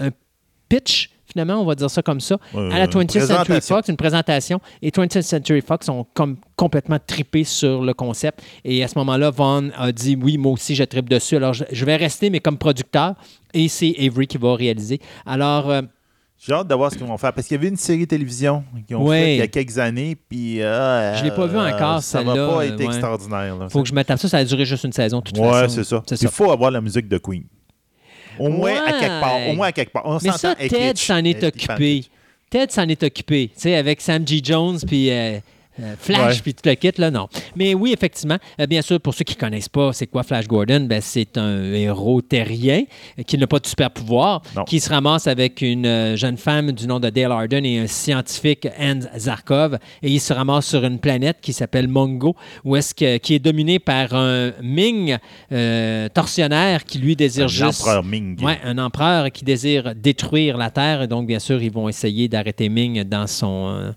un 0.00 0.08
pitch, 0.68 1.10
finalement, 1.36 1.60
on 1.60 1.66
va 1.66 1.74
dire 1.74 1.90
ça 1.90 2.02
comme 2.02 2.20
ça, 2.20 2.38
Euh, 2.54 2.70
à 2.70 2.78
la 2.78 2.86
20th 2.86 3.20
Century. 3.26 3.60
Fox, 3.60 3.88
une 3.88 3.96
présentation, 3.98 4.58
et 4.80 4.90
20th 4.90 5.20
Century 5.22 5.60
Fox 5.60 5.88
ont 5.90 6.06
comme 6.14 6.36
complètement 6.56 6.98
tripé 7.04 7.44
sur 7.44 7.82
le 7.82 7.92
concept. 7.92 8.40
Et 8.64 8.82
à 8.82 8.88
ce 8.88 8.96
moment-là, 8.98 9.30
Vaughn 9.30 9.70
a 9.76 9.92
dit 9.92 10.16
oui, 10.20 10.38
moi 10.38 10.52
aussi, 10.52 10.74
je 10.74 10.84
tripe 10.84 11.10
dessus. 11.10 11.36
Alors, 11.36 11.52
je, 11.52 11.64
je 11.70 11.84
vais 11.84 11.96
rester, 11.96 12.30
mais 12.30 12.40
comme 12.40 12.56
producteur, 12.56 13.14
et 13.52 13.68
c'est 13.68 13.94
Avery 14.00 14.26
qui 14.26 14.38
va 14.38 14.54
réaliser. 14.54 14.98
Alors, 15.26 15.68
euh, 15.70 15.82
J'ai 16.38 16.52
hâte 16.54 16.68
de 16.68 16.74
voir 16.74 16.90
ce 16.90 16.96
qu'ils 16.96 17.06
vont 17.06 17.16
faire. 17.18 17.32
Parce 17.34 17.46
qu'il 17.46 17.56
y 17.56 17.58
avait 17.60 17.68
une 17.68 17.76
série 17.76 18.06
télévision 18.06 18.64
qu'ils 18.86 18.96
ont 18.96 19.04
Ouais. 19.06 19.20
fait 19.20 19.34
il 19.34 19.38
y 19.38 19.42
a 19.42 19.46
quelques 19.48 19.78
années. 19.78 20.16
Puis. 20.28 20.62
euh, 20.62 21.14
Je 21.16 21.24
l'ai 21.24 21.30
pas 21.30 21.46
vu 21.46 21.58
encore, 21.58 22.02
Ça 22.02 22.22
va 22.22 22.32
celle-là, 22.34 22.46
pas 22.48 22.62
euh, 22.64 22.76
ouais. 22.76 22.84
extraordinaire. 22.84 23.56
là. 23.56 23.68
faut 23.68 23.82
que 23.82 23.88
je 23.88 23.94
m'attende 23.94 24.18
ça. 24.18 24.28
Ça 24.28 24.38
a 24.38 24.44
duré 24.44 24.64
juste 24.64 24.84
une 24.84 24.92
saison, 24.92 25.18
de 25.18 25.24
toute 25.24 25.38
Ouais, 25.38 25.50
façon. 25.50 25.74
c'est 25.74 25.84
ça. 25.84 26.02
Il 26.10 26.16
ça. 26.18 26.28
faut 26.30 26.50
avoir 26.50 26.70
la 26.70 26.80
musique 26.80 27.08
de 27.08 27.18
Queen. 27.18 27.44
Au 28.38 28.48
moins 28.48 28.84
à 28.84 28.92
quelque 28.92 29.20
part. 29.20 29.48
Au 29.48 29.52
moins 29.54 29.66
à 29.68 29.72
quelque 29.72 29.92
part. 29.92 30.02
On 30.06 30.18
Mais 30.22 30.32
ça, 30.32 30.54
Ted 30.54 30.92
s'en 30.96 31.24
est 31.24 31.42
occupé. 31.42 32.04
Ted 32.50 32.72
s'en 32.72 32.88
est 32.88 33.02
occupé, 33.02 33.50
tu 33.54 33.62
sais, 33.62 33.74
avec 33.74 34.00
Sam 34.00 34.26
G. 34.26 34.40
Jones, 34.42 34.78
puis 34.86 35.10
euh, 35.10 35.14
euh, 35.14 35.40
Flash, 35.98 36.36
Ouais. 36.36 36.40
puis 36.42 36.54
tout 36.54 36.62
le 36.68 36.74
kit, 36.74 36.92
là, 36.98 37.10
non. 37.10 37.28
Mais 37.54 37.74
oui, 37.74 37.92
effectivement, 37.92 38.38
euh, 38.60 38.66
bien 38.66 38.82
sûr, 38.82 39.00
pour 39.00 39.14
ceux 39.14 39.24
qui 39.24 39.34
ne 39.34 39.40
connaissent 39.40 39.68
pas, 39.68 39.92
c'est 39.92 40.06
quoi 40.06 40.22
Flash 40.22 40.46
Gordon? 40.46 40.80
Ben, 40.88 41.00
c'est 41.00 41.36
un 41.36 41.72
héros 41.72 42.22
terrien 42.22 42.84
euh, 43.18 43.22
qui 43.22 43.36
n'a 43.38 43.46
pas 43.46 43.58
de 43.58 43.66
super 43.66 43.90
pouvoir, 43.90 44.42
Non. 44.56 44.64
qui 44.64 44.80
se 44.80 44.88
ramasse 44.90 45.26
avec 45.26 45.60
une 45.62 45.86
euh, 45.86 46.16
jeune 46.16 46.36
femme 46.36 46.72
du 46.72 46.86
nom 46.86 46.98
de 47.00 47.10
Dale 47.10 47.32
Arden 47.32 47.64
et 47.64 47.78
un 47.80 47.86
scientifique, 47.86 48.66
Hans 48.80 49.00
Zarkov, 49.16 49.78
et 50.02 50.10
il 50.10 50.20
se 50.20 50.32
ramasse 50.32 50.66
sur 50.66 50.84
une 50.84 50.98
planète 50.98 51.38
qui 51.42 51.52
s'appelle 51.52 51.88
Mongo, 51.88 52.34
où 52.64 52.76
est-ce 52.76 52.94
que, 52.94 53.18
qui 53.18 53.34
est 53.34 53.38
dominée 53.38 53.78
par 53.78 54.14
un 54.14 54.52
Ming 54.62 55.16
euh, 55.52 56.08
tortionnaire 56.08 56.84
qui 56.84 56.98
lui 56.98 57.16
désire 57.16 57.48
juste... 57.48 57.80
L'empereur 57.80 58.04
Ming. 58.04 58.42
Ouais, 58.42 58.58
un 58.64 58.78
empereur 58.78 59.30
qui 59.30 59.44
désire 59.44 59.94
détruire 59.94 60.56
la 60.56 60.70
Terre. 60.70 61.02
Et 61.02 61.06
donc, 61.06 61.26
bien 61.26 61.38
sûr, 61.38 61.62
ils 61.62 61.70
vont 61.72 61.88
essayer 61.88 62.28
d'arrêter 62.28 62.68
Ming 62.68 63.02
dans 63.04 63.26
son, 63.26 63.68
euh, 63.68 63.92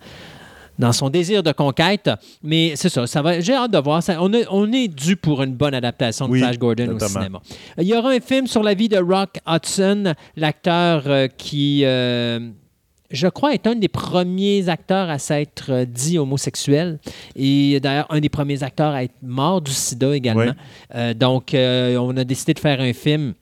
dans 0.79 0.91
son 0.93 1.09
désir 1.11 1.43
de 1.43 1.51
conquête. 1.51 2.09
Mais 2.41 2.71
c'est 2.75 2.89
ça, 2.89 3.05
ça 3.05 3.21
va, 3.21 3.39
j'ai 3.39 3.53
hâte 3.53 3.69
de 3.71 3.77
voir. 3.77 4.01
Ça, 4.01 4.17
on, 4.21 4.33
est- 4.33 4.47
on 4.49 4.71
est 4.71 4.87
dû 4.87 5.15
pour 5.15 5.43
une 5.43 5.53
bonne 5.53 5.75
adaptation 5.75 6.25
de 6.27 6.31
Oui, 6.31 6.39
Flash 6.39 6.57
Gordon 6.57 6.95
au 6.95 6.99
cinéma. 6.99 7.39
Il 7.77 7.83
y 7.85 7.93
aura 7.93 8.09
un 8.09 8.19
film 8.19 8.47
sur 8.47 8.63
la 8.63 8.73
vie 8.73 8.89
de 8.89 8.97
Rock 8.97 9.37
Hudson, 9.47 10.13
l'acteur 10.35 11.03
euh, 11.05 11.27
qui... 11.27 11.81
euh, 11.83 12.49
je 13.11 13.27
crois, 13.27 13.53
est 13.55 13.65
un 13.65 13.73
des 13.75 13.87
premiers 13.87 14.69
acteurs 14.69 15.09
à 15.09 15.17
s'être 15.17 15.71
euh, 15.71 15.85
dit 15.85 16.19
homosexuel 16.19 16.99
et 17.35 17.79
d'ailleurs 17.79 18.05
un 18.11 18.19
des 18.19 18.29
premiers 18.29 18.61
acteurs 18.61 18.93
à 18.93 19.03
être 19.03 19.15
mort 19.23 19.61
du 19.61 19.71
sida 19.71 20.15
également. 20.15 20.43
Oui. 20.43 20.49
Euh, 20.95 21.13
donc, 21.15 21.53
euh, 21.55 21.97
on 21.97 22.15
a 22.17 22.23
décidé 22.23 22.53
de 22.53 22.59
faire 22.59 22.79
un 22.81 22.93
film 22.93 23.33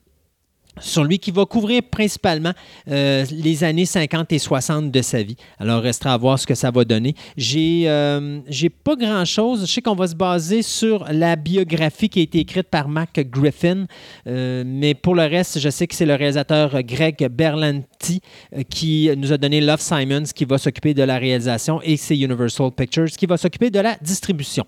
sur 0.80 1.04
lui 1.04 1.18
qui 1.18 1.30
va 1.30 1.44
couvrir 1.44 1.82
principalement 1.82 2.52
euh, 2.88 3.24
les 3.30 3.64
années 3.64 3.86
50 3.86 4.32
et 4.32 4.38
60 4.38 4.90
de 4.90 5.02
sa 5.02 5.22
vie. 5.22 5.36
Alors, 5.58 5.82
restera 5.82 6.14
à 6.14 6.16
voir 6.16 6.38
ce 6.38 6.46
que 6.46 6.54
ça 6.54 6.70
va 6.70 6.84
donner. 6.84 7.14
J'ai 7.36 7.84
euh, 7.86 8.40
pas 8.84 8.96
grand-chose. 8.96 9.66
Je 9.66 9.72
sais 9.72 9.82
qu'on 9.82 9.94
va 9.94 10.06
se 10.06 10.14
baser 10.14 10.62
sur 10.62 11.04
la 11.10 11.36
biographie 11.36 12.08
qui 12.08 12.20
a 12.20 12.22
été 12.22 12.38
écrite 12.40 12.68
par 12.68 12.88
Mac 12.88 13.18
Griffin, 13.30 13.86
euh, 14.26 14.64
mais 14.66 14.94
pour 14.94 15.14
le 15.14 15.22
reste, 15.22 15.58
je 15.58 15.68
sais 15.68 15.86
que 15.86 15.94
c'est 15.94 16.06
le 16.06 16.14
réalisateur 16.14 16.82
Greg 16.82 17.28
Berlanti 17.30 18.20
euh, 18.56 18.62
qui 18.68 19.10
nous 19.16 19.32
a 19.32 19.38
donné 19.38 19.60
Love 19.60 19.80
Simons 19.80 20.24
qui 20.34 20.44
va 20.44 20.58
s'occuper 20.58 20.94
de 20.94 21.02
la 21.02 21.18
réalisation 21.18 21.80
et 21.82 21.96
c'est 21.96 22.16
Universal 22.16 22.70
Pictures 22.72 23.06
qui 23.06 23.26
va 23.26 23.36
s'occuper 23.36 23.70
de 23.70 23.80
la 23.80 23.96
distribution. 24.00 24.64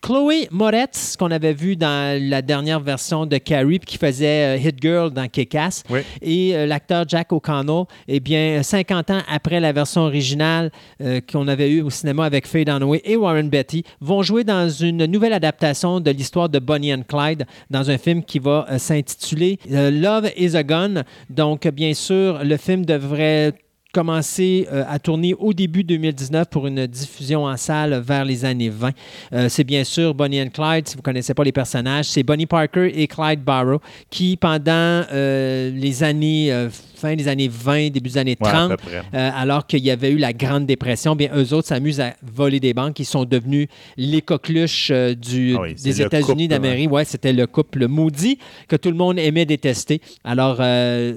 Chloé 0.00 0.48
Moretz, 0.50 1.16
qu'on 1.18 1.30
avait 1.30 1.52
vu 1.52 1.76
dans 1.76 2.20
la 2.20 2.42
dernière 2.42 2.80
version 2.80 3.26
de 3.26 3.38
Carrie, 3.38 3.80
qui 3.80 3.98
faisait 3.98 4.58
Hit 4.60 4.76
Girl 4.80 5.01
dans 5.10 5.28
Kick-Ass, 5.28 5.82
Oui. 5.90 6.00
et 6.20 6.54
euh, 6.56 6.66
l'acteur 6.66 7.04
Jack 7.08 7.32
O'Connell, 7.32 7.84
eh 8.08 8.20
bien, 8.20 8.62
50 8.62 9.10
ans 9.10 9.20
après 9.28 9.60
la 9.60 9.72
version 9.72 10.02
originale 10.02 10.70
euh, 11.00 11.20
qu'on 11.20 11.48
avait 11.48 11.70
eue 11.70 11.82
au 11.82 11.90
cinéma 11.90 12.24
avec 12.24 12.46
Faye 12.46 12.64
Dunaway 12.64 13.00
et 13.04 13.16
Warren 13.16 13.48
Beatty, 13.48 13.84
vont 14.00 14.22
jouer 14.22 14.44
dans 14.44 14.68
une 14.68 15.06
nouvelle 15.06 15.32
adaptation 15.32 16.00
de 16.00 16.10
l'histoire 16.10 16.48
de 16.48 16.58
Bonnie 16.58 16.92
and 16.94 17.04
Clyde 17.08 17.44
dans 17.70 17.90
un 17.90 17.98
film 17.98 18.22
qui 18.24 18.38
va 18.38 18.66
euh, 18.70 18.78
s'intituler 18.78 19.58
Love 19.68 20.30
is 20.36 20.56
a 20.56 20.62
Gun. 20.62 21.02
Donc, 21.30 21.66
bien 21.68 21.94
sûr, 21.94 22.44
le 22.44 22.56
film 22.56 22.84
devrait 22.84 23.52
commencer 23.92 24.66
euh, 24.72 24.84
à 24.88 24.98
tourner 24.98 25.34
au 25.34 25.52
début 25.52 25.84
2019 25.84 26.48
pour 26.48 26.66
une 26.66 26.86
diffusion 26.86 27.44
en 27.44 27.56
salle 27.56 28.00
vers 28.04 28.24
les 28.24 28.44
années 28.44 28.70
20. 28.70 28.90
Euh, 29.32 29.48
c'est 29.48 29.64
bien 29.64 29.84
sûr 29.84 30.14
Bonnie 30.14 30.40
and 30.42 30.48
Clyde, 30.48 30.88
si 30.88 30.94
vous 30.94 31.00
ne 31.00 31.04
connaissez 31.04 31.34
pas 31.34 31.44
les 31.44 31.52
personnages, 31.52 32.06
c'est 32.06 32.22
Bonnie 32.22 32.46
Parker 32.46 32.90
et 32.94 33.06
Clyde 33.06 33.42
Barrow 33.44 33.80
qui, 34.10 34.36
pendant 34.36 35.02
euh, 35.12 35.70
les 35.70 36.02
années, 36.02 36.50
fin 36.96 37.14
des 37.16 37.28
années 37.28 37.48
20, 37.48 37.90
début 37.90 38.08
des 38.10 38.18
années 38.18 38.36
Ouais, 38.40 38.48
à 38.48 38.52
30, 38.52 38.70
peu 38.70 38.76
près. 38.76 39.02
euh, 39.14 39.30
alors 39.34 39.66
qu'il 39.66 39.80
y 39.84 39.90
avait 39.90 40.10
eu 40.10 40.16
la 40.18 40.32
Grande 40.32 40.66
Dépression, 40.66 41.14
bien, 41.14 41.30
eux 41.36 41.52
autres 41.52 41.68
s'amusent 41.68 42.00
à 42.00 42.14
voler 42.22 42.60
des 42.60 42.72
banques. 42.74 42.98
Ils 42.98 43.04
sont 43.04 43.24
devenus 43.24 43.68
les 43.96 44.22
coqueluches 44.22 44.90
euh, 44.90 45.14
du, 45.14 45.54
Ah 45.56 45.62
oui, 45.62 45.74
des 45.74 46.00
États-Unis 46.00 46.44
couple, 46.44 46.48
d'Amérique. 46.48 46.90
Ouais, 46.90 47.04
c'était 47.04 47.32
le 47.32 47.46
couple 47.46 47.88
maudit 47.88 48.38
que 48.68 48.76
tout 48.76 48.90
le 48.90 48.96
monde 48.96 49.18
aimait 49.18 49.44
détester. 49.44 50.00
Alors, 50.24 50.56
euh, 50.60 51.12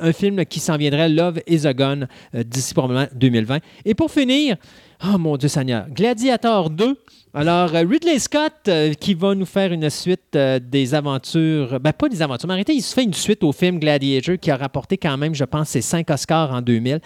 un 0.00 0.12
film 0.12 0.44
qui 0.44 0.60
s'en 0.60 0.76
viendrait, 0.76 1.08
Love 1.08 1.40
is 1.46 1.66
a 1.66 1.74
Gun, 1.74 2.06
euh, 2.34 2.42
d'ici 2.42 2.74
probablement 2.74 3.06
2020. 3.14 3.58
Et 3.84 3.94
pour 3.94 4.10
finir, 4.10 4.56
oh 5.04 5.18
mon 5.18 5.36
Dieu 5.36 5.48
Seigneur, 5.48 5.86
Gladiator 5.90 6.70
2. 6.70 6.96
Alors, 7.34 7.74
euh, 7.74 7.84
Ridley 7.88 8.18
Scott 8.18 8.52
euh, 8.68 8.94
qui 8.94 9.14
va 9.14 9.34
nous 9.34 9.44
faire 9.44 9.72
une 9.72 9.90
suite 9.90 10.36
des 10.36 10.94
aventures, 10.94 11.78
ben 11.80 11.92
pas 11.92 12.08
des 12.08 12.22
aventures, 12.22 12.48
mais 12.48 12.54
arrêtez, 12.54 12.74
il 12.74 12.82
se 12.82 12.94
fait 12.94 13.04
une 13.04 13.14
suite 13.14 13.44
au 13.44 13.52
film 13.52 13.78
Gladiator 13.78 14.36
qui 14.40 14.50
a 14.50 14.56
rapporté 14.56 14.96
quand 14.96 15.16
même, 15.16 15.34
je 15.34 15.44
pense, 15.44 15.68
ses 15.68 15.82
5 15.82 16.08
Oscars 16.10 16.52
en 16.52 16.62
2000. 16.62 17.00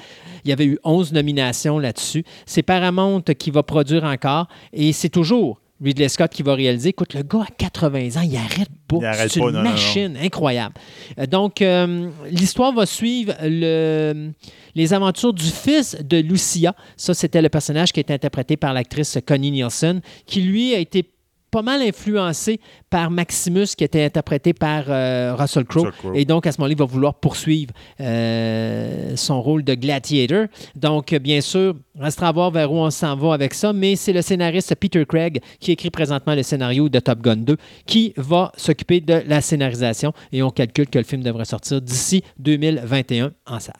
Il 0.44 0.50
y 0.50 0.52
avait 0.52 0.66
eu 0.66 0.78
11 0.84 1.12
nominations 1.12 1.78
là-dessus. 1.78 2.24
C'est 2.46 2.62
Paramount 2.62 3.22
qui 3.38 3.50
va 3.50 3.62
produire 3.62 4.04
encore 4.04 4.46
et 4.72 4.92
c'est 4.92 5.08
toujours 5.08 5.60
Ridley 5.82 6.08
Scott 6.08 6.30
qui 6.32 6.42
va 6.42 6.54
réaliser. 6.54 6.90
Écoute, 6.90 7.14
le 7.14 7.22
gars 7.22 7.42
à 7.42 7.50
80 7.56 8.16
ans, 8.20 8.22
il 8.24 8.36
arrête 8.36 8.68
pas. 8.86 9.12
C'est 9.28 9.36
une 9.40 9.46
non, 9.46 9.52
non, 9.52 9.62
non. 9.62 9.70
machine 9.70 10.16
incroyable. 10.20 10.74
Euh, 11.18 11.26
Donc, 11.26 11.62
euh, 11.62 12.08
l'histoire 12.30 12.72
va 12.72 12.86
suivre 12.86 13.34
le- 13.42 14.32
les 14.74 14.92
aventures 14.94 15.32
du 15.32 15.44
fils 15.46 15.96
de 16.02 16.18
Lucia. 16.18 16.74
Ça, 16.96 17.14
c'était 17.14 17.40
le 17.42 17.48
personnage 17.48 17.92
qui 17.92 18.00
est 18.00 18.10
interprété 18.10 18.56
par 18.56 18.72
l'actrice 18.74 19.18
Connie 19.26 19.50
Nielsen, 19.52 20.00
qui 20.26 20.42
lui 20.42 20.74
a 20.74 20.78
été 20.78 21.04
pas 21.50 21.62
mal 21.62 21.82
influencé 21.82 22.60
par 22.88 23.10
Maximus, 23.10 23.66
qui 23.76 23.84
était 23.84 24.04
interprété 24.04 24.52
par 24.52 24.84
euh, 24.88 25.34
Russell 25.36 25.64
Crowe. 25.64 25.90
Et 26.14 26.24
donc, 26.24 26.46
à 26.46 26.52
ce 26.52 26.60
moment-là, 26.60 26.72
il 26.72 26.78
va 26.78 26.84
vouloir 26.84 27.14
poursuivre 27.14 27.72
euh, 28.00 29.16
son 29.16 29.40
rôle 29.42 29.64
de 29.64 29.74
gladiator. 29.74 30.46
Donc, 30.74 31.14
bien 31.14 31.40
sûr, 31.40 31.74
restera 31.98 32.28
à 32.28 32.32
voir 32.32 32.50
vers 32.50 32.72
où 32.72 32.76
on 32.76 32.90
s'en 32.90 33.16
va 33.16 33.34
avec 33.34 33.54
ça, 33.54 33.72
mais 33.72 33.96
c'est 33.96 34.12
le 34.12 34.22
scénariste 34.22 34.74
Peter 34.76 35.04
Craig 35.06 35.40
qui 35.58 35.72
écrit 35.72 35.90
présentement 35.90 36.34
le 36.34 36.42
scénario 36.42 36.88
de 36.88 36.98
Top 37.00 37.20
Gun 37.20 37.36
2 37.36 37.56
qui 37.86 38.12
va 38.16 38.52
s'occuper 38.56 39.00
de 39.00 39.22
la 39.26 39.40
scénarisation 39.40 40.12
et 40.32 40.42
on 40.42 40.50
calcule 40.50 40.88
que 40.88 40.98
le 40.98 41.04
film 41.04 41.22
devrait 41.22 41.44
sortir 41.44 41.80
d'ici 41.80 42.22
2021 42.38 43.32
en 43.46 43.60
salle. 43.60 43.74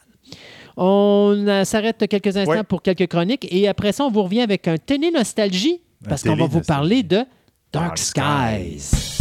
On 0.77 1.35
euh, 1.47 1.63
s'arrête 1.63 2.05
quelques 2.09 2.35
instants 2.37 2.51
Ouais. 2.51 2.63
pour 2.63 2.81
quelques 2.81 3.07
chroniques 3.07 3.47
et 3.51 3.67
après 3.67 3.91
ça, 3.91 4.03
on 4.05 4.11
vous 4.11 4.23
revient 4.23 4.41
avec 4.41 4.67
un 4.67 4.77
télé 4.77 5.11
nostalgie 5.11 5.81
parce 6.07 6.23
qu'on 6.23 6.35
va 6.35 6.45
vous 6.47 6.61
parler 6.61 7.03
de 7.03 7.19
Dark 7.71 7.91
Dark 7.91 7.97
Skies. 7.97 9.20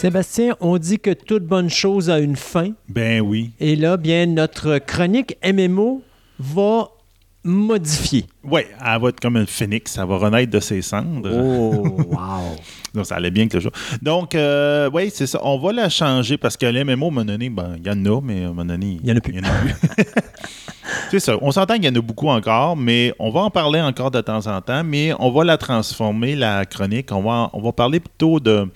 Sébastien, 0.00 0.54
on 0.60 0.78
dit 0.78 0.98
que 0.98 1.10
toute 1.10 1.44
bonne 1.44 1.68
chose 1.68 2.08
a 2.08 2.20
une 2.20 2.34
fin. 2.34 2.70
Ben 2.88 3.20
oui. 3.20 3.50
Et 3.60 3.76
là, 3.76 3.98
bien, 3.98 4.24
notre 4.24 4.78
chronique 4.78 5.36
MMO 5.44 6.02
va 6.38 6.88
modifier. 7.44 8.24
Oui, 8.42 8.62
elle 8.82 8.98
va 8.98 9.10
être 9.10 9.20
comme 9.20 9.36
un 9.36 9.44
phénix, 9.44 9.92
ça 9.92 10.06
va 10.06 10.16
renaître 10.16 10.50
de 10.50 10.58
ses 10.58 10.80
cendres. 10.80 11.28
Oh, 11.30 11.86
wow. 12.12 12.56
Donc, 12.94 13.04
ça 13.04 13.16
allait 13.16 13.30
bien 13.30 13.46
que 13.46 13.58
le 13.58 13.60
jeu. 13.60 13.70
Donc, 14.00 14.34
euh, 14.34 14.88
oui, 14.90 15.10
c'est 15.12 15.26
ça. 15.26 15.38
On 15.42 15.58
va 15.58 15.70
la 15.70 15.90
changer 15.90 16.38
parce 16.38 16.56
que 16.56 16.64
les 16.64 16.82
MMO, 16.82 16.92
à 16.92 16.94
un 16.94 16.96
moment 17.10 17.24
donné, 17.26 17.50
ben, 17.50 17.76
il 17.76 17.86
y 17.86 17.90
en 17.90 18.02
a, 18.06 18.22
mais 18.22 18.44
à 18.44 18.46
un 18.46 18.48
moment 18.48 18.64
donné, 18.64 18.96
Il 19.02 19.06
y 19.06 19.12
en 19.12 19.16
a 19.16 19.20
plus. 19.20 19.34
plus. 19.34 19.42
c'est 21.10 21.20
ça. 21.20 21.36
On 21.42 21.50
s'entend 21.50 21.74
qu'il 21.74 21.84
y 21.84 21.88
en 21.90 21.94
a 21.94 22.00
beaucoup 22.00 22.28
encore, 22.28 22.74
mais 22.74 23.12
on 23.18 23.28
va 23.28 23.40
en 23.40 23.50
parler 23.50 23.82
encore 23.82 24.10
de 24.10 24.22
temps 24.22 24.46
en 24.46 24.62
temps, 24.62 24.82
mais 24.82 25.12
on 25.18 25.30
va 25.30 25.44
la 25.44 25.58
transformer, 25.58 26.36
la 26.36 26.64
chronique. 26.64 27.12
On 27.12 27.20
va, 27.20 27.50
on 27.52 27.60
va 27.60 27.72
parler 27.72 28.00
plutôt 28.00 28.40
de 28.40 28.66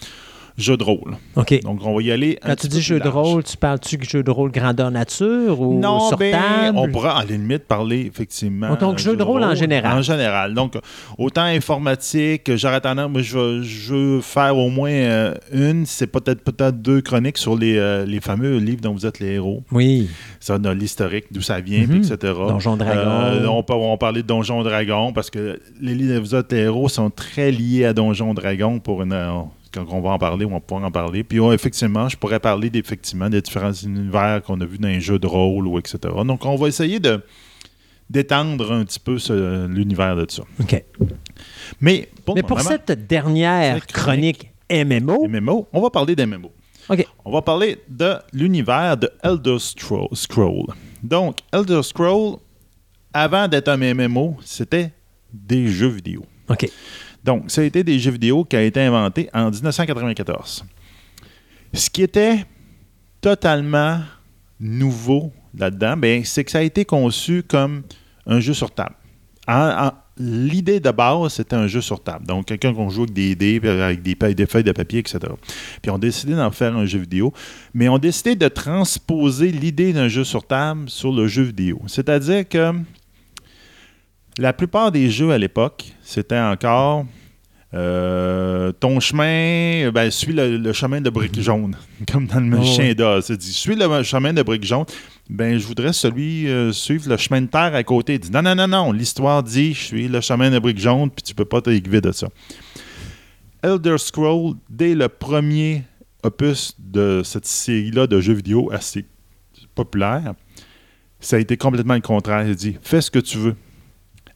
jeu 0.56 0.76
de 0.76 0.84
rôle. 0.84 1.16
OK. 1.36 1.60
Donc, 1.62 1.80
on 1.84 1.96
va 1.96 2.02
y 2.02 2.12
aller. 2.12 2.38
Quand 2.44 2.54
tu 2.54 2.68
dis 2.68 2.80
jeu 2.80 3.00
de 3.00 3.08
rôle, 3.08 3.42
tu 3.42 3.56
parles-tu 3.56 3.96
de 3.96 4.04
jeu 4.04 4.22
de 4.22 4.30
rôle 4.30 4.50
grandeur 4.52 4.90
nature 4.90 5.60
ou 5.60 5.80
Non, 5.80 6.08
sur 6.08 6.16
ben, 6.16 6.32
table? 6.32 6.78
on 6.78 6.88
pourra 6.90 7.18
à 7.18 7.24
la 7.24 7.32
limite 7.32 7.64
parler 7.64 8.06
effectivement. 8.06 8.74
Donc, 8.76 8.98
jeu 8.98 9.16
de 9.16 9.22
rôle 9.22 9.42
en 9.42 9.54
général. 9.54 9.98
En 9.98 10.02
général. 10.02 10.54
Donc, 10.54 10.74
autant 11.18 11.42
informatique, 11.44 12.54
j'aurais 12.56 12.80
tendance, 12.80 13.10
moi, 13.10 13.22
je 13.22 13.38
veux, 13.38 13.62
je 13.62 13.94
veux 13.94 14.20
faire 14.20 14.56
au 14.56 14.70
moins 14.70 14.90
euh, 14.90 15.34
une, 15.52 15.86
c'est 15.86 16.06
peut-être 16.06 16.42
peut-être 16.42 16.80
deux 16.80 17.00
chroniques 17.00 17.38
sur 17.38 17.56
les, 17.56 17.76
euh, 17.76 18.04
les 18.04 18.20
fameux 18.20 18.58
livres 18.58 18.80
dont 18.80 18.92
vous 18.92 19.06
êtes 19.06 19.18
les 19.20 19.32
héros. 19.32 19.62
Oui. 19.72 20.08
Ça, 20.40 20.58
dans 20.58 20.72
l'historique, 20.72 21.26
d'où 21.32 21.42
ça 21.42 21.60
vient, 21.60 21.86
puis 21.86 21.98
etc. 21.98 22.32
Donjon 22.36 22.76
Dragon. 22.76 23.00
Euh, 23.00 23.46
on, 23.46 23.62
peut, 23.62 23.74
on 23.74 23.96
parler 23.96 24.22
de 24.22 24.26
Donjon 24.28 24.62
Dragon 24.62 25.12
parce 25.12 25.30
que 25.30 25.58
les 25.80 25.94
livres 25.94 26.14
dont 26.14 26.20
vous 26.20 26.34
êtes 26.34 26.52
les 26.52 26.60
héros 26.60 26.88
sont 26.88 27.10
très 27.10 27.50
liés 27.50 27.84
à 27.86 27.92
Donjon 27.92 28.34
Dragon 28.34 28.78
pour 28.78 29.02
une. 29.02 29.14
Quand 29.74 29.86
on 29.90 30.00
va 30.00 30.10
en 30.10 30.18
parler, 30.18 30.44
on 30.44 30.50
va 30.50 30.60
pouvoir 30.60 30.86
en 30.86 30.90
parler. 30.90 31.24
Puis 31.24 31.38
oh, 31.40 31.52
effectivement, 31.52 32.08
je 32.08 32.16
pourrais 32.16 32.40
parler 32.40 32.70
d'effectivement 32.70 33.28
des 33.28 33.40
différents 33.40 33.72
univers 33.72 34.42
qu'on 34.42 34.60
a 34.60 34.64
vus 34.64 34.78
dans 34.78 34.88
les 34.88 35.00
jeux 35.00 35.18
de 35.18 35.26
rôle 35.26 35.66
ou 35.66 35.78
etc. 35.78 35.98
Donc 36.24 36.44
on 36.44 36.56
va 36.56 36.68
essayer 36.68 37.00
de 37.00 37.20
d'étendre 38.10 38.72
un 38.72 38.84
petit 38.84 39.00
peu 39.00 39.16
l'univers 39.66 40.14
de 40.16 40.26
ça. 40.28 40.42
OK. 40.60 40.84
Mais 41.80 42.08
pour, 42.24 42.34
Mais 42.34 42.42
cette 42.60 43.06
dernière 43.06 43.86
chronique 43.86 44.50
MMO, 44.70 45.26
MMO, 45.28 45.68
on 45.72 45.80
va 45.80 45.90
parler 45.90 46.14
d'MMO. 46.14 46.52
OK. 46.88 47.06
On 47.24 47.32
va 47.32 47.42
parler 47.42 47.78
de 47.88 48.16
l'univers 48.32 48.96
de 48.96 49.10
Elder 49.22 49.58
Scroll. 49.58 50.08
Scroll. 50.12 50.66
Donc, 51.02 51.38
Elder 51.52 51.82
Scroll, 51.82 52.36
avant 53.12 53.48
d'être 53.48 53.68
un 53.68 53.76
MMO, 53.76 54.36
c'était 54.44 54.92
des 55.32 55.68
jeux 55.68 55.88
vidéo. 55.88 56.24
OK. 56.48 56.68
Donc, 57.24 57.50
ça 57.50 57.62
a 57.62 57.64
été 57.64 57.82
des 57.82 57.98
jeux 57.98 58.10
vidéo 58.10 58.44
qui 58.44 58.54
a 58.54 58.62
été 58.62 58.82
inventé 58.82 59.30
en 59.32 59.50
1994. 59.50 60.64
Ce 61.72 61.90
qui 61.90 62.02
était 62.02 62.44
totalement 63.20 64.00
nouveau 64.60 65.32
là-dedans, 65.56 65.96
ben, 65.96 66.22
c'est 66.24 66.44
que 66.44 66.50
ça 66.50 66.58
a 66.58 66.62
été 66.62 66.84
conçu 66.84 67.42
comme 67.42 67.82
un 68.26 68.40
jeu 68.40 68.52
sur 68.52 68.70
table. 68.70 68.94
L'idée 70.16 70.78
de 70.78 70.90
base, 70.92 71.32
c'était 71.32 71.56
un 71.56 71.66
jeu 71.66 71.80
sur 71.80 72.00
table. 72.00 72.26
Donc, 72.26 72.46
quelqu'un 72.46 72.72
qu'on 72.72 72.88
joue 72.88 73.02
avec 73.02 73.14
des 73.14 73.34
dés, 73.34 73.60
avec 73.68 74.00
des, 74.00 74.14
des 74.14 74.46
feuilles 74.46 74.62
de 74.62 74.70
papier, 74.70 75.00
etc. 75.00 75.18
Puis, 75.82 75.90
on 75.90 75.96
a 75.96 75.98
décidé 75.98 76.34
d'en 76.34 76.52
faire 76.52 76.76
un 76.76 76.84
jeu 76.84 77.00
vidéo. 77.00 77.32
Mais 77.72 77.88
on 77.88 77.96
a 77.96 77.98
décidé 77.98 78.36
de 78.36 78.46
transposer 78.46 79.50
l'idée 79.50 79.92
d'un 79.92 80.06
jeu 80.06 80.22
sur 80.22 80.46
table 80.46 80.88
sur 80.88 81.12
le 81.12 81.26
jeu 81.26 81.42
vidéo. 81.42 81.82
C'est-à-dire 81.88 82.48
que 82.48 82.72
la 84.38 84.52
plupart 84.52 84.90
des 84.92 85.10
jeux 85.10 85.30
à 85.30 85.38
l'époque, 85.38 85.84
c'était 86.02 86.38
encore 86.38 87.06
euh, 87.72 88.70
ton 88.72 89.00
chemin, 89.00 89.90
ben, 89.90 90.08
suis 90.10 90.32
le, 90.32 90.56
le 90.58 90.72
chemin 90.72 91.00
de 91.00 91.10
briques 91.10 91.40
jaunes, 91.40 91.76
comme 92.12 92.26
dans 92.26 92.38
le 92.40 92.58
Oh, 92.58 92.62
chien 92.62 92.84
ouais. 92.84 92.94
d'Oz. 92.94 93.30
Dit, 93.32 93.52
suis 93.52 93.74
le 93.74 94.02
chemin 94.04 94.32
de 94.32 94.42
briques 94.42 94.64
jaunes. 94.64 94.86
Ben, 95.28 95.58
je 95.58 95.66
voudrais 95.66 95.92
celui 95.92 96.48
euh, 96.48 96.72
suivre 96.72 97.08
le 97.08 97.16
chemin 97.16 97.42
de 97.42 97.46
terre 97.46 97.74
à 97.74 97.82
côté. 97.82 98.14
Il 98.14 98.20
dit, 98.20 98.30
non, 98.30 98.42
non, 98.42 98.54
non, 98.54 98.68
non, 98.68 98.92
l'histoire 98.92 99.42
dit, 99.42 99.74
je 99.74 99.82
suis 99.82 100.08
le 100.08 100.20
chemin 100.20 100.50
de 100.50 100.58
briques 100.58 100.78
jaunes, 100.78 101.10
puis 101.10 101.22
tu 101.22 101.34
peux 101.34 101.44
pas 101.44 101.60
t'élever 101.60 102.00
de 102.00 102.12
ça. 102.12 102.28
Elder 103.62 103.96
Scroll, 103.98 104.54
dès 104.68 104.94
le 104.94 105.08
premier 105.08 105.82
opus 106.22 106.74
de 106.78 107.22
cette 107.24 107.46
série-là 107.46 108.06
de 108.06 108.20
jeux 108.20 108.34
vidéo 108.34 108.70
assez 108.72 109.04
populaire, 109.74 110.34
ça 111.18 111.36
a 111.36 111.38
été 111.38 111.56
complètement 111.56 111.94
le 111.94 112.00
contraire. 112.00 112.46
Il 112.46 112.54
dit, 112.54 112.76
fais 112.82 113.00
ce 113.00 113.10
que 113.10 113.18
tu 113.18 113.38
veux 113.38 113.56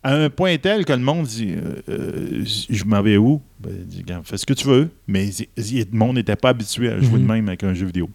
à 0.03 0.15
un 0.15 0.31
point 0.31 0.57
tel 0.59 0.85
que 0.85 0.93
le 0.93 0.99
monde 1.01 1.27
dit 1.27 1.55
euh, 1.57 1.75
euh, 1.89 2.45
Je 2.71 2.85
m'en 2.85 3.03
vais 3.03 3.17
où? 3.17 3.41
Ben, 3.61 3.73
il 3.79 3.87
dit, 3.87 4.05
Fais 4.25 4.37
ce 4.39 4.47
que 4.47 4.55
tu 4.55 4.67
veux. 4.67 4.91
Mais 5.07 5.29
il- 5.29 5.79
le 5.91 5.99
monde 5.99 6.17
n'était 6.17 6.37
pas 6.37 6.51
habitué 6.51 6.89
à 6.91 7.01
jouer 7.01 7.19
Mhm. 7.19 7.23
de 7.27 7.33
même 7.33 7.49
avec 7.49 7.65
un 7.65 7.75
jeu 7.75 7.87
vidéo. 7.87 8.09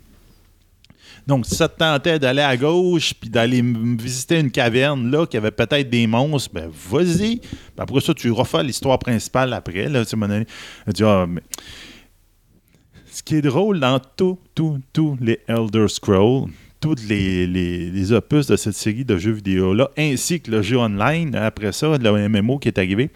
Donc, 1.26 1.45
si 1.45 1.55
ça 1.55 1.69
te 1.69 1.77
tentait 1.80 2.19
d'aller 2.19 2.41
à 2.41 2.57
gauche 2.57 3.14
puis 3.14 3.30
d'aller 3.30 3.61
visiter 3.61 4.39
une 4.39 4.51
caverne 4.51 5.10
là 5.10 5.26
qui 5.26 5.38
avait 5.38 5.51
peut-être 5.51 5.89
des 5.89 6.05
monstres, 6.05 6.49
ben 6.53 6.69
vas-y. 6.89 7.38
Puis 7.38 7.49
après 7.77 8.01
ça, 8.01 8.14
tu 8.14 8.30
refais 8.31 8.61
l'histoire 8.64 8.99
principale 8.99 9.53
après. 9.53 9.88
Là, 9.88 10.03
tu 10.05 10.15
dit, 10.18 11.03
Ah, 11.03 11.26
mais- 11.27 11.41
Ce 13.10 13.22
qui 13.22 13.35
est 13.35 13.41
drôle 13.41 13.80
dans 13.80 13.99
tous, 14.18 14.39
tous, 14.55 14.80
tous 14.91 15.18
les 15.22 15.39
Elder 15.47 15.88
Scrolls, 15.88 16.49
tous 16.84 17.07
les, 17.07 17.47
les- 17.47 17.89
les 17.89 18.11
opus 18.11 18.45
de 18.47 18.57
cette 18.57 18.73
série 18.76 19.05
de 19.05 19.15
jeux 19.18 19.31
vidéo-là, 19.31 19.89
ainsi 19.97 20.41
que 20.41 20.51
le 20.51 20.61
jeu 20.61 20.77
online, 20.77 21.34
après 21.34 21.72
ça, 21.72 21.97
le 21.97 22.27
MMO 22.30 22.60
qui 22.60 22.68
est 22.68 22.77
arrivé, 22.77 23.10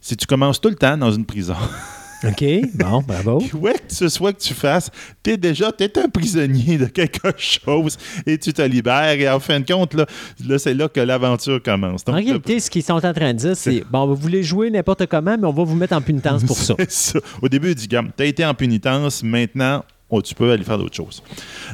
c'est 0.00 0.14
que 0.14 0.20
tu 0.20 0.26
commences 0.28 0.60
tout 0.60 0.68
le 0.68 0.76
temps 0.76 0.96
dans 0.96 1.10
une 1.10 1.24
prison. 1.24 1.56
OK. 2.24 2.44
Bon, 2.74 3.02
bravo. 3.02 3.42
Ouais, 3.54 3.72
que 3.72 3.92
ce 3.92 4.08
soit 4.08 4.32
que 4.34 4.40
tu 4.40 4.54
fasses, 4.54 4.90
t'es 5.22 5.36
déjà 5.38 5.72
t'es 5.72 5.98
un 5.98 6.08
prisonnier 6.08 6.78
de 6.78 6.84
quelque 6.84 7.32
chose 7.38 7.96
et 8.26 8.38
tu 8.38 8.52
te 8.52 8.62
libères. 8.62 9.18
Et 9.18 9.28
en 9.28 9.40
fin 9.40 9.58
de 9.58 9.66
compte, 9.66 9.94
là, 9.94 10.06
là, 10.46 10.58
c'est 10.58 10.74
là 10.74 10.86
que 10.88 11.00
l'aventure 11.00 11.60
commence. 11.62 12.02
En 12.06 12.12
Donc, 12.12 12.20
là, 12.20 12.26
réalité, 12.26 12.60
ce 12.60 12.70
qu'ils 12.70 12.82
sont 12.84 12.92
en 13.04 13.12
train 13.12 13.32
de 13.32 13.38
dire, 13.38 13.56
c'est 13.56 13.82
bon, 13.90 14.06
vous 14.06 14.14
voulez 14.16 14.42
jouer 14.44 14.70
n'importe 14.70 15.06
comment, 15.06 15.36
mais 15.36 15.46
on 15.46 15.52
va 15.52 15.64
vous 15.64 15.74
mettre 15.74 15.94
en 15.96 16.02
pénitence 16.02 16.44
pour 16.44 16.58
ça. 16.58 16.74
Ça. 16.88 17.18
Au 17.42 17.48
début, 17.48 17.70
il 17.70 17.74
dit, 17.74 17.88
Gam, 17.88 18.10
t'as 18.14 18.26
été 18.26 18.44
en 18.44 18.54
pénitence, 18.54 19.22
maintenant, 19.24 19.82
oh, 20.10 20.20
tu 20.22 20.34
peux 20.34 20.50
aller 20.50 20.64
faire 20.64 20.78
d'autres 20.78 20.96
choses. 20.96 21.22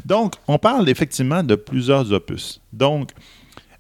Donc, 0.05 0.35
on 0.47 0.59
parle 0.59 0.89
effectivement 0.89 1.43
de 1.43 1.55
plusieurs 1.55 2.13
opus. 2.13 2.61
Donc, 2.73 3.11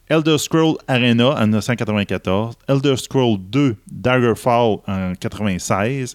Elder 0.08 0.38
Scroll 0.38 0.76
Arena 0.86 1.30
en 1.30 1.40
1994, 1.46 2.54
Elder 2.68 2.96
Scroll 2.96 3.38
2 3.40 3.76
Daggerfall 3.90 4.76
en 4.86 5.12
96, 5.18 6.14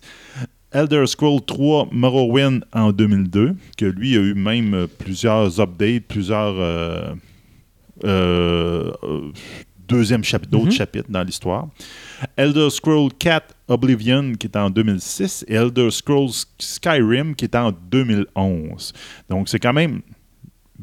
Elder 0.71 1.05
Scroll 1.05 1.41
3 1.45 1.89
Morrowind 1.91 2.63
en 2.71 2.93
2002, 2.93 3.55
que 3.77 3.85
lui 3.85 4.15
a 4.15 4.21
eu 4.21 4.33
même 4.33 4.87
plusieurs 4.97 5.59
updates, 5.59 6.03
plusieurs 6.07 6.55
euh, 6.57 7.13
euh, 8.05 8.91
euh, 9.03 9.31
deuxième 9.87 10.23
chapitre, 10.23 10.51
d'autres 10.51 10.65
Mhm. 10.67 10.71
chapitres 10.71 11.09
dans 11.11 11.23
l'histoire. 11.23 11.67
Elder 12.37 12.69
Scroll 12.69 13.11
4 13.17 13.55
Oblivion 13.67 14.33
qui 14.33 14.47
est 14.47 14.55
en 14.57 14.69
2006 14.69 15.45
et 15.47 15.55
Elder 15.55 15.89
Scrolls 15.91 16.31
Skyrim 16.59 17.35
qui 17.35 17.45
est 17.45 17.55
en 17.55 17.71
2011. 17.71 18.93
Donc 19.29 19.49
c'est 19.49 19.59
quand 19.59 19.73
même 19.73 20.01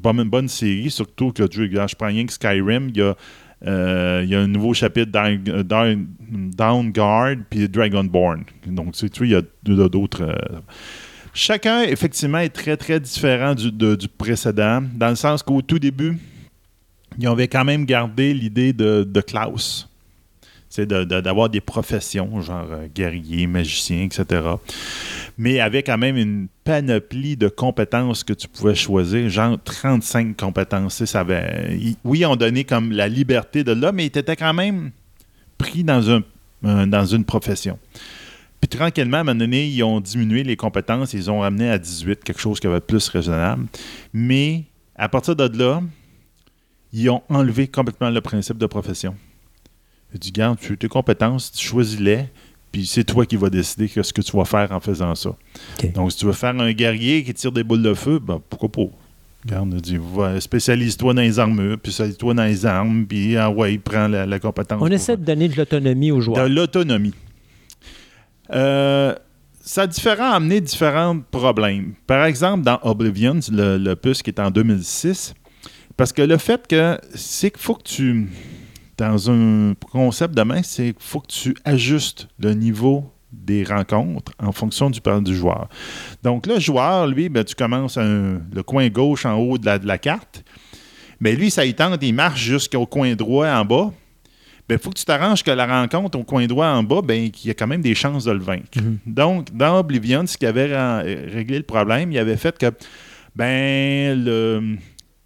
une 0.04 0.28
bonne 0.30 0.48
série, 0.48 0.90
surtout 0.90 1.32
que 1.32 1.44
je 1.50 1.94
prends 1.96 2.06
rien 2.06 2.24
que 2.24 2.32
Skyrim, 2.32 2.90
il 2.90 2.96
y 2.98 3.02
a, 3.02 3.16
euh, 3.66 4.42
un 4.44 4.46
nouveau 4.46 4.72
chapitre 4.72 5.10
Down, 5.10 5.62
Down, 5.62 6.06
Downguard 6.56 7.36
puis 7.50 7.68
Dragonborn. 7.68 8.44
Donc 8.66 8.92
tu 8.92 9.08
sais, 9.08 9.10
il 9.22 9.30
y 9.30 9.34
a 9.34 9.42
d'autres. 9.88 10.22
euh, 10.22 10.60
Chacun, 11.34 11.82
effectivement, 11.82 12.38
est 12.38 12.48
très, 12.48 12.76
très 12.76 12.98
différent 12.98 13.54
du, 13.54 13.70
de- 13.70 13.94
du 13.96 14.08
précédent, 14.08 14.82
dans 14.94 15.10
le 15.10 15.14
sens 15.14 15.42
qu'au 15.42 15.62
tout 15.62 15.78
début, 15.78 16.18
ils 17.18 17.26
avaient 17.26 17.48
quand 17.48 17.64
même 17.64 17.84
gardé 17.84 18.32
l'idée 18.34 18.72
de, 18.72 19.20
classe. 19.20 19.87
C'est 20.78 20.86
de- 20.86 21.02
de- 21.02 21.20
d'avoir 21.20 21.48
des 21.48 21.60
professions, 21.60 22.40
genre 22.40 22.68
euh, 22.70 22.86
guerrier, 22.94 23.48
magicien, 23.48 24.02
etc. 24.04 24.42
Mais 25.36 25.58
avec 25.58 25.86
quand 25.86 25.98
même 25.98 26.16
une 26.16 26.46
panoplie 26.62 27.36
de 27.36 27.48
compétences 27.48 28.22
que 28.22 28.32
tu 28.32 28.46
pouvais 28.46 28.76
choisir, 28.76 29.28
genre 29.28 29.58
35 29.64 30.36
compétences. 30.36 31.04
Ça 31.04 31.20
avait, 31.20 31.80
oui, 32.04 32.24
on 32.24 32.36
donnait 32.36 32.62
comme 32.62 32.92
la 32.92 33.08
liberté 33.08 33.64
de 33.64 33.72
là, 33.72 33.90
mais 33.90 34.04
ils 34.04 34.16
étaient 34.16 34.36
quand 34.36 34.54
même 34.54 34.92
pris 35.58 35.82
dans, 35.82 36.08
un, 36.62 36.86
dans 36.86 37.06
une 37.06 37.24
profession. 37.24 37.76
Puis 38.60 38.68
tranquillement, 38.68 39.16
à 39.16 39.20
un 39.20 39.24
moment 39.24 39.38
donné, 39.40 39.66
ils 39.66 39.82
ont 39.82 40.00
diminué 40.00 40.44
les 40.44 40.54
compétences, 40.54 41.12
ils 41.12 41.28
ont 41.28 41.40
ramené 41.40 41.68
à 41.70 41.78
18, 41.78 42.22
quelque 42.22 42.40
chose 42.40 42.60
qui 42.60 42.68
va 42.68 42.76
être 42.76 42.86
plus 42.86 43.08
raisonnable. 43.08 43.66
Mais 44.12 44.62
à 44.94 45.08
partir 45.08 45.34
de 45.34 45.58
là, 45.58 45.82
ils 46.92 47.10
ont 47.10 47.22
enlevé 47.28 47.66
complètement 47.66 48.10
le 48.10 48.20
principe 48.20 48.58
de 48.58 48.66
profession. 48.66 49.16
Ils 50.14 50.20
dit, 50.20 50.32
garde, 50.32 50.58
tu 50.58 50.76
tes 50.78 50.88
compétences, 50.88 51.52
tu 51.52 51.66
choisis-les, 51.66 52.24
puis 52.72 52.86
c'est 52.86 53.04
toi 53.04 53.26
qui 53.26 53.36
vas 53.36 53.50
décider 53.50 53.88
ce 53.88 54.12
que 54.12 54.22
tu 54.22 54.36
vas 54.36 54.44
faire 54.44 54.72
en 54.72 54.80
faisant 54.80 55.14
ça. 55.14 55.36
Donc, 55.94 56.12
si 56.12 56.18
tu 56.18 56.26
veux 56.26 56.32
faire 56.32 56.58
un 56.58 56.72
guerrier 56.72 57.22
qui 57.24 57.34
tire 57.34 57.52
des 57.52 57.62
boules 57.64 57.82
de 57.82 57.94
feu, 57.94 58.18
ben, 58.18 58.40
pourquoi 58.48 58.70
pas? 58.70 58.90
Regarde, 59.44 59.72
on 59.72 59.76
dit, 59.76 59.98
spécialise-toi 60.40 61.14
dans 61.14 61.22
les 61.22 61.38
armures, 61.38 61.78
puis 61.78 61.92
spécialise-toi 61.92 62.34
dans 62.34 62.44
les 62.44 62.66
armes, 62.66 63.06
puis 63.06 63.36
ah 63.36 63.50
ouais, 63.50 63.78
prends 63.78 64.08
la, 64.08 64.26
la 64.26 64.38
compétence. 64.38 64.80
On 64.82 64.90
essaie 64.90 65.16
de 65.16 65.24
donner 65.24 65.48
de 65.48 65.56
l'autonomie 65.56 66.10
aux 66.10 66.16
de 66.18 66.22
joueurs. 66.22 66.48
l'autonomie. 66.48 67.14
Euh, 68.52 69.14
ça 69.60 69.82
a 69.82 69.86
différent, 69.86 70.32
amené 70.32 70.60
différents 70.60 71.20
problèmes. 71.30 71.92
Par 72.06 72.24
exemple, 72.24 72.64
dans 72.64 72.78
Oblivion, 72.82 73.38
le, 73.52 73.76
le 73.76 73.96
puce 73.96 74.22
qui 74.22 74.30
est 74.30 74.40
en 74.40 74.50
2006, 74.50 75.34
parce 75.96 76.12
que 76.12 76.22
le 76.22 76.38
fait 76.38 76.66
que 76.66 76.98
c'est 77.14 77.50
qu'il 77.50 77.60
faut 77.60 77.74
que 77.74 77.82
tu, 77.82 78.28
dans 78.98 79.30
un 79.30 79.74
concept 79.92 80.34
de 80.34 80.42
main, 80.42 80.62
c'est 80.62 80.92
qu'il 80.92 80.94
faut 80.98 81.20
que 81.20 81.28
tu 81.32 81.56
ajustes 81.64 82.28
le 82.38 82.52
niveau 82.54 83.10
des 83.32 83.62
rencontres 83.62 84.32
en 84.38 84.52
fonction 84.52 84.90
du, 84.90 85.00
du 85.22 85.36
joueur. 85.36 85.68
Donc, 86.22 86.46
le 86.46 86.58
joueur, 86.58 87.06
lui, 87.06 87.28
ben, 87.28 87.44
tu 87.44 87.54
commences 87.54 87.96
un- 87.96 88.40
le 88.52 88.62
coin 88.62 88.88
gauche 88.88 89.24
en 89.26 89.34
haut 89.36 89.56
de 89.58 89.66
la, 89.66 89.78
de 89.78 89.86
la 89.86 89.98
carte. 89.98 90.42
Mais 91.20 91.34
lui, 91.34 91.50
ça 91.50 91.64
y 91.64 91.74
tente, 91.74 91.98
il 92.02 92.12
marche 92.14 92.40
jusqu'au 92.40 92.86
coin 92.86 93.14
droit 93.14 93.48
en 93.48 93.64
bas. 93.64 93.92
Il 94.70 94.78
faut 94.78 94.90
que 94.90 94.98
tu 94.98 95.04
t'arranges 95.04 95.42
que 95.42 95.50
la 95.50 95.66
rencontre 95.66 96.18
au 96.18 96.24
coin 96.24 96.46
droit 96.46 96.66
en 96.66 96.82
bas, 96.82 97.00
ben, 97.02 97.30
qu'il 97.30 97.48
y 97.48 97.50
a 97.50 97.54
quand 97.54 97.66
même 97.66 97.80
des 97.80 97.94
chances 97.94 98.24
de 98.24 98.32
le 98.32 98.40
vaincre. 98.40 98.68
Mhm. 98.76 98.98
Donc, 99.06 99.54
dans 99.56 99.78
Oblivion, 99.78 100.26
ce 100.26 100.36
qui 100.36 100.44
avait 100.46 100.66
réglé 101.26 101.56
le 101.58 101.64
problème, 101.64 102.12
il 102.12 102.18
avait 102.18 102.36
fait 102.36 102.56
que 102.58 102.66
ben 103.36 104.24
le, 104.24 104.76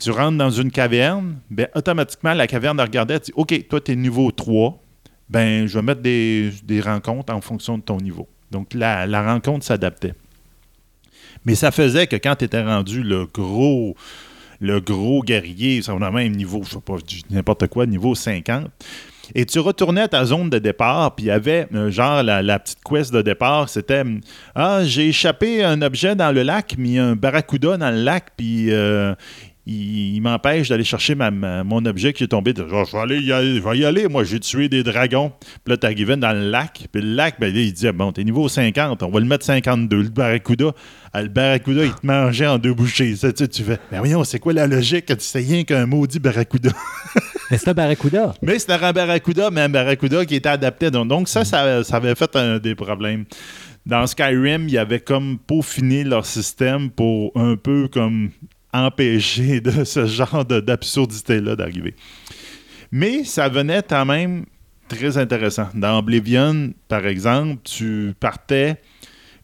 tu 0.02 0.10
rentres 0.10 0.38
dans 0.38 0.50
une 0.50 0.70
caverne, 0.70 1.36
ben, 1.50 1.68
automatiquement, 1.74 2.34
la 2.34 2.46
caverne 2.46 2.80
regardait, 2.80 3.14
elle 3.14 3.20
dit 3.20 3.32
OK, 3.36 3.68
toi, 3.68 3.80
tu 3.80 3.92
es 3.92 3.96
niveau 3.96 4.30
3, 4.30 4.80
ben, 5.28 5.66
je 5.66 5.78
vais 5.78 5.82
mettre 5.82 6.02
des, 6.02 6.50
des 6.64 6.80
rencontres 6.80 7.32
en 7.32 7.40
fonction 7.40 7.78
de 7.78 7.82
ton 7.82 7.98
niveau. 7.98 8.28
Donc, 8.50 8.74
la, 8.74 9.06
la 9.06 9.22
rencontre 9.22 9.64
s'adaptait. 9.64 10.14
Mais 11.44 11.54
ça 11.54 11.70
faisait 11.70 12.06
que 12.06 12.16
quand 12.16 12.36
tu 12.36 12.44
étais 12.44 12.62
rendu 12.62 13.02
le 13.02 13.26
gros, 13.26 13.96
le 14.60 14.80
gros 14.80 15.22
guerrier, 15.22 15.82
ça 15.82 15.94
va 15.94 16.10
même 16.10 16.32
niveau, 16.32 16.62
je 16.64 16.70
sais 16.70 16.80
pas, 16.80 16.96
n'importe 17.30 17.68
quoi, 17.68 17.86
niveau 17.86 18.14
50, 18.14 18.70
et 19.34 19.46
tu 19.46 19.58
retournais 19.60 20.02
à 20.02 20.08
ta 20.08 20.24
zone 20.24 20.50
de 20.50 20.58
départ, 20.58 21.14
puis 21.14 21.26
il 21.26 21.28
y 21.28 21.30
avait 21.30 21.66
euh, 21.74 21.90
genre 21.90 22.22
la, 22.22 22.42
la 22.42 22.58
petite 22.58 22.78
quest 22.84 23.12
de 23.12 23.22
départ, 23.22 23.68
c'était 23.68 24.02
Ah, 24.54 24.80
j'ai 24.84 25.08
échappé 25.08 25.64
un 25.64 25.80
objet 25.80 26.14
dans 26.14 26.32
le 26.32 26.42
lac, 26.42 26.74
mais 26.76 26.88
il 26.88 26.94
y 26.94 26.98
a 26.98 27.06
un 27.06 27.16
barracuda 27.16 27.76
dans 27.76 27.90
le 27.90 28.02
lac, 28.02 28.32
puis 28.36 28.70
euh, 28.70 29.14
il, 29.66 30.16
il 30.16 30.20
m'empêche 30.20 30.68
d'aller 30.68 30.84
chercher 30.84 31.14
ma- 31.14 31.30
ma- 31.30 31.62
mon 31.64 31.84
objet 31.86 32.12
qui 32.12 32.24
est 32.24 32.28
tombé. 32.28 32.52
Genre, 32.56 32.84
je 32.84 32.92
vais 32.92 32.98
aller 32.98 33.20
y 33.20 33.32
aller, 33.32 33.56
je 33.56 33.60
vais 33.60 33.78
y 33.78 33.84
aller, 33.84 34.08
moi 34.08 34.24
j'ai 34.24 34.40
tué 34.40 34.68
des 34.68 34.82
dragons. 34.82 35.32
Puis 35.64 35.70
là, 35.72 35.76
t'arrivais 35.76 36.16
dans 36.16 36.32
le 36.32 36.50
lac, 36.50 36.86
puis 36.92 37.02
le 37.02 37.14
lac, 37.14 37.36
ben, 37.38 37.54
il 37.54 37.72
disait 37.72 37.92
Bon, 37.92 38.10
t'es 38.12 38.24
niveau 38.24 38.48
50, 38.48 39.02
on 39.02 39.10
va 39.10 39.20
le 39.20 39.26
mettre 39.26 39.44
52. 39.44 40.02
Le 40.02 40.08
barracuda, 40.08 40.72
ah, 41.12 41.22
le 41.22 41.28
barracuda, 41.28 41.84
il 41.84 41.94
te 41.94 42.06
mangeait 42.06 42.46
en 42.46 42.58
deux 42.58 42.74
bouchées. 42.74 43.14
Ça, 43.16 43.32
tu, 43.32 43.48
tu 43.48 43.62
fais 43.62 43.78
Mais 43.90 43.98
voyons, 43.98 44.24
c'est 44.24 44.38
quoi 44.38 44.52
la 44.52 44.66
logique? 44.66 45.06
Que 45.06 45.14
tu 45.14 45.24
sais 45.24 45.38
rien 45.40 45.64
qu'un 45.64 45.86
maudit 45.86 46.18
barracuda? 46.18 46.70
Mais 47.50 47.58
c'est 47.58 47.68
un 47.68 47.74
barracuda. 47.74 48.34
mais 48.40 48.58
c'était 48.58 48.72
un 48.82 48.92
barracuda, 48.94 49.50
mais 49.50 49.60
un 49.60 49.68
barracuda 49.68 50.24
qui 50.24 50.36
était 50.36 50.48
adapté. 50.48 50.90
Donc, 50.90 51.06
donc 51.08 51.28
ça, 51.28 51.44
ça, 51.44 51.84
ça 51.84 51.96
avait 51.96 52.14
fait 52.14 52.34
un 52.34 52.58
des 52.58 52.74
problèmes. 52.74 53.26
Dans 53.84 54.06
Skyrim, 54.06 54.68
ils 54.70 54.78
avaient 54.78 55.00
comme 55.00 55.38
peaufiné 55.38 56.02
leur 56.02 56.24
système 56.24 56.88
pour 56.88 57.30
un 57.34 57.56
peu 57.56 57.88
comme 57.88 58.30
empêcher 58.72 59.60
de 59.62 59.84
ce 59.84 60.06
genre 60.06 60.44
d'absurdité-là 60.44 61.56
d'arriver. 61.56 61.94
Mais 62.90 63.24
ça 63.24 63.48
venait 63.48 63.82
quand 63.82 64.04
même 64.04 64.44
très 64.88 65.16
intéressant. 65.16 65.68
Dans 65.74 65.98
Oblivion, 65.98 66.72
par 66.88 67.06
exemple, 67.06 67.60
tu 67.64 68.14
partais, 68.20 68.76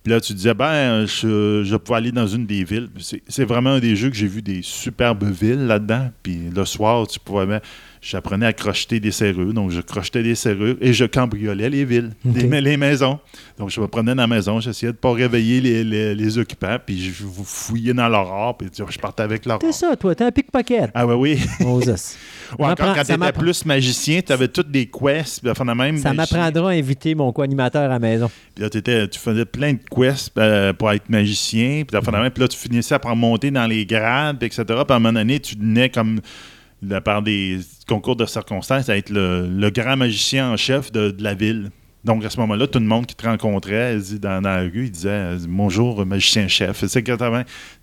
puis 0.03 0.13
là, 0.13 0.21
tu 0.21 0.35
disais, 0.35 0.55
ben, 0.55 1.07
je, 1.07 1.63
je 1.65 1.77
pouvais 1.77 1.99
aller 1.99 2.13
dans 2.13 2.27
une 2.27 2.47
des 2.47 2.65
villes. 2.65 2.89
C'est 3.29 3.45
vraiment 3.45 3.71
un 3.71 3.81
des 3.81 3.97
jeux 3.97 4.11
que 4.11 4.17
j'ai 4.17 4.27
vu 4.27 4.43
des 4.43 4.61
superbes 4.63 5.25
villes 5.25 5.67
là-dedans. 5.67 6.11
Puis 6.23 6.51
le 6.55 6.65
soir, 6.65 7.07
tu 7.07 7.19
pouvais. 7.19 7.61
J'apprenais 8.01 8.47
à 8.47 8.53
crocheter 8.53 9.01
des 9.01 9.11
serrures. 9.11 9.53
Donc, 9.53 9.71
je 9.71 9.81
crochetais 9.81 10.23
des 10.23 10.35
serrures 10.35 10.77
et 10.81 10.93
je 10.93 11.05
cambriolais 11.05 11.69
les 11.69 11.85
villes, 11.85 12.11
les, 12.25 12.61
les 12.61 12.77
maisons. 12.77 13.19
Donc, 13.59 13.71
je 13.71 13.81
me 13.81 13.89
prenais 13.89 14.15
dans 14.15 14.23
la 14.23 14.27
maison, 14.27 14.61
j'essayais 14.61 14.93
de 14.93 14.97
ne 14.97 15.01
pas 15.01 15.13
réveiller 15.13 15.61
les, 15.61 15.83
les- 15.85 16.15
les 16.15 16.39
occupants, 16.39 16.77
puis 16.85 17.01
je 17.01 17.25
fouillais 17.45 17.93
dans 17.95 18.09
leur 18.09 18.29
or, 18.31 18.57
puis 18.57 18.69
je 18.73 18.99
partais 18.99 19.23
avec 19.25 19.45
leur 19.47 19.59
or. 19.63 19.75
ça, 19.75 19.97
toi, 19.97 20.15
t'es 20.15 20.25
un 20.25 20.31
pickpocket. 20.31 20.91
Ah, 20.95 21.07
ouais, 21.07 21.15
oui. 21.15 21.41
Moses. 21.61 22.17
Ou 22.59 22.65
encore, 22.65 22.77
quand 22.77 22.93
tu 22.93 22.97
ça 22.99 23.03
étais 23.03 23.17
m'apprend- 23.19 23.41
plus 23.43 23.65
magicien, 23.67 24.21
tu 24.25 24.33
avais 24.33 24.49
toutes 24.49 24.71
des 24.71 24.87
quests, 24.87 25.41
puis 25.43 25.53
de 25.53 25.65
même. 25.75 25.99
Ça 25.99 26.13
magicien. 26.15 26.39
m'apprendra 26.39 26.71
à 26.71 26.75
inviter 26.75 27.15
mon 27.15 27.33
co-animateur 27.33 27.83
à 27.83 27.89
la 27.89 27.99
maison. 27.99 28.31
Puis 28.55 28.63
là, 28.65 28.71
t'étais- 28.71 29.09
tu 29.09 29.19
faisais 29.19 29.45
plein 29.45 29.75
de 29.75 29.79
quests 29.95 30.33
euh, 30.39 30.73
pour 30.73 30.91
être 30.93 31.09
magicien. 31.09 31.83
Puis, 31.87 32.01
de 32.01 32.11
même, 32.11 32.31
puis 32.31 32.43
là, 32.43 32.49
tu 32.49 32.57
finissais 32.57 32.99
par 32.99 33.15
monter 33.17 33.51
dans 33.51 33.67
les 33.67 33.85
grades, 33.85 34.39
puis 34.39 34.47
etc. 34.47 34.63
Puis 34.67 34.77
à 34.89 34.95
un 34.95 34.99
moment 34.99 35.13
donné, 35.13 35.41
tu 35.41 35.57
venais 35.57 35.91
comme, 35.91 36.21
de 36.83 36.99
par 36.99 37.23
des 37.23 37.61
concours 37.87 38.17
de 38.17 38.27
circonstances, 38.27 38.89
à 38.89 38.97
être 38.97 39.11
le, 39.11 39.71
grand 39.71 39.97
magicien 39.97 40.51
en 40.51 40.57
chef 40.57 40.93
de, 40.93 41.15
la 41.19 41.35
ville. 41.35 41.71
Donc, 42.05 42.25
à 42.25 42.31
ce 42.31 42.39
moment-là, 42.41 42.67
tout 42.67 42.79
le 42.79 42.87
monde 42.87 43.07
qui 43.07 43.15
te 43.15 43.27
rencontrait 43.27 43.99
dans, 44.21 44.41
la 44.41 44.61
rue, 44.61 44.85
il 44.85 44.91
disait 44.91 45.37
Bonjour, 45.49 46.05
magicien-chef. 46.07 46.85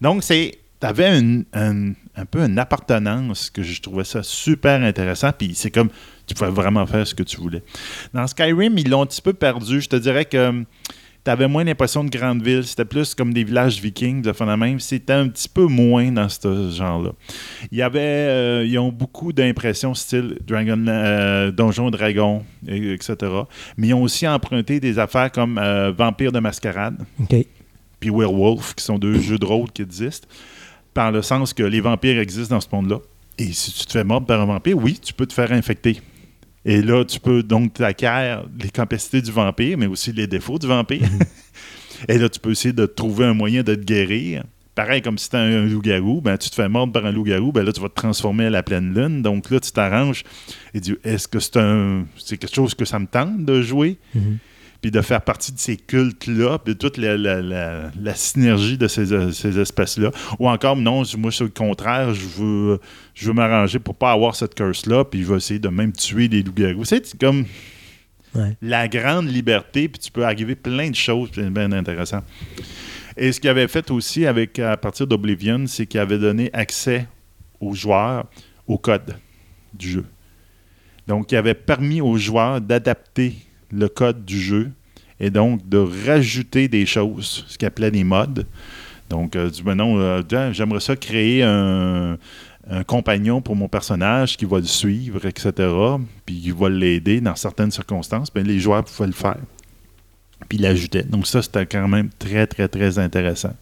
Donc, 0.01 0.23
c'est. 0.23 0.59
Tu 0.81 0.88
avais 0.88 1.07
un, 1.07 1.41
un- 1.53 1.93
un 2.17 2.26
peu 2.26 2.39
une 2.39 2.57
appartenance 2.59 3.49
que 3.49 3.61
je 3.61 3.81
trouvais 3.81 4.03
ça 4.03 4.23
super 4.23 4.81
intéressant. 4.81 5.31
Puis 5.38 5.53
c'est 5.55 5.72
comme 5.72 5.89
tu 6.26 6.34
pouvais 6.34 6.49
vraiment 6.49 6.85
faire 6.85 7.05
ce 7.05 7.13
que 7.13 7.23
tu 7.23 7.38
voulais. 7.38 7.63
Dans 8.13 8.26
Skyrim, 8.26 8.77
ils 8.77 8.89
l'ont 8.89 9.03
un 9.03 9.05
petit 9.05 9.22
peu 9.22 9.34
perdu. 9.34 9.81
Je 9.81 9.89
te 9.89 9.95
dirais 9.95 10.26
que 10.26 10.63
tu 11.26 11.31
avais 11.31 11.47
moins 11.47 11.64
l'impression 11.64 12.03
de 12.03 12.10
grande 12.10 12.41
ville. 12.43 12.64
C'était 12.64 12.85
plus 12.85 13.15
comme 13.15 13.34
des 13.34 13.43
villages 13.43 13.81
vikings, 13.81 14.22
de 14.22 14.31
fond 14.31 14.45
même. 14.56 14.80
C'était 14.80 15.14
un 15.14 15.27
petit 15.27 15.49
peu 15.49 15.65
moins 15.65 16.11
dans 16.11 16.30
ce 16.30 16.69
genre-là. 16.72 17.11
Il 17.72 17.80
y 17.80 17.81
avait, 17.81 17.99
euh, 17.99 18.65
ils 18.65 18.77
ont 18.77 18.91
beaucoup 18.91 19.34
d'impressions 19.34 19.93
style 19.95 20.38
Dragon, 20.47 20.85
euh, 20.88 21.52
Donjon 21.52 21.89
Dragon, 21.89 22.43
et- 22.68 22.93
etc. 22.93 23.15
Mais 23.77 23.88
ils 23.88 23.93
ont 23.95 24.03
aussi 24.03 24.27
emprunté 24.27 24.80
des 24.80 24.99
affaires 24.99 25.31
comme 25.31 25.57
euh, 25.57 25.91
Vampire 25.91 26.31
de 26.31 26.39
Mascarade 26.39 26.97
puis 27.99 28.10
Werewolf, 28.11 28.76
qui 28.76 28.84
sont 28.84 28.99
deux 28.99 29.19
jeux 29.19 29.39
de 29.39 29.45
rôle 29.45 29.72
qui 29.72 29.81
existent, 29.81 30.27
par 30.93 31.11
le 31.11 31.22
sens 31.23 31.53
que 31.53 31.64
les 31.64 31.81
vampires 31.81 32.19
existent 32.19 32.56
dans 32.56 32.61
ce 32.61 32.68
monde-là. 32.72 32.99
Et 33.39 33.52
si 33.52 33.73
tu 33.73 33.85
te 33.85 33.91
fais 33.91 34.03
mordre 34.03 34.27
par 34.27 34.39
un 34.39 34.45
vampire, 34.45 34.77
oui, 34.77 34.99
tu 35.02 35.11
peux 35.14 35.26
te 35.26 35.34
faire 35.34 35.52
infecter. 35.52 35.99
Et 36.65 36.81
là, 36.81 37.05
tu 37.05 37.19
peux 37.19 37.43
donc 37.43 37.73
t'acquérir 37.73 38.45
les 38.59 38.69
capacités 38.69 39.21
du 39.21 39.31
vampire, 39.31 39.77
mais 39.77 39.85
aussi 39.85 40.11
les 40.11 40.25
défauts 40.25 40.57
du 40.57 40.67
vampire. 40.67 41.07
Et 42.09 42.17
là, 42.17 42.27
tu 42.27 42.39
peux 42.39 42.51
essayer 42.51 42.73
de 42.73 42.85
trouver 42.85 43.25
un 43.25 43.33
moyen 43.33 43.63
de 43.63 43.75
te 43.75 43.83
guérir. 43.83 44.43
Pareil, 44.73 45.01
comme 45.01 45.17
si 45.17 45.29
tu 45.29 45.37
un, 45.37 45.63
un 45.63 45.65
loup-garou, 45.65 46.19
ben, 46.21 46.37
tu 46.37 46.49
te 46.49 46.55
fais 46.55 46.67
mordre 46.67 46.91
par 46.91 47.05
un 47.05 47.11
loup-garou, 47.11 47.53
ben 47.53 47.63
là, 47.63 47.71
tu 47.71 47.79
vas 47.79 47.87
te 47.87 47.95
transformer 47.95 48.47
à 48.47 48.49
la 48.49 48.61
pleine 48.61 48.93
lune. 48.93 49.21
Donc 49.21 49.49
là, 49.49 49.59
tu 49.59 49.71
t'arranges 49.71 50.23
et 50.73 50.81
dis 50.81 50.95
est-ce 51.03 51.27
que 51.29 51.39
c'est 51.39 51.57
un 51.57 52.05
c'est 52.17 52.37
quelque 52.37 52.53
chose 52.53 52.73
que 52.73 52.83
ça 52.83 52.99
me 52.99 53.07
tente 53.07 53.45
de 53.45 53.61
jouer? 53.61 53.97
Mhm. 54.13 54.37
Puis 54.86 54.91
de 54.91 55.02
faire 55.02 55.22
partie 55.24 55.52
de 55.52 55.57
ces 55.57 55.78
cultes-là, 55.78 56.60
puis 56.60 56.76
de 56.76 56.78
toute 56.80 56.98
la, 56.98 57.18
la- 57.18 57.41
la- 57.41 57.90
la 57.99 58.14
synergie 58.14 58.78
de 58.78 58.88
ces, 58.88 59.32
ces 59.34 59.57
espèces-là. 59.57 60.12
Ou 60.38 60.48
encore, 60.48 60.76
non, 60.76 61.02
moi, 61.18 61.32
c'est 61.32 61.44
le 61.44 61.49
contraire, 61.49 62.14
je 62.14 62.24
veux, 62.38 62.80
je 63.16 63.26
veux 63.26 63.34
m'arranger 63.34 63.80
pour 63.80 63.95
pas 63.95 64.12
avoir 64.12 64.36
cette 64.36 64.53
curse-là, 64.53 65.03
puis 65.03 65.24
je 65.24 65.28
vais 65.32 65.38
essayer 65.38 65.60
de 65.60 65.70
même 65.70 65.91
tuer 65.91 66.28
des 66.28 66.44
loups-garous. 66.44 66.86
C'est 66.86 67.18
comme 67.20 67.45
Ouais. 68.36 68.56
la 68.62 68.88
grande 68.88 69.28
liberté, 69.28 69.88
puis 69.90 69.99
tu 69.99 70.12
peux 70.12 70.24
arriver 70.24 70.53
plein 70.56 70.91
de 70.91 70.95
choses, 70.95 71.32
puis 71.32 71.41
c'est 71.41 71.49
bien 71.49 71.72
intéressant. 71.72 72.22
Et 73.18 73.32
ce 73.32 73.40
qu'il 73.40 73.49
avait 73.49 73.68
fait 73.68 73.90
aussi 73.90 74.28
avec 74.28 74.60
à 74.60 74.78
partir 74.78 75.07
d'Oblivion, 75.07 75.66
c'est 75.66 75.88
qu'il 75.88 75.99
avait 75.99 76.20
donné 76.20 76.52
accès 76.53 77.07
aux 77.60 77.74
joueurs 77.74 78.26
au 78.68 78.78
code 78.78 79.16
du 79.74 79.90
jeu. 79.90 80.06
Donc, 81.07 81.32
il 81.32 81.38
avait 81.38 81.56
permis 81.56 82.02
aux 82.02 82.18
joueurs 82.18 82.62
d'adapter 82.62 83.34
le 83.76 83.89
code 83.89 84.26
du 84.26 84.39
jeu 84.39 84.72
et 85.19 85.30
donc 85.30 85.68
de 85.68 85.77
rajouter 86.07 86.68
des 86.68 86.85
choses, 86.85 87.45
ce 87.47 87.57
qu'il 87.57 87.68
appelait 87.68 87.91
des 87.91 88.03
modes. 88.03 88.45
Donc, 89.10 89.35
euh, 89.35 89.49
du 89.49 89.61
ben 89.64 89.76
non, 89.76 89.99
euh, 89.99 90.22
j'aimerais 90.52 90.80
ça 90.80 90.95
créer 90.95 91.43
un, 91.43 92.18
compagnon 92.88 93.41
pour 93.41 93.56
mon 93.56 93.68
personnage 93.68 94.38
qui 94.38 94.45
va 94.45 94.57
le 94.57 94.64
suivre, 94.64 95.23
etc., 95.27 95.69
puis 96.26 96.41
qui 96.41 96.49
va 96.49 96.68
l'aider 96.68 97.22
dans 97.22 97.35
certaines 97.35 97.69
circonstances. 97.69 98.34
Ben, 98.34 98.45
les 98.45 98.57
joueurs 98.57 98.84
pouvaient 98.84 99.06
le 99.06 99.14
faire. 99.14 99.38
Puis 100.49 100.57
il 100.57 100.64
l'ajoutait. 100.64 101.03
Donc, 101.03 101.27
ça, 101.27 101.43
c'était 101.43 101.68
quand 101.68 101.88
même 101.88 102.10
très, 102.18 102.47
très, 102.47 102.68
très 102.68 102.97
intéressant. 102.97 103.53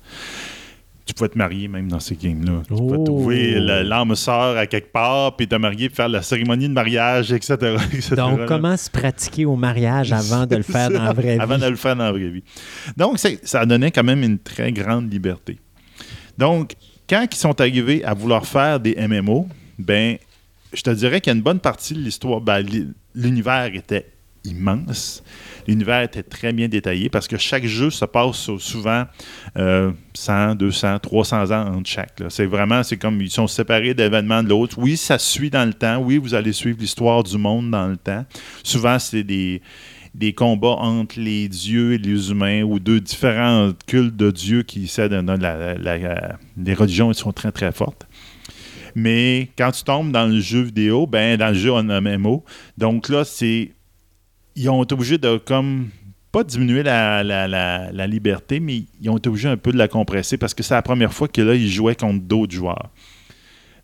Tu 1.05 1.13
pouvais 1.13 1.29
te 1.29 1.37
marier 1.37 1.67
même 1.67 1.89
dans 1.89 1.99
ces 1.99 2.15
games-là. 2.15 2.61
Tu 2.67 2.73
Oh. 2.73 2.77
pouvais 2.77 3.03
trouver 3.03 3.59
le- 3.59 3.81
l'âme 3.83 4.15
sœur 4.15 4.57
à 4.57 4.65
quelque 4.67 4.91
part, 4.91 5.35
puis 5.35 5.47
te 5.47 5.55
marier, 5.55 5.89
puis 5.89 5.95
faire 5.97 6.07
la 6.09 6.21
cérémonie 6.21 6.67
de 6.69 6.73
mariage, 6.73 7.31
etc. 7.33 7.55
etc., 7.93 8.15
Donc, 8.15 8.39
là. 8.39 8.45
comment 8.47 8.77
se 8.77 8.89
pratiquer 8.89 9.45
au 9.45 9.55
mariage 9.55 10.11
avant 10.13 10.45
de 10.45 10.55
le 10.55 10.63
faire 10.63 10.89
dans 10.89 11.03
la 11.03 11.13
vraie 11.13 11.35
vie? 11.35 11.41
Avant 11.41 11.57
de 11.57 11.65
le 11.67 11.75
faire 11.75 11.95
dans 11.95 12.05
la 12.05 12.11
vraie 12.11 12.29
vie. 12.29 12.43
Donc, 12.95 13.17
ça 13.43 13.65
donnait 13.65 13.91
quand 13.91 14.03
même 14.03 14.23
une 14.23 14.39
très 14.39 14.71
grande 14.71 15.11
liberté. 15.11 15.57
Donc, 16.37 16.73
quand 17.09 17.25
ils 17.31 17.35
sont 17.37 17.59
arrivés 17.59 18.03
à 18.05 18.13
vouloir 18.13 18.45
faire 18.45 18.79
des 18.79 18.95
MMO, 18.95 19.47
ben, 19.77 20.17
je 20.73 20.81
te 20.81 20.89
dirais 20.89 21.19
qu'il 21.21 21.31
y 21.31 21.33
a 21.33 21.37
une 21.37 21.43
bonne 21.43 21.59
partie 21.59 21.93
de 21.93 21.99
l'histoire. 21.99 22.39
ben, 22.41 22.65
l'univers 23.13 23.69
était 23.75 24.07
immense. 24.45 25.23
L'univers 25.67 26.01
était 26.01 26.23
très 26.23 26.53
bien 26.53 26.67
détaillé 26.67 27.09
parce 27.09 27.27
que 27.27 27.37
chaque 27.37 27.65
jeu 27.65 27.89
se 27.89 28.05
passe 28.05 28.49
souvent 28.57 29.05
euh, 29.57 29.91
100, 30.13 30.55
200, 30.55 30.99
300 30.99 31.51
ans 31.51 31.75
entre 31.75 31.89
chaque. 31.89 32.21
C'est 32.29 32.45
vraiment, 32.45 32.83
c'est 32.83 32.97
comme 32.97 33.21
ils 33.21 33.29
sont 33.31 33.47
séparés 33.47 33.93
d'événements 33.93 34.43
de 34.43 34.49
l'autre. 34.49 34.77
Oui, 34.79 34.97
ça 34.97 35.17
suit 35.19 35.49
dans 35.49 35.65
le 35.65 35.73
temps. 35.73 35.97
Oui, 35.99 36.17
vous 36.17 36.33
allez 36.33 36.53
suivre 36.53 36.77
l'histoire 36.79 37.23
du 37.23 37.37
monde 37.37 37.71
dans 37.71 37.87
le 37.87 37.97
temps. 37.97 38.25
Souvent, 38.63 38.99
c'est 38.99 39.23
des, 39.23 39.61
des 40.13 40.33
combats 40.33 40.75
entre 40.79 41.19
les 41.19 41.47
dieux 41.49 41.93
et 41.93 41.97
les 41.97 42.29
humains 42.31 42.61
ou 42.63 42.79
deux 42.79 42.99
différents 42.99 43.71
cultes 43.87 44.15
de 44.15 44.31
dieux 44.31 44.63
qui 44.63 44.87
cèdent. 44.87 45.13
dans 45.13 45.39
la- 45.39 45.75
les 46.57 46.73
religions 46.73 47.09
elles 47.09 47.15
sont 47.15 47.31
très, 47.31 47.51
très 47.51 47.71
fortes. 47.71 48.05
Mais 48.95 49.49
quand 49.57 49.71
tu 49.71 49.83
tombes 49.83 50.11
dans 50.11 50.27
le 50.27 50.39
jeu 50.39 50.61
vidéo, 50.61 51.07
ben 51.07 51.35
dans 51.37 51.47
le 51.49 51.55
jeu 51.55 51.71
en 51.73 51.83
MMO, 51.83 52.43
donc 52.77 53.09
là, 53.09 53.23
c'est. 53.25 53.71
Ils 54.55 54.69
ont 54.69 54.83
été 54.83 54.93
obligés 54.93 55.17
de 55.17 55.37
comme 55.37 55.89
pas 56.31 56.43
diminuer 56.43 56.81
la, 56.83 57.23
la- 57.23 57.47
la- 57.47 57.91
la 57.91 58.07
liberté, 58.07 58.59
mais 58.59 58.83
ils 59.01 59.09
ont 59.09 59.17
été 59.17 59.29
obligés 59.29 59.49
un 59.49 59.57
peu 59.57 59.71
de 59.71 59.77
la 59.77 59.87
compresser 59.87 60.37
parce 60.37 60.53
que 60.53 60.63
c'est 60.63 60.73
la 60.73 60.81
première 60.81 61.13
fois 61.13 61.27
que 61.27 61.41
là, 61.41 61.53
ils 61.55 61.69
jouaient 61.69 61.95
contre 61.95 62.23
d'autres 62.23 62.53
joueurs. 62.53 62.89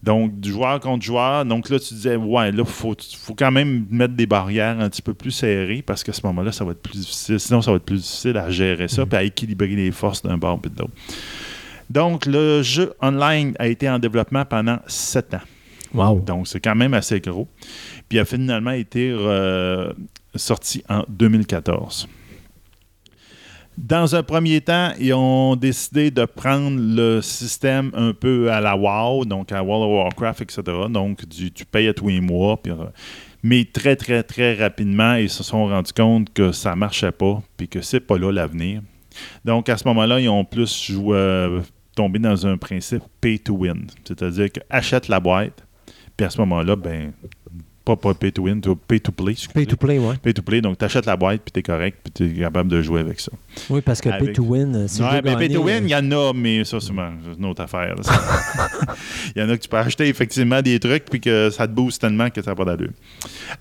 Donc, 0.01 0.39
du 0.39 0.51
joueur 0.51 0.79
contre 0.79 1.03
joueur. 1.03 1.43
Donc 1.45 1.69
là, 1.69 1.77
tu 1.77 1.93
disais, 1.93 2.15
ouais, 2.15 2.51
là, 2.51 2.63
il 2.65 2.65
faut, 2.65 2.95
faut 3.17 3.35
quand 3.35 3.51
même 3.51 3.85
mettre 3.91 4.13
des 4.15 4.25
barrières 4.25 4.79
un 4.79 4.89
petit 4.89 5.01
peu 5.01 5.13
plus 5.13 5.31
serrées 5.31 5.81
parce 5.85 6.03
qu'à 6.03 6.13
ce 6.13 6.21
moment-là, 6.25 6.51
ça 6.53 6.63
va 6.63 6.71
être 6.71 6.81
plus 6.81 6.99
difficile. 6.99 7.39
Sinon, 7.39 7.61
ça 7.61 7.71
va 7.71 7.77
être 7.77 7.83
plus 7.85 7.97
difficile 7.97 8.37
à 8.37 8.49
gérer 8.49 8.87
ça 8.87 9.05
puis 9.05 9.17
à 9.17 9.23
équilibrer 9.23 9.67
les 9.75 9.91
forces 9.91 10.21
d'un 10.23 10.37
bord 10.37 10.59
et 10.65 10.69
de 10.69 10.79
l'autre. 10.79 10.93
Donc, 11.89 12.25
le 12.25 12.63
jeu 12.63 12.93
online 13.01 13.53
a 13.59 13.67
été 13.67 13.89
en 13.89 13.99
développement 13.99 14.45
pendant 14.45 14.79
sept 14.87 15.33
ans. 15.33 15.41
Wow. 15.93 16.19
Donc, 16.21 16.47
c'est 16.47 16.59
quand 16.61 16.75
même 16.75 16.93
assez 16.93 17.19
gros. 17.19 17.47
Puis, 18.07 18.17
il 18.17 18.19
a 18.19 18.25
finalement 18.25 18.71
été 18.71 19.11
euh, 19.13 19.91
sorti 20.35 20.83
en 20.89 21.03
2014. 21.09 22.07
Dans 23.77 24.13
un 24.13 24.23
premier 24.23 24.59
temps, 24.59 24.91
ils 24.99 25.13
ont 25.13 25.55
décidé 25.55 26.11
de 26.11 26.25
prendre 26.25 26.77
le 26.77 27.21
système 27.21 27.91
un 27.93 28.11
peu 28.11 28.51
à 28.51 28.59
la 28.59 28.75
WoW, 28.75 29.23
donc 29.23 29.53
à 29.53 29.63
World 29.63 29.85
of 29.85 30.03
Warcraft, 30.03 30.41
etc. 30.41 30.61
Donc, 30.89 31.25
du, 31.25 31.49
tu 31.49 31.63
payes 31.63 31.87
à 31.87 31.93
tous 31.93 32.09
les 32.09 32.19
mois. 32.19 32.59
euh, 32.67 32.73
mais 33.41 33.63
très, 33.63 33.95
très, 33.95 34.21
très 34.23 34.53
rapidement, 34.55 35.13
ils 35.13 35.29
se 35.29 35.43
sont 35.43 35.67
rendus 35.67 35.93
compte 35.93 36.33
que 36.33 36.51
ça 36.51 36.71
ne 36.71 36.75
marchait 36.75 37.13
pas, 37.13 37.41
puis 37.55 37.69
que 37.69 37.79
c'est 37.79 38.01
pas 38.01 38.17
là 38.17 38.33
l'avenir. 38.33 38.81
Donc, 39.45 39.69
à 39.69 39.77
ce 39.77 39.87
moment-là, 39.87 40.19
ils 40.19 40.27
ont 40.27 40.43
plus 40.43 40.91
euh, 40.91 41.61
tombé 41.95 42.19
dans 42.19 42.45
un 42.45 42.57
principe 42.57 43.03
pay 43.21 43.39
to 43.39 43.53
win. 43.55 43.87
C'est-à-dire 44.03 44.51
que 44.51 44.59
achète 44.69 45.07
la 45.07 45.21
boîte, 45.21 45.65
puis 46.17 46.25
à 46.25 46.29
ce 46.29 46.37
moment-là, 46.39 46.75
ben, 46.75 47.13
pas, 47.95 48.13
pas 48.13 48.13
pay 48.13 48.31
to 48.31 48.43
win, 48.43 48.61
pay 48.87 48.99
to 48.99 49.11
play. 49.11 49.35
Pay 49.53 49.65
to 49.65 49.77
play, 49.77 49.97
ouais. 49.99 50.15
Pay 50.21 50.33
to 50.33 50.41
play, 50.41 50.61
donc 50.61 50.77
tu 50.77 50.85
achètes 50.85 51.05
la 51.05 51.15
boîte, 51.15 51.41
puis 51.43 51.51
tu 51.51 51.59
es 51.59 51.63
correct, 51.63 51.97
puis 52.03 52.13
tu 52.13 52.25
es 52.37 52.41
capable 52.41 52.69
de 52.69 52.81
jouer 52.81 53.01
avec 53.01 53.19
ça. 53.19 53.31
Oui, 53.69 53.81
parce 53.81 54.01
que 54.01 54.09
pay 54.09 54.33
to 54.33 54.43
win, 54.43 54.75
euh, 54.75 54.87
si 54.87 55.01
ouais, 55.01 55.21
mais 55.23 55.35
pay 55.35 55.49
to 55.49 55.63
win, 55.63 55.83
il 55.83 55.89
y 55.89 55.95
en 55.95 56.11
a, 56.11 56.33
mais 56.33 56.63
ça, 56.63 56.79
c'est 56.79 56.91
une 56.91 57.45
autre 57.45 57.61
affaire. 57.63 57.95
Il 59.35 59.41
y 59.41 59.45
en 59.45 59.49
a 59.49 59.57
que 59.57 59.61
tu 59.63 59.69
peux 59.69 59.77
acheter 59.77 60.07
effectivement 60.07 60.61
des 60.61 60.79
trucs, 60.79 61.05
puis 61.05 61.19
que 61.19 61.49
ça 61.49 61.67
te 61.67 61.73
booste 61.73 62.01
tellement 62.01 62.29
que 62.29 62.41
ça 62.41 62.51
n'a 62.51 62.55
pas 62.55 62.65
d'allure. 62.65 62.91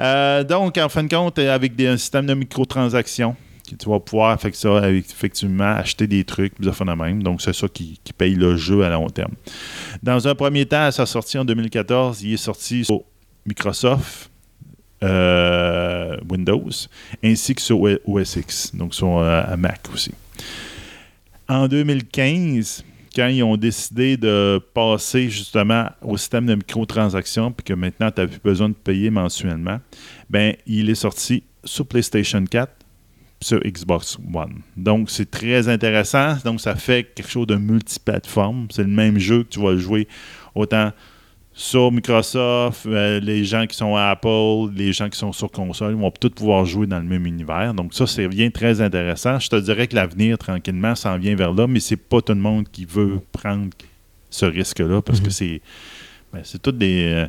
Euh, 0.01 0.45
donc, 0.45 0.77
en 0.79 0.89
fin 0.89 1.05
de 1.05 1.09
compte, 1.09 1.39
euh, 1.39 1.55
avec 1.55 1.77
des, 1.77 1.87
un 1.87 1.97
système 1.97 2.27
de 2.27 2.35
microtransactions, 2.35 3.37
que 3.69 3.77
tu 3.77 3.89
vas 3.89 4.01
pouvoir 4.01 4.41
fait 4.41 4.51
que 4.51 4.57
ça, 4.57 4.79
avec- 4.79 5.11
effectivement 5.11 5.65
acheter 5.75 6.07
des 6.07 6.25
trucs, 6.25 6.55
affaires 6.67 6.87
de 6.87 6.93
même. 6.93 7.23
Donc, 7.23 7.43
c'est 7.43 7.55
ça 7.55 7.69
qui, 7.69 8.01
qui 8.03 8.13
paye 8.13 8.35
le 8.35 8.57
jeu 8.57 8.83
à 8.83 8.89
long 8.89 9.09
terme. 9.09 9.33
Dans 10.03 10.27
un 10.27 10.35
premier 10.35 10.65
temps, 10.65 10.85
à 10.85 10.93
sa 10.93 11.05
sortie 11.07 11.39
en 11.39 11.45
2014, 11.45 12.23
il 12.23 12.35
est 12.35 12.39
sorti 12.39 12.85
sur 12.85 13.03
Microsoft, 13.49 14.31
euh, 15.03 16.17
Windows, 16.29 16.71
ainsi 17.25 17.55
que 17.55 17.63
sur 17.63 17.81
OS 17.81 18.37
X, 18.37 18.75
donc 18.75 18.95
sur 18.95 19.19
euh, 19.19 19.57
Mac 19.57 19.81
aussi. 19.93 20.13
En 21.49 21.67
2015, 21.67 22.85
quand 23.15 23.29
ils 23.29 23.43
ont 23.43 23.57
décidé 23.57 24.17
de 24.17 24.61
passer 24.75 25.31
justement 25.31 25.87
au 26.03 26.17
système 26.17 26.47
de 26.47 26.55
microtransactions, 26.55 27.53
puis 27.53 27.65
que 27.65 27.73
maintenant, 27.73 28.11
tu 28.11 28.21
n'as 28.21 28.27
plus 28.27 28.41
besoin 28.45 28.69
de 28.69 28.75
payer 28.75 29.11
mensuellement, 29.11 29.81
ben, 30.29 30.55
il 30.67 30.91
est 30.91 30.95
sorti 30.95 31.43
sur 31.65 31.87
PlayStation 31.87 32.45
4, 32.45 32.71
sur 33.41 33.61
Xbox 33.61 34.19
One. 34.35 34.61
Donc, 34.77 35.11
c'est 35.11 35.31
très 35.31 35.69
intéressant. 35.69 36.37
Donc, 36.45 36.61
ça 36.61 36.75
fait 36.75 37.05
quelque 37.15 37.31
chose 37.31 37.47
de 37.47 37.57
multiplateforme. 37.57 38.67
C'est 38.71 38.83
le 38.83 38.89
même 38.89 39.19
jeu 39.19 39.45
que 39.45 39.49
tu 39.49 39.61
vas 39.61 39.77
jouer 39.77 40.09
autant 40.55 40.93
sur 41.59 41.91
Microsoft, 41.91 42.87
euh, 42.87 43.19
les 43.19 43.45
gens 43.45 43.67
qui 43.67 43.77
sont 43.77 43.97
à 43.97 44.11
Apple, 44.11 44.73
les 44.77 44.93
gens 44.93 45.09
qui 45.09 45.19
sont 45.19 45.33
sur 45.33 45.51
console, 45.51 45.91
ils 45.91 46.01
vont 46.01 46.13
tous 46.13 46.31
pouvoir 46.31 46.65
jouer 46.65 46.87
dans 46.87 47.01
le 47.01 47.05
même 47.05 47.27
univers. 47.27 47.75
Donc 47.75 47.95
ça, 47.95 48.07
c'est 48.07 48.29
bien 48.29 48.49
très 48.49 48.81
intéressant. 48.81 49.41
Je 49.41 49.49
te 49.49 49.57
dirais 49.57 49.89
que 49.89 49.97
l'avenir, 49.97 50.39
tranquillement, 50.39 50.95
s'en 50.95 51.19
vient 51.19 51.35
vers 51.35 51.53
là, 51.53 51.67
mais 51.67 51.81
c'est 51.81 51.97
pas 51.97 52.23
tout 52.23 52.33
le 52.33 52.39
monde 52.39 52.69
qui 52.71 52.85
veut 52.85 53.19
prendre 53.33 53.71
ce 54.31 54.47
risque-là 54.47 55.03
parce 55.03 55.21
que 55.21 55.31
c'est 55.31 55.61
ben, 56.33 56.43
c'est 56.45 56.63
tous 56.63 56.71
des, 56.71 57.13
euh, 57.13 57.29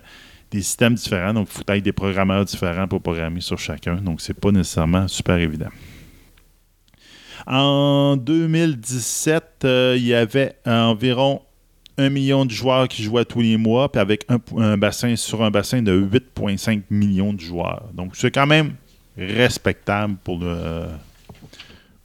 des 0.51 0.61
systèmes 0.61 0.93
différents. 0.93 1.33
Donc, 1.33 1.47
il 1.49 1.57
faut 1.57 1.73
être 1.73 1.83
des 1.83 1.91
programmeurs 1.91 2.45
différents 2.45 2.87
pour 2.87 3.01
programmer 3.01 3.41
sur 3.41 3.57
chacun. 3.57 3.95
Donc, 3.95 4.21
c'est 4.21 4.39
pas 4.39 4.51
nécessairement 4.51 5.07
super 5.07 5.37
évident. 5.37 5.69
En 7.47 8.15
2017, 8.15 9.43
euh, 9.63 9.95
il 9.97 10.05
y 10.05 10.13
avait 10.13 10.53
environ 10.67 11.41
un 11.99 12.09
million 12.09 12.45
de 12.45 12.51
joueurs 12.51 12.87
qui 12.87 13.03
jouaient 13.03 13.25
tous 13.25 13.41
les 13.41 13.57
mois, 13.57 13.91
puis 13.91 13.99
avec 14.01 14.25
un, 14.29 14.39
un 14.57 14.77
bassin 14.77 15.15
sur 15.15 15.43
un 15.43 15.51
bassin 15.51 15.81
de 15.81 15.93
8,5 16.37 16.81
millions 16.89 17.33
de 17.33 17.39
joueurs. 17.39 17.85
Donc, 17.93 18.15
c'est 18.15 18.31
quand 18.31 18.47
même 18.47 18.73
respectable 19.17 20.15
pour 20.23 20.39
le 20.39 20.83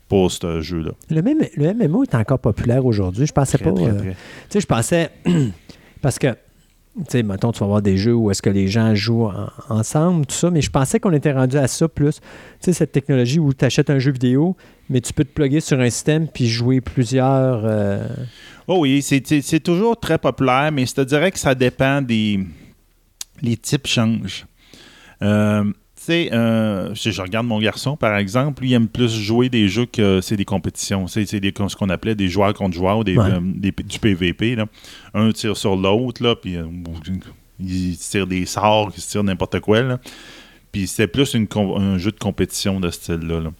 pour 0.09 0.31
ce 0.31 0.61
jeu-là. 0.61 0.91
Le, 1.11 1.23
même, 1.23 1.39
le 1.57 1.73
MMO 1.73 2.03
est 2.05 2.15
encore 2.15 2.39
populaire 2.39 2.85
aujourd'hui. 2.85 3.27
Je 3.27 3.33
pensais 3.33 3.57
Très, 3.59 3.73
pas. 3.73 3.81
euh. 3.81 4.03
Tu 4.03 4.15
sais, 4.51 4.61
je 4.61 4.67
pensais. 4.67 5.11
parce 6.03 6.19
que, 6.19 6.27
tu 6.29 7.05
sais, 7.09 7.23
mettons, 7.23 7.53
tu 7.53 7.61
vas 7.61 7.65
avoir 7.67 7.83
des 7.83 7.97
jeux 7.97 8.15
où 8.15 8.31
est-ce 8.31 8.43
que 8.43 8.51
les 8.51 8.69
gens 8.69 8.95
jouent 8.95 9.25
en- 9.29 9.49
ensemble, 9.71 10.27
tout 10.27 10.35
ça, 10.35 10.51
mais 10.51 10.61
je 10.61 10.71
pensais 10.71 11.01
qu'on 11.01 11.13
était 11.13 11.33
rendu 11.33 11.57
à 11.57 11.67
ça 11.67 11.89
plus. 11.89 12.17
Tu 12.21 12.21
sais, 12.61 12.73
cette 12.75 12.93
technologie 12.93 13.39
où 13.41 13.53
tu 13.55 13.65
achètes 13.65 13.89
un 13.91 13.99
jeu 13.99 14.13
vidéo, 14.13 14.57
mais 14.91 15.01
tu 15.01 15.13
peux 15.15 15.25
te 15.25 15.33
plugger 15.33 15.61
sur 15.61 15.81
un 15.81 15.89
système 15.91 16.29
puis 16.29 16.47
jouer 16.49 16.81
plusieurs. 16.83 17.63
euh, 17.65 18.07
Oh 18.67 18.79
oui, 18.81 19.03
c'est- 19.03 19.61
toujours 19.61 19.99
très 19.99 20.19
populaire, 20.19 20.71
mais 20.73 20.87
je 20.87 20.95
te 20.95 21.01
dirais 21.03 21.31
que 21.31 21.39
ça 21.39 21.55
dépend 21.55 22.01
des. 22.03 22.41
Les 23.43 23.57
types 23.57 23.87
changent. 23.87 24.47
Euh, 25.23 25.65
tu 25.65 25.73
sais, 26.13 26.31
euh, 26.33 26.95
je, 26.95 27.11
je 27.11 27.21
regarde 27.23 27.47
mon 27.47 27.59
garçon, 27.61 27.97
par 27.97 28.17
exemple, 28.17 28.63
lui, 28.63 28.71
il 28.71 28.75
aime 28.75 28.89
plus 28.89 29.13
jouer 29.21 29.49
des 29.49 29.69
jeux 29.69 29.87
que 29.87 30.21
c'est 30.21 30.37
des 30.37 30.45
compétitions. 30.45 31.07
C'est 31.07 31.25
ce 31.27 31.77
qu'on 31.77 31.89
appelait 31.91 32.15
des 32.15 32.29
joueurs 32.29 32.55
contre 32.55 32.75
joueurs, 32.77 33.05
des, 33.05 33.17
Ouais. 33.19 33.31
euh, 33.33 33.41
des- 33.43 33.73
du 33.73 33.99
PVP. 33.99 34.55
là. 34.57 34.67
Un 35.15 35.31
tire 35.33 35.57
sur 35.57 35.77
l'autre, 35.77 36.23
là, 36.23 36.37
puis 36.37 36.57
il 37.61 37.97
tire 37.99 38.27
des 38.27 38.47
sorts, 38.47 38.93
il 38.97 39.01
se 39.01 39.11
tire 39.11 39.25
n'importe 39.25 39.61
quoi. 39.61 39.83
là. 39.83 39.99
Puis 40.75 40.89
c'est 40.89 41.07
plus 41.07 41.35
une 41.35 41.47
un 41.77 41.99
jeu 41.99 42.11
de 42.11 42.19
compétition 42.19 42.81
de 42.81 42.91
ce 42.91 42.97
style-là. 42.97 43.39
là. 43.39 43.51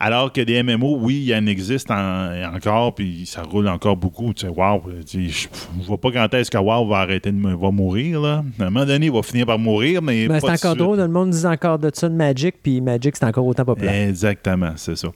Alors 0.00 0.32
que 0.32 0.40
des 0.40 0.60
MMO, 0.60 0.96
oui, 1.00 1.14
il 1.18 1.24
y 1.28 1.34
en 1.36 1.46
existe 1.46 1.88
en- 1.88 2.52
encore, 2.52 2.96
puis 2.96 3.26
ça 3.26 3.42
roule 3.44 3.68
encore 3.68 3.96
beaucoup. 3.96 4.34
Tu 4.34 4.44
sais, 4.46 4.52
wow, 4.52 4.82
je 5.06 5.18
ne 5.18 5.84
vois 5.84 5.98
pas 5.98 6.10
quand 6.10 6.34
est-ce 6.34 6.50
que 6.50 6.58
WoW 6.58 6.88
va 6.88 6.96
arrêter 6.96 7.30
de 7.30 7.40
va 7.40 7.70
mourir. 7.70 8.20
Là. 8.20 8.42
À 8.58 8.64
un 8.64 8.70
moment 8.70 8.84
donné, 8.84 9.06
il 9.06 9.12
va 9.12 9.22
finir 9.22 9.46
par 9.46 9.56
mourir, 9.60 10.02
mais. 10.02 10.26
Mais 10.28 10.40
pas 10.40 10.56
c'est 10.56 10.66
encore 10.66 10.74
drôle, 10.74 10.98
le 10.98 11.06
monde 11.06 11.30
dit 11.30 11.46
encore 11.46 11.78
de 11.78 11.92
ça 11.94 12.08
de 12.08 12.14
Magic, 12.16 12.56
puis 12.60 12.80
Magic, 12.80 13.14
c'est 13.16 13.24
encore 13.24 13.46
autant 13.46 13.64
populaire. 13.64 14.08
Exactement, 14.08 14.72
c'est 14.74 14.96
ça. 14.96 15.10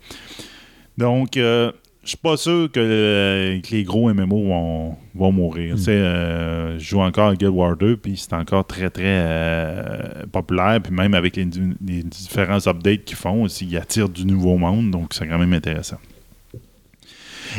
Donc, 0.96 1.36
euh, 1.36 1.72
je 2.04 2.08
suis 2.08 2.16
pas 2.16 2.36
sûr 2.36 2.68
que, 2.72 2.80
euh, 2.80 3.60
que 3.60 3.70
les 3.70 3.84
gros 3.84 4.12
MMO 4.12 4.48
vont, 4.48 4.96
vont 5.14 5.32
mourir. 5.32 5.76
Tu 5.76 5.82
sais, 5.82 5.92
euh, 5.92 6.76
je 6.76 6.84
joue 6.84 7.00
encore 7.00 7.28
à 7.28 7.36
Guild 7.36 7.52
Wars 7.52 7.76
2, 7.76 7.96
puis 7.96 8.16
c'est 8.16 8.32
encore 8.32 8.66
très, 8.66 8.90
très 8.90 9.04
euh, 9.04 10.26
populaire. 10.32 10.80
Puis 10.82 10.92
même 10.92 11.14
avec 11.14 11.36
les, 11.36 11.46
les 11.86 12.02
différents 12.02 12.66
updates 12.66 13.04
qu'ils 13.04 13.16
font, 13.16 13.44
aussi, 13.44 13.66
ils 13.66 13.76
attirent 13.76 14.08
du 14.08 14.26
nouveau 14.26 14.56
monde, 14.58 14.90
donc 14.90 15.14
c'est 15.14 15.28
quand 15.28 15.38
même 15.38 15.52
intéressant. 15.52 15.98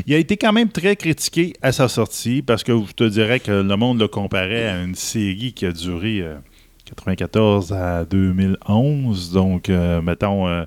Il 0.08 0.14
a 0.14 0.18
été 0.18 0.36
quand 0.36 0.52
même 0.52 0.70
très 0.70 0.96
critiqué 0.98 1.54
à 1.62 1.72
sa 1.72 1.88
sortie 1.88 2.42
parce 2.42 2.64
que 2.64 2.74
je 2.86 2.94
te 2.94 3.04
dirais 3.04 3.40
que 3.40 3.52
le 3.52 3.76
monde 3.78 4.00
le 4.00 4.08
comparait 4.08 4.68
à 4.68 4.82
une 4.82 4.96
série 4.96 5.54
qui 5.54 5.66
a 5.66 5.72
duré 5.72 6.20
euh, 6.20 6.36
94 6.86 7.72
à 7.72 8.04
2011. 8.04 9.32
Donc, 9.32 9.70
mettons, 9.70 10.66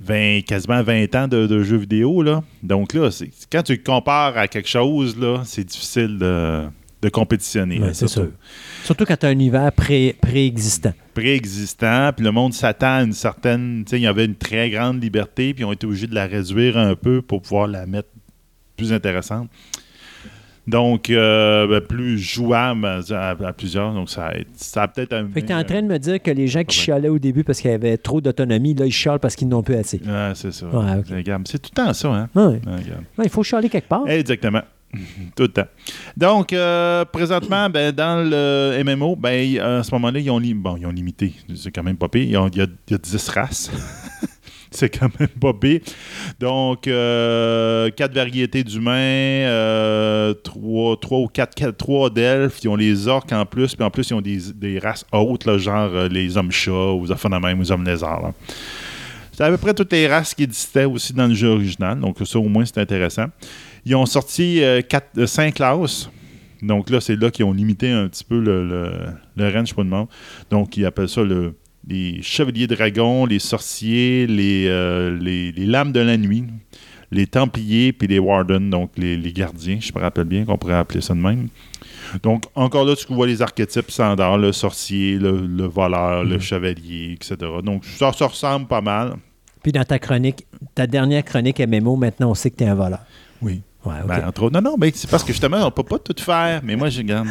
20, 0.00 0.40
quasiment 0.46 0.82
20 0.82 1.14
ans 1.14 1.28
de, 1.28 1.46
de 1.46 1.62
jeux 1.62 1.76
vidéo. 1.76 2.22
Là. 2.22 2.42
Donc 2.62 2.92
là, 2.94 3.08
quand 3.50 3.62
tu 3.62 3.78
compares 3.82 4.36
à 4.36 4.48
quelque 4.48 4.68
chose, 4.68 5.16
là, 5.18 5.42
c'est 5.44 5.64
difficile 5.64 6.18
de, 6.18 6.62
de 7.02 7.08
compétitionner. 7.08 7.78
Ouais, 7.80 7.94
c'est 7.94 8.08
surtout. 8.08 8.28
sûr. 8.30 8.36
Surtout 8.84 9.04
quand 9.06 9.16
tu 9.16 9.26
as 9.26 9.30
un 9.30 9.32
univers 9.32 9.72
pré- 9.72 10.16
préexistant. 10.20 10.92
préexistant, 11.14 12.10
puis 12.14 12.24
le 12.24 12.32
monde 12.32 12.52
s'attend 12.52 12.96
à 12.98 13.02
une 13.02 13.12
certaine. 13.12 13.84
Il 13.92 13.98
y 13.98 14.06
avait 14.06 14.24
une 14.26 14.34
très 14.36 14.68
grande 14.70 15.02
liberté, 15.02 15.54
puis 15.54 15.62
ils 15.62 15.66
ont 15.66 15.72
été 15.72 15.86
obligés 15.86 16.06
de 16.06 16.14
la 16.14 16.26
réduire 16.26 16.76
un 16.76 16.94
peu 16.94 17.22
pour 17.22 17.40
pouvoir 17.42 17.66
la 17.66 17.86
mettre 17.86 18.08
plus 18.76 18.92
intéressante. 18.92 19.48
Donc, 20.66 21.10
euh, 21.10 21.66
ben, 21.66 21.80
plus 21.80 22.18
jouable 22.18 22.86
à, 22.86 23.52
plusieurs. 23.52 23.92
Donc, 23.92 24.08
ça 24.08 24.28
a, 24.28 24.32
ça 24.54 24.84
a 24.84 24.88
peut-être 24.88 25.12
un. 25.12 25.28
Fait 25.28 25.42
que 25.42 25.46
tu 25.46 25.52
es 25.52 25.56
en 25.56 25.64
train 25.64 25.82
de 25.82 25.86
me 25.86 25.98
dire 25.98 26.22
que 26.22 26.30
les 26.30 26.46
gens 26.46 26.64
qui 26.64 26.76
chialaient 26.76 27.10
au 27.10 27.18
début 27.18 27.44
parce 27.44 27.60
qu'il 27.60 27.70
y 27.70 27.74
avait 27.74 27.98
trop 27.98 28.20
d'autonomie, 28.20 28.74
là, 28.74 28.86
ils 28.86 28.92
chialent 28.92 29.18
parce 29.18 29.36
qu'ils 29.36 29.48
n'ont 29.48 29.62
plus 29.62 29.74
assez. 29.74 30.00
Ouais, 30.04 30.32
c'est 30.34 30.52
ça. 30.52 30.66
Ouais. 30.66 31.02
Regarde, 31.16 31.46
C'est 31.46 31.60
tout 31.60 31.70
le 31.76 31.84
temps 31.84 31.92
ça, 31.92 32.08
hein? 32.08 32.28
Ouais. 32.34 32.60
Ouais, 32.66 33.24
il 33.24 33.30
faut 33.30 33.42
chialer 33.42 33.68
quelque 33.68 33.88
part. 33.88 34.08
Exactement. 34.08 34.62
Tout 35.36 35.42
le 35.42 35.48
temps. 35.48 35.66
Donc, 36.16 36.52
euh, 36.52 37.04
présentement, 37.04 37.68
ben, 37.68 37.90
dans 37.92 38.28
le 38.28 38.80
MMO, 38.84 39.16
ben, 39.16 39.58
à 39.58 39.82
ce 39.82 39.92
moment-là, 39.94 40.20
ils 40.20 40.30
ont, 40.30 40.40
bon, 40.40 40.76
ils 40.76 40.86
ont 40.86 40.90
limité. 40.90 41.32
C'est 41.56 41.72
quand 41.72 41.82
même 41.82 41.96
pas 41.96 42.08
pire. 42.08 42.42
Ont- 42.42 42.48
Il 42.52 42.58
y, 42.58 42.62
a, 42.62 42.66
il 42.88 42.92
y 42.92 42.94
a 42.94 42.98
10 42.98 43.28
races. 43.30 43.72
C'est 44.76 44.88
quand 44.88 45.08
même 45.20 45.28
pas 45.28 45.52
pire. 45.52 45.80
Donc, 46.40 46.88
euh, 46.88 47.90
quatre 47.90 48.12
variétés 48.12 48.64
d'humains, 48.64 48.92
euh, 48.92 50.34
trois, 50.34 50.96
trois 50.96 51.20
ou 51.20 51.28
quatre, 51.28 51.70
trois 51.70 52.10
d'elfes. 52.10 52.58
Ils 52.64 52.68
ont 52.68 52.76
les 52.76 53.06
orques 53.06 53.32
en 53.32 53.46
plus. 53.46 53.76
Puis 53.76 53.84
en 53.84 53.90
plus, 53.90 54.10
ils 54.10 54.14
ont 54.14 54.20
des, 54.20 54.38
des 54.54 54.80
races 54.80 55.04
hautes, 55.12 55.44
là, 55.46 55.58
genre 55.58 55.90
euh, 55.94 56.08
les 56.08 56.36
hommes 56.36 56.50
chats, 56.50 56.92
ou 56.92 57.06
les 57.06 57.40
même, 57.40 57.58
ou 57.58 57.62
les 57.62 57.70
hommes 57.70 57.84
lézards. 57.84 58.20
là. 58.22 58.32
C'est 59.32 59.44
à 59.44 59.50
peu 59.50 59.58
près 59.58 59.74
toutes 59.74 59.92
les 59.92 60.08
races 60.08 60.34
qui 60.34 60.44
existaient 60.44 60.84
aussi 60.84 61.12
dans 61.12 61.26
le 61.26 61.34
jeu 61.34 61.48
original. 61.48 62.00
Donc, 62.00 62.16
ça, 62.24 62.38
au 62.38 62.48
moins, 62.48 62.64
c'est 62.64 62.78
intéressant. 62.78 63.26
Ils 63.84 63.94
ont 63.94 64.06
sorti 64.06 64.62
euh, 64.62 64.80
quatre, 64.80 65.10
euh, 65.18 65.26
cinq 65.26 65.54
classes. 65.54 66.08
Donc 66.62 66.88
là, 66.88 67.00
c'est 67.00 67.16
là 67.16 67.30
qu'ils 67.30 67.44
ont 67.44 67.52
limité 67.52 67.90
un 67.90 68.08
petit 68.08 68.24
peu 68.24 68.40
le, 68.40 68.66
le, 68.66 68.92
le 69.36 69.52
range 69.52 69.74
pour 69.74 69.84
le 69.84 69.90
monde. 69.90 70.08
Donc, 70.50 70.76
ils 70.76 70.86
appellent 70.86 71.08
ça 71.08 71.22
le, 71.22 71.54
les 71.88 72.22
chevaliers 72.22 72.66
dragons, 72.66 73.26
les 73.26 73.38
sorciers, 73.38 74.26
les, 74.26 74.66
euh, 74.68 75.16
les, 75.20 75.52
les 75.52 75.66
lames 75.66 75.92
de 75.92 76.00
la 76.00 76.16
nuit, 76.16 76.44
les 77.10 77.26
templiers, 77.26 77.92
puis 77.92 78.08
les 78.08 78.18
wardens, 78.18 78.70
donc 78.70 78.92
les, 78.96 79.16
les 79.16 79.32
gardiens, 79.32 79.78
je 79.80 79.92
me 79.94 80.00
rappelle 80.00 80.24
bien 80.24 80.44
qu'on 80.44 80.56
pourrait 80.58 80.74
appeler 80.74 81.00
ça 81.00 81.14
de 81.14 81.20
même. 81.20 81.48
Donc, 82.22 82.44
encore 82.54 82.84
là, 82.84 82.94
tu 82.94 83.12
vois 83.12 83.26
les 83.26 83.42
archétypes 83.42 83.90
standards, 83.90 84.38
le 84.38 84.52
sorcier, 84.52 85.16
le, 85.16 85.46
le 85.46 85.64
voleur, 85.64 86.24
le 86.24 86.38
chevalier, 86.38 87.12
etc. 87.12 87.36
Donc, 87.62 87.84
ça, 87.84 88.12
ça 88.12 88.26
ressemble 88.26 88.66
pas 88.66 88.80
mal. 88.80 89.16
Puis 89.62 89.72
dans 89.72 89.84
ta 89.84 89.98
chronique, 89.98 90.44
ta 90.74 90.86
dernière 90.86 91.24
chronique 91.24 91.58
MMO, 91.60 91.96
maintenant, 91.96 92.30
on 92.30 92.34
sait 92.34 92.50
que 92.50 92.56
tu 92.56 92.64
es 92.64 92.68
un 92.68 92.74
voleur. 92.74 93.00
Oui. 93.40 93.62
Ouais. 93.84 93.94
Ben, 94.06 94.26
entre 94.26 94.44
autres. 94.44 94.54
Non, 94.54 94.62
non, 94.70 94.76
mais 94.78 94.90
c'est 94.94 95.10
parce 95.10 95.22
que 95.22 95.32
justement, 95.32 95.66
on 95.66 95.70
peut 95.70 95.82
pas 95.82 95.98
tout 95.98 96.14
faire. 96.22 96.60
Mais 96.64 96.74
moi, 96.76 96.88
je 96.88 96.98
regarde. 96.98 97.26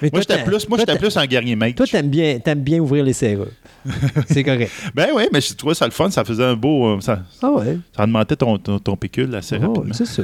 Mais 0.00 0.08
Moi, 0.12 0.20
j'étais 0.22 0.38
t'a- 0.38 0.42
plus, 0.44 0.68
moi, 0.68 0.78
j'étais 0.78 0.92
t'a- 0.94 0.98
plus 0.98 1.16
un 1.16 1.26
guerrier 1.26 1.54
mage. 1.54 1.74
Toi, 1.76 1.86
t'aimes 1.86 2.08
bien, 2.08 2.38
bien 2.56 2.80
ouvrir 2.80 3.04
les 3.04 3.12
serrures. 3.12 3.46
C'est 4.28 4.42
correct. 4.42 4.70
Ben 4.94 5.08
oui, 5.14 5.24
mais 5.32 5.40
je 5.40 5.54
trouvais 5.54 5.74
ça 5.74 5.84
le 5.84 5.92
fun. 5.92 6.10
Ça 6.10 6.24
faisait 6.24 6.44
un 6.44 6.54
beau. 6.56 6.96
euh, 6.96 7.00
Ça, 7.00 7.20
Ah 7.42 7.50
ouais. 7.50 7.78
ça 7.96 8.02
augmentait 8.04 8.36
ton, 8.36 8.58
ton, 8.58 8.78
ton 8.78 8.96
pécule 8.96 9.34
assez 9.34 9.56
Oh, 9.62 9.68
rapidement. 9.72 9.92
c'est 9.94 10.06
ça. 10.06 10.22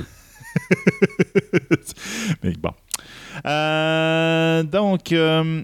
Mais 2.43 2.53
bon. 2.59 2.71
Euh, 3.47 4.63
donc, 4.65 5.13
euh, 5.13 5.63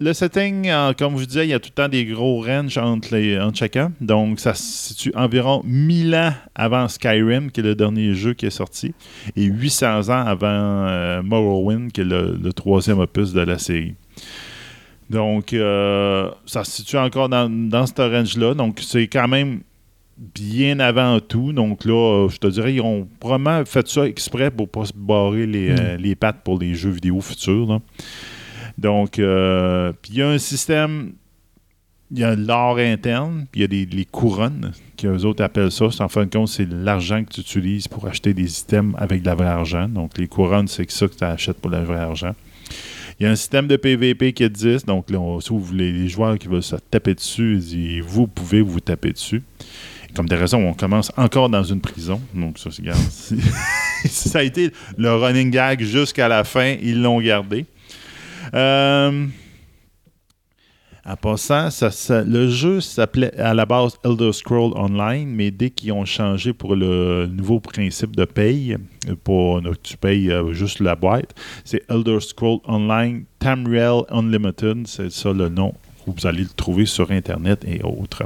le 0.00 0.12
setting, 0.12 0.68
euh, 0.68 0.92
comme 0.92 1.14
je 1.14 1.18
vous 1.20 1.26
disais, 1.26 1.46
il 1.46 1.50
y 1.50 1.54
a 1.54 1.58
tout 1.58 1.70
le 1.70 1.82
temps 1.82 1.88
des 1.88 2.04
gros 2.04 2.40
ranges 2.42 2.78
entre, 2.78 3.16
les, 3.16 3.38
entre 3.38 3.58
chacun. 3.58 3.92
Donc, 4.00 4.38
ça 4.38 4.54
se 4.54 4.62
situe 4.62 5.12
environ 5.14 5.62
1000 5.64 6.14
ans 6.14 6.32
avant 6.54 6.86
Skyrim, 6.88 7.50
qui 7.50 7.60
est 7.60 7.64
le 7.64 7.74
dernier 7.74 8.14
jeu 8.14 8.34
qui 8.34 8.46
est 8.46 8.50
sorti, 8.50 8.94
et 9.34 9.44
800 9.44 10.08
ans 10.08 10.24
avant 10.26 10.46
euh, 10.46 11.22
Morrowind, 11.22 11.90
qui 11.90 12.02
est 12.02 12.04
le, 12.04 12.38
le 12.40 12.52
troisième 12.52 13.00
opus 13.00 13.32
de 13.32 13.40
la 13.40 13.58
série. 13.58 13.94
Donc, 15.10 15.52
euh, 15.52 16.30
ça 16.46 16.64
se 16.64 16.72
situe 16.72 16.98
encore 16.98 17.28
dans, 17.28 17.50
dans 17.50 17.86
ce 17.86 17.94
range-là. 18.00 18.54
Donc, 18.54 18.80
c'est 18.80 19.08
quand 19.08 19.26
même 19.26 19.60
bien 20.18 20.80
avant 20.80 21.20
tout. 21.20 21.52
Donc 21.52 21.84
là, 21.84 22.28
je 22.28 22.38
te 22.38 22.46
dirais, 22.48 22.74
ils 22.74 22.80
ont 22.80 23.08
vraiment 23.22 23.64
fait 23.64 23.86
ça 23.88 24.06
exprès 24.06 24.50
pour 24.50 24.68
pas 24.68 24.84
se 24.84 24.92
barrer 24.94 25.46
les, 25.46 25.70
euh, 25.70 25.96
les 25.96 26.14
pattes 26.14 26.42
pour 26.44 26.58
les 26.58 26.74
jeux 26.74 26.90
vidéo 26.90 27.20
futurs. 27.20 27.66
là. 27.66 27.80
Donc, 28.78 29.18
euh, 29.18 29.92
puis 30.00 30.12
il 30.14 30.18
y 30.18 30.22
a 30.22 30.28
un 30.28 30.38
système, 30.38 31.12
il 32.10 32.18
y 32.20 32.24
a 32.24 32.34
l'art 32.36 32.76
interne, 32.78 33.46
puis 33.50 33.60
il 33.60 33.62
y 33.62 33.64
a 33.64 33.68
des, 33.68 33.84
les 33.86 34.04
couronnes, 34.04 34.72
qu'eux 34.96 35.24
autres 35.24 35.42
appellent 35.42 35.72
ça. 35.72 35.86
En 35.98 36.08
fin 36.08 36.24
de 36.24 36.30
compte, 36.30 36.48
c'est 36.48 36.68
l'argent 36.70 37.24
que 37.24 37.32
tu 37.32 37.40
utilises 37.40 37.88
pour 37.88 38.06
acheter 38.06 38.32
des 38.34 38.60
items 38.60 38.94
avec 38.98 39.22
de 39.22 39.26
la 39.26 39.34
vraie 39.34 39.46
argent. 39.48 39.88
Donc, 39.88 40.16
les 40.16 40.28
couronnes, 40.28 40.68
c'est 40.68 40.88
ça 40.90 41.08
que 41.08 41.14
tu 41.14 41.24
achètes 41.24 41.58
pour 41.58 41.70
le 41.70 41.82
vrai 41.82 41.98
argent. 41.98 42.34
Il 43.18 43.24
y 43.24 43.26
a 43.26 43.32
un 43.32 43.36
système 43.36 43.66
de 43.66 43.76
PVP 43.76 44.32
qui 44.32 44.44
existe. 44.44 44.86
Donc, 44.86 45.10
là, 45.10 45.18
on, 45.18 45.40
si 45.40 45.52
les 45.72 46.06
joueurs 46.08 46.38
qui 46.38 46.46
veulent 46.46 46.62
se 46.62 46.76
taper 46.76 47.14
dessus, 47.14 47.58
ils 47.72 48.00
vous 48.00 48.28
pouvez 48.28 48.60
vous 48.60 48.78
taper 48.78 49.10
dessus. 49.12 49.42
Comme 50.14 50.28
des 50.28 50.36
raisons, 50.36 50.66
on 50.66 50.72
commence 50.72 51.10
encore 51.16 51.48
dans 51.50 51.64
une 51.64 51.80
prison. 51.80 52.20
Donc, 52.32 52.58
ça, 52.58 52.70
c'est- 52.70 53.36
ça 54.08 54.38
a 54.38 54.42
été 54.44 54.70
le 54.96 55.12
running 55.16 55.50
gag 55.50 55.82
jusqu'à 55.82 56.28
la 56.28 56.44
fin. 56.44 56.76
Ils 56.80 57.02
l'ont 57.02 57.20
gardé. 57.20 57.66
Euh, 58.54 59.26
en 61.04 61.16
passant, 61.16 61.68
le 62.26 62.48
jeu 62.48 62.80
s'appelait 62.80 63.34
à 63.38 63.54
la 63.54 63.64
base 63.64 63.96
Elder 64.04 64.32
Scroll 64.32 64.72
Online, 64.76 65.28
mais 65.28 65.50
dès 65.50 65.70
qu'ils 65.70 65.92
ont 65.92 66.04
changé 66.04 66.52
pour 66.52 66.76
le 66.76 67.26
nouveau 67.26 67.60
principe 67.60 68.14
de 68.14 68.24
paye, 68.24 68.76
euh, 69.08 69.14
pour 69.24 69.62
donc, 69.62 69.82
tu 69.82 69.96
payes 69.96 70.30
euh, 70.30 70.52
juste 70.52 70.80
la 70.80 70.96
boîte, 70.96 71.34
c'est 71.64 71.82
Elder 71.88 72.20
Scroll 72.20 72.58
Online 72.66 73.24
Tamriel 73.38 74.02
Unlimited, 74.10 74.86
c'est 74.86 75.10
ça 75.10 75.32
le 75.32 75.48
nom. 75.48 75.74
Vous 76.06 76.26
allez 76.26 76.42
le 76.42 76.48
trouver 76.48 76.86
sur 76.86 77.10
Internet 77.10 77.64
et 77.66 77.82
autres. 77.82 78.24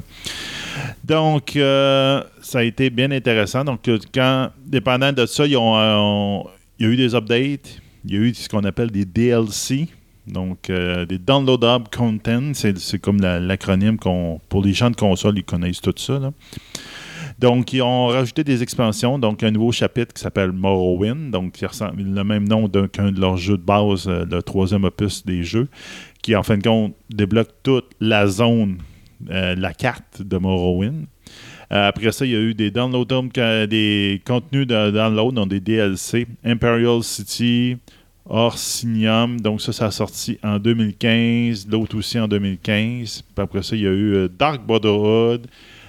Donc, 1.04 1.56
euh, 1.56 2.22
ça 2.40 2.60
a 2.60 2.62
été 2.62 2.90
bien 2.90 3.10
intéressant. 3.10 3.64
Donc, 3.64 3.86
euh, 3.88 3.98
quand, 4.14 4.50
dépendant 4.64 5.12
de 5.12 5.26
ça, 5.26 5.42
euh, 5.44 5.46
il 5.46 6.86
y 6.86 6.88
a 6.88 6.92
eu 6.92 6.96
des 6.96 7.14
updates, 7.14 7.80
il 8.04 8.12
y 8.12 8.16
a 8.16 8.20
eu 8.20 8.34
ce 8.34 8.48
qu'on 8.48 8.64
appelle 8.64 8.90
des 8.90 9.04
DLC, 9.04 9.88
donc 10.26 10.70
euh, 10.70 11.04
des 11.06 11.18
downloadable 11.18 11.86
content. 11.94 12.52
C'est 12.54 12.98
comme 13.00 13.20
la- 13.20 13.40
l'acronyme 13.40 13.98
qu'on, 13.98 14.40
pour 14.48 14.62
les 14.64 14.72
gens 14.72 14.90
de 14.90 14.96
console, 14.96 15.38
ils 15.38 15.44
connaissent 15.44 15.80
tout 15.80 15.92
ça. 15.96 16.20
Donc, 17.38 17.72
ils 17.72 17.82
ont 17.82 18.06
rajouté 18.08 18.44
des 18.44 18.62
expansions. 18.62 19.18
Donc, 19.18 19.42
un 19.42 19.50
nouveau 19.50 19.72
chapitre 19.72 20.12
qui 20.14 20.20
s'appelle 20.20 20.52
Morrowind, 20.52 21.30
donc 21.30 21.52
qui 21.52 21.66
ressemble 21.66 22.02
le 22.02 22.24
même 22.24 22.46
nom 22.46 22.68
qu'un 22.68 23.10
de 23.10 23.20
leurs 23.20 23.36
jeux 23.36 23.56
de 23.56 23.62
base, 23.62 24.06
euh, 24.06 24.24
le 24.30 24.42
troisième 24.42 24.84
opus 24.84 25.24
des 25.24 25.42
jeux, 25.42 25.68
qui 26.22 26.36
en 26.36 26.42
fin 26.42 26.56
de 26.58 26.62
compte 26.62 26.94
débloque 27.10 27.50
toute 27.62 27.86
la 28.00 28.26
zone, 28.26 28.78
euh, 29.30 29.54
la 29.56 29.72
carte 29.72 30.22
de 30.22 30.36
Morrowind. 30.36 31.06
Euh, 31.72 31.88
après 31.88 32.12
ça, 32.12 32.26
il 32.26 32.32
y 32.32 32.36
a 32.36 32.40
eu 32.40 32.54
des 32.54 32.70
downloadables, 32.70 33.30
que- 33.32 33.66
des 33.66 34.20
contenus 34.26 34.66
de 34.66 34.90
download, 34.90 35.34
donc 35.34 35.48
des 35.48 35.60
DLC. 35.60 36.26
Imperial 36.44 37.02
City, 37.02 37.76
Orsinium, 38.26 39.40
donc 39.40 39.60
ça, 39.60 39.72
ça 39.72 39.86
a 39.86 39.90
sorti 39.90 40.38
en 40.42 40.58
2015. 40.58 41.66
L'autre 41.68 41.96
aussi 41.96 42.18
en 42.18 42.28
2015. 42.28 43.22
Puis 43.22 43.42
après 43.42 43.62
ça, 43.62 43.74
il 43.74 43.82
y 43.82 43.86
a 43.86 43.90
eu 43.90 44.14
euh, 44.14 44.28
Dark 44.28 44.64
Brotherhood, 44.64 45.46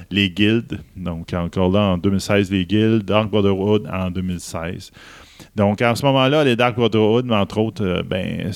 les 0.09 0.29
guildes. 0.29 0.79
Donc 0.95 1.31
encore 1.33 1.71
là, 1.71 1.81
en 1.81 1.97
2016, 1.97 2.51
les 2.51 2.65
guildes. 2.65 3.05
Dark 3.05 3.29
Brotherhood 3.29 3.87
en 3.91 4.09
2016. 4.09 4.91
Donc, 5.55 5.83
en 5.83 5.93
ce 5.93 6.03
moment-là, 6.05 6.43
les 6.43 6.55
Dark 6.55 6.75
Brotherhood, 6.75 7.31
entre 7.31 7.59
autres, 7.59 7.85
euh, 7.85 8.01
ben, 8.01 8.51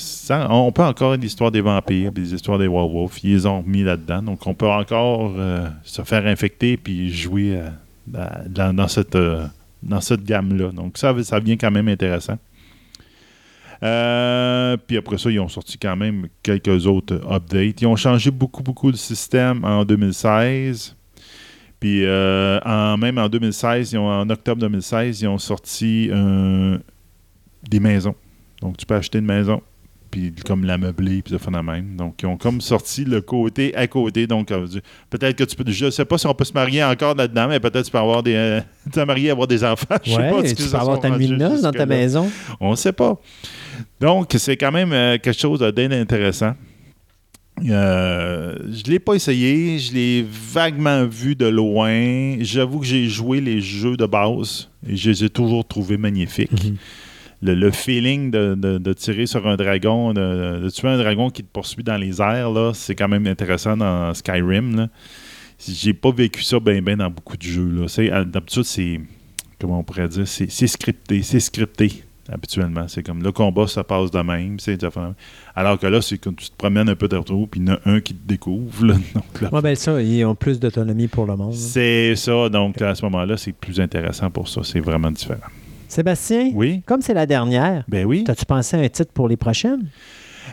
on 0.50 0.72
peut 0.72 0.82
encore 0.82 1.14
l'histoire 1.14 1.52
des 1.52 1.60
vampires, 1.60 2.10
des 2.10 2.34
histoires 2.34 2.58
des 2.58 2.66
werewolves. 2.66 3.20
Ils 3.22 3.34
les 3.34 3.46
ont 3.46 3.62
mis 3.64 3.84
là-dedans. 3.84 4.20
Donc, 4.22 4.44
on 4.48 4.54
peut 4.54 4.68
encore 4.68 5.32
euh, 5.36 5.68
se 5.84 6.02
faire 6.02 6.26
infecter 6.26 6.76
puis 6.76 7.12
jouer 7.12 7.60
dans 8.06 8.88
cette 8.88 10.24
gamme-là. 10.24 10.72
Donc, 10.72 10.98
ça, 10.98 11.14
ça 11.22 11.38
devient 11.38 11.56
quand 11.56 11.70
même 11.70 11.86
intéressant. 11.86 12.38
Euh, 13.82 14.76
puis 14.86 14.96
après 14.96 15.18
ça, 15.18 15.30
ils 15.30 15.38
ont 15.40 15.48
sorti 15.48 15.78
quand 15.78 15.96
même 15.96 16.26
quelques 16.42 16.86
autres 16.86 17.20
updates. 17.30 17.80
Ils 17.80 17.86
ont 17.86 17.96
changé 17.96 18.30
beaucoup, 18.30 18.62
beaucoup 18.62 18.90
le 18.90 18.96
système 18.96 19.64
en 19.64 19.84
2016. 19.84 20.96
Puis 21.80 22.04
euh, 22.04 22.58
en, 22.64 22.96
même 22.96 23.18
en 23.18 23.28
2016, 23.28 23.92
ils 23.92 23.98
ont- 23.98 24.08
en 24.10 24.28
octobre 24.30 24.60
2016, 24.60 25.20
ils 25.22 25.28
ont 25.28 25.38
sorti 25.38 26.08
euh, 26.12 26.76
des 27.68 27.78
maisons. 27.78 28.16
Donc 28.60 28.76
tu 28.76 28.84
peux 28.84 28.96
acheter 28.96 29.18
une 29.18 29.26
maison, 29.26 29.62
puis 30.10 30.32
comme 30.44 30.64
la 30.64 30.76
meubler, 30.76 31.22
puis 31.22 31.32
ça 31.34 31.38
fait 31.38 31.52
la 31.52 31.62
même. 31.62 31.94
Donc 31.94 32.16
ils 32.20 32.26
ont 32.26 32.36
comme 32.36 32.60
sorti 32.60 33.04
le 33.04 33.20
côté 33.20 33.76
à 33.76 33.86
côté. 33.86 34.26
Donc 34.26 34.48
peut-être 35.08 35.36
que 35.36 35.44
tu 35.44 35.54
peux, 35.54 35.70
je 35.70 35.88
sais 35.90 36.04
pas 36.04 36.18
si 36.18 36.26
on 36.26 36.34
peut 36.34 36.42
se 36.44 36.52
marier 36.52 36.82
encore 36.82 37.14
là-dedans, 37.14 37.46
mais 37.46 37.60
peut-être 37.60 37.84
tu 37.84 37.92
peux 37.92 37.98
avoir 37.98 38.24
des, 38.24 38.34
euh, 38.34 38.60
te 38.92 38.98
marier, 38.98 39.30
avoir 39.30 39.46
des 39.46 39.62
enfants. 39.62 39.94
Je 40.02 40.10
sais 40.10 40.16
pas 40.16 40.32
Ouais, 40.40 40.52
tu 40.52 40.56
peux 40.56 40.76
avoir 40.76 40.98
ta 40.98 41.10
nuit 41.10 41.28
de 41.28 41.36
noces 41.36 41.62
dans 41.62 41.70
ta 41.70 41.86
maison. 41.86 42.28
On 42.58 42.72
ne 42.72 42.76
sait 42.76 42.92
pas. 42.92 43.20
Donc, 44.00 44.34
c'est 44.38 44.56
quand 44.56 44.72
même 44.72 44.92
euh, 44.92 45.18
quelque 45.18 45.38
chose 45.38 45.60
de 45.60 45.70
bien 45.70 45.90
intéressant. 45.92 46.54
Euh, 47.68 48.54
je 48.70 48.88
l'ai 48.90 49.00
pas 49.00 49.14
essayé, 49.14 49.78
je 49.80 49.92
l'ai 49.92 50.24
vaguement 50.30 51.04
vu 51.06 51.34
de 51.34 51.46
loin. 51.46 52.36
J'avoue 52.40 52.78
que 52.80 52.86
j'ai 52.86 53.08
joué 53.08 53.40
les 53.40 53.60
jeux 53.60 53.96
de 53.96 54.06
base 54.06 54.68
et 54.88 54.96
je 54.96 55.10
les 55.10 55.24
ai 55.24 55.28
toujours 55.30 55.66
trouvés 55.66 55.96
magnifiques. 55.96 56.52
Mhm. 56.52 56.76
le, 57.42 57.54
le 57.54 57.70
feeling 57.72 58.30
de, 58.30 58.54
de- 58.56 58.78
de 58.78 58.92
tirer 58.92 59.26
sur 59.26 59.46
un 59.48 59.56
dragon, 59.56 60.12
de, 60.12 60.60
de 60.62 60.70
tuer 60.70 60.88
un 60.88 60.98
dragon 60.98 61.30
qui 61.30 61.42
te 61.42 61.48
poursuit 61.52 61.82
dans 61.82 61.96
les 61.96 62.20
airs, 62.20 62.52
c'est 62.74 62.94
quand 62.94 63.08
même 63.08 63.26
intéressant 63.26 63.76
dans 63.76 64.14
Skyrim. 64.14 64.88
J'ai 65.68 65.94
pas 65.94 66.12
vécu 66.12 66.42
ça 66.44 66.60
bien 66.60 66.80
ben 66.80 66.96
dans 66.96 67.10
beaucoup 67.10 67.36
de 67.36 67.42
jeux. 67.42 67.86
D'habitude, 68.26 68.62
c'est. 68.62 69.00
Comment 69.60 69.80
on 69.80 69.82
pourrait 69.82 70.06
dire 70.08 70.28
c'est 70.28 70.48
scripté. 70.68 71.22
C'est 71.22 71.40
scripté, 71.40 72.04
habituellement. 72.32 72.86
C'est 72.88 73.02
comme 73.02 73.22
le 73.22 73.32
combat, 73.32 73.66
ça 73.66 73.84
passe 73.84 74.10
de 74.10 74.20
même. 74.20 74.58
c'est 74.60 74.76
de. 74.80 74.88
Alors 75.54 75.78
que 75.78 75.86
là, 75.86 76.00
c'est 76.02 76.18
quand 76.18 76.34
tu 76.36 76.50
te 76.50 76.56
promènes 76.56 76.88
un 76.88 76.94
peu 76.94 77.08
partout, 77.08 77.48
puis 77.50 77.60
il 77.60 77.68
y 77.68 77.70
en 77.70 77.74
a 77.74 77.78
un 77.86 78.00
qui 78.00 78.14
te 78.14 78.26
découvre. 78.28 78.86
là. 78.86 78.94
Donc, 79.14 79.40
là, 79.40 79.48
Ouais, 79.52 79.62
ben 79.62 79.74
ça, 79.74 80.00
ils 80.02 80.24
ont 80.24 80.34
plus 80.34 80.58
d'autonomie 80.60 81.08
pour 81.08 81.26
le 81.26 81.36
monde. 81.36 81.54
c'est 81.54 82.14
ça. 82.16 82.48
Donc, 82.48 82.80
à 82.82 82.94
ce 82.94 83.04
moment-là, 83.06 83.36
c'est 83.36 83.52
plus 83.52 83.80
intéressant 83.80 84.30
pour 84.30 84.48
ça. 84.48 84.60
C'est 84.64 84.80
vraiment 84.80 85.10
différent. 85.10 85.40
Sébastien, 85.88 86.50
Oui? 86.54 86.82
comme 86.84 87.00
c'est 87.00 87.14
la 87.14 87.24
dernière, 87.26 87.84
Ben 87.88 88.04
oui. 88.04 88.24
as-tu 88.28 88.44
pensé 88.44 88.76
à 88.76 88.80
un 88.80 88.88
titre 88.88 89.10
pour 89.12 89.26
les 89.28 89.36
prochaines? 89.38 89.88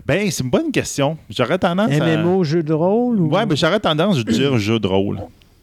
Ben, 0.06 0.30
c'est 0.32 0.44
une 0.44 0.50
bonne 0.50 0.72
question. 0.72 1.18
J'aurais 1.30 1.58
tendance 1.58 1.92
à. 1.92 2.18
MMO, 2.18 2.44
jeu 2.44 2.64
de 2.64 2.74
rôle? 2.74 3.20
Ou... 3.20 3.30
Ouais, 3.30 3.46
ben, 3.46 3.56
j'aurais 3.58 3.80
tendance 3.80 4.18
à 4.20 4.24
dire 4.24 4.58
jeu 4.58 4.80
de 4.80 4.88
rôle. 4.88 5.20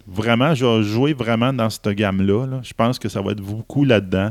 Vraiment, 0.07 0.55
je 0.55 0.67
vais 0.67 0.83
jouer 0.83 1.13
vraiment 1.15 1.53
dans 1.53 1.71
cette 1.71 1.89
gamme-là. 1.89 2.47
là. 2.47 2.61
Je 2.63 2.73
pense 2.75 2.99
que 2.99 3.09
ça 3.09 3.23
va 3.23 3.33
être 3.33 3.41
beaucoup 3.41 3.85
là-dedans. 3.85 4.31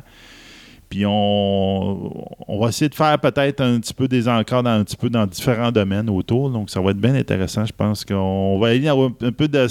Puis 0.91 1.05
on, 1.07 2.11
on 2.47 2.59
va 2.59 2.67
essayer 2.69 2.89
de 2.89 2.95
faire 2.95 3.17
peut-être 3.17 3.61
un 3.61 3.79
petit 3.79 3.93
peu 3.93 4.07
des 4.09 4.27
encores 4.27 4.61
dans 4.61 4.71
un 4.71 4.83
petit 4.83 4.97
peu 4.97 5.09
dans 5.09 5.25
différents 5.25 5.71
domaines 5.71 6.09
autour. 6.09 6.49
Donc 6.51 6.69
ça 6.69 6.81
va 6.81 6.91
être 6.91 6.97
bien 6.99 7.15
intéressant. 7.15 7.65
Je 7.65 7.71
pense 7.71 8.03
qu'on 8.05 8.59
va 8.59 8.67
aller 8.67 8.87
avoir 8.89 9.09
un 9.23 9.31
peu 9.31 9.47
de- 9.47 9.67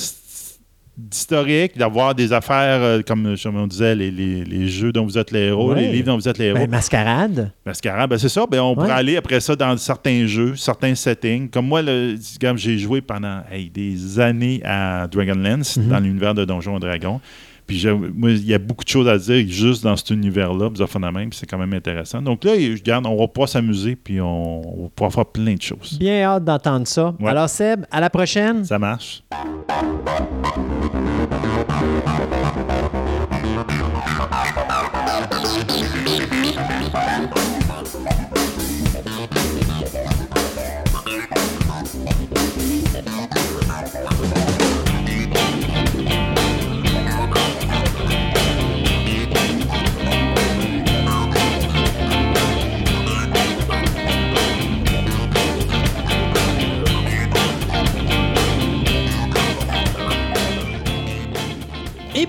d'historique, 0.96 1.78
d'avoir 1.78 2.14
des 2.14 2.32
affaires 2.32 2.82
euh, 2.82 3.00
comme, 3.06 3.34
comme 3.42 3.56
on 3.56 3.66
disait, 3.66 3.94
les, 3.94 4.10
les- 4.10 4.44
les 4.44 4.68
jeux 4.68 4.92
dont 4.92 5.04
vous 5.04 5.16
êtes 5.16 5.30
les 5.30 5.46
héros, 5.46 5.72
Ouais. 5.72 5.82
les 5.82 5.92
livres 5.92 6.06
dont 6.06 6.16
vous 6.16 6.28
êtes 6.28 6.36
les 6.38 6.46
héros. 6.46 6.58
Ben, 6.58 6.70
mascarade. 6.70 7.52
Mascarade, 7.64 8.10
ben 8.10 8.18
c'est 8.18 8.28
ça. 8.28 8.44
Ben 8.50 8.60
on 8.60 8.74
pourrait 8.74 8.88
Ouais. 8.88 8.92
aller 8.94 9.16
après 9.16 9.40
ça 9.40 9.56
dans 9.56 9.74
certains 9.78 10.26
jeux, 10.26 10.56
certains 10.56 10.94
settings. 10.94 11.48
Comme 11.48 11.66
moi, 11.68 11.80
le, 11.82 12.16
j'ai 12.56 12.78
joué 12.78 13.00
pendant 13.00 13.40
hey, 13.50 13.70
des 13.70 14.18
années 14.20 14.60
à 14.64 15.06
Dragonlance, 15.06 15.76
Mhm. 15.78 15.88
dans 15.88 16.00
l'univers 16.00 16.34
de 16.34 16.44
Donjons 16.44 16.76
et 16.76 16.80
Dragons. 16.80 17.20
Puis 17.70 17.84
il 17.84 18.46
y 18.46 18.54
a 18.54 18.58
beaucoup 18.58 18.82
de 18.82 18.88
choses 18.88 19.06
à 19.06 19.16
dire 19.16 19.46
juste 19.48 19.84
dans 19.84 19.94
cet 19.94 20.10
univers-là, 20.10 20.70
même, 21.12 21.30
puis 21.30 21.38
c'est 21.38 21.46
quand 21.46 21.56
même 21.56 21.72
intéressant. 21.72 22.20
Donc 22.20 22.42
là, 22.42 22.58
je 22.58 22.82
garde, 22.82 23.06
on 23.06 23.16
va 23.16 23.28
pouvoir 23.28 23.48
s'amuser, 23.48 23.94
puis 23.94 24.20
on, 24.20 24.80
on 24.80 24.82
va 24.82 24.88
pouvoir 24.88 25.12
faire 25.12 25.26
plein 25.26 25.54
de 25.54 25.62
choses. 25.62 25.96
Bien 25.96 26.22
hâte 26.22 26.44
d'entendre 26.44 26.88
ça. 26.88 27.14
Ouais. 27.20 27.30
Alors, 27.30 27.48
Seb, 27.48 27.86
à 27.92 28.00
la 28.00 28.10
prochaine. 28.10 28.64
Ça 28.64 28.80
marche. 28.80 29.22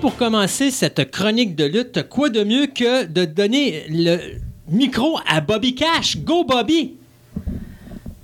Pour 0.02 0.16
commencer 0.18 0.72
cette 0.72 1.12
chronique 1.12 1.56
de 1.56 1.64
lutte, 1.64 2.10
quoi 2.10 2.30
de 2.30 2.44
mieux 2.44 2.66
que 2.66 3.06
de 3.06 3.24
donner 3.24 3.86
le 3.88 4.18
micro 4.68 5.20
à 5.28 5.42
Bobby 5.42 5.76
Cash? 5.76 6.18
Go, 6.18 6.44
Bobby! 6.44 6.96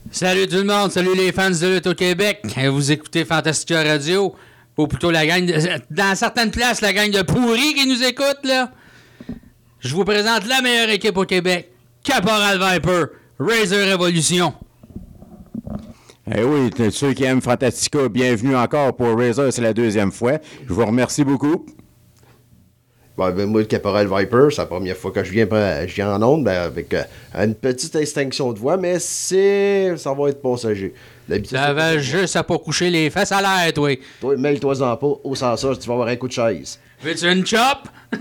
Salut 0.09 0.47
tout 0.47 0.55
le 0.55 0.63
monde, 0.63 0.91
salut 0.91 1.15
les 1.15 1.31
fans 1.31 1.51
de 1.51 1.75
lutte 1.75 1.85
au 1.85 1.93
Québec. 1.93 2.41
Vous 2.71 2.91
écoutez 2.91 3.25
Fantastica 3.25 3.83
Radio, 3.83 4.33
ou 4.75 4.87
plutôt 4.87 5.11
la 5.11 5.27
gang 5.27 5.45
de, 5.45 5.53
dans 5.91 6.15
certaines 6.15 6.49
places, 6.49 6.81
la 6.81 6.93
gang 6.93 7.11
de 7.11 7.21
pourris 7.21 7.75
qui 7.75 7.87
nous 7.87 8.03
écoute 8.03 8.39
là. 8.43 8.71
Je 9.79 9.93
vous 9.93 10.03
présente 10.03 10.47
la 10.47 10.61
meilleure 10.61 10.89
équipe 10.89 11.15
au 11.15 11.25
Québec, 11.25 11.69
Caporal 12.03 12.57
Viper, 12.59 13.03
Razor 13.37 13.91
Revolution. 13.91 14.51
Eh 16.29 16.43
oui, 16.43 16.69
ceux 16.91 17.13
qui 17.13 17.23
aiment 17.23 17.41
Fantastica, 17.41 18.09
bienvenue 18.09 18.55
encore 18.55 18.93
pour 18.93 19.17
Razor, 19.17 19.53
c'est 19.53 19.61
la 19.61 19.73
deuxième 19.73 20.11
fois. 20.11 20.33
Je 20.67 20.73
vous 20.73 20.85
remercie 20.85 21.23
beaucoup. 21.23 21.65
Bon, 23.15 23.33
ben, 23.33 23.45
moi, 23.45 23.61
le 23.61 23.65
caporal 23.65 24.07
Viper, 24.07 24.47
c'est 24.51 24.57
la 24.57 24.65
première 24.65 24.97
fois 24.97 25.11
que 25.11 25.23
je 25.23 25.31
viens, 25.31 25.47
je 25.87 25.95
viens 25.95 26.13
en 26.13 26.21
onde, 26.21 26.43
ben, 26.43 26.63
avec 26.63 26.93
euh, 26.93 27.03
une 27.33 27.55
petite 27.55 27.95
extinction 27.95 28.51
de 28.51 28.59
voix, 28.59 28.75
mais 28.75 28.99
c'est 28.99 29.95
ça 29.95 30.13
va 30.13 30.29
être 30.29 30.41
passager. 30.41 30.93
D'habitude, 31.29 31.57
Ça 31.57 31.73
va 31.73 31.97
juste 31.97 32.35
à 32.35 32.43
pas 32.43 32.57
coucher 32.59 32.89
les 32.89 33.09
fesses 33.09 33.31
à 33.31 33.41
l'air, 33.41 33.73
toi. 33.73 33.97
Toi, 34.19 34.35
mêle-toi-en 34.37 34.97
pas, 34.97 35.07
au 35.23 35.33
sens 35.33 35.61
tu 35.61 35.87
vas 35.87 35.93
avoir 35.93 36.09
un 36.09 36.15
coup 36.17 36.27
de 36.27 36.33
chaise. 36.33 36.77
Veux-tu 37.01 37.25
une 37.25 37.45
chop? 37.45 37.87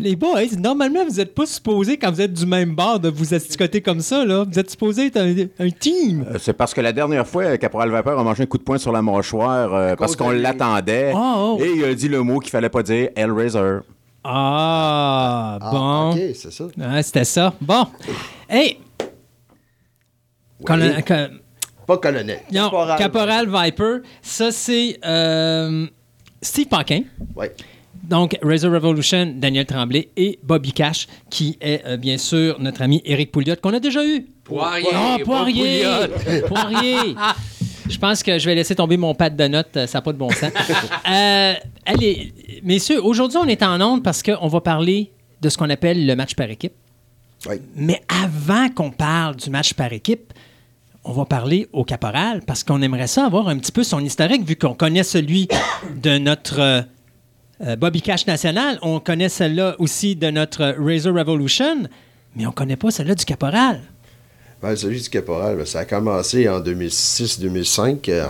Les 0.00 0.16
boys, 0.16 0.40
normalement, 0.58 1.04
vous 1.04 1.16
n'êtes 1.16 1.34
pas 1.34 1.46
supposés, 1.46 1.96
quand 1.96 2.10
vous 2.10 2.20
êtes 2.20 2.32
du 2.32 2.46
même 2.46 2.74
bord, 2.74 2.98
de 3.00 3.08
vous 3.08 3.32
asticoter 3.34 3.80
comme 3.80 4.00
ça. 4.00 4.24
Là. 4.24 4.44
Vous 4.50 4.58
êtes 4.58 4.70
supposés 4.70 5.06
être 5.06 5.16
un, 5.18 5.34
un 5.58 5.70
team. 5.70 6.24
Euh, 6.30 6.38
C'est 6.40 6.52
parce 6.52 6.74
que 6.74 6.80
la 6.80 6.92
dernière 6.92 7.26
fois, 7.26 7.56
Caporal 7.58 7.94
Viper 7.94 8.10
a 8.18 8.22
mangé 8.24 8.42
un 8.42 8.46
coup 8.46 8.58
de 8.58 8.62
poing 8.64 8.78
sur 8.78 8.92
la 8.92 9.02
mâchoire 9.02 9.72
euh, 9.74 9.94
parce 9.96 10.16
qu'on 10.16 10.30
l'attendait. 10.30 11.12
Oh, 11.14 11.56
oh. 11.58 11.62
Et 11.62 11.72
il 11.76 11.84
a 11.84 11.94
dit 11.94 12.08
le 12.08 12.22
mot 12.22 12.38
qu'il 12.40 12.50
fallait 12.50 12.68
pas 12.68 12.82
dire, 12.82 13.10
Hellraiser. 13.14 13.78
Ah, 14.24 15.58
Ah, 15.60 15.70
bon. 15.70 16.10
ok, 16.12 16.18
c'est 16.34 16.52
ça. 16.52 16.64
C'était 17.02 17.24
ça. 17.24 17.52
Bon. 17.60 17.86
Hey! 18.48 18.78
Colon- 20.64 20.94
Pas 21.86 21.98
colonel. 21.98 22.40
non, 22.52 22.70
Caporal, 22.96 23.46
Viper, 23.48 23.98
ça 24.22 24.50
c'est 24.50 24.98
euh, 25.04 25.86
Steve 26.40 26.68
Paquin. 26.68 27.02
Ouais. 27.36 27.52
Donc, 28.08 28.36
Razor 28.42 28.72
Revolution, 28.72 29.34
Daniel 29.36 29.64
Tremblay 29.64 30.10
et 30.16 30.38
Bobby 30.42 30.72
Cash, 30.72 31.06
qui 31.30 31.56
est 31.60 31.84
euh, 31.86 31.96
bien 31.96 32.18
sûr 32.18 32.60
notre 32.60 32.82
ami 32.82 33.00
Eric 33.04 33.32
Pouliot, 33.32 33.56
qu'on 33.62 33.72
a 33.72 33.80
déjà 33.80 34.04
eu. 34.04 34.26
Poirier. 34.44 34.88
Ah, 34.92 35.16
Poirier! 35.24 35.84
Poirier! 36.46 37.16
Je 37.88 37.98
pense 37.98 38.22
que 38.22 38.38
je 38.38 38.46
vais 38.46 38.54
laisser 38.54 38.74
tomber 38.74 38.96
mon 38.96 39.14
pad 39.14 39.36
de 39.36 39.46
notes, 39.46 39.86
ça 39.86 39.98
n'a 39.98 40.02
pas 40.02 40.12
de 40.12 40.18
bon 40.18 40.30
sens. 40.30 40.52
Euh, 41.10 41.54
allez, 41.84 42.32
messieurs, 42.62 43.02
aujourd'hui, 43.04 43.38
on 43.38 43.46
est 43.46 43.62
en 43.62 43.80
onde 43.80 44.02
parce 44.02 44.22
qu'on 44.22 44.48
va 44.48 44.60
parler 44.60 45.12
de 45.40 45.48
ce 45.48 45.58
qu'on 45.58 45.68
appelle 45.68 46.06
le 46.06 46.16
match 46.16 46.34
par 46.34 46.48
équipe. 46.50 46.72
Mais 47.76 48.00
avant 48.08 48.70
qu'on 48.70 48.90
parle 48.90 49.36
du 49.36 49.50
match 49.50 49.74
par 49.74 49.92
équipe, 49.92 50.32
on 51.04 51.12
va 51.12 51.26
parler 51.26 51.68
au 51.72 51.84
caporal 51.84 52.40
parce 52.46 52.64
qu'on 52.64 52.80
aimerait 52.80 53.06
ça 53.06 53.26
avoir 53.26 53.48
un 53.48 53.58
petit 53.58 53.72
peu 53.72 53.84
son 53.84 54.00
historique, 54.00 54.46
vu 54.46 54.56
qu'on 54.56 54.74
connaît 54.74 55.02
celui 55.02 55.48
de 56.02 56.16
notre 56.16 56.60
euh, 56.60 56.82
Bobby 57.78 58.02
Cash 58.02 58.26
National, 58.26 58.78
on 58.82 59.00
connaît 59.00 59.28
celle-là 59.28 59.76
aussi 59.78 60.16
de 60.16 60.30
notre 60.30 60.74
Razor 60.78 61.14
Revolution, 61.14 61.84
mais 62.36 62.46
on 62.46 62.52
connaît 62.52 62.76
pas 62.76 62.90
celle-là 62.90 63.14
du 63.14 63.24
caporal. 63.24 63.80
Ben, 64.62 64.74
celui 64.76 65.00
du 65.00 65.08
caporal, 65.10 65.56
ben, 65.58 65.66
ça 65.66 65.80
a 65.80 65.84
commencé 65.84 66.48
en 66.48 66.58
2006-2005 66.60 68.08
euh, 68.08 68.26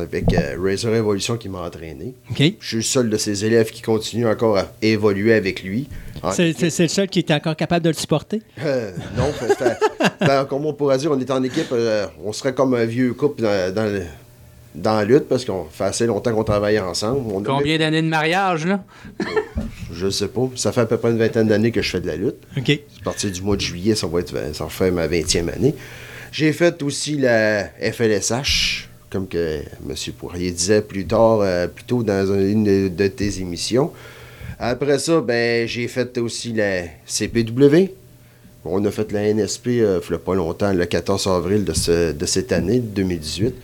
avec 0.00 0.32
euh, 0.34 0.56
Razor 0.60 0.94
Evolution 0.94 1.36
qui 1.36 1.48
m'a 1.48 1.60
entraîné. 1.60 2.14
Je 2.36 2.54
suis 2.66 2.76
le 2.76 2.82
seul 2.82 3.10
de 3.10 3.16
ses 3.16 3.44
élèves 3.44 3.70
qui 3.70 3.82
continue 3.82 4.26
encore 4.26 4.58
à 4.58 4.66
évoluer 4.82 5.34
avec 5.34 5.62
lui. 5.62 5.88
En- 6.22 6.32
C'est 6.32 6.52
le 6.80 6.88
seul 6.88 7.08
qui 7.08 7.20
était 7.20 7.34
encore 7.34 7.54
capable 7.56 7.84
de 7.84 7.90
le 7.90 7.94
supporter? 7.94 8.42
Euh, 8.64 8.90
non, 9.16 9.30
ben, 10.20 10.44
comme 10.46 10.66
on 10.66 10.72
pourrait 10.72 10.98
dire, 10.98 11.12
on 11.12 11.20
est 11.20 11.30
en 11.30 11.42
équipe, 11.44 11.68
euh, 11.72 12.06
on 12.24 12.32
serait 12.32 12.54
comme 12.54 12.74
un 12.74 12.84
vieux 12.84 13.14
couple 13.14 13.42
dans, 13.42 13.72
dans, 13.74 13.84
le- 13.84 14.02
dans 14.82 14.96
la 14.96 15.04
lutte 15.04 15.28
parce 15.28 15.44
qu'on 15.44 15.64
fait 15.70 15.84
assez 15.84 16.06
longtemps 16.06 16.32
qu'on 16.34 16.44
travaille 16.44 16.78
ensemble. 16.78 17.20
On 17.32 17.42
Combien 17.42 17.78
d'années 17.78 18.02
de 18.02 18.08
mariage, 18.08 18.66
là? 18.66 18.82
Je 19.92 20.10
sais 20.10 20.28
pas. 20.28 20.48
Ça 20.54 20.72
fait 20.72 20.82
à 20.82 20.86
peu 20.86 20.96
près 20.96 21.10
une 21.10 21.18
vingtaine 21.18 21.48
d'années 21.48 21.70
que 21.72 21.82
je 21.82 21.90
fais 21.90 22.00
de 22.00 22.06
la 22.06 22.16
lutte. 22.16 22.36
OK. 22.56 22.70
À 23.00 23.04
partir 23.04 23.30
du 23.30 23.42
mois 23.42 23.56
de 23.56 23.60
juillet, 23.60 23.94
ça 23.94 24.06
va 24.06 24.20
être 24.20 24.34
ça 24.54 24.64
va 24.64 24.70
faire 24.70 24.92
ma 24.92 25.06
20e 25.08 25.48
année. 25.54 25.74
J'ai 26.30 26.52
fait 26.52 26.82
aussi 26.82 27.16
la 27.16 27.64
FLSH, 27.92 28.88
comme 29.10 29.26
que 29.26 29.60
M. 29.88 29.94
Poirier 30.18 30.50
disait 30.50 30.82
plus 30.82 31.06
tard, 31.06 31.40
euh, 31.40 31.66
plus 31.66 31.84
tôt 31.84 32.02
dans 32.02 32.26
une 32.38 32.94
de- 32.94 33.06
tes 33.08 33.40
émissions. 33.40 33.90
Après 34.58 34.98
ça, 34.98 35.20
ben 35.20 35.66
j'ai 35.66 35.88
fait 35.88 36.18
aussi 36.18 36.52
la 36.52 36.82
CPW. 37.06 37.92
On 38.64 38.84
a 38.84 38.90
fait 38.90 39.10
la 39.12 39.22
NSP 39.32 39.68
euh, 39.80 40.00
il 40.08 40.14
a 40.14 40.18
pas 40.18 40.34
longtemps, 40.34 40.72
le 40.72 40.84
14 40.84 41.26
avril 41.28 41.64
de, 41.64 41.72
ce- 41.72 42.12
de 42.12 42.26
cette 42.26 42.52
année, 42.52 42.80
2018. 42.80 43.54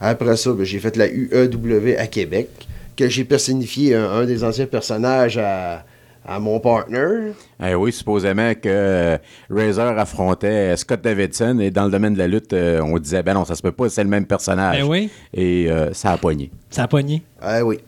Après 0.00 0.36
ça, 0.36 0.52
ben, 0.52 0.64
j'ai 0.64 0.78
fait 0.78 0.96
la 0.96 1.08
UEW 1.08 1.96
à 1.98 2.06
Québec, 2.06 2.48
que 2.96 3.08
j'ai 3.08 3.24
personnifié 3.24 3.94
un, 3.94 4.10
un 4.10 4.24
des 4.24 4.42
anciens 4.44 4.66
personnages 4.66 5.38
à- 5.38 5.84
à 6.26 6.38
mon 6.38 6.60
partner. 6.60 7.32
Eh 7.66 7.74
oui, 7.74 7.92
supposément 7.92 8.52
que 8.54 8.60
euh, 8.68 9.16
Razor 9.48 9.98
affrontait 9.98 10.76
Scott 10.76 11.00
Davidson 11.02 11.58
et 11.60 11.70
dans 11.70 11.86
le 11.86 11.90
domaine 11.90 12.12
de 12.12 12.18
la 12.18 12.26
lutte, 12.28 12.52
euh, 12.52 12.80
on 12.82 12.98
disait, 12.98 13.22
ben 13.22 13.32
non, 13.34 13.44
ça 13.46 13.54
se 13.54 13.62
peut 13.62 13.72
pas, 13.72 13.88
c'est 13.88 14.04
le 14.04 14.10
même 14.10 14.26
personnage. 14.26 14.80
Ben 14.82 14.86
oui. 14.88 15.10
Et 15.32 15.70
euh, 15.70 15.92
ça 15.94 16.12
a 16.12 16.18
pogné. 16.18 16.50
Ça 16.70 16.82
a 16.84 16.88
pogné. 16.88 17.22
Ah 17.40 17.64
oui. 17.64 17.78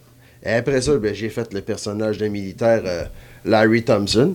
Et 0.44 0.50
après 0.52 0.80
ça, 0.80 0.96
ben, 0.96 1.14
j'ai 1.14 1.28
fait 1.28 1.52
le 1.52 1.60
personnage 1.60 2.16
d'un 2.18 2.30
militaire, 2.30 2.82
euh, 2.86 3.04
Larry 3.44 3.82
Thompson, 3.84 4.34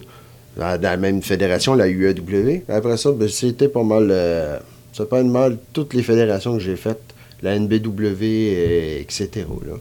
dans 0.56 0.80
la 0.82 0.98
même 0.98 1.22
fédération, 1.24 1.74
la 1.74 1.88
UAW. 1.88 2.62
Après 2.70 2.98
ça, 2.98 3.12
ben, 3.12 3.28
c'était 3.28 3.68
pas 3.68 3.84
mal, 3.84 4.08
euh, 4.12 4.58
c'est 4.94 5.10
pas 5.10 5.24
mal 5.24 5.58
toutes 5.74 5.96
les 5.96 6.04
fédérations 6.04 6.54
que 6.54 6.60
j'ai 6.64 6.76
faites, 6.78 7.02
la 7.42 7.58
NBW, 7.60 8.24
et 8.24 9.02
etc. 9.02 9.46
là. 9.66 9.74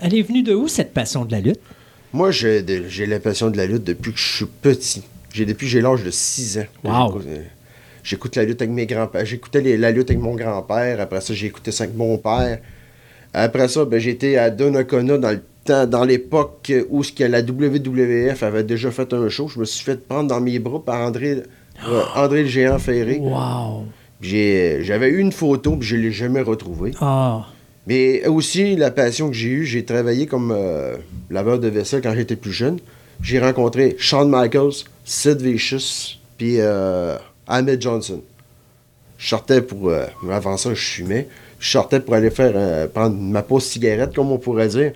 Elle 0.00 0.14
est 0.14 0.22
venue 0.22 0.42
de 0.42 0.54
où, 0.54 0.68
cette 0.68 0.92
passion 0.92 1.24
de 1.24 1.32
la 1.32 1.40
lutte? 1.40 1.60
Moi, 2.12 2.30
j'ai 2.30 2.62
la 3.06 3.20
passion 3.20 3.50
de 3.50 3.56
la 3.56 3.66
lutte 3.66 3.84
depuis 3.84 4.12
que 4.12 4.18
je 4.18 4.36
suis 4.36 4.46
petit. 4.46 5.02
J'ai 5.32 5.44
depuis 5.44 5.66
que 5.66 5.72
j'ai 5.72 5.80
l'âge 5.80 6.04
de 6.04 6.10
6 6.10 6.58
ans. 6.58 6.64
Wow. 6.84 6.92
J'écoute, 6.92 7.26
euh, 7.28 7.42
J'écoute 8.02 8.36
la 8.36 8.44
lutte 8.44 8.62
avec 8.62 8.74
mes 8.74 8.86
grands-pères. 8.86 9.26
J'écoutais 9.26 9.76
la 9.76 9.90
lutte 9.90 10.10
avec 10.10 10.22
mon 10.22 10.34
grand-père. 10.34 11.00
Après 11.00 11.20
ça, 11.20 11.34
j'ai 11.34 11.46
écouté 11.46 11.70
ça 11.70 11.84
avec 11.84 11.96
mon 11.96 12.16
père. 12.16 12.60
Après 13.34 13.68
ça, 13.68 13.84
ben, 13.84 14.00
j'étais 14.00 14.36
à 14.36 14.50
Donnacona 14.50 15.18
dans 15.18 15.30
le 15.30 15.42
temps, 15.64 15.86
dans 15.86 16.04
l'époque 16.04 16.72
où 16.88 17.04
ce 17.04 17.12
que 17.12 17.24
la 17.24 17.42
WWF 17.42 18.42
avait 18.42 18.64
déjà 18.64 18.90
fait 18.90 19.12
un 19.12 19.28
show. 19.28 19.48
Je 19.48 19.60
me 19.60 19.64
suis 19.64 19.84
fait 19.84 20.00
prendre 20.00 20.28
dans 20.28 20.40
mes 20.40 20.58
bras 20.58 20.82
par 20.82 21.06
André, 21.06 21.42
euh, 21.86 22.02
André 22.14 22.44
le 22.44 22.48
géant 22.48 22.78
ferré. 22.78 23.18
Wow! 23.20 23.84
J'avais 24.20 25.08
eu 25.08 25.18
une 25.18 25.32
photo, 25.32 25.76
puis 25.76 25.88
je 25.88 25.96
ne 25.96 26.02
l'ai 26.02 26.12
jamais 26.12 26.40
retrouvée. 26.40 26.92
Ah! 27.00 27.46
Mais 27.86 28.26
aussi, 28.26 28.76
la 28.76 28.90
passion 28.90 29.28
que 29.30 29.34
j'ai 29.36 29.48
eue, 29.48 29.64
j'ai 29.64 29.84
travaillé 29.84 30.26
comme 30.26 30.52
euh, 30.54 30.96
laveur 31.30 31.58
de 31.58 31.68
vaisselle 31.68 32.02
quand 32.02 32.14
j'étais 32.14 32.36
plus 32.36 32.52
jeune. 32.52 32.78
J'ai 33.22 33.38
rencontré 33.40 33.96
Shawn 33.98 34.28
Michaels, 34.28 34.84
Sid 35.04 35.40
Vicious, 35.40 36.18
puis 36.36 36.56
euh, 36.58 37.16
Ahmed 37.46 37.80
Johnson. 37.80 38.20
Je 39.16 39.28
sortais 39.28 39.62
pour... 39.62 39.88
euh, 39.88 40.04
avant 40.30 40.56
ça, 40.56 40.74
je 40.74 40.80
fumais. 40.80 41.28
Je 41.60 41.70
sortais 41.70 41.98
pour 42.00 42.14
aller 42.14 42.30
faire 42.30 42.88
prendre 42.90 43.16
ma 43.16 43.42
pause 43.42 43.64
cigarette, 43.64 44.14
comme 44.14 44.30
on 44.30 44.38
pourrait 44.38 44.68
dire. 44.68 44.92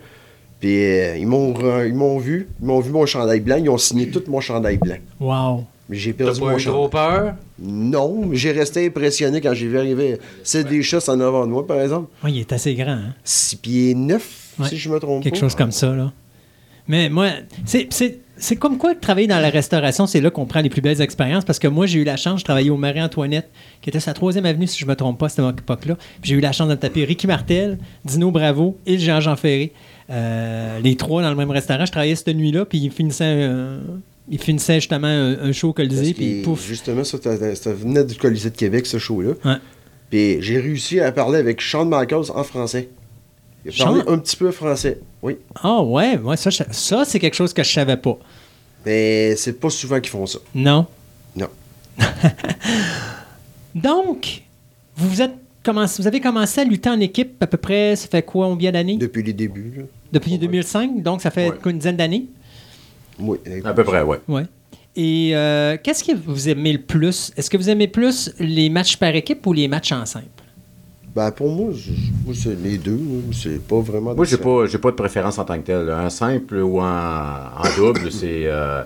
Puis 0.61 0.77
ils 1.19 1.27
m'ont 1.27 1.53
re- 1.55 1.89
ils 1.89 1.95
m'ont 1.95 2.19
vu, 2.19 2.47
ils 2.61 2.67
m'ont 2.67 2.79
vu 2.79 2.93
mon 2.93 3.05
chandail 3.05 3.41
blanc, 3.41 3.57
ils 3.59 3.69
ont 3.69 3.79
signé 3.79 4.09
tout 4.11 4.23
mon 4.29 4.41
chandail 4.41 4.77
blanc. 4.77 4.99
Wow! 5.19 5.65
J'ai 5.93 6.13
perdu 6.13 6.41
pas 6.41 6.51
mon 6.53 6.59
eu 6.59 6.63
trop 6.65 6.89
peur? 6.89 7.35
Non, 7.61 8.27
mais 8.27 8.37
j'ai 8.37 8.53
resté 8.53 8.87
impressionné 8.87 9.41
quand 9.41 9.55
j'ai 9.55 9.69
vu 9.69 9.79
arriver 9.79 10.19
Sid 10.43 10.67
Vicious 10.69 11.09
en 11.09 11.21
avant 11.21 11.47
de 11.47 11.53
moi, 11.53 11.67
par 11.67 11.81
exemple. 11.81 12.09
Oui, 12.25 12.33
il 12.35 12.41
est 12.41 12.53
assez 12.53 12.75
grand, 12.75 12.93
hein? 12.93 13.15
6 13.25 13.57
pieds 13.57 13.95
9, 13.95 14.55
Ouais. 14.59 14.69
si 14.69 14.77
je 14.77 14.89
me 14.91 14.99
trompe 14.99 15.23
Quelque 15.23 15.35
pas. 15.35 15.41
chose 15.41 15.55
comme 15.55 15.73
ça, 15.73 15.95
là. 15.95 16.13
Mais 16.89 17.09
moi, 17.09 17.29
c'est- 17.65 17.87
c'est 17.91 18.19
c'est 18.39 18.57
comme 18.57 18.77
quoi 18.77 18.97
travailler 18.97 19.29
dans 19.29 19.39
la 19.39 19.51
restauration, 19.51 20.09
c'est 20.09 20.21
là 20.21 20.29
qu'on 20.31 20.47
prend 20.47 20.61
les 20.63 20.69
plus 20.69 20.81
belles 20.81 21.01
expériences. 21.01 21.45
Parce 21.45 21.61
que 21.61 21.69
moi, 21.69 21.87
j'ai 21.87 22.01
eu 22.01 22.05
la 22.05 22.17
chance, 22.17 22.41
je 22.41 22.45
travaillais 22.45 22.71
au 22.71 22.77
Marie-Antoinette, 22.77 23.49
qui 23.81 23.89
était 23.89 24.01
sa 24.01 24.15
troisième 24.15 24.47
avenue, 24.47 24.67
si 24.67 24.81
je 24.81 24.87
me 24.87 24.97
trompe 24.97 25.17
pas, 25.21 25.27
à 25.27 25.29
cette 25.29 25.45
époque-là. 25.61 25.95
Puis 26.21 26.31
J'ai 26.31 26.35
eu 26.35 26.41
la 26.41 26.51
chance 26.51 26.67
de 26.67 26.73
me 26.75 26.79
taper 26.79 27.05
Ricky 27.05 27.29
Martel, 27.29 27.79
Dino 28.05 28.33
Bravo 28.33 28.77
et 28.85 28.99
Jean-Jean 28.99 29.37
Ferré. 29.37 29.73
Euh, 30.11 30.81
les 30.81 30.97
trois 30.97 31.23
dans 31.23 31.31
le 31.31 31.37
même 31.37 31.53
restaurant. 31.53 31.87
Je 31.87 31.93
travaillais 31.93 32.17
cette 32.17 32.35
nuit-là, 32.35 32.65
puis 32.65 32.79
ils 32.79 32.91
finissaient, 32.91 33.25
euh, 33.27 33.79
ils 34.29 34.39
finissaient 34.41 34.77
justement 34.81 35.07
un, 35.09 35.39
un 35.41 35.53
show 35.53 35.71
au 35.71 35.73
Colisée, 35.73 36.15
puis 36.15 36.43
pouf. 36.43 36.67
Justement, 36.67 37.05
ça, 37.05 37.19
venait 37.73 38.05
du 38.05 38.15
Colisée 38.17 38.51
de 38.51 38.57
Québec, 38.57 38.87
ce 38.87 38.99
show-là. 38.99 39.33
Ouais. 39.45 39.57
Puis 40.11 40.43
j'ai 40.43 40.59
réussi 40.61 41.01
à 41.01 41.11
parler 41.13 41.39
avec 41.39 41.61
Shawn 41.61 41.89
Michaels 41.89 42.31
en 42.35 42.45
français. 42.45 42.89
Il 43.65 43.71
a 43.81 43.85
parlé 43.85 44.01
Shawn? 44.03 44.15
un 44.15 44.19
petit 44.19 44.37
peu 44.37 44.51
français, 44.51 44.99
oui. 45.23 45.37
Ah 45.63 45.83
ouais, 45.83 46.19
ouais 46.19 46.37
ça, 46.37 46.51
ça 46.51 47.05
c'est 47.05 47.19
quelque 47.21 47.35
chose 47.35 47.53
que 47.53 47.63
je 47.63 47.73
savais 47.73 47.97
pas. 47.97 48.19
Mais 48.85 49.37
c'est 49.37 49.59
pas 49.61 49.71
souvent 49.71 50.01
qu'ils 50.01 50.11
font 50.11 50.27
ça. 50.27 50.39
Non? 50.55 50.87
Non. 51.37 51.49
Donc, 53.75 54.43
vous, 54.97 55.09
vous 55.09 55.23
êtes 55.23 55.33
commencé, 55.63 56.03
vous 56.03 56.09
avez 56.09 56.21
commencé 56.21 56.61
à 56.61 56.65
lutter 56.65 56.91
en 56.91 57.01
équipe 57.01 57.43
à 57.43 57.47
peu 57.47 57.57
près, 57.57 57.97
ça 57.97 58.09
fait 58.09 58.23
quoi, 58.23 58.47
combien 58.49 58.73
d'années? 58.73 58.97
Depuis 58.97 59.23
les 59.23 59.33
débuts, 59.33 59.73
là. 59.79 59.83
Depuis 60.13 60.33
Ouais. 60.33 60.39
2005, 60.39 61.03
donc 61.03 61.23
ça 61.23 61.31
fait 61.31 61.49
Ouais. 61.51 61.57
une 61.67 61.79
dizaine 61.79 61.97
d'années? 61.97 62.27
Oui. 63.23 63.39
À 63.65 63.73
peu 63.73 63.85
près, 63.85 64.03
oui. 64.03 64.17
Ouais. 64.29 64.45
Et 64.95 65.31
euh, 65.35 65.77
qu'est-ce 65.83 66.05
que 66.05 66.13
vous 66.13 66.49
aimez 66.49 66.73
le 66.75 66.81
plus? 66.81 67.33
Est-ce 67.37 67.49
que 67.49 67.57
vous 67.57 67.71
aimez 67.71 67.89
plus 67.89 68.31
les 68.39 68.69
matchs 68.69 68.97
par 68.99 69.15
équipe 69.15 69.47
ou 69.47 69.53
les 69.55 69.67
matchs 69.69 69.93
en 69.93 70.05
simple? 70.05 70.27
Ben, 71.15 71.31
pour 71.31 71.51
moi, 71.51 71.73
c'est 72.35 72.59
les 72.63 72.79
deux. 72.79 72.97
là. 72.97 73.33
C'est 73.33 73.61
pas 73.67 73.81
vraiment... 73.81 74.15
Moi, 74.15 74.25
j'ai 74.25 74.37
pas, 74.39 74.67
j'ai 74.67 74.79
pas 74.79 74.91
de 74.91 74.97
préférence 74.97 75.39
en 75.39 75.45
tant 75.45 75.57
que 75.59 75.67
tel. 75.67 75.89
Un 75.91 76.11
simple 76.11 76.57
ou 76.57 76.81
en, 76.81 76.85
en 76.85 77.77
double, 77.77 78.11
c'est. 78.11 78.47
euh, 78.47 78.83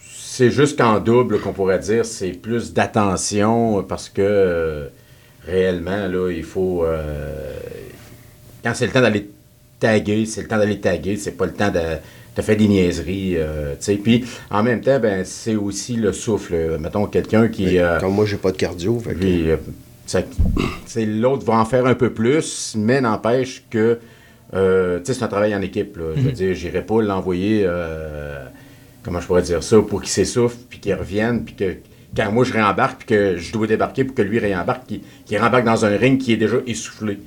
c'est 0.00 0.50
juste 0.50 0.76
qu'en 0.78 1.00
double, 1.00 1.40
qu'on 1.40 1.52
pourrait 1.54 1.78
dire, 1.78 2.04
c'est 2.04 2.32
plus 2.32 2.74
d'attention 2.74 3.82
parce 3.84 4.08
que 4.10 4.20
euh, 4.22 4.88
réellement, 5.46 6.06
là, 6.06 6.30
il 6.30 6.44
faut. 6.44 6.84
euh, 6.84 7.58
quand 8.62 8.72
c'est 8.74 8.86
le 8.86 8.92
temps 8.92 9.00
d'aller 9.00 9.30
taguer, 9.80 10.26
c'est 10.26 10.42
le 10.42 10.48
temps 10.48 10.58
d'aller 10.58 10.80
taguer, 10.80 11.16
c'est 11.16 11.32
pas 11.32 11.46
le 11.46 11.52
temps 11.54 11.70
de, 11.70 11.80
de 12.36 12.42
faire 12.42 12.56
des 12.56 12.68
niaiseries. 12.68 13.34
euh, 13.36 13.72
tu 13.72 13.84
sais. 13.84 13.94
Puis 13.94 14.24
en 14.50 14.62
même 14.62 14.80
temps, 14.80 15.00
ben, 15.00 15.24
c'est 15.24 15.56
aussi 15.56 15.96
le 15.96 16.12
souffle. 16.12 16.78
Mettons 16.78 17.06
quelqu'un 17.06 17.48
qui. 17.48 17.78
Euh, 17.78 17.98
Comme 17.98 18.14
moi, 18.14 18.26
j'ai 18.26 18.36
pas 18.36 18.52
de 18.52 18.56
cardio. 18.56 18.98
Fait 19.00 19.14
puis, 19.14 19.50
euh, 19.50 19.56
l'autre 21.20 21.44
va 21.44 21.54
en 21.54 21.64
faire 21.64 21.86
un 21.86 21.94
peu 21.94 22.10
plus, 22.10 22.74
mais 22.78 23.00
n'empêche 23.00 23.64
que 23.70 23.98
euh, 24.54 24.98
tu 25.00 25.06
sais, 25.06 25.14
c'est 25.14 25.24
un 25.24 25.28
travail 25.28 25.54
en 25.54 25.62
équipe. 25.62 25.96
là. 25.96 26.04
Je 26.16 26.20
veux 26.20 26.32
dire, 26.32 26.54
j'irai 26.54 26.82
pas 26.82 27.02
l'envoyer, 27.02 27.66
comment 29.02 29.20
je 29.20 29.26
pourrais 29.26 29.42
dire 29.42 29.62
ça, 29.62 29.80
pour 29.80 30.00
qu'il 30.00 30.10
s'essouffle, 30.10 30.56
puis 30.68 30.78
qu'il 30.78 30.94
revienne, 30.94 31.44
puis 31.44 31.54
que 31.54 31.76
quand 32.16 32.30
moi 32.32 32.44
je 32.44 32.52
réembarque, 32.52 32.98
puis 32.98 33.06
que 33.16 33.36
je 33.36 33.52
dois 33.52 33.66
débarquer 33.66 34.04
pour 34.04 34.14
que 34.14 34.22
lui 34.22 34.38
réembarque, 34.38 34.86
qu'il 34.86 35.00
qu'il 35.26 35.38
rembarque 35.38 35.64
dans 35.64 35.84
un 35.84 35.96
ring 35.96 36.18
qui 36.20 36.32
est 36.32 36.36
déjà 36.36 36.58
essoufflé. 36.66 37.18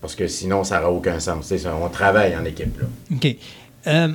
Parce 0.00 0.14
que 0.14 0.26
sinon, 0.26 0.64
ça 0.64 0.80
n'aura 0.80 0.92
aucun 0.92 1.18
sens. 1.20 1.52
On 1.82 1.88
travaille 1.88 2.36
en 2.36 2.44
équipe. 2.44 2.78
Là. 2.80 2.86
OK. 3.14 3.36
Euh, 3.86 4.08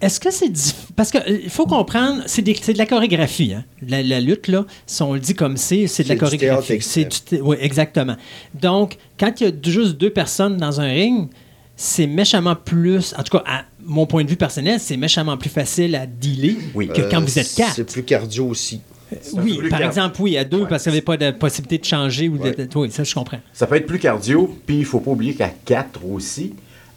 Est-ce 0.00 0.20
que 0.20 0.30
c'est 0.30 0.50
diff- 0.50 0.74
parce 0.94 1.10
que 1.10 1.16
euh, 1.18 1.40
il 1.44 1.48
faut 1.50 1.64
comprendre, 1.66 2.22
c'est 2.26 2.42
de 2.42 2.76
la 2.78 2.84
chorégraphie. 2.84 3.54
Hein? 3.54 3.64
La, 3.86 4.02
la 4.02 4.20
lutte 4.20 4.48
là, 4.48 4.66
si 4.86 5.02
on 5.02 5.14
le 5.14 5.20
dit 5.20 5.34
comme 5.34 5.56
c'est, 5.56 5.86
c'est 5.86 6.04
de 6.04 6.08
la 6.10 6.16
chorégraphie. 6.16 6.78
C'est 6.82 7.08
oui, 7.40 7.56
exactement. 7.60 8.16
Donc, 8.54 8.98
quand 9.18 9.40
il 9.40 9.46
y 9.46 9.50
a 9.50 9.52
juste 9.64 9.96
deux 9.96 10.10
personnes 10.10 10.58
dans 10.58 10.80
un 10.82 10.88
ring, 10.88 11.30
c'est 11.76 12.06
méchamment 12.06 12.56
plus, 12.56 13.14
en 13.18 13.22
tout 13.22 13.38
cas, 13.38 13.44
à 13.46 13.64
mon 13.84 14.04
point 14.06 14.22
de 14.24 14.28
vue 14.28 14.36
personnel, 14.36 14.80
c'est 14.80 14.96
méchamment 14.98 15.38
plus 15.38 15.50
facile 15.50 15.94
à 15.94 16.06
dealer 16.06 16.56
Oui. 16.74 16.88
que 16.88 17.00
quand 17.10 17.22
Euh, 17.22 17.24
vous 17.24 17.38
êtes 17.38 17.54
quatre. 17.54 17.74
C'est 17.76 17.90
plus 17.90 18.02
cardio 18.04 18.46
aussi. 18.48 18.82
Oui, 19.34 19.60
par 19.70 19.80
exemple, 19.82 20.20
oui, 20.20 20.36
à 20.36 20.44
deux, 20.44 20.62
Ouais, 20.62 20.66
parce 20.68 20.82
qu'il 20.82 20.92
n'y 20.92 20.98
avait 20.98 21.04
pas 21.04 21.16
de 21.16 21.30
possibilité 21.30 21.78
de 21.78 21.84
changer 21.84 22.28
ou 22.28 22.36
de- 22.36 22.42
Ouais. 22.42 22.52
de, 22.66 22.68
oui, 22.74 22.90
ça 22.90 23.02
je 23.04 23.14
comprends. 23.14 23.38
Ça 23.52 23.66
peut 23.66 23.76
être 23.76 23.86
plus 23.86 23.98
cardio, 24.00 24.58
puis 24.66 24.78
il 24.78 24.84
faut 24.84 25.00
pas 25.00 25.12
oublier 25.12 25.34
qu'à 25.34 25.48
4 25.64 26.04
aussi, 26.04 26.54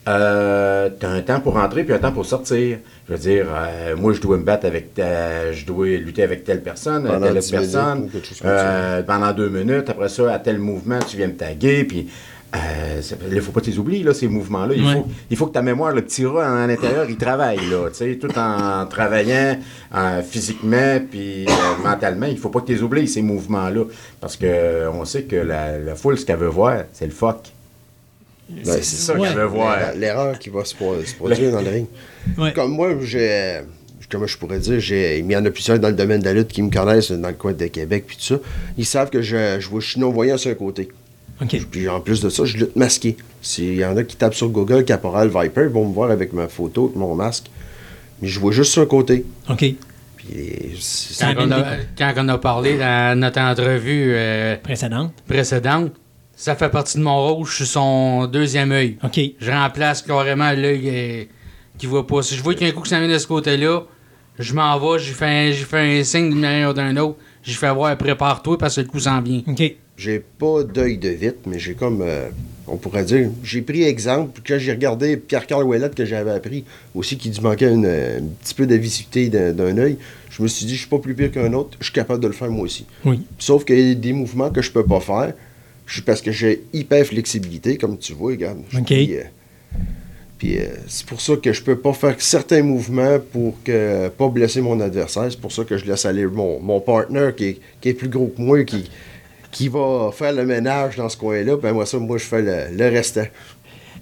euh, 0.08 0.90
tu 1.00 1.06
as 1.06 1.10
un 1.10 1.22
temps 1.22 1.40
pour 1.40 1.54
rentrer 1.54 1.84
puis 1.84 1.94
un 1.94 2.00
temps 2.00 2.12
pour 2.12 2.26
sortir. 2.26 2.78
Je 3.08 3.14
veux 3.14 3.20
dire, 3.20 3.46
euh, 3.54 3.96
moi, 3.96 4.14
je 4.14 4.22
dois 4.22 4.38
me 4.38 4.44
battre 4.44 4.66
avec 4.66 4.94
ta- 4.94 5.52
je 5.52 5.66
dois 5.66 5.88
lutter 5.88 6.24
avec 6.24 6.44
telle 6.44 6.62
personne, 6.62 7.04
Pendant 7.06 7.20
telle 7.28 7.38
autre 7.38 7.40
10 7.42 7.54
minutes 7.54 7.72
personne, 7.72 8.10
euh, 8.46 9.04
pendant 9.04 9.32
deux 9.34 9.50
minutes. 9.50 9.90
Après 9.90 10.10
ça, 10.10 10.34
à 10.34 10.40
tel 10.40 10.60
mouvement, 10.60 11.00
tu 11.08 11.18
viens 11.18 11.28
me 11.28 11.36
taguer, 11.36 11.84
puis 11.84 12.08
euh, 12.56 13.02
il 13.30 13.36
ne 13.36 13.42
faut 13.42 13.52
pas 13.52 13.62
les 13.66 13.78
oublier, 13.78 14.04
là, 14.04 14.14
ces 14.14 14.28
mouvements-là. 14.28 14.74
Il, 14.76 14.84
Ouais. 14.84 14.94
faut, 14.94 15.08
il 15.30 15.38
faut 15.38 15.46
que 15.48 15.54
ta 15.54 15.62
mémoire, 15.62 15.92
le 15.94 16.02
petit 16.02 16.26
rat 16.26 16.64
à 16.64 16.66
l'intérieur, 16.68 17.06
il 17.08 17.18
travaille, 17.18 17.60
là, 17.70 17.90
tu 17.90 17.96
sais, 17.96 18.16
tout 18.20 18.36
en 18.40 18.86
travaillant 18.88 19.60
euh, 19.96 20.22
physiquement 20.24 21.00
puis 21.12 21.46
euh, 21.48 21.84
mentalement. 21.88 22.26
Il 22.28 22.38
faut 22.40 22.50
pas 22.50 22.62
que 22.62 22.68
tu 22.68 22.74
les 22.74 22.82
oublies, 22.82 23.08
ces 23.08 23.22
mouvements-là, 23.22 23.84
parce 24.22 24.36
que 24.38 24.46
euh, 24.48 24.92
on 24.92 25.06
sait 25.06 25.24
que 25.24 25.36
la, 25.36 25.78
la 25.78 25.94
foule, 25.96 26.18
ce 26.18 26.26
qu'elle 26.26 26.38
veut 26.38 26.48
voir, 26.48 26.84
c'est 26.94 27.06
le 27.06 27.12
fuck. 27.12 27.38
Ben, 28.50 28.66
c'est 28.66 28.84
ça 28.84 29.14
ouais. 29.16 29.28
qu'elle 29.28 29.38
veut 29.38 29.46
voir. 29.46 29.78
L'erreur- 29.96 30.38
qui 30.40 30.50
va 30.50 30.66
se, 30.66 30.74
pro- 30.76 31.02
se 31.04 31.14
produire 31.16 31.52
dans 31.52 31.62
le 31.62 31.70
ring. 31.70 31.86
Ouais. 32.38 32.52
Comme 32.54 32.72
moi, 32.72 32.90
j'ai. 33.04 33.60
Comment 34.12 34.26
je 34.26 34.38
pourrais 34.40 34.58
dire, 34.58 34.80
j'ai, 34.80 35.20
il 35.20 35.32
y 35.32 35.36
en 35.38 35.46
a 35.46 35.52
plusieurs 35.52 35.78
dans 35.78 35.90
le 35.90 35.94
domaine 35.94 36.20
de 36.20 36.26
la 36.26 36.34
lutte 36.34 36.48
qui 36.48 36.64
me 36.64 36.72
connaissent 36.72 37.12
dans 37.12 37.28
le 37.28 37.36
coin 37.36 37.54
de 37.54 37.66
Québec 37.68 38.06
puis 38.08 38.18
tout 38.18 38.24
ça. 38.24 38.40
Ils 38.76 38.86
savent 38.86 39.12
que 39.12 39.22
je, 39.22 39.58
je, 39.60 39.70
vois- 39.70 39.82
je 39.82 39.92
suis 39.92 40.00
non-voyant 40.00 40.36
sur 40.36 40.50
un 40.50 40.56
côté. 40.56 40.90
OK. 41.42 41.56
Puis 41.70 41.88
en 41.88 42.00
plus 42.02 42.20
de 42.20 42.30
ça, 42.30 42.44
je 42.44 42.58
lutte 42.58 42.76
masqué. 42.76 43.18
S'il 43.44 43.76
y 43.76 43.86
en 43.86 43.96
a 43.98 44.04
qui 44.04 44.16
tapent 44.16 44.34
sur 44.34 44.50
Google 44.50 44.84
Caporal 44.84 45.28
Viper, 45.28 45.62
ils 45.62 45.68
vont 45.68 45.88
me 45.88 45.94
voir 45.94 46.10
avec 46.10 46.34
ma 46.34 46.48
photo, 46.48 46.86
avec 46.86 46.96
mon 46.96 47.14
masque. 47.14 47.46
Mais 48.22 48.28
je 48.28 48.40
vois 48.40 48.52
juste 48.52 48.72
sur 48.72 48.82
un 48.82 48.88
côté. 48.88 49.26
OK. 49.48 49.58
Puis 49.60 49.78
c'est- 50.80 51.24
Quand 51.24 51.34
Ça 51.36 51.46
on, 51.46 51.52
a, 51.52 51.66
quand 51.96 52.14
on 52.18 52.28
a 52.30 52.38
parlé 52.40 52.78
dans 52.80 53.18
notre 53.20 53.40
entrevue 53.40 54.12
euh, 54.16 54.56
Précédente. 54.64 55.14
précédente, 55.28 55.92
ça 56.42 56.56
fait 56.56 56.70
partie 56.70 56.98
de 56.98 57.04
mon 57.04 57.18
rôle. 57.36 57.46
Je 57.46 57.54
suis 57.54 57.66
son 57.66 58.26
deuxième 58.28 58.72
œil. 58.72 58.98
OK. 59.04 59.20
Je 59.40 59.52
remplace 59.52 60.02
carrément 60.02 60.52
l'œil 60.54 60.82
euh, 60.90 61.24
qui 61.78 61.86
voit 61.86 62.08
pas. 62.08 62.22
Si 62.22 62.36
je 62.36 62.42
vois 62.42 62.54
qu'il 62.54 62.66
y 62.66 62.70
a 62.70 62.74
un 62.74 62.76
coup 62.76 62.84
qui 62.84 62.90
s'en 62.90 63.00
vient 63.00 63.10
de 63.14 63.18
ce 63.18 63.28
côté-là, 63.28 63.84
je 64.40 64.54
m'en 64.54 64.80
vais, 64.80 65.00
j'ai 65.00 65.12
fait, 65.12 65.26
un- 65.26 65.52
j'ai 65.52 65.66
fait 65.66 66.00
un 66.00 66.04
signe 66.06 66.30
d'une 66.30 66.40
manière 66.40 66.70
ou 66.70 66.74
d'une 66.74 66.98
autre. 66.98 67.18
J'ai 67.44 67.54
fait 67.56 67.74
voir, 67.74 67.98
prépare-toi 67.98 68.58
parce 68.58 68.78
que 68.78 68.82
le 68.82 68.88
coup 68.88 69.00
s'en 69.02 69.22
vient. 69.22 69.42
OK. 69.48 69.62
J'ai 69.98 70.20
pas 70.20 70.64
d'œil 70.64 70.98
de 70.98 71.10
vite, 71.10 71.40
mais 71.46 71.60
j'ai 71.60 71.74
comme, 71.74 72.02
euh, 72.02 72.30
on 72.68 72.78
pourrait 72.78 73.04
dire, 73.04 73.30
j'ai 73.44 73.62
pris 73.62 73.84
exemple, 73.84 74.40
quand 74.48 74.58
j'ai 74.58 74.72
regardé 74.72 75.18
Pierre-Carl 75.18 75.66
Ouellette 75.66 75.94
que 75.94 76.06
j'avais 76.06 76.32
appris 76.32 76.64
aussi 76.96 77.18
qu'il 77.18 77.34
lui 77.34 77.42
manquait 77.42 77.70
une, 77.70 77.86
un 77.86 78.22
petit 78.42 78.54
peu 78.54 78.66
d'avisité 78.66 79.28
d'un 79.28 79.52
d'un 79.52 79.78
œil, 79.78 79.98
je 80.30 80.42
me 80.42 80.48
suis 80.48 80.66
dit, 80.66 80.76
je 80.76 80.80
suis 80.82 80.88
pas 80.90 81.00
plus 81.00 81.16
pire 81.16 81.32
qu'un 81.34 81.52
autre, 81.52 81.72
je 81.82 81.86
suis 81.86 81.94
capable 81.94 82.22
de 82.24 82.28
le 82.28 82.34
faire 82.34 82.50
moi 82.50 82.64
aussi. 82.64 82.86
Oui. 83.04 83.20
Sauf 83.40 83.66
qu'il 83.66 83.78
y 83.90 83.92
a 83.92 83.96
des 83.96 84.14
mouvements 84.14 84.50
que 84.52 84.62
je 84.62 84.72
peux 84.72 84.86
pas 84.86 85.02
faire, 85.02 85.34
parce 86.06 86.22
que 86.22 86.32
j'ai 86.32 86.64
hyper 86.74 87.06
flexibilité, 87.06 87.78
comme 87.78 87.98
tu 87.98 88.14
vois, 88.14 88.32
regarde. 88.32 88.60
OK. 88.78 88.92
euh, 88.92 89.24
Puis 90.38 90.58
euh, 90.58 90.68
c'est 90.88 91.06
pour 91.06 91.20
ça 91.20 91.36
que 91.36 91.52
je 91.52 91.62
peux 91.62 91.78
pas 91.78 91.94
faire 91.94 92.16
certains 92.20 92.64
mouvements 92.64 93.20
pour 93.32 93.56
que 93.64 94.08
pas 94.10 94.30
blesser 94.30 94.62
mon 94.62 94.80
adversaire. 94.80 95.28
C'est 95.30 95.42
pour 95.42 95.52
ça 95.52 95.64
que 95.64 95.78
je 95.78 95.86
laisse 95.86 96.06
aller 96.06 96.26
mon, 96.26 96.60
mon 96.60 96.80
partner 96.80 97.32
qui 97.36 97.46
est, 97.46 97.60
qui 97.82 97.90
est 97.90 97.94
plus 97.94 98.10
gros 98.10 98.28
que 98.28 98.42
moi, 98.42 98.64
qui, 98.64 98.90
qui 99.52 99.68
va 99.68 100.12
faire 100.14 100.32
le 100.32 100.46
ménage 100.46 100.96
dans 100.96 101.10
ce 101.10 101.18
coin-là. 101.18 101.58
Ben 101.58 101.74
moi 101.74 101.86
ça, 101.86 101.98
moi 101.98 102.18
je 102.18 102.24
fais 102.24 102.42
le, 102.42 102.78
le 102.78 102.90
restant. 102.90 103.26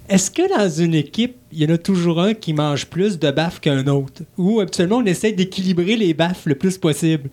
Est-ce 0.08 0.30
que 0.30 0.48
dans 0.56 0.70
une 0.70 0.94
équipe, 0.94 1.36
il 1.52 1.62
y 1.62 1.66
en 1.66 1.74
a 1.74 1.76
toujours 1.78 2.20
un 2.20 2.32
qui 2.32 2.54
mange 2.54 2.86
plus 2.86 3.18
de 3.18 3.30
baffes 3.30 3.60
qu'un 3.60 3.86
autre? 3.88 4.22
Ou 4.38 4.60
habituellement, 4.60 4.98
on 4.98 5.04
essaie 5.04 5.32
d'équilibrer 5.32 5.96
les 5.96 6.14
baffes 6.14 6.46
le 6.46 6.54
plus 6.54 6.78
possible? 6.78 7.28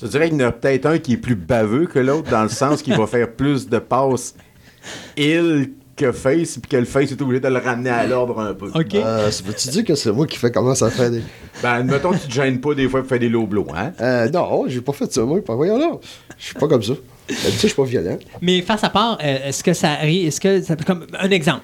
Je 0.00 0.06
dirais 0.06 0.28
qu'il 0.28 0.40
y 0.40 0.44
en 0.44 0.48
a 0.48 0.52
peut-être 0.52 0.86
un 0.86 0.98
qui 0.98 1.14
est 1.14 1.18
plus 1.18 1.36
baveux 1.36 1.86
que 1.86 1.98
l'autre, 1.98 2.30
dans 2.30 2.42
le 2.42 2.48
sens 2.48 2.82
qu'il 2.82 2.96
va 2.96 3.06
faire 3.06 3.32
plus 3.32 3.68
de 3.68 3.78
passes 3.78 4.34
il 5.16 5.70
que 5.96 6.10
face, 6.10 6.58
puis 6.58 6.68
que 6.68 6.76
le 6.76 6.84
face 6.84 7.12
est 7.12 7.22
obligé 7.22 7.40
de 7.40 7.48
le 7.48 7.58
ramener 7.58 7.90
à 7.90 8.06
l'ordre 8.06 8.40
un 8.40 8.52
peu. 8.52 8.68
OK. 8.74 8.94
Euh, 8.96 9.30
ça 9.30 9.44
veut-tu 9.44 9.68
dire 9.68 9.84
que 9.84 9.94
c'est 9.94 10.10
moi 10.10 10.26
qui 10.26 10.38
fais 10.38 10.50
comment 10.50 10.74
ça 10.74 10.90
fait 10.90 11.10
des. 11.10 11.22
Ben, 11.62 11.74
admettons 11.74 12.10
que 12.10 12.18
tu 12.18 12.28
te 12.28 12.32
gênes 12.32 12.60
pas 12.60 12.74
des 12.74 12.88
fois 12.88 13.00
pour 13.00 13.08
faire 13.08 13.20
des 13.20 13.28
low 13.28 13.46
blows, 13.46 13.68
hein? 13.74 13.92
Euh, 14.00 14.28
non, 14.28 14.64
j'ai 14.66 14.80
pas 14.80 14.92
fait 14.92 15.12
ça, 15.12 15.22
moi. 15.22 15.42
Pas 15.44 15.54
voyons 15.54 15.78
là. 15.78 15.92
Je 16.36 16.46
suis 16.46 16.54
pas 16.54 16.66
comme 16.66 16.82
ça. 16.82 16.94
D'habitude, 17.28 17.52
je 17.52 17.66
suis 17.68 17.76
pas 17.76 17.84
violent. 17.84 18.18
Mais 18.42 18.60
face 18.62 18.82
à 18.82 18.90
part, 18.90 19.18
euh, 19.22 19.48
est-ce 19.48 19.62
que 19.62 19.72
ça 19.72 19.92
arrive, 19.92 20.26
est-ce 20.26 20.40
que 20.40 20.60
ça 20.62 20.74
comme 20.76 21.06
un 21.18 21.30
exemple 21.30 21.62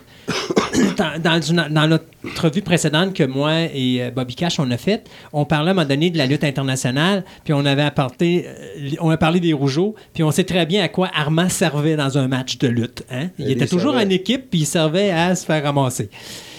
dans, 0.96 1.20
dans 1.22 1.40
une- 1.40 1.68
dans 1.70 1.86
notre 1.88 2.04
revue 2.42 2.62
précédente 2.62 3.14
que 3.14 3.24
moi 3.24 3.52
et 3.74 4.02
euh, 4.02 4.10
Bobby 4.10 4.34
Cash 4.34 4.58
on 4.60 4.70
a 4.70 4.76
faite, 4.76 5.08
on 5.32 5.44
parlait 5.44 5.68
à 5.68 5.72
un 5.72 5.74
moment 5.74 5.86
donné 5.88 6.10
de 6.10 6.18
la 6.18 6.26
lutte 6.26 6.44
internationale, 6.44 7.24
puis 7.44 7.52
on 7.52 7.64
avait 7.66 7.82
apporté, 7.82 8.46
euh, 8.46 8.90
on 9.00 9.10
a 9.10 9.16
parlé 9.16 9.40
des 9.40 9.52
rougeaux, 9.52 9.94
puis 10.14 10.22
on 10.22 10.30
sait 10.30 10.44
très 10.44 10.66
bien 10.66 10.82
à 10.82 10.88
quoi 10.88 11.10
Armand 11.14 11.48
servait 11.48 11.96
dans 11.96 12.18
un 12.18 12.28
match 12.28 12.58
de 12.58 12.68
lutte. 12.68 13.04
hein. 13.10 13.28
Il 13.38 13.46
Il 13.46 13.52
était 13.52 13.66
toujours 13.66 13.92
servait. 13.92 14.06
en 14.06 14.10
équipe, 14.10 14.50
puis 14.50 14.60
il 14.60 14.66
servait 14.66 15.10
à 15.10 15.34
se 15.34 15.44
faire 15.44 15.62
ramasser. 15.62 16.08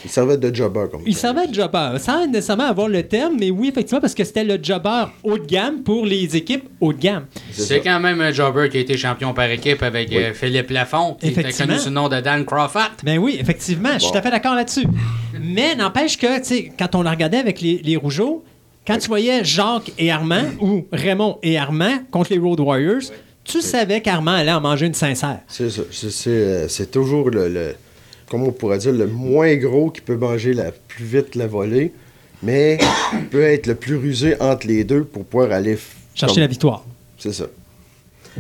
Il 0.04 0.10
servait 0.12 0.38
de 0.38 0.54
jobber 0.54 0.86
comme 0.92 1.02
Il 1.06 1.16
servait 1.16 1.48
de 1.48 1.54
jobber, 1.54 1.98
sans 2.00 2.26
nécessairement 2.28 2.66
avoir 2.68 2.88
le 2.88 3.04
terme, 3.04 3.36
mais 3.40 3.52
oui, 3.52 3.70
effectivement, 3.70 4.02
parce 4.02 4.16
que 4.16 4.24
c'était 4.24 4.44
le 4.44 4.58
jobber 4.62 5.06
haut 5.24 5.38
de 5.38 5.46
gamme 5.46 5.84
pour 5.84 6.06
les 6.06 6.36
équipes 6.36 6.64
haut 6.80 6.92
de 6.94 7.00
gamme. 7.00 7.26
C'est 7.52 7.82
quand 7.82 8.00
même 8.00 8.20
un 8.22 8.32
jobber 8.32 8.70
qui 8.70 8.78
a 8.78 8.80
été 8.82 8.98
champion 8.98 9.34
par 9.34 9.50
équipe 9.52 9.84
avec 9.84 10.12
euh, 10.14 10.34
Philippe 10.34 10.70
Lafont, 10.72 11.16
qui 11.20 11.28
était 11.28 11.44
connu 11.44 11.78
sous 11.80 11.90
le 11.90 11.96
nom 11.96 12.10
de 12.10 12.20
Dan 12.20 12.46
Crawford. 12.46 12.92
Ben 13.04 13.18
oui, 13.20 13.38
effectivement, 13.40 13.90
je 13.94 14.00
suis 14.00 14.12
tout 14.12 14.18
à 14.18 14.22
fait 14.22 14.32
d'accord 14.32 14.56
là-dessus. 14.56 14.86
Mais 15.42 15.76
n'empêche 15.76 16.18
que, 16.18 16.38
tu 16.40 16.44
sais, 16.46 16.72
quand 16.78 16.96
on 16.96 17.04
le 17.04 17.10
regardait 17.10 17.38
avec 17.38 17.62
les, 17.62 17.82
les 17.84 17.96
Rougeaux, 17.98 18.44
quand 18.88 18.98
tu 18.98 19.08
voyais 19.08 19.44
Jacques 19.44 19.92
et 20.00 20.12
Armand 20.12 20.44
ou 20.60 20.86
Raymond 20.92 21.38
et 21.44 21.58
Armand 21.58 22.00
contre 22.10 22.32
les 22.34 22.40
Road 22.40 22.60
Warriors, 22.60 23.02
tu 23.44 23.62
savais 23.62 24.02
qu'Armand 24.02 24.32
allait 24.34 24.52
en 24.52 24.62
manger 24.62 24.88
une 24.88 24.94
sincère. 24.94 25.40
C'est 25.48 25.70
ça. 25.70 25.82
C'est- 25.92 26.10
C'est 26.12 26.30
euh, 26.30 26.68
c'est 26.68 26.90
toujours 26.92 27.30
le, 27.30 27.48
le- 27.50 27.76
Comment 28.32 28.46
on 28.48 28.52
pourrait 28.54 28.78
dire, 28.78 28.94
le 28.94 29.08
moins 29.08 29.54
gros 29.58 29.90
qui 29.90 30.00
peut 30.00 30.16
manger 30.16 30.54
la 30.54 30.72
plus 30.72 31.04
vite 31.04 31.36
la 31.36 31.48
volée, 31.48 31.92
mais 32.42 32.78
peut 33.30 33.42
être 33.42 33.68
le 33.68 33.76
plus 33.76 33.98
rusé 33.98 34.36
entre 34.40 34.68
les 34.68 34.86
deux 34.86 35.04
pour 35.04 35.26
pouvoir 35.26 35.52
aller. 35.52 35.78
Chercher 36.16 36.36
comme- 36.36 36.42
la 36.42 36.48
victoire. 36.48 36.86
C'est 37.18 37.34
ça. 37.34 37.44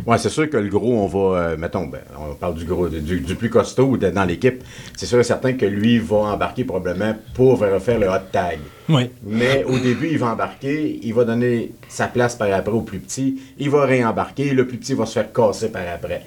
Ouais, 0.08 0.18
c'est 0.18 0.30
sûr 0.30 0.50
que 0.50 0.56
le 0.56 0.70
gros, 0.70 0.94
on 0.94 1.08
va, 1.08 1.38
euh, 1.40 1.58
mettons, 1.58 1.86
ben, 1.88 2.00
on 2.18 2.34
parle 2.36 2.56
du 2.56 2.64
gros, 2.64 2.88
du, 2.88 3.20
du 3.20 3.36
plus 3.36 3.50
costaud 3.50 3.98
de- 3.98 4.10
dans 4.10 4.24
l'équipe. 4.24 4.64
C'est 4.95 5.06
sûr 5.06 5.20
et 5.20 5.24
certain 5.26 5.52
que 5.52 5.66
lui 5.66 6.00
va 6.00 6.16
embarquer 6.16 6.64
probablement 6.64 7.14
pour 7.34 7.60
refaire 7.60 8.00
le 8.00 8.08
hot 8.08 8.30
tag. 8.32 8.60
Oui. 8.88 9.10
Mais 9.26 9.66
au 9.66 9.78
début, 9.78 10.08
il 10.10 10.18
va 10.20 10.28
embarquer, 10.32 11.02
il 11.03 11.14
va 11.14 11.26
donner 11.26 11.74
sa 11.90 12.08
place 12.08 12.36
par 12.38 12.50
après 12.53 12.72
au 12.74 12.82
plus 12.84 13.00
petit, 13.00 13.42
il 13.60 13.70
va 13.70 13.84
réembarquer, 13.86 14.52
le 14.53 14.66
plus 14.66 14.78
petit 14.78 14.94
va 14.94 15.06
se 15.06 15.11
faire 15.16 15.34
casser 15.34 15.68
par 15.70 15.84
après. 15.94 16.22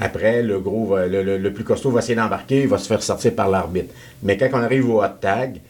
Après, 0.00 0.42
le 0.42 0.60
gros, 0.60 0.96
le, 0.98 1.48
plus 1.50 1.64
costaud 1.64 1.90
va 1.90 2.00
essayer 2.00 2.14
d'embarquer, 2.16 2.62
il 2.62 2.68
va 2.68 2.78
se 2.78 2.86
faire 2.86 3.02
sortir 3.02 3.34
par 3.34 3.48
l'arbitre. 3.48 3.94
Mais 4.22 4.36
quand 4.36 4.48
on 4.52 4.62
arrive 4.62 4.90
au 4.90 5.02
hot 5.02 5.08
tag, 5.20 5.60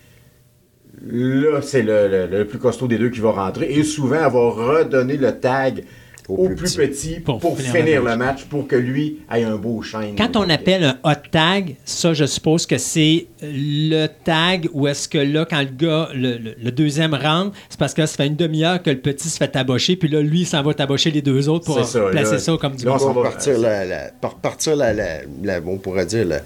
là, 1.06 1.60
c'est 1.62 1.82
le, 1.82 2.08
le- 2.08 2.26
le 2.38 2.44
plus 2.46 2.58
costaud 2.58 2.88
des 2.88 2.98
deux 2.98 3.10
qui 3.10 3.20
va 3.20 3.30
rentrer. 3.32 3.72
Et 3.72 3.84
souvent, 3.84 4.16
elle 4.16 4.32
va 4.32 4.50
redonner 4.50 5.16
le 5.16 5.32
tag 5.38 5.84
Au 6.28 6.34
au, 6.34 6.46
plus 6.48 6.56
plus 6.56 6.76
petit. 6.76 7.08
petit, 7.14 7.20
Pour 7.20 7.38
pour, 7.38 7.56
finir 7.56 7.72
finir, 7.72 8.02
le 8.02 8.10
le 8.10 8.16
match, 8.16 8.44
pour 8.46 8.66
que 8.66 8.74
lui 8.76 9.20
ait 9.32 9.44
un 9.44 9.56
beau 9.56 9.80
shine. 9.82 10.16
Quand 10.18 10.36
on 10.36 10.48
appelle 10.50 10.82
un 10.82 10.98
hot 11.04 11.14
tag, 11.30 11.76
ça, 11.84 12.14
je 12.14 12.24
suppose 12.24 12.66
que 12.66 12.78
c'est 12.78 13.26
le 13.42 14.06
tag 14.24 14.68
où 14.72 14.86
est-ce 14.88 15.08
que 15.08 15.18
là, 15.18 15.44
quand 15.48 15.60
le 15.60 15.68
gars, 15.76 16.08
le, 16.14 16.36
le- 16.38 16.54
le 16.60 16.70
deuxième 16.72 17.14
rentre, 17.14 17.56
c'est 17.68 17.78
parce 17.78 17.94
que 17.94 18.00
là, 18.00 18.06
ça 18.06 18.16
fait 18.16 18.26
une 18.26 18.36
demi-heure 18.36 18.82
que 18.82 18.90
le 18.90 18.98
petit 18.98 19.28
se 19.28 19.36
fait 19.36 19.48
tabocher, 19.48 19.96
puis 19.96 20.08
là, 20.08 20.20
lui, 20.20 20.40
il 20.40 20.46
s'en 20.46 20.62
va 20.62 20.74
tabocher 20.74 21.10
les 21.10 21.22
deux 21.22 21.48
autres 21.48 21.64
pour 21.66 21.78
C'est 21.84 21.98
ça, 21.98 22.06
placer 22.10 22.32
là. 22.32 22.38
ça 22.38 22.56
comme 22.60 22.74
du 22.76 22.84
Là, 22.84 22.96
on 23.00 23.12
va 23.12 23.22
partir, 23.22 23.58
la, 23.58 23.84
la- 23.84 24.10
par 24.20 24.34
partir 24.36 24.74
la, 24.76 24.92
la- 24.92 25.20
la- 25.42 25.60
on 25.64 25.78
pourrait 25.78 26.06
dire 26.06 26.26
le, 26.26 26.36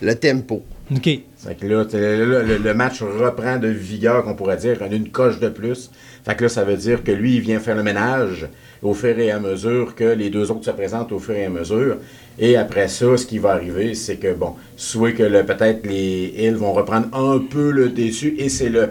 le 0.00 0.14
tempo. 0.14 0.62
OK. 0.94 1.02
Fait 1.04 1.54
que 1.54 1.66
là, 1.66 1.84
le, 1.92 2.56
le 2.58 2.74
match 2.74 3.02
reprend 3.02 3.58
de 3.58 3.68
vigueur, 3.68 4.24
qu'on 4.24 4.34
pourrait 4.34 4.56
dire, 4.56 4.78
une 4.90 5.10
coche 5.10 5.38
de 5.38 5.48
plus. 5.50 5.90
Fait 6.24 6.34
que 6.34 6.44
là, 6.44 6.48
ça 6.48 6.64
veut 6.64 6.76
dire 6.78 7.04
que 7.04 7.12
lui, 7.12 7.34
il 7.36 7.40
vient 7.40 7.60
faire 7.60 7.76
le 7.76 7.82
ménage 7.82 8.46
au 8.82 8.94
fur 8.94 9.18
et 9.18 9.30
à 9.30 9.40
mesure 9.40 9.94
que 9.94 10.04
les 10.04 10.30
deux 10.30 10.50
autres 10.50 10.64
se 10.64 10.70
présentent 10.70 11.12
au 11.12 11.18
fur 11.18 11.34
et 11.34 11.44
à 11.44 11.50
mesure. 11.50 11.96
Et 12.38 12.56
après 12.56 12.88
ça, 12.88 13.16
ce 13.16 13.26
qui 13.26 13.38
va 13.38 13.50
arriver, 13.50 13.94
c'est 13.94 14.16
que, 14.16 14.32
bon, 14.32 14.54
soit 14.76 15.12
que 15.12 15.22
le- 15.24 15.44
peut-être 15.44 15.86
les 15.86 16.32
Hills 16.36 16.54
vont 16.54 16.72
reprendre 16.72 17.08
un 17.12 17.38
peu 17.38 17.70
le 17.70 17.88
dessus 17.88 18.34
et 18.38 18.48
c'est 18.48 18.68
le, 18.68 18.90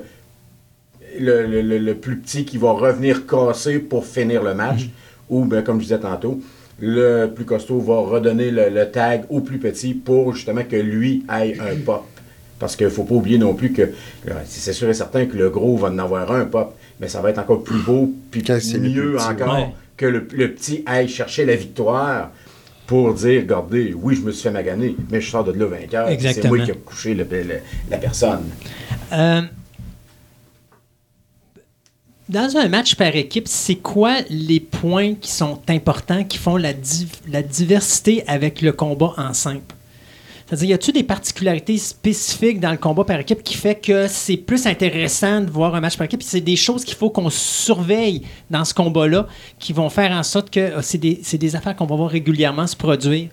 le, 1.19 1.45
le- 1.47 1.61
le- 1.61 1.77
le 1.77 1.95
plus 1.95 2.17
petit 2.17 2.45
qui 2.45 2.57
va 2.57 2.71
revenir 2.71 3.25
casser 3.25 3.79
pour 3.79 4.05
finir 4.05 4.43
le 4.43 4.53
match. 4.53 4.89
Ou, 5.29 5.45
ben, 5.45 5.61
comme 5.61 5.77
je 5.79 5.83
disais 5.83 5.99
tantôt, 5.99 6.39
le 6.79 7.27
plus 7.27 7.43
costaud 7.45 7.79
va 7.79 7.97
redonner 7.99 8.51
le, 8.51 8.69
le 8.69 8.89
tag 8.89 9.23
au 9.29 9.41
plus 9.41 9.57
petit 9.57 9.93
pour 9.93 10.33
justement 10.35 10.63
que 10.63 10.75
lui 10.75 11.23
ait 11.29 11.57
un 11.59 11.75
pop. 11.85 12.05
Parce 12.59 12.75
qu'il 12.75 12.85
ne 12.87 12.91
faut 12.91 13.03
pas 13.03 13.15
oublier 13.15 13.37
non 13.37 13.53
plus 13.53 13.71
que 13.71 13.81
euh, 13.83 14.31
c'est 14.45 14.73
sûr 14.73 14.89
et 14.89 14.93
certain 14.93 15.25
que 15.25 15.37
le 15.37 15.49
gros 15.49 15.75
va 15.77 15.89
en 15.89 15.97
avoir 15.99 16.31
un 16.31 16.45
pop, 16.45 16.75
mais 16.99 17.07
ça 17.07 17.21
va 17.21 17.29
être 17.29 17.39
encore 17.39 17.63
plus 17.63 17.79
beau, 17.79 18.13
puis 18.31 18.41
mieux 18.41 19.13
petit, 19.15 19.25
encore 19.27 19.53
ouais. 19.55 19.73
que 19.95 20.05
le, 20.05 20.27
le 20.33 20.51
petit 20.53 20.83
aille 20.85 21.07
chercher 21.07 21.45
la 21.45 21.55
victoire 21.55 22.31
pour 22.85 23.13
dire, 23.13 23.41
regardez, 23.41 23.93
oui, 23.93 24.15
je 24.15 24.21
me 24.21 24.31
suis 24.31 24.43
fait 24.43 24.51
maganer, 24.51 24.95
mais 25.11 25.19
je 25.21 25.29
sors 25.29 25.43
de 25.43 25.51
là 25.51 25.65
vainqueur. 25.65 26.07
C'est 26.07 26.13
Exactement. 26.13 26.55
moi 26.55 26.65
qui 26.65 26.71
ai 26.71 26.75
couché 26.75 27.13
le- 27.13 27.27
le- 27.29 27.59
la 27.89 27.97
personne. 27.97 28.43
Euh, 29.11 29.41
dans 32.29 32.57
un 32.57 32.67
match 32.67 32.95
par 32.95 33.15
équipe, 33.15 33.47
c'est 33.47 33.75
quoi 33.75 34.17
les 34.29 34.59
points 34.59 35.15
qui 35.15 35.31
sont 35.31 35.61
importants, 35.69 36.23
qui 36.25 36.37
font 36.37 36.57
la, 36.57 36.73
div- 36.73 37.07
la 37.29 37.41
diversité 37.41 38.23
avec 38.27 38.61
le 38.61 38.73
combat 38.73 39.13
en 39.17 39.33
simple? 39.33 39.75
C'est-à-dire, 40.47 40.69
y 40.69 40.73
a-t-il 40.73 40.93
des 40.93 41.03
particularités 41.03 41.77
spécifiques 41.77 42.61
dans 42.61 42.71
le 42.71 42.77
combat 42.77 43.03
par 43.03 43.19
équipe 43.19 43.43
qui 43.43 43.55
fait 43.55 43.75
que 43.75 44.07
c'est 44.07 44.37
plus 44.37 44.65
intéressant 44.65 45.41
de 45.41 45.49
voir 45.51 45.75
un 45.75 45.81
match 45.81 45.97
par 45.97 46.05
équipe? 46.05 46.23
C'est 46.23 46.39
des 46.39 46.55
choses 46.55 46.85
qu'il 46.85 46.95
faut 46.95 47.09
qu'on 47.09 47.29
surveille 47.29 48.21
dans 48.49 48.63
ce 48.63 48.73
combat-là 48.73 49.27
qui 49.59 49.73
vont 49.73 49.89
faire 49.89 50.11
en 50.11 50.23
sorte 50.23 50.49
que 50.49 50.59
euh, 50.61 50.79
c'est 50.81 50.97
des, 51.37 51.55
affaires 51.57 51.75
qu'on 51.75 51.85
va 51.85 51.97
voir 51.97 52.09
régulièrement 52.09 52.65
se 52.65 52.77
produire. 52.77 53.27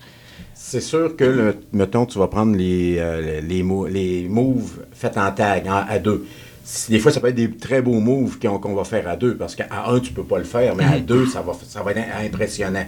C'est 0.55 0.81
sûr 0.81 1.15
que, 1.15 1.25
le- 1.25 1.57
mettons, 1.73 2.05
tu 2.05 2.19
vas 2.19 2.27
prendre 2.27 2.57
les, 2.57 2.97
euh, 2.99 3.41
les, 3.41 3.63
mo- 3.63 3.87
les 3.87 4.27
moves 4.29 4.81
faits 4.93 5.17
en 5.17 5.31
tag, 5.31 5.69
à 5.69 5.99
deux. 6.01 6.27
Des 6.89 6.99
fois, 6.99 7.13
ça 7.13 7.21
peut 7.21 7.29
être 7.29 7.35
des 7.35 7.51
très 7.51 7.83
beaux 7.83 8.01
moves 8.01 8.39
qu'on 8.39 8.59
qu'on 8.59 8.75
va 8.75 8.85
faire 8.85 9.07
à 9.07 9.17
deux, 9.17 9.37
parce 9.37 9.55
qu'à 9.55 9.69
un, 9.87 10.01
tu 10.01 10.13
peux 10.13 10.25
pas 10.25 10.39
le 10.39 10.45
faire, 10.45 10.75
mais 10.75 10.85
à 10.85 10.99
deux, 10.99 11.27
ça 11.27 11.43
va, 11.43 11.53
ça 11.69 11.83
va 11.83 11.91
être 11.91 12.01
impressionnant. 12.25 12.87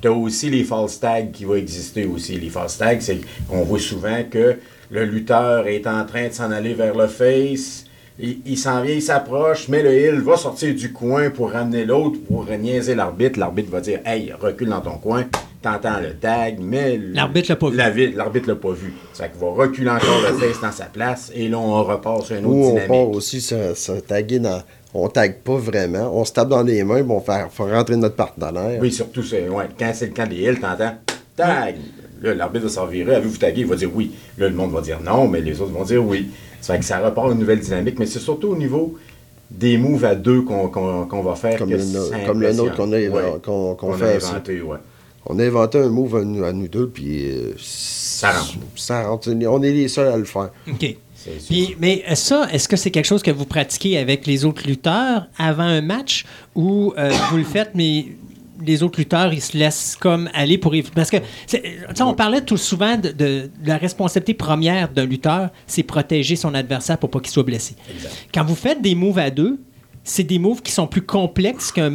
Tu 0.00 0.08
as 0.08 0.12
aussi 0.12 0.48
les 0.48 0.64
false 0.64 0.98
tags 0.98 1.26
qui 1.32 1.44
vont 1.44 1.56
exister 1.56 2.06
aussi. 2.06 2.38
Les 2.38 2.48
false 2.48 2.78
tags, 2.78 3.00
c'est 3.00 3.20
qu'on 3.48 3.64
voit 3.64 3.78
souvent 3.78 4.22
que 4.30 4.56
le 4.90 5.04
lutteur 5.04 5.66
est 5.66 5.86
en 5.86 6.06
train 6.06 6.28
de 6.28 6.32
s'en 6.32 6.50
aller 6.50 6.72
vers 6.72 6.96
le 6.96 7.06
face, 7.06 7.84
il, 8.18 8.38
il 8.46 8.56
s'en 8.58 8.82
vient, 8.82 8.94
il 8.94 9.02
s'approche, 9.02 9.68
mais 9.68 9.82
le 9.82 9.92
heel 9.92 10.20
va 10.20 10.36
sortir 10.36 10.74
du 10.74 10.92
coin 10.92 11.30
pour 11.30 11.52
ramener 11.52 11.84
l'autre, 11.84 12.18
pour 12.26 12.46
niaiser 12.46 12.94
l'arbitre. 12.94 13.38
L'arbitre 13.38 13.70
va 13.70 13.80
dire 13.80 14.00
Hey, 14.06 14.32
recule 14.40 14.70
dans 14.70 14.80
ton 14.80 14.96
coin, 14.98 15.26
t'entends 15.62 16.00
le 16.00 16.14
tag, 16.14 16.58
mais. 16.60 16.98
L'arbitre 17.12 17.50
l'a 17.50 17.56
pas 17.56 17.68
vu. 17.70 17.76
la 17.76 17.90
vi- 17.90 18.12
L'arbitre 18.12 18.48
l'a 18.48 18.54
pas 18.56 18.72
vu. 18.72 18.92
Ça 19.12 19.28
qu'il 19.28 19.40
va 19.40 19.48
reculer 19.50 19.90
encore 19.90 20.20
le 20.22 20.36
face 20.38 20.60
dans 20.60 20.72
sa 20.72 20.84
place, 20.86 21.30
et 21.34 21.48
là, 21.48 21.58
on 21.58 21.82
repart 21.84 22.24
sur 22.24 22.36
une 22.36 22.44
autre 22.46 22.54
Ou 22.54 22.64
on 22.64 22.68
dynamique. 22.70 22.88
part 22.88 23.10
aussi 23.10 23.40
se, 23.40 23.74
se 23.74 23.92
taguer 23.92 24.38
dans. 24.38 24.62
On 24.94 25.08
tague 25.08 25.38
pas 25.40 25.56
vraiment. 25.56 26.10
On 26.18 26.24
se 26.24 26.32
tape 26.32 26.48
dans 26.48 26.62
les 26.62 26.82
mains, 26.82 27.02
puis 27.02 27.10
on 27.12 27.20
faut 27.50 27.64
rentrer 27.66 27.96
notre 27.96 28.16
partenaire. 28.16 28.78
Oui, 28.80 28.90
surtout, 28.90 29.22
c'est, 29.22 29.48
ouais, 29.48 29.66
quand 29.78 29.90
c'est 29.94 30.06
le 30.06 30.12
camp 30.12 30.26
des 30.28 30.36
hills, 30.36 30.60
t'entends 30.60 30.94
Tag 31.36 31.76
Là, 32.20 32.34
l'arbitre 32.34 32.64
va 32.64 32.70
s'en 32.70 32.86
virer. 32.86 33.14
Avez-vous 33.14 33.36
tagué? 33.36 33.60
Il 33.60 33.66
va 33.66 33.76
dire 33.76 33.90
oui. 33.94 34.10
Là, 34.38 34.48
le 34.48 34.54
monde 34.54 34.72
va 34.72 34.80
dire 34.80 34.98
non, 35.00 35.28
mais 35.28 35.40
les 35.40 35.60
autres 35.60 35.70
vont 35.72 35.84
dire 35.84 36.04
oui. 36.04 36.30
Ça 36.60 36.72
fait 36.74 36.80
que 36.80 36.84
ça 36.84 36.98
repart 36.98 37.30
une 37.30 37.38
nouvelle 37.38 37.60
dynamique, 37.60 37.96
mais 37.98 38.06
c'est 38.06 38.18
surtout 38.18 38.48
au 38.48 38.56
niveau 38.56 38.96
des 39.50 39.78
moves 39.78 40.04
à 40.04 40.14
deux 40.16 40.42
qu'on 40.42 40.68
qu'on- 40.68 41.06
qu'on 41.06 41.22
va 41.22 41.36
faire. 41.36 41.56
Comme 41.58 41.70
que 41.70 41.74
le 41.76 42.26
comme 42.26 42.40
le 42.42 42.52
nôtre 42.54 42.74
qu'on 42.74 42.92
a- 42.92 43.38
qu'on- 43.40 43.74
qu'on 43.76 43.92
fait 43.92 44.16
inventé, 44.16 44.60
ouais. 44.60 44.78
On 45.26 45.38
a 45.38 45.44
inventé 45.44 45.78
un 45.78 45.88
move 45.88 46.16
à 46.16 46.24
nous, 46.24 46.44
à 46.44 46.52
nous 46.52 46.68
deux, 46.68 46.88
puis. 46.88 47.30
euh, 47.30 47.52
Ça 47.58 48.32
rentre. 48.32 48.54
Ça 48.76 49.06
rentre. 49.06 49.28
On 49.48 49.62
est 49.62 49.72
les 49.72 49.88
seuls 49.88 50.08
à 50.12 50.16
le 50.16 50.24
faire. 50.24 50.50
OK. 50.70 50.96
Puis, 51.46 51.76
mais 51.78 52.04
ça, 52.14 52.48
est-ce 52.52 52.68
que 52.68 52.76
c'est 52.76 52.90
quelque 52.90 53.04
chose 53.04 53.22
que 53.22 53.30
vous 53.30 53.44
pratiquez 53.44 53.98
avec 53.98 54.26
les 54.26 54.44
autres 54.46 54.66
lutteurs 54.66 55.26
avant 55.36 55.64
un 55.64 55.82
match 55.82 56.24
ou 56.54 56.94
euh, 56.96 57.10
vous 57.30 57.36
le 57.36 57.44
faites, 57.44 57.72
mais 57.74 58.06
les 58.64 58.82
autres 58.82 58.98
lutteurs, 58.98 59.32
ils 59.34 59.42
se 59.42 59.56
laissent 59.56 59.94
comme 60.00 60.30
aller 60.32 60.56
pour... 60.58 60.74
Parce 60.94 61.10
que, 61.10 61.18
c'est- 61.46 61.60
tu 61.62 61.68
sais, 61.94 62.02
on 62.02 62.14
parlait 62.14 62.40
tout 62.40 62.56
souvent 62.56 62.96
de, 62.96 63.08
de- 63.10 63.50
de 63.62 63.68
la 63.68 63.76
responsabilité 63.76 64.32
première 64.34 64.88
d'un 64.88 65.04
lutteur, 65.04 65.50
c'est 65.66 65.82
protéger 65.82 66.34
son 66.34 66.54
adversaire 66.54 66.96
pour 66.98 67.10
pas 67.10 67.20
qu'il 67.20 67.30
soit 67.30 67.42
blessé. 67.44 67.74
Quand 68.32 68.44
vous 68.44 68.54
faites 68.56 68.80
des 68.80 68.94
moves 68.94 69.18
à 69.18 69.30
deux, 69.30 69.58
c'est 70.08 70.24
des 70.24 70.38
moves 70.38 70.62
qui 70.62 70.72
sont 70.72 70.86
plus 70.86 71.02
complexes 71.02 71.70
qu'un 71.72 71.90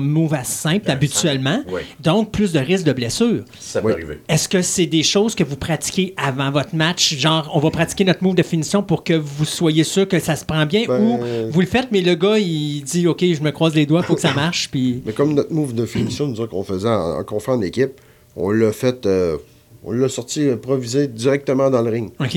move 0.00 0.34
à 0.34 0.44
simple 0.44 0.90
habituellement, 0.90 1.56
simple, 1.58 1.68
oui. 1.72 1.80
donc 2.00 2.32
plus 2.32 2.52
de 2.52 2.58
risques 2.58 2.84
de 2.86 2.92
blessure. 2.92 3.44
Ça 3.58 3.80
peut 3.80 3.88
Oui. 3.88 3.92
arriver. 3.92 4.18
Est-ce 4.28 4.48
que 4.48 4.62
c'est 4.62 4.86
des 4.86 5.02
choses 5.02 5.34
que 5.34 5.44
vous 5.44 5.56
pratiquez 5.56 6.14
avant 6.16 6.50
votre 6.50 6.74
match? 6.74 7.14
Genre, 7.16 7.50
on 7.54 7.58
va 7.60 7.70
pratiquer 7.70 8.04
notre 8.04 8.22
move 8.24 8.34
de 8.34 8.42
finition 8.42 8.82
pour 8.82 9.04
que 9.04 9.12
vous 9.14 9.44
soyez 9.44 9.84
sûr 9.84 10.08
que 10.08 10.18
ça 10.18 10.36
se 10.36 10.44
prend 10.44 10.64
bien 10.66 10.84
Ben- 10.86 11.00
ou 11.00 11.50
vous 11.50 11.60
le 11.60 11.66
faites, 11.66 11.88
mais 11.92 12.00
le 12.00 12.14
gars, 12.14 12.38
il 12.38 12.82
dit 12.82 13.06
OK, 13.06 13.22
je 13.22 13.42
me 13.42 13.50
croise 13.50 13.74
les 13.74 13.86
doigts, 13.86 14.02
faut 14.02 14.14
que 14.14 14.20
ça 14.20 14.32
marche. 14.34 14.70
Puis. 14.70 15.02
Mais 15.04 15.12
comme 15.12 15.34
notre 15.34 15.52
move 15.52 15.74
de 15.74 15.84
finition, 15.86 16.26
nous 16.26 16.40
autres, 16.40 16.50
qu'on 16.52 16.64
faisait 16.64 16.88
en, 16.88 17.22
en 17.22 17.60
équipe, 17.62 18.00
on 18.36 18.50
l'a 18.50 18.72
fait. 18.72 19.06
euh, 19.06 19.36
on 19.84 19.92
l'a 19.92 20.08
sorti 20.08 20.48
improvisé 20.48 21.06
directement 21.08 21.70
dans 21.70 21.82
le 21.82 21.90
ring. 21.90 22.10
OK. 22.20 22.34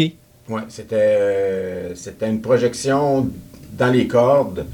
Ouais, 0.50 0.62
c'était 0.70 0.96
euh, 1.00 1.96
c'était 1.96 2.30
une 2.30 2.42
projection 2.42 3.30
dans 3.78 3.92
les 3.92 4.08
cordes 4.08 4.66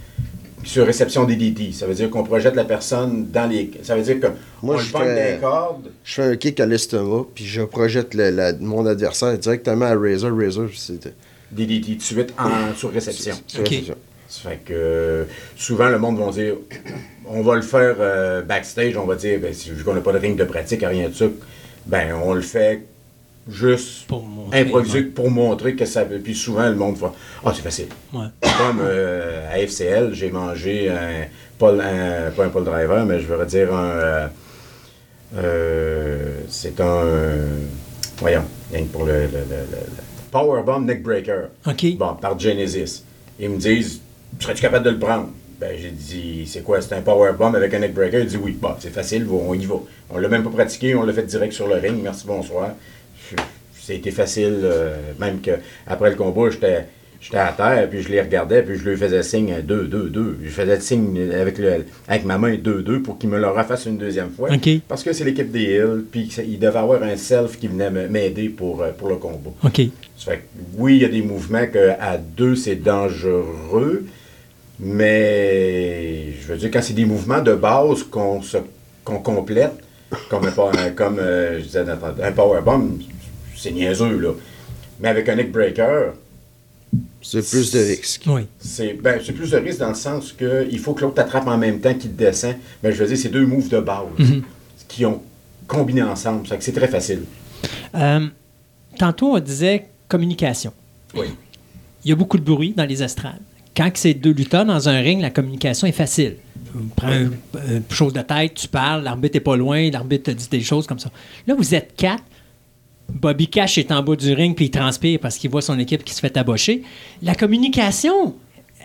sur 0.63 0.85
réception 0.85 1.23
DDT. 1.25 1.71
Ça 1.71 1.85
veut 1.88 1.93
dire 1.93 2.09
qu'on 2.09 2.23
projette 2.23 2.55
la 2.55 2.65
personne 2.65 3.27
dans 3.31 3.49
les. 3.49 3.71
Ça 3.83 3.95
veut 3.95 4.01
dire 4.01 4.19
que 4.19 4.27
Moi, 4.61 4.75
on 4.75 4.77
je 4.79 4.89
fais- 4.89 5.38
cordes. 5.41 5.91
Je 6.03 6.13
fais 6.15 6.23
un 6.23 6.35
kick 6.35 6.59
à 6.59 6.65
l'estomac, 6.65 7.25
puis 7.33 7.45
je 7.45 7.61
projette 7.61 8.13
le- 8.13 8.29
la- 8.29 8.53
mon 8.53 8.85
adversaire 8.85 9.38
directement 9.38 9.85
à 9.85 9.95
Razor. 9.95 10.38
Razor, 10.38 10.69
c'était. 10.75 11.13
DDT 11.51 11.93
tout 11.93 11.97
de 11.97 12.01
suite 12.03 12.33
en, 12.38 12.73
sur 12.75 12.91
réception. 12.91 13.35
sur 13.47 13.61
Ok. 13.61 13.69
réception. 13.69 13.95
Ça 14.27 14.49
fait 14.51 14.57
que 14.63 14.73
euh, 14.75 15.23
souvent 15.55 15.89
le 15.89 15.97
monde 15.97 16.19
va 16.19 16.29
dire 16.31 16.53
on 17.25 17.41
va 17.41 17.55
le 17.55 17.63
faire 17.63 17.95
euh, 17.99 18.41
backstage, 18.43 18.95
on 18.97 19.05
va 19.05 19.15
dire 19.15 19.39
ben, 19.39 19.51
si- 19.53 19.71
vu 19.71 19.83
qu'on 19.83 19.95
n'a 19.95 20.01
pas 20.01 20.13
de 20.13 20.19
ring 20.19 20.38
de 20.38 20.43
pratique, 20.43 20.83
rien 20.85 21.09
de 21.09 21.13
ça, 21.15 21.25
ben 21.88 22.13
on 22.23 22.33
le 22.35 22.41
fait 22.41 22.83
juste 23.49 24.07
Pour 24.07 24.23
montrer, 24.23 24.59
improvisé 24.61 24.99
ouais. 24.99 25.05
pour 25.05 25.29
montrer 25.31 25.75
que 25.75 25.85
ça 25.85 26.05
puis 26.05 26.35
souvent 26.35 26.67
le 26.69 26.75
monde 26.75 26.97
va 26.97 27.13
Ah 27.45 27.51
c'est 27.55 27.61
facile. 27.61 27.87
Ouais. 28.13 28.25
Comme 28.41 28.79
euh, 28.81 29.47
à 29.53 29.59
FCL, 29.59 30.13
j'ai 30.13 30.31
mangé 30.31 30.89
un 30.89 31.25
Paul 31.57 31.81
un, 31.81 32.31
pas 32.31 32.45
un 32.45 32.49
Paul 32.49 32.63
Driver, 32.63 33.05
mais 33.05 33.19
je 33.19 33.25
veux 33.27 33.45
dire 33.45 33.73
un 33.73 33.85
euh, 33.85 34.27
euh, 35.35 36.39
c'est 36.49 36.79
un 36.81 37.05
voyons, 38.17 38.43
rien 38.71 38.81
que 38.83 38.87
pour 38.87 39.05
le, 39.05 39.13
le, 39.13 39.27
le- 39.27 39.77
Powerbomb 40.31 40.81
Neckbreaker. 40.85 41.49
OK. 41.65 41.97
Bon, 41.97 42.13
par 42.15 42.37
Genesis. 42.39 43.03
Ils 43.39 43.49
me 43.49 43.57
disent 43.57 43.99
Serais-tu 44.39 44.61
capable 44.61 44.85
de 44.85 44.91
le 44.91 44.99
prendre 44.99 45.29
Ben, 45.59 45.75
j'ai 45.79 45.89
dit 45.89 46.45
C'est 46.45 46.61
quoi? 46.61 46.81
C'est 46.81 46.93
un 46.93 47.01
powerbomb 47.01 47.53
avec 47.55 47.73
un 47.73 47.79
neckbreaker 47.79 48.19
Il 48.21 48.27
dit 48.27 48.37
Oui. 48.37 48.55
Bon, 48.59 48.75
c'est 48.79 48.93
facile, 48.93 49.25
on 49.31 49.53
y 49.55 49.65
va. 49.65 49.75
On 50.11 50.17
l'a 50.19 50.27
même 50.27 50.43
pas 50.43 50.51
pratiqué, 50.51 50.93
on 50.95 51.03
l'a 51.03 51.13
fait 51.13 51.23
direct 51.23 51.53
sur 51.53 51.67
le 51.67 51.75
ring. 51.75 51.99
Merci, 52.03 52.25
bonsoir. 52.27 52.71
C'était 53.82 54.11
facile, 54.11 54.59
euh, 54.64 54.95
même 55.19 55.41
que 55.41 55.51
après 55.88 56.09
le 56.11 56.16
combat, 56.16 56.49
j'étais. 56.51 56.85
J'étais 57.22 57.35
à 57.38 57.51
terre, 57.51 57.90
puis 57.90 58.01
je 58.01 58.08
les 58.08 58.22
regardais, 58.22 58.64
puis 58.64 58.77
je 58.77 58.90
lui 58.90 58.95
faisais 58.95 59.22
signe 59.24 59.53
2, 59.61 59.88
2, 59.90 60.09
2. 60.09 60.38
Je 60.41 60.49
faisais 60.49 60.80
signe 60.80 61.19
avec, 61.33 61.58
le, 61.58 61.83
avec 62.08 62.24
ma 62.24 62.38
main 62.38 62.56
2, 62.56 62.82
2 62.82 63.01
pour 63.01 63.17
qu'il 63.17 63.30
me 63.30 63.38
le 63.38 63.48
refasse 63.49 63.88
une 63.88 63.98
deuxième 63.98 64.30
fois. 64.30 64.48
Parce 64.88 65.03
que 65.03 65.11
c'est 65.11 65.25
l'équipe 65.25 65.51
des 65.51 65.64
Hills, 65.64 66.06
puis 66.09 66.32
ça- 66.32 66.43
il 66.43 66.58
devait 66.59 66.80
avoir 66.80 67.03
un 67.03 67.17
self 67.17 67.59
qui 67.59 67.67
venait 67.67 67.90
me- 67.91 68.08
m'aider 68.08 68.48
pour, 68.48 68.82
euh, 68.82 68.91
pour 68.98 69.09
le 69.09 69.17
combat. 69.17 69.49
OK. 69.66 69.82
Ça 70.17 70.32
fait 70.32 70.38
que 70.38 70.43
oui, 70.77 70.95
il 70.95 71.01
y 71.01 71.06
a 71.06 71.09
des 71.09 71.22
mouvements 71.22 71.67
qu'à 71.67 72.17
deux, 72.17 72.56
c'est 72.56 72.77
dangereux, 72.77 74.06
mais 74.80 76.32
je 76.41 76.48
veux 76.53 76.58
dire, 76.58 76.69
quand 76.72 76.82
c'est 76.82 76.93
des 76.93 77.03
mouvements 77.06 77.41
de 77.41 77.53
base 77.53 78.03
qu'on 78.03 78.40
complète, 79.06 79.74
comme, 80.30 80.45
un, 80.45 80.51
power- 80.51 80.72
comme 80.95 81.19
euh, 81.19 81.59
je 81.59 81.64
disais, 81.66 81.80
un 82.24 82.32
powerbomb, 82.32 82.98
c'est 83.61 83.71
niaiseux, 83.71 84.17
là. 84.17 84.31
Mais 84.99 85.09
avec 85.09 85.29
un 85.29 85.35
neckbreaker, 85.35 86.13
C'est 87.21 87.47
plus 87.47 87.71
de 87.71 87.79
risques. 87.79 88.23
Oui. 88.27 88.41
c'est 88.59 88.93
ben, 88.93 89.19
c'est 89.23 89.33
plus 89.33 89.51
de 89.51 89.57
risque 89.57 89.79
dans 89.79 89.89
le 89.89 89.95
sens 89.95 90.33
qu'il 90.33 90.79
faut 90.79 90.93
que 90.93 91.01
l'autre 91.01 91.15
t'attrape 91.15 91.47
en 91.47 91.57
même 91.57 91.79
temps 91.79 91.93
qu'il 91.93 92.11
te 92.11 92.17
descend. 92.17 92.55
Mais 92.83 92.91
je 92.91 92.97
veux 93.03 93.07
dire, 93.07 93.17
c'est 93.17 93.29
deux 93.29 93.45
moves 93.45 93.69
de 93.69 93.79
base 93.79 94.05
qui 94.88 95.05
ont 95.05 95.21
combiné 95.67 96.01
ensemble. 96.01 96.47
Ça 96.47 96.51
fait 96.55 96.57
que 96.59 96.63
c'est 96.63 96.71
très 96.73 96.88
facile. 96.88 97.21
Euh, 97.95 98.27
tantôt, 98.97 99.35
on 99.35 99.39
disait 99.39 99.85
communication. 100.07 100.73
Oui. 101.15 101.27
Il 102.03 102.09
y 102.09 102.11
a 102.11 102.15
beaucoup 102.15 102.38
de 102.38 102.43
bruit 102.43 102.73
dans 102.75 102.85
les 102.85 103.03
estrades. 103.03 103.41
Quand 103.75 103.89
c'est 103.93 104.13
deux 104.13 104.31
lutteurs 104.31 104.65
dans 104.65 104.89
un 104.89 104.99
ring, 104.99 105.21
la 105.21 105.29
communication 105.29 105.85
est 105.88 105.91
facile. 105.93 106.35
Tu 106.55 106.79
prends 106.95 107.09
une, 107.11 107.31
une 107.69 107.83
chose 107.89 108.13
de 108.13 108.21
tête, 108.21 108.53
tu 108.55 108.67
parles, 108.67 109.03
l'arbitre 109.03 109.35
n'est 109.38 109.41
pas 109.43 109.55
loin, 109.55 109.89
l'arbitre 109.91 110.31
te 110.31 110.31
dit 110.31 110.47
des 110.49 110.61
choses 110.61 110.88
comme 110.88 110.99
ça. 110.99 111.11
Là, 111.47 111.55
vous 111.55 111.75
êtes 111.75 111.93
quatre. 111.95 112.23
Bobby 113.13 113.47
Cash 113.47 113.77
est 113.77 113.91
en 113.91 114.01
bas 114.03 114.15
du 114.15 114.33
ring 114.33 114.55
puis 114.55 114.65
il 114.65 114.71
transpire 114.71 115.19
parce 115.19 115.38
qu'il 115.38 115.49
voit 115.49 115.61
son 115.61 115.77
équipe 115.79 116.03
qui 116.03 116.13
se 116.13 116.19
fait 116.19 116.29
tabocher. 116.29 116.83
La 117.21 117.35
communication 117.35 118.35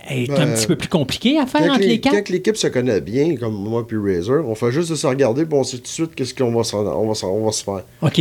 est 0.09 0.31
un 0.31 0.35
Ben, 0.47 0.55
petit 0.55 0.67
peu 0.67 0.77
plus 0.77 0.89
compliquée 0.89 1.39
à 1.39 1.47
faire 1.47 1.71
entre 1.71 1.81
les- 1.81 1.87
les 1.89 2.01
quatre. 2.01 2.15
quand 2.15 2.29
l'équipe 2.29 2.57
se 2.57 2.67
connaît 2.67 3.01
bien, 3.01 3.37
comme 3.37 3.55
moi 3.55 3.87
puis 3.87 3.97
Razor, 3.99 4.47
on 4.47 4.55
fait 4.55 4.71
juste 4.73 4.91
de 4.91 4.95
se 4.97 5.07
regarder, 5.07 5.45
puis 5.47 5.55
on 5.59 5.65
sait 5.65 5.77
tout 5.79 5.83
de 5.85 5.89
suite 5.89 6.15
qu'est-ce 6.15 6.35
qu'on 6.35 6.53
va, 6.55 6.63
s'en- 6.65 6.85
on 6.87 7.11
va, 7.13 7.27
on 7.29 7.45
va 7.47 7.53
se 7.53 7.65
faire. 7.65 7.83
OK. 8.03 8.21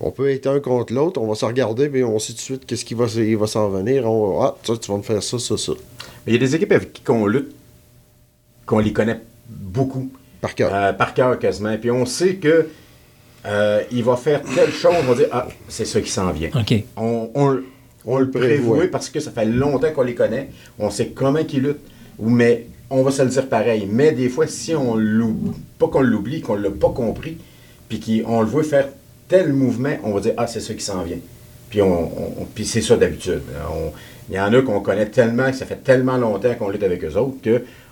On 0.00 0.10
peut 0.10 0.28
être 0.30 0.46
un 0.48 0.60
contre 0.60 0.92
l'autre, 0.92 1.20
on 1.20 1.26
va 1.28 1.34
se 1.34 1.44
regarder, 1.44 1.88
puis 1.88 2.04
on 2.04 2.18
sait 2.18 2.32
tout 2.32 2.38
de 2.38 2.42
suite 2.42 2.66
qu'est-ce 2.66 2.84
qui 2.84 2.94
va, 2.94 3.06
il 3.16 3.36
va 3.36 3.46
s'en 3.46 3.68
venir. 3.68 4.10
On 4.10 4.38
va, 4.38 4.46
ah, 4.46 4.56
toi, 4.62 4.76
tu 4.76 4.90
vas 4.90 4.98
me 4.98 5.02
faire 5.02 5.22
ça, 5.22 5.38
ça, 5.38 5.56
ça. 5.56 5.72
Mais 6.26 6.32
il 6.32 6.34
y 6.34 6.36
a 6.36 6.40
des 6.40 6.54
équipes 6.54 6.72
avec 6.72 6.92
qui 6.92 7.10
on 7.10 7.26
lutte, 7.26 7.52
qu'on 8.66 8.80
les 8.80 8.92
connaît 8.92 9.20
beaucoup. 9.48 10.10
Par 10.40 10.54
cœur. 10.54 10.70
Euh, 10.74 10.92
par 10.92 11.14
cœur 11.14 11.38
quasiment. 11.38 11.76
Puis 11.78 11.90
on 11.90 12.04
sait 12.06 12.34
que 12.36 12.68
euh, 13.46 13.82
il 13.92 14.02
va 14.04 14.16
faire 14.16 14.42
telle 14.42 14.70
chose, 14.70 14.94
on 15.00 15.02
va 15.02 15.14
dire 15.14 15.28
Ah, 15.32 15.46
c'est 15.68 15.84
ça 15.84 16.00
qui 16.00 16.10
s'en 16.10 16.30
vient. 16.32 16.50
On, 16.96 17.30
on- 17.34 17.60
on 18.06 18.18
le 18.18 18.30
prévoit. 18.30 18.86
parce 18.90 19.08
que 19.08 19.18
ça 19.20 19.30
fait 19.30 19.44
longtemps 19.46 19.90
qu'on 19.94 20.02
les 20.02 20.14
connaît. 20.14 20.50
On 20.78 20.90
sait 20.90 21.08
comment 21.08 21.38
ils 21.38 21.60
luttent. 21.62 21.80
Mais 22.18 22.66
on 22.90 23.02
va 23.02 23.10
se 23.10 23.22
le 23.22 23.28
dire 23.28 23.48
pareil. 23.48 23.88
Mais 23.90 24.12
des 24.12 24.28
fois, 24.28 24.46
si 24.46 24.74
on 24.74 24.94
l'oublie, 24.94 25.52
pas 25.78 25.88
qu'on 25.88 26.02
l'oublie, 26.02 26.40
qu'on 26.42 26.54
l'a 26.54 26.70
pas 26.70 26.90
compris, 26.90 27.38
puis 27.88 28.00
qu'on 28.00 28.40
le 28.42 28.46
voit 28.46 28.62
faire 28.62 28.88
tel 29.28 29.52
mouvement, 29.52 29.94
on 30.04 30.12
va 30.12 30.20
dire 30.20 30.34
Ah, 30.36 30.46
c'est 30.46 30.60
ça 30.60 30.74
qui 30.74 30.84
s'en 30.84 31.02
vient. 31.02 31.16
Puis, 31.70 31.80
on, 31.82 32.04
on- 32.42 32.44
puis 32.54 32.64
c'est 32.66 32.82
ça 32.82 32.96
d'habitude. 32.96 33.40
Il 34.30 34.36
y 34.36 34.40
en 34.40 34.52
a 34.54 34.62
qu'on 34.62 34.80
connaît 34.80 35.06
tellement, 35.06 35.50
que 35.50 35.56
ça 35.56 35.66
fait 35.66 35.82
tellement 35.82 36.16
longtemps 36.16 36.54
qu'on 36.58 36.68
lutte 36.70 36.82
avec 36.82 37.04
eux 37.04 37.16
autres, 37.16 37.36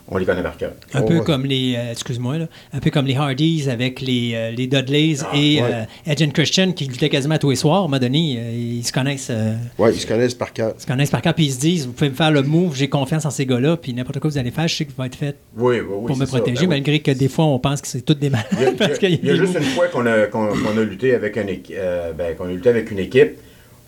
qu'on 0.06 0.18
les 0.18 0.24
connaît 0.26 0.42
par 0.42 0.56
cœur. 0.56 0.72
Un 0.94 1.00
On 1.02 1.06
peu 1.06 1.20
comme 1.20 1.46
les, 1.46 1.74
euh, 1.76 1.92
excuse-moi, 1.92 2.38
là, 2.38 2.46
un 2.72 2.80
peu 2.80 2.90
comme 2.90 3.06
les 3.06 3.14
Hardys 3.14 3.68
avec 3.70 4.00
les, 4.00 4.32
euh, 4.34 4.50
les 4.50 4.66
Dudleys 4.66 5.16
Ah, 5.22 5.30
et 5.36 5.62
ouais. 5.62 5.68
euh, 5.72 5.84
Edge 6.12 6.22
and 6.22 6.30
Christian 6.30 6.72
qui 6.72 6.84
luttaient 6.86 7.08
quasiment 7.08 7.38
tous 7.38 7.50
les 7.50 7.56
soirs. 7.56 7.76
À 7.76 7.78
un 7.80 7.82
moment 7.88 7.98
donné, 7.98 8.36
euh, 8.38 8.52
ils 8.52 8.84
se 8.84 8.92
connaissent, 8.92 9.28
euh, 9.30 9.54
Ouais, 9.78 9.92
ils 9.94 10.00
se 10.00 10.06
connaissent 10.06 10.34
par 10.34 10.52
cœur. 10.52 10.74
ils 10.76 10.82
se 10.82 10.86
connaissent 10.86 11.10
par 11.10 11.22
cœur, 11.22 11.34
puis 11.34 11.46
ils 11.46 11.52
se 11.52 11.60
disent, 11.60 11.86
vous 11.86 11.92
pouvez 11.92 12.10
me 12.10 12.14
faire 12.14 12.30
le 12.30 12.42
move, 12.42 12.74
j'ai 12.76 12.88
confiance 12.88 13.24
en 13.24 13.30
ces 13.30 13.46
gars-là, 13.46 13.76
puis 13.76 13.94
n'importe 13.94 14.18
quoi 14.18 14.28
que 14.28 14.34
vous 14.34 14.38
allez 14.40 14.50
faire, 14.50 14.68
je 14.68 14.74
sais 14.74 14.84
qu'il 14.84 14.94
va 14.96 15.06
être 15.06 15.14
fait 15.16 15.36
Oui, 15.56 15.76
oui, 15.80 15.86
oui. 15.88 16.06
pour 16.06 16.16
me 16.16 16.26
ça. 16.26 16.36
protéger, 16.36 16.54
Ben 16.56 16.62
oui. 16.62 16.68
malgré 16.68 17.00
que 17.00 17.10
des 17.12 17.28
fois, 17.28 17.44
on 17.46 17.58
pense 17.58 17.80
que 17.80 17.88
c'est 17.88 18.02
toutes 18.02 18.18
des 18.18 18.30
malades. 18.30 18.46
Il 18.52 18.62
y 18.62 18.64
a, 18.66 18.72
parce 18.72 18.98
il 19.02 19.02
y 19.02 19.06
a- 19.06 19.08
qu'il 19.08 19.10
y 19.10 19.14
a 19.14 19.18
il 19.22 19.26
y 19.26 19.30
a 19.30 19.32
des 19.32 19.38
juste 19.38 19.54
moves. 19.54 19.62
une 19.62 19.68
fois 19.70 19.88
qu'on 19.88 20.06
a, 20.06 20.26
qu'on- 20.26 20.48
qu'on 20.48 20.78
a 20.78 20.84
lutté 20.84 21.14
avec 21.14 21.36
une 21.36 21.48
équipe, 21.48 21.76
ben, 22.18 22.34
qu'on 22.36 22.44
a 22.46 22.52
lutté 22.52 22.68
avec 22.68 22.90
une 22.90 22.98
équipe 22.98 23.38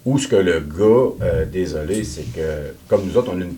où 0.06 0.18
ce 0.18 0.28
que 0.28 0.36
le 0.36 0.60
gars, 0.60 1.24
euh, 1.26 1.44
désolé, 1.46 2.04
c'est 2.04 2.30
que 2.32 2.74
comme 2.88 3.06
nous 3.06 3.16
autres, 3.16 3.32
on 3.34 3.40
a 3.40 3.44
une- 3.44 3.56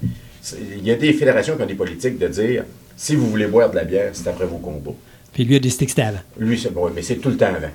il 0.79 0.85
y 0.87 0.91
a 0.91 0.95
des 0.95 1.13
fédérations 1.13 1.57
qui 1.57 1.63
ont 1.63 1.67
des 1.67 1.75
politiques 1.75 2.19
de 2.19 2.29
dire 2.29 2.65
si 2.97 3.15
vous 3.17 3.27
voulez 3.29 3.47
boire 3.47 3.71
de 3.71 3.77
la 3.77 3.85
bière, 3.85 4.11
c'est 4.13 4.29
après 4.29 4.47
vos 4.47 4.59
combats. 4.59 4.93
Puis 5.33 5.45
lui 5.45 5.57
a 5.57 5.59
décidé 5.59 5.85
que 5.87 5.91
c'était 5.91 6.03
avant. 6.03 6.21
Lui, 6.39 6.59
c'est 6.59 6.73
bon, 6.73 6.91
mais 6.95 7.03
c'est 7.03 7.17
tout 7.17 7.29
le 7.31 7.37
temps 7.37 7.47
avant. 7.55 7.71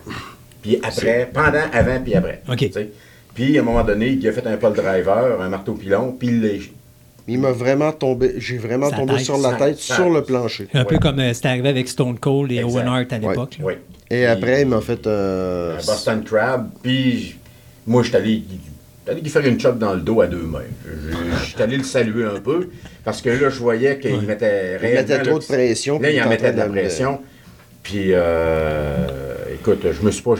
Puis 0.61 0.79
après, 0.81 1.29
pendant, 1.33 1.59
avant, 1.71 1.99
puis 2.03 2.15
après. 2.15 2.41
OK. 2.49 2.69
Puis 3.33 3.57
à 3.57 3.61
un 3.61 3.63
moment 3.63 3.83
donné, 3.83 4.09
il 4.09 4.27
a 4.27 4.31
fait 4.31 4.45
un 4.47 4.57
pole 4.57 4.73
driver, 4.73 5.39
un 5.41 5.49
marteau 5.49 5.73
pilon, 5.73 6.15
puis 6.17 6.27
il 6.29 6.41
l'a 6.41 6.49
Il 7.27 7.39
m'a 7.39 7.51
vraiment 7.51 7.91
tombé, 7.91 8.33
j'ai 8.37 8.57
vraiment 8.57 8.89
Sa 8.89 8.95
tombé 8.97 9.13
tête. 9.15 9.23
sur 9.25 9.37
la 9.37 9.53
tête, 9.53 9.77
sur 9.77 10.09
le 10.09 10.23
plancher. 10.23 10.67
Un 10.73 10.83
peu 10.85 10.95
Ouais. 10.95 10.99
comme 10.99 11.19
euh, 11.19 11.33
c'était 11.33 11.47
arrivé 11.49 11.69
avec 11.69 11.87
Stone 11.87 12.17
Cold 12.19 12.51
et 12.51 12.55
Exact. 12.57 12.69
Owen 12.71 12.87
Hart 12.87 13.13
à 13.13 13.17
Ouais. 13.17 13.27
l'époque. 13.29 13.57
là. 13.59 13.65
Oui. 13.65 13.73
Et 14.09 14.25
après, 14.25 14.63
il 14.63 14.67
m'a 14.67 14.81
fait 14.81 15.05
euh, 15.07 15.75
un 15.77 15.85
Boston 15.85 16.23
Crab, 16.25 16.69
puis 16.83 17.35
moi, 17.87 18.01
je 18.03 18.07
suis 18.09 18.17
allé, 18.17 18.43
allé 19.07 19.21
lui 19.21 19.29
faire 19.29 19.45
une 19.45 19.59
chope 19.59 19.77
dans 19.79 19.93
le 19.93 20.01
dos 20.01 20.21
à 20.21 20.27
deux 20.27 20.37
mains. 20.43 20.59
Je 20.85 21.45
suis 21.51 21.61
allé 21.61 21.77
le 21.77 21.83
saluer 21.83 22.25
un 22.25 22.39
peu, 22.39 22.69
parce 23.03 23.21
que 23.21 23.29
là, 23.29 23.49
je 23.49 23.59
voyais 23.59 23.97
qu'il 23.99 24.13
Ouais. 24.13 24.21
mettait 24.21 24.73
il 24.75 24.77
réellement, 24.77 25.01
mettait 25.01 25.17
là, 25.17 25.23
trop 25.25 25.39
de 25.39 25.43
pression. 25.45 25.99
Là, 25.99 26.11
il 26.11 26.21
en 26.21 26.29
mettait 26.29 26.51
de 26.53 26.57
la 26.57 26.67
pression. 26.67 27.19
Puis, 27.83 28.07
euh, 28.09 29.05
écoute, 29.53 29.85
je 29.91 30.05
me 30.05 30.11
suis 30.11 30.21
pas. 30.21 30.35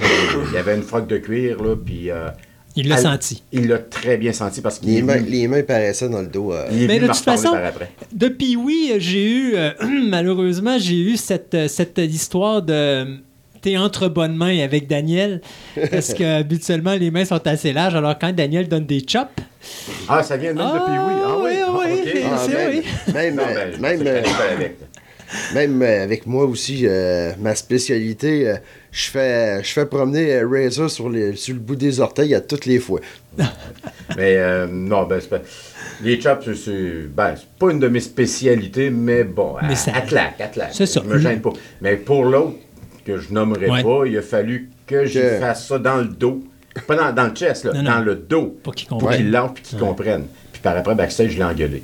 Il 0.49 0.53
y 0.53 0.57
avait 0.57 0.75
une 0.75 0.83
froc 0.83 1.07
de 1.07 1.17
cuir, 1.17 1.61
là, 1.64 1.75
puis 1.75 2.11
euh, 2.11 2.27
Il 2.77 2.88
l'a 2.88 2.95
Elle- 2.95 3.01
senti. 3.01 3.43
Il 3.51 3.67
l'a 3.67 3.80
très 3.80 4.15
bien 4.15 4.31
senti 4.31 4.61
parce 4.61 4.80
qu'il 4.80 4.93
Les 4.93 5.01
mains, 5.01 5.17
venu- 5.17 5.30
les 5.30 5.48
mains 5.48 5.61
paraissaient 5.64 6.07
dans 6.07 6.22
le 6.22 6.27
dos. 6.27 6.53
euh, 6.53 6.67
il 6.72 6.83
est 6.83 6.88
Mais 6.88 6.99
de 6.99 7.07
toute 7.07 7.17
façon, 7.17 7.51
par 7.51 7.65
après. 7.65 7.90
Depuis 8.14 8.56
oui, 8.56 8.93
j'ai 8.99 9.30
eu, 9.30 9.56
euh, 9.56 9.72
malheureusement, 10.07 10.77
j'ai 10.80 10.98
eu 11.01 11.17
cette, 11.17 11.57
cette 11.67 11.98
histoire 11.98 12.61
de. 12.61 13.17
T'es 13.61 13.77
entre 13.77 14.07
bonnes 14.07 14.35
mains 14.35 14.59
avec 14.59 14.88
Daniel, 14.88 15.41
parce 15.91 16.14
que 16.14 16.23
habituellement 16.40 16.93
les 16.95 17.11
mains 17.11 17.25
sont 17.25 17.45
assez 17.48 17.73
larges, 17.73 17.95
alors 17.95 18.17
quand 18.19 18.33
Daniel 18.35 18.67
donne 18.67 18.85
des 18.85 19.03
chops. 19.07 19.30
Ah, 20.09 20.23
ça 20.23 20.38
vient 20.38 20.53
même 20.53 20.65
Ah, 20.67 20.73
depuis 20.80 20.98
oui. 20.98 21.22
Ah 21.23 21.35
oui, 21.38 21.51
oui, 21.51 21.59
ah, 21.64 21.72
oui. 21.85 22.01
ok. 22.01 22.22
ah, 22.33 22.38
c'est 22.43 22.53
même, 22.53 22.72
oui. 22.72 23.14
même, 23.14 23.35
Non, 23.35 23.43
ben, 23.53 23.80
même, 23.80 24.07
euh, 24.07 24.22
avec. 24.56 24.77
même, 25.53 25.81
euh, 25.83 26.03
avec 26.03 26.25
moi 26.25 26.45
aussi, 26.45 26.81
euh, 26.88 27.33
ma 27.40 27.53
spécialité, 27.53 28.49
euh, 28.49 28.56
je 28.91 29.09
fais, 29.11 29.64
je 29.64 29.69
fais 29.72 29.85
promener 29.85 30.41
Razor 30.43 30.90
sur, 30.90 31.09
les, 31.09 31.35
sur 31.35 31.53
le 31.53 31.59
bout 31.59 31.75
des 31.75 31.99
orteils 31.99 32.33
à 32.33 32.41
toutes 32.41 32.65
les 32.65 32.80
fois. 32.80 32.99
Mais 34.17 34.35
euh, 34.38 34.67
non, 34.69 35.03
ben, 35.03 35.19
c'est 35.22 35.30
pas... 35.30 35.40
Les 36.03 36.19
chops, 36.19 36.51
c'est- 36.56 37.07
ben, 37.15 37.35
c'est 37.38 37.48
pas 37.59 37.72
une 37.72 37.80
de 37.80 37.88
mes 37.88 37.99
spécialités, 37.99 38.90
mais 38.90 39.23
bon, 39.23 39.53
Mais 39.61 39.73
à, 39.73 39.75
ça- 39.75 39.91
à 39.95 40.01
claque, 40.01 40.41
à 40.41 40.48
claque. 40.48 40.72
C'est 40.73 40.88
ça. 40.88 41.01
Je 41.03 41.07
me 41.07 41.19
gêne 41.19 41.41
pas. 41.41 41.51
Mais 41.80 41.95
pour 41.95 42.25
l'autre, 42.25 42.56
que 43.05 43.17
je 43.17 43.33
nommerai 43.33 43.69
Ouais. 43.69 43.83
pas, 43.83 44.05
il 44.05 44.17
a 44.17 44.21
fallu 44.21 44.69
que 44.88 45.05
Que- 45.11 45.39
fasse 45.39 45.67
ça 45.67 45.80
dans 45.80 45.97
le 45.97 46.05
dos. 46.05 46.43
Pas 46.88 46.95
dans, 46.95 47.11
dans 47.13 47.25
le 47.27 47.33
chest, 47.35 47.65
là, 47.65 47.73
Non, 47.73 47.83
non. 47.83 47.91
dans 47.91 47.99
le 47.99 48.15
dos. 48.15 48.57
Pour 48.63 48.73
qu'ils 48.75 48.88
Pour 48.88 48.99
comprennent. 48.99 49.17
qu'ils 49.25 49.35
et 49.35 49.61
qu'ils 49.61 49.77
comprennent. 49.80 50.27
Puis 50.53 50.61
par 50.61 50.77
après, 50.77 50.95
backstage, 50.95 51.31
je 51.31 51.38
l'ai 51.38 51.43
engueulé. 51.43 51.83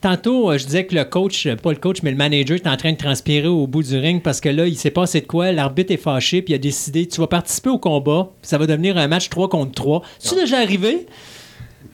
Tantôt, 0.00 0.50
euh, 0.50 0.58
je 0.58 0.66
disais 0.66 0.84
que 0.86 0.94
le 0.94 1.04
coach, 1.04 1.46
euh, 1.46 1.56
pas 1.56 1.70
le 1.70 1.78
coach, 1.78 2.02
mais 2.02 2.10
le 2.10 2.16
manager 2.16 2.56
est 2.56 2.66
en 2.68 2.76
train 2.76 2.92
de 2.92 2.96
transpirer 2.98 3.48
au 3.48 3.66
bout 3.66 3.82
du 3.82 3.96
ring 3.96 4.22
parce 4.22 4.40
que 4.40 4.48
là, 4.48 4.66
il 4.66 4.76
s'est 4.76 4.90
passé 4.90 5.20
de 5.20 5.26
quoi. 5.26 5.52
L'arbitre 5.52 5.92
est 5.92 5.96
fâché, 5.96 6.42
puis 6.42 6.52
il 6.52 6.56
a 6.56 6.58
décidé 6.58 7.06
tu 7.08 7.20
vas 7.20 7.26
participer 7.26 7.70
au 7.70 7.78
combat. 7.78 8.30
Ça 8.42 8.58
va 8.58 8.66
devenir 8.66 8.98
un 8.98 9.08
match 9.08 9.30
3 9.30 9.48
contre 9.48 9.72
3. 9.72 10.02
C'est 10.18 10.36
déjà 10.36 10.58
arrivé? 10.58 11.06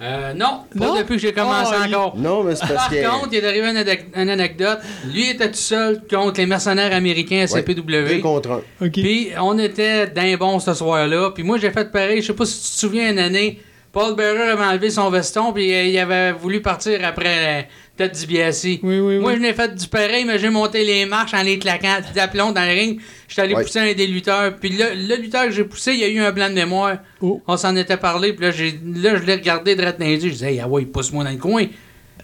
Euh, 0.00 0.32
non, 0.34 0.60
pas 0.78 0.86
Non? 0.86 0.94
depuis 0.96 1.16
que 1.16 1.22
j'ai 1.22 1.32
commencé 1.32 1.74
il- 1.88 1.94
encore. 1.94 2.16
Non, 2.16 2.42
mais 2.44 2.54
c'est 2.54 2.60
parce 2.66 2.74
Par 2.74 2.90
que. 2.90 3.08
contre, 3.20 3.28
il 3.32 3.38
est 3.38 3.46
arrivé 3.46 3.68
une, 3.68 3.76
anec- 3.76 4.06
une 4.16 4.28
anecdote. 4.30 4.78
Lui 5.12 5.30
était 5.30 5.48
tout 5.50 5.54
seul 5.56 6.02
contre 6.08 6.40
les 6.40 6.46
mercenaires 6.46 6.94
américains 6.94 7.38
à 7.48 7.52
Ouais, 7.52 7.62
CPW. 7.62 8.08
deux 8.16 8.18
contre 8.20 8.62
un. 8.80 8.88
Puis 8.88 9.30
on 9.40 9.58
était 9.58 10.06
d'un 10.06 10.36
bon 10.36 10.58
ce 10.60 10.74
soir-là. 10.74 11.30
Puis 11.34 11.42
moi, 11.42 11.58
j'ai 11.58 11.70
fait 11.70 11.90
pareil. 11.90 12.22
Je 12.22 12.28
sais 12.28 12.32
pas 12.32 12.46
si 12.46 12.54
tu 12.62 12.70
te 12.74 12.78
souviens, 12.80 13.10
une 13.10 13.18
année, 13.18 13.60
Paul 13.92 14.16
Bearer 14.16 14.50
avait 14.50 14.64
enlevé 14.64 14.90
son 14.90 15.10
veston. 15.10 15.52
Puis 15.52 15.72
euh, 15.72 15.84
il 15.84 15.98
avait 15.98 16.32
voulu 16.32 16.62
partir 16.62 16.98
après 17.04 17.60
euh, 17.60 17.62
Ted 17.96 18.12
DiBiase. 18.14 18.64
Oui, 18.64 18.78
oui, 18.82 19.18
Moi, 19.18 19.32
oui. 19.32 19.36
je 19.36 19.42
n'ai 19.42 19.52
fait 19.52 19.74
du 19.74 19.86
pareil, 19.86 20.24
mais 20.24 20.38
j'ai 20.38 20.48
monté 20.48 20.84
les 20.84 21.04
marches 21.04 21.34
en 21.34 21.42
les 21.42 21.58
claquant 21.58 21.98
d'aplomb 22.14 22.52
dans 22.52 22.62
le 22.64 22.70
ring. 22.72 23.00
J'étais 23.28 23.42
allé 23.42 23.54
Ouais. 23.54 23.62
pousser 23.62 23.80
un 23.80 23.92
des 23.92 24.06
lutteurs. 24.06 24.56
Puis 24.56 24.70
le, 24.70 24.84
le 25.08 25.16
lutteur 25.20 25.44
que 25.44 25.50
j'ai 25.50 25.64
poussé, 25.64 25.92
il 25.92 26.00
y 26.00 26.04
a 26.04 26.08
eu 26.08 26.20
un 26.20 26.32
blanc 26.32 26.48
de 26.48 26.54
mémoire. 26.54 26.96
Oh. 27.20 27.42
On 27.46 27.56
s'en 27.56 27.76
était 27.76 27.98
parlé. 27.98 28.32
Puis 28.32 28.46
là, 28.46 28.50
j'ai, 28.50 28.80
là 28.94 29.16
je 29.16 29.22
l'ai 29.24 29.34
regardé 29.34 29.76
direct 29.76 30.00
dans 30.00 30.06
les 30.06 30.14
yeux. 30.16 30.28
Je 30.30 30.34
disais, 30.34 30.54
hey, 30.54 30.60
ah 30.60 30.68
ouais, 30.68 30.86
pousse-moi 30.86 31.22
dans 31.24 31.30
le 31.30 31.36
coin. 31.36 31.66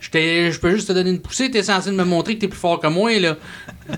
J'étais- 0.01 0.53
Je 0.53 0.61
peux 0.61 0.71
juste 0.71 0.87
te 0.89 0.93
donner 0.93 1.11
une 1.11 1.21
poussée. 1.21 1.51
T'es 1.51 1.63
censé 1.65 1.91
me 1.91 2.05
montrer 2.05 2.37
que 2.37 2.41
t'es 2.43 2.49
plus 2.49 2.59
fort 2.59 2.79
que 2.81 2.87
moi, 2.87 3.19
là. 3.19 3.37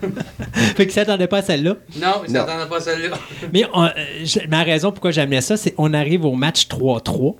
Fait 0.76 0.88
ça 0.90 1.02
s'attendait 1.04 1.26
pas 1.26 1.38
à 1.38 1.42
celle-là? 1.42 1.76
Non, 1.96 2.22
il 2.26 2.32
Non. 2.32 2.40
s'attendait 2.40 2.68
pas 2.68 2.76
à 2.78 2.80
celle-là. 2.80 3.16
Mais 3.52 3.64
on- 3.74 3.84
euh, 3.84 3.90
je- 4.24 4.46
ma 4.48 4.62
raison 4.62 4.92
pourquoi 4.92 5.10
j'amenais 5.10 5.40
ça, 5.42 5.56
c'est 5.56 5.72
qu'on 5.72 5.92
arrive 5.92 6.24
au 6.24 6.32
match 6.34 6.66
3-3. 6.68 7.36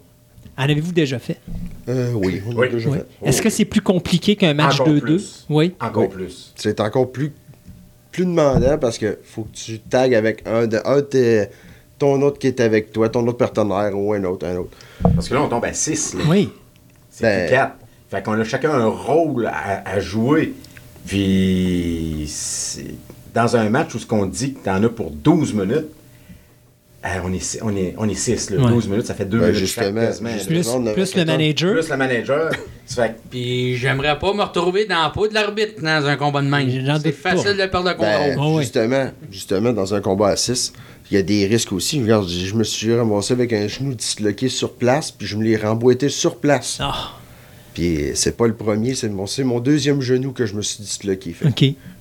En 0.60 0.64
avez-vous 0.64 0.92
déjà 0.92 1.18
fait? 1.18 1.38
Euh, 1.88 2.12
oui, 2.14 2.42
on 2.46 2.54
Oui. 2.54 2.66
l'a 2.66 2.72
déjà 2.74 2.90
Oui. 2.90 2.98
fait. 2.98 3.28
Est-ce 3.28 3.40
que 3.40 3.48
c'est 3.48 3.64
plus 3.64 3.80
compliqué 3.80 4.36
qu'un 4.36 4.52
match 4.52 4.74
Encore 4.80 4.88
2-2? 4.94 5.00
plus. 5.00 5.46
Oui. 5.48 5.74
Encore 5.80 6.02
Oui. 6.02 6.08
plus. 6.10 6.52
C'est 6.54 6.80
encore 6.80 7.10
plus, 7.10 7.32
plus 8.12 8.26
demandant 8.26 8.76
parce 8.78 8.98
que 8.98 9.18
faut 9.24 9.44
que 9.44 9.56
tu 9.56 9.78
tagues 9.78 10.14
avec 10.14 10.42
un 10.46 10.66
de, 10.66 10.78
un 10.84 11.00
de 11.00 11.46
ton 11.98 12.20
autre 12.20 12.38
qui 12.38 12.46
est 12.48 12.60
avec 12.60 12.92
toi, 12.92 13.08
ton 13.08 13.26
autre 13.26 13.38
partenaire 13.38 13.96
ou 13.96 14.12
un 14.12 14.22
autre, 14.24 14.46
un 14.46 14.56
autre. 14.56 14.76
Parce 15.02 15.28
que 15.30 15.34
là, 15.34 15.42
on 15.42 15.48
tombe 15.48 15.64
à 15.64 15.72
6. 15.72 16.14
Oui. 16.28 16.50
C'est 17.10 17.22
Ben- 17.22 17.46
plus 17.46 17.54
4. 17.56 17.74
Fait 18.10 18.22
qu'on 18.22 18.32
a 18.38 18.44
chacun 18.44 18.72
un 18.72 18.86
rôle 18.86 19.46
à, 19.46 19.88
à 19.88 19.98
jouer. 20.00 20.52
Puis, 21.06 22.24
c'est- 22.28 22.94
dans 23.34 23.56
un 23.56 23.70
match 23.70 23.94
où 23.94 23.98
ce 23.98 24.06
qu'on 24.06 24.26
dit 24.26 24.54
que 24.54 24.64
t'en 24.64 24.82
as 24.82 24.88
pour 24.90 25.10
12 25.10 25.54
minutes, 25.54 25.86
on 27.24 27.32
est 27.32 27.38
6, 27.38 27.60
on 27.62 27.74
est, 27.76 27.94
on 27.96 28.08
est 28.08 28.14
six, 28.14 28.50
là. 28.50 28.62
Ouais. 28.62 28.68
12 28.72 28.88
minutes, 28.88 29.06
ça 29.06 29.14
fait 29.14 29.24
2 29.24 29.38
Ben, 29.38 29.46
minutes 29.52 29.66
chaque 29.68 29.84
justement, 29.84 30.00
quasiment. 30.02 30.28
là. 30.30 30.36
justement. 30.38 30.92
Plus, 30.92 31.14
le 31.14 31.24
14. 31.24 31.26
manager. 31.26 31.72
Plus 31.72 31.88
le 31.90 31.96
manager. 31.96 32.50
fait 32.86 33.14
Puis 33.30 33.76
j'aimerais 33.76 34.18
pas 34.18 34.34
me 34.34 34.42
retrouver 34.42 34.84
dans 34.84 35.02
la 35.04 35.10
peau 35.10 35.26
de 35.26 35.32
l'arbitre 35.34 35.80
dans 35.82 36.06
un 36.06 36.16
combat 36.16 36.42
de 36.42 36.48
main. 36.48 36.66
C'est 37.02 37.12
pas. 37.12 37.30
facile 37.30 37.56
de 37.56 37.66
perdre 37.66 37.88
le 37.88 37.94
contrôle. 37.94 38.34
Ben, 38.34 38.36
Oh, 38.38 38.56
oui. 38.56 38.62
justement, 38.62 39.10
justement, 39.30 39.72
dans 39.72 39.94
un 39.94 40.00
combat 40.02 40.28
à 40.28 40.36
6, 40.36 40.72
il 41.10 41.14
y 41.16 41.18
a 41.18 41.22
des 41.22 41.46
risques 41.46 41.72
aussi. 41.72 42.02
Regarde, 42.02 42.28
je 42.28 42.54
me 42.54 42.64
suis 42.64 42.94
ramassé 42.94 43.32
avec 43.32 43.52
un 43.54 43.66
genou 43.66 43.94
disloqué 43.94 44.48
sur 44.50 44.74
place, 44.74 45.10
puis 45.10 45.26
je 45.26 45.36
me 45.36 45.42
l'ai 45.44 45.56
remboîté 45.56 46.08
sur 46.10 46.36
place. 46.36 46.78
Ah, 46.80 47.12
Puis 47.72 48.10
c'est 48.14 48.36
pas 48.36 48.46
le 48.46 48.54
premier, 48.54 48.94
c'est 48.94 49.08
mon, 49.08 49.60
deuxième 49.60 50.02
genou 50.02 50.32
que 50.32 50.44
je 50.44 50.54
me 50.54 50.60
suis 50.62 50.82
disloqué. 50.82 51.32
Fait. 51.32 51.46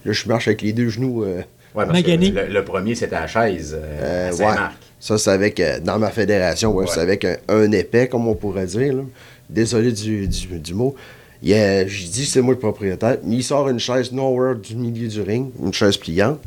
Là, 0.05 0.11
je 0.11 0.27
marche 0.27 0.47
avec 0.49 0.61
les 0.61 0.73
deux 0.73 0.89
genoux. 0.89 1.23
euh, 1.23 1.41
Ouais, 1.75 1.85
parce 1.85 1.99
Magané. 1.99 2.31
que 2.33 2.39
le, 2.39 2.47
le 2.47 2.65
premier, 2.65 2.95
c'était 2.95 3.15
à 3.15 3.21
la 3.21 3.27
chaise 3.27 3.77
euh, 3.79 4.31
euh, 4.31 4.31
à 4.31 4.33
ouais. 4.33 4.55
Ça, 4.99 5.17
c'est 5.17 5.29
avec, 5.31 5.59
euh, 5.59 5.79
dans 5.79 5.97
ma 5.97 6.09
fédération, 6.11 6.71
ouais, 6.73 6.85
Ouais. 6.85 6.91
c'est 6.93 6.99
avec 6.99 7.23
un, 7.25 7.37
un 7.47 7.71
épais, 7.71 8.07
comme 8.07 8.27
on 8.27 8.35
pourrait 8.35 8.65
dire. 8.65 8.93
là. 8.93 9.03
Désolé 9.49 9.91
du, 9.91 10.27
du, 10.27 10.59
du 10.59 10.73
mot. 10.73 10.93
Il, 11.41 11.53
J'ai 11.87 12.07
dit 12.09 12.25
c'est 12.25 12.41
moi 12.41 12.53
le 12.53 12.59
propriétaire. 12.59 13.17
Il 13.25 13.43
sort 13.43 13.69
une 13.69 13.79
chaise 13.79 14.11
nowhere 14.11 14.55
du 14.55 14.75
milieu 14.75 15.07
du 15.07 15.21
ring, 15.21 15.51
une 15.63 15.71
chaise 15.73 15.95
pliante. 15.97 16.39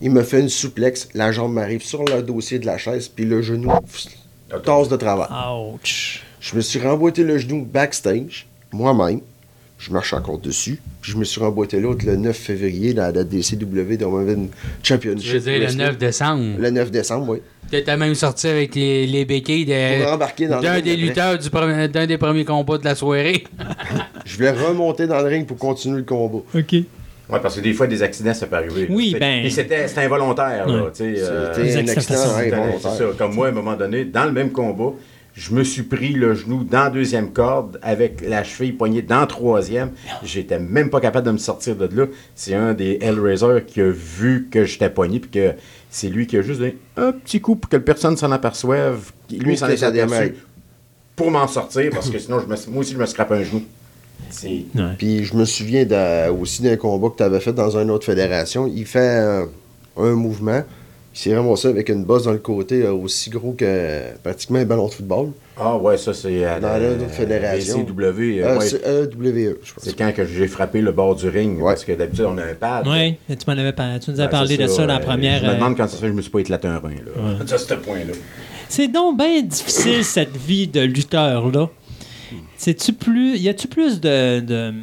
Il 0.00 0.12
me 0.12 0.22
fait 0.22 0.40
une 0.40 0.48
souplexe. 0.48 1.08
La 1.14 1.32
jambe 1.32 1.52
m'arrive 1.52 1.82
sur 1.82 2.04
le 2.04 2.22
dossier 2.22 2.58
de 2.60 2.66
la 2.66 2.78
chaise, 2.78 3.08
puis 3.08 3.24
le 3.24 3.42
genou 3.42 3.70
tasse 4.64 4.88
de 4.88 4.96
travers. 4.96 5.28
Ouch. 5.74 6.22
Je 6.40 6.54
me 6.54 6.60
suis 6.60 6.78
remboîté 6.78 7.24
le 7.24 7.38
genou 7.38 7.64
backstage, 7.64 8.46
moi-même. 8.72 9.20
Je 9.78 9.92
marche 9.92 10.12
encore 10.14 10.38
dessus. 10.38 10.80
Puis 11.02 11.12
je 11.12 11.16
me 11.18 11.24
suis 11.24 11.38
remboîté 11.40 11.78
l'autre 11.80 12.06
le 12.06 12.16
9 12.16 12.34
février 12.36 12.94
dans 12.94 13.14
la 13.14 13.24
DCW 13.24 13.96
de 13.98 14.04
Women 14.06 14.48
Championship. 14.82 15.26
Je 15.28 15.34
veux 15.36 15.40
dire 15.40 15.52
le 15.54 15.58
Wrestling. 15.66 15.86
9 15.86 15.98
décembre? 15.98 16.44
Le 16.58 16.70
9 16.70 16.90
décembre, 16.90 17.28
oui. 17.32 17.38
T'étais 17.70 17.96
même 17.96 18.14
sorti 18.14 18.46
avec 18.48 18.74
les, 18.74 19.06
les 19.06 19.24
béquilles 19.24 19.66
dans 19.66 20.60
d'un 20.60 20.72
ring 20.74 20.84
des 20.84 20.96
lutteurs 20.96 21.36
du 21.38 21.50
premier- 21.50 21.88
d'un 21.88 22.06
des 22.06 22.16
premiers 22.16 22.44
combats 22.44 22.78
de 22.78 22.84
la 22.84 22.94
soirée. 22.94 23.44
Je 24.24 24.36
voulais 24.36 24.52
remonter 24.52 25.06
dans 25.06 25.20
le 25.20 25.26
ring 25.28 25.46
pour 25.46 25.58
continuer 25.58 25.98
le 25.98 26.04
combat. 26.04 26.38
OK. 26.54 26.72
Ouais, 27.28 27.40
parce 27.42 27.56
que 27.56 27.60
des 27.60 27.72
fois, 27.72 27.88
des 27.88 28.02
accidents, 28.04 28.34
ça 28.34 28.46
peut 28.46 28.54
arriver. 28.56 28.86
Oui, 28.88 29.16
ben- 29.18 29.44
Et 29.44 29.50
c'était 29.50 29.88
c'était 29.88 30.02
involontaire, 30.02 30.68
là. 30.68 30.84
Ouais. 30.84 30.90
euh, 31.00 31.52
C'était 31.52 31.62
les 31.64 31.76
un 31.76 31.80
accidents 31.88 32.14
accident 32.22 32.36
ouais, 32.38 32.52
involontaire. 32.54 32.92
ça. 32.92 33.04
Comme 33.18 33.34
moi, 33.34 33.46
à 33.48 33.50
un 33.50 33.52
moment 33.52 33.74
donné, 33.74 34.04
dans 34.04 34.24
le 34.26 34.32
même 34.32 34.52
combat, 34.52 34.92
je 35.36 35.52
me 35.54 35.62
suis 35.64 35.82
pris 35.82 36.14
le 36.14 36.34
genou 36.34 36.64
dans 36.64 36.84
la 36.84 36.90
deuxième 36.90 37.30
corde 37.30 37.78
avec 37.82 38.22
la 38.26 38.42
cheville 38.42 38.72
poignée 38.72 39.02
dans 39.02 39.26
troisième. 39.26 39.90
J'étais 40.24 40.58
même 40.58 40.88
pas 40.88 40.98
capable 40.98 41.26
de 41.26 41.32
me 41.32 41.38
sortir 41.38 41.76
de 41.76 41.88
là. 41.94 42.06
C'est 42.34 42.54
un 42.54 42.72
des 42.72 42.98
Hellraiser 43.02 43.64
qui 43.66 43.82
a 43.82 43.90
vu 43.90 44.48
que 44.50 44.64
j'étais 44.64 44.88
poigné 44.88 45.20
puis 45.20 45.30
que 45.30 45.52
c'est 45.90 46.08
lui 46.08 46.26
qui 46.26 46.38
a 46.38 46.42
juste 46.42 46.60
donné 46.60 46.78
un 46.96 47.12
petit 47.12 47.42
coup 47.42 47.54
pour 47.54 47.68
que 47.68 47.76
personne 47.76 48.16
s'en 48.16 48.32
aperçoive. 48.32 49.12
Lui, 49.30 49.58
s'en 49.58 49.68
est 49.68 49.82
aperçu 49.82 50.36
pour 51.14 51.30
m'en 51.30 51.46
sortir 51.46 51.90
parce 51.92 52.08
que 52.08 52.18
sinon, 52.18 52.40
je 52.40 52.46
me, 52.46 52.72
moi 52.72 52.80
aussi, 52.80 52.94
je 52.94 52.98
me 52.98 53.06
scrape 53.06 53.32
un 53.32 53.42
genou. 53.42 53.62
Ouais. 54.42 54.64
Puis 54.96 55.24
je 55.24 55.34
me 55.36 55.44
souviens 55.44 55.86
aussi 56.30 56.62
d'un 56.62 56.76
combat 56.76 57.10
que 57.10 57.16
tu 57.18 57.22
avais 57.22 57.40
fait 57.40 57.52
dans 57.52 57.76
une 57.76 57.90
autre 57.90 58.06
fédération. 58.06 58.66
Il 58.66 58.86
fait 58.86 59.18
un, 59.18 59.48
un 59.98 60.12
mouvement. 60.14 60.62
Il 61.16 61.18
s'est 61.18 61.34
ramassé 61.34 61.68
avec 61.68 61.88
une 61.88 62.04
bosse 62.04 62.24
dans 62.24 62.32
le 62.32 62.38
côté 62.38 62.82
euh, 62.82 62.92
aussi 62.92 63.30
gros 63.30 63.52
que 63.52 64.02
pratiquement 64.22 64.58
un 64.58 64.66
ballon 64.66 64.86
de 64.88 64.92
football. 64.92 65.28
Ah 65.58 65.74
ouais, 65.78 65.96
ça 65.96 66.12
c'est 66.12 66.44
à 66.44 66.60
Dans 66.60 66.68
la- 66.68 66.78
l'autre 66.90 67.08
fédération. 67.08 67.86
Euh, 67.88 68.12
Euh, 68.12 68.58
ouais. 68.58 68.66
C'est 68.66 68.86
EWE, 68.86 69.56
je 69.62 69.72
pense. 69.72 69.82
C'est 69.84 69.96
quand 69.96 70.12
que 70.14 70.26
j'ai 70.26 70.46
frappé 70.46 70.82
le 70.82 70.92
bord 70.92 71.16
du 71.16 71.30
ring. 71.30 71.56
Ouais. 71.56 71.72
Parce 71.72 71.86
que 71.86 71.92
d'habitude, 71.92 72.26
on 72.28 72.36
a 72.36 72.42
un 72.44 72.54
pad. 72.54 72.86
Oui, 72.86 73.14
tu 73.30 73.36
m'en 73.46 73.54
avais 73.54 73.72
par- 73.72 73.98
tu 73.98 74.10
nous 74.10 74.20
as 74.20 74.24
Ouais, 74.24 74.28
parlé 74.30 74.58
de 74.58 74.66
ça 74.66 74.82
dans 74.82 74.88
la 74.88 74.96
euh, 74.96 74.98
première. 75.04 75.40
Je 75.40 75.46
me 75.46 75.50
euh, 75.52 75.54
demande 75.54 75.74
quand 75.78 75.88
ça 75.88 75.96
fait, 75.96 76.08
je 76.08 76.12
me 76.12 76.20
suis 76.20 76.30
pas 76.30 76.40
éclaté 76.40 76.68
un 76.68 76.78
rein. 76.78 76.90
Là. 76.90 77.38
À 77.50 77.56
ce 77.58 77.74
point-là. 77.74 78.12
C'est 78.68 78.88
donc 78.88 79.16
bien 79.16 79.40
difficile 79.40 80.04
cette 80.04 80.36
vie 80.36 80.66
de 80.68 80.80
lutteur-là. 80.82 81.70
C'est-tu 82.58 82.92
plus. 82.92 83.38
Y 83.38 83.48
a-tu 83.48 83.68
plus 83.68 84.00
de. 84.00 84.40
de- 84.40 84.74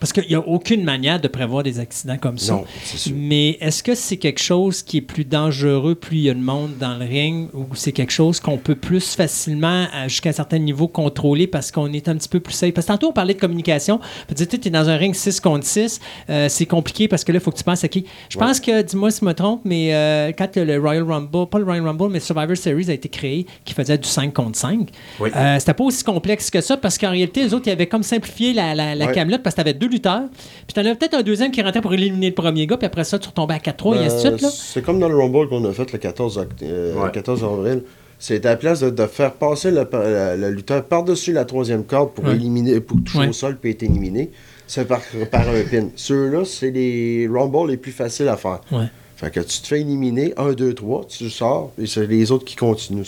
Parce 0.00 0.12
qu'il 0.12 0.28
n'y 0.28 0.34
a 0.36 0.40
aucune 0.46 0.84
manière 0.84 1.20
de 1.20 1.26
prévoir 1.26 1.64
des 1.64 1.80
accidents 1.80 2.18
comme 2.18 2.38
ça. 2.38 2.52
Non, 2.52 2.64
c'est 2.84 2.96
sûr. 2.98 3.12
Mais 3.16 3.58
est-ce 3.60 3.82
que 3.82 3.96
c'est 3.96 4.16
quelque 4.16 4.40
chose 4.40 4.82
qui 4.82 4.98
est 4.98 5.00
plus 5.02 5.24
dangereux 5.24 5.96
plus 5.96 6.18
il 6.18 6.22
y 6.22 6.30
a 6.30 6.34
de 6.34 6.38
monde 6.40 6.76
dans 6.78 6.96
le 6.96 7.04
ring 7.04 7.48
ou 7.52 7.66
c'est 7.74 7.90
quelque 7.90 8.12
chose 8.12 8.38
qu'on 8.38 8.58
peut 8.58 8.76
plus 8.76 9.14
facilement, 9.16 9.86
à- 9.92 10.06
jusqu'à 10.06 10.28
un 10.30 10.32
certain 10.32 10.58
niveau, 10.58 10.86
contrôler 10.86 11.46
parce 11.48 11.72
qu'on 11.72 11.92
est 11.92 12.08
un 12.08 12.16
petit 12.16 12.28
peu 12.28 12.38
plus 12.38 12.52
safe? 12.54 12.72
Parce 12.74 12.86
que 12.86 12.92
tantôt, 12.92 13.08
on 13.08 13.12
parlait 13.12 13.34
de 13.34 13.40
communication. 13.40 13.98
Tu 14.34 14.42
es 14.42 14.70
dans 14.70 14.88
un 14.88 14.96
ring 14.96 15.14
6 15.14 15.40
contre 15.40 15.66
6. 15.66 16.00
euh, 16.30 16.48
c'est 16.48 16.66
compliqué 16.66 17.08
parce 17.08 17.24
que 17.24 17.32
là, 17.32 17.38
il 17.38 17.42
faut 17.42 17.50
que 17.50 17.58
tu 17.58 17.64
penses 17.64 17.82
à 17.82 17.88
qui? 17.88 18.04
Je 18.28 18.38
pense 18.38 18.60
que, 18.60 18.82
dis-moi 18.82 19.10
si 19.10 19.20
je 19.20 19.24
me 19.24 19.34
trompe, 19.34 19.62
mais 19.64 19.94
euh, 19.94 20.30
quand 20.36 20.54
le 20.56 20.78
Royal 20.78 21.02
Rumble, 21.02 21.48
pas 21.50 21.58
le 21.58 21.64
Royal 21.64 21.84
Rumble, 21.84 22.08
mais 22.10 22.20
Survivor 22.20 22.56
Series 22.56 22.88
a 22.88 22.92
été 22.92 23.08
créé, 23.08 23.46
qui 23.64 23.74
faisait 23.74 23.98
du 23.98 24.08
5 24.08 24.32
contre 24.32 24.56
5, 24.58 24.88
Oui. 25.18 25.30
euh, 25.34 25.56
c'était 25.58 25.74
pas 25.74 25.84
aussi 25.84 26.04
complexe 26.04 26.50
que 26.50 26.60
ça 26.60 26.76
parce 26.76 26.96
qu'en 26.98 27.10
réalité, 27.10 27.42
les 27.42 27.52
autres, 27.52 27.66
ils 27.66 27.72
avaient 27.72 27.86
comme 27.88 28.02
simplifié 28.04 28.52
la, 28.52 28.74
la, 28.76 28.94
la 28.94 29.06
Ouais. 29.06 29.12
camelote 29.12 29.42
parce 29.42 29.54
que 29.56 29.62
tu 29.62 29.68
avais 29.68 29.74
deux 29.78 29.87
lutteurs. 29.88 30.22
Puis 30.66 30.74
tu 30.74 30.80
en 30.80 30.84
avais 30.84 30.94
peut-être 30.94 31.14
un 31.14 31.22
deuxième 31.22 31.50
qui 31.50 31.62
rentrait 31.62 31.80
pour 31.80 31.92
éliminer 31.94 32.28
le 32.28 32.34
premier 32.34 32.66
gars, 32.66 32.76
puis 32.76 32.86
après 32.86 33.04
ça, 33.04 33.18
tu 33.18 33.28
retombais 33.28 33.54
à 33.54 33.58
4-3 33.58 33.96
et 33.96 34.06
ainsi 34.06 34.16
de 34.16 34.20
suite. 34.30 34.40
Là. 34.42 34.48
C'est 34.52 34.82
comme 34.82 34.98
dans 35.00 35.08
le 35.08 35.16
Rumble 35.16 35.48
qu'on 35.48 35.64
a 35.64 35.72
fait 35.72 35.90
le 35.92 35.98
14, 35.98 36.38
oct- 36.38 36.62
euh, 36.62 36.94
Ouais. 36.94 37.10
14 37.12 37.42
avril. 37.44 37.82
C'est 38.20 38.44
à 38.46 38.50
la 38.50 38.56
place 38.56 38.80
de, 38.80 38.90
de 38.90 39.06
faire 39.06 39.32
passer 39.34 39.70
le, 39.70 39.86
le- 39.92 40.36
le 40.40 40.50
lutteur 40.50 40.84
par-dessus 40.84 41.32
la 41.32 41.44
troisième 41.44 41.84
corde 41.84 42.12
pour 42.14 42.24
Ouais. 42.24 42.34
éliminer, 42.34 42.80
pour 42.80 42.96
toucher 43.04 43.18
Ouais. 43.18 43.28
au 43.28 43.32
sol 43.32 43.56
puis 43.60 43.70
être 43.70 43.82
éliminé. 43.84 44.30
C'est 44.66 44.86
par, 44.88 45.00
par 45.30 45.48
un 45.48 45.62
pin. 45.70 45.88
Ceux-là, 45.96 46.44
c'est 46.44 46.70
les 46.70 47.28
rumbles 47.32 47.70
les 47.70 47.76
plus 47.76 47.92
faciles 47.92 48.28
à 48.28 48.36
faire. 48.36 48.60
Ouais. 48.72 48.86
Fait 49.16 49.30
que 49.32 49.40
tu 49.40 49.60
te 49.62 49.66
fais 49.66 49.80
éliminer, 49.80 50.34
1, 50.36 50.52
2, 50.52 50.74
3, 50.74 51.04
tu 51.08 51.30
sors, 51.30 51.72
et 51.80 51.86
c'est 51.86 52.06
les 52.06 52.30
autres 52.30 52.44
qui 52.44 52.54
continuent. 52.56 53.02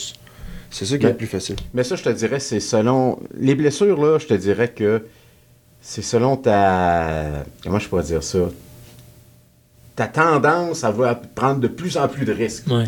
C'est 0.70 0.84
ça 0.84 0.96
qui 0.98 1.04
est 1.04 1.08
le 1.10 1.16
plus 1.16 1.26
facile. 1.26 1.56
Mais 1.74 1.82
ça, 1.84 1.96
je 1.96 2.04
te 2.04 2.08
dirais, 2.10 2.38
c'est 2.40 2.60
selon. 2.60 3.18
Les 3.38 3.54
blessures, 3.56 4.00
là, 4.00 4.18
je 4.18 4.26
te 4.26 4.34
dirais 4.34 4.68
que 4.68 5.02
c'est 5.80 6.02
selon 6.02 6.36
ta. 6.36 7.44
Comment 7.62 7.78
je 7.78 7.88
pourrais 7.88 8.02
dire 8.04 8.22
ça? 8.22 8.38
Ta 9.96 10.06
tendance 10.06 10.84
à 10.84 10.90
vouloir 10.90 11.20
prendre 11.34 11.60
de 11.60 11.68
plus 11.68 11.96
en 11.96 12.08
plus 12.08 12.24
de 12.24 12.32
risques. 12.32 12.66
Ouais. 12.70 12.84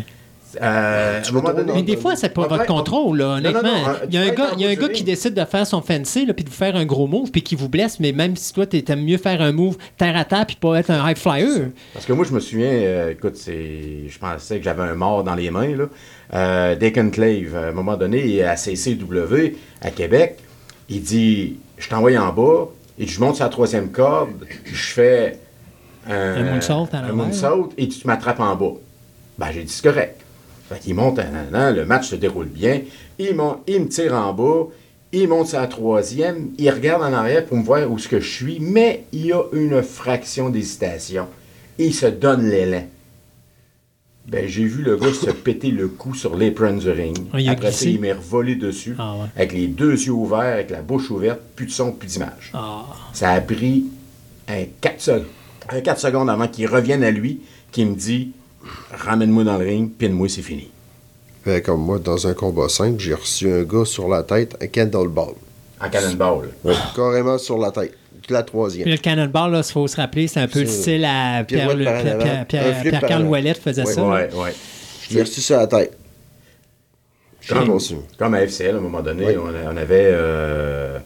Euh, 0.61 1.19
à 1.23 1.27
un 1.27 1.31
moment 1.31 1.51
donné- 1.51 1.73
Mais 1.73 1.81
des 1.81 1.97
fois, 1.97 2.15
c'est 2.15 2.29
pas 2.29 2.45
votre 2.47 2.67
contrôle, 2.67 3.17
là, 3.17 3.39
Non, 3.41 3.51
non, 3.51 3.59
honnêtement. 3.59 3.87
non, 3.87 3.93
il 4.07 4.13
y 4.13 4.17
a 4.17 4.21
un 4.21 4.29
gars, 4.29 4.49
il 4.55 4.61
y 4.61 4.65
a 4.67 4.69
un 4.69 4.75
gars 4.75 4.89
qui 4.89 5.03
décide 5.03 5.33
de 5.33 5.43
faire 5.45 5.65
son 5.65 5.81
fancy, 5.81 6.27
là, 6.27 6.33
puis 6.35 6.43
de 6.43 6.49
vous 6.51 6.55
faire 6.55 6.75
un 6.75 6.85
gros 6.85 7.07
move, 7.07 7.31
puis 7.31 7.41
qui 7.41 7.55
vous 7.55 7.69
blesse, 7.69 7.99
mais 7.99 8.11
même 8.11 8.35
si 8.35 8.53
toi, 8.53 8.67
t'aimes 8.67 9.03
mieux 9.03 9.17
faire 9.17 9.41
un 9.41 9.51
move 9.51 9.77
terre 9.97 10.15
à 10.15 10.25
terre, 10.25 10.45
puis 10.45 10.55
pas 10.55 10.75
être 10.79 10.91
un 10.91 11.09
high 11.09 11.17
flyer. 11.17 11.69
Parce 11.93 12.05
que 12.05 12.13
moi, 12.13 12.23
je 12.23 12.33
me 12.33 12.39
souviens, 12.39 12.69
euh, 12.71 13.11
écoute, 13.13 13.35
c'est, 13.35 14.07
je 14.07 14.19
pensais 14.19 14.59
que 14.59 14.63
j'avais 14.63 14.83
un 14.83 14.93
mort 14.93 15.23
dans 15.23 15.33
les 15.33 15.49
mains. 15.49 15.75
Là. 15.75 15.85
Euh, 16.35 16.75
Deacon 16.75 17.09
Clave, 17.09 17.55
à 17.55 17.69
un 17.69 17.71
moment 17.71 17.97
donné, 17.97 18.43
à 18.43 18.55
CCW, 18.55 19.55
à 19.81 19.89
Québec, 19.89 20.37
il 20.87 21.01
dit 21.01 21.55
Je 21.79 21.89
t'envoie 21.89 22.15
en 22.19 22.31
bas, 22.31 22.67
et 22.99 23.07
je 23.07 23.19
monte 23.19 23.35
sur 23.35 23.45
la 23.45 23.49
troisième 23.49 23.89
corde, 23.91 24.45
je 24.65 24.75
fais 24.93 25.39
un, 26.07 26.35
Un 26.35 26.43
moonsault 26.53 26.87
à 26.91 26.97
un 26.97 27.11
moonsault, 27.13 27.69
et 27.77 27.87
tu 27.87 28.05
m'attrapes 28.07 28.39
en 28.39 28.55
bas. 28.55 28.73
Ben, 29.37 29.47
j'ai 29.53 29.63
dit 29.63 29.71
C'est 29.71 29.83
correct. 29.87 30.19
Fait 30.69 30.79
qu'il 30.79 30.95
monte, 30.95 31.19
le 31.51 31.83
match 31.85 32.07
se 32.09 32.15
déroule 32.15 32.45
bien. 32.47 32.81
Il, 33.19 33.35
mon- 33.35 33.57
il 33.67 33.81
me 33.81 33.87
tire 33.87 34.13
en 34.13 34.33
bas. 34.33 34.67
Il 35.11 35.27
monte 35.27 35.47
sur 35.47 35.59
la 35.59 35.67
troisième. 35.67 36.49
Il 36.57 36.69
regarde 36.71 37.03
en 37.03 37.13
arrière 37.13 37.45
pour 37.45 37.57
me 37.57 37.63
voir 37.63 37.89
où 37.91 37.99
ce 37.99 38.07
que 38.07 38.19
je 38.19 38.29
suis. 38.29 38.59
Mais 38.59 39.03
il 39.11 39.27
y 39.27 39.33
a 39.33 39.41
une 39.53 39.81
fraction 39.83 40.49
d'hésitation. 40.49 41.27
Il 41.77 41.93
se 41.93 42.05
donne 42.07 42.49
l'élan. 42.49 42.83
Ben, 44.27 44.47
j'ai 44.47 44.63
vu 44.63 44.83
le 44.83 44.95
gars 44.95 45.13
se 45.13 45.29
péter 45.31 45.71
le 45.71 45.87
cou 45.89 46.13
sur 46.15 46.35
l'apron 46.35 46.77
du 46.77 46.89
ring. 46.89 47.17
Il 47.37 47.47
a 47.49 47.51
Après 47.51 47.71
ça, 47.71 47.85
il 47.85 47.99
m'est 47.99 48.13
revolé 48.13 48.55
dessus. 48.55 48.95
Ah 48.97 49.15
ouais. 49.15 49.27
Avec 49.35 49.53
les 49.53 49.67
deux 49.67 49.91
yeux 49.91 50.11
ouverts, 50.11 50.53
avec 50.53 50.69
la 50.69 50.81
bouche 50.81 51.11
ouverte, 51.11 51.39
plus 51.55 51.65
de 51.65 51.71
son, 51.71 51.91
plus 51.91 52.07
d'image. 52.07 52.51
Ah. 52.53 52.85
Ça 53.11 53.31
a 53.31 53.41
pris 53.41 53.85
un 54.47 54.63
4 54.79 55.01
secondes, 55.01 55.25
un 55.69 55.81
4 55.81 55.99
secondes 55.99 56.29
avant 56.29 56.47
qu'il 56.47 56.67
revienne 56.67 57.03
à 57.03 57.11
lui, 57.11 57.41
qu'il 57.71 57.87
me 57.87 57.95
dit 57.95 58.31
Ramène-moi 58.91 59.43
dans 59.43 59.57
le 59.57 59.65
ring, 59.65 59.91
pine-moi, 59.91 60.29
c'est 60.29 60.41
fini. 60.41 60.69
Fait 61.43 61.61
comme 61.61 61.81
moi, 61.81 61.99
dans 61.99 62.25
un 62.25 62.33
combat 62.33 62.69
simple, 62.69 62.99
j'ai 62.99 63.13
reçu 63.13 63.51
un 63.51 63.63
gars 63.63 63.85
sur 63.85 64.07
la 64.07 64.23
tête, 64.23 64.55
un 64.61 64.67
candleball. 64.67 65.33
En 65.83 65.89
cannonball. 65.89 66.49
Ouais, 66.63 66.73
carrément 66.95 67.37
sur 67.37 67.57
la 67.57 67.71
tête. 67.71 67.93
La 68.29 68.43
troisième. 68.43 68.83
Puis 68.83 68.91
le 68.93 68.97
cannonball, 68.97 69.53
il 69.57 69.63
faut 69.71 69.85
se 69.85 69.97
rappeler, 69.97 70.27
c'est 70.29 70.39
un 70.39 70.47
peu 70.47 70.61
le 70.61 70.65
style 70.65 71.03
à 71.03 71.43
Pierre, 71.43 71.75
Pierre, 71.75 72.07
Pierre, 72.17 72.45
Pierre, 72.47 72.81
Pierre-Carl 72.81 73.23
en 73.23 73.27
Ouellet 73.27 73.53
faisait 73.53 73.85
ça. 73.85 74.01
Ouais, 74.01 74.29
ouais. 74.33 74.53
Je 75.09 75.15
l'ai 75.15 75.21
reçu 75.23 75.41
sur 75.41 75.57
la 75.57 75.67
tête. 75.67 75.97
Je 77.41 77.53
Comme, 77.53 77.77
comme 78.17 78.33
à 78.35 78.39
FCL, 78.47 78.75
à 78.75 78.77
un 78.77 78.81
moment 78.81 79.01
donné, 79.01 79.25
Oui. 79.25 79.33
on 79.37 79.75
avait 79.75 80.07
euh, 80.13 80.97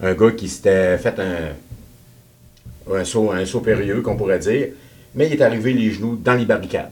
un 0.00 0.14
gars 0.14 0.30
qui 0.30 0.48
s'était 0.48 0.96
fait 0.98 1.18
un, 1.18 2.94
un, 2.94 3.04
saut, 3.04 3.32
un 3.32 3.44
saut 3.44 3.60
périlleux, 3.60 4.00
qu'on 4.00 4.16
pourrait 4.16 4.38
dire, 4.38 4.68
mais 5.16 5.26
il 5.26 5.32
est 5.32 5.42
arrivé 5.42 5.72
les 5.72 5.90
genoux 5.90 6.14
dans 6.22 6.34
les 6.34 6.44
barricades. 6.44 6.90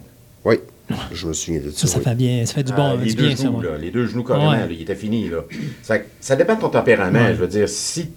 Je 1.13 1.27
me 1.27 1.33
souviens 1.33 1.61
de 1.61 1.71
ça. 1.71 1.81
Ça, 1.81 1.87
ça 1.87 1.99
oui. 1.99 2.05
fait 2.05 2.15
bien, 2.15 2.47
ça 2.47 2.55
fait 2.55 2.63
du 2.63 2.73
bon, 2.73 2.95
Ah, 2.95 2.97
les 3.03 3.11
du 3.11 3.15
deux 3.17 3.27
bien, 3.29 3.37
ça. 3.37 3.43
genoux, 3.45 3.59
ouais. 3.59 3.65
là, 3.67 3.79
les 3.79 3.91
deux 3.91 4.07
genoux 4.07 4.25
carrément, 4.25 4.51
Ouais. 4.51 4.59
là, 4.59 4.67
il 4.71 4.83
était 4.83 4.95
fini. 4.95 5.29
Là. 5.29 5.45
Ça, 5.83 5.97
ça 6.21 6.37
dépend 6.37 6.55
de 6.57 6.61
ton 6.61 6.69
tempérament. 6.71 7.19
Ouais. 7.19 7.35
Je 7.35 7.41
veux 7.41 7.47
dire, 7.49 7.69
si. 7.69 8.09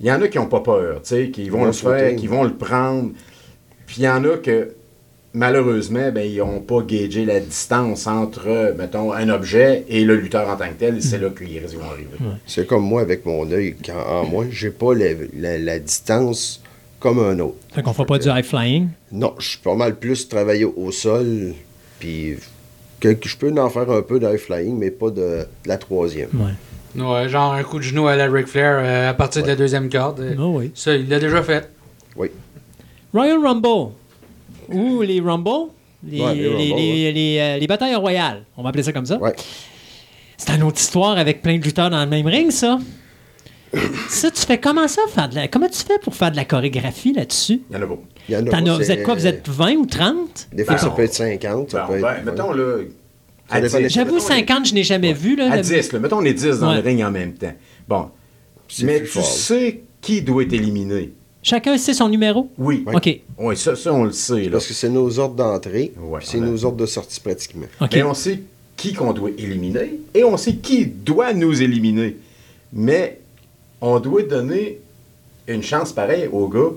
Il 0.00 0.06
y 0.06 0.12
en 0.12 0.22
a 0.22 0.28
qui 0.28 0.38
n'ont 0.38 0.46
pas 0.46 0.60
peur, 0.60 1.02
tu 1.02 1.08
sais, 1.08 1.30
qui 1.30 1.48
vont 1.48 1.64
le 1.64 1.72
faire, 1.72 2.14
qui 2.16 2.26
vont 2.28 2.44
le 2.44 2.54
prendre. 2.54 3.10
Puis 3.86 3.96
il 3.98 4.04
y 4.04 4.08
en 4.08 4.22
a 4.24 4.36
que, 4.36 4.70
malheureusement, 5.34 6.10
ben, 6.12 6.20
ils 6.28 6.38
n'ont 6.38 6.60
pas 6.60 6.82
gagé 6.82 7.24
la 7.24 7.40
distance 7.40 8.06
entre, 8.06 8.74
mettons, 8.78 9.12
un 9.12 9.28
objet 9.28 9.84
et 9.88 10.04
le 10.04 10.16
lutteur 10.16 10.48
en 10.48 10.56
tant 10.56 10.68
que 10.68 10.74
tel. 10.78 11.02
C'est 11.02 11.18
là 11.18 11.30
que 11.30 11.44
les 11.44 11.58
risques 11.58 11.76
vont 11.76 11.90
arriver. 11.90 12.10
C'est 12.46 12.66
comme 12.66 12.84
moi 12.84 13.00
avec 13.00 13.26
mon 13.26 13.50
œil. 13.50 13.76
En 14.08 14.24
moi, 14.26 14.46
j'ai 14.50 14.70
pas 14.70 14.94
la, 14.94 15.08
la- 15.36 15.58
la 15.58 15.78
distance 15.78 16.62
comme 17.00 17.18
un 17.20 17.38
autre. 17.40 17.56
Fait 17.72 17.82
qu'on 17.82 17.92
fera 17.92 18.06
pas 18.06 18.18
du 18.18 18.28
high 18.28 18.44
flying? 18.44 18.88
Non, 19.12 19.34
je 19.38 19.48
suis 19.50 19.58
pas 19.58 19.74
mal 19.74 19.96
plus 19.96 20.28
travaillé 20.28 20.64
au 20.64 20.90
sol. 20.92 21.54
Puis 21.98 22.36
que, 23.00 23.08
que 23.12 23.28
je 23.28 23.36
peux 23.36 23.52
en 23.60 23.70
faire 23.70 23.90
un 23.90 24.02
peu 24.02 24.18
d'high 24.20 24.38
flying, 24.38 24.76
mais 24.78 24.90
pas 24.90 25.10
de, 25.10 25.20
de 25.20 25.46
la 25.66 25.76
troisième. 25.78 26.28
Ouais. 26.34 27.02
Ouais, 27.02 27.28
genre 27.28 27.52
un 27.52 27.62
coup 27.62 27.78
de 27.78 27.82
genou 27.84 28.06
à 28.08 28.16
la 28.16 28.26
Ric 28.26 28.46
Flair 28.46 28.78
euh, 28.82 29.10
à 29.10 29.14
partir 29.14 29.42
de 29.42 29.48
la 29.48 29.56
deuxième 29.56 29.88
corde. 29.90 30.20
Euh, 30.20 30.34
Oh 30.38 30.54
oui. 30.58 30.70
Ça, 30.74 30.94
il 30.96 31.08
l'a 31.08 31.18
déjà 31.20 31.42
fait. 31.42 31.70
Oui. 32.16 32.28
Royal 33.12 33.38
Rumble. 33.44 33.92
Ou 34.70 35.02
les 35.02 35.20
Rumble. 35.20 35.70
Les, 36.06 36.20
Ouais, 36.20 36.34
les 36.34 36.42
les, 36.42 36.48
Rumble, 36.48 36.58
les- 36.58 37.04
ouais. 37.06 37.12
les, 37.12 37.38
euh, 37.40 37.58
les 37.58 37.66
batailles 37.66 37.94
royales. 37.94 38.42
On 38.56 38.62
va 38.62 38.70
appeler 38.70 38.82
ça 38.84 38.92
comme 38.92 39.06
ça. 39.06 39.18
Ouais. 39.18 39.34
C'est 40.36 40.52
une 40.54 40.62
autre 40.62 40.78
histoire 40.80 41.18
avec 41.18 41.42
plein 41.42 41.58
de 41.58 41.64
lutteurs 41.64 41.90
dans 41.90 42.00
le 42.02 42.08
même 42.08 42.26
ring, 42.26 42.50
ça. 42.50 42.78
ça, 44.08 44.30
tu 44.30 44.42
fais 44.42 44.58
comment 44.58 44.88
ça 44.88 45.02
faire 45.12 45.28
de 45.28 45.34
la... 45.34 45.48
Comment 45.48 45.68
tu 45.68 45.84
fais 45.84 45.98
pour 46.02 46.14
faire 46.14 46.30
de 46.30 46.36
la 46.36 46.44
chorégraphie 46.44 47.12
là-dessus? 47.12 47.60
Il 47.70 47.76
y 47.76 47.78
en 47.78 47.82
a 47.82 47.86
beaucoup. 47.86 48.06
Il 48.28 48.34
y 48.34 48.36
en 48.36 48.46
a 48.46 48.50
T'en 48.50 48.62
pas, 48.64 48.70
as- 48.72 48.76
vous 48.76 48.90
êtes 48.90 49.02
quoi? 49.02 49.14
Vous 49.14 49.26
êtes 49.26 49.48
20 49.48 49.76
ou 49.76 49.86
30? 49.86 50.48
Des 50.52 50.64
fois, 50.64 50.74
Ben, 50.74 50.80
ça 50.80 50.88
on- 50.90 50.94
peut 50.94 51.02
être 51.02 51.14
50. 51.14 51.70
Ça 51.70 51.86
Ben, 51.88 51.94
peut 51.94 52.00
ben, 52.02 52.14
être, 52.16 52.24
mettons, 52.24 52.52
là. 52.52 52.78
Ça 53.48 53.54
à 53.56 53.60
dépend 53.62 53.76
10, 53.78 53.82
des- 53.84 53.88
J'avoue, 53.88 54.14
mettons, 54.16 54.26
50, 54.26 54.66
je 54.68 54.74
n'ai 54.74 54.82
jamais 54.84 55.12
vu. 55.14 55.34
Là, 55.36 55.50
À 55.52 55.56
le- 55.56 55.62
10, 55.62 55.92
là. 55.92 55.98
Mettons, 55.98 56.18
on 56.18 56.24
est 56.24 56.34
10 56.34 56.58
dans 56.58 56.68
Ouais. 56.70 56.76
le 56.76 56.82
ring 56.82 57.02
en 57.02 57.10
même 57.10 57.32
temps. 57.34 57.54
Bon. 57.88 58.08
Mais 58.82 59.00
tu 59.00 59.06
fort. 59.06 59.24
sais 59.24 59.80
qui 60.02 60.20
doit 60.20 60.42
être 60.42 60.52
éliminé. 60.52 61.12
Chacun 61.42 61.78
sait 61.78 61.94
son 61.94 62.10
numéro? 62.10 62.50
Oui. 62.58 62.84
OK. 62.92 63.20
Oui, 63.38 63.56
ça, 63.56 63.74
ça, 63.74 63.94
on 63.94 64.04
le 64.04 64.12
sait. 64.12 64.44
Là. 64.44 64.50
Parce 64.52 64.66
que 64.66 64.74
c'est 64.74 64.90
nos 64.90 65.18
ordres 65.18 65.36
d'entrée, 65.36 65.92
Ouais, 65.98 66.20
c'est 66.22 66.40
nos 66.40 66.62
ordres 66.66 66.76
de 66.76 66.84
sortie 66.86 67.20
pratiquement. 67.20 67.66
OK. 67.80 67.90
Mais 67.94 68.02
on 68.02 68.12
sait 68.12 68.40
qui 68.76 68.92
qu'on 68.92 69.12
doit 69.14 69.30
éliminer 69.38 69.98
et 70.14 70.24
on 70.24 70.36
sait 70.36 70.56
qui 70.56 70.84
doit 70.84 71.32
nous 71.32 71.62
éliminer. 71.62 72.16
Mais 72.72 73.20
on 73.80 73.98
doit 74.00 74.22
donner 74.24 74.80
une 75.46 75.62
chance 75.62 75.92
pareille 75.92 76.28
au 76.30 76.48
gars 76.48 76.70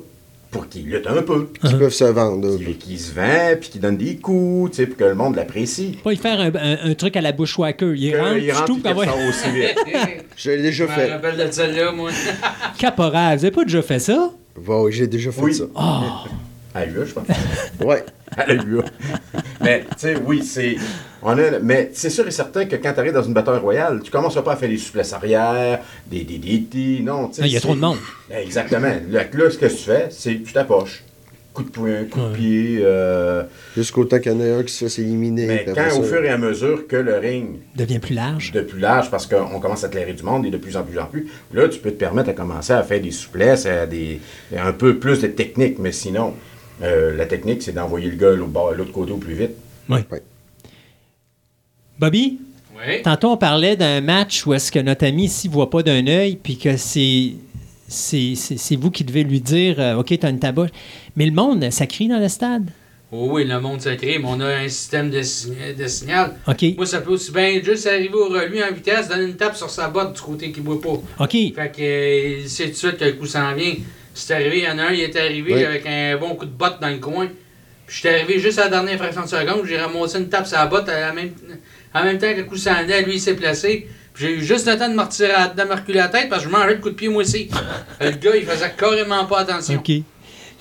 pour 0.51 0.67
qu'il 0.67 0.85
lutte 0.85 1.07
un 1.07 1.21
peu, 1.21 1.47
Qui 1.65 1.73
peuvent 1.75 1.93
se 1.93 2.03
vendre. 2.03 2.57
qu'il 2.57 2.77
qu'il 2.77 2.99
se 2.99 3.13
vend, 3.13 3.55
puis 3.59 3.69
qu'il 3.69 3.80
donne 3.81 3.95
des 3.97 4.17
coups, 4.17 4.71
tu 4.71 4.77
sais, 4.77 4.85
pour 4.85 4.97
que 4.97 5.03
le 5.05 5.15
monde 5.15 5.35
l'apprécie. 5.38 5.97
Pas 6.03 6.11
y 6.11 6.17
faire 6.17 6.39
un, 6.41 6.51
un- 6.53 6.91
un 6.91 6.93
truc 6.93 7.15
à 7.15 7.21
la 7.21 7.31
bushwhacker. 7.31 7.93
Il 7.95 8.17
rentre, 8.19 8.38
il 8.38 8.49
je 8.49 8.53
rentre 8.53 8.65
qu'elle 8.83 8.95
qu'il 8.95 9.05
va 9.05 9.27
aussi 9.30 9.49
vite. 9.51 10.25
Je 10.35 10.51
l'ai 10.51 10.61
déjà 10.61 10.85
Je 10.85 10.89
me 10.89 10.95
fait. 10.95 11.11
rappelle 11.13 11.38
de 11.47 11.51
celle-là, 11.51 11.91
moi. 11.93 12.09
Caporal. 12.77 13.38
Vous 13.38 13.45
avez 13.45 13.51
pas 13.55 13.63
déjà 13.63 13.81
fait 13.81 13.99
ça? 13.99 14.31
Va, 14.55 14.83
j'ai 14.89 15.07
déjà 15.07 15.31
fait 15.31 15.41
Oui. 15.41 15.53
ça. 15.53 15.63
À 16.73 16.85
lui, 16.85 16.99
je 17.05 17.13
pense. 17.13 17.25
Ouais. 17.83 18.03
À. 18.38 18.45
Mais, 19.64 19.82
tu 19.82 19.88
sais, 19.98 20.16
oui, 20.26 20.43
c'est. 20.43 20.76
On 21.22 21.38
a, 21.38 21.60
mais 21.61 21.92
c'est 21.93 22.10
sûr 22.10 22.27
et 22.27 22.32
certain 22.32 22.66
que 22.66 22.76
quand 22.77 22.93
tu 22.93 23.00
arrives 23.00 23.14
dans 23.14 23.22
une 23.24 23.34
bataille 23.34 23.60
royale, 23.60 24.01
tu 24.03 24.10
commences 24.10 24.42
pas 24.43 24.53
à 24.53 24.56
faire 24.56 24.69
des 24.69 24.77
souplesses 24.77 25.14
arrière, 25.14 25.80
des 26.10 26.24
des 26.24 26.38
DT, 26.38 27.01
non. 27.03 27.27
tu 27.27 27.35
sais, 27.35 27.42
il 27.48 27.51
y 27.51 27.58
a 27.58 27.60
c'est- 27.60 27.66
trop 27.68 27.76
de 27.76 27.80
monde. 27.82 27.98
Exactement. 28.32 28.88
Là, 29.10 29.24
là, 29.32 29.50
ce 29.50 29.58
que 29.58 29.66
tu 29.68 29.76
fais, 29.76 30.08
c'est 30.10 30.35
que 30.35 30.48
tu 30.48 30.53
t'approches. 30.53 31.03
Coup 31.53 31.64
de 31.64 31.69
poing, 31.69 32.06
coup 32.10 32.22
de 32.22 32.34
pied. 32.34 32.80
euh, 32.82 33.43
Jusqu'au 33.76 34.06
temps 34.06 34.19
qu'il 34.19 34.32
y 34.32 34.35
en 34.35 34.40
a 34.40 34.60
un 34.60 34.64
qui 34.64 34.72
se 34.74 34.85
fasse 34.85 35.00
éliminer. 35.00 35.45
mais 35.48 35.66
quand, 35.76 36.00
au 36.00 36.03
fur 36.03 36.24
et 36.24 36.30
à 36.30 36.38
mesure 36.38 36.88
que 36.88 36.95
le 36.95 37.18
ring 37.18 37.58
Devient 37.76 38.00
plus 38.00 38.16
large. 38.16 38.53
de 38.53 38.61
plus 38.61 38.80
large, 38.80 39.11
parce 39.11 39.27
qu'on 39.27 39.60
commence 39.60 39.84
à 39.84 39.88
éclairer 39.88 40.14
du 40.14 40.24
monde 40.24 40.45
et 40.45 40.50
de 40.50 40.56
plus 40.56 40.77
en 40.77 40.84
plus 40.84 40.98
en 40.98 41.06
plus, 41.08 41.27
là, 41.53 41.68
tu 41.68 41.80
peux 41.80 41.92
te 41.92 41.98
permettre 41.98 42.30
de 42.30 42.34
commencer 42.34 42.72
à 42.72 42.82
faire 42.84 43.01
des 43.01 43.11
souplesses, 43.11 43.66
à 43.66 43.85
des, 43.85 44.22
un 44.58 44.72
peu 44.72 44.98
plus 44.98 45.19
de 45.22 45.27
technique. 45.27 45.77
Mais 45.77 45.92
sinon, 45.92 46.34
euh, 46.82 47.16
la 47.16 47.26
technique, 47.26 47.61
c'est 47.61 47.72
d'envoyer 47.74 48.10
le 48.10 48.16
gars 48.16 48.32
l'autre 48.32 48.92
côté 48.92 49.11
au 49.11 49.18
plus 49.18 49.34
vite. 49.35 49.51
Oui. 49.90 50.00
Bobby, 52.00 52.40
Oui. 52.76 53.01
tantôt 53.03 53.30
on 53.32 53.38
parlait 53.38 53.76
d'un 53.76 54.01
match 54.01 54.45
où 54.45 54.53
est-ce 54.53 54.72
que 54.72 54.80
notre 54.80 55.06
ami 55.06 55.26
ici 55.26 55.48
voit 55.48 55.69
pas 55.69 55.84
d'un 55.84 56.06
œil, 56.08 56.35
puis 56.42 56.58
que 56.58 56.77
c'est 56.77 57.34
c'est 57.88 58.35
c'est- 58.35 58.58
c'est 58.58 58.76
vous 58.77 58.90
qui 58.90 59.03
devez 59.03 59.24
lui 59.24 59.42
dire 59.42 59.76
euh, 59.80 59.98
OK, 59.98 60.18
t'as 60.18 60.30
une 60.30 60.40
tabac. 60.40 60.68
Mais 61.16 61.26
le 61.26 61.32
monde, 61.34 61.69
ça 61.72 61.85
crie 61.85 62.08
dans 62.08 62.19
le 62.19 62.30
stade. 62.30 62.72
Oh 63.14 63.27
oui, 63.32 63.43
le 63.43 63.60
monde 63.60 63.82
sacré, 63.82 64.18
mais 64.19 64.26
on 64.30 64.40
a 64.40 64.48
un 64.60 64.69
système 64.69 65.10
de, 65.10 65.22
signa- 65.22 65.74
de 65.77 65.85
signal. 65.88 66.34
OK. 66.48 66.64
Moi, 66.77 66.85
ça 66.85 67.01
peut 67.01 67.11
aussi 67.11 67.30
bien 67.34 67.61
juste 67.61 67.85
arriver 67.85 68.14
au 68.16 68.30
relu 68.30 68.64
en 68.64 68.74
vitesse, 68.74 69.10
donner 69.10 69.26
une 69.26 69.35
tape 69.35 69.58
sur 69.58 69.69
sa 69.69 69.90
botte 69.90 70.14
du 70.16 70.22
côté 70.22 70.50
qui 70.53 70.61
ne 70.61 70.66
boit 70.66 70.80
pas. 70.82 71.24
OK. 71.26 71.32
Fait 71.32 71.53
que 71.76 71.82
euh, 71.82 72.40
il 72.43 72.50
sait 72.50 72.68
tout 72.68 72.69
de 72.72 72.76
suite 72.77 72.98
que 72.98 73.03
le 73.03 73.11
coup 73.14 73.26
s'en 73.26 73.53
vient. 73.53 73.74
C'est 74.14 74.33
arrivé, 74.33 74.59
il 74.59 74.64
y 74.64 74.67
en 74.67 74.77
a 74.77 74.83
un, 74.83 74.91
il 74.91 75.01
est 75.01 75.15
arrivé 75.15 75.53
Oui. 75.56 75.64
avec 75.64 75.85
un 75.85 76.17
bon 76.17 76.35
coup 76.35 76.45
de 76.45 76.51
botte 76.51 76.80
dans 76.81 76.90
le 76.90 76.98
coin. 76.98 77.27
Puis 77.88 77.95
je 77.95 77.99
suis 77.99 78.09
arrivé 78.09 78.40
juste 78.40 78.59
à 78.59 78.65
la 78.65 78.69
dernière 78.69 78.98
fraction 78.98 79.22
de 79.23 79.27
seconde, 79.27 79.65
j'ai 79.65 79.77
ramassé 79.77 80.17
une 80.19 80.30
tape 80.30 80.48
sur 80.48 80.57
la 80.57 80.65
botte 80.67 80.88
à 80.90 80.99
la 80.99 81.14
même, 81.14 81.31
en 81.93 82.03
même 82.03 82.17
temps 82.17 82.31
que 82.33 82.38
le 82.40 82.43
coup 82.45 82.57
s'en 82.57 82.72
allait, 82.73 83.01
lui 83.03 83.15
il 83.15 83.19
s'est 83.22 83.35
placé. 83.35 83.88
Puis 84.14 84.25
j'ai 84.25 84.31
eu 84.33 84.43
juste 84.43 84.67
le 84.67 84.77
temps 84.77 84.90
de 84.90 84.93
me 84.95 85.01
retirer 85.01 85.31
à- 85.31 85.48
de 85.48 85.64
me 85.64 85.73
reculer 85.73 85.99
la 85.99 86.09
tête 86.09 86.27
parce 86.30 86.43
que 86.43 86.49
je 86.49 86.53
mangeais 86.53 86.75
le 86.75 86.81
coup 86.81 86.90
de 86.90 86.95
pied 86.95 87.07
moi 87.09 87.22
aussi. 87.22 87.49
le 88.01 88.11
gars, 88.11 88.35
il 88.35 88.43
faisait 88.45 88.72
carrément 88.77 89.25
pas 89.25 89.40
attention. 89.40 89.75
OK. 89.80 89.91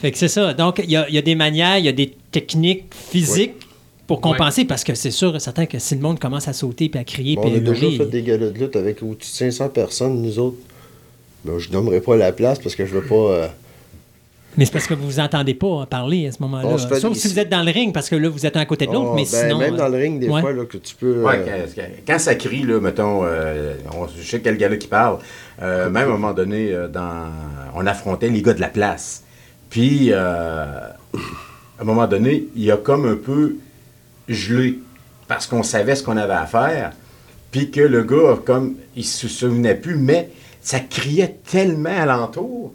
Fait 0.01 0.13
que 0.13 0.17
c'est 0.19 0.29
ça. 0.29 0.55
Donc, 0.55 0.81
il 0.83 0.91
y 0.91 0.97
a, 0.97 1.07
il 1.09 1.15
y 1.15 1.19
a 1.19 1.23
des 1.23 1.35
manières, 1.35 1.77
il 1.79 1.85
y 1.85 1.89
a 1.89 1.93
des 1.93 2.15
techniques 2.31 2.85
physiques 2.95 3.55
pour 4.07 4.21
compenser, 4.21 4.65
parce 4.65 4.83
que 4.83 4.95
c'est 4.95 5.11
sûr 5.11 5.37
et 5.37 5.41
certain 5.41 5.67
que 5.67 5.79
si 5.79 5.95
le 5.95 6.01
monde 6.01 6.19
commence 6.19 6.49
à 6.49 6.53
sauter 6.53 6.89
puis 6.89 6.99
à 6.99 7.05
crier 7.05 7.37
Bon, 7.37 7.43
puis 7.43 7.51
on 7.53 7.55
à 7.55 7.59
a 7.59 7.75
déjà 7.75 7.91
fait 7.97 8.07
des 8.11 8.23
galas 8.23 8.49
de 8.51 8.59
lutte 8.59 8.75
avec 8.77 9.03
au-dessus 9.03 9.31
de 9.31 9.51
500 9.51 9.69
personnes, 9.69 10.21
nous 10.23 10.39
autres. 10.39 10.57
Ben, 11.45 11.59
je 11.59 11.71
nommerai 11.71 12.01
pas 12.01 12.17
la 12.17 12.33
place 12.33 12.59
parce 12.59 12.75
que 12.75 12.85
je 12.87 12.95
veux 12.95 13.03
pas. 13.03 13.15
euh, 13.15 13.49
Mais 14.59 14.65
c'est 14.67 14.73
parce 14.73 14.87
que 14.87 14.95
vous 14.95 15.07
vous 15.07 15.21
entendez 15.21 15.55
pas 15.55 15.87
parler 15.87 16.27
à 16.27 16.33
ce 16.33 16.43
moment-là. 16.43 16.77
Fait 16.77 17.01
Sauf 17.01 17.15
des- 17.15 17.19
si 17.19 17.29
vous 17.29 17.39
êtes 17.39 17.49
dans 17.49 17.63
le 17.63 17.71
ring, 17.71 17.95
parce 17.95 18.09
que 18.11 18.17
là, 18.17 18.29
vous 18.29 18.45
êtes 18.45 18.57
un 18.57 18.61
à 18.61 18.67
côté 18.67 18.87
de 18.87 18.93
l'autre, 18.93 19.11
oh, 19.13 19.15
mais 19.15 19.23
ben, 19.23 19.27
sinon... 19.49 19.59
Même 19.59 19.75
euh, 19.75 19.77
dans 19.79 19.89
le 19.89 19.97
ring, 19.97 20.21
des 20.21 20.29
ouais. 20.29 20.41
fois, 20.41 20.53
là, 20.53 20.65
que 20.65 20.77
tu 20.77 20.95
peux. 20.95 21.23
Ouais, 21.25 21.43
euh, 21.49 21.67
quand, 21.75 21.83
quand 22.07 22.19
ça 22.19 22.35
crie, 22.35 22.63
là, 22.65 22.81
mettons, 22.81 23.25
euh, 23.25 23.75
on, 23.97 24.07
je 24.07 24.23
sais 24.23 24.41
quel 24.41 24.57
gars-là 24.59 24.77
qui 24.77 24.89
parle, 24.89 25.19
euh, 25.63 25.89
même 25.89 26.03
à 26.03 26.07
un 26.07 26.19
moment 26.19 26.33
donné, 26.33 26.73
euh, 26.73 26.89
dans, 26.89 27.31
on 27.75 27.87
affrontait 27.87 28.29
les 28.29 28.43
gars 28.43 28.55
de 28.55 28.61
la 28.61 28.69
place. 28.69 29.23
Puis, 29.71 30.09
euh, 30.11 30.17
à 30.17 31.83
un 31.83 31.85
moment 31.85 32.07
donné, 32.07 32.49
il 32.57 32.71
a 32.71 32.77
comme 32.77 33.07
un 33.07 33.17
peu 33.17 33.57
gelé 34.29 34.79
parce 35.29 35.47
qu'on 35.47 35.63
savait 35.63 35.95
ce 35.95 36.03
qu'on 36.03 36.17
avait 36.17 36.35
à 36.35 36.47
faire. 36.47 36.93
Puis 37.53 37.71
que 37.71 37.81
le 37.81 38.03
gars, 38.03 38.39
comme, 38.45 38.75
il 38.95 39.05
se 39.05 39.27
souvenait 39.29 39.75
plus, 39.75 39.97
mais 39.97 40.29
ça 40.61 40.81
criait 40.81 41.37
tellement 41.51 41.91
alentour 41.97 42.73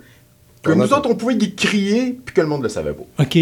que 0.63 0.71
On 0.71 0.75
nous 0.77 0.93
autres, 0.93 1.09
on 1.09 1.15
pouvait 1.15 1.35
y 1.35 1.53
crier, 1.55 2.17
puis 2.25 2.33
que 2.33 2.41
le 2.41 2.47
monde 2.47 2.59
ne 2.59 2.63
le 2.63 2.69
savait 2.69 2.93
pas. 2.93 3.23
OK. 3.23 3.37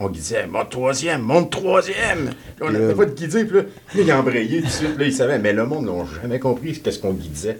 On 0.00 0.08
disait, 0.08 0.46
monte 0.46 0.70
troisième, 0.70 1.22
monte 1.22 1.50
troisième. 1.50 2.26
Là, 2.26 2.32
on 2.62 2.70
n'avait 2.70 2.94
pas 2.94 3.04
de 3.04 3.10
guider, 3.12 3.44
puis 3.44 3.56
là, 3.58 3.62
il 3.96 4.10
a 4.10 4.18
embrayé 4.20 4.60
tout 4.60 4.66
de 4.66 4.70
suite, 4.72 4.96
là, 4.98 5.04
il 5.04 5.12
savait. 5.12 5.38
Mais 5.40 5.52
le 5.52 5.66
monde 5.66 5.86
n'a 5.86 6.04
jamais 6.22 6.38
compris 6.38 6.80
qu'est-ce 6.80 7.00
qu'on 7.00 7.12
guidait. 7.12 7.58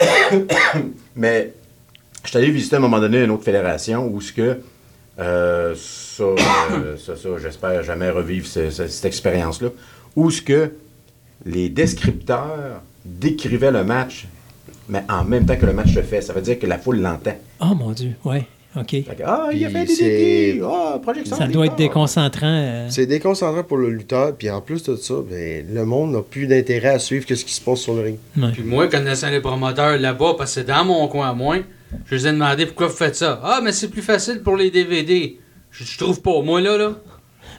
mais 1.16 1.52
je 2.24 2.28
suis 2.30 2.38
allé 2.38 2.50
visiter 2.50 2.76
à 2.76 2.78
un 2.78 2.82
moment 2.82 3.00
donné 3.00 3.22
une 3.22 3.30
autre 3.30 3.44
fédération 3.44 4.06
où 4.08 4.20
ce 4.20 4.32
que, 4.32 4.60
euh, 5.18 5.74
ça, 5.76 6.24
euh, 6.72 6.96
ça, 6.96 7.16
ça, 7.16 7.28
j'espère 7.40 7.82
jamais 7.82 8.10
revivre 8.10 8.46
ce- 8.46 8.70
ce- 8.70 8.88
cette 8.88 9.04
expérience-là, 9.04 9.68
où 10.16 10.30
ce 10.30 10.42
que 10.42 10.72
les 11.46 11.68
descripteurs 11.68 12.82
décrivaient 13.04 13.70
le 13.70 13.84
match, 13.84 14.26
mais 14.88 15.02
en 15.08 15.24
même 15.24 15.46
temps 15.46 15.56
que 15.56 15.66
le 15.66 15.72
match 15.72 15.94
se 15.94 16.02
fait. 16.02 16.20
Ça 16.22 16.32
veut 16.32 16.42
dire 16.42 16.58
que 16.58 16.66
la 16.66 16.78
foule 16.78 17.00
l'entend. 17.00 17.34
Oh 17.60 17.74
mon 17.74 17.92
Dieu, 17.92 18.12
ouais. 18.24 18.46
OK. 18.76 18.90
Fait 18.90 19.02
que, 19.04 19.22
ah, 19.24 19.50
il 19.52 19.64
a 19.64 19.68
Puis 19.68 19.86
fait 19.86 20.02
des! 20.02 20.60
Ah, 20.64 20.98
projection 21.00 21.36
Ça 21.36 21.46
doit 21.46 21.66
être 21.66 21.76
déconcentrant. 21.76 22.46
euh, 22.46 22.86
C'est 22.90 23.06
déconcentrant 23.06 23.62
pour 23.62 23.76
le 23.76 23.88
lutteur, 23.90 24.34
puis 24.34 24.50
en 24.50 24.60
plus 24.60 24.82
de 24.82 24.96
ça, 24.96 25.14
ben, 25.30 25.64
le 25.72 25.84
monde 25.84 26.10
n'a 26.12 26.22
plus 26.22 26.48
d'intérêt 26.48 26.88
à 26.88 26.98
suivre 26.98 27.24
ce 27.28 27.34
qui 27.44 27.52
se 27.52 27.60
passe 27.60 27.78
sur 27.80 27.94
le 27.94 28.00
ring. 28.02 28.16
ouais. 28.36 28.50
Puis 28.52 28.64
moi, 28.64 28.88
connaissant 28.88 29.30
les 29.30 29.40
promoteurs 29.40 29.96
là-bas, 29.96 30.34
parce 30.36 30.54
que 30.54 30.60
c'est 30.62 30.66
dans 30.66 30.84
mon 30.84 31.06
coin 31.06 31.30
à 31.30 31.34
moi, 31.34 31.58
je 32.06 32.14
les 32.16 32.26
ai 32.26 32.32
demandé 32.32 32.66
pourquoi 32.66 32.88
vous 32.88 32.96
faites 32.96 33.14
ça? 33.14 33.40
Ah, 33.44 33.60
mais 33.62 33.70
c'est 33.70 33.86
plus 33.88 34.02
facile 34.02 34.40
pour 34.42 34.56
les 34.56 34.72
DVD. 34.72 35.38
Je, 35.70 35.84
je 35.84 35.96
trouve 35.98 36.20
pas. 36.20 36.42
Moi, 36.42 36.60
là, 36.60 36.76
là. 36.76 36.94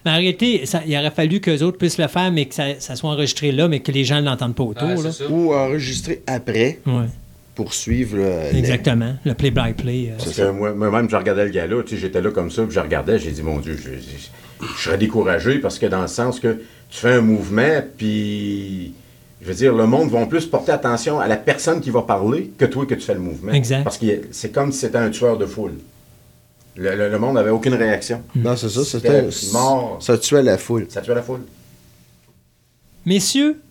Mais 0.06 0.12
en 0.12 0.16
réalité, 0.18 0.66
ça- 0.66 0.84
il 0.86 0.96
aurait 0.98 1.12
fallu 1.12 1.40
qu'eux 1.42 1.62
autres 1.64 1.78
puissent 1.78 1.98
le 1.98 2.08
faire, 2.08 2.32
mais 2.32 2.46
que 2.46 2.54
ça, 2.56 2.66
ça 2.80 2.96
soit 2.96 3.10
enregistré 3.10 3.52
là, 3.52 3.68
mais 3.68 3.80
que 3.80 3.92
les 3.92 4.04
gens 4.04 4.22
ne 4.22 4.26
l'entendent 4.26 4.56
pas 4.56 4.64
autour. 4.64 4.88
Là. 4.88 5.10
Ou 5.30 5.54
enregistrer 5.54 6.22
après 6.28 6.80
Ouais, 6.86 7.06
pour 7.56 7.74
suivre 7.74 8.18
le. 8.18 8.56
exactement. 8.58 9.16
Le 9.26 9.34
play-by-play. 9.34 10.10
euh. 10.12 10.18
Parce 10.18 10.36
que 10.36 10.52
moi- 10.52 10.74
moi-même, 10.74 11.10
je 11.10 11.16
regardais 11.16 11.46
le 11.46 11.52
gars-là, 11.52 11.82
tu 11.84 11.96
sais, 11.96 12.02
j'étais 12.02 12.22
là 12.22 12.30
comme 12.32 12.52
ça, 12.52 12.64
puis 12.64 12.74
je 12.76 12.80
regardais, 12.80 13.18
j'ai 13.20 13.32
dit, 13.32 13.42
mon 13.42 13.58
Dieu, 13.60 13.78
je, 13.78 13.90
je- 13.92 14.68
je 14.78 14.82
serais 14.84 14.98
découragé 14.98 15.58
parce 15.60 15.80
que 15.80 15.86
dans 15.88 16.02
le 16.02 16.08
sens 16.08 16.40
que 16.40 16.54
tu 16.90 17.00
fais 17.00 17.14
un 17.14 17.22
mouvement, 17.22 17.82
puis, 17.98 18.94
je 19.42 19.48
veux 19.48 19.54
dire, 19.56 19.74
le 19.74 19.86
monde 19.88 20.10
va 20.12 20.26
plus 20.28 20.46
porter 20.46 20.72
attention 20.72 21.20
à 21.20 21.28
la 21.28 21.36
personne 21.38 21.82
qui 21.82 21.90
va 21.90 22.04
parler 22.04 22.52
que 22.58 22.66
toi 22.66 22.86
que 22.86 22.94
tu 22.96 23.02
fais 23.02 23.16
le 23.16 23.20
mouvement. 23.20 23.52
Exact. 23.54 23.84
Parce 23.84 23.98
que 23.98 24.06
c'est 24.32 24.52
comme 24.52 24.72
si 24.72 24.80
c'était 24.80 24.98
un 25.00 25.10
tueur 25.10 25.38
de 25.38 25.46
foule. 25.46 25.74
Le, 26.78 26.96
le- 26.96 27.10
le 27.10 27.20
monde 27.20 27.36
n'avait 27.36 27.52
aucune 27.52 27.74
réaction. 27.76 28.22
Non, 28.36 28.56
c'est 28.58 28.70
ça, 28.70 28.84
C'était 28.84 29.32
c'était. 29.32 29.54
mort. 29.54 29.98
Ça 30.02 30.18
tuait 30.18 30.44
la 30.44 30.58
foule. 30.58 30.88
Ça 30.90 31.02
tuait 31.02 31.16
la 31.16 31.22
foule. 31.22 31.42
Messieurs, 33.06 33.62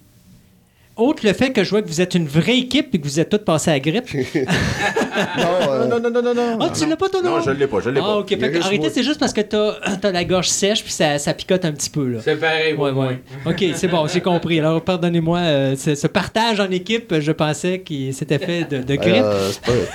autre 0.97 1.27
le 1.27 1.33
fait 1.33 1.51
que 1.51 1.65
je 1.65 1.71
vois 1.71 1.83
que 1.83 1.89
vous 1.89 2.01
êtes 2.01 2.15
une 2.15 2.27
vraie 2.27 2.59
équipe 2.59 2.95
et 2.95 3.01
que 3.01 3.05
vous 3.05 3.19
êtes 3.19 3.29
tous 3.29 3.39
passés 3.39 3.71
à 3.71 3.75
la 3.75 3.81
grippe. 3.81 4.07
non, 4.15 5.71
euh, 5.71 5.87
non, 5.87 6.01
non, 6.01 6.11
non, 6.11 6.23
non, 6.23 6.35
non. 6.35 6.59
Ah, 6.61 6.71
tu 6.73 6.87
l'as 6.87 6.97
pas, 6.97 7.09
toi, 7.09 7.21
non? 7.23 7.31
Non, 7.37 7.41
je 7.43 7.51
l'ai 7.51 7.67
pas, 7.67 7.81
je 7.81 7.91
l'ai 7.91 8.01
Ah, 8.01 8.05
pas. 8.05 8.17
OK. 8.19 8.31
Il 8.31 8.41
y 8.41 8.45
a 8.45 8.47
Fait 8.47 8.53
que, 8.59 8.65
arrêtez, 8.65 8.91
c'est 8.91 9.03
juste 9.03 9.19
parce 9.19 9.33
que 9.33 9.41
t'as 9.41 9.75
as 10.03 10.11
la 10.13 10.25
gorge 10.25 10.49
sèche 10.49 10.83
puis 10.83 10.93
ça, 10.93 11.19
ça 11.19 11.35
picote 11.35 11.65
un 11.65 11.73
petit 11.73 11.91
peu, 11.91 12.07
là. 12.09 12.19
C'est 12.23 12.37
pareil, 12.37 12.75
Ouais, 12.75 12.91
ouais. 12.91 13.23
OK, 13.47 13.65
c'est 13.75 13.89
bon, 13.89 14.07
j'ai 14.07 14.21
compris. 14.21 14.59
Alors, 14.61 14.83
pardonnez-moi, 14.83 15.39
euh, 15.39 15.77
ce, 15.77 16.07
partage 16.07 16.61
en 16.61 16.71
équipe, 16.71 17.19
je 17.21 17.33
pensais 17.33 17.81
qu'il 17.81 18.15
s'était 18.15 18.39
fait 18.39 18.65
de, 18.65 18.79
de 18.83 18.95
grippe. 18.97 19.23
euh, 19.25 19.51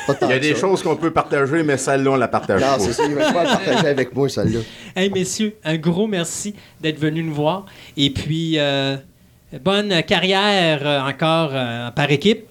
pas, 0.08 0.14
pas 0.14 0.26
Il 0.28 0.30
y 0.30 0.34
a 0.34 0.38
que 0.38 0.42
des 0.42 0.54
ça. 0.56 0.62
choses 0.62 0.84
qu'on 0.84 0.96
peut 0.96 1.12
partager, 1.12 1.64
mais 1.64 1.78
celle-là, 1.78 2.12
on 2.12 2.16
la 2.16 2.28
partage 2.28 2.62
Non, 2.62 2.68
pas. 2.68 2.80
c'est 2.80 2.94
ça, 2.94 3.04
il 3.08 3.16
va 3.16 3.32
pas 3.32 3.44
le 3.44 3.50
partager 3.50 3.88
avec 3.88 4.14
moi, 4.16 4.28
celle-là. 4.30 4.60
Hey, 4.96 5.10
messieurs, 5.10 5.56
un 5.64 5.78
gros 5.78 6.08
merci 6.08 6.56
d'être 6.82 7.00
venus 7.00 7.24
nous 7.26 7.34
voir. 7.34 7.66
Et 7.98 8.10
puis, 8.10 8.56
euh, 8.58 8.98
bonne 9.64 10.04
carrière 10.04 10.80
euh, 10.86 11.02
encore 11.10 11.52
euh, 11.54 11.90
par 11.92 12.12
équipe. 12.12 12.46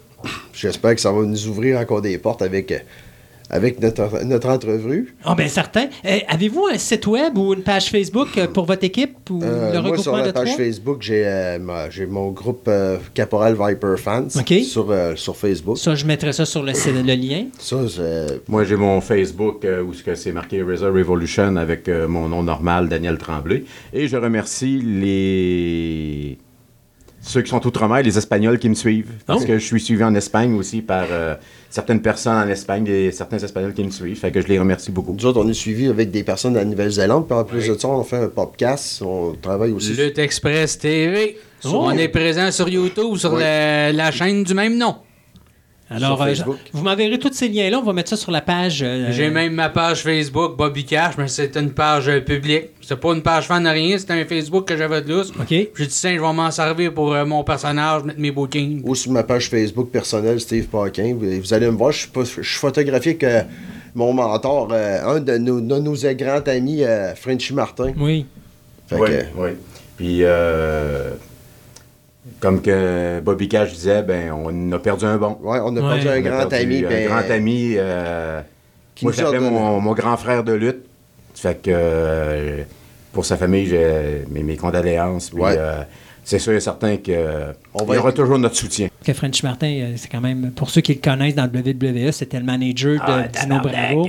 J'espère 0.52 0.94
que 0.94 1.00
ça 1.00 1.12
va 1.12 1.22
nous 1.22 1.46
ouvrir 1.46 1.78
encore 1.78 2.02
des 2.02 2.18
portes 2.18 2.42
avec, 2.42 2.72
euh, 2.72 2.78
avec 3.50 3.80
notre, 3.80 4.24
notre 4.24 4.48
entrevue. 4.48 5.14
Ah, 5.24 5.36
bien, 5.36 5.46
certain. 5.46 5.86
Euh, 6.04 6.18
Avez-vous 6.28 6.66
un 6.74 6.76
site 6.76 7.06
web 7.06 7.38
ou 7.38 7.54
une 7.54 7.62
page 7.62 7.88
Facebook 7.88 8.28
pour 8.52 8.64
votre 8.66 8.82
équipe 8.82 9.30
ou 9.30 9.40
Euh, 9.44 9.72
le 9.72 9.80
moi, 9.80 9.96
sur 9.96 10.12
regroupement 10.12 10.16
la 10.18 10.26
de 10.26 10.32
page? 10.32 10.56
Facebook, 10.56 10.98
j'ai 11.02 11.22
euh, 11.24 11.58
mon 12.10 12.32
groupe 12.32 12.66
euh, 12.66 12.96
Caporal 13.14 13.54
Viper 13.58 13.94
Fans 13.96 14.28
sur, 14.28 14.90
euh, 14.90 15.14
sur 15.14 15.36
Facebook. 15.36 15.78
Ça, 15.78 15.94
je 15.94 16.04
mettrai 16.04 16.32
ça 16.32 16.44
sur 16.44 16.64
le, 16.64 16.72
lien. 16.72 17.44
Ça, 17.60 17.76
Moi, 18.48 18.64
j'ai 18.64 18.76
mon 18.76 19.00
Facebook 19.00 19.64
euh, 19.64 19.82
où 19.84 19.94
ce 19.94 20.02
que 20.02 20.16
c'est 20.16 20.32
marqué 20.32 20.60
Razor 20.64 20.92
Revolution 20.92 21.54
avec 21.56 21.88
euh, 21.88 22.08
mon 22.08 22.28
nom 22.28 22.42
normal, 22.42 22.88
Daniel 22.88 23.18
Tremblay. 23.18 23.62
Et 23.92 24.08
je 24.08 24.16
remercie 24.16 24.80
les 24.84 26.38
ceux 27.20 27.42
qui 27.42 27.50
sont 27.50 27.66
outre-mer, 27.66 28.02
les 28.02 28.16
Espagnols 28.16 28.58
qui 28.58 28.68
me 28.68 28.74
suivent. 28.74 29.10
Parce 29.26 29.42
Oh. 29.42 29.46
que 29.46 29.58
je 29.58 29.64
suis 29.64 29.80
suivi 29.80 30.02
en 30.04 30.14
Espagne 30.14 30.54
aussi 30.54 30.82
par 30.82 31.06
euh, 31.10 31.34
certaines 31.68 32.00
personnes 32.00 32.36
en 32.36 32.48
Espagne 32.48 32.86
et 32.86 33.10
certains 33.12 33.38
Espagnols 33.38 33.74
qui 33.74 33.84
me 33.84 33.90
suivent. 33.90 34.18
Fait 34.18 34.30
que 34.30 34.40
je 34.40 34.46
les 34.46 34.58
remercie 34.58 34.90
beaucoup. 34.90 35.14
nous 35.18 35.26
autres, 35.26 35.40
on 35.44 35.48
est 35.48 35.52
suivis 35.54 35.88
avec 35.88 36.10
des 36.10 36.22
personnes 36.22 36.52
de 36.54 36.58
la 36.58 36.64
Nouvelle-Zélande. 36.64 37.26
Puis 37.26 37.36
en 37.36 37.44
plus 37.44 37.68
Oui. 37.68 37.74
de 37.74 37.80
ça, 37.80 37.88
on 37.88 38.04
fait 38.04 38.16
un 38.16 38.28
podcast. 38.28 39.02
On 39.02 39.34
travaille 39.40 39.72
aussi. 39.72 39.92
Lutte 39.94 40.18
Express 40.18 40.78
TV. 40.78 41.36
Oh. 41.64 41.70
On 41.74 41.90
est 41.98 42.08
présent 42.08 42.50
sur 42.52 42.68
YouTube, 42.68 43.16
sur 43.16 43.32
Oui. 43.34 43.40
la, 43.40 43.92
la 43.92 44.10
chaîne 44.12 44.44
du 44.44 44.54
même 44.54 44.78
nom. 44.78 44.94
Alors, 45.90 46.16
Sur 46.18 46.22
euh, 46.22 46.26
Facebook. 46.28 46.56
vous 46.72 46.82
m'enverrez 46.84 47.18
tous 47.18 47.32
ces 47.32 47.48
liens-là. 47.48 47.78
On 47.78 47.82
va 47.82 47.94
mettre 47.94 48.10
ça 48.10 48.16
sur 48.16 48.30
la 48.30 48.42
page. 48.42 48.82
euh, 48.82 49.08
J'ai 49.10 49.30
même 49.30 49.54
ma 49.54 49.70
page 49.70 50.02
Facebook, 50.02 50.56
Bobby 50.56 50.84
Cash, 50.84 51.14
mais 51.16 51.28
c'est 51.28 51.56
une 51.56 51.70
page 51.70 52.08
euh, 52.08 52.20
publique. 52.20 52.64
C'est 52.82 53.00
pas 53.00 53.14
une 53.14 53.22
page 53.22 53.46
fan 53.46 53.64
de 53.64 53.68
rien, 53.70 53.96
c'est 53.98 54.10
un 54.10 54.24
Facebook 54.26 54.66
que 54.68 54.76
j'avais 54.76 55.00
de 55.00 55.08
lousse. 55.12 55.30
OK. 55.30 55.46
J'ai 55.48 55.66
dit, 55.66 55.88
tiens, 55.88 56.14
je 56.16 56.20
vais 56.20 56.32
m'en 56.32 56.50
servir 56.50 56.92
pour 56.92 57.14
euh, 57.14 57.24
mon 57.24 57.42
personnage, 57.42 58.04
mettre 58.04 58.20
mes 58.20 58.30
bookings. 58.30 58.82
Ou 58.84 58.94
sur 58.94 59.12
ma 59.12 59.22
page 59.22 59.48
Facebook 59.48 59.90
personnelle, 59.90 60.40
Steve 60.40 60.66
Parkin. 60.66 61.14
Vous, 61.18 61.40
vous 61.40 61.54
allez 61.54 61.66
me 61.70 61.76
voir, 61.76 61.92
je 61.92 62.00
suis, 62.00 62.08
pas- 62.08 62.24
je 62.24 62.42
suis 62.42 62.58
photographié 62.58 63.12
avec 63.12 63.24
euh, 63.24 63.42
mon 63.94 64.12
mentor, 64.12 64.68
euh, 64.72 65.16
un 65.16 65.20
de 65.20 65.38
nos, 65.38 65.60
de 65.60 65.78
nos 65.78 65.94
grands 66.14 66.42
amis, 66.46 66.84
euh, 66.84 67.14
Frenchy 67.14 67.54
Martin. 67.54 67.92
Oui. 67.96 68.26
Fait 68.88 68.96
Oui, 68.96 69.08
que, 69.08 69.22
oui. 69.36 69.50
Puis, 69.96 70.18
euh, 70.22 71.10
comme 72.40 72.60
que 72.62 73.20
Bobby 73.20 73.48
Cash 73.48 73.72
disait, 73.72 74.02
ben, 74.02 74.32
on 74.32 74.72
a 74.72 74.78
perdu 74.78 75.04
un 75.04 75.16
bon. 75.16 75.38
ouais, 75.42 75.58
on 75.62 75.76
a 75.76 75.80
Ouais. 75.80 76.00
perdu 76.02 76.08
On 76.08 76.10
un 76.10 76.14
a 76.14 76.20
grand 76.20 76.46
perdu 76.48 76.64
ami. 76.64 76.84
Un 76.84 76.88
ben, 76.88 77.08
grand 77.08 77.30
ami. 77.30 77.74
euh, 77.76 78.40
qui 78.94 79.04
moi, 79.04 79.12
j'appelais 79.12 79.38
mon, 79.40 79.80
mon 79.80 79.92
grand 79.92 80.16
frère 80.16 80.44
de 80.44 80.52
lutte. 80.52 80.84
Fait 81.34 81.54
que 81.60 81.70
euh, 81.72 82.62
pour 83.12 83.24
sa 83.24 83.36
famille, 83.36 83.66
j'ai 83.66 84.24
mes, 84.30 84.42
mes 84.42 84.56
condoléances. 84.56 85.30
Puis, 85.30 85.40
Ouais. 85.42 85.54
euh, 85.56 85.82
c'est 86.28 86.38
sûr 86.38 86.52
et 86.52 86.60
certain 86.60 86.98
que 86.98 87.52
On 87.72 87.84
il 87.84 87.88
va 87.88 87.94
y 87.94 87.98
aura 87.98 88.10
être- 88.10 88.16
toujours 88.16 88.38
notre 88.38 88.54
soutien. 88.56 88.88
Que 89.02 89.14
French 89.14 89.42
Martin, 89.42 89.66
euh, 89.68 89.92
c'est 89.96 90.08
quand 90.08 90.20
même, 90.20 90.50
pour 90.52 90.68
ceux 90.68 90.82
qui 90.82 90.92
le 90.92 91.00
connaissent 91.00 91.34
dans 91.34 91.44
le 91.50 91.58
WWE, 91.60 92.12
c'était 92.12 92.38
le 92.38 92.44
manager 92.44 92.96
de 93.02 93.40
Dino 93.40 93.60
Bravo. 93.60 94.08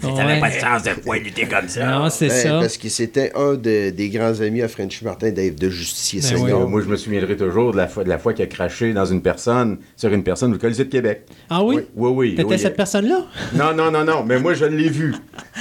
Ça 0.00 0.06
Ouais. 0.08 0.14
n'avait 0.14 0.38
pas 0.40 0.50
de 0.50 0.54
sens 0.60 0.82
de 0.84 0.90
pouvoir 0.90 1.18
lutter 1.18 1.46
comme 1.48 1.66
ça. 1.68 1.84
Non, 1.98 2.08
c'est 2.08 2.28
Ben, 2.28 2.34
ça. 2.36 2.58
Parce 2.60 2.76
que 2.78 2.88
c'était 2.88 3.32
un 3.34 3.54
de- 3.54 3.90
des 3.90 4.08
grands 4.10 4.40
amis 4.40 4.62
à 4.62 4.68
Frenchy 4.68 5.04
Martin, 5.04 5.30
Dave 5.32 5.56
de 5.56 5.68
Justicier 5.68 6.20
Ben. 6.20 6.48
Euh, 6.52 6.66
Moi, 6.68 6.82
je 6.82 6.86
me 6.86 6.94
souviendrai 6.96 7.36
toujours 7.36 7.72
de 7.72 7.76
la 7.78 7.88
fois, 7.88 8.04
de 8.04 8.08
la 8.08 8.18
fois 8.18 8.32
qu'il 8.32 8.44
a 8.44 8.46
craché 8.46 8.92
dans 8.92 9.06
une 9.06 9.22
personne, 9.22 9.78
sur 9.96 10.12
une 10.12 10.22
personne 10.22 10.54
au 10.54 10.58
Colisée 10.58 10.84
de 10.84 10.90
Québec. 10.90 11.22
Ah 11.50 11.64
oui? 11.64 11.80
Oui, 11.96 12.10
oui. 12.14 12.30
T'étais 12.36 12.48
oui. 12.48 12.58
cette 12.60 12.76
personne-là? 12.76 13.26
Non, 13.54 13.74
non, 13.74 13.90
non, 13.90 14.04
non, 14.04 14.22
mais 14.24 14.38
moi, 14.38 14.54
je 14.54 14.66
l'ai 14.66 14.88
vu. 14.88 15.12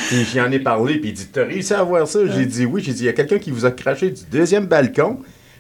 Puis 0.10 0.24
j'y 0.32 0.40
en 0.40 0.52
ai 0.52 0.60
parlé, 0.60 1.00
puis 1.00 1.10
il 1.10 1.14
dit 1.14 1.28
T'as 1.34 1.46
réussi 1.46 1.74
à 1.74 1.82
voir 1.82 2.08
ça 2.08 2.20
J'ai 2.28 2.46
dit 2.46 2.66
Oui. 2.68 2.84
J'ai 2.86 2.94
dit 2.94 3.02
Il 3.04 3.06
y 3.08 3.10
a 3.10 3.14
quelqu'un 3.14 3.40
qui 3.40 3.50
vous 3.50 3.66
a 3.66 3.72
craché 3.72 4.12
du 4.12 4.22
deuxième 4.32 4.68
balcon. 4.68 5.18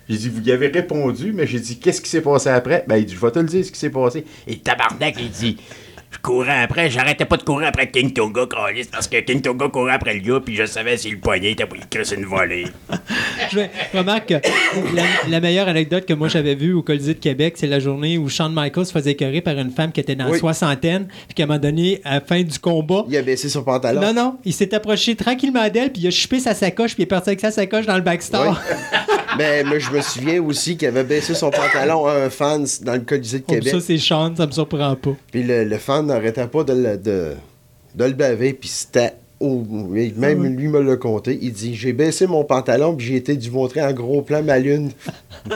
J'ai 0.10 0.18
dit 0.18 0.30
Vous 0.30 0.42
y 0.48 0.52
avez 0.52 0.68
répondu, 0.68 1.32
mais 1.34 1.48
j'ai 1.48 1.60
dit 1.60 1.80
Qu'est-ce 1.80 2.02
qui 2.02 2.10
s'est 2.10 2.22
passé 2.22 2.50
après? 2.50 2.86
Ben, 2.88 2.98
il 2.98 3.06
dit 3.06 3.16
Je 3.16 3.20
vais 3.20 3.32
te 3.32 3.40
le 3.40 3.46
dire 3.46 3.66
ce 3.66 3.72
qui 3.72 3.80
s'est 3.80 3.90
passé. 3.90 4.24
Et 4.48 4.58
tabarnak, 4.58 5.16
il 5.20 5.30
dit 5.30 5.58
Je 6.10 6.18
courais 6.20 6.62
après, 6.62 6.90
j'arrêtais 6.90 7.26
pas 7.26 7.36
de 7.38 7.44
courir 7.44 7.68
après 7.68 7.90
King 7.92 8.14
Tonga, 8.14 8.46
Carlis, 8.50 8.86
parce 8.92 9.08
que 9.08 9.20
King 9.20 9.42
Tonga 9.42 9.68
courait 9.68 9.94
après 9.94 10.14
le 10.14 10.22
gars, 10.22 10.40
puis 10.44 10.56
je 10.56 10.66
savais 10.66 10.96
si 10.98 11.10
le 11.12 11.18
poignet 11.18 11.52
était 11.52 11.66
pas 11.66 11.76
écrit 11.76 12.16
une 12.16 12.26
volée. 12.26 12.66
Je 13.52 13.60
remarque 13.98 14.28
que 14.28 14.34
la, 14.94 15.04
la 15.30 15.40
meilleure 15.40 15.70
anecdote 15.70 16.06
que 16.06 16.14
moi 16.14 16.28
j'avais 16.28 16.56
vue 16.56 16.74
au 16.74 16.82
Colisée 16.82 17.14
de 17.14 17.20
Québec, 17.20 17.54
c'est 17.58 17.68
la 17.68 17.80
journée 17.80 18.18
où 18.18 18.28
Shawn 18.28 18.54
Michaels 18.54 18.88
se 18.88 18.92
faisait 18.92 19.12
écœurer 19.12 19.40
par 19.40 19.58
une 19.58 19.72
femme 19.72 19.94
qui 19.94 20.02
était 20.02 20.16
dans 20.16 20.28
la 20.28 20.38
soixantaine, 20.38 21.08
puis 21.28 21.36
qu'à 21.36 21.44
un 21.44 21.46
moment 21.46 21.60
donné, 21.60 22.02
à 22.04 22.16
la 22.16 22.22
fin 22.22 22.42
du 22.42 22.60
combat, 22.60 23.06
Il 23.08 23.16
a 23.16 23.22
baissé 23.22 23.48
son 23.48 23.64
pantalon. 23.64 24.02
non, 24.02 24.14
non, 24.14 24.38
il 24.44 24.54
s'est 24.54 24.74
approché 24.74 25.16
tranquillement 25.16 25.70
d'elle, 25.70 25.94
puis 25.94 26.02
il 26.02 26.08
a 26.08 26.12
chupé 26.12 26.40
sa 26.40 26.54
sacoche, 26.54 26.94
puis 26.94 27.04
il 27.04 27.06
est 27.06 27.08
parti 27.08 27.30
avec 27.30 27.40
sa 27.40 27.52
sacoche 27.52 27.86
dans 27.86 27.96
le 27.96 28.02
backstore. 28.02 28.60
Mais, 29.38 29.64
mais 29.64 29.80
je 29.80 29.92
me 29.92 30.02
souviens 30.02 30.42
aussi 30.42 30.78
qu'il 30.78 30.88
avait 30.88 31.04
baissé 31.04 31.34
son 31.34 31.50
pantalon 31.52 32.06
à 32.06 32.14
un 32.14 32.30
fan 32.30 32.66
dans 32.84 32.94
le 32.94 33.00
Colisée 33.02 33.40
de 33.40 33.46
Comme 33.46 33.60
Québec. 33.60 33.74
ça, 33.74 33.80
c'est 33.82 33.98
Sean, 33.98 34.36
ça 34.36 34.46
me 34.48 34.52
surprend 34.52 34.96
pas. 34.96 35.16
Puis 35.32 35.44
le, 35.44 35.64
le 35.64 35.78
fan 35.78 36.06
n'arrêtait 36.08 36.48
pas 36.48 36.64
de 36.64 36.74
le, 36.74 36.98
de, 36.98 37.34
de 37.96 38.04
le 38.06 38.14
baver, 38.14 38.54
puis 38.54 38.70
c'était. 38.70 39.14
au- 39.40 39.64
même 40.16 40.44
Ah 40.46 40.50
lui 40.50 40.68
me 40.68 40.82
l'a 40.82 40.96
compté. 40.98 41.38
Il 41.42 41.52
dit 41.54 41.76
J'ai 41.76 41.94
baissé 41.94 42.26
mon 42.28 42.44
pantalon, 42.44 42.96
puis 42.96 43.06
j'ai 43.08 43.16
été 43.18 43.36
dû 43.36 43.52
montrer 43.52 43.82
en 43.84 43.94
gros 43.94 44.22
plan 44.22 44.42
ma 44.44 44.60
lune. 44.60 44.92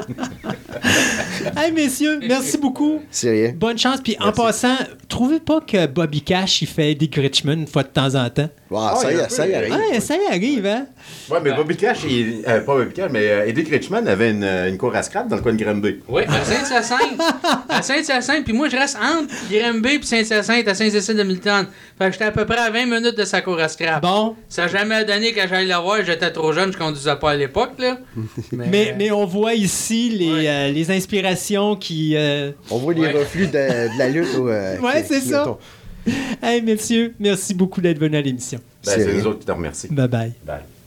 Hey, 1.57 1.71
messieurs, 1.71 2.19
merci 2.27 2.57
beaucoup. 2.57 3.01
C'est 3.09 3.31
rien. 3.31 3.53
Bonne 3.55 3.77
chance. 3.77 3.99
Puis 4.03 4.15
en 4.19 4.31
passant, 4.31 4.75
trouvez 5.07 5.39
pas 5.39 5.59
que 5.61 5.87
Bobby 5.87 6.21
Cash, 6.21 6.61
il 6.61 6.67
fait 6.67 6.93
Dick 6.95 7.15
Richmond 7.15 7.53
une 7.53 7.67
fois 7.67 7.83
de 7.83 7.87
temps 7.89 8.13
en 8.15 8.29
temps? 8.29 8.49
Ah, 8.73 8.95
ça, 8.95 9.11
y 9.11 9.19
a 9.19 9.27
ça 9.29 9.47
y 9.47 9.53
arrive. 9.53 9.73
Ouais, 9.73 9.99
ça 9.99 10.15
y 10.15 10.25
arrive, 10.33 10.65
hein? 10.65 10.85
Ouais, 11.29 11.39
mais 11.43 11.51
Bobby 11.53 11.75
Cash, 11.75 11.99
il- 12.09 12.41
euh, 12.47 12.61
pas 12.61 12.75
Bobby 12.75 12.93
Cash, 12.93 13.09
mais 13.11 13.27
euh, 13.29 13.45
Eddie 13.47 13.69
Richmond 13.69 14.05
avait 14.07 14.31
une, 14.31 14.43
une 14.43 14.77
cour 14.77 14.95
à 14.95 15.03
scrap 15.03 15.27
dans 15.27 15.35
le 15.35 15.41
coin 15.41 15.53
de 15.53 15.63
Granby. 15.63 15.99
Oui, 16.07 16.23
à 16.27 16.43
Saint-Hyacinthe. 16.45 17.19
à 17.69 17.81
Saint-Hyacinthe, 17.81 18.43
puis 18.45 18.53
moi, 18.53 18.69
je 18.69 18.77
reste 18.77 18.97
entre 18.97 19.33
Grimby 19.51 19.95
et 19.95 20.03
Saint-Hyacinthe 20.03 20.67
à 20.67 20.73
Saint-Cécile 20.73 21.17
de 21.17 21.23
Milton. 21.23 21.67
Fait 21.97 22.05
que 22.07 22.11
j'étais 22.13 22.25
à 22.25 22.31
peu 22.31 22.45
près 22.45 22.57
à 22.59 22.69
20 22.69 22.85
minutes 22.85 23.17
de 23.17 23.25
sa 23.25 23.41
cour 23.41 23.59
à 23.59 23.67
scrap. 23.67 24.01
Bon, 24.01 24.35
Ça 24.47 24.63
n'a 24.63 24.67
jamais 24.69 25.03
donné 25.05 25.33
quand 25.33 25.45
j'allais 25.49 25.65
la 25.67 25.79
voir, 25.79 25.97
j'étais 26.05 26.31
trop 26.31 26.53
jeune, 26.53 26.71
je 26.71 26.77
conduisais 26.77 27.15
pas 27.17 27.31
à 27.31 27.35
l'époque, 27.35 27.71
là. 27.79 27.97
mais, 28.51 28.95
mais 28.97 29.11
on 29.11 29.25
voit 29.25 29.53
ici 29.53 30.09
les, 30.09 30.31
Ouais. 30.31 30.47
euh, 30.47 30.71
les 30.71 30.91
inspirations 30.91 31.75
qui... 31.75 32.15
euh, 32.15 32.51
On 32.69 32.77
voit 32.77 32.93
les 32.93 33.01
Ouais. 33.01 33.11
reflux 33.11 33.47
de, 33.47 33.51
de 33.53 33.97
la 33.99 34.07
lutte. 34.09 34.27
euh, 34.37 34.77
Ouais, 34.79 35.03
c'est 35.07 35.19
ça. 35.19 35.39
mettons. 35.39 35.57
Hey, 36.41 36.61
messieurs, 36.61 37.13
merci 37.19 37.53
beaucoup 37.53 37.81
d'être 37.81 37.99
venus 37.99 38.17
à 38.17 38.21
l'émission. 38.21 38.59
Ben, 38.85 38.91
C'est 38.95 39.13
nous 39.13 39.27
autres 39.27 39.39
qui 39.39 39.45
te 39.45 39.51
remercions. 39.51 39.89
Bye-bye. 39.91 40.31
Bye. 40.45 40.55
Hey 40.57 40.80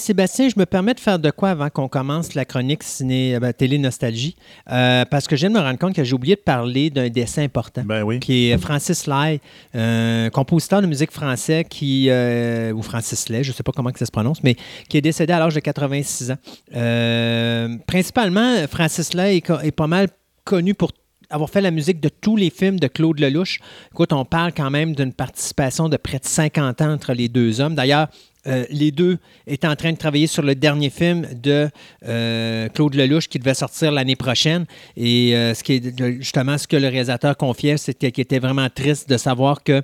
Sébastien, 0.00 0.48
je 0.48 0.58
me 0.58 0.66
permets 0.66 0.94
de 0.94 1.00
faire 1.00 1.18
de 1.18 1.30
quoi 1.30 1.50
avant 1.50 1.68
qu'on 1.70 1.88
commence 1.88 2.34
la 2.34 2.44
chronique 2.44 2.82
ciné, 2.82 3.34
euh, 3.34 3.40
ben, 3.40 3.52
télé 3.52 3.78
nostalgie, 3.78 4.34
Euh, 4.70 5.04
parce 5.04 5.26
que 5.26 5.36
je 5.36 5.40
viens 5.42 5.50
de 5.50 5.54
me 5.54 5.60
rendre 5.60 5.78
compte 5.78 5.94
que 5.94 6.02
j'ai 6.04 6.14
oublié 6.14 6.36
de 6.36 6.40
parler 6.40 6.90
d'un 6.90 7.08
dessin 7.08 7.42
important. 7.42 7.82
Ben 7.84 8.02
oui. 8.02 8.20
qui 8.20 8.50
est 8.50 8.58
Francis 8.58 9.06
Lai, 9.06 9.40
un 9.74 10.30
compositeur 10.32 10.82
de 10.82 10.86
musique 10.86 11.10
français 11.12 11.64
qui, 11.68 12.08
euh, 12.08 12.72
ou 12.72 12.82
Francis 12.82 13.28
Lai, 13.28 13.44
je 13.44 13.50
ne 13.50 13.54
sais 13.54 13.62
pas 13.62 13.72
comment 13.72 13.90
que 13.90 13.98
ça 13.98 14.06
se 14.06 14.10
prononce, 14.10 14.42
mais 14.42 14.56
qui 14.88 14.96
est 14.96 15.00
décédé 15.02 15.32
à 15.32 15.38
l'âge 15.38 15.54
de 15.54 15.60
86 15.60 16.30
ans. 16.32 16.38
Euh, 16.74 17.76
principalement, 17.86 18.66
Francis 18.68 19.14
Lai 19.14 19.36
est, 19.36 19.50
est 19.62 19.72
pas 19.72 19.86
mal 19.86 20.08
connu 20.44 20.74
pour 20.74 20.90
avoir 21.30 21.48
fait 21.48 21.60
la 21.60 21.70
musique 21.70 22.00
de 22.00 22.08
tous 22.08 22.36
les 22.36 22.50
films 22.50 22.80
de 22.80 22.88
Claude 22.88 23.20
Lelouch. 23.20 23.60
Écoute, 23.92 24.12
on 24.12 24.24
parle 24.24 24.52
quand 24.52 24.70
même 24.70 24.94
d'une 24.94 25.12
participation 25.12 25.88
de 25.88 25.96
près 25.96 26.18
de 26.18 26.24
50 26.24 26.80
ans 26.82 26.92
entre 26.92 27.12
les 27.12 27.28
deux 27.28 27.60
hommes. 27.60 27.74
D'ailleurs, 27.74 28.08
euh, 28.46 28.64
les 28.70 28.90
deux 28.90 29.18
étaient 29.46 29.66
en 29.66 29.76
train 29.76 29.92
de 29.92 29.98
travailler 29.98 30.26
sur 30.26 30.42
le 30.42 30.54
dernier 30.54 30.90
film 30.90 31.26
de 31.34 31.68
euh, 32.06 32.68
Claude 32.68 32.94
Lelouch 32.94 33.28
qui 33.28 33.38
devait 33.38 33.54
sortir 33.54 33.92
l'année 33.92 34.16
prochaine. 34.16 34.66
Et 34.96 35.36
euh, 35.36 35.54
ce 35.54 36.16
justement 36.20 36.56
ce 36.56 36.66
que 36.66 36.76
le 36.76 36.88
réalisateur 36.88 37.36
confiait, 37.36 37.76
c'était 37.76 38.10
qu'il 38.12 38.22
était 38.22 38.38
vraiment 38.38 38.68
triste 38.70 39.08
de 39.08 39.16
savoir 39.16 39.62
que 39.62 39.82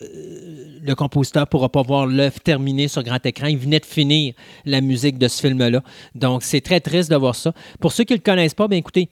le 0.00 0.94
compositeur 0.94 1.42
ne 1.42 1.46
pourra 1.46 1.68
pas 1.68 1.82
voir 1.82 2.06
l'œuvre 2.06 2.38
terminée 2.40 2.86
sur 2.86 3.02
grand 3.02 3.24
écran. 3.26 3.48
Il 3.48 3.58
venait 3.58 3.80
de 3.80 3.84
finir 3.84 4.32
la 4.64 4.80
musique 4.80 5.18
de 5.18 5.26
ce 5.26 5.40
film-là. 5.40 5.82
Donc, 6.14 6.44
c'est 6.44 6.60
très 6.60 6.80
triste 6.80 7.10
de 7.10 7.16
voir 7.16 7.34
ça. 7.34 7.52
Pour 7.80 7.92
ceux 7.92 8.04
qui 8.04 8.12
ne 8.12 8.18
le 8.18 8.22
connaissent 8.22 8.54
pas, 8.54 8.68
bien 8.68 8.78
écoutez, 8.78 9.10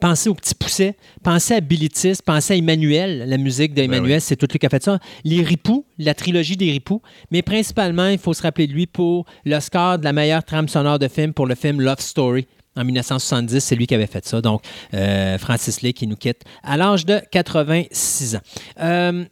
Pensez 0.00 0.28
au 0.28 0.34
Petit 0.34 0.54
Pousset, 0.54 0.96
pensez 1.22 1.54
à 1.54 1.60
Bilitis, 1.60 2.18
pensez 2.24 2.54
à 2.54 2.56
Emmanuel, 2.56 3.24
la 3.28 3.36
musique 3.36 3.74
d'Emmanuel, 3.74 4.16
oui. 4.16 4.20
c'est 4.20 4.36
tout 4.36 4.46
lui 4.50 4.58
qui 4.58 4.66
a 4.66 4.68
fait 4.68 4.82
ça. 4.82 4.98
Les 5.24 5.42
Ripoux, 5.42 5.84
la 5.98 6.14
trilogie 6.14 6.56
des 6.56 6.70
Ripoux, 6.70 7.02
mais 7.30 7.42
principalement, 7.42 8.08
il 8.08 8.18
faut 8.18 8.34
se 8.34 8.42
rappeler 8.42 8.66
de 8.66 8.72
lui 8.72 8.86
pour 8.86 9.26
l'Oscar 9.44 9.98
de 9.98 10.04
la 10.04 10.12
meilleure 10.12 10.44
trame 10.44 10.68
sonore 10.68 10.98
de 10.98 11.08
film 11.08 11.32
pour 11.32 11.46
le 11.46 11.54
film 11.54 11.80
Love 11.80 12.00
Story. 12.00 12.46
En 12.76 12.84
1970, 12.84 13.60
c'est 13.60 13.74
lui 13.74 13.86
qui 13.86 13.94
avait 13.94 14.06
fait 14.06 14.24
ça. 14.24 14.40
Donc, 14.40 14.62
euh, 14.94 15.38
Francis 15.38 15.82
Lay 15.82 15.92
qui 15.92 16.06
nous 16.06 16.16
quitte 16.16 16.42
à 16.62 16.76
l'âge 16.76 17.04
de 17.04 17.20
86 17.30 18.36
ans. 18.36 18.40
Euh, 18.80 19.24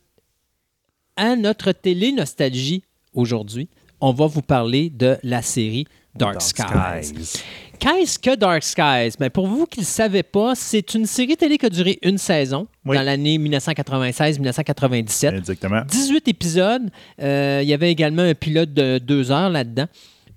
à 1.17 1.37
notre 1.37 1.73
télé 1.73 2.13
nostalgie 2.13 2.83
aujourd'hui, 3.15 3.69
on 4.01 4.13
va 4.13 4.27
vous 4.27 4.43
parler 4.43 4.91
de 4.91 5.19
la 5.23 5.43
série 5.43 5.87
Dark, 6.15 6.43
Skies. 6.43 7.43
Qu'est-ce 7.79 8.19
que 8.19 8.35
Dark 8.35 8.63
Skies? 8.63 9.17
Ben, 9.19 9.31
pour 9.31 9.47
vous 9.47 9.67
qui 9.67 9.81
ne 9.81 9.85
le 9.85 9.89
savez 9.89 10.23
pas, 10.23 10.55
c'est 10.55 10.95
une 10.95 11.07
série 11.07 11.37
télé 11.37 11.59
qui 11.59 11.67
a 11.67 11.71
duré 11.71 11.99
une 12.03 12.19
saison 12.19 12.67
Oui. 12.85 12.97
dans 12.97 13.03
l'année 13.03 13.39
1996-1997. 13.39 15.37
Exactement. 15.37 15.83
18 15.87 16.29
épisodes. 16.29 16.91
Euh, 17.23 17.61
il 17.63 17.69
y 17.69 17.75
avait 17.75 17.91
également 17.93 18.23
un 18.23 18.35
pilote 18.35 18.73
de 18.75 18.99
deux 18.99 19.31
heures 19.31 19.51
là-dedans. 19.51 19.87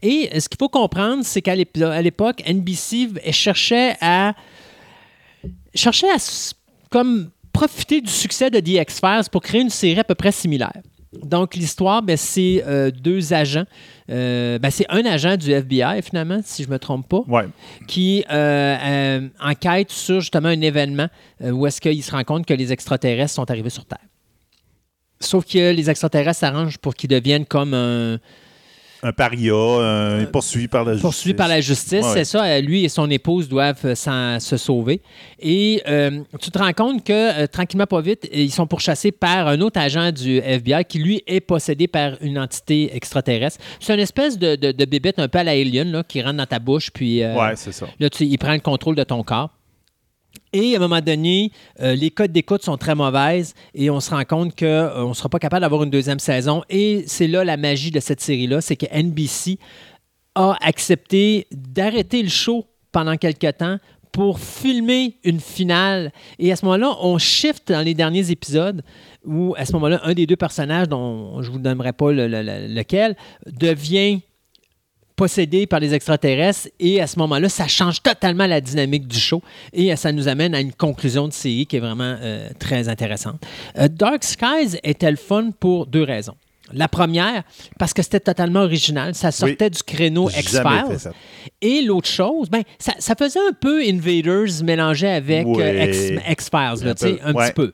Et 0.03 0.29
ce 0.39 0.49
qu'il 0.49 0.57
faut 0.59 0.69
comprendre, 0.69 1.23
c'est 1.23 1.41
qu'à 1.41 1.55
l'époque, 1.55 2.43
NBC 2.47 3.09
cherchait 3.31 3.95
à 4.01 4.33
cherchait 5.73 6.09
à 6.09 6.17
comme 6.89 7.29
profiter 7.53 8.01
du 8.01 8.11
succès 8.11 8.49
de 8.49 8.59
The 8.59 8.81
X-Files 8.81 9.29
pour 9.31 9.41
créer 9.41 9.61
une 9.61 9.69
série 9.69 9.99
à 9.99 10.03
peu 10.03 10.15
près 10.15 10.31
similaire. 10.31 10.73
Donc, 11.13 11.55
l'histoire, 11.55 12.01
ben, 12.01 12.15
c'est 12.15 12.63
euh, 12.65 12.89
deux 12.89 13.33
agents. 13.33 13.65
Euh, 14.09 14.59
ben, 14.59 14.71
c'est 14.71 14.85
un 14.89 15.05
agent 15.05 15.35
du 15.35 15.51
FBI, 15.51 16.01
finalement, 16.01 16.39
si 16.43 16.63
je 16.63 16.69
ne 16.69 16.73
me 16.73 16.79
trompe 16.79 17.07
pas 17.09 17.21
Ouais. 17.27 17.47
qui 17.87 18.23
euh, 18.31 19.27
enquête 19.41 19.91
sur 19.91 20.21
justement 20.21 20.47
un 20.49 20.61
événement 20.61 21.07
où 21.43 21.67
est-ce 21.67 21.81
qu'il 21.81 22.01
se 22.01 22.11
rend 22.11 22.23
compte 22.23 22.45
que 22.45 22.53
les 22.53 22.71
extraterrestres 22.71 23.33
sont 23.33 23.49
arrivés 23.51 23.69
sur 23.69 23.83
Terre. 23.85 23.99
Sauf 25.19 25.45
que 25.45 25.71
les 25.71 25.89
extraterrestres 25.89 26.39
s'arrangent 26.39 26.77
pour 26.77 26.95
qu'ils 26.95 27.09
deviennent 27.09 27.45
comme 27.45 27.73
un 27.73 28.17
Un 29.03 29.11
paria, 29.11 29.53
un 29.55 30.25
poursuivi 30.25 30.67
par 30.67 30.83
la 30.83 30.91
justice. 30.93 31.01
poursuivi 31.01 31.33
par 31.33 31.47
la 31.47 31.59
justice. 31.61 32.05
Ouais, 32.05 32.13
C'est 32.13 32.25
ça, 32.25 32.43
euh, 32.43 32.61
lui 32.61 32.83
et 32.83 32.89
son 32.89 33.09
épouse 33.09 33.49
doivent 33.49 33.83
euh, 33.85 34.39
se 34.39 34.57
sauver. 34.57 35.01
Et 35.39 35.81
euh, 35.87 36.21
tu 36.39 36.51
te 36.51 36.59
rends 36.59 36.73
compte 36.73 37.03
que 37.03 37.11
euh, 37.43 37.47
tranquillement, 37.47 37.87
pas 37.87 38.01
vite, 38.01 38.29
ils 38.31 38.51
sont 38.51 38.67
pourchassés 38.67 39.11
par 39.11 39.47
un 39.47 39.59
autre 39.61 39.79
agent 39.79 40.11
du 40.11 40.37
FBI 40.37 40.85
qui, 40.85 40.99
lui, 40.99 41.23
est 41.25 41.39
possédé 41.39 41.87
par 41.87 42.13
une 42.21 42.37
entité 42.37 42.95
extraterrestre. 42.95 43.59
C'est 43.79 43.93
une 43.93 43.99
espèce 43.99 44.37
de, 44.37 44.55
de, 44.55 44.71
de 44.71 44.85
bébête 44.85 45.17
un 45.19 45.27
peu 45.27 45.39
à 45.39 45.43
la 45.43 45.51
Alien 45.51 45.91
là, 45.91 46.03
qui 46.03 46.21
rentre 46.21 46.37
dans 46.37 46.45
ta 46.45 46.59
bouche, 46.59 46.91
puis 46.91 47.23
euh, 47.23 47.35
Ouais, 47.35 47.55
ça. 47.55 47.87
Là, 47.99 48.09
tu, 48.09 48.25
il 48.25 48.37
prend 48.37 48.53
le 48.53 48.59
contrôle 48.59 48.95
de 48.95 49.03
ton 49.03 49.23
corps. 49.23 49.49
Et 50.53 50.73
à 50.73 50.77
un 50.77 50.81
moment 50.81 50.99
donné, 51.01 51.51
euh, 51.79 51.95
les 51.95 52.11
codes 52.11 52.31
d'écoute 52.31 52.63
sont 52.63 52.77
très 52.77 52.93
mauvaises 52.95 53.53
et 53.73 53.89
on 53.89 53.99
se 53.99 54.09
rend 54.11 54.23
compte 54.25 54.57
qu'on 54.57 55.09
ne 55.09 55.13
sera 55.13 55.29
pas 55.29 55.39
capable 55.39 55.61
d'avoir 55.61 55.83
une 55.83 55.89
deuxième 55.89 56.19
saison. 56.19 56.61
Et 56.69 57.03
c'est 57.07 57.27
là 57.27 57.43
la 57.43 57.55
magie 57.57 57.91
de 57.91 57.99
cette 57.99 58.19
série-là, 58.21 58.59
c'est 58.61 58.75
que 58.75 58.85
NBC 58.91 59.57
a 60.35 60.57
accepté 60.61 61.47
d'arrêter 61.51 62.21
le 62.21 62.29
show 62.29 62.65
pendant 62.91 63.15
quelques 63.15 63.57
temps 63.57 63.77
pour 64.11 64.39
filmer 64.41 65.15
une 65.23 65.39
finale. 65.39 66.11
Et 66.37 66.51
à 66.51 66.57
ce 66.57 66.65
moment-là, 66.65 66.97
on 67.01 67.17
shift 67.17 67.71
dans 67.71 67.79
les 67.81 67.93
derniers 67.93 68.29
épisodes 68.29 68.81
où, 69.25 69.53
à 69.57 69.65
ce 69.65 69.71
moment-là, 69.73 70.01
un 70.03 70.13
des 70.13 70.25
deux 70.27 70.35
personnages, 70.35 70.89
dont 70.89 71.41
je 71.41 71.47
ne 71.47 71.53
vous 71.53 71.59
donnerai 71.59 71.93
pas 71.93 72.11
le- 72.11 72.27
le- 72.27 72.41
le- 72.43 72.67
lequel, 72.67 73.15
devient 73.45 74.19
possédé 75.21 75.67
par 75.67 75.79
les 75.79 75.93
extraterrestres 75.93 76.69
et 76.79 76.99
à 76.99 77.05
ce 77.05 77.19
moment-là, 77.19 77.47
ça 77.47 77.67
change 77.67 78.01
totalement 78.01 78.47
la 78.47 78.59
dynamique 78.59 79.07
du 79.07 79.19
show 79.19 79.43
et 79.71 79.93
euh, 79.93 79.95
ça 79.95 80.11
nous 80.11 80.27
amène 80.27 80.55
à 80.55 80.61
une 80.61 80.73
conclusion 80.73 81.27
de 81.27 81.33
série 81.33 81.67
qui 81.67 81.75
est 81.75 81.79
vraiment 81.79 82.15
euh, 82.19 82.49
très 82.57 82.89
intéressante. 82.89 83.39
Euh, 83.77 83.87
Dark 83.87 84.23
Skies 84.23 84.79
était 84.81 85.11
le 85.11 85.17
fun 85.17 85.51
pour 85.59 85.85
deux 85.85 86.01
raisons. 86.01 86.33
La 86.73 86.87
première, 86.87 87.43
parce 87.77 87.93
que 87.93 88.01
c'était 88.01 88.19
totalement 88.19 88.61
original, 88.61 89.13
ça 89.13 89.31
sortait 89.31 89.69
du 89.69 89.83
créneau 89.83 90.27
X-Files. 90.27 91.11
Et 91.61 91.83
l'autre 91.83 92.09
chose, 92.09 92.49
ben, 92.49 92.63
ça, 92.79 92.93
ça 92.97 93.13
faisait 93.13 93.45
un 93.47 93.53
peu 93.53 93.83
Invaders 93.83 94.63
mélangé 94.63 95.07
avec 95.07 95.45
euh, 95.45 96.17
X-Files, 96.29 96.87
Un 96.87 96.95
peu, 96.95 97.19
un 97.23 97.33
ouais. 97.33 97.45
petit 97.45 97.53
peu. 97.53 97.73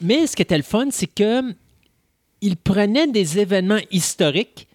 Mais 0.00 0.28
ce 0.28 0.36
qui 0.36 0.42
était 0.42 0.56
le 0.56 0.62
fun, 0.62 0.86
c'est 0.92 1.12
que 1.12 1.42
il 2.42 2.56
prenait 2.56 3.08
des 3.08 3.40
événements 3.40 3.80
historiques 3.90 4.68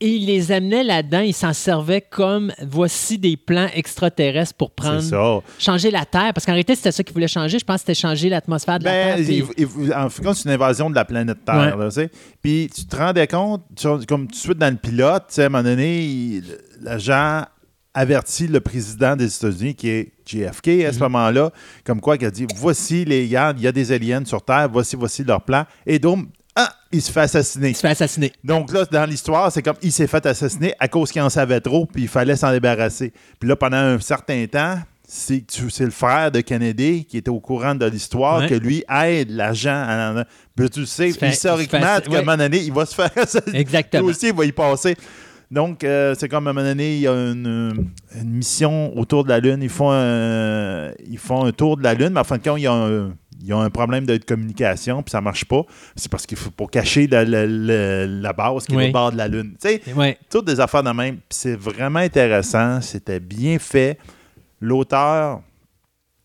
et 0.00 0.08
il 0.08 0.26
les 0.26 0.50
amenait 0.52 0.82
là-dedans. 0.82 1.20
Il 1.20 1.34
s'en 1.34 1.52
servait 1.52 2.00
comme 2.00 2.52
voici 2.62 3.18
des 3.18 3.36
plans 3.36 3.68
extraterrestres 3.74 4.54
pour 4.54 4.70
prendre, 4.70 5.42
changer 5.58 5.90
la 5.90 6.04
Terre. 6.06 6.32
Parce 6.34 6.46
qu'en 6.46 6.52
réalité, 6.52 6.74
c'était 6.74 6.92
ça 6.92 7.02
qu'il 7.02 7.12
voulait 7.12 7.28
changer. 7.28 7.58
Je 7.58 7.64
pense 7.64 7.76
que 7.76 7.80
c'était 7.92 7.94
changer 8.00 8.28
l'atmosphère 8.28 8.78
de 8.78 8.84
la 8.84 8.90
Ben, 8.90 9.16
Terre. 9.16 9.24
puis- 9.26 9.44
il- 9.58 9.84
il- 9.86 9.94
en 9.94 10.08
fin 10.08 10.22
de 10.22 10.26
compte, 10.28 10.36
c'est 10.36 10.44
une 10.48 10.54
invasion 10.54 10.88
de 10.90 10.94
la 10.94 11.04
planète 11.04 11.44
Terre. 11.44 11.76
Ouais. 11.76 11.84
là, 11.84 11.88
tu 11.88 11.94
sais. 11.96 12.10
Puis 12.42 12.70
tu 12.74 12.84
te 12.86 12.96
rendais 12.96 13.26
compte, 13.26 13.62
comme 14.08 14.26
tout 14.26 14.32
de 14.32 14.36
suite 14.36 14.58
dans 14.58 14.70
le 14.72 14.78
pilote, 14.78 15.24
tu 15.28 15.34
sais, 15.34 15.42
à 15.42 15.46
un 15.46 15.48
moment 15.50 15.64
donné, 15.64 16.02
il- 16.02 16.44
l'agent 16.82 17.44
avertit 17.92 18.46
le 18.46 18.60
président 18.60 19.16
des 19.16 19.34
États-Unis, 19.34 19.74
qui 19.74 19.88
est 19.88 20.12
JFK 20.24 20.84
à 20.86 20.92
ce 20.92 20.96
Mhm. 20.98 21.02
moment-là, 21.04 21.50
comme 21.84 22.00
quoi 22.00 22.16
il 22.16 22.24
a 22.24 22.30
dit 22.30 22.46
Voici 22.56 23.04
les 23.04 23.26
gars, 23.28 23.52
il 23.56 23.62
y 23.62 23.66
a 23.66 23.72
des 23.72 23.90
aliens 23.92 24.24
sur 24.24 24.40
Terre, 24.42 24.68
voici, 24.72 24.94
voici 24.96 25.24
leur 25.24 25.42
plan. 25.42 25.64
Et 25.84 25.98
donc, 25.98 26.26
ah, 26.68 26.74
il 26.92 27.00
se 27.02 27.10
fait 27.12 27.20
assassiner. 27.20 27.70
il 27.70 27.74
se 27.76 27.80
fait 27.80 27.88
assassiner. 27.88 28.32
Donc 28.44 28.72
là, 28.72 28.84
dans 28.84 29.04
l'histoire, 29.04 29.50
c'est 29.52 29.62
comme 29.62 29.76
il 29.82 29.92
s'est 29.92 30.06
fait 30.06 30.24
assassiner 30.26 30.74
à 30.78 30.88
cause 30.88 31.10
qu'il 31.12 31.22
en 31.22 31.30
savait 31.30 31.60
trop, 31.60 31.86
puis 31.86 32.02
il 32.02 32.08
fallait 32.08 32.36
s'en 32.36 32.50
débarrasser. 32.52 33.12
Puis 33.38 33.48
là, 33.48 33.56
pendant 33.56 33.76
un 33.76 33.98
certain 34.00 34.46
temps, 34.46 34.78
c'est 35.06 35.44
le 35.80 35.90
frère 35.90 36.30
de 36.30 36.40
Kennedy 36.40 37.04
qui 37.04 37.16
était 37.18 37.30
au 37.30 37.40
courant 37.40 37.74
de 37.74 37.84
l'histoire, 37.86 38.40
Ouais. 38.40 38.48
que 38.48 38.54
lui 38.54 38.84
aide 38.88 39.30
l'agent. 39.30 39.70
à- 39.88 40.24
Puis 40.56 40.70
tu 40.70 40.86
sais, 40.86 41.10
fait- 41.12 41.30
historiquement, 41.30 41.80
qu'à 42.00 42.16
un 42.18 42.22
moment 42.22 42.36
donné, 42.36 42.58
il 42.58 42.72
va 42.72 42.86
se 42.86 42.94
faire 42.94 43.10
assassiner. 43.16 43.58
Exactement. 43.58 44.04
Lui 44.04 44.10
aussi, 44.10 44.28
il 44.28 44.34
va 44.34 44.44
y 44.44 44.52
passer. 44.52 44.96
Donc, 45.50 45.82
euh, 45.82 46.14
c'est 46.16 46.28
comme 46.28 46.46
à 46.46 46.50
un 46.50 46.52
moment 46.52 46.64
donné, 46.64 46.94
il 46.94 47.00
y 47.00 47.08
a 47.08 47.12
une, 47.12 47.88
une 48.14 48.30
mission 48.30 48.96
autour 48.96 49.24
de 49.24 49.30
la 49.30 49.40
Lune. 49.40 49.58
Ils 49.62 49.68
font, 49.68 49.90
un, 49.90 50.92
ils 51.08 51.18
font 51.18 51.44
un 51.44 51.50
tour 51.50 51.76
de 51.76 51.82
la 51.82 51.94
Lune, 51.94 52.10
mais 52.10 52.20
en 52.20 52.24
fin 52.24 52.38
de 52.38 52.42
compte, 52.44 52.58
il 52.58 52.62
y 52.62 52.66
a 52.68 52.72
un, 52.72 53.12
il 53.42 53.48
y 53.48 53.52
a 53.52 53.56
un 53.58 53.70
problème 53.70 54.04
de 54.06 54.16
communication, 54.18 55.02
puis 55.02 55.10
ça 55.10 55.20
marche 55.20 55.44
pas. 55.46 55.62
C'est 55.96 56.10
parce 56.10 56.26
qu'il 56.26 56.36
faut 56.36 56.50
pour 56.50 56.70
cacher 56.70 57.06
la, 57.06 57.24
la- 57.24 57.46
la- 57.46 58.06
la 58.06 58.32
base 58.32 58.66
qui 58.66 58.74
est 58.74 58.76
Oui. 58.76 58.88
au 58.88 58.92
bord 58.92 59.12
de 59.12 59.16
la 59.16 59.28
Lune. 59.28 59.54
Tu 59.60 59.68
sais, 59.68 60.18
toutes 60.28 60.46
des 60.46 60.60
affaires 60.60 60.82
de 60.82 60.90
même. 60.90 61.18
C'est 61.30 61.56
vraiment 61.56 62.00
intéressant. 62.00 62.80
C'était 62.80 63.20
bien 63.20 63.58
fait. 63.58 63.98
L'auteur 64.60 65.40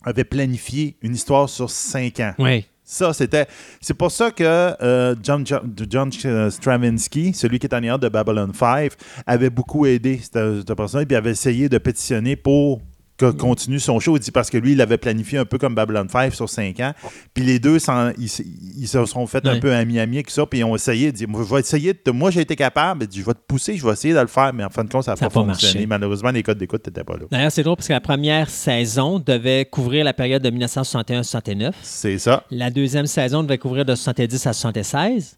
avait 0.03 0.23
planifié 0.23 0.97
une 1.01 1.15
histoire 1.15 1.49
sur 1.49 1.69
cinq 1.69 2.19
ans. 2.19 2.33
Ouais. 2.37 2.65
Ça, 2.83 3.13
c'était. 3.13 3.47
C'est 3.81 3.95
pour 3.95 4.11
ça 4.11 4.29
que 4.29 4.43
euh, 4.43 5.15
John, 5.23 5.43
John, 5.45 5.73
John 5.89 6.11
Stravinsky, 6.51 7.33
celui 7.33 7.57
qui 7.57 7.65
est 7.65 7.73
en 7.73 7.77
arrière 7.77 7.97
de 7.97 8.09
Babylon 8.09 8.51
5, 8.53 8.91
avait 9.25 9.49
beaucoup 9.49 9.87
aidé 9.87 10.19
cette, 10.21 10.33
cette 10.67 10.75
personne, 10.75 11.05
puis 11.05 11.15
avait 11.15 11.31
essayé 11.31 11.67
de 11.67 11.77
pétitionner 11.79 12.35
pour 12.35 12.81
que 13.17 13.31
continue 13.31 13.79
son 13.79 13.99
show. 13.99 14.17
Il 14.17 14.19
dit 14.19 14.31
parce 14.31 14.49
que 14.49 14.57
lui, 14.57 14.73
il 14.73 14.81
avait 14.81 14.97
planifié 14.97 15.37
un 15.37 15.45
peu 15.45 15.57
comme 15.57 15.75
Babylon 15.75 16.07
5 16.09 16.33
sur 16.33 16.49
5 16.49 16.79
ans. 16.81 16.93
Puis 17.33 17.43
les 17.43 17.59
deux, 17.59 17.77
ils, 18.17 18.87
se 18.87 19.05
sont 19.05 19.27
fait 19.27 19.45
un 19.47 19.59
peu 19.59 19.73
ami-ami 19.73 20.17
avec 20.17 20.29
ça, 20.29 20.45
puis 20.45 20.59
ils 20.59 20.63
ont 20.63 20.75
essayé 20.75 21.11
de 21.11 21.17
dire 21.17 21.27
Moi, 21.27 21.43
je 21.47 21.53
vais 21.53 21.59
essayer 21.61 21.93
de. 21.93 22.11
Moi, 22.11 22.31
j'ai 22.31 22.41
été 22.41 22.55
capable, 22.55 23.07
je 23.11 23.21
vais 23.21 23.33
te 23.33 23.39
pousser, 23.47 23.77
je 23.77 23.85
vais 23.85 23.93
essayer 23.93 24.13
de 24.13 24.19
le 24.19 24.27
faire, 24.27 24.53
mais 24.53 24.63
en 24.63 24.69
fin 24.69 24.83
de 24.83 24.89
compte, 24.89 25.03
ça 25.03 25.11
n'a 25.11 25.17
pas, 25.17 25.29
fonctionné. 25.29 25.73
marché. 25.73 25.85
Malheureusement, 25.85 26.31
les 26.31 26.43
codes 26.43 26.57
d'écoute 26.57 26.85
n'étaient 26.85 27.03
pas 27.03 27.15
là. 27.17 27.25
D'ailleurs, 27.31 27.51
c'est 27.51 27.63
drôle 27.63 27.77
parce 27.77 27.87
que 27.87 27.93
la 27.93 28.01
première 28.01 28.49
saison 28.49 29.19
devait 29.19 29.65
couvrir 29.65 30.03
la 30.03 30.13
période 30.13 30.41
de 30.41 30.49
1961-69. 30.49 31.71
C'est 31.81 32.17
ça. 32.17 32.43
La 32.51 32.69
deuxième 32.69 33.07
saison 33.07 33.43
devait 33.43 33.57
couvrir 33.57 33.85
de 33.85 33.95
70 33.95 34.47
à 34.47 34.53
76. 34.53 35.37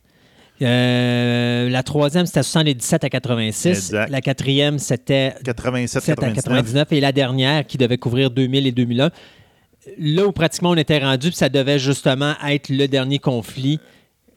Euh, 0.62 1.70
la 1.70 1.84
troisième, 1.84 2.26
c'était 2.26 2.44
77 2.44 3.04
à 3.04 3.10
86. 3.10 3.68
Exact. 3.70 4.10
La 4.10 4.22
quatrième, 4.22 4.80
c'était 4.80 5.36
87, 5.44 6.04
7 6.04 6.12
à 6.12 6.16
99. 6.32 6.44
99. 6.44 6.92
Et 6.94 7.00
la 7.00 7.12
dernière, 7.12 7.66
qui 7.66 7.78
devait 7.78 7.98
couvrir 7.98 8.32
2000 8.32 8.68
et 8.68 8.72
2001. 8.72 9.12
Là 10.00 10.26
où 10.28 10.32
pratiquement 10.32 10.72
on 10.72 10.76
était 10.76 11.00
rendu, 11.00 11.30
puis 11.30 11.38
ça 11.38 11.50
devait 11.50 11.80
justement 11.80 12.34
être 12.46 12.70
le 12.70 12.88
dernier 12.88 13.20
conflit, 13.20 13.80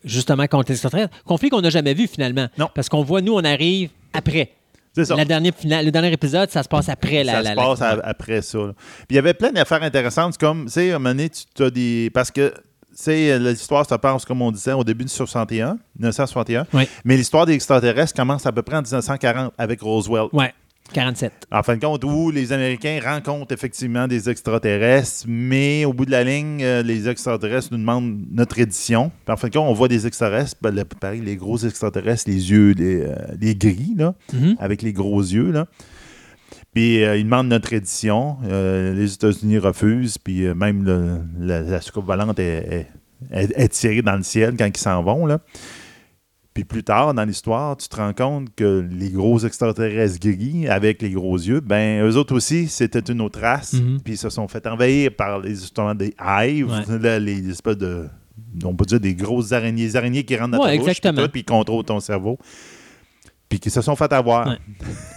justement 0.05 0.47
contre 0.47 0.69
les 0.71 0.75
extraterrestres. 0.75 1.17
Conflit 1.25 1.49
qu'on 1.49 1.61
n'a 1.61 1.71
jamais 1.71 1.95
vu 1.95 2.07
finalement. 2.07 2.47
Non. 2.59 2.69
Parce 2.75 2.89
qu'on 2.89 3.03
voit, 3.03 3.21
nous, 3.21 3.33
on 3.35 3.45
arrive 3.45 3.91
après. 4.13 4.53
C'est 4.93 5.05
ça. 5.05 5.15
La 5.17 5.25
dernière 5.25 5.55
finale, 5.55 5.85
le 5.87 5.91
dernier 5.93 6.13
épisode, 6.13 6.51
ça 6.51 6.63
se 6.65 6.69
passe 6.69 6.89
après 6.89 7.23
la. 7.25 7.35
ça 7.35 7.43
la- 7.43 7.51
se 7.51 7.57
passe 7.57 8.01
après 8.05 8.43
ça. 8.43 8.59
Puis 8.59 9.07
il 9.11 9.17
y 9.17 9.19
avait 9.19 9.35
plein 9.35 9.53
d'affaires 9.53 9.83
intéressantes, 9.83 10.37
comme, 10.37 10.67
tu 10.67 10.73
sais, 10.73 10.91
à 10.93 10.97
un 10.97 10.99
moment 10.99 11.11
donné, 11.11 11.31
tu 11.31 11.63
as 11.63 11.71
des. 11.71 12.11
Parce 12.13 12.31
que, 12.33 12.53
sais, 13.01 13.39
l'histoire 13.39 13.89
se 13.89 13.95
passe, 13.95 14.25
comme 14.25 14.43
on 14.43 14.51
disait, 14.51 14.73
au 14.73 14.85
début 14.85 15.05
de 15.05 15.11
61, 15.11 15.79
1961. 15.99 16.67
Oui. 16.73 16.89
Mais 17.05 17.17
l'histoire 17.17 17.47
des 17.47 17.55
extraterrestres 17.55 18.15
commence 18.15 18.47
à 18.47 18.53
peu 18.53 18.63
près 18.63 18.77
en 18.77 18.83
1940 18.83 19.53
avec 19.59 19.81
Roswell. 19.81 20.27
Ouais, 20.33 20.53
47. 20.93 21.33
En 21.53 21.63
fin 21.63 21.77
de 21.77 21.81
compte, 21.85 22.03
où 22.05 22.31
les 22.31 22.53
Américains 22.53 22.99
rencontrent 23.05 23.53
effectivement 23.53 24.09
des 24.09 24.29
extraterrestres, 24.29 25.25
mais 25.29 25.85
au 25.85 25.93
bout 25.93 26.05
de 26.05 26.11
la 26.11 26.25
ligne, 26.25 26.63
euh, 26.63 26.83
les 26.83 27.09
extraterrestres 27.09 27.69
nous 27.71 27.79
demandent 27.79 28.19
notre 28.33 28.59
édition. 28.59 29.11
Puis 29.25 29.33
en 29.33 29.37
fin 29.37 29.49
de 29.49 29.53
compte, 29.53 29.69
on 29.69 29.73
voit 29.73 29.89
des 29.89 30.07
extraterrestres, 30.07 30.57
ben, 30.61 30.75
le- 30.75 30.85
pareil, 30.85 31.21
les 31.21 31.37
gros 31.37 31.59
extraterrestres, 31.59 32.25
les 32.29 32.51
yeux, 32.51 32.75
les, 32.77 33.03
euh, 33.03 33.15
les 33.41 33.55
gris, 33.55 33.95
là, 33.97 34.15
Mhm. 34.33 34.57
avec 34.59 34.83
les 34.83 34.93
gros 34.93 35.21
yeux. 35.21 35.51
Là. 35.53 35.67
Puis 36.75 37.03
euh, 37.03 37.17
ils 37.17 37.25
demandent 37.25 37.49
notre 37.49 37.73
édition. 37.73 38.37
Euh, 38.45 38.95
les 38.95 39.13
États-Unis 39.15 39.59
refusent, 39.59 40.19
puis 40.19 40.47
euh, 40.47 40.55
même 40.55 40.85
le- 40.85 41.19
la, 41.39 41.61
la 41.63 41.81
soucoupe 41.81 42.07
volante 42.07 42.39
est, 42.39 42.87
est- 43.33 43.33
est- 43.33 43.53
est 43.57 43.69
tirée 43.69 44.03
dans 44.03 44.17
le 44.17 44.23
ciel 44.23 44.55
quand 44.57 44.67
ils 44.67 44.77
s'en 44.77 45.03
vont. 45.03 45.27
Là. 45.27 45.41
Puis 46.55 46.65
plus 46.65 46.83
tard 46.83 47.15
dans 47.15 47.25
l'histoire, 47.25 47.77
tu 47.77 47.89
te 47.89 47.97
rends 47.97 48.13
compte 48.13 48.49
que 48.57 48.87
les 48.91 49.11
gros 49.11 49.39
extraterrestres 49.39 50.19
gris 50.21 50.69
avec 50.69 51.01
les 51.03 51.11
gros 51.11 51.37
yeux, 51.37 51.61
ben 51.61 52.05
eux 52.05 52.17
autres 52.17 52.35
aussi, 52.35 52.67
c'était 52.69 53.01
une 53.13 53.21
autre 53.21 53.41
race. 53.41 53.75
Mhm. 53.75 54.01
Puis 54.05 54.15
ils 54.15 54.19
se 54.19 54.31
sont 54.31 54.47
fait 54.49 54.67
envahir 54.67 55.11
par 55.17 55.39
les, 55.41 55.51
justement 55.51 55.95
des 55.95 56.15
hives, 56.21 56.69
Ouais. 56.71 56.99
là, 56.99 57.19
les 57.19 57.49
espèces 57.51 57.79
de. 57.79 58.07
On 58.65 58.75
peut 58.75 58.85
dire 58.85 58.99
des 59.01 59.15
grosses 59.15 59.53
araignées, 59.53 59.85
des 59.87 59.97
araignées 59.97 60.25
qui 60.25 60.37
rentrent 60.37 60.53
dans 60.59 60.65
Ouais, 60.65 60.77
ta 60.79 60.85
bouche, 60.85 61.01
puis 61.01 61.11
tout, 61.13 61.29
puis 61.31 61.41
ils 61.43 61.45
contrôlent 61.45 61.85
ton 61.85 62.01
cerveau. 62.01 62.37
Puis 63.51 63.59
qui 63.61 63.69
se 63.69 63.83
sont 63.83 63.97
fait 63.97 64.11
avoir. 64.13 64.47
Ouais. 64.47 64.59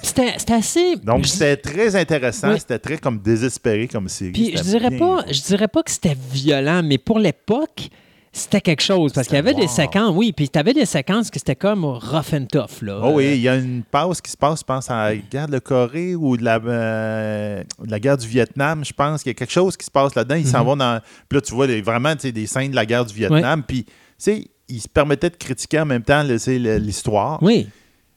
C'était 0.02 0.54
assez. 0.54 0.96
Donc 0.98 1.26
c'était 1.28 1.56
très 1.56 1.96
intéressant, 1.96 2.52
Oui. 2.54 2.60
c'était 2.60 2.80
très 2.80 2.98
comme 2.98 3.20
désespéré 3.20 3.88
comme 3.88 4.10
série. 4.10 4.32
Puis 4.32 4.58
je 4.58 4.64
dirais 4.64 4.90
bien 4.90 5.00
pas, 5.00 5.24
je 5.32 5.42
dirais 5.42 5.68
pas 5.70 5.84
que 5.84 5.92
c'était 5.92 6.18
violent, 6.32 6.82
mais 6.84 6.98
pour 6.98 7.20
l'époque, 7.20 7.90
c'était 8.32 8.60
quelque 8.62 8.82
chose. 8.82 9.14
Parce 9.14 9.28
qu'il 9.28 9.36
y 9.36 9.40
avait 9.40 9.54
des 9.54 9.68
séquences, 9.68 10.12
oui, 10.16 10.34
puis 10.36 10.50
tu 10.50 10.58
avais 10.58 10.74
des 10.74 10.88
séquences 10.88 11.30
que 11.30 11.38
c'était 11.38 11.56
comme 11.56 11.86
rough 11.86 12.34
and 12.34 12.48
tough. 12.52 12.82
Là. 12.82 13.00
Oh 13.04 13.12
oui, 13.14 13.34
il 13.36 13.42
y 13.42 13.48
a 13.48 13.56
une 13.56 13.84
pause 13.84 14.20
qui 14.20 14.32
se 14.32 14.38
passe, 14.38 14.62
je 14.62 14.66
pense, 14.66 14.90
à 14.90 15.10
la 15.12 15.16
guerre 15.16 15.48
de 15.48 15.60
Corée 15.60 16.16
ou 16.16 16.36
de 16.36 16.44
la, 16.44 16.56
euh, 16.58 17.64
de 17.86 17.92
la 17.92 18.00
guerre 18.00 18.18
du 18.18 18.28
Vietnam, 18.28 18.84
je 18.84 18.94
pense 18.94 19.22
qu'il 19.22 19.30
y 19.30 19.36
a 19.36 19.36
quelque 19.36 19.52
chose 19.54 19.78
qui 19.78 19.86
se 19.86 19.92
passe 19.92 20.16
là-dedans. 20.16 20.36
Ils 20.36 20.48
s'en 20.48 20.62
Mhm. 20.62 20.66
vont 20.66 20.76
dans. 20.78 21.00
Puis 21.30 21.38
là, 21.38 21.42
tu 21.42 21.54
vois 21.54 21.68
les- 21.68 21.82
vraiment 21.84 22.14
tu 22.16 22.22
sais, 22.22 22.32
des 22.32 22.48
scènes 22.48 22.72
de 22.72 22.76
la 22.76 22.88
guerre 22.88 23.06
du 23.06 23.14
Vietnam. 23.14 23.62
Puis, 23.62 23.84
tu 23.84 23.92
sais, 24.18 24.48
ils 24.68 24.82
se 24.82 24.88
permettaient 24.88 25.30
de 25.30 25.36
critiquer 25.36 25.82
en 25.82 25.86
même 25.86 26.02
temps 26.04 26.24
l'histoire. 26.24 27.38
Oui, 27.44 27.68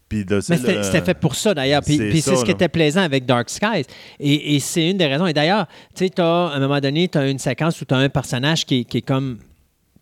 Puis 0.09 0.25
de- 0.25 0.37
mais 0.37 0.41
c'était 0.57 0.75
le- 0.77 0.83
c'était 0.85 1.01
fait 1.03 1.15
pour 1.19 1.35
ça 1.35 1.53
d'ailleurs. 1.53 1.83
Puis 1.83 1.97
c'est 1.97 2.09
puis 2.11 2.21
c'est 2.21 2.31
ça, 2.31 2.37
ce 2.37 2.45
qui 2.45 2.53
était 2.53 2.69
plaisant 2.69 3.01
avec 3.01 3.27
Dark 3.27 3.51
Skies. 3.51 3.85
Et, 4.21 4.55
et 4.55 4.61
c'est 4.61 4.91
une 4.91 4.99
des 4.99 5.07
raisons. 5.07 5.27
Et 5.27 5.33
d'ailleurs, 5.33 5.67
tu 5.97 6.07
sais, 6.07 6.21
à 6.21 6.25
un 6.55 6.61
moment 6.61 6.79
donné, 6.81 7.09
tu 7.09 7.19
as 7.19 7.29
une 7.29 7.39
séquence 7.41 7.81
où 7.81 7.85
tu 7.85 7.95
as 7.95 7.99
un 7.99 8.09
personnage 8.09 8.65
qui, 8.65 8.81
est- 8.81 8.85
qui 8.85 8.99
est 8.99 9.03
comme 9.03 9.39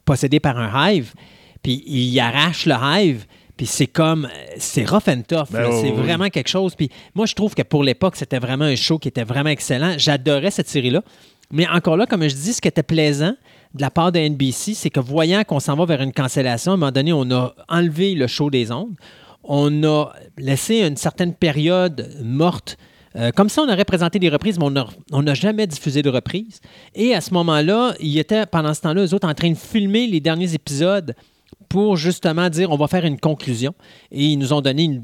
possédé 0.04 0.40
par 0.40 0.58
un 0.58 0.90
hive, 0.92 1.12
puis 1.62 1.82
il 1.86 2.20
arrache 2.20 2.66
le 2.66 2.74
hive. 2.74 3.24
Puis 3.56 3.66
c'est 3.66 3.86
comme, 3.86 4.28
c'est 4.58 4.84
rough 4.84 5.06
and 5.08 5.22
tough. 5.28 5.46
Ben 5.50 5.62
là. 5.62 5.68
c'est 5.80 5.90
oui. 5.90 6.02
vraiment 6.02 6.28
quelque 6.28 6.48
chose. 6.48 6.74
Puis 6.74 6.90
moi, 7.14 7.24
je 7.24 7.34
trouve 7.34 7.54
que 7.54 7.62
pour 7.62 7.84
l'époque, 7.84 8.16
c'était 8.16 8.40
vraiment 8.40 8.64
un 8.64 8.74
show 8.74 8.98
qui 8.98 9.06
était 9.08 9.22
vraiment 9.22 9.50
excellent. 9.50 9.94
J'adorais 9.96 10.50
cette 10.50 10.68
série-là. 10.68 11.02
Mais 11.52 11.66
encore 11.68 11.96
là, 11.96 12.04
comme 12.06 12.22
je 12.28 12.34
dis, 12.34 12.52
ce 12.52 12.60
qui 12.60 12.66
était 12.66 12.82
plaisant 12.82 13.32
de 13.74 13.80
la 13.80 13.90
part 13.90 14.10
de 14.10 14.18
NBC, 14.18 14.74
c'est 14.74 14.90
que 14.90 14.98
voyant 14.98 15.44
qu'on 15.44 15.60
s'en 15.60 15.76
va 15.76 15.84
vers 15.84 16.02
une 16.02 16.12
cancellation, 16.12 16.72
à 16.72 16.74
un 16.74 16.78
moment 16.78 16.90
donné, 16.92 17.12
on 17.12 17.30
a 17.30 17.54
enlevé 17.68 18.14
le 18.16 18.26
show 18.26 18.50
des 18.50 18.72
ondes. 18.72 18.94
On 19.44 19.84
a 19.84 20.12
laissé 20.38 20.82
une 20.82 20.96
certaine 20.96 21.34
période 21.34 22.10
morte. 22.22 22.76
Euh, 23.16 23.30
comme 23.30 23.48
ça, 23.48 23.62
on 23.62 23.72
aurait 23.72 23.84
présenté 23.84 24.18
des 24.18 24.28
reprises, 24.28 24.58
mais 24.58 24.66
on 25.12 25.22
n'a 25.22 25.34
jamais 25.34 25.66
diffusé 25.66 26.02
de 26.02 26.10
reprises. 26.10 26.60
Et 26.94 27.14
à 27.14 27.20
ce 27.20 27.32
moment-là, 27.34 27.94
ils 28.00 28.18
étaient, 28.18 28.46
pendant 28.46 28.74
ce 28.74 28.80
temps-là, 28.80 29.04
eux 29.04 29.14
autres, 29.14 29.28
en 29.28 29.34
train 29.34 29.50
de 29.50 29.56
filmer 29.56 30.06
les 30.06 30.20
derniers 30.20 30.54
épisodes 30.54 31.14
pour 31.68 31.96
justement 31.96 32.48
dire 32.50 32.70
on 32.70 32.76
va 32.76 32.88
faire 32.88 33.04
une 33.04 33.20
conclusion. 33.20 33.74
Et 34.10 34.24
ils 34.24 34.36
nous 34.36 34.52
ont 34.52 34.60
donné 34.60 35.00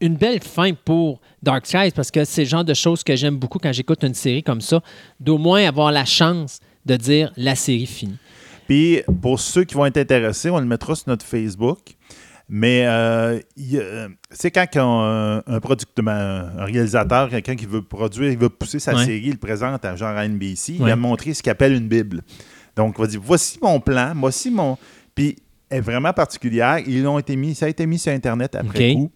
une 0.00 0.16
belle 0.16 0.42
fin 0.42 0.72
pour 0.72 1.20
Dark 1.42 1.66
Skies 1.66 1.92
parce 1.94 2.10
que 2.10 2.24
c'est 2.24 2.42
le 2.42 2.48
genre 2.48 2.64
de 2.64 2.74
choses 2.74 3.04
que 3.04 3.14
j'aime 3.14 3.36
beaucoup 3.36 3.58
quand 3.58 3.72
j'écoute 3.72 4.02
une 4.02 4.14
série 4.14 4.42
comme 4.42 4.60
ça, 4.60 4.82
d'au 5.20 5.38
moins 5.38 5.64
avoir 5.66 5.92
la 5.92 6.04
chance 6.04 6.58
de 6.84 6.96
dire 6.96 7.32
la 7.36 7.54
série 7.54 7.86
finie. 7.86 8.18
Puis 8.66 9.02
pour 9.20 9.38
ceux 9.38 9.64
qui 9.64 9.74
vont 9.74 9.86
être 9.86 9.98
intéressés, 9.98 10.50
on 10.50 10.58
le 10.58 10.66
mettra 10.66 10.94
sur 10.94 11.08
notre 11.08 11.24
Facebook. 11.24 11.78
Mais 12.54 12.84
euh, 12.86 13.38
euh, 13.72 14.08
c'est 14.30 14.50
quand 14.50 14.66
un, 14.76 15.42
un 15.46 15.60
producteur, 15.60 16.04
ben, 16.04 16.52
un 16.58 16.64
réalisateur, 16.66 17.30
quelqu'un 17.30 17.56
qui 17.56 17.64
veut 17.64 17.80
produire, 17.80 18.30
il 18.30 18.36
veut 18.36 18.50
pousser 18.50 18.78
sa 18.78 18.94
Ouais. 18.94 19.06
série, 19.06 19.22
il 19.24 19.30
le 19.32 19.36
présente 19.38 19.82
à 19.86 19.96
genre 19.96 20.10
à 20.14 20.28
NBC, 20.28 20.74
il 20.74 20.82
Ouais. 20.82 20.90
a 20.90 20.96
montré 20.96 21.32
ce 21.32 21.42
qu'il 21.42 21.50
appelle 21.50 21.72
une 21.72 21.88
Bible. 21.88 22.20
Donc, 22.76 22.96
il 22.98 23.00
va 23.00 23.06
dire 23.06 23.20
voici 23.24 23.58
mon 23.62 23.80
plan, 23.80 24.12
voici 24.16 24.50
mon. 24.50 24.76
Puis, 25.14 25.36
elle 25.70 25.78
est 25.78 25.80
vraiment 25.80 26.12
particulière. 26.12 26.78
Ils 26.86 27.02
l'ont 27.02 27.18
été 27.18 27.36
mis, 27.36 27.54
ça 27.54 27.64
a 27.64 27.68
été 27.70 27.86
mis 27.86 27.98
sur 27.98 28.12
Internet 28.12 28.54
après 28.54 28.92
coup. 28.96 29.10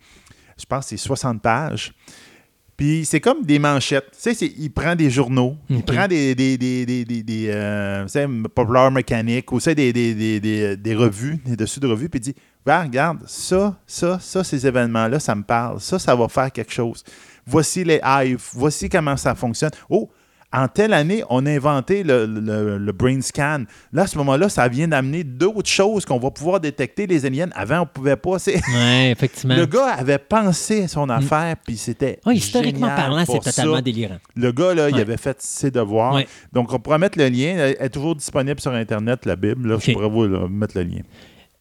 Je 0.59 0.65
pense 0.65 0.85
que 0.87 0.89
c'est 0.91 0.97
60 0.97 1.43
pages. 1.43 1.93
Puis 2.77 3.07
c'est 3.07 3.21
comme 3.21 3.43
des 3.43 3.59
manchettes. 3.59 4.11
Tu 4.23 4.35
sais, 4.35 4.53
il 4.59 4.71
prend 4.71 4.95
des 4.95 5.09
journaux, 5.11 5.57
il 5.71 5.83
prend 5.83 6.07
des, 6.07 6.35
des, 6.35 6.59
des, 6.59 6.85
des, 6.85 7.05
des, 7.05 7.23
des, 7.23 7.47
euh, 7.49 8.07
Popular 8.55 8.91
Mechanic 8.91 9.51
ou 9.51 9.59
des, 9.59 9.75
des, 9.75 9.93
des, 9.93 10.41
des, 10.41 10.77
des 10.77 10.95
revues, 10.95 11.39
des 11.47 11.57
dessus 11.57 11.81
de 11.81 11.87
revues, 11.87 12.09
puis 12.09 12.21
il 12.21 12.23
dit 12.23 12.35
regarde, 12.67 13.21
ça, 13.27 13.77
ça, 13.87 14.19
ça, 14.21 14.45
ces 14.45 14.67
événements-là, 14.67 15.21
ça 15.21 15.35
me 15.35 15.43
parle. 15.43 15.81
Ça, 15.81 15.99
ça 15.99 16.15
va 16.15 16.29
faire 16.29 16.51
quelque 16.53 16.73
chose. 16.73 17.05
Voici 17.47 17.85
les 17.85 18.01
hives, 18.05 18.43
voici 18.53 18.89
comment 18.89 19.17
ça 19.17 19.35
fonctionne. 19.35 19.71
Oh, 19.89 20.11
en 20.53 20.69
telle 20.69 20.93
année, 20.93 21.23
on 21.29 21.45
a 21.45 21.51
inventé 21.51 22.03
le, 22.03 22.25
le- 22.27 22.79
le 22.79 22.93
brain 22.93 23.21
scan. 23.21 23.65
Là, 23.93 24.03
à 24.03 24.07
ce 24.07 24.17
moment-là, 24.19 24.49
ça 24.49 24.69
vient 24.69 24.89
d'amener 24.89 25.25
d'autres 25.25 25.69
choses 25.69 26.05
qu'on 26.05 26.19
va 26.19 26.31
pouvoir 26.31 26.61
détecter 26.61 27.07
les 27.07 27.27
aliens. 27.27 27.49
Avant, 27.55 27.79
on 27.79 27.81
ne 27.81 27.85
pouvait 27.87 28.17
pas. 28.17 28.37
Oui, 28.47 29.11
effectivement. 29.11 29.57
Le 29.57 29.67
gars 29.67 29.95
avait 29.99 30.19
pensé 30.19 30.85
à 30.85 30.89
son 30.89 31.09
affaire, 31.11 31.57
puis 31.65 31.77
c'était. 31.77 32.21
Oui, 32.27 32.37
historiquement 32.37 32.89
parlant, 32.89 33.25
c'est 33.27 33.39
totalement 33.41 33.77
ça. 33.77 33.83
délirant. 33.83 34.19
Le 34.37 34.53
gars, 34.53 34.75
là, 34.75 34.89
il 34.91 34.99
avait 35.01 35.17
fait 35.17 35.37
ses 35.41 35.71
devoirs. 35.71 36.15
Ouais. 36.15 36.27
Donc, 36.53 36.73
on 36.73 36.79
pourra 36.79 36.99
mettre 36.99 37.19
le 37.19 37.29
lien. 37.29 37.57
Elle 37.57 37.77
est 37.79 37.91
toujours 37.91 38.15
disponible 38.17 38.61
sur 38.61 38.73
Internet, 38.73 39.27
la 39.27 39.37
Bible. 39.37 39.69
Là. 39.69 39.79
Je 39.81 39.93
pourrais 39.93 40.09
vous 40.09 40.27
là, 40.27 40.47
mettre 40.49 40.77
le 40.79 40.85
lien. 40.85 41.01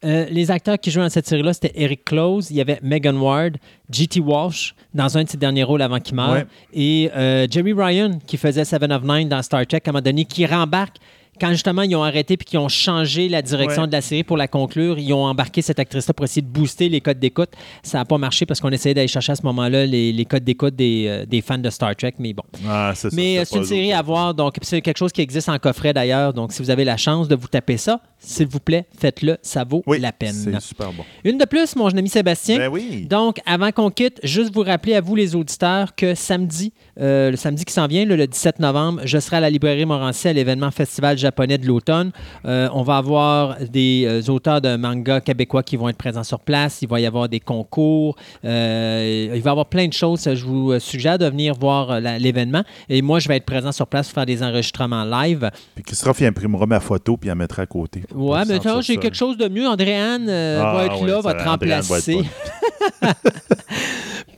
Euh, 0.06 0.26
les 0.30 0.50
acteurs 0.50 0.78
qui 0.78 0.90
jouaient 0.90 1.02
dans 1.02 1.10
cette 1.10 1.26
série-là, 1.26 1.52
c'était 1.52 1.72
Eric 1.74 2.04
Close, 2.04 2.50
il 2.50 2.56
y 2.56 2.60
avait 2.60 2.78
Megan 2.82 3.16
Ward, 3.16 3.56
G.T. 3.90 4.20
Walsh 4.20 4.74
dans 4.94 5.18
un 5.18 5.24
de 5.24 5.28
ses 5.28 5.36
derniers 5.36 5.64
rôles 5.64 5.82
avant 5.82 5.98
qu'il 5.98 6.14
meure, 6.14 6.30
Ouais. 6.32 6.46
et 6.72 7.10
euh, 7.16 7.46
Jerry 7.50 7.72
Ryan 7.72 8.18
qui 8.26 8.36
faisait 8.36 8.64
Seven 8.64 8.92
of 8.92 9.02
Nine 9.02 9.28
dans 9.28 9.42
Star 9.42 9.66
Trek 9.66 9.82
à 9.84 9.90
un 9.90 9.92
moment 9.92 10.02
donné, 10.02 10.24
qui 10.24 10.46
rembarque 10.46 10.96
quand 11.38 11.50
justement 11.50 11.82
ils 11.82 11.94
ont 11.94 12.02
arrêté 12.02 12.38
puis 12.38 12.46
qu'ils 12.46 12.58
ont 12.58 12.68
changé 12.70 13.28
la 13.28 13.42
direction 13.42 13.82
Ouais. 13.82 13.88
de 13.88 13.92
la 13.92 14.00
série 14.00 14.24
pour 14.24 14.38
la 14.38 14.48
conclure, 14.48 14.98
ils 14.98 15.12
ont 15.12 15.26
embarqué 15.26 15.60
cette 15.60 15.78
actrice-là 15.78 16.14
pour 16.14 16.24
essayer 16.24 16.40
de 16.40 16.46
booster 16.46 16.88
les 16.88 17.02
codes 17.02 17.18
d'écoute. 17.18 17.50
Ça 17.82 17.98
n'a 17.98 18.06
pas 18.06 18.16
marché 18.16 18.46
parce 18.46 18.58
qu'on 18.58 18.70
essayait 18.70 18.94
d'aller 18.94 19.06
chercher 19.06 19.32
à 19.32 19.36
ce 19.36 19.42
moment-là 19.42 19.84
les, 19.84 20.14
les 20.14 20.24
codes 20.24 20.44
d'écoute 20.44 20.74
des, 20.74 21.04
euh, 21.06 21.26
des 21.26 21.42
fans 21.42 21.58
de 21.58 21.68
Star 21.68 21.94
Trek, 21.94 22.14
mais 22.18 22.32
bon. 22.32 22.42
Ah, 22.66 22.94
Mais 23.12 23.44
c'est 23.44 23.58
une 23.58 23.64
série 23.64 23.88
autres. 23.88 23.98
à 23.98 24.02
voir, 24.02 24.34
donc 24.34 24.54
c'est 24.62 24.80
quelque 24.80 24.96
chose 24.96 25.12
qui 25.12 25.20
existe 25.20 25.50
en 25.50 25.58
coffret 25.58 25.92
d'ailleurs. 25.92 26.32
Donc 26.32 26.52
si 26.52 26.62
vous 26.62 26.70
avez 26.70 26.86
la 26.86 26.96
chance 26.96 27.28
de 27.28 27.34
vous 27.36 27.48
taper 27.48 27.76
ça, 27.76 28.00
s'il 28.18 28.46
vous 28.46 28.60
plaît, 28.60 28.86
faites-le, 28.98 29.36
ça 29.42 29.64
vaut 29.64 29.82
Oui, 29.86 30.00
la 30.00 30.12
peine. 30.12 30.32
C'est 30.32 30.60
super 30.60 30.92
bon. 30.92 31.04
Une 31.24 31.38
de 31.38 31.44
plus, 31.44 31.76
mon 31.76 31.88
ami 31.88 32.08
Sébastien. 32.08 32.58
Ben 32.58 32.68
oui. 32.68 33.06
Donc, 33.08 33.38
avant 33.46 33.70
qu'on 33.72 33.90
quitte, 33.90 34.18
juste 34.24 34.52
vous 34.52 34.62
rappeler 34.62 34.94
à 34.94 35.00
vous, 35.00 35.14
les 35.14 35.36
auditeurs, 35.36 35.94
que 35.94 36.14
samedi, 36.14 36.72
euh, 36.98 37.30
le 37.30 37.36
samedi 37.36 37.64
qui 37.64 37.72
s'en 37.72 37.86
vient, 37.86 38.04
le, 38.04 38.16
le 38.16 38.26
17 38.26 38.58
novembre, 38.58 39.02
je 39.04 39.18
serai 39.18 39.36
à 39.36 39.40
la 39.40 39.50
librairie 39.50 39.84
Montrancy 39.84 40.28
à 40.28 40.32
l'événement 40.32 40.70
Festival 40.70 41.18
japonais 41.18 41.58
de 41.58 41.66
l'automne. 41.66 42.10
Euh, 42.46 42.68
on 42.72 42.82
va 42.82 42.96
avoir 42.96 43.58
des 43.60 44.04
euh, 44.06 44.32
auteurs 44.32 44.60
de 44.60 44.76
manga 44.76 45.20
québécois 45.20 45.62
qui 45.62 45.76
vont 45.76 45.88
être 45.88 45.98
présents 45.98 46.24
sur 46.24 46.40
place. 46.40 46.80
Il 46.82 46.88
va 46.88 46.98
y 47.00 47.06
avoir 47.06 47.28
des 47.28 47.40
concours. 47.40 48.16
Il 48.42 48.48
va 48.48 49.36
y 49.36 49.48
avoir 49.48 49.66
plein 49.66 49.86
de 49.86 49.92
choses. 49.92 50.28
Je 50.34 50.44
vous 50.44 50.78
suggère 50.80 51.18
de 51.18 51.26
venir 51.26 51.54
voir 51.54 52.00
l'événement. 52.00 52.64
Et 52.88 53.02
moi, 53.02 53.18
je 53.18 53.28
vais 53.28 53.36
être 53.36 53.46
présent 53.46 53.72
sur 53.72 53.86
place 53.86 54.08
pour 54.08 54.14
faire 54.14 54.26
des 54.26 54.42
enregistrements 54.42 55.04
live. 55.04 55.50
Puis 55.74 55.84
Christophe, 55.84 56.20
il 56.20 56.26
imprimera 56.26 56.66
ma 56.66 56.80
photo 56.80 57.16
puis 57.16 57.26
il 57.26 57.30
la 57.30 57.34
mettra 57.34 57.62
à 57.62 57.66
côté. 57.66 58.02
Ouais, 58.16 58.44
mais 58.48 58.54
attends, 58.54 58.80
j'ai 58.80 58.96
quelque 58.96 59.16
chose 59.16 59.36
de 59.36 59.46
mieux. 59.48 59.66
Andréane 59.66 60.26
euh, 60.28 60.62
Ah, 60.62 60.74
va 60.74 60.86
être 60.86 61.04
là, 61.04 61.20
va 61.20 61.34
te 61.34 61.44
remplacer. 61.44 62.22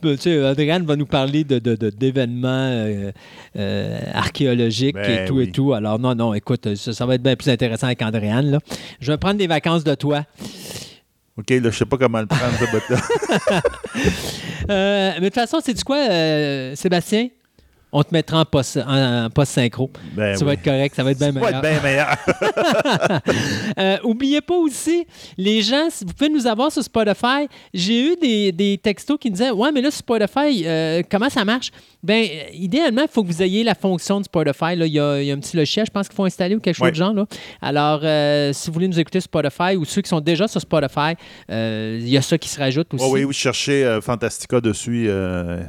Ben, 0.03 0.17
tu 0.17 0.19
sais, 0.19 0.45
Adrienne 0.45 0.85
va 0.85 0.97
nous 0.97 1.07
parler 1.07 1.45
de, 1.45 1.59
d'événements 1.91 2.49
euh, 2.49 3.13
euh, 3.57 4.01
archéologiques 4.13 4.97
Ben 4.97 5.25
et 5.25 5.29
tout 5.29 5.41
et 5.41 5.53
tout. 5.53 5.75
Alors, 5.75 6.01
non, 6.01 6.17
non, 6.17 6.35
écoute, 6.35 6.75
ça, 6.75 6.93
ça 6.93 7.07
va 7.07 7.15
être 7.15 7.23
bien 7.23 7.37
plus 7.37 7.51
intéressant 7.51 7.87
avec 7.87 8.03
Andréane. 8.03 8.51
Là. 8.51 8.59
Je 9.01 9.13
vais 9.13 9.19
prendre 9.19 9.39
des 9.39 9.47
vacances 9.47 9.85
de 9.85 9.95
toi. 9.95 10.25
OK, 11.39 11.51
là, 11.51 11.71
je 11.71 11.79
sais 11.79 11.85
pas 11.85 11.97
comment 11.97 12.21
le 12.21 12.27
prendre, 12.27 12.55
ce 12.59 12.65
bout-là. 12.71 13.61
Euh, 14.71 15.13
mais 15.15 15.21
de 15.21 15.25
toute 15.25 15.35
façon, 15.35 15.61
c'est 15.65 15.73
du 15.73 15.83
quoi, 15.83 15.97
euh, 15.97 16.75
Sébastien? 16.75 17.29
On 17.91 18.02
te 18.02 18.12
mettra 18.12 18.41
en 18.41 18.44
post, 18.44 18.76
en, 18.76 19.25
en 19.26 19.31
post-synchro. 19.31 19.91
Ben 20.12 20.36
ça 20.36 20.44
va 20.44 20.52
être 20.52 20.62
correct, 20.62 20.94
ça 20.94 21.02
va 21.02 21.12
être 21.12 21.18
bien 21.18 21.33
Ça 21.33 21.41
va 21.41 21.41
meilleur. 21.41 21.65
être 21.65 21.81
bien 21.83 21.91
meilleur. 21.91 22.17
Euh, 23.78 23.97
oubliez 24.02 24.41
pas 24.41 24.55
aussi, 24.57 25.07
les 25.36 25.62
gens, 25.62 25.89
vous 26.05 26.12
pouvez 26.12 26.31
nous 26.31 26.47
avoir 26.47 26.73
sur 26.73 26.83
Spotify. 26.83 27.47
J'ai 27.73 28.12
eu 28.12 28.17
des, 28.17 28.50
des 28.52 28.78
textos 28.83 29.17
qui 29.20 29.31
me 29.31 29.36
disaient 29.36 29.50
Ouais, 29.50 29.70
mais 29.73 29.81
là, 29.81 29.91
sur 29.91 29.99
Spotify, 30.00 30.65
euh, 30.67 31.02
comment 31.08 31.28
ça 31.28 31.44
marche? 31.44 31.70
Bien, 32.02 32.23
euh, 32.23 32.43
idéalement, 32.55 33.02
il 33.02 33.09
faut 33.09 33.23
que 33.25 33.28
vous 33.28 33.43
ayez 33.43 33.65
la 33.65 33.75
fonction 33.75 34.20
de 34.20 34.25
Spotify. 34.25 34.77
Là. 34.77 34.86
Il, 34.86 34.93
y 34.93 35.01
a, 35.01 35.20
il 35.20 35.27
y 35.27 35.31
a 35.33 35.35
un 35.35 35.39
petit 35.41 35.57
logiciel, 35.57 35.85
je 35.86 35.91
pense 35.91 36.07
qu'il 36.09 36.15
faut 36.15 36.25
installer 36.25 36.55
ou 36.55 36.60
quelque 36.60 36.77
chose 36.77 36.91
de 36.91 36.94
genre. 36.94 37.12
Là. 37.12 37.27
Alors, 37.60 38.01
euh, 38.05 38.52
si 38.52 38.68
vous 38.68 38.75
voulez 38.75 38.86
nous 38.89 39.01
écouter 39.01 39.18
sur 39.20 39.25
Spotify 39.25 39.75
ou 39.77 39.85
ceux 39.85 40.01
qui 40.02 40.09
sont 40.09 40.20
déjà 40.20 40.47
sur 40.47 40.60
Spotify, 40.60 41.15
euh, 41.51 41.99
il 42.01 42.09
y 42.09 42.17
a 42.17 42.23
ça 42.23 42.39
qui 42.39 42.49
se 42.49 42.59
rajoute 42.60 42.94
aussi. 42.94 43.05
Oh 43.05 43.10
oui, 43.12 43.25
oui, 43.25 43.35
cherchez 43.35 43.85
euh, 43.85 44.01
Fantastica 44.01 44.60
dessus. 44.60 45.09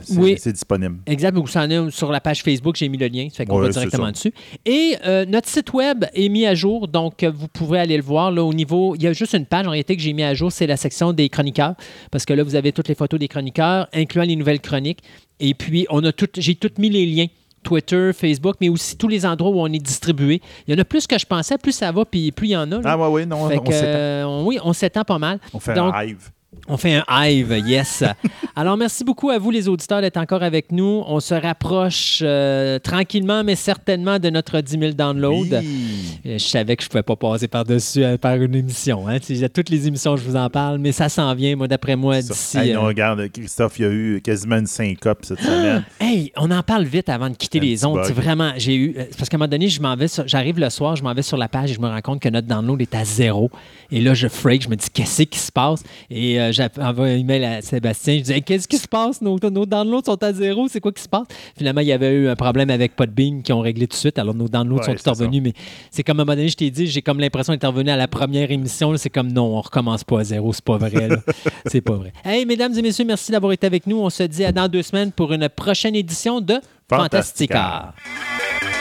c'est, 0.03 0.17
Oui. 0.17 0.35
disponible. 0.35 0.97
Exact, 1.07 1.35
vous 1.35 1.57
en 1.57 1.69
êtes 1.69 1.89
sur 1.91 2.11
la 2.11 2.21
page 2.21 2.43
Facebook, 2.43 2.75
j'ai 2.75 2.89
mis 2.89 2.97
le 2.97 3.07
lien, 3.07 3.27
ça 3.31 3.37
fait 3.37 3.45
qu'on 3.47 3.59
Ouais, 3.59 3.67
va 3.67 3.69
directement 3.73 4.11
dessus. 4.11 4.31
Et 4.65 4.95
notre 5.27 5.49
site 5.49 5.73
web 5.73 6.05
est 6.13 6.29
mis 6.29 6.45
à 6.45 6.53
jour, 6.53 6.87
donc 6.87 7.23
vous 7.23 7.47
pouvez 7.47 7.79
aller 7.79 7.97
le 7.97 8.03
voir. 8.03 8.31
Là, 8.31 8.43
au 8.43 8.53
niveau, 8.53 8.95
il 8.95 9.01
y 9.03 9.07
a 9.07 9.13
juste 9.13 9.33
une 9.33 9.45
page 9.47 9.65
en 9.65 9.71
réalité 9.71 9.95
que 9.95 10.01
j'ai 10.03 10.13
mis 10.13 10.23
à 10.23 10.33
jour, 10.35 10.51
c'est 10.51 10.67
la 10.67 10.77
section 10.77 11.11
des 11.11 11.27
chroniqueurs, 11.29 11.73
parce 12.11 12.25
que 12.25 12.33
là, 12.33 12.43
vous 12.43 12.55
avez 12.55 12.71
toutes 12.71 12.87
les 12.87 12.95
photos 12.95 13.19
des 13.19 13.27
chroniqueurs, 13.27 13.87
incluant 13.93 14.23
les 14.25 14.35
nouvelles 14.35 14.61
chroniques. 14.61 14.99
Et 15.39 15.53
puis, 15.53 15.85
on 15.89 16.03
a 16.03 16.11
tout, 16.11 16.27
j'ai 16.37 16.55
tout 16.55 16.71
mis 16.77 16.89
les 16.89 17.05
liens. 17.05 17.27
Twitter, 17.61 18.11
Facebook, 18.13 18.55
mais 18.61 18.69
aussi 18.69 18.95
tous 18.97 19.09
les 19.09 19.25
endroits 19.25 19.51
où 19.51 19.59
on 19.59 19.67
est 19.67 19.79
distribué. 19.83 20.41
Il 20.65 20.73
y 20.73 20.77
en 20.77 20.81
a 20.81 20.85
plus 20.85 21.05
que 21.05 21.19
je 21.19 21.25
pensais, 21.25 21.57
plus 21.57 21.73
ça 21.73 21.91
va, 21.91 22.05
puis 22.05 22.31
plus 22.31 22.47
il 22.47 22.51
y 22.51 22.55
en 22.57 22.71
a. 22.71 22.75
là. 22.77 22.81
Ah, 22.85 22.97
ouais, 22.97 23.07
oui, 23.07 23.25
non, 23.25 23.49
Fait 23.49 23.57
on 23.57 23.63
que, 23.63 23.73
s'étend. 23.73 23.85
euh, 23.87 24.41
oui, 24.43 24.57
on 24.63 24.71
s'étend 24.71 25.03
pas 25.03 25.19
mal. 25.19 25.39
On 25.53 25.59
fait 25.59 25.73
Donc, 25.73 25.93
un 25.93 26.03
hive. 26.05 26.29
On 26.67 26.77
fait 26.77 26.95
un 26.95 27.03
hive, 27.09 27.51
yes. 27.65 28.03
Alors, 28.55 28.75
merci 28.75 29.03
beaucoup 29.03 29.29
à 29.29 29.37
vous, 29.37 29.51
les 29.51 29.67
auditeurs, 29.67 30.01
d'être 30.01 30.17
encore 30.17 30.41
avec 30.43 30.71
nous. 30.71 31.03
On 31.07 31.19
se 31.19 31.33
rapproche 31.35 32.19
euh, 32.23 32.79
tranquillement, 32.79 33.43
mais 33.43 33.55
certainement 33.55 34.17
de 34.19 34.29
notre 34.29 34.59
10 34.59 34.71
000 34.79 34.91
downloads. 34.93 35.45
Oui. 35.51 36.19
Je 36.25 36.37
savais 36.39 36.75
que 36.75 36.83
je 36.83 36.87
ne 36.87 36.91
pouvais 36.91 37.03
pas 37.03 37.15
passer 37.15 37.47
par-dessus 37.47 38.03
euh, 38.03 38.17
par 38.17 38.35
une 38.35 38.55
émission. 38.55 39.07
Hein. 39.07 39.17
Toutes 39.53 39.69
les 39.69 39.87
émissions, 39.87 40.17
je 40.17 40.23
vous 40.23 40.35
en 40.35 40.49
parle, 40.49 40.79
mais 40.79 40.91
ça 40.91 41.07
s'en 41.07 41.33
vient, 41.35 41.55
moi, 41.55 41.67
d'après 41.67 41.95
moi, 41.95 42.19
d'ici. 42.21 42.57
Hey, 42.57 42.73
euh, 42.73 42.79
regarde, 42.79 43.27
Christophe, 43.31 43.77
il 43.79 43.81
y 43.83 43.85
a 43.85 43.91
eu 43.91 44.21
quasiment 44.23 44.57
une 44.57 44.67
syncope 44.67 45.25
cette 45.25 45.41
semaine. 45.41 45.83
Hey, 46.01 46.31
on 46.37 46.49
en 46.49 46.63
parle 46.63 46.85
vite 46.85 47.09
avant 47.09 47.29
de 47.29 47.35
quitter 47.35 47.59
Un 47.59 47.63
les 47.63 47.85
ondes. 47.85 47.99
vraiment, 48.07 48.51
j'ai 48.57 48.75
eu, 48.75 48.95
euh, 48.97 49.03
parce 49.17 49.29
qu'à 49.29 49.35
un 49.35 49.39
moment 49.39 49.49
donné, 49.49 49.67
je 49.69 49.79
m'en 49.81 49.95
vais, 49.95 50.07
sur- 50.07 50.27
j'arrive 50.27 50.59
le 50.59 50.69
soir, 50.71 50.95
je 50.95 51.03
m'en 51.03 51.13
vais 51.13 51.21
sur 51.21 51.37
la 51.37 51.47
page 51.47 51.69
et 51.71 51.73
je 51.75 51.79
me 51.79 51.87
rends 51.87 52.01
compte 52.01 52.19
que 52.21 52.29
notre 52.29 52.47
download 52.47 52.81
est 52.81 52.95
à 52.95 53.05
zéro. 53.05 53.51
Et 53.91 54.01
là, 54.01 54.13
je 54.15 54.27
freak, 54.27 54.63
je 54.63 54.69
me 54.69 54.75
dis 54.75 54.87
qu'est-ce 54.91 55.23
qui 55.23 55.37
se 55.39 55.51
passe? 55.51 55.83
Et 56.09 56.38
euh, 56.39 56.51
j'envoie 56.51 57.05
un 57.05 57.17
email 57.17 57.43
à 57.45 57.61
Sébastien, 57.61 58.17
je 58.17 58.23
dis 58.23 58.33
Hey, 58.33 58.41
qu'est-ce 58.41 58.67
qui 58.67 58.77
se 58.77 58.87
passe? 58.87 59.21
Nos, 59.21 59.37
nos 59.37 59.65
downloads 59.65 60.05
sont 60.05 60.23
à 60.23 60.33
zéro, 60.33 60.67
c'est 60.67 60.79
quoi 60.79 60.91
qui 60.91 61.03
se 61.03 61.09
passe? 61.09 61.27
Finalement, 61.57 61.81
il 61.81 61.87
y 61.87 61.91
avait 61.91 62.11
eu 62.13 62.27
un 62.29 62.35
problème 62.35 62.69
avec 62.69 62.95
Podbean 62.95 63.41
qui 63.41 63.53
ont 63.53 63.61
réglé 63.61 63.87
tout 63.87 63.95
de 63.95 63.99
suite. 63.99 64.17
Alors 64.19 64.33
nos 64.33 64.47
downloads 64.47 64.79
Ouais, 64.79 64.97
sont 64.97 65.11
revenus, 65.11 65.41
mais 65.43 65.53
c'est 65.91 66.03
comme 66.03 66.19
à 66.19 66.23
un 66.23 66.25
moment 66.25 66.35
donné, 66.35 66.49
je 66.49 66.57
t'ai 66.57 66.71
dit, 66.71 66.87
j'ai 66.87 67.01
comme 67.01 67.19
l'impression 67.19 67.53
d'être 67.53 67.67
revenu 67.67 67.89
à 67.89 67.97
la 67.97 68.07
première 68.07 68.49
émission. 68.51 68.95
C'est 68.97 69.09
comme 69.09 69.31
non, 69.31 69.57
on 69.57 69.61
recommence 69.61 70.03
pas 70.03 70.21
à 70.21 70.23
zéro, 70.23 70.53
c'est 70.53 70.63
pas 70.63 70.77
vrai. 70.77 71.09
c'est 71.65 71.81
pas 71.81 71.95
vrai. 71.95 72.13
Hey, 72.23 72.45
mesdames 72.45 72.73
et 72.77 72.81
messieurs, 72.81 73.05
merci 73.05 73.31
d'avoir 73.31 73.51
été 73.51 73.67
avec 73.67 73.87
nous. 73.87 73.97
On 73.97 74.09
se 74.09 74.23
dit 74.23 74.45
à 74.45 74.51
dans 74.51 74.67
deux 74.67 74.83
semaines 74.83 75.11
pour 75.11 75.33
une 75.33 75.49
prochaine 75.49 75.95
édition 75.95 76.41
de 76.41 76.55
Fantastica. 76.89 77.93
Fantastica. 77.93 78.78